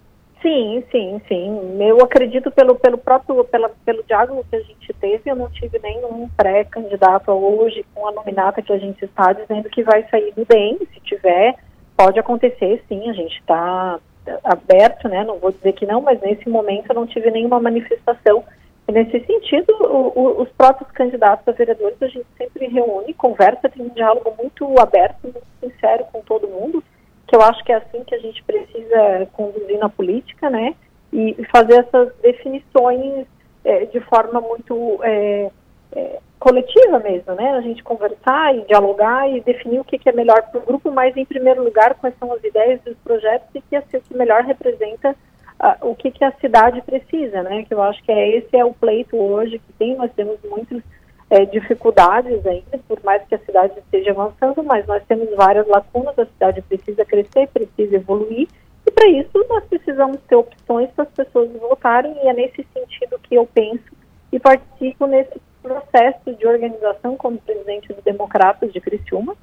Sim, 0.41 0.83
sim, 0.89 1.21
sim. 1.27 1.83
Eu 1.83 2.01
acredito 2.01 2.49
pelo, 2.49 2.75
pelo 2.75 2.97
próprio, 2.97 3.43
pela, 3.43 3.69
pelo 3.85 4.03
diálogo 4.03 4.45
que 4.49 4.55
a 4.55 4.61
gente 4.61 4.93
teve, 4.93 5.29
eu 5.29 5.35
não 5.35 5.49
tive 5.49 5.77
nenhum 5.79 6.29
pré-candidato 6.29 7.31
hoje 7.31 7.85
com 7.93 8.07
a 8.07 8.11
nominata 8.13 8.61
que 8.61 8.71
a 8.71 8.77
gente 8.77 9.03
está 9.03 9.33
dizendo 9.33 9.69
que 9.69 9.83
vai 9.83 10.07
sair 10.09 10.33
do 10.33 10.45
DEM, 10.45 10.77
se 10.93 10.99
tiver, 11.01 11.55
pode 11.97 12.17
acontecer 12.17 12.81
sim, 12.87 13.09
a 13.09 13.13
gente 13.13 13.37
está 13.37 13.99
aberto, 14.45 15.09
né? 15.09 15.25
Não 15.25 15.39
vou 15.39 15.51
dizer 15.51 15.73
que 15.73 15.85
não, 15.85 16.01
mas 16.01 16.21
nesse 16.21 16.47
momento 16.47 16.89
eu 16.89 16.95
não 16.95 17.05
tive 17.05 17.29
nenhuma 17.31 17.59
manifestação. 17.59 18.43
E 18.87 18.91
nesse 18.93 19.19
sentido, 19.25 19.75
o, 19.81 20.19
o, 20.19 20.41
os 20.41 20.49
próprios 20.49 20.89
candidatos 20.91 21.45
a 21.47 21.51
vereadores 21.51 22.01
a 22.01 22.07
gente 22.07 22.25
sempre 22.37 22.67
reúne, 22.67 23.13
conversa, 23.13 23.67
tem 23.67 23.85
um 23.85 23.89
diálogo 23.89 24.33
muito 24.37 24.79
aberto, 24.79 25.17
muito 25.23 25.43
sincero 25.59 26.05
com 26.13 26.21
todo 26.21 26.47
mundo 26.47 26.81
que 27.29 27.35
eu 27.35 27.41
acho 27.41 27.63
que 27.63 27.71
é 27.71 27.75
assim 27.75 28.03
que 28.03 28.15
a 28.15 28.19
gente 28.19 28.43
precisa 28.43 29.27
conduzir 29.33 29.77
na 29.77 29.87
política, 29.87 30.49
né? 30.49 30.75
E 31.13 31.35
fazer 31.51 31.79
essas 31.79 32.11
definições 32.21 33.27
é, 33.63 33.85
de 33.85 33.99
forma 34.01 34.41
muito 34.41 34.99
é, 35.03 35.51
é, 35.91 36.19
coletiva 36.39 36.99
mesmo, 36.99 37.35
né? 37.35 37.51
A 37.51 37.61
gente 37.61 37.83
conversar 37.83 38.55
e 38.55 38.65
dialogar 38.65 39.29
e 39.29 39.41
definir 39.41 39.79
o 39.79 39.83
que, 39.83 39.99
que 39.99 40.09
é 40.09 40.11
melhor 40.11 40.41
para 40.43 40.59
o 40.59 40.65
grupo, 40.65 40.91
mas 40.91 41.15
em 41.15 41.25
primeiro 41.25 41.63
lugar 41.63 41.95
quais 41.95 42.17
são 42.17 42.33
as 42.33 42.43
ideias 42.43 42.81
dos 42.81 42.97
projetos 42.97 43.47
e 43.53 43.61
que, 43.61 43.75
assim, 43.75 43.99
que 43.99 44.17
melhor 44.17 44.43
representa 44.43 45.11
uh, 45.11 45.87
o 45.87 45.95
que, 45.95 46.09
que 46.09 46.23
a 46.23 46.31
cidade 46.39 46.81
precisa, 46.81 47.43
né? 47.43 47.63
Que 47.63 47.73
eu 47.73 47.81
acho 47.83 48.01
que 48.03 48.11
é 48.11 48.37
esse 48.37 48.57
é 48.57 48.65
o 48.65 48.73
pleito 48.73 49.15
hoje 49.15 49.59
que 49.59 49.73
tem, 49.73 49.95
nós 49.95 50.11
temos 50.13 50.39
muitos 50.43 50.81
é, 51.29 51.45
dificuldades 51.45 52.45
ainda, 52.45 52.79
por 52.87 53.01
mais 53.03 53.23
que 53.27 53.35
a 53.35 53.39
cidade 53.39 53.73
esteja 53.77 54.11
avançando, 54.11 54.63
mas 54.63 54.85
nós 54.87 55.03
temos 55.07 55.29
várias 55.35 55.67
lacunas, 55.67 56.17
a 56.17 56.25
cidade 56.25 56.61
precisa 56.63 57.05
crescer, 57.05 57.47
precisa 57.49 57.95
evoluir, 57.95 58.47
e 58.85 58.91
para 58.91 59.07
isso 59.09 59.45
nós 59.47 59.63
precisamos 59.65 60.17
ter 60.27 60.35
opções 60.35 60.89
para 60.91 61.03
as 61.03 61.11
pessoas 61.11 61.51
votarem, 61.51 62.15
e 62.23 62.27
é 62.27 62.33
nesse 62.33 62.65
sentido 62.73 63.19
que 63.19 63.35
eu 63.35 63.47
penso 63.53 63.99
e 64.31 64.39
participo 64.39 65.05
nesse 65.05 65.39
processo 65.61 66.33
de 66.33 66.47
organização 66.47 67.15
como 67.15 67.37
presidente 67.39 67.93
do 67.93 68.01
Democratas 68.01 68.71
de 68.73 68.81
Criciúma, 68.81 69.35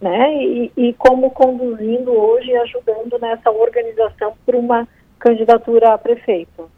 né, 0.00 0.34
e, 0.34 0.72
e 0.76 0.92
como 0.94 1.30
conduzindo 1.30 2.12
hoje 2.12 2.50
e 2.50 2.56
ajudando 2.56 3.18
nessa 3.18 3.50
organização 3.50 4.34
por 4.44 4.54
uma 4.54 4.86
candidatura 5.18 5.94
a 5.94 5.98
prefeito. 5.98 6.70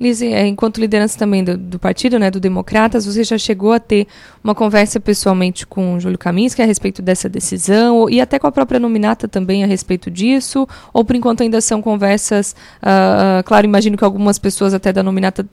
Lise, 0.00 0.32
é, 0.32 0.46
enquanto 0.46 0.78
liderança 0.78 1.18
também 1.18 1.42
do, 1.42 1.58
do, 1.58 1.78
partido, 1.78 2.18
né, 2.18 2.30
do 2.30 2.38
Democratas, 2.38 3.04
você 3.04 3.24
já 3.24 3.36
chegou 3.36 3.72
a 3.72 3.80
ter 3.80 4.06
uma 4.44 4.54
conversa 4.54 5.00
pessoalmente 5.00 5.66
com 5.66 5.94
o 5.94 6.00
Júlio 6.00 6.16
Kaminski 6.16 6.62
a 6.62 6.64
respeito 6.64 7.02
dessa 7.02 7.28
decisão 7.28 8.08
e 8.08 8.20
até 8.20 8.38
com 8.38 8.46
a 8.46 8.52
própria 8.52 8.78
nominata 8.78 9.26
também 9.26 9.64
a 9.64 9.66
respeito 9.66 10.08
disso? 10.08 10.68
Ou 10.92 11.04
por 11.04 11.16
enquanto 11.16 11.42
ainda 11.42 11.60
são 11.60 11.82
conversas? 11.82 12.54
Uh, 12.80 13.42
claro, 13.44 13.66
imagino 13.66 13.96
que 13.96 14.04
algumas 14.04 14.38
pessoas 14.38 14.72
até 14.72 14.92
da 14.92 15.02
nominata 15.02 15.44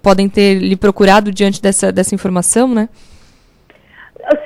podem 0.00 0.28
ter 0.28 0.60
lhe 0.60 0.76
procurado 0.76 1.32
diante 1.32 1.60
dessa, 1.60 1.90
dessa 1.90 2.14
informação, 2.14 2.68
né? 2.68 2.88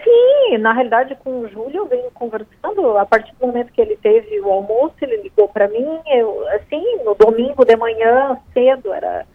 Sim, 0.02 0.35
na 0.58 0.72
realidade 0.72 1.16
com 1.16 1.40
o 1.40 1.48
Júlio 1.48 1.78
eu 1.78 1.86
venho 1.86 2.10
conversando, 2.12 2.96
a 2.96 3.04
partir 3.04 3.34
do 3.36 3.46
momento 3.46 3.72
que 3.72 3.80
ele 3.80 3.96
teve 3.96 4.40
o 4.40 4.50
almoço, 4.50 4.94
ele 5.02 5.16
ligou 5.18 5.48
para 5.48 5.68
mim, 5.68 5.86
eu, 6.06 6.46
assim, 6.48 7.02
no 7.04 7.14
domingo 7.14 7.64
de 7.64 7.76
manhã, 7.76 8.38
cedo, 8.52 8.92
era 8.92 9.26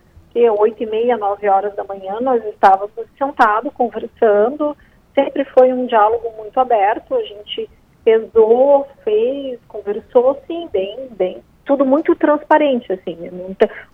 oito 0.60 0.82
e 0.82 0.86
meia, 0.86 1.18
nove 1.18 1.48
horas 1.48 1.76
da 1.76 1.84
manhã, 1.84 2.20
nós 2.22 2.44
estávamos 2.46 2.92
sentados, 3.18 3.74
conversando, 3.74 4.76
sempre 5.14 5.44
foi 5.46 5.74
um 5.74 5.86
diálogo 5.86 6.32
muito 6.38 6.58
aberto, 6.60 7.16
a 7.16 7.24
gente 7.24 7.70
pesou, 8.04 8.88
fez, 9.04 9.60
conversou, 9.68 10.40
sim, 10.48 10.70
bem, 10.72 11.10
bem, 11.12 11.44
tudo 11.66 11.86
muito 11.86 12.16
transparente, 12.16 12.92
assim, 12.94 13.18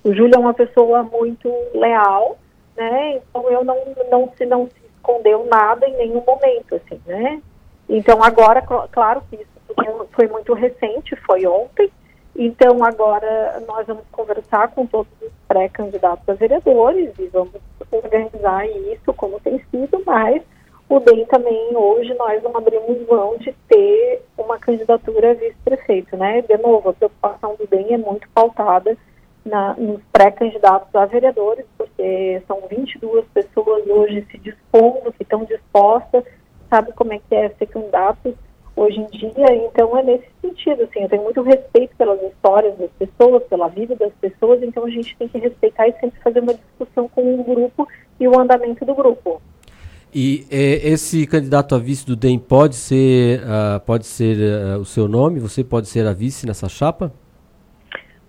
o 0.04 0.14
Júlio 0.14 0.36
é 0.36 0.40
uma 0.40 0.54
pessoa 0.54 1.04
muito 1.04 1.52
leal, 1.74 2.38
né, 2.76 3.18
então 3.18 3.50
eu 3.50 3.64
não, 3.64 3.78
não, 4.10 4.32
se, 4.38 4.46
não 4.46 4.68
se 4.68 4.86
escondeu 5.08 5.45
nada 5.45 5.88
em 5.88 5.95
nenhum 5.95 6.24
momento, 6.26 6.76
assim, 6.76 7.00
né? 7.06 7.42
Então 7.88 8.22
agora, 8.22 8.61
claro 8.92 9.24
que 9.30 9.38
isso 9.38 9.48
foi 10.11 10.27
muito 10.27 10.53
recente, 10.53 11.16
foi 11.26 11.45
ontem, 11.48 11.90
então 12.36 12.84
agora 12.84 13.64
nós 13.66 13.88
vamos 13.88 14.03
conversar 14.11 14.69
com 14.69 14.86
todos 14.86 15.11
os 15.22 15.32
pré-candidatos 15.48 16.27
a 16.27 16.34
vereadores 16.34 17.11
e 17.18 17.27
vamos 17.27 17.56
organizar 17.90 18.68
isso 18.68 19.14
como 19.14 19.40
tem 19.40 19.64
sido, 19.72 20.03
mas 20.06 20.44
o 20.90 21.00
DEM 21.00 21.26
também, 21.26 21.76
hoje 21.76 22.14
nós 22.16 22.42
não 22.44 22.56
abrimos 22.56 23.08
mão 23.08 23.38
de 23.38 23.53
ter 23.68 24.22
uma 24.38 24.58
candidatura 24.58 25.32
a 25.32 25.34
vice-prefeito, 25.34 26.16
né? 26.16 26.42
De 26.42 26.58
novo, 26.58 26.90
a 26.90 26.94
preocupação 26.94 27.56
do 27.56 27.68
DEM 27.68 27.94
é 27.94 27.98
muito 27.98 28.27
pautada 28.30 28.98
na, 29.48 29.74
nos 29.76 30.01
pré-candidatos 30.11 30.93
a 30.93 31.06
vereadores, 31.06 31.66
porque 31.77 32.42
são 32.48 32.61
22 32.69 33.26
pessoas 33.34 33.88
hoje 33.88 34.26
se 34.32 34.38
dispondo, 34.38 35.11
que 35.14 35.24
estão 35.24 35.43
dispostas, 35.45 36.24
sabe 36.69 36.92
como 36.93 37.14
é 37.14 37.19
que 37.19 37.35
é 37.35 37.50
ser 37.50 37.67
candidato 37.67 38.38
hoje 38.76 39.00
em 39.00 39.08
dia, 39.08 39.56
então 39.56 39.98
é 39.98 40.03
nesse 40.03 40.27
sentido, 40.40 40.84
assim, 40.84 41.01
eu 41.01 41.09
tenho 41.09 41.24
muito 41.24 41.42
respeito 41.42 41.95
pelas 41.98 42.22
histórias 42.22 42.77
das 42.77 42.92
pessoas, 42.92 43.43
pela 43.45 43.67
vida 43.69 43.95
das 43.95 44.14
pessoas, 44.22 44.61
então 44.61 44.85
a 44.85 44.90
gente 44.90 45.17
tem 45.17 45.27
que 45.27 45.40
respeitar 45.40 45.88
e 45.88 45.93
sempre 45.93 46.22
fazer 46.22 46.42
uma 46.42 46.53
discussão 46.53 47.09
com 47.09 47.40
o 47.40 47.43
grupo 47.43 47.88
e 48.19 48.27
o 48.27 48.40
andamento 48.40 48.85
do 48.85 48.93
grupo. 48.93 49.42
E 50.14 50.45
é, 50.50 50.90
esse 50.90 51.26
candidato 51.27 51.76
a 51.76 51.80
vice 51.80 52.06
do 52.06 52.16
DEM 52.16 52.40
pode 52.40 52.76
ser, 52.76 53.42
uh, 53.42 53.80
pode 53.80 54.06
ser 54.06 54.38
uh, 54.38 54.80
o 54.80 54.85
seu 54.85 55.08
nome? 55.08 55.40
Você 55.40 55.64
pode 55.64 55.88
ser 55.88 56.06
a 56.08 56.14
vice 56.14 56.45
nessa 56.45 56.69
chapa? 56.69 57.11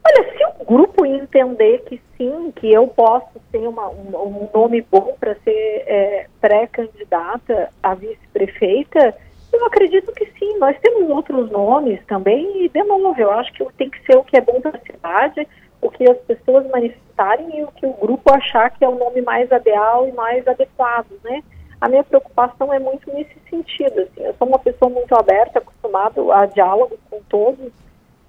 Olha, 0.05 0.33
se 0.33 0.45
grupo 0.69 1.07
entender 1.07 1.79
que 1.87 2.01
sim, 2.17 2.53
que 2.55 2.71
eu 2.71 2.87
posso 2.89 3.41
ter 3.51 3.67
uma, 3.67 3.89
um, 3.89 4.15
um 4.15 4.49
nome 4.53 4.83
bom 4.83 5.17
para 5.19 5.35
ser 5.37 5.85
é, 5.87 6.27
pré-candidata 6.41 7.71
a 7.83 7.95
vice-prefeita, 7.95 9.17
eu 9.53 9.65
acredito 9.65 10.13
que 10.13 10.27
sim. 10.39 10.59
Nós 10.59 10.79
temos 10.81 11.09
outros 11.09 11.51
nomes 11.51 12.05
também 12.07 12.65
e, 12.65 12.69
de 12.69 12.83
novo, 12.85 13.19
eu 13.19 13.31
acho 13.31 13.53
que 13.55 13.65
tem 13.79 13.89
que 13.89 14.05
ser 14.05 14.17
o 14.17 14.25
que 14.25 14.37
é 14.37 14.41
bom 14.41 14.61
para 14.61 14.77
a 14.77 14.81
cidade, 14.81 15.49
o 15.81 15.91
que 15.91 16.09
as 16.09 16.19
pessoas 16.19 16.69
manifestarem 16.71 17.59
e 17.59 17.65
o 17.65 17.69
que 17.69 17.87
o 17.87 17.95
grupo 17.95 18.35
achar 18.35 18.71
que 18.71 18.85
é 18.85 18.89
o 18.89 18.99
nome 18.99 19.23
mais 19.23 19.51
ideal 19.51 20.07
e 20.07 20.13
mais 20.13 20.47
adequado, 20.47 21.13
né? 21.25 21.43
A 21.81 21.89
minha 21.89 22.03
preocupação 22.03 22.75
é 22.75 22.79
muito 22.79 23.11
nesse 23.13 23.37
sentido, 23.49 24.01
assim. 24.01 24.21
Eu 24.21 24.35
sou 24.35 24.49
uma 24.49 24.59
pessoa 24.59 24.91
muito 24.91 25.15
aberta, 25.15 25.61
acostumada 25.61 26.21
a 26.35 26.45
diálogo 26.45 26.99
com 27.09 27.21
todos, 27.29 27.73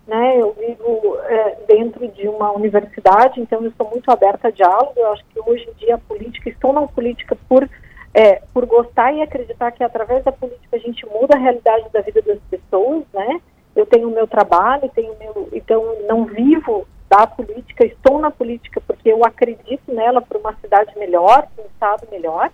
né? 0.10 0.42
Eu 0.42 0.52
vivo 0.54 1.18
é, 1.26 1.58
dentro 1.68 2.08
de 2.08 2.28
uma 2.28 2.52
universidade, 2.52 3.40
então 3.40 3.64
eu 3.64 3.72
sou 3.78 3.90
muito 3.90 4.10
aberta 4.12 4.48
a 4.48 4.52
diálogo. 4.52 4.94
Eu 4.98 5.14
acho 5.14 5.24
que 5.26 5.40
hoje 5.40 5.70
em 5.70 5.74
dia 5.74 5.96
a 5.96 6.00
política, 6.00 6.50
estou 6.50 6.74
na 6.74 6.86
política 6.88 7.38
por 7.48 7.70
é, 8.14 8.42
por 8.52 8.66
gostar 8.66 9.14
e 9.14 9.22
acreditar 9.22 9.72
que 9.72 9.84
através 9.84 10.24
da 10.24 10.32
política 10.32 10.76
a 10.76 10.80
gente 10.80 11.06
muda 11.06 11.36
a 11.36 11.40
realidade 11.40 11.88
da 11.94 12.02
vida 12.02 12.22
das 12.24 12.40
pessoas, 12.50 13.04
né? 13.14 13.40
Eu 13.76 13.86
tenho 13.86 14.10
o 14.10 14.12
meu 14.12 14.28
trabalho, 14.28 14.90
tenho 14.94 15.16
meu, 15.20 15.48
então 15.54 15.96
não 16.08 16.26
vivo 16.26 16.88
da 17.08 17.28
política, 17.28 17.86
estou 17.86 18.20
na 18.20 18.32
política 18.32 18.82
porque 18.82 19.10
eu 19.10 19.24
acredito 19.24 19.94
nela 19.94 20.22
para 20.22 20.38
uma 20.38 20.56
cidade 20.56 20.98
melhor, 20.98 21.48
para 21.56 21.64
um 21.64 21.68
estado 21.68 22.08
melhor. 22.12 22.52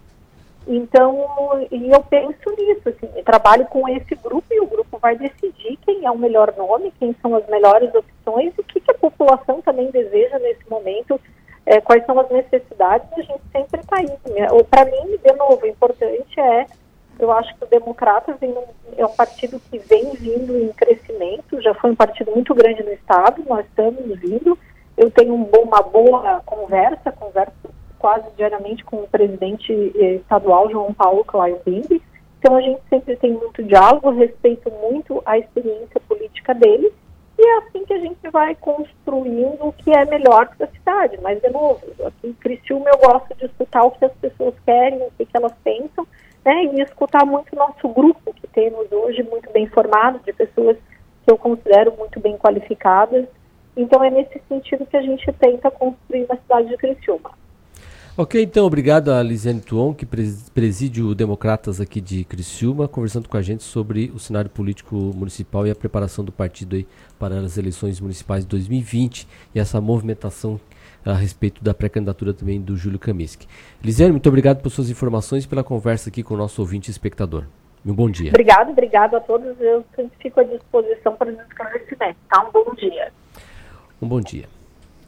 Então, 0.68 1.27
e 1.72 1.92
eu 1.92 2.02
penso 2.02 2.50
nisso, 2.58 2.90
assim, 2.90 3.10
eu 3.16 3.24
trabalho 3.24 3.66
com 3.66 3.88
esse 3.88 4.16
grupo 4.16 4.48
e 4.52 4.60
o 4.60 4.68
grupo 4.68 4.98
vai 4.98 5.16
decidir 5.16 5.77
quem 5.85 6.06
é 6.06 6.11
o 6.11 6.18
melhor 6.18 6.53
nome, 6.58 6.94
quem 7.00 7.16
são 7.22 7.35
as 7.35 7.48
melhores 7.48 7.94
opções 7.94 8.53
o 8.58 8.64
que, 8.64 8.80
que 8.80 8.92
a 8.92 8.95
população 8.95 9.61
também 9.61 9.92
deseja 9.92 10.40
nesse 10.40 10.68
momento 10.69 11.19
é, 11.66 11.80
quais 11.82 12.06
são 12.06 12.19
as 12.19 12.30
necessidades, 12.30 13.08
a 13.14 13.22
gente 13.22 13.42
sempre 13.52 13.82
está 13.82 13.98
aí. 13.98 14.10
Para 14.69 14.85
mim, 14.85 15.18
de 15.24 15.34
novo, 15.34 15.64
o 15.64 15.68
importante 15.68 16.40
é, 16.40 16.66
eu 17.19 17.32
acho 17.32 17.56
que 17.56 17.64
o 17.64 17.68
Democratas 17.68 18.35
é 18.98 19.06
um 19.06 19.16
partido 19.16 19.60
que 19.60 19.77
vem 19.80 20.11
vindo 20.11 20.58
em 20.58 20.69
crescimento, 20.74 21.61
já 21.61 21.74
foi 21.74 21.92
um 21.92 21.95
partido 21.95 22.32
muito 22.32 22.53
grande 22.53 22.84
no 22.84 22.92
Estado, 22.92 23.44
nós 23.48 23.66
estamos 23.66 24.19
vindo, 24.19 24.58
eu 24.98 25.10
tenho 25.11 25.34
um 25.34 25.50
uma 25.64 25.82
boa 25.82 26.42
conversa, 26.45 27.11
converso 27.11 27.53
quase 27.98 28.25
diariamente 28.35 28.83
com 28.83 28.98
o 28.98 29.07
presidente 29.07 29.72
eh, 29.95 30.15
estadual, 30.15 30.69
João 30.69 30.93
Paulo 30.93 31.24
Claio 31.24 31.59
Bimbi, 31.65 32.01
então 32.40 32.56
a 32.56 32.61
gente 32.61 32.82
sempre 32.90 33.15
tem 33.15 33.33
muito 33.33 33.64
diálogo, 33.64 34.11
respeito 34.11 34.72
muito 34.72 35.22
a 35.25 35.38
experiência 35.38 35.99
política 36.07 36.53
dele, 36.53 36.93
e 37.38 37.43
é 37.43 37.57
assim 37.57 37.83
que 37.85 37.93
a 37.93 37.99
gente 37.99 38.30
vai 38.30 38.56
construindo 38.56 39.65
o 39.65 39.74
que 39.74 39.91
é 39.91 40.06
melhor 40.06 40.48
para 40.56 40.67
a 40.67 40.69
cidade. 40.69 41.19
Mas, 41.22 41.41
de 41.41 41.49
novo, 41.49 41.82
aqui 42.06 42.27
em 42.27 42.33
Criciúma 42.33 42.90
eu 42.90 42.98
gosto 42.99 43.35
de 43.35 43.45
escutar 43.45 43.83
o 43.83 43.91
que 43.91 44.06
as 44.06 44.14
pessoas 44.14 44.53
querem, 44.64 45.01
o 45.01 45.11
que, 45.17 45.25
que 45.25 45.35
elas 45.35 45.53
pensam, 45.64 46.07
né? 46.45 46.65
E 46.65 46.82
escutar 46.82 47.25
muito 47.25 47.51
o 47.53 47.56
nosso 47.56 47.90
grupo 47.90 48.33
que 48.33 48.48
temos 48.48 48.90
hoje, 48.91 49.24
muito 49.24 49.51
bem 49.51 49.67
formado, 49.67 50.19
de 50.19 50.32
pessoas 50.32 50.77
que 51.25 51.32
eu 51.32 51.38
considero 51.38 51.93
muito 51.98 52.19
bem 52.19 52.38
qualificadas. 52.38 53.25
Então 53.75 54.03
é 54.03 54.09
nesse 54.09 54.40
sentido 54.48 54.85
que 54.85 54.95
a 54.95 55.01
gente 55.01 55.30
tenta 55.33 55.69
construir 55.69 56.25
uma 56.25 56.38
cidade 56.38 56.69
de 56.69 56.77
Criciúma. 56.77 57.32
Ok, 58.18 58.42
então 58.42 58.66
obrigado 58.66 59.11
a 59.11 59.22
Lisiane 59.22 59.60
Tuon, 59.60 59.94
que 59.94 60.06
preside 60.06 61.03
o 61.03 61.14
Democratas 61.14 61.82
aqui 61.82 62.00
de 62.00 62.24
Criciúma, 62.24 62.88
conversando 62.88 63.27
com 63.27 63.35
a 63.35 63.42
gente 63.42 63.61
sobre 63.61 64.10
o 64.16 64.19
cenário 64.19 64.50
político 64.50 64.95
municipal 64.95 65.68
e 65.68 65.72
a 65.72 65.76
preparação 65.76 66.24
do 66.24 66.32
partido 66.32 66.77
aí 66.77 66.88
para 67.19 67.38
as 67.42 67.58
eleições 67.58 68.00
municipais 68.00 68.45
de 68.45 68.50
2020 68.52 69.27
e 69.53 69.60
essa 69.60 69.82
movimentação 69.82 70.58
a 71.03 71.11
respeito 71.11 71.61
da 71.61 71.74
pré-candidatura 71.74 72.34
também 72.34 72.61
do 72.61 72.77
Júlio 72.77 72.98
Kamiski. 72.98 73.50
Lisiane, 73.84 74.14
muito 74.14 74.30
obrigado 74.30 74.61
por 74.61 74.69
suas 74.69 74.90
informações 74.90 75.44
e 75.44 75.48
pela 75.50 75.61
conversa 75.61 76.08
aqui 76.08 76.24
com 76.24 76.35
o 76.35 76.38
nosso 76.38 76.61
ouvinte 76.61 76.88
e 76.88 76.92
espectador. 76.92 77.44
Um 77.85 77.94
bom 77.94 78.10
dia. 78.10 78.30
Obrigado, 78.30 78.72
obrigado 78.72 79.16
a 79.16 79.19
todos. 79.19 79.60
Eu 79.60 79.84
fico 80.22 80.40
à 80.40 80.44
disposição 80.44 81.18
para 81.18 81.34
os 81.34 81.40
esclarecimentos. 81.50 82.22
Tá? 82.30 82.48
Um 82.48 82.52
bom 82.53 82.76
dia. 82.76 83.11
Um 84.02 84.08
bom 84.08 84.22
dia. 84.22 84.45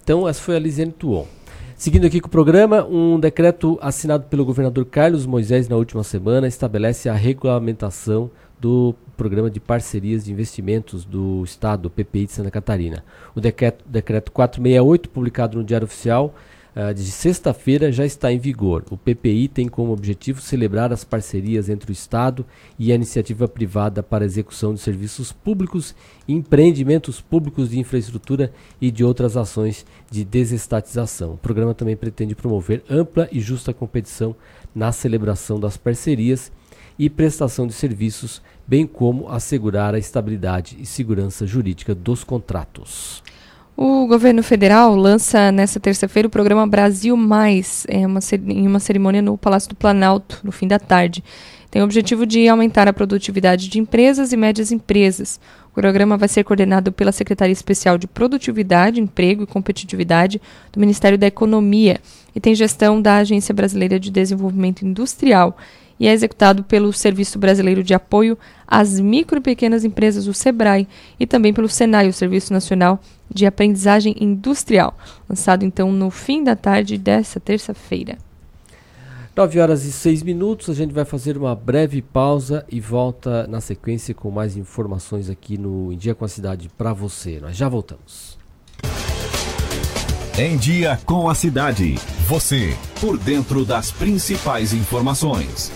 Então, 0.04 0.28
essa 0.28 0.42
foi 0.42 0.58
a 0.58 0.60
Lisiane 0.60 0.92
Tuon. 0.92 1.37
Seguindo 1.78 2.08
aqui 2.08 2.20
com 2.20 2.28
o 2.28 2.32
programa, 2.32 2.84
um 2.84 3.20
decreto 3.20 3.78
assinado 3.80 4.24
pelo 4.24 4.44
governador 4.44 4.84
Carlos 4.84 5.28
Moisés 5.28 5.70
na 5.70 5.76
última 5.76 6.04
semana 6.04 6.48
estabelece 6.48 7.08
a 7.08 7.14
regulamentação 7.14 8.32
do 8.60 8.96
Programa 9.16 9.48
de 9.48 9.60
Parcerias 9.60 10.26
de 10.26 10.32
Investimentos 10.32 11.06
do 11.06 11.44
Estado, 11.44 11.88
PPI 11.88 12.26
de 12.26 12.32
Santa 12.32 12.50
Catarina. 12.50 13.06
O 13.36 13.40
decreto, 13.40 13.86
decreto 13.88 14.32
468, 14.32 15.08
publicado 15.12 15.60
no 15.60 15.64
Diário 15.64 15.86
Oficial, 15.86 16.34
uh, 16.78 16.94
de 16.94 17.04
sexta-feira 17.04 17.92
já 17.92 18.06
está 18.06 18.32
em 18.32 18.38
vigor. 18.38 18.86
O 18.92 18.98
PPI 18.98 19.48
tem 19.48 19.68
como 19.68 19.92
objetivo 19.92 20.40
celebrar 20.40 20.94
as 20.94 21.04
parcerias 21.04 21.68
entre 21.70 21.92
o 21.92 21.94
Estado 21.94 22.46
e 22.78 22.92
a 22.92 22.96
iniciativa 22.96 23.48
privada 23.48 24.04
para 24.04 24.24
a 24.24 24.28
execução 24.28 24.74
de 24.74 24.80
serviços 24.80 25.32
públicos, 25.32 25.96
empreendimentos 26.28 27.20
públicos 27.20 27.72
de 27.72 27.80
infraestrutura 27.80 28.54
e 28.80 28.92
de 28.92 29.04
outras 29.04 29.36
ações 29.36 29.86
de 30.12 30.24
desestatização. 30.24 31.34
O 31.34 31.38
programa 31.38 31.74
também 31.74 31.98
pretende 31.98 32.36
promover 32.36 32.84
ampla 32.88 33.28
e 33.32 33.40
justa 33.40 33.74
competição 33.74 34.36
na 34.76 34.92
celebração 34.92 35.60
das 35.60 35.76
parcerias 35.76 36.52
e 37.00 37.10
prestação 37.10 37.68
de 37.68 37.74
serviços, 37.74 38.42
bem 38.68 38.86
como 38.86 39.30
assegurar 39.30 39.94
a 39.94 40.00
estabilidade 40.00 40.78
e 40.80 40.86
segurança 40.86 41.46
jurídica 41.46 41.94
dos 41.94 42.24
contratos. 42.24 43.24
O 43.80 44.08
governo 44.08 44.42
federal 44.42 44.96
lança 44.96 45.52
nesta 45.52 45.80
terça-feira 45.80 46.28
o 46.28 46.32
programa 46.32 46.66
Brasil 46.66 47.16
Mais, 47.16 47.86
uma, 47.88 48.20
em 48.48 48.66
uma 48.66 48.80
cerimônia 48.80 49.22
no 49.22 49.38
Palácio 49.38 49.70
do 49.70 49.76
Planalto, 49.76 50.40
no 50.44 50.52
fim 50.52 50.68
da 50.68 50.80
tarde. 50.80 51.24
Tem 51.70 51.80
o 51.80 51.86
objetivo 51.86 52.26
de 52.26 52.48
aumentar 52.48 52.88
a 52.88 52.94
produtividade 52.94 53.70
de 53.70 53.78
empresas 53.78 54.34
e 54.34 54.38
médias 54.38 54.72
empresas. 54.72 55.40
O 55.70 55.76
programa 55.80 56.18
vai 56.18 56.28
ser 56.28 56.44
coordenado 56.44 56.92
pela 56.92 57.12
Secretaria 57.12 57.54
Especial 57.54 58.00
de 58.00 58.08
Produtividade, 58.08 59.00
Emprego 59.00 59.44
e 59.44 59.48
Competitividade 59.48 60.42
do 60.74 60.80
Ministério 60.80 61.16
da 61.16 61.28
Economia 61.28 62.02
e 62.34 62.40
tem 62.40 62.56
gestão 62.56 63.00
da 63.00 63.18
Agência 63.18 63.54
Brasileira 63.54 64.00
de 64.00 64.10
Desenvolvimento 64.10 64.84
Industrial 64.84 65.56
e 66.00 66.08
é 66.08 66.14
executado 66.14 66.64
pelo 66.64 66.94
Serviço 66.94 67.40
Brasileiro 67.40 67.84
de 67.84 67.94
Apoio 67.94 68.38
às 68.68 69.00
Micro 69.00 69.38
e 69.38 69.42
Pequenas 69.42 69.84
Empresas, 69.84 70.28
o 70.28 70.34
SEBRAE, 70.34 70.88
e 71.20 71.26
também 71.26 71.54
pelo 71.54 71.70
SENAI, 71.70 72.10
o 72.10 72.14
Serviço 72.14 72.54
Nacional 72.54 73.00
de 73.34 73.46
Aprendizagem 73.46 74.16
Industrial, 74.20 74.98
lançado 75.28 75.64
então 75.64 75.92
no 75.92 76.10
fim 76.10 76.44
da 76.44 76.56
tarde 76.56 76.98
dessa 76.98 77.40
terça-feira. 77.40 78.18
9 79.36 79.60
horas 79.60 79.86
e 79.86 79.92
6 79.92 80.24
minutos, 80.24 80.68
a 80.68 80.74
gente 80.74 80.92
vai 80.92 81.06
fazer 81.06 81.38
uma 81.38 81.54
breve 81.54 82.02
pausa 82.02 82.66
e 82.72 82.80
volta 82.80 83.46
na 83.46 83.62
sequência 83.62 84.12
com 84.12 84.32
mais 84.32 84.58
informações 84.58 85.30
aqui 85.30 85.60
no 85.60 85.94
Em 85.94 85.98
Dia 85.98 86.16
com 86.16 86.26
a 86.26 86.28
Cidade 86.28 86.70
para 86.76 86.92
você. 86.92 87.40
Nós 87.40 87.56
já 87.56 87.70
voltamos. 87.70 88.36
Em 90.40 90.58
Dia 90.58 91.00
com 91.06 91.30
a 91.30 91.36
Cidade. 91.36 91.96
Você, 92.28 92.76
por 93.00 93.16
dentro 93.20 93.64
das 93.64 93.92
principais 93.92 94.74
informações. 94.74 95.72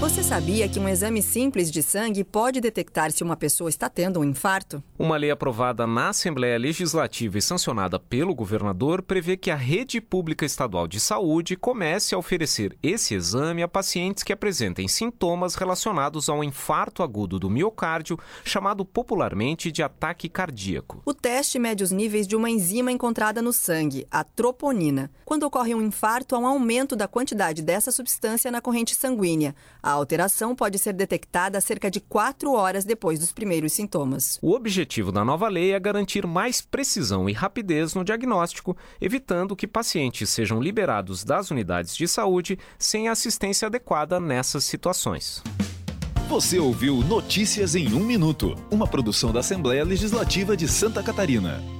Você 0.00 0.22
sabia 0.22 0.66
que 0.66 0.80
um 0.80 0.88
exame 0.88 1.20
simples 1.20 1.70
de 1.70 1.82
sangue 1.82 2.24
pode 2.24 2.58
detectar 2.58 3.12
se 3.12 3.22
uma 3.22 3.36
pessoa 3.36 3.68
está 3.68 3.86
tendo 3.86 4.18
um 4.18 4.24
infarto? 4.24 4.82
Uma 4.98 5.18
lei 5.18 5.30
aprovada 5.30 5.86
na 5.86 6.08
Assembleia 6.08 6.58
Legislativa 6.58 7.36
e 7.36 7.42
sancionada 7.42 8.00
pelo 8.00 8.34
governador 8.34 9.02
prevê 9.02 9.36
que 9.36 9.50
a 9.50 9.56
rede 9.56 10.00
pública 10.00 10.46
estadual 10.46 10.88
de 10.88 10.98
saúde 10.98 11.54
comece 11.54 12.14
a 12.14 12.18
oferecer 12.18 12.78
esse 12.82 13.14
exame 13.14 13.62
a 13.62 13.68
pacientes 13.68 14.22
que 14.22 14.32
apresentem 14.32 14.88
sintomas 14.88 15.54
relacionados 15.54 16.30
ao 16.30 16.42
infarto 16.42 17.02
agudo 17.02 17.38
do 17.38 17.50
miocárdio, 17.50 18.18
chamado 18.42 18.86
popularmente 18.86 19.70
de 19.70 19.82
ataque 19.82 20.30
cardíaco. 20.30 21.02
O 21.04 21.12
teste 21.12 21.58
mede 21.58 21.84
os 21.84 21.90
níveis 21.90 22.26
de 22.26 22.34
uma 22.34 22.48
enzima 22.48 22.90
encontrada 22.90 23.42
no 23.42 23.52
sangue, 23.52 24.06
a 24.10 24.24
troponina. 24.24 25.10
Quando 25.26 25.42
ocorre 25.42 25.74
um 25.74 25.82
infarto, 25.82 26.34
há 26.34 26.38
um 26.38 26.46
aumento 26.46 26.96
da 26.96 27.06
quantidade 27.06 27.60
dessa 27.60 27.92
substância 27.92 28.50
na 28.50 28.62
corrente 28.62 28.94
sanguínea. 28.94 29.54
A 29.90 29.94
alteração 29.94 30.54
pode 30.54 30.78
ser 30.78 30.92
detectada 30.92 31.60
cerca 31.60 31.90
de 31.90 31.98
4 31.98 32.52
horas 32.52 32.84
depois 32.84 33.18
dos 33.18 33.32
primeiros 33.32 33.72
sintomas. 33.72 34.38
O 34.40 34.52
objetivo 34.52 35.10
da 35.10 35.24
nova 35.24 35.48
lei 35.48 35.72
é 35.72 35.80
garantir 35.80 36.28
mais 36.28 36.60
precisão 36.60 37.28
e 37.28 37.32
rapidez 37.32 37.92
no 37.92 38.04
diagnóstico, 38.04 38.76
evitando 39.00 39.56
que 39.56 39.66
pacientes 39.66 40.30
sejam 40.30 40.62
liberados 40.62 41.24
das 41.24 41.50
unidades 41.50 41.96
de 41.96 42.06
saúde 42.06 42.56
sem 42.78 43.08
assistência 43.08 43.66
adequada 43.66 44.20
nessas 44.20 44.62
situações. 44.62 45.42
Você 46.28 46.60
ouviu 46.60 46.98
Notícias 46.98 47.74
em 47.74 47.92
um 47.92 48.04
Minuto, 48.04 48.54
uma 48.70 48.86
produção 48.86 49.32
da 49.32 49.40
Assembleia 49.40 49.82
Legislativa 49.82 50.56
de 50.56 50.68
Santa 50.68 51.02
Catarina. 51.02 51.79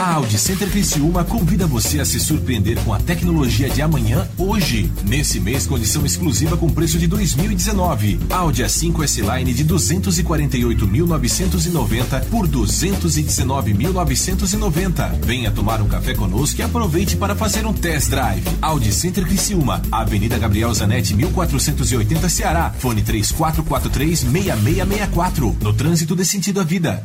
A 0.00 0.14
Audi 0.14 0.38
Center 0.38 0.70
Criciúma 0.70 1.22
convida 1.24 1.66
você 1.66 2.00
a 2.00 2.06
se 2.06 2.18
surpreender 2.18 2.82
com 2.84 2.94
a 2.94 2.98
tecnologia 2.98 3.68
de 3.68 3.82
amanhã 3.82 4.26
hoje. 4.38 4.90
Nesse 5.04 5.38
mês, 5.38 5.66
condição 5.66 6.06
exclusiva 6.06 6.56
com 6.56 6.70
preço 6.70 6.98
de 6.98 7.06
2019. 7.06 8.18
Audi 8.30 8.64
A5 8.64 9.04
S-Line 9.04 9.52
de 9.52 9.62
248.990 9.66 12.24
por 12.30 12.48
219.990. 12.48 15.20
Venha 15.22 15.50
tomar 15.50 15.82
um 15.82 15.88
café 15.88 16.14
conosco 16.14 16.62
e 16.62 16.64
aproveite 16.64 17.16
para 17.16 17.36
fazer 17.36 17.66
um 17.66 17.74
test 17.74 18.08
drive. 18.08 18.42
Audi 18.62 18.94
Center 18.94 19.26
Criciúma, 19.26 19.82
Avenida 19.92 20.38
Gabriel 20.38 20.72
Zanetti, 20.72 21.12
1480 21.12 22.26
Ceará. 22.30 22.72
Fone 22.78 23.02
3443-6664. 23.02 25.56
No 25.60 25.74
trânsito 25.74 26.16
dê 26.16 26.24
sentido 26.24 26.58
à 26.58 26.64
vida. 26.64 27.04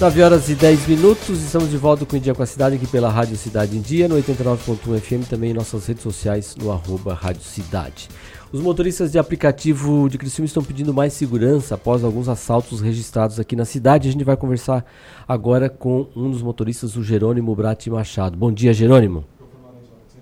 9 0.00 0.22
horas 0.22 0.48
e 0.48 0.56
10 0.56 0.88
minutos, 0.88 1.40
estamos 1.40 1.70
de 1.70 1.76
volta 1.76 2.04
com 2.04 2.16
o 2.16 2.20
Dia 2.20 2.34
com 2.34 2.42
a 2.42 2.46
Cidade 2.46 2.74
aqui 2.74 2.86
pela 2.86 3.08
Rádio 3.08 3.36
Cidade 3.36 3.76
em 3.76 3.80
Dia, 3.80 4.08
no 4.08 4.16
89.1 4.16 4.98
FM, 4.98 5.30
também 5.30 5.52
em 5.52 5.54
nossas 5.54 5.86
redes 5.86 6.02
sociais 6.02 6.56
no 6.56 6.72
arroba 6.72 7.14
Rádio 7.14 7.42
Cidade. 7.42 8.08
Os 8.52 8.60
motoristas 8.60 9.12
de 9.12 9.20
aplicativo 9.20 10.08
de 10.08 10.18
Criciúma 10.18 10.46
estão 10.46 10.64
pedindo 10.64 10.92
mais 10.92 11.12
segurança 11.12 11.76
após 11.76 12.02
alguns 12.02 12.28
assaltos 12.28 12.80
registrados 12.80 13.38
aqui 13.38 13.54
na 13.54 13.64
cidade. 13.64 14.08
A 14.08 14.12
gente 14.12 14.24
vai 14.24 14.36
conversar 14.36 14.84
agora 15.28 15.68
com 15.68 16.08
um 16.16 16.28
dos 16.28 16.42
motoristas, 16.42 16.96
o 16.96 17.02
Jerônimo 17.02 17.54
Brati 17.54 17.88
Machado. 17.88 18.36
Bom 18.36 18.50
dia, 18.50 18.72
Jerônimo. 18.72 19.24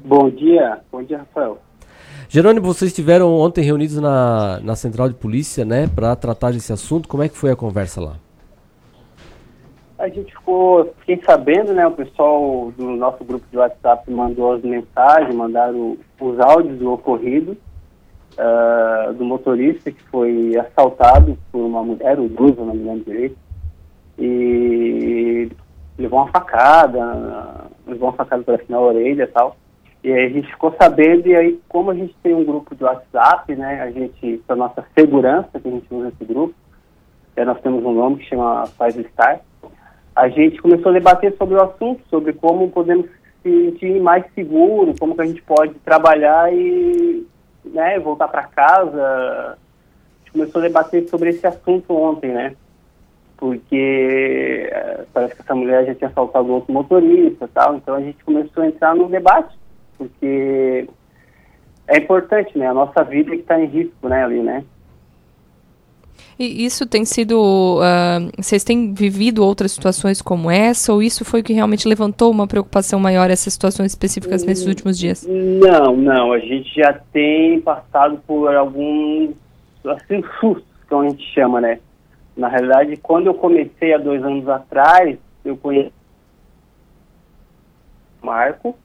Bom 0.05 0.29
dia, 0.29 0.81
bom 0.93 1.03
dia, 1.03 1.19
Rafael. 1.19 1.59
Jerônimo, 2.29 2.67
vocês 2.67 2.91
estiveram 2.91 3.33
ontem 3.33 3.65
reunidos 3.65 3.97
na, 3.97 4.61
na 4.61 4.77
central 4.77 5.09
de 5.09 5.15
polícia, 5.15 5.65
né, 5.65 5.87
para 5.87 6.15
tratar 6.15 6.53
desse 6.53 6.75
assunto. 6.75 7.09
Como 7.09 7.23
é 7.23 7.29
que 7.29 7.37
foi 7.37 7.51
a 7.51 7.57
conversa 7.57 8.01
lá? 8.03 8.17
A 10.03 10.09
gente 10.09 10.33
ficou, 10.33 10.93
fiquei 10.99 11.23
sabendo, 11.25 11.73
né, 11.73 11.87
o 11.87 11.93
pessoal 11.93 12.73
do 12.77 12.91
nosso 12.97 13.23
grupo 13.23 13.47
de 13.49 13.57
WhatsApp 13.57 14.11
mandou 14.11 14.55
as 14.55 14.63
mensagens, 14.63 15.33
mandaram 15.33 15.97
os 16.21 16.41
áudios 16.41 16.77
do 16.81 16.93
ocorrido, 16.93 17.57
uh, 18.33 19.13
do 19.13 19.25
motorista 19.25 19.93
que 19.93 20.03
foi 20.09 20.59
assaltado 20.59 21.39
por 21.53 21.61
uma 21.61 21.85
mulher, 21.85 22.19
o 22.19 22.29
Duza, 22.29 22.65
não 22.65 22.75
me 22.75 22.83
lembro 22.83 23.05
direito, 23.05 23.37
e 24.19 25.49
levou 25.97 26.19
uma 26.19 26.33
facada, 26.33 27.69
levou 27.87 28.09
uma 28.09 28.17
facada 28.17 28.43
para 28.43 28.59
na 28.69 28.81
orelha 28.81 29.23
e 29.23 29.29
tal. 29.29 29.57
E 30.03 30.13
aí 30.13 30.27
a 30.27 30.31
gente 30.31 30.51
ficou 30.51 30.75
sabendo, 30.83 31.29
e 31.29 31.37
aí 31.37 31.61
como 31.69 31.93
a 31.93 31.95
gente 31.95 32.17
tem 32.25 32.35
um 32.35 32.45
grupo 32.45 32.75
de 32.75 32.83
WhatsApp, 32.83 33.55
né, 33.55 33.81
a 33.81 33.93
gente, 33.93 34.43
para 34.49 34.57
nossa 34.57 34.85
segurança, 34.99 35.61
que 35.61 35.69
a 35.69 35.71
gente 35.71 35.87
usa 35.95 36.09
esse 36.09 36.25
grupo, 36.25 36.55
é, 37.37 37.45
nós 37.45 37.61
temos 37.61 37.85
um 37.85 37.93
nome 37.93 38.17
que 38.17 38.29
chama 38.29 38.67
Faz 38.67 38.97
Star, 38.97 39.43
a 40.15 40.29
gente 40.29 40.61
começou 40.61 40.91
a 40.91 40.95
debater 40.95 41.35
sobre 41.37 41.55
o 41.55 41.63
assunto, 41.63 42.03
sobre 42.09 42.33
como 42.33 42.71
podemos 42.71 43.07
se 43.43 43.71
sentir 43.71 44.01
mais 44.01 44.25
seguro, 44.35 44.95
como 44.99 45.15
que 45.15 45.23
a 45.23 45.27
gente 45.27 45.43
pode 45.43 45.75
trabalhar 45.81 46.53
e 46.53 47.27
né, 47.65 47.99
voltar 47.99 48.29
para 48.29 48.45
casa. 48.45 49.03
A 49.03 49.57
gente 50.19 50.33
começou 50.33 50.61
a 50.61 50.65
debater 50.65 51.09
sobre 51.09 51.31
esse 51.31 51.47
assunto 51.47 51.95
ontem, 51.95 52.31
né? 52.31 52.55
Porque 53.37 54.69
eh, 54.71 55.05
parece 55.13 55.35
que 55.35 55.43
essa 55.43 55.55
mulher 55.55 55.87
já 55.87 55.95
tinha 55.95 56.11
assaltado 56.11 56.53
outro 56.53 56.73
motorista 56.73 57.49
tal, 57.53 57.77
então 57.77 57.95
a 57.95 58.01
gente 58.01 58.23
começou 58.25 58.63
a 58.63 58.69
entrar 58.69 58.95
no 58.95 59.09
debate, 59.09 59.59
porque 59.99 60.89
é 61.89 61.97
importante, 61.99 62.57
né? 62.57 62.69
A 62.69 62.75
nossa 62.75 63.03
vida 63.03 63.31
que 63.31 63.43
está 63.43 63.59
em 63.59 63.67
risco, 63.67 64.09
né, 64.09 64.23
ali, 64.23 64.41
né? 64.41 64.63
E 66.39 66.65
isso 66.65 66.87
tem 66.87 67.05
sido. 67.05 67.37
Uh, 67.79 68.31
vocês 68.43 68.65
têm 68.65 68.93
vivido 68.93 69.45
outras 69.45 69.73
situações 69.73 70.21
como 70.23 70.51
essa? 70.51 70.93
Ou 70.93 71.03
isso 71.03 71.25
foi 71.25 71.41
o 71.41 71.45
que 71.45 71.53
realmente 71.53 71.87
levantou 71.87 72.31
uma 72.31 72.47
preocupação 72.47 72.99
maior, 72.99 73.31
essas 73.31 73.53
situações 73.53 73.93
específicas 73.93 74.45
nesses 74.45 74.67
últimos 74.67 74.99
dias? 74.99 75.27
Não, 75.27 75.97
não. 75.97 76.33
A 76.33 76.39
gente 76.39 76.75
já 76.75 76.93
tem 77.13 77.61
passado 77.61 78.21
por 78.27 78.55
alguns. 78.55 79.31
Assim, 79.85 80.23
sustos, 80.41 80.65
como 80.89 81.03
a 81.03 81.09
gente 81.09 81.25
chama, 81.35 81.61
né? 81.61 81.81
Na 82.37 82.49
realidade, 82.49 82.97
quando 82.97 83.27
eu 83.27 83.35
comecei 83.35 83.93
há 83.93 83.99
dois 83.99 84.23
anos 84.23 84.49
atrás, 84.49 85.19
eu 85.45 85.57
conheci 85.57 85.93
Marco. 88.23 88.77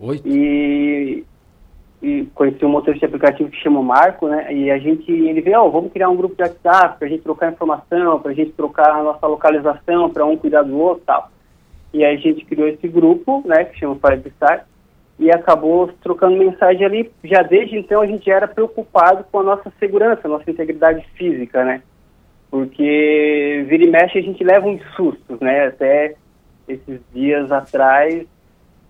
Oi. 0.00 0.20
E 0.24 1.24
e 2.02 2.26
conheci 2.34 2.64
um 2.64 2.68
motorista 2.68 3.06
de 3.06 3.14
aplicativo 3.14 3.50
que 3.50 3.62
chama 3.62 3.82
Marco, 3.82 4.28
né? 4.28 4.52
E 4.52 4.70
a 4.70 4.78
gente, 4.78 5.10
ele 5.10 5.40
veio, 5.40 5.62
oh, 5.62 5.70
vamos 5.70 5.92
criar 5.92 6.08
um 6.08 6.16
grupo 6.16 6.36
de 6.36 6.42
WhatsApp 6.42 6.98
para 6.98 7.06
a 7.06 7.10
gente 7.10 7.22
trocar 7.22 7.52
informação, 7.52 8.20
para 8.20 8.32
a 8.32 8.34
gente 8.34 8.52
trocar 8.52 8.90
a 8.90 9.02
nossa 9.02 9.26
localização, 9.26 10.10
para 10.10 10.24
um 10.24 10.36
cuidar 10.36 10.62
do 10.62 10.78
outro, 10.78 11.04
tal. 11.06 11.30
E 11.92 12.04
aí 12.04 12.16
a 12.16 12.18
gente 12.18 12.44
criou 12.44 12.68
esse 12.68 12.86
grupo, 12.86 13.42
né? 13.46 13.64
Que 13.64 13.78
chama 13.78 13.96
Five 13.96 14.30
Star 14.36 14.66
e 15.18 15.30
acabou 15.30 15.88
trocando 16.02 16.36
mensagem 16.36 16.84
ali. 16.84 17.10
Já 17.24 17.42
desde 17.42 17.78
então 17.78 18.02
a 18.02 18.06
gente 18.06 18.30
era 18.30 18.46
preocupado 18.46 19.24
com 19.30 19.40
a 19.40 19.42
nossa 19.42 19.72
segurança, 19.78 20.28
nossa 20.28 20.50
integridade 20.50 21.06
física, 21.14 21.64
né? 21.64 21.82
Porque 22.50 23.64
vira 23.68 23.84
e 23.84 23.90
mexe 23.90 24.18
a 24.18 24.22
gente 24.22 24.44
leva 24.44 24.66
uns 24.66 24.82
sustos, 24.94 25.40
né? 25.40 25.68
Até 25.68 26.14
esses 26.68 27.00
dias 27.12 27.50
atrás 27.50 28.26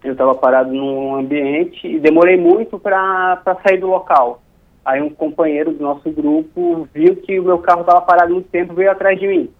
eu 0.05 0.13
estava 0.13 0.35
parado 0.35 0.73
num 0.73 1.17
ambiente 1.17 1.87
e 1.87 1.99
demorei 1.99 2.37
muito 2.37 2.79
para 2.79 3.41
sair 3.63 3.79
do 3.79 3.89
local. 3.89 4.43
Aí 4.85 5.03
um 5.03 5.11
companheiro 5.11 5.73
do 5.73 5.83
nosso 5.83 6.11
grupo 6.11 6.89
viu 6.95 7.17
que 7.17 7.41
o 7.41 7.45
meu 7.45 7.59
carro 7.59 7.81
estava 7.81 8.01
parado 8.01 8.33
muito 8.33 8.49
tempo 8.49 8.75
veio 8.75 8.91
atrás 8.91 9.19
de 9.19 9.27
mim. 9.27 9.51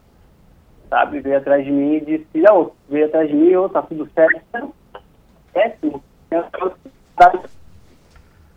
Sabe? 0.89 1.21
Veio 1.21 1.39
atrás 1.39 1.65
de 1.65 1.71
mim 1.73 1.97
e 1.97 2.01
disse, 2.01 2.27
não, 2.35 2.71
veio 2.89 3.07
atrás 3.07 3.29
de 3.29 3.35
mim, 3.35 3.55
oh, 3.57 3.69
tá 3.69 3.83
tudo 3.83 4.09
certo. 4.15 4.73
Péssimo. 5.53 6.03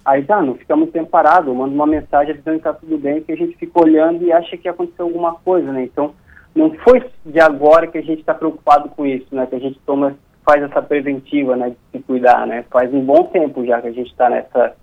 Aí 0.05 0.23
tá, 0.23 0.41
não 0.41 0.55
fica 0.55 0.75
muito 0.75 0.91
tempo 0.91 1.09
parado, 1.09 1.53
manda 1.53 1.73
uma 1.73 1.85
mensagem 1.85 2.35
dizendo 2.35 2.57
que 2.57 2.63
tá 2.63 2.73
tudo 2.73 2.97
bem, 2.97 3.21
que 3.21 3.31
a 3.31 3.35
gente 3.35 3.55
fica 3.57 3.79
olhando 3.79 4.23
e 4.23 4.31
acha 4.31 4.57
que 4.57 4.67
aconteceu 4.67 5.05
alguma 5.05 5.35
coisa, 5.35 5.71
né? 5.71 5.83
Então, 5.83 6.13
não 6.55 6.71
foi 6.79 7.03
de 7.25 7.39
agora 7.39 7.85
que 7.87 7.97
a 7.97 8.01
gente 8.01 8.21
está 8.21 8.33
preocupado 8.33 8.89
com 8.89 9.05
isso, 9.05 9.27
né? 9.31 9.45
Que 9.45 9.55
a 9.55 9.59
gente 9.59 9.79
toma, 9.85 10.15
faz 10.49 10.63
essa 10.63 10.81
preventiva, 10.81 11.55
né? 11.55 11.69
De 11.69 11.99
se 11.99 12.03
cuidar, 12.03 12.47
né? 12.47 12.65
Faz 12.71 12.91
um 12.91 13.05
bom 13.05 13.23
tempo 13.25 13.63
já 13.63 13.79
que 13.79 13.87
a 13.87 13.91
gente 13.91 14.09
está 14.09 14.31
nessa, 14.31 14.73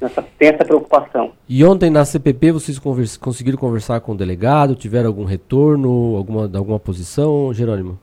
nessa, 0.00 0.22
tem 0.36 0.48
essa 0.48 0.64
preocupação. 0.64 1.30
E 1.48 1.64
ontem 1.64 1.88
na 1.90 2.04
CPP 2.04 2.50
vocês 2.50 2.76
convers, 2.76 3.16
conseguiram 3.16 3.56
conversar 3.56 4.00
com 4.00 4.12
o 4.12 4.16
delegado? 4.16 4.74
Tiveram 4.74 5.06
algum 5.06 5.24
retorno, 5.24 6.16
alguma, 6.16 6.50
alguma 6.52 6.80
posição, 6.80 7.54
Jerônimo? 7.54 8.00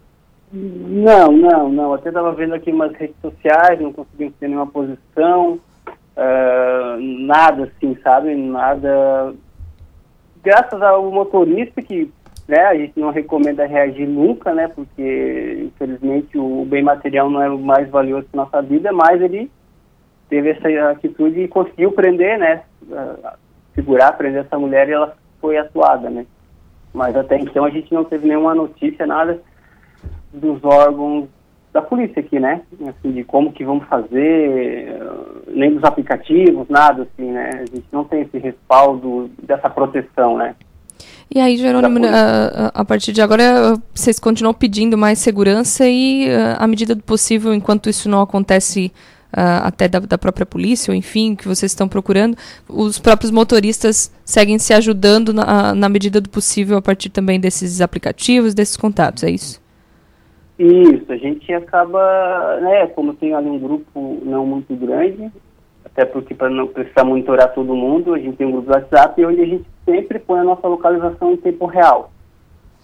Não, 0.54 1.30
não, 1.30 1.70
não. 1.70 1.94
Até 1.94 2.08
estava 2.08 2.32
vendo 2.32 2.54
aqui 2.54 2.72
umas 2.72 2.94
redes 2.94 3.18
sociais, 3.22 3.82
não 3.82 3.92
conseguimos 3.92 4.34
ter 4.40 4.48
nenhuma 4.48 4.68
posição, 4.68 5.60
uh, 5.86 7.00
nada 7.26 7.66
assim, 7.66 7.98
sabe? 8.02 8.34
Nada. 8.34 9.34
Graças 10.42 10.82
ao 10.82 11.12
motorista 11.12 11.82
que 11.82 12.10
né, 12.48 12.62
a 12.62 12.76
gente 12.76 12.98
não 12.98 13.12
recomenda 13.12 13.66
reagir 13.66 14.08
nunca, 14.08 14.54
né? 14.54 14.70
Porque 14.70 15.66
infelizmente 15.66 16.38
o 16.38 16.66
bem 16.66 16.82
material 16.82 17.30
não 17.30 17.42
é 17.42 17.50
o 17.50 17.60
mais 17.60 17.90
valioso 17.90 18.28
da 18.32 18.44
nossa 18.44 18.62
vida, 18.62 18.92
mas 18.94 19.22
ele 19.22 19.52
teve 20.30 20.52
essa 20.52 20.92
atitude 20.92 21.42
e 21.42 21.48
conseguiu 21.48 21.92
prender, 21.92 22.40
né? 22.40 22.64
Segurar, 23.76 24.14
prender 24.14 24.46
essa 24.46 24.58
mulher 24.58 24.88
e 24.88 24.94
ela 24.94 25.16
foi 25.42 25.58
atuada, 25.58 26.10
né? 26.10 26.26
Mas 26.94 27.16
até 27.18 27.38
então 27.38 27.66
a 27.66 27.70
gente 27.70 27.94
não 27.94 28.06
teve 28.06 28.28
nenhuma 28.28 28.56
notícia, 28.56 29.06
nada 29.06 29.42
dos 30.32 30.64
órgãos 30.64 31.28
da 31.74 31.82
polícia 31.82 32.22
aqui, 32.22 32.40
né? 32.40 32.62
Assim, 32.88 33.12
de 33.12 33.26
como 33.26 33.52
que 33.52 33.66
vamos 33.66 33.86
fazer, 33.88 35.00
nem 35.48 35.74
dos 35.76 35.84
aplicativos, 35.84 36.68
nada 36.70 37.04
assim, 37.04 37.30
né? 37.30 37.50
A 37.54 37.66
gente 37.66 37.86
não 37.92 38.06
tem 38.06 38.22
esse 38.22 38.38
respaldo 38.38 39.30
dessa 39.44 39.70
proteção, 39.70 40.38
né? 40.38 40.56
E 41.34 41.40
aí, 41.40 41.58
Jerônimo, 41.58 42.06
a, 42.06 42.72
a, 42.74 42.86
partir 42.86 43.12
de 43.12 43.22
agora, 43.22 43.78
vocês 43.94 44.18
continuam 44.18 44.54
pedindo 44.54 44.98
mais 44.98 45.20
segurança 45.20 45.88
e, 45.88 46.28
à 46.58 46.66
medida 46.66 46.96
do 46.96 47.04
possível, 47.04 47.54
enquanto 47.54 47.90
isso 47.90 48.08
não 48.08 48.22
acontece 48.22 48.92
uh, 49.34 49.64
até 49.64 49.88
da, 49.88 50.00
da, 50.00 50.18
própria 50.18 50.46
polícia, 50.46 50.92
ou 50.92 50.96
enfim, 50.96 51.36
que 51.36 51.48
vocês 51.48 51.72
estão 51.72 51.88
procurando, 51.88 52.38
os 52.68 53.00
próprios 53.00 53.32
motoristas 53.32 54.12
seguem 54.24 54.58
se 54.58 54.74
ajudando 54.74 55.34
na, 55.34 55.74
na 55.74 55.90
medida 55.90 56.22
do 56.22 56.30
possível 56.30 56.78
a 56.78 56.82
partir 56.82 57.10
também 57.10 57.40
desses 57.40 57.82
aplicativos, 57.82 58.54
desses 58.54 58.78
contatos, 58.78 59.24
é 59.24 59.32
isso? 59.32 59.62
Isso, 60.58 61.06
a 61.12 61.18
gente 61.18 61.54
acaba, 61.54 62.60
né, 62.62 62.88
como 62.88 63.14
tem 63.14 63.34
ali 63.34 63.48
um 63.48 63.60
grupo 63.60 64.20
não 64.26 64.46
muito 64.46 64.76
grande, 64.76 65.32
até 65.98 66.06
porque 66.06 66.36
para 66.36 66.48
não 66.48 66.68
precisar 66.68 67.04
monitorar 67.04 67.56
todo 67.56 67.76
mundo, 67.76 68.14
a 68.14 68.20
gente 68.20 68.38
tem 68.38 68.46
um 68.46 68.52
grupo 68.52 68.68
do 68.68 68.74
WhatsApp 68.74 69.26
onde 69.26 69.42
a 69.42 69.46
gente 69.46 69.66
sempre 69.84 70.20
põe 70.20 70.40
a 70.40 70.44
nossa 70.44 70.68
localização 70.68 71.32
em 71.32 71.38
tempo 71.38 71.66
real. 71.66 72.12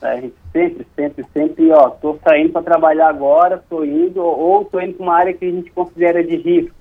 Né? 0.01 0.09
A 0.09 0.19
gente 0.19 0.35
sempre, 0.51 0.88
sempre, 0.95 1.25
sempre, 1.32 1.72
ó, 1.72 1.92
tô 1.92 2.17
saindo 2.27 2.51
para 2.51 2.64
trabalhar 2.64 3.09
agora, 3.09 3.64
tô 3.69 3.85
indo, 3.85 4.19
ou 4.19 4.66
tô 4.66 4.82
indo 4.82 4.95
para 4.95 5.03
uma 5.03 5.14
área 5.14 5.32
que 5.32 5.45
a 5.45 5.51
gente 5.51 5.69
considera 5.69 6.24
de 6.24 6.38
risco. 6.38 6.75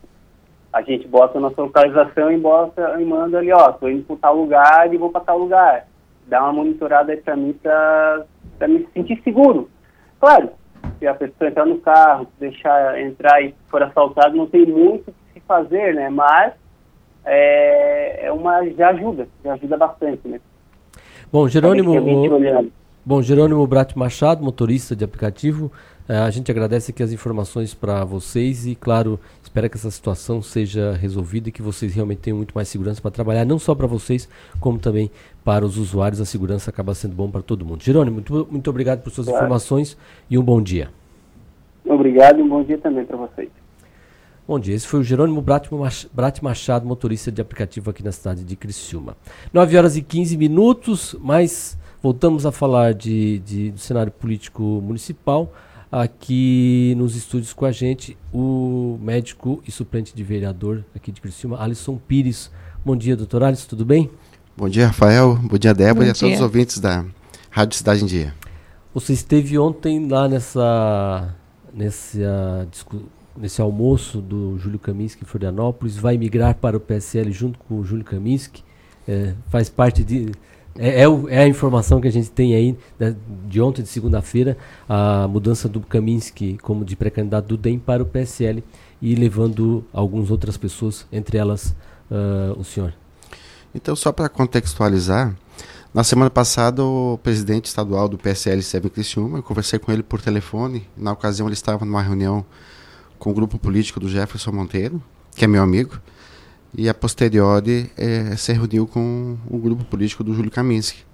A 0.72 0.80
gente 0.80 1.06
bota 1.06 1.36
a 1.36 1.40
nossa 1.40 1.60
localização 1.60 2.32
e 2.32 2.38
bota 2.38 2.98
e 2.98 3.04
manda 3.04 3.36
ali, 3.36 3.52
ó, 3.52 3.70
tô 3.72 3.90
indo 3.90 4.04
para 4.04 4.16
tal 4.16 4.34
lugar 4.34 4.90
e 4.90 4.96
vou 4.96 5.10
para 5.10 5.20
tal 5.20 5.36
lugar. 5.36 5.86
Dá 6.26 6.42
uma 6.44 6.54
monitorada 6.54 7.12
aí 7.12 7.18
para 7.18 7.36
mim 7.36 7.52
para 7.52 8.24
me 8.66 8.88
sentir 8.94 9.20
seguro. 9.22 9.68
Claro, 10.18 10.48
se 10.98 11.06
a 11.06 11.12
pessoa 11.12 11.50
entrar 11.50 11.66
no 11.66 11.76
carro, 11.76 12.26
deixar 12.40 12.98
entrar 13.02 13.42
e 13.42 13.54
for 13.68 13.82
assaltado, 13.82 14.34
não 14.34 14.46
tem 14.46 14.64
muito 14.64 15.12
fazer, 15.46 15.94
né? 15.94 16.08
Mas 16.08 16.52
é, 17.24 18.26
é 18.26 18.32
uma 18.32 18.64
já 18.70 18.90
ajuda, 18.90 19.28
já 19.44 19.54
ajuda 19.54 19.76
bastante, 19.76 20.26
né? 20.26 20.40
Bom, 21.32 21.48
Jerônimo, 21.48 21.94
bom, 23.04 23.22
Jerônimo 23.22 23.66
Brat 23.66 23.96
Machado, 23.96 24.44
motorista 24.44 24.94
de 24.94 25.02
aplicativo, 25.02 25.72
é, 26.08 26.18
a 26.18 26.30
gente 26.30 26.50
agradece 26.50 26.90
aqui 26.90 27.02
as 27.02 27.12
informações 27.12 27.72
para 27.72 28.04
vocês 28.04 28.66
e, 28.66 28.74
claro, 28.74 29.18
espera 29.42 29.68
que 29.68 29.76
essa 29.76 29.90
situação 29.90 30.42
seja 30.42 30.92
resolvida 30.92 31.48
e 31.48 31.52
que 31.52 31.62
vocês 31.62 31.94
realmente 31.94 32.18
tenham 32.18 32.36
muito 32.36 32.52
mais 32.52 32.68
segurança 32.68 33.00
para 33.00 33.10
trabalhar, 33.10 33.44
não 33.44 33.58
só 33.58 33.74
para 33.74 33.86
vocês, 33.86 34.28
como 34.60 34.78
também 34.78 35.10
para 35.44 35.64
os 35.64 35.78
usuários. 35.78 36.20
A 36.20 36.24
segurança 36.24 36.70
acaba 36.70 36.94
sendo 36.94 37.14
bom 37.14 37.30
para 37.30 37.40
todo 37.40 37.64
mundo. 37.64 37.82
Jerônimo, 37.82 38.16
muito, 38.16 38.48
muito 38.50 38.68
obrigado 38.68 39.02
por 39.02 39.10
suas 39.10 39.26
claro. 39.26 39.44
informações 39.44 39.96
e 40.28 40.36
um 40.36 40.42
bom 40.42 40.60
dia. 40.60 40.90
Obrigado 41.84 42.40
e 42.40 42.42
um 42.42 42.48
bom 42.48 42.62
dia 42.62 42.78
também 42.78 43.04
para 43.04 43.16
vocês. 43.16 43.61
Bom 44.46 44.58
dia, 44.58 44.74
esse 44.74 44.88
foi 44.88 44.98
o 44.98 45.04
Jerônimo 45.04 45.40
Brat 45.40 45.70
Machado, 46.42 46.84
motorista 46.84 47.30
de 47.30 47.40
aplicativo 47.40 47.90
aqui 47.90 48.02
na 48.02 48.10
cidade 48.10 48.42
de 48.42 48.56
Criciúma. 48.56 49.16
9 49.52 49.76
horas 49.78 49.96
e 49.96 50.02
15 50.02 50.36
minutos, 50.36 51.14
mas 51.20 51.78
voltamos 52.02 52.44
a 52.44 52.50
falar 52.50 52.92
de, 52.92 53.38
de 53.38 53.70
do 53.70 53.78
cenário 53.78 54.10
político 54.10 54.62
municipal 54.62 55.52
aqui 55.92 56.92
nos 56.96 57.14
estúdios 57.14 57.52
com 57.52 57.64
a 57.64 57.70
gente 57.70 58.16
o 58.32 58.98
médico 59.00 59.62
e 59.64 59.70
suplente 59.70 60.12
de 60.12 60.24
vereador 60.24 60.84
aqui 60.92 61.12
de 61.12 61.20
Criciúma, 61.20 61.62
Alisson 61.62 61.96
Pires. 61.96 62.50
Bom 62.84 62.96
dia, 62.96 63.14
doutor 63.14 63.44
Alisson, 63.44 63.68
tudo 63.68 63.84
bem? 63.84 64.10
Bom 64.56 64.68
dia, 64.68 64.88
Rafael. 64.88 65.36
Bom 65.36 65.56
dia, 65.56 65.72
Débora 65.72 66.06
Bom 66.06 66.08
e 66.08 66.10
a 66.10 66.14
todos 66.14 66.34
os 66.34 66.42
ouvintes 66.42 66.80
da 66.80 67.04
Rádio 67.48 67.76
Cidade 67.76 68.02
em 68.02 68.06
Dia. 68.06 68.34
Você 68.92 69.12
esteve 69.12 69.56
ontem 69.56 70.08
lá 70.08 70.28
nessa, 70.28 71.32
nessa, 71.72 72.66
nesse 73.36 73.60
almoço 73.60 74.20
do 74.20 74.58
Júlio 74.58 74.78
Kaminski 74.78 75.24
em 75.24 75.26
Florianópolis, 75.26 75.96
vai 75.96 76.16
migrar 76.16 76.54
para 76.54 76.76
o 76.76 76.80
PSL 76.80 77.30
junto 77.32 77.58
com 77.58 77.78
o 77.78 77.84
Júlio 77.84 78.04
Kaminski, 78.04 78.62
é, 79.06 79.34
faz 79.50 79.68
parte 79.68 80.04
de 80.04 80.30
é, 80.78 81.02
é, 81.02 81.06
é, 81.28 81.38
a 81.38 81.46
informação 81.46 82.00
que 82.00 82.08
a 82.08 82.12
gente 82.12 82.30
tem 82.30 82.54
aí 82.54 82.76
né, 82.98 83.14
de 83.46 83.60
ontem, 83.60 83.82
de 83.82 83.88
segunda-feira, 83.88 84.56
a 84.88 85.28
mudança 85.28 85.68
do 85.68 85.80
Kaminski 85.80 86.58
como 86.62 86.84
de 86.84 86.96
pré-candidato 86.96 87.46
do 87.46 87.56
DEM 87.56 87.78
para 87.78 88.02
o 88.02 88.06
PSL 88.06 88.64
e 89.00 89.14
levando 89.14 89.84
algumas 89.92 90.30
outras 90.30 90.56
pessoas, 90.56 91.06
entre 91.12 91.36
elas 91.36 91.74
uh, 92.10 92.58
o 92.58 92.64
senhor. 92.64 92.94
Então, 93.74 93.94
só 93.96 94.12
para 94.12 94.28
contextualizar, 94.28 95.36
na 95.92 96.04
semana 96.04 96.30
passada 96.30 96.82
o 96.82 97.18
presidente 97.22 97.66
estadual 97.66 98.08
do 98.08 98.16
PSL, 98.16 98.62
Sérgio 98.62 98.90
Criciúma, 98.90 99.38
eu 99.38 99.42
conversei 99.42 99.78
com 99.78 99.92
ele 99.92 100.02
por 100.02 100.22
telefone, 100.22 100.88
na 100.96 101.12
ocasião 101.12 101.48
ele 101.48 101.54
estava 101.54 101.84
numa 101.84 102.00
reunião 102.00 102.44
com 103.22 103.30
o 103.30 103.32
grupo 103.32 103.56
político 103.56 104.00
do 104.00 104.08
Jefferson 104.08 104.50
Monteiro, 104.50 105.00
que 105.36 105.44
é 105.44 105.48
meu 105.48 105.62
amigo, 105.62 105.96
e 106.76 106.88
a 106.88 106.94
posteriori 106.94 107.88
é, 107.96 108.34
se 108.34 108.52
reuniu 108.52 108.84
com 108.84 109.38
o 109.48 109.58
grupo 109.58 109.84
político 109.84 110.24
do 110.24 110.34
Júlio 110.34 110.50
Kaminski. 110.50 111.04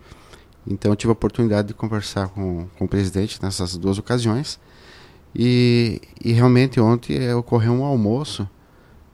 Então 0.66 0.90
eu 0.90 0.96
tive 0.96 1.10
a 1.10 1.12
oportunidade 1.12 1.68
de 1.68 1.74
conversar 1.74 2.28
com, 2.28 2.66
com 2.78 2.86
o 2.86 2.88
presidente 2.88 3.38
nessas 3.42 3.76
duas 3.76 3.98
ocasiões 3.98 4.58
e, 5.36 6.00
e 6.24 6.32
realmente 6.32 6.80
ontem 6.80 7.22
é, 7.22 7.34
ocorreu 7.34 7.74
um 7.74 7.84
almoço 7.84 8.48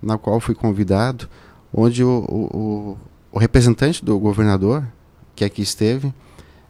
na 0.00 0.16
qual 0.16 0.38
fui 0.38 0.54
convidado, 0.54 1.28
onde 1.72 2.04
o, 2.04 2.24
o, 2.28 2.98
o 3.32 3.38
representante 3.40 4.04
do 4.04 4.16
governador, 4.20 4.86
que 5.34 5.44
aqui 5.44 5.62
esteve, 5.62 6.14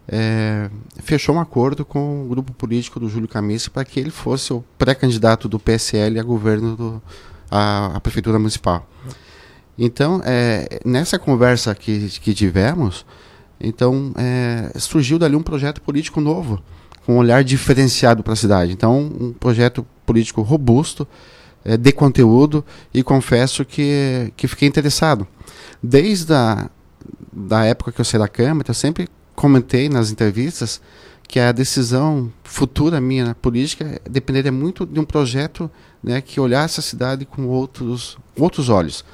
é, 0.09 0.71
fechou 1.03 1.35
um 1.35 1.41
acordo 1.41 1.85
com 1.85 2.25
o 2.25 2.29
grupo 2.29 2.53
político 2.53 3.01
do 3.01 3.09
Júlio 3.09 3.29
Kaminski 3.29 3.71
para 3.71 3.85
que 3.85 3.99
ele 3.99 4.11
fosse 4.11 4.53
o 4.53 4.65
pré-candidato 4.77 5.49
do 5.49 5.59
PSL 5.59 6.19
a 6.19 6.23
governo 6.23 6.77
do, 6.77 7.03
a, 7.51 7.97
a 7.97 8.01
prefeitura 8.01 8.39
municipal. 8.39 8.89
Então, 9.79 10.21
é, 10.25 10.81
nessa 10.85 11.19
conversa 11.19 11.75
que, 11.75 12.09
que 12.21 12.33
tivemos, 12.33 13.05
então 13.59 14.13
é, 14.17 14.79
surgiu 14.79 15.19
dali 15.19 15.35
um 15.35 15.43
projeto 15.43 15.81
político 15.81 16.21
novo, 16.21 16.63
com 17.05 17.15
um 17.15 17.19
olhar 17.19 17.43
diferenciado 17.43 18.23
para 18.23 18.35
a 18.35 18.37
cidade. 18.37 18.73
Então, 18.73 18.99
um 19.21 19.33
projeto 19.33 19.87
político 20.07 20.43
robusto, 20.43 21.07
é, 21.65 21.77
de 21.77 21.93
conteúdo 21.93 22.65
e 22.93 23.03
confesso 23.03 23.65
que, 23.65 24.33
que 24.37 24.47
fiquei 24.47 24.69
interessado. 24.69 25.27
Desde 25.83 26.33
a 26.33 26.71
da 27.33 27.65
época 27.65 27.91
que 27.91 28.01
eu 28.01 28.05
saí 28.05 28.21
da 28.21 28.29
Câmara, 28.29 28.71
eu 28.71 28.75
sempre 28.75 29.09
comentei 29.35 29.89
nas 29.89 30.11
entrevistas 30.11 30.81
que 31.27 31.41
a 31.41 31.53
decisão 31.53 32.33
futura 32.43 33.01
minha 33.01 33.25
na 33.25 33.35
política 33.35 34.01
dependeria 34.09 34.53
muito 34.53 34.87
de 34.87 35.01
um 35.01 35.05
projeto 35.05 35.71
né, 36.03 36.21
que 36.21 36.39
olhasse 36.39 36.81
a 36.81 36.83
cidade 36.83 37.25
com 37.25 37.47
outros, 37.47 38.19
outros 38.39 38.69
olhos. 38.69 39.05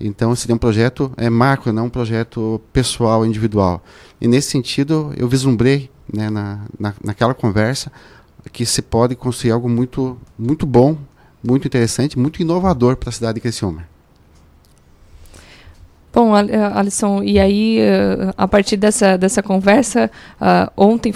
Então 0.00 0.34
seria 0.34 0.54
um 0.54 0.58
projeto 0.58 1.12
é, 1.16 1.30
macro, 1.30 1.72
não 1.72 1.86
um 1.86 1.90
projeto 1.90 2.60
pessoal, 2.72 3.24
individual. 3.24 3.84
E 4.20 4.26
nesse 4.26 4.50
sentido 4.50 5.12
eu 5.16 5.28
vislumbrei 5.28 5.90
né, 6.12 6.28
na, 6.28 6.62
na, 6.78 6.94
naquela 7.04 7.34
conversa 7.34 7.92
que 8.52 8.66
se 8.66 8.82
pode 8.82 9.14
construir 9.14 9.52
algo 9.52 9.68
muito, 9.68 10.18
muito 10.36 10.66
bom, 10.66 10.98
muito 11.42 11.66
interessante, 11.66 12.18
muito 12.18 12.42
inovador 12.42 12.96
para 12.96 13.10
a 13.10 13.12
cidade 13.12 13.34
de 13.34 13.40
Criciúma. 13.40 13.91
Bom, 16.12 16.32
Alisson, 16.34 17.22
e 17.22 17.38
aí, 17.38 17.78
eh, 17.80 18.34
a 18.36 18.46
partir 18.46 18.76
dessa, 18.76 19.16
dessa 19.16 19.42
conversa, 19.42 20.10
uh, 20.38 20.70
ontem 20.76 21.14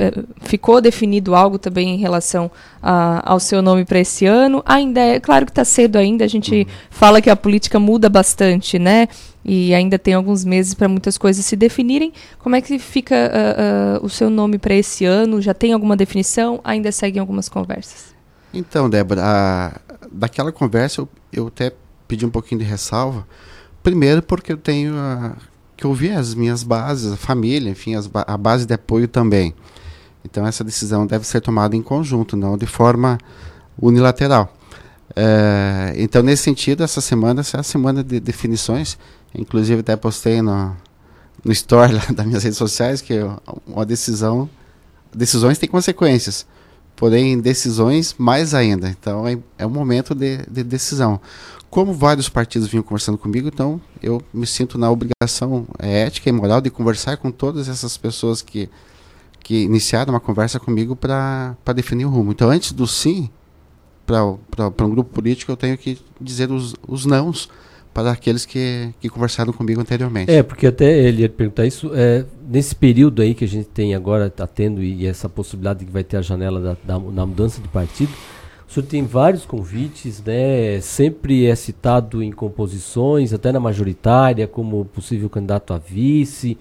eh, 0.00 0.24
ficou 0.40 0.80
definido 0.80 1.34
algo 1.34 1.58
também 1.58 1.90
em 1.90 1.98
relação 1.98 2.46
uh, 2.46 3.20
ao 3.22 3.38
seu 3.38 3.60
nome 3.60 3.84
para 3.84 3.98
esse 3.98 4.24
ano. 4.24 4.62
Ainda 4.64 4.98
é 4.98 5.20
claro 5.20 5.44
que 5.44 5.52
está 5.52 5.62
cedo 5.62 5.96
ainda. 5.96 6.24
A 6.24 6.28
gente 6.28 6.54
uhum. 6.54 6.66
fala 6.88 7.20
que 7.20 7.28
a 7.28 7.36
política 7.36 7.78
muda 7.78 8.08
bastante, 8.08 8.78
né? 8.78 9.08
E 9.44 9.74
ainda 9.74 9.98
tem 9.98 10.14
alguns 10.14 10.42
meses 10.42 10.72
para 10.72 10.88
muitas 10.88 11.18
coisas 11.18 11.44
se 11.44 11.54
definirem. 11.54 12.14
Como 12.38 12.56
é 12.56 12.62
que 12.62 12.78
fica 12.78 13.14
uh, 13.14 14.02
uh, 14.02 14.06
o 14.06 14.08
seu 14.08 14.30
nome 14.30 14.56
para 14.56 14.74
esse 14.74 15.04
ano? 15.04 15.40
Já 15.42 15.52
tem 15.52 15.74
alguma 15.74 15.96
definição? 15.96 16.60
Ainda 16.64 16.90
seguem 16.90 17.20
algumas 17.20 17.50
conversas? 17.50 18.14
Então, 18.54 18.88
Débora, 18.88 19.22
a, 19.22 19.80
daquela 20.10 20.50
conversa 20.50 21.02
eu, 21.02 21.08
eu 21.30 21.46
até 21.48 21.72
pedi 22.08 22.24
um 22.24 22.30
pouquinho 22.30 22.60
de 22.60 22.66
ressalva. 22.66 23.26
Primeiro 23.82 24.22
porque 24.22 24.52
eu 24.52 24.56
tenho 24.56 24.94
a, 24.96 25.36
que 25.76 25.86
ouvir 25.86 26.12
as 26.12 26.34
minhas 26.34 26.62
bases, 26.62 27.12
a 27.12 27.16
família, 27.16 27.70
enfim, 27.70 27.94
as, 27.94 28.08
a 28.12 28.36
base 28.36 28.66
de 28.66 28.74
apoio 28.74 29.08
também. 29.08 29.54
Então 30.24 30.46
essa 30.46 30.62
decisão 30.62 31.06
deve 31.06 31.26
ser 31.26 31.40
tomada 31.40 31.74
em 31.74 31.82
conjunto, 31.82 32.36
não 32.36 32.58
de 32.58 32.66
forma 32.66 33.18
unilateral. 33.80 34.54
É, 35.16 35.94
então 35.96 36.22
nesse 36.22 36.42
sentido, 36.42 36.84
essa 36.84 37.00
semana 37.00 37.40
essa 37.40 37.56
é 37.56 37.60
a 37.60 37.62
semana 37.62 38.04
de 38.04 38.20
definições. 38.20 38.98
Inclusive 39.34 39.80
até 39.80 39.96
postei 39.96 40.42
no, 40.42 40.76
no 41.44 41.52
story 41.52 41.94
das 42.14 42.26
minhas 42.26 42.44
redes 42.44 42.58
sociais 42.58 43.00
que 43.00 43.14
uma 43.66 43.86
decisão, 43.86 44.48
decisões 45.14 45.58
têm 45.58 45.68
consequências. 45.68 46.46
Porém, 46.94 47.40
decisões 47.40 48.14
mais 48.18 48.52
ainda. 48.52 48.90
Então 48.90 49.26
é, 49.26 49.38
é 49.56 49.66
um 49.66 49.70
momento 49.70 50.14
de, 50.14 50.44
de 50.50 50.62
decisão. 50.62 51.18
Como 51.70 51.92
vários 51.92 52.28
partidos 52.28 52.68
vinham 52.68 52.82
conversando 52.82 53.16
comigo, 53.16 53.48
então 53.48 53.80
eu 54.02 54.20
me 54.34 54.46
sinto 54.46 54.76
na 54.76 54.90
obrigação 54.90 55.66
é, 55.78 56.02
ética 56.02 56.28
e 56.28 56.32
moral 56.32 56.60
de 56.60 56.68
conversar 56.68 57.16
com 57.16 57.30
todas 57.30 57.68
essas 57.68 57.96
pessoas 57.96 58.42
que 58.42 58.68
que 59.42 59.64
iniciaram 59.64 60.12
uma 60.12 60.20
conversa 60.20 60.60
comigo 60.60 60.94
para 60.94 61.56
definir 61.74 62.04
o 62.04 62.08
rumo. 62.08 62.30
Então, 62.30 62.50
antes 62.50 62.72
do 62.72 62.86
sim 62.86 63.28
para 64.06 64.86
um 64.86 64.90
grupo 64.90 65.10
político, 65.10 65.50
eu 65.50 65.56
tenho 65.56 65.78
que 65.78 65.98
dizer 66.20 66.50
os, 66.50 66.74
os 66.86 67.06
nãos 67.06 67.48
para 67.92 68.12
aqueles 68.12 68.46
que, 68.46 68.94
que 69.00 69.08
conversaram 69.08 69.52
comigo 69.52 69.80
anteriormente. 69.80 70.30
É, 70.30 70.42
porque 70.42 70.66
até 70.66 70.98
ele 71.00 71.22
ia 71.22 71.28
perguntar 71.28 71.66
isso, 71.66 71.90
é, 71.94 72.24
nesse 72.48 72.74
período 72.74 73.22
aí 73.22 73.34
que 73.34 73.44
a 73.44 73.48
gente 73.48 73.68
tem 73.68 73.94
agora, 73.94 74.26
está 74.26 74.46
tendo, 74.46 74.82
e, 74.82 75.02
e, 75.02 75.06
essa 75.06 75.28
possibilidade 75.28 75.84
que 75.84 75.90
vai 75.90 76.04
ter 76.04 76.18
a 76.18 76.22
janela 76.22 76.60
da, 76.60 76.76
da, 76.84 76.98
da, 76.98 77.26
mudança 77.26 77.60
de 77.60 77.68
partido, 77.68 78.12
o 78.70 78.72
senhor 78.72 78.86
tem 78.86 79.04
vários 79.04 79.44
convites, 79.44 80.22
né? 80.22 80.80
Sempre 80.80 81.44
é 81.44 81.56
citado 81.56 82.22
em 82.22 82.30
composições, 82.30 83.32
até 83.32 83.50
na 83.50 83.58
majoritária, 83.58 84.46
como 84.46 84.84
possível 84.84 85.28
candidato 85.28 85.74
a 85.74 85.78
vice. 85.78 86.56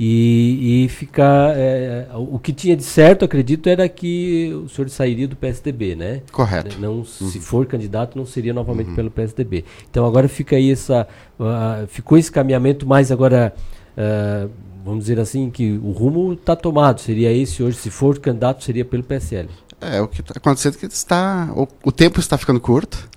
E, 0.00 0.84
e 0.84 0.88
ficar. 0.88 1.52
É, 1.54 2.08
o 2.14 2.38
que 2.38 2.54
tinha 2.54 2.74
de 2.74 2.82
certo, 2.82 3.26
acredito, 3.26 3.68
era 3.68 3.86
que 3.86 4.50
o 4.64 4.68
senhor 4.70 4.88
sairia 4.88 5.28
do 5.28 5.36
PSDB, 5.36 5.94
né? 5.94 6.22
Correto. 6.32 6.80
Não, 6.80 6.94
uhum. 6.94 7.04
Se 7.04 7.38
for 7.38 7.66
candidato, 7.66 8.16
não 8.16 8.24
seria 8.24 8.54
novamente 8.54 8.88
uhum. 8.88 8.96
pelo 8.96 9.10
PSDB. 9.10 9.62
Então 9.90 10.06
agora 10.06 10.28
fica 10.28 10.56
aí 10.56 10.70
essa. 10.70 11.06
Uh, 11.38 11.86
ficou 11.86 12.16
esse 12.16 12.32
caminhamento 12.32 12.86
mais 12.86 13.12
agora. 13.12 13.54
Uh, 13.94 14.50
vamos 14.82 15.00
dizer 15.00 15.20
assim, 15.20 15.50
que 15.50 15.78
o 15.82 15.92
rumo 15.92 16.32
está 16.32 16.56
tomado. 16.56 17.00
Seria 17.00 17.30
esse 17.30 17.62
hoje, 17.62 17.76
se 17.76 17.90
for 17.90 18.18
candidato, 18.18 18.64
seria 18.64 18.86
pelo 18.86 19.02
PSL. 19.02 19.48
É, 19.82 20.00
o 20.00 20.06
que 20.06 20.20
está 20.20 20.34
acontecendo 20.36 20.76
é 20.76 20.78
que 20.78 20.86
está. 20.86 21.50
O, 21.56 21.66
o 21.84 21.90
tempo 21.90 22.20
está 22.20 22.38
ficando 22.38 22.60
curto, 22.60 23.08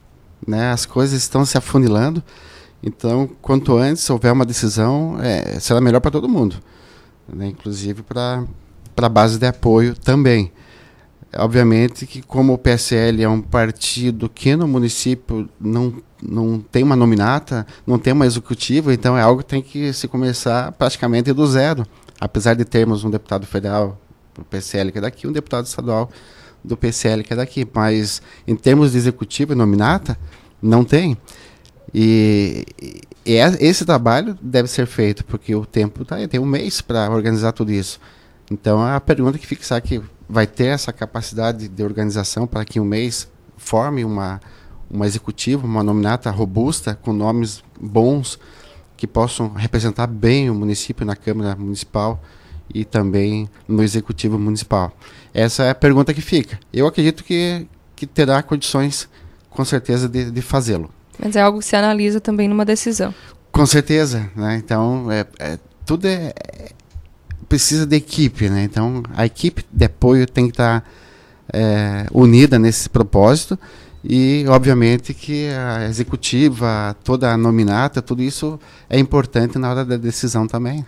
né? 0.48 0.72
As 0.72 0.86
coisas 0.86 1.22
estão 1.22 1.46
se 1.46 1.58
afunilando. 1.58 2.24
Então, 2.82 3.30
quanto 3.42 3.78
antes 3.78 4.08
houver 4.10 4.32
uma 4.32 4.46
decisão, 4.46 5.18
é, 5.22 5.60
será 5.60 5.80
melhor 5.80 6.00
para 6.00 6.12
todo 6.12 6.30
mundo, 6.30 6.56
né? 7.28 7.48
inclusive 7.48 8.04
para 8.04 8.44
a 8.96 9.10
base 9.10 9.40
de 9.40 9.48
apoio 9.48 9.96
também. 9.96 10.52
Obviamente 11.36 12.06
que 12.06 12.22
como 12.22 12.54
o 12.54 12.58
PSL 12.58 13.24
é 13.24 13.28
um 13.28 13.42
partido 13.42 14.30
que 14.30 14.56
no 14.56 14.68
município 14.68 15.50
não, 15.60 15.96
não 16.22 16.60
tem 16.60 16.84
uma 16.84 16.96
nominata, 16.96 17.66
não 17.86 17.98
tem 17.98 18.14
uma 18.14 18.26
executiva, 18.26 18.94
então 18.94 19.18
é 19.18 19.22
algo 19.22 19.42
que 19.42 19.50
tem 19.50 19.62
que 19.62 19.92
se 19.92 20.08
começar 20.08 20.72
praticamente 20.74 21.34
do 21.34 21.46
zero. 21.48 21.86
Apesar 22.22 22.54
de 22.54 22.64
termos 22.64 23.04
um 23.04 23.10
deputado 23.10 23.46
federal 23.46 24.00
do 24.34 24.46
PSL 24.46 24.92
que 24.92 25.00
é 25.00 25.02
daqui, 25.02 25.28
um 25.28 25.32
deputado 25.32 25.66
estadual 25.66 26.10
do 26.66 26.76
PSL 26.76 27.24
que 27.24 27.34
é 27.34 27.36
daqui, 27.36 27.68
mas 27.74 28.22
em 28.48 28.56
termos 28.56 28.92
de 28.92 28.98
executiva 28.98 29.54
e 29.54 29.56
nominata, 29.56 30.18
não 30.62 30.84
tem. 30.84 31.18
E, 31.94 32.66
e, 33.26 33.36
é, 33.36 33.66
esse 33.66 33.86
trabalho 33.86 34.38
deve 34.42 34.68
ser 34.68 34.86
feito, 34.86 35.24
porque 35.26 35.56
o 35.56 35.66
tempo 35.66 36.04
tá, 36.04 36.16
tem 36.28 36.40
um 36.40 36.46
mês 36.46 36.82
para 36.82 37.10
organizar 37.10 37.52
tudo 37.52 37.72
isso. 37.72 38.00
Então 38.52 38.84
a 38.84 39.00
pergunta 39.00 39.38
que 39.38 39.48
fica, 39.48 39.64
será 39.64 39.82
que 39.82 40.02
vai 40.28 40.46
ter 40.46 40.66
essa 40.66 40.92
capacidade 40.92 41.68
de 41.68 41.84
organização 41.84 42.46
para 42.48 42.66
que 42.66 42.80
um 42.80 42.86
mês 42.86 43.28
forme 43.58 44.04
uma, 44.04 44.40
uma 44.90 45.06
executiva, 45.06 45.66
uma 45.66 45.84
nominata 45.84 46.30
robusta, 46.32 46.96
com 47.02 47.14
nomes 47.14 47.64
bons, 47.80 48.40
que 48.98 49.08
possam 49.08 49.54
representar 49.54 50.08
bem 50.08 50.50
o 50.50 50.56
município 50.56 51.06
na 51.06 51.16
Câmara 51.16 51.56
Municipal 51.56 52.22
e 52.74 52.84
também 52.86 53.50
no 53.68 53.84
Executivo 53.84 54.38
Municipal? 54.38 54.96
Essa 55.34 55.64
é 55.64 55.70
a 55.70 55.76
pergunta 55.76 56.14
que 56.14 56.22
fica. 56.22 56.60
Eu 56.72 56.88
acredito 56.88 57.24
que, 57.24 57.68
que 57.96 58.06
terá 58.06 58.42
condições, 58.42 59.10
com 59.50 59.66
certeza, 59.66 60.08
de, 60.08 60.32
de 60.32 60.42
fazê-lo. 60.42 60.90
Mas 61.20 61.36
é 61.36 61.42
algo 61.42 61.60
que 61.60 61.66
se 61.66 61.76
analisa 61.76 62.20
também 62.20 62.48
numa 62.48 62.66
decisão. 62.66 63.14
Com 63.52 63.66
certeza, 63.66 64.30
né? 64.36 64.56
Então, 64.58 65.12
é, 65.12 65.26
é 65.40 65.60
tudo 65.86 66.08
é, 66.08 66.34
é, 66.36 66.72
precisa 67.48 67.86
de 67.86 67.96
equipe, 67.96 68.50
né? 68.50 68.64
Então, 68.64 69.04
a 69.16 69.26
equipe 69.26 69.64
de 69.72 69.86
apoio 69.86 70.28
tem 70.28 70.46
que 70.46 70.52
estar 70.52 70.82
tá, 70.82 70.88
é, 71.54 72.06
unida 72.12 72.60
nesse 72.60 72.90
propósito 72.90 73.58
e, 74.04 74.46
obviamente, 74.48 75.14
que 75.14 75.48
a 75.50 75.86
executiva, 75.86 76.96
toda 77.04 77.32
a 77.32 77.38
nominata, 77.38 78.02
tudo 78.02 78.22
isso 78.22 78.60
é 78.90 79.00
importante 79.00 79.58
na 79.58 79.70
hora 79.70 79.86
da 79.86 79.98
decisão 79.98 80.48
também. 80.48 80.86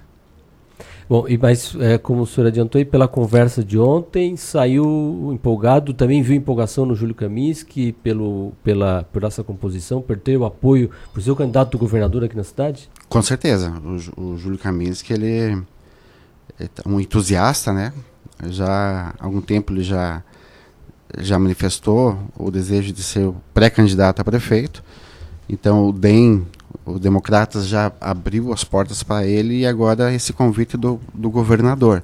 Bom, 1.09 1.25
e 1.27 1.37
mas 1.37 1.73
é, 1.79 1.97
como 1.97 2.23
o 2.23 2.27
senhor 2.27 2.47
adiantou 2.47 2.79
aí 2.79 2.83
pela 2.83 3.07
conversa 3.07 3.63
de 3.63 3.79
ontem, 3.79 4.35
saiu 4.35 5.31
empolgado, 5.33 5.93
também 5.93 6.21
viu 6.21 6.35
empolgação 6.35 6.85
no 6.85 6.95
Júlio 6.95 7.15
Kaminski 7.15 7.93
pelo, 7.93 8.51
pela, 8.61 9.03
por 9.13 9.23
essa 9.23 9.41
composição, 9.41 10.01
por 10.01 10.17
ter 10.17 10.35
o 10.35 10.43
apoio, 10.43 10.91
por 11.13 11.21
ser 11.21 11.31
o 11.31 11.35
candidato 11.35 11.71
do 11.71 11.77
governador 11.77 12.25
aqui 12.25 12.35
na 12.35 12.43
cidade? 12.43 12.89
Com 13.07 13.21
certeza. 13.21 13.73
O, 14.17 14.21
o 14.21 14.37
Júlio 14.37 14.57
Kaminski, 14.57 15.13
ele 15.13 15.65
é 16.59 16.67
um 16.85 16.99
entusiasta, 16.99 17.71
né? 17.71 17.93
Já 18.49 19.13
há 19.17 19.25
algum 19.25 19.39
tempo 19.39 19.71
ele 19.71 19.83
já, 19.83 20.21
já 21.19 21.39
manifestou 21.39 22.17
o 22.37 22.51
desejo 22.51 22.91
de 22.91 23.01
ser 23.01 23.31
pré-candidato 23.53 24.21
a 24.21 24.25
prefeito. 24.25 24.83
Então 25.47 25.87
o 25.87 25.93
DEM 25.93 26.45
o 26.85 26.99
Democratas 26.99 27.67
já 27.67 27.91
abriu 27.99 28.53
as 28.53 28.63
portas 28.63 29.03
para 29.03 29.25
ele 29.25 29.59
e 29.59 29.65
agora 29.65 30.13
esse 30.13 30.33
convite 30.33 30.77
do, 30.77 30.99
do 31.13 31.29
governador. 31.29 32.03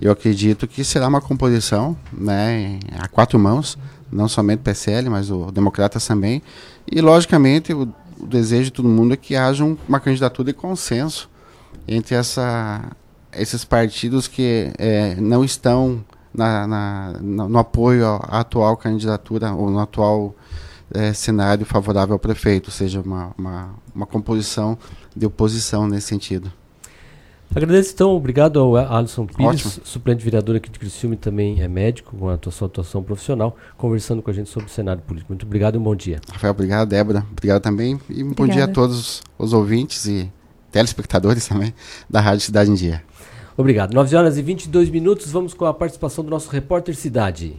Eu 0.00 0.12
acredito 0.12 0.66
que 0.66 0.84
será 0.84 1.08
uma 1.08 1.20
composição 1.20 1.96
né, 2.12 2.78
a 2.98 3.08
quatro 3.08 3.38
mãos, 3.38 3.76
não 4.10 4.28
somente 4.28 4.60
o 4.60 4.62
PSL, 4.62 5.10
mas 5.10 5.30
o 5.30 5.50
Democratas 5.50 6.06
também. 6.06 6.42
E, 6.90 7.00
logicamente, 7.00 7.72
o, 7.74 7.92
o 8.18 8.26
desejo 8.26 8.64
de 8.64 8.72
todo 8.72 8.88
mundo 8.88 9.14
é 9.14 9.16
que 9.16 9.34
haja 9.34 9.64
um, 9.64 9.76
uma 9.88 10.00
candidatura 10.00 10.52
de 10.52 10.58
consenso 10.58 11.28
entre 11.86 12.14
essa, 12.14 12.92
esses 13.32 13.64
partidos 13.64 14.28
que 14.28 14.72
é, 14.78 15.16
não 15.16 15.44
estão 15.44 16.04
na, 16.32 16.66
na, 16.66 17.12
no, 17.20 17.58
apoio 17.58 18.06
à 18.06 18.40
atual 18.40 18.76
candidatura 18.76 19.52
ou 19.52 19.70
no 19.70 19.80
atual 19.80 20.34
é, 20.92 21.12
cenário 21.12 21.66
favorável 21.66 22.14
ao 22.14 22.18
prefeito, 22.18 22.66
ou 22.66 22.72
seja, 22.72 23.00
uma, 23.00 23.32
uma, 23.36 23.70
uma 23.98 24.06
composição 24.06 24.78
de 25.14 25.26
oposição 25.26 25.88
nesse 25.88 26.06
sentido. 26.06 26.52
Agradeço 27.54 27.92
então, 27.94 28.10
obrigado 28.10 28.60
ao 28.60 28.76
Alisson 28.76 29.26
Pires, 29.26 29.66
Ótimo. 29.66 29.86
suplente 29.86 30.22
vereador 30.22 30.56
aqui 30.56 30.70
de 30.70 30.78
Criciúma 30.78 31.14
e 31.14 31.18
também 31.18 31.60
é 31.62 31.66
médico 31.66 32.14
com 32.14 32.28
a 32.28 32.38
sua 32.50 32.66
atuação 32.68 33.02
profissional, 33.02 33.56
conversando 33.76 34.20
com 34.20 34.30
a 34.30 34.34
gente 34.34 34.50
sobre 34.50 34.68
o 34.68 34.70
cenário 34.70 35.02
político. 35.02 35.32
Muito 35.32 35.46
obrigado 35.46 35.74
e 35.74 35.78
um 35.78 35.82
bom 35.82 35.96
dia. 35.96 36.20
Rafael, 36.30 36.52
obrigado. 36.52 36.88
Débora, 36.90 37.26
obrigado 37.32 37.62
também. 37.62 37.98
E 38.08 38.22
um 38.22 38.32
bom 38.32 38.46
dia 38.46 38.64
a 38.64 38.68
todos 38.68 39.22
os 39.38 39.52
ouvintes 39.54 40.06
e 40.06 40.30
telespectadores 40.70 41.48
também 41.48 41.74
da 42.08 42.20
Rádio 42.20 42.42
Cidade 42.42 42.70
em 42.70 42.74
Dia. 42.74 43.02
Obrigado. 43.56 43.94
9 43.94 44.14
horas 44.14 44.36
e 44.36 44.42
22 44.42 44.90
minutos, 44.90 45.32
vamos 45.32 45.54
com 45.54 45.64
a 45.64 45.74
participação 45.74 46.22
do 46.22 46.30
nosso 46.30 46.50
repórter 46.50 46.94
Cidade. 46.94 47.56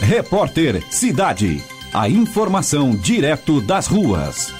Repórter 0.00 0.82
Cidade. 0.90 1.77
A 1.94 2.08
informação 2.08 2.90
direto 2.90 3.60
das 3.60 3.86
ruas. 3.86 4.52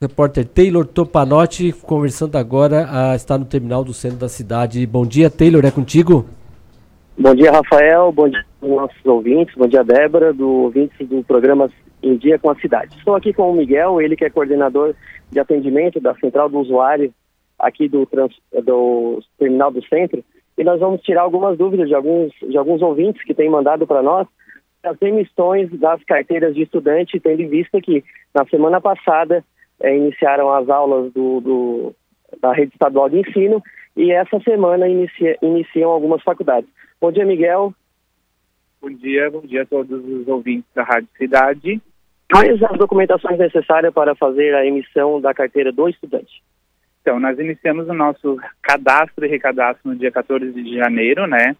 Repórter 0.00 0.44
Taylor 0.46 0.86
Topanotti 0.86 1.72
conversando 1.72 2.36
agora, 2.36 2.86
ah, 2.90 3.16
está 3.16 3.38
no 3.38 3.46
terminal 3.46 3.82
do 3.82 3.94
centro 3.94 4.18
da 4.18 4.28
cidade. 4.28 4.84
Bom 4.86 5.06
dia, 5.06 5.30
Taylor, 5.30 5.64
é 5.64 5.70
contigo? 5.70 6.26
Bom 7.18 7.34
dia, 7.34 7.50
Rafael. 7.50 8.12
Bom 8.12 8.28
dia 8.28 8.44
aos 8.60 8.70
nossos 8.70 9.06
ouvintes. 9.06 9.54
Bom 9.56 9.66
dia, 9.66 9.82
Débora, 9.82 10.34
do 10.34 10.48
ouvintes 10.64 11.08
do 11.08 11.22
programa 11.24 11.70
Em 12.02 12.16
Dia 12.18 12.38
com 12.38 12.50
a 12.50 12.56
Cidade. 12.56 12.94
Estou 12.98 13.14
aqui 13.16 13.32
com 13.32 13.50
o 13.50 13.56
Miguel, 13.56 14.00
ele 14.02 14.16
que 14.16 14.24
é 14.24 14.30
coordenador 14.30 14.94
de 15.30 15.40
atendimento 15.40 15.98
da 15.98 16.14
Central 16.16 16.50
do 16.50 16.58
Usuário 16.58 17.12
aqui 17.58 17.88
do, 17.88 18.04
trans- 18.04 18.36
do 18.64 19.22
Terminal 19.38 19.72
do 19.72 19.82
Centro. 19.86 20.22
E 20.56 20.64
nós 20.64 20.80
vamos 20.80 21.02
tirar 21.02 21.22
algumas 21.22 21.56
dúvidas 21.58 21.88
de 21.88 21.94
alguns, 21.94 22.32
de 22.40 22.56
alguns 22.56 22.80
ouvintes 22.82 23.22
que 23.24 23.34
têm 23.34 23.48
mandado 23.50 23.86
para 23.86 24.02
nós 24.02 24.26
as 24.82 25.00
emissões 25.02 25.68
das 25.78 26.02
carteiras 26.04 26.54
de 26.54 26.62
estudante, 26.62 27.18
tendo 27.20 27.42
em 27.42 27.48
vista 27.48 27.80
que 27.80 28.04
na 28.34 28.44
semana 28.46 28.80
passada 28.80 29.44
eh, 29.80 29.96
iniciaram 29.96 30.52
as 30.52 30.68
aulas 30.68 31.12
do, 31.12 31.40
do- 31.40 31.94
da 32.40 32.52
rede 32.52 32.72
estadual 32.72 33.08
de 33.08 33.18
ensino 33.18 33.62
e 33.96 34.12
essa 34.12 34.38
semana 34.40 34.88
inicia- 34.88 35.36
iniciam 35.42 35.90
algumas 35.90 36.22
faculdades. 36.22 36.68
Bom 37.00 37.10
dia, 37.10 37.24
Miguel. 37.26 37.74
Bom 38.80 38.90
dia, 38.90 39.30
bom 39.30 39.40
dia 39.40 39.62
a 39.62 39.66
todos 39.66 40.04
os 40.04 40.28
ouvintes 40.28 40.68
da 40.74 40.84
Rádio 40.84 41.08
Cidade. 41.18 41.80
Quais 42.30 42.62
as 42.62 42.78
documentações 42.78 43.38
necessárias 43.38 43.92
para 43.92 44.14
fazer 44.14 44.54
a 44.54 44.64
emissão 44.66 45.20
da 45.20 45.32
carteira 45.34 45.72
do 45.72 45.88
estudante? 45.88 46.42
Então, 47.06 47.20
nós 47.20 47.38
iniciamos 47.38 47.88
o 47.88 47.94
nosso 47.94 48.36
cadastro 48.60 49.24
e 49.24 49.28
recadastro 49.28 49.90
no 49.90 49.94
dia 49.94 50.10
14 50.10 50.52
de 50.52 50.74
janeiro, 50.74 51.24
né? 51.28 51.54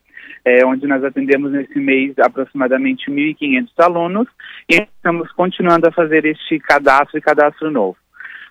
É, 0.44 0.66
onde 0.66 0.88
nós 0.88 1.04
atendemos 1.04 1.52
nesse 1.52 1.78
mês 1.78 2.18
aproximadamente 2.18 3.08
1.500 3.08 3.68
alunos 3.78 4.26
e 4.68 4.74
estamos 4.74 5.30
continuando 5.30 5.86
a 5.86 5.92
fazer 5.92 6.24
este 6.24 6.58
cadastro 6.58 7.16
e 7.16 7.20
cadastro 7.20 7.70
novo. 7.70 7.96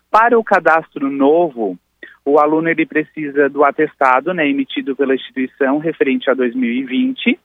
Para 0.09 0.39
o 0.39 0.43
cadastro 0.43 1.11
novo, 1.11 1.77
o 2.23 2.39
aluno 2.39 2.69
ele 2.69 2.85
precisa 2.85 3.49
do 3.49 3.65
atestado, 3.65 4.33
né, 4.33 4.47
emitido 4.47 4.95
pela 4.95 5.15
instituição 5.15 5.79
referente 5.79 6.29
a 6.29 6.33
2020, 6.33 7.37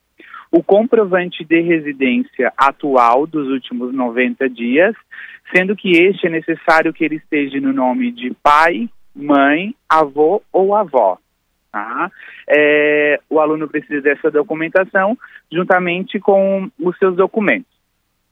o 0.52 0.62
comprovante 0.62 1.44
de 1.44 1.60
residência 1.60 2.52
atual 2.56 3.26
dos 3.26 3.48
últimos 3.48 3.92
90 3.92 4.48
dias, 4.48 4.94
sendo 5.52 5.74
que 5.74 5.90
este 5.90 6.28
é 6.28 6.30
necessário 6.30 6.92
que 6.92 7.04
ele 7.04 7.16
esteja 7.16 7.60
no 7.60 7.72
nome 7.72 8.12
de 8.12 8.32
pai, 8.40 8.88
mãe, 9.14 9.74
avô 9.88 10.42
ou 10.52 10.74
avó. 10.74 11.18
Tá? 11.72 12.10
É, 12.48 13.20
o 13.30 13.38
aluno 13.38 13.68
precisa 13.68 14.00
dessa 14.00 14.30
documentação 14.30 15.16
juntamente 15.50 16.18
com 16.18 16.68
os 16.78 16.98
seus 16.98 17.16
documentos. 17.16 17.70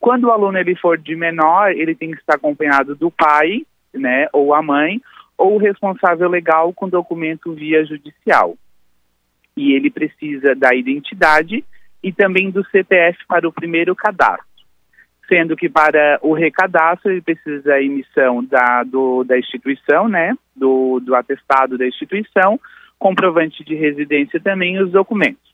Quando 0.01 0.25
o 0.25 0.31
aluno 0.31 0.59
ele 0.59 0.77
for 0.77 0.99
de 0.99 1.15
menor, 1.15 1.71
ele 1.73 1.95
tem 1.95 2.11
que 2.11 2.19
estar 2.19 2.35
acompanhado 2.35 2.95
do 2.95 3.11
pai, 3.11 3.65
né, 3.93 4.29
ou 4.33 4.55
a 4.55 4.63
mãe, 4.63 5.01
ou 5.37 5.55
o 5.55 5.59
responsável 5.59 6.29
legal 6.29 6.73
com 6.73 6.89
documento 6.89 7.53
via 7.53 7.85
judicial. 7.85 8.57
E 9.57 9.73
ele 9.73 9.91
precisa 9.91 10.55
da 10.55 10.75
identidade 10.75 11.65
e 12.03 12.13
também 12.13 12.51
do 12.51 12.65
CPF 12.67 13.19
para 13.27 13.49
o 13.49 13.53
primeiro 13.53 13.95
cadastro. 13.95 14.48
Sendo 15.29 15.57
que 15.57 15.69
para 15.69 16.19
o 16.23 16.33
recadastro 16.33 17.13
ele 17.13 17.21
precisa 17.21 17.63
da 17.63 17.83
emissão 17.83 18.43
da, 18.45 18.83
do, 18.83 19.25
da 19.25 19.39
instituição, 19.39 20.09
né, 20.09 20.35
do, 20.57 21.01
do 21.01 21.15
atestado 21.15 21.77
da 21.77 21.87
instituição, 21.87 22.59
comprovante 22.99 23.63
de 23.63 23.75
residência 23.75 24.41
também 24.41 24.77
e 24.77 24.83
os 24.83 24.91
documentos. 24.91 25.49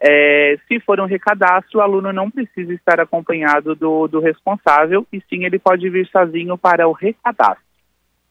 É, 0.00 0.56
se 0.66 0.78
for 0.80 1.00
um 1.00 1.06
recadastro, 1.06 1.78
o 1.78 1.82
aluno 1.82 2.12
não 2.12 2.30
precisa 2.30 2.72
estar 2.72 3.00
acompanhado 3.00 3.74
do, 3.74 4.06
do 4.06 4.20
responsável 4.20 5.06
e 5.12 5.20
sim 5.28 5.44
ele 5.44 5.58
pode 5.58 5.88
vir 5.90 6.06
sozinho 6.06 6.56
para 6.56 6.88
o 6.88 6.92
recadastro. 6.92 7.64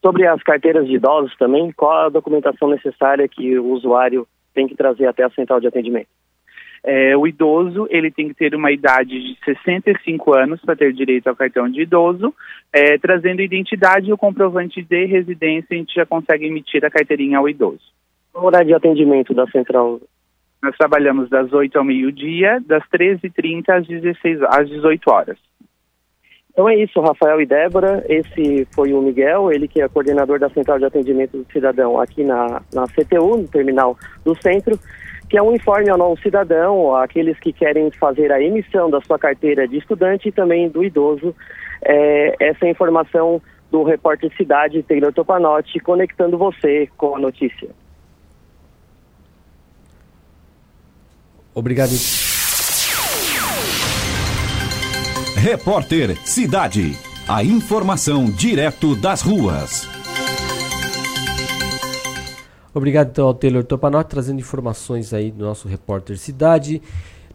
Sobre 0.00 0.26
as 0.26 0.42
carteiras 0.42 0.86
de 0.86 0.94
idosos 0.94 1.36
também, 1.36 1.70
qual 1.72 2.06
a 2.06 2.08
documentação 2.08 2.68
necessária 2.68 3.28
que 3.28 3.58
o 3.58 3.72
usuário 3.72 4.26
tem 4.54 4.66
que 4.66 4.76
trazer 4.76 5.06
até 5.06 5.24
a 5.24 5.30
central 5.30 5.60
de 5.60 5.66
atendimento? 5.66 6.08
É, 6.84 7.16
o 7.16 7.26
idoso 7.26 7.86
ele 7.90 8.10
tem 8.10 8.28
que 8.28 8.34
ter 8.34 8.54
uma 8.54 8.70
idade 8.70 9.10
de 9.10 9.38
65 9.44 10.34
anos 10.34 10.60
para 10.60 10.76
ter 10.76 10.92
direito 10.92 11.26
ao 11.26 11.36
cartão 11.36 11.68
de 11.68 11.82
idoso, 11.82 12.32
é, 12.72 12.96
trazendo 12.98 13.42
identidade 13.42 14.08
e 14.08 14.12
o 14.12 14.18
comprovante 14.18 14.82
de 14.82 15.04
residência, 15.06 15.68
a 15.72 15.76
gente 15.76 15.94
já 15.94 16.06
consegue 16.06 16.46
emitir 16.46 16.84
a 16.84 16.90
carteirinha 16.90 17.38
ao 17.38 17.48
idoso. 17.48 17.80
O 18.34 18.46
horário 18.46 18.68
de 18.68 18.74
atendimento 18.74 19.34
da 19.34 19.46
central? 19.48 20.00
Nós 20.62 20.76
trabalhamos 20.76 21.28
das 21.28 21.52
8 21.52 21.76
ao 21.78 21.84
meio-dia, 21.84 22.60
das 22.66 22.82
13h30 22.88 23.68
às, 23.68 23.86
16, 23.86 24.42
às 24.42 24.68
18 24.68 25.10
horas. 25.10 25.38
Então 26.58 26.68
é 26.68 26.74
isso, 26.74 27.00
Rafael 27.00 27.40
e 27.40 27.46
Débora. 27.46 28.04
Esse 28.08 28.66
foi 28.74 28.92
o 28.92 29.00
Miguel, 29.00 29.52
ele 29.52 29.68
que 29.68 29.80
é 29.80 29.88
coordenador 29.88 30.40
da 30.40 30.50
Central 30.50 30.80
de 30.80 30.86
Atendimento 30.86 31.38
do 31.38 31.52
Cidadão 31.52 32.00
aqui 32.00 32.24
na, 32.24 32.60
na 32.74 32.84
CTU, 32.88 33.36
no 33.36 33.46
terminal 33.46 33.96
do 34.24 34.34
centro, 34.42 34.76
que 35.28 35.36
é 35.36 35.42
um 35.42 35.54
informe 35.54 35.90
ao 35.90 35.98
novo 35.98 36.20
cidadão, 36.22 36.94
aqueles 36.96 37.38
que 37.38 37.52
querem 37.52 37.90
fazer 37.90 38.32
a 38.32 38.42
emissão 38.42 38.88
da 38.88 39.00
sua 39.02 39.18
carteira 39.18 39.68
de 39.68 39.76
estudante 39.76 40.28
e 40.28 40.32
também 40.32 40.68
do 40.68 40.82
idoso. 40.82 41.34
É, 41.82 42.34
essa 42.40 42.64
é 42.64 42.68
a 42.68 42.70
informação 42.70 43.40
do 43.70 43.82
repórter 43.82 44.34
Cidade, 44.36 44.82
Taylor 44.82 45.12
Topanotti, 45.12 45.78
conectando 45.80 46.38
você 46.38 46.88
com 46.96 47.16
a 47.16 47.18
notícia. 47.18 47.68
Obrigado. 51.54 51.90
Repórter 55.36 56.16
Cidade. 56.24 56.92
A 57.28 57.44
informação 57.44 58.24
direto 58.24 58.96
das 58.96 59.20
ruas. 59.20 59.97
Obrigado 62.78 63.08
então 63.10 63.26
ao 63.26 63.34
Taylor 63.34 63.64
Topanotti 63.64 64.08
trazendo 64.10 64.38
informações 64.40 65.12
aí 65.12 65.30
do 65.32 65.44
nosso 65.44 65.66
repórter 65.66 66.16
Cidade. 66.16 66.80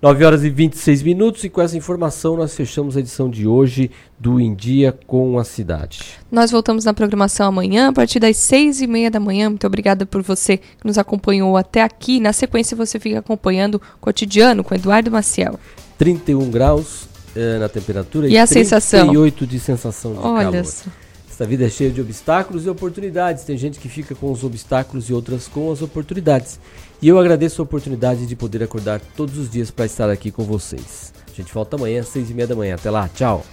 9 0.01 0.25
horas 0.25 0.43
e 0.43 0.49
26 0.49 1.01
minutos 1.03 1.43
e 1.45 1.49
com 1.49 1.61
essa 1.61 1.77
informação 1.77 2.35
nós 2.35 2.53
fechamos 2.55 2.97
a 2.97 2.99
edição 2.99 3.29
de 3.29 3.47
hoje 3.47 3.89
do 4.19 4.39
Em 4.39 4.53
Dia 4.53 4.97
com 5.07 5.37
a 5.39 5.45
Cidade. 5.45 5.99
Nós 6.29 6.51
voltamos 6.51 6.83
na 6.83 6.93
programação 6.93 7.47
amanhã, 7.47 7.89
a 7.89 7.93
partir 7.93 8.19
das 8.19 8.35
seis 8.35 8.81
e 8.81 8.87
meia 8.87 9.09
da 9.09 9.19
manhã. 9.19 9.49
Muito 9.49 9.65
obrigada 9.67 10.05
por 10.05 10.21
você 10.21 10.57
que 10.57 10.85
nos 10.85 10.97
acompanhou 10.97 11.55
até 11.55 11.81
aqui. 11.81 12.19
Na 12.19 12.33
sequência, 12.33 12.75
você 12.75 12.99
fica 12.99 13.19
acompanhando 13.19 13.75
o 13.75 13.99
cotidiano 14.01 14.61
com 14.63 14.75
Eduardo 14.75 15.09
Maciel. 15.09 15.57
31 15.97 16.49
graus 16.51 17.07
eh, 17.35 17.59
na 17.59 17.69
temperatura 17.69 18.27
E 18.27 18.37
a 18.37 18.45
sensação? 18.45 19.07
38 19.07 19.47
de 19.47 19.59
sensação 19.59 20.13
de 20.13 20.19
Olha 20.19 20.51
calor. 20.51 20.65
só. 20.65 20.89
Essa 21.33 21.47
vida 21.47 21.65
é 21.65 21.69
cheia 21.69 21.89
de 21.89 21.99
obstáculos 21.99 22.63
e 22.63 22.69
oportunidades. 22.69 23.43
Tem 23.43 23.57
gente 23.57 23.79
que 23.79 23.89
fica 23.89 24.13
com 24.13 24.31
os 24.31 24.43
obstáculos 24.43 25.09
e 25.09 25.13
outras 25.13 25.47
com 25.47 25.71
as 25.71 25.81
oportunidades. 25.81 26.59
E 27.01 27.07
eu 27.07 27.17
agradeço 27.17 27.59
a 27.59 27.65
oportunidade 27.65 28.27
de 28.27 28.35
poder 28.35 28.61
acordar 28.61 29.01
todos 29.17 29.35
os 29.39 29.49
dias 29.49 29.71
para 29.71 29.85
estar 29.85 30.11
aqui 30.11 30.29
com 30.29 30.43
vocês. 30.43 31.11
A 31.27 31.35
gente 31.35 31.51
volta 31.51 31.75
amanhã 31.75 32.01
às 32.01 32.09
seis 32.09 32.29
e 32.29 32.35
meia 32.35 32.45
da 32.45 32.55
manhã. 32.55 32.75
Até 32.75 32.91
lá, 32.91 33.09
tchau. 33.09 33.43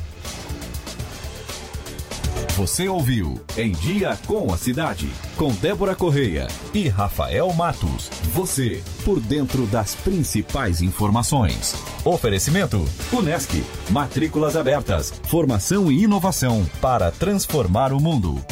Você 2.61 2.91
ouviu 2.91 3.41
Em 3.57 3.73
Dia 3.73 4.19
com 4.27 4.53
a 4.53 4.59
Cidade, 4.59 5.09
com 5.35 5.51
Débora 5.51 5.97
Correia 5.97 6.47
e 6.75 6.89
Rafael 6.89 7.51
Matos. 7.55 8.11
Você, 8.35 8.83
por 9.03 9.19
dentro 9.19 9.65
das 9.65 9.95
principais 9.95 10.83
informações. 10.83 11.75
Oferecimento: 12.05 12.85
Unesc. 13.15 13.65
Matrículas 13.89 14.57
abertas. 14.57 15.11
Formação 15.27 15.91
e 15.91 16.03
inovação 16.03 16.69
para 16.83 17.11
transformar 17.11 17.95
o 17.95 17.99
mundo. 17.99 18.45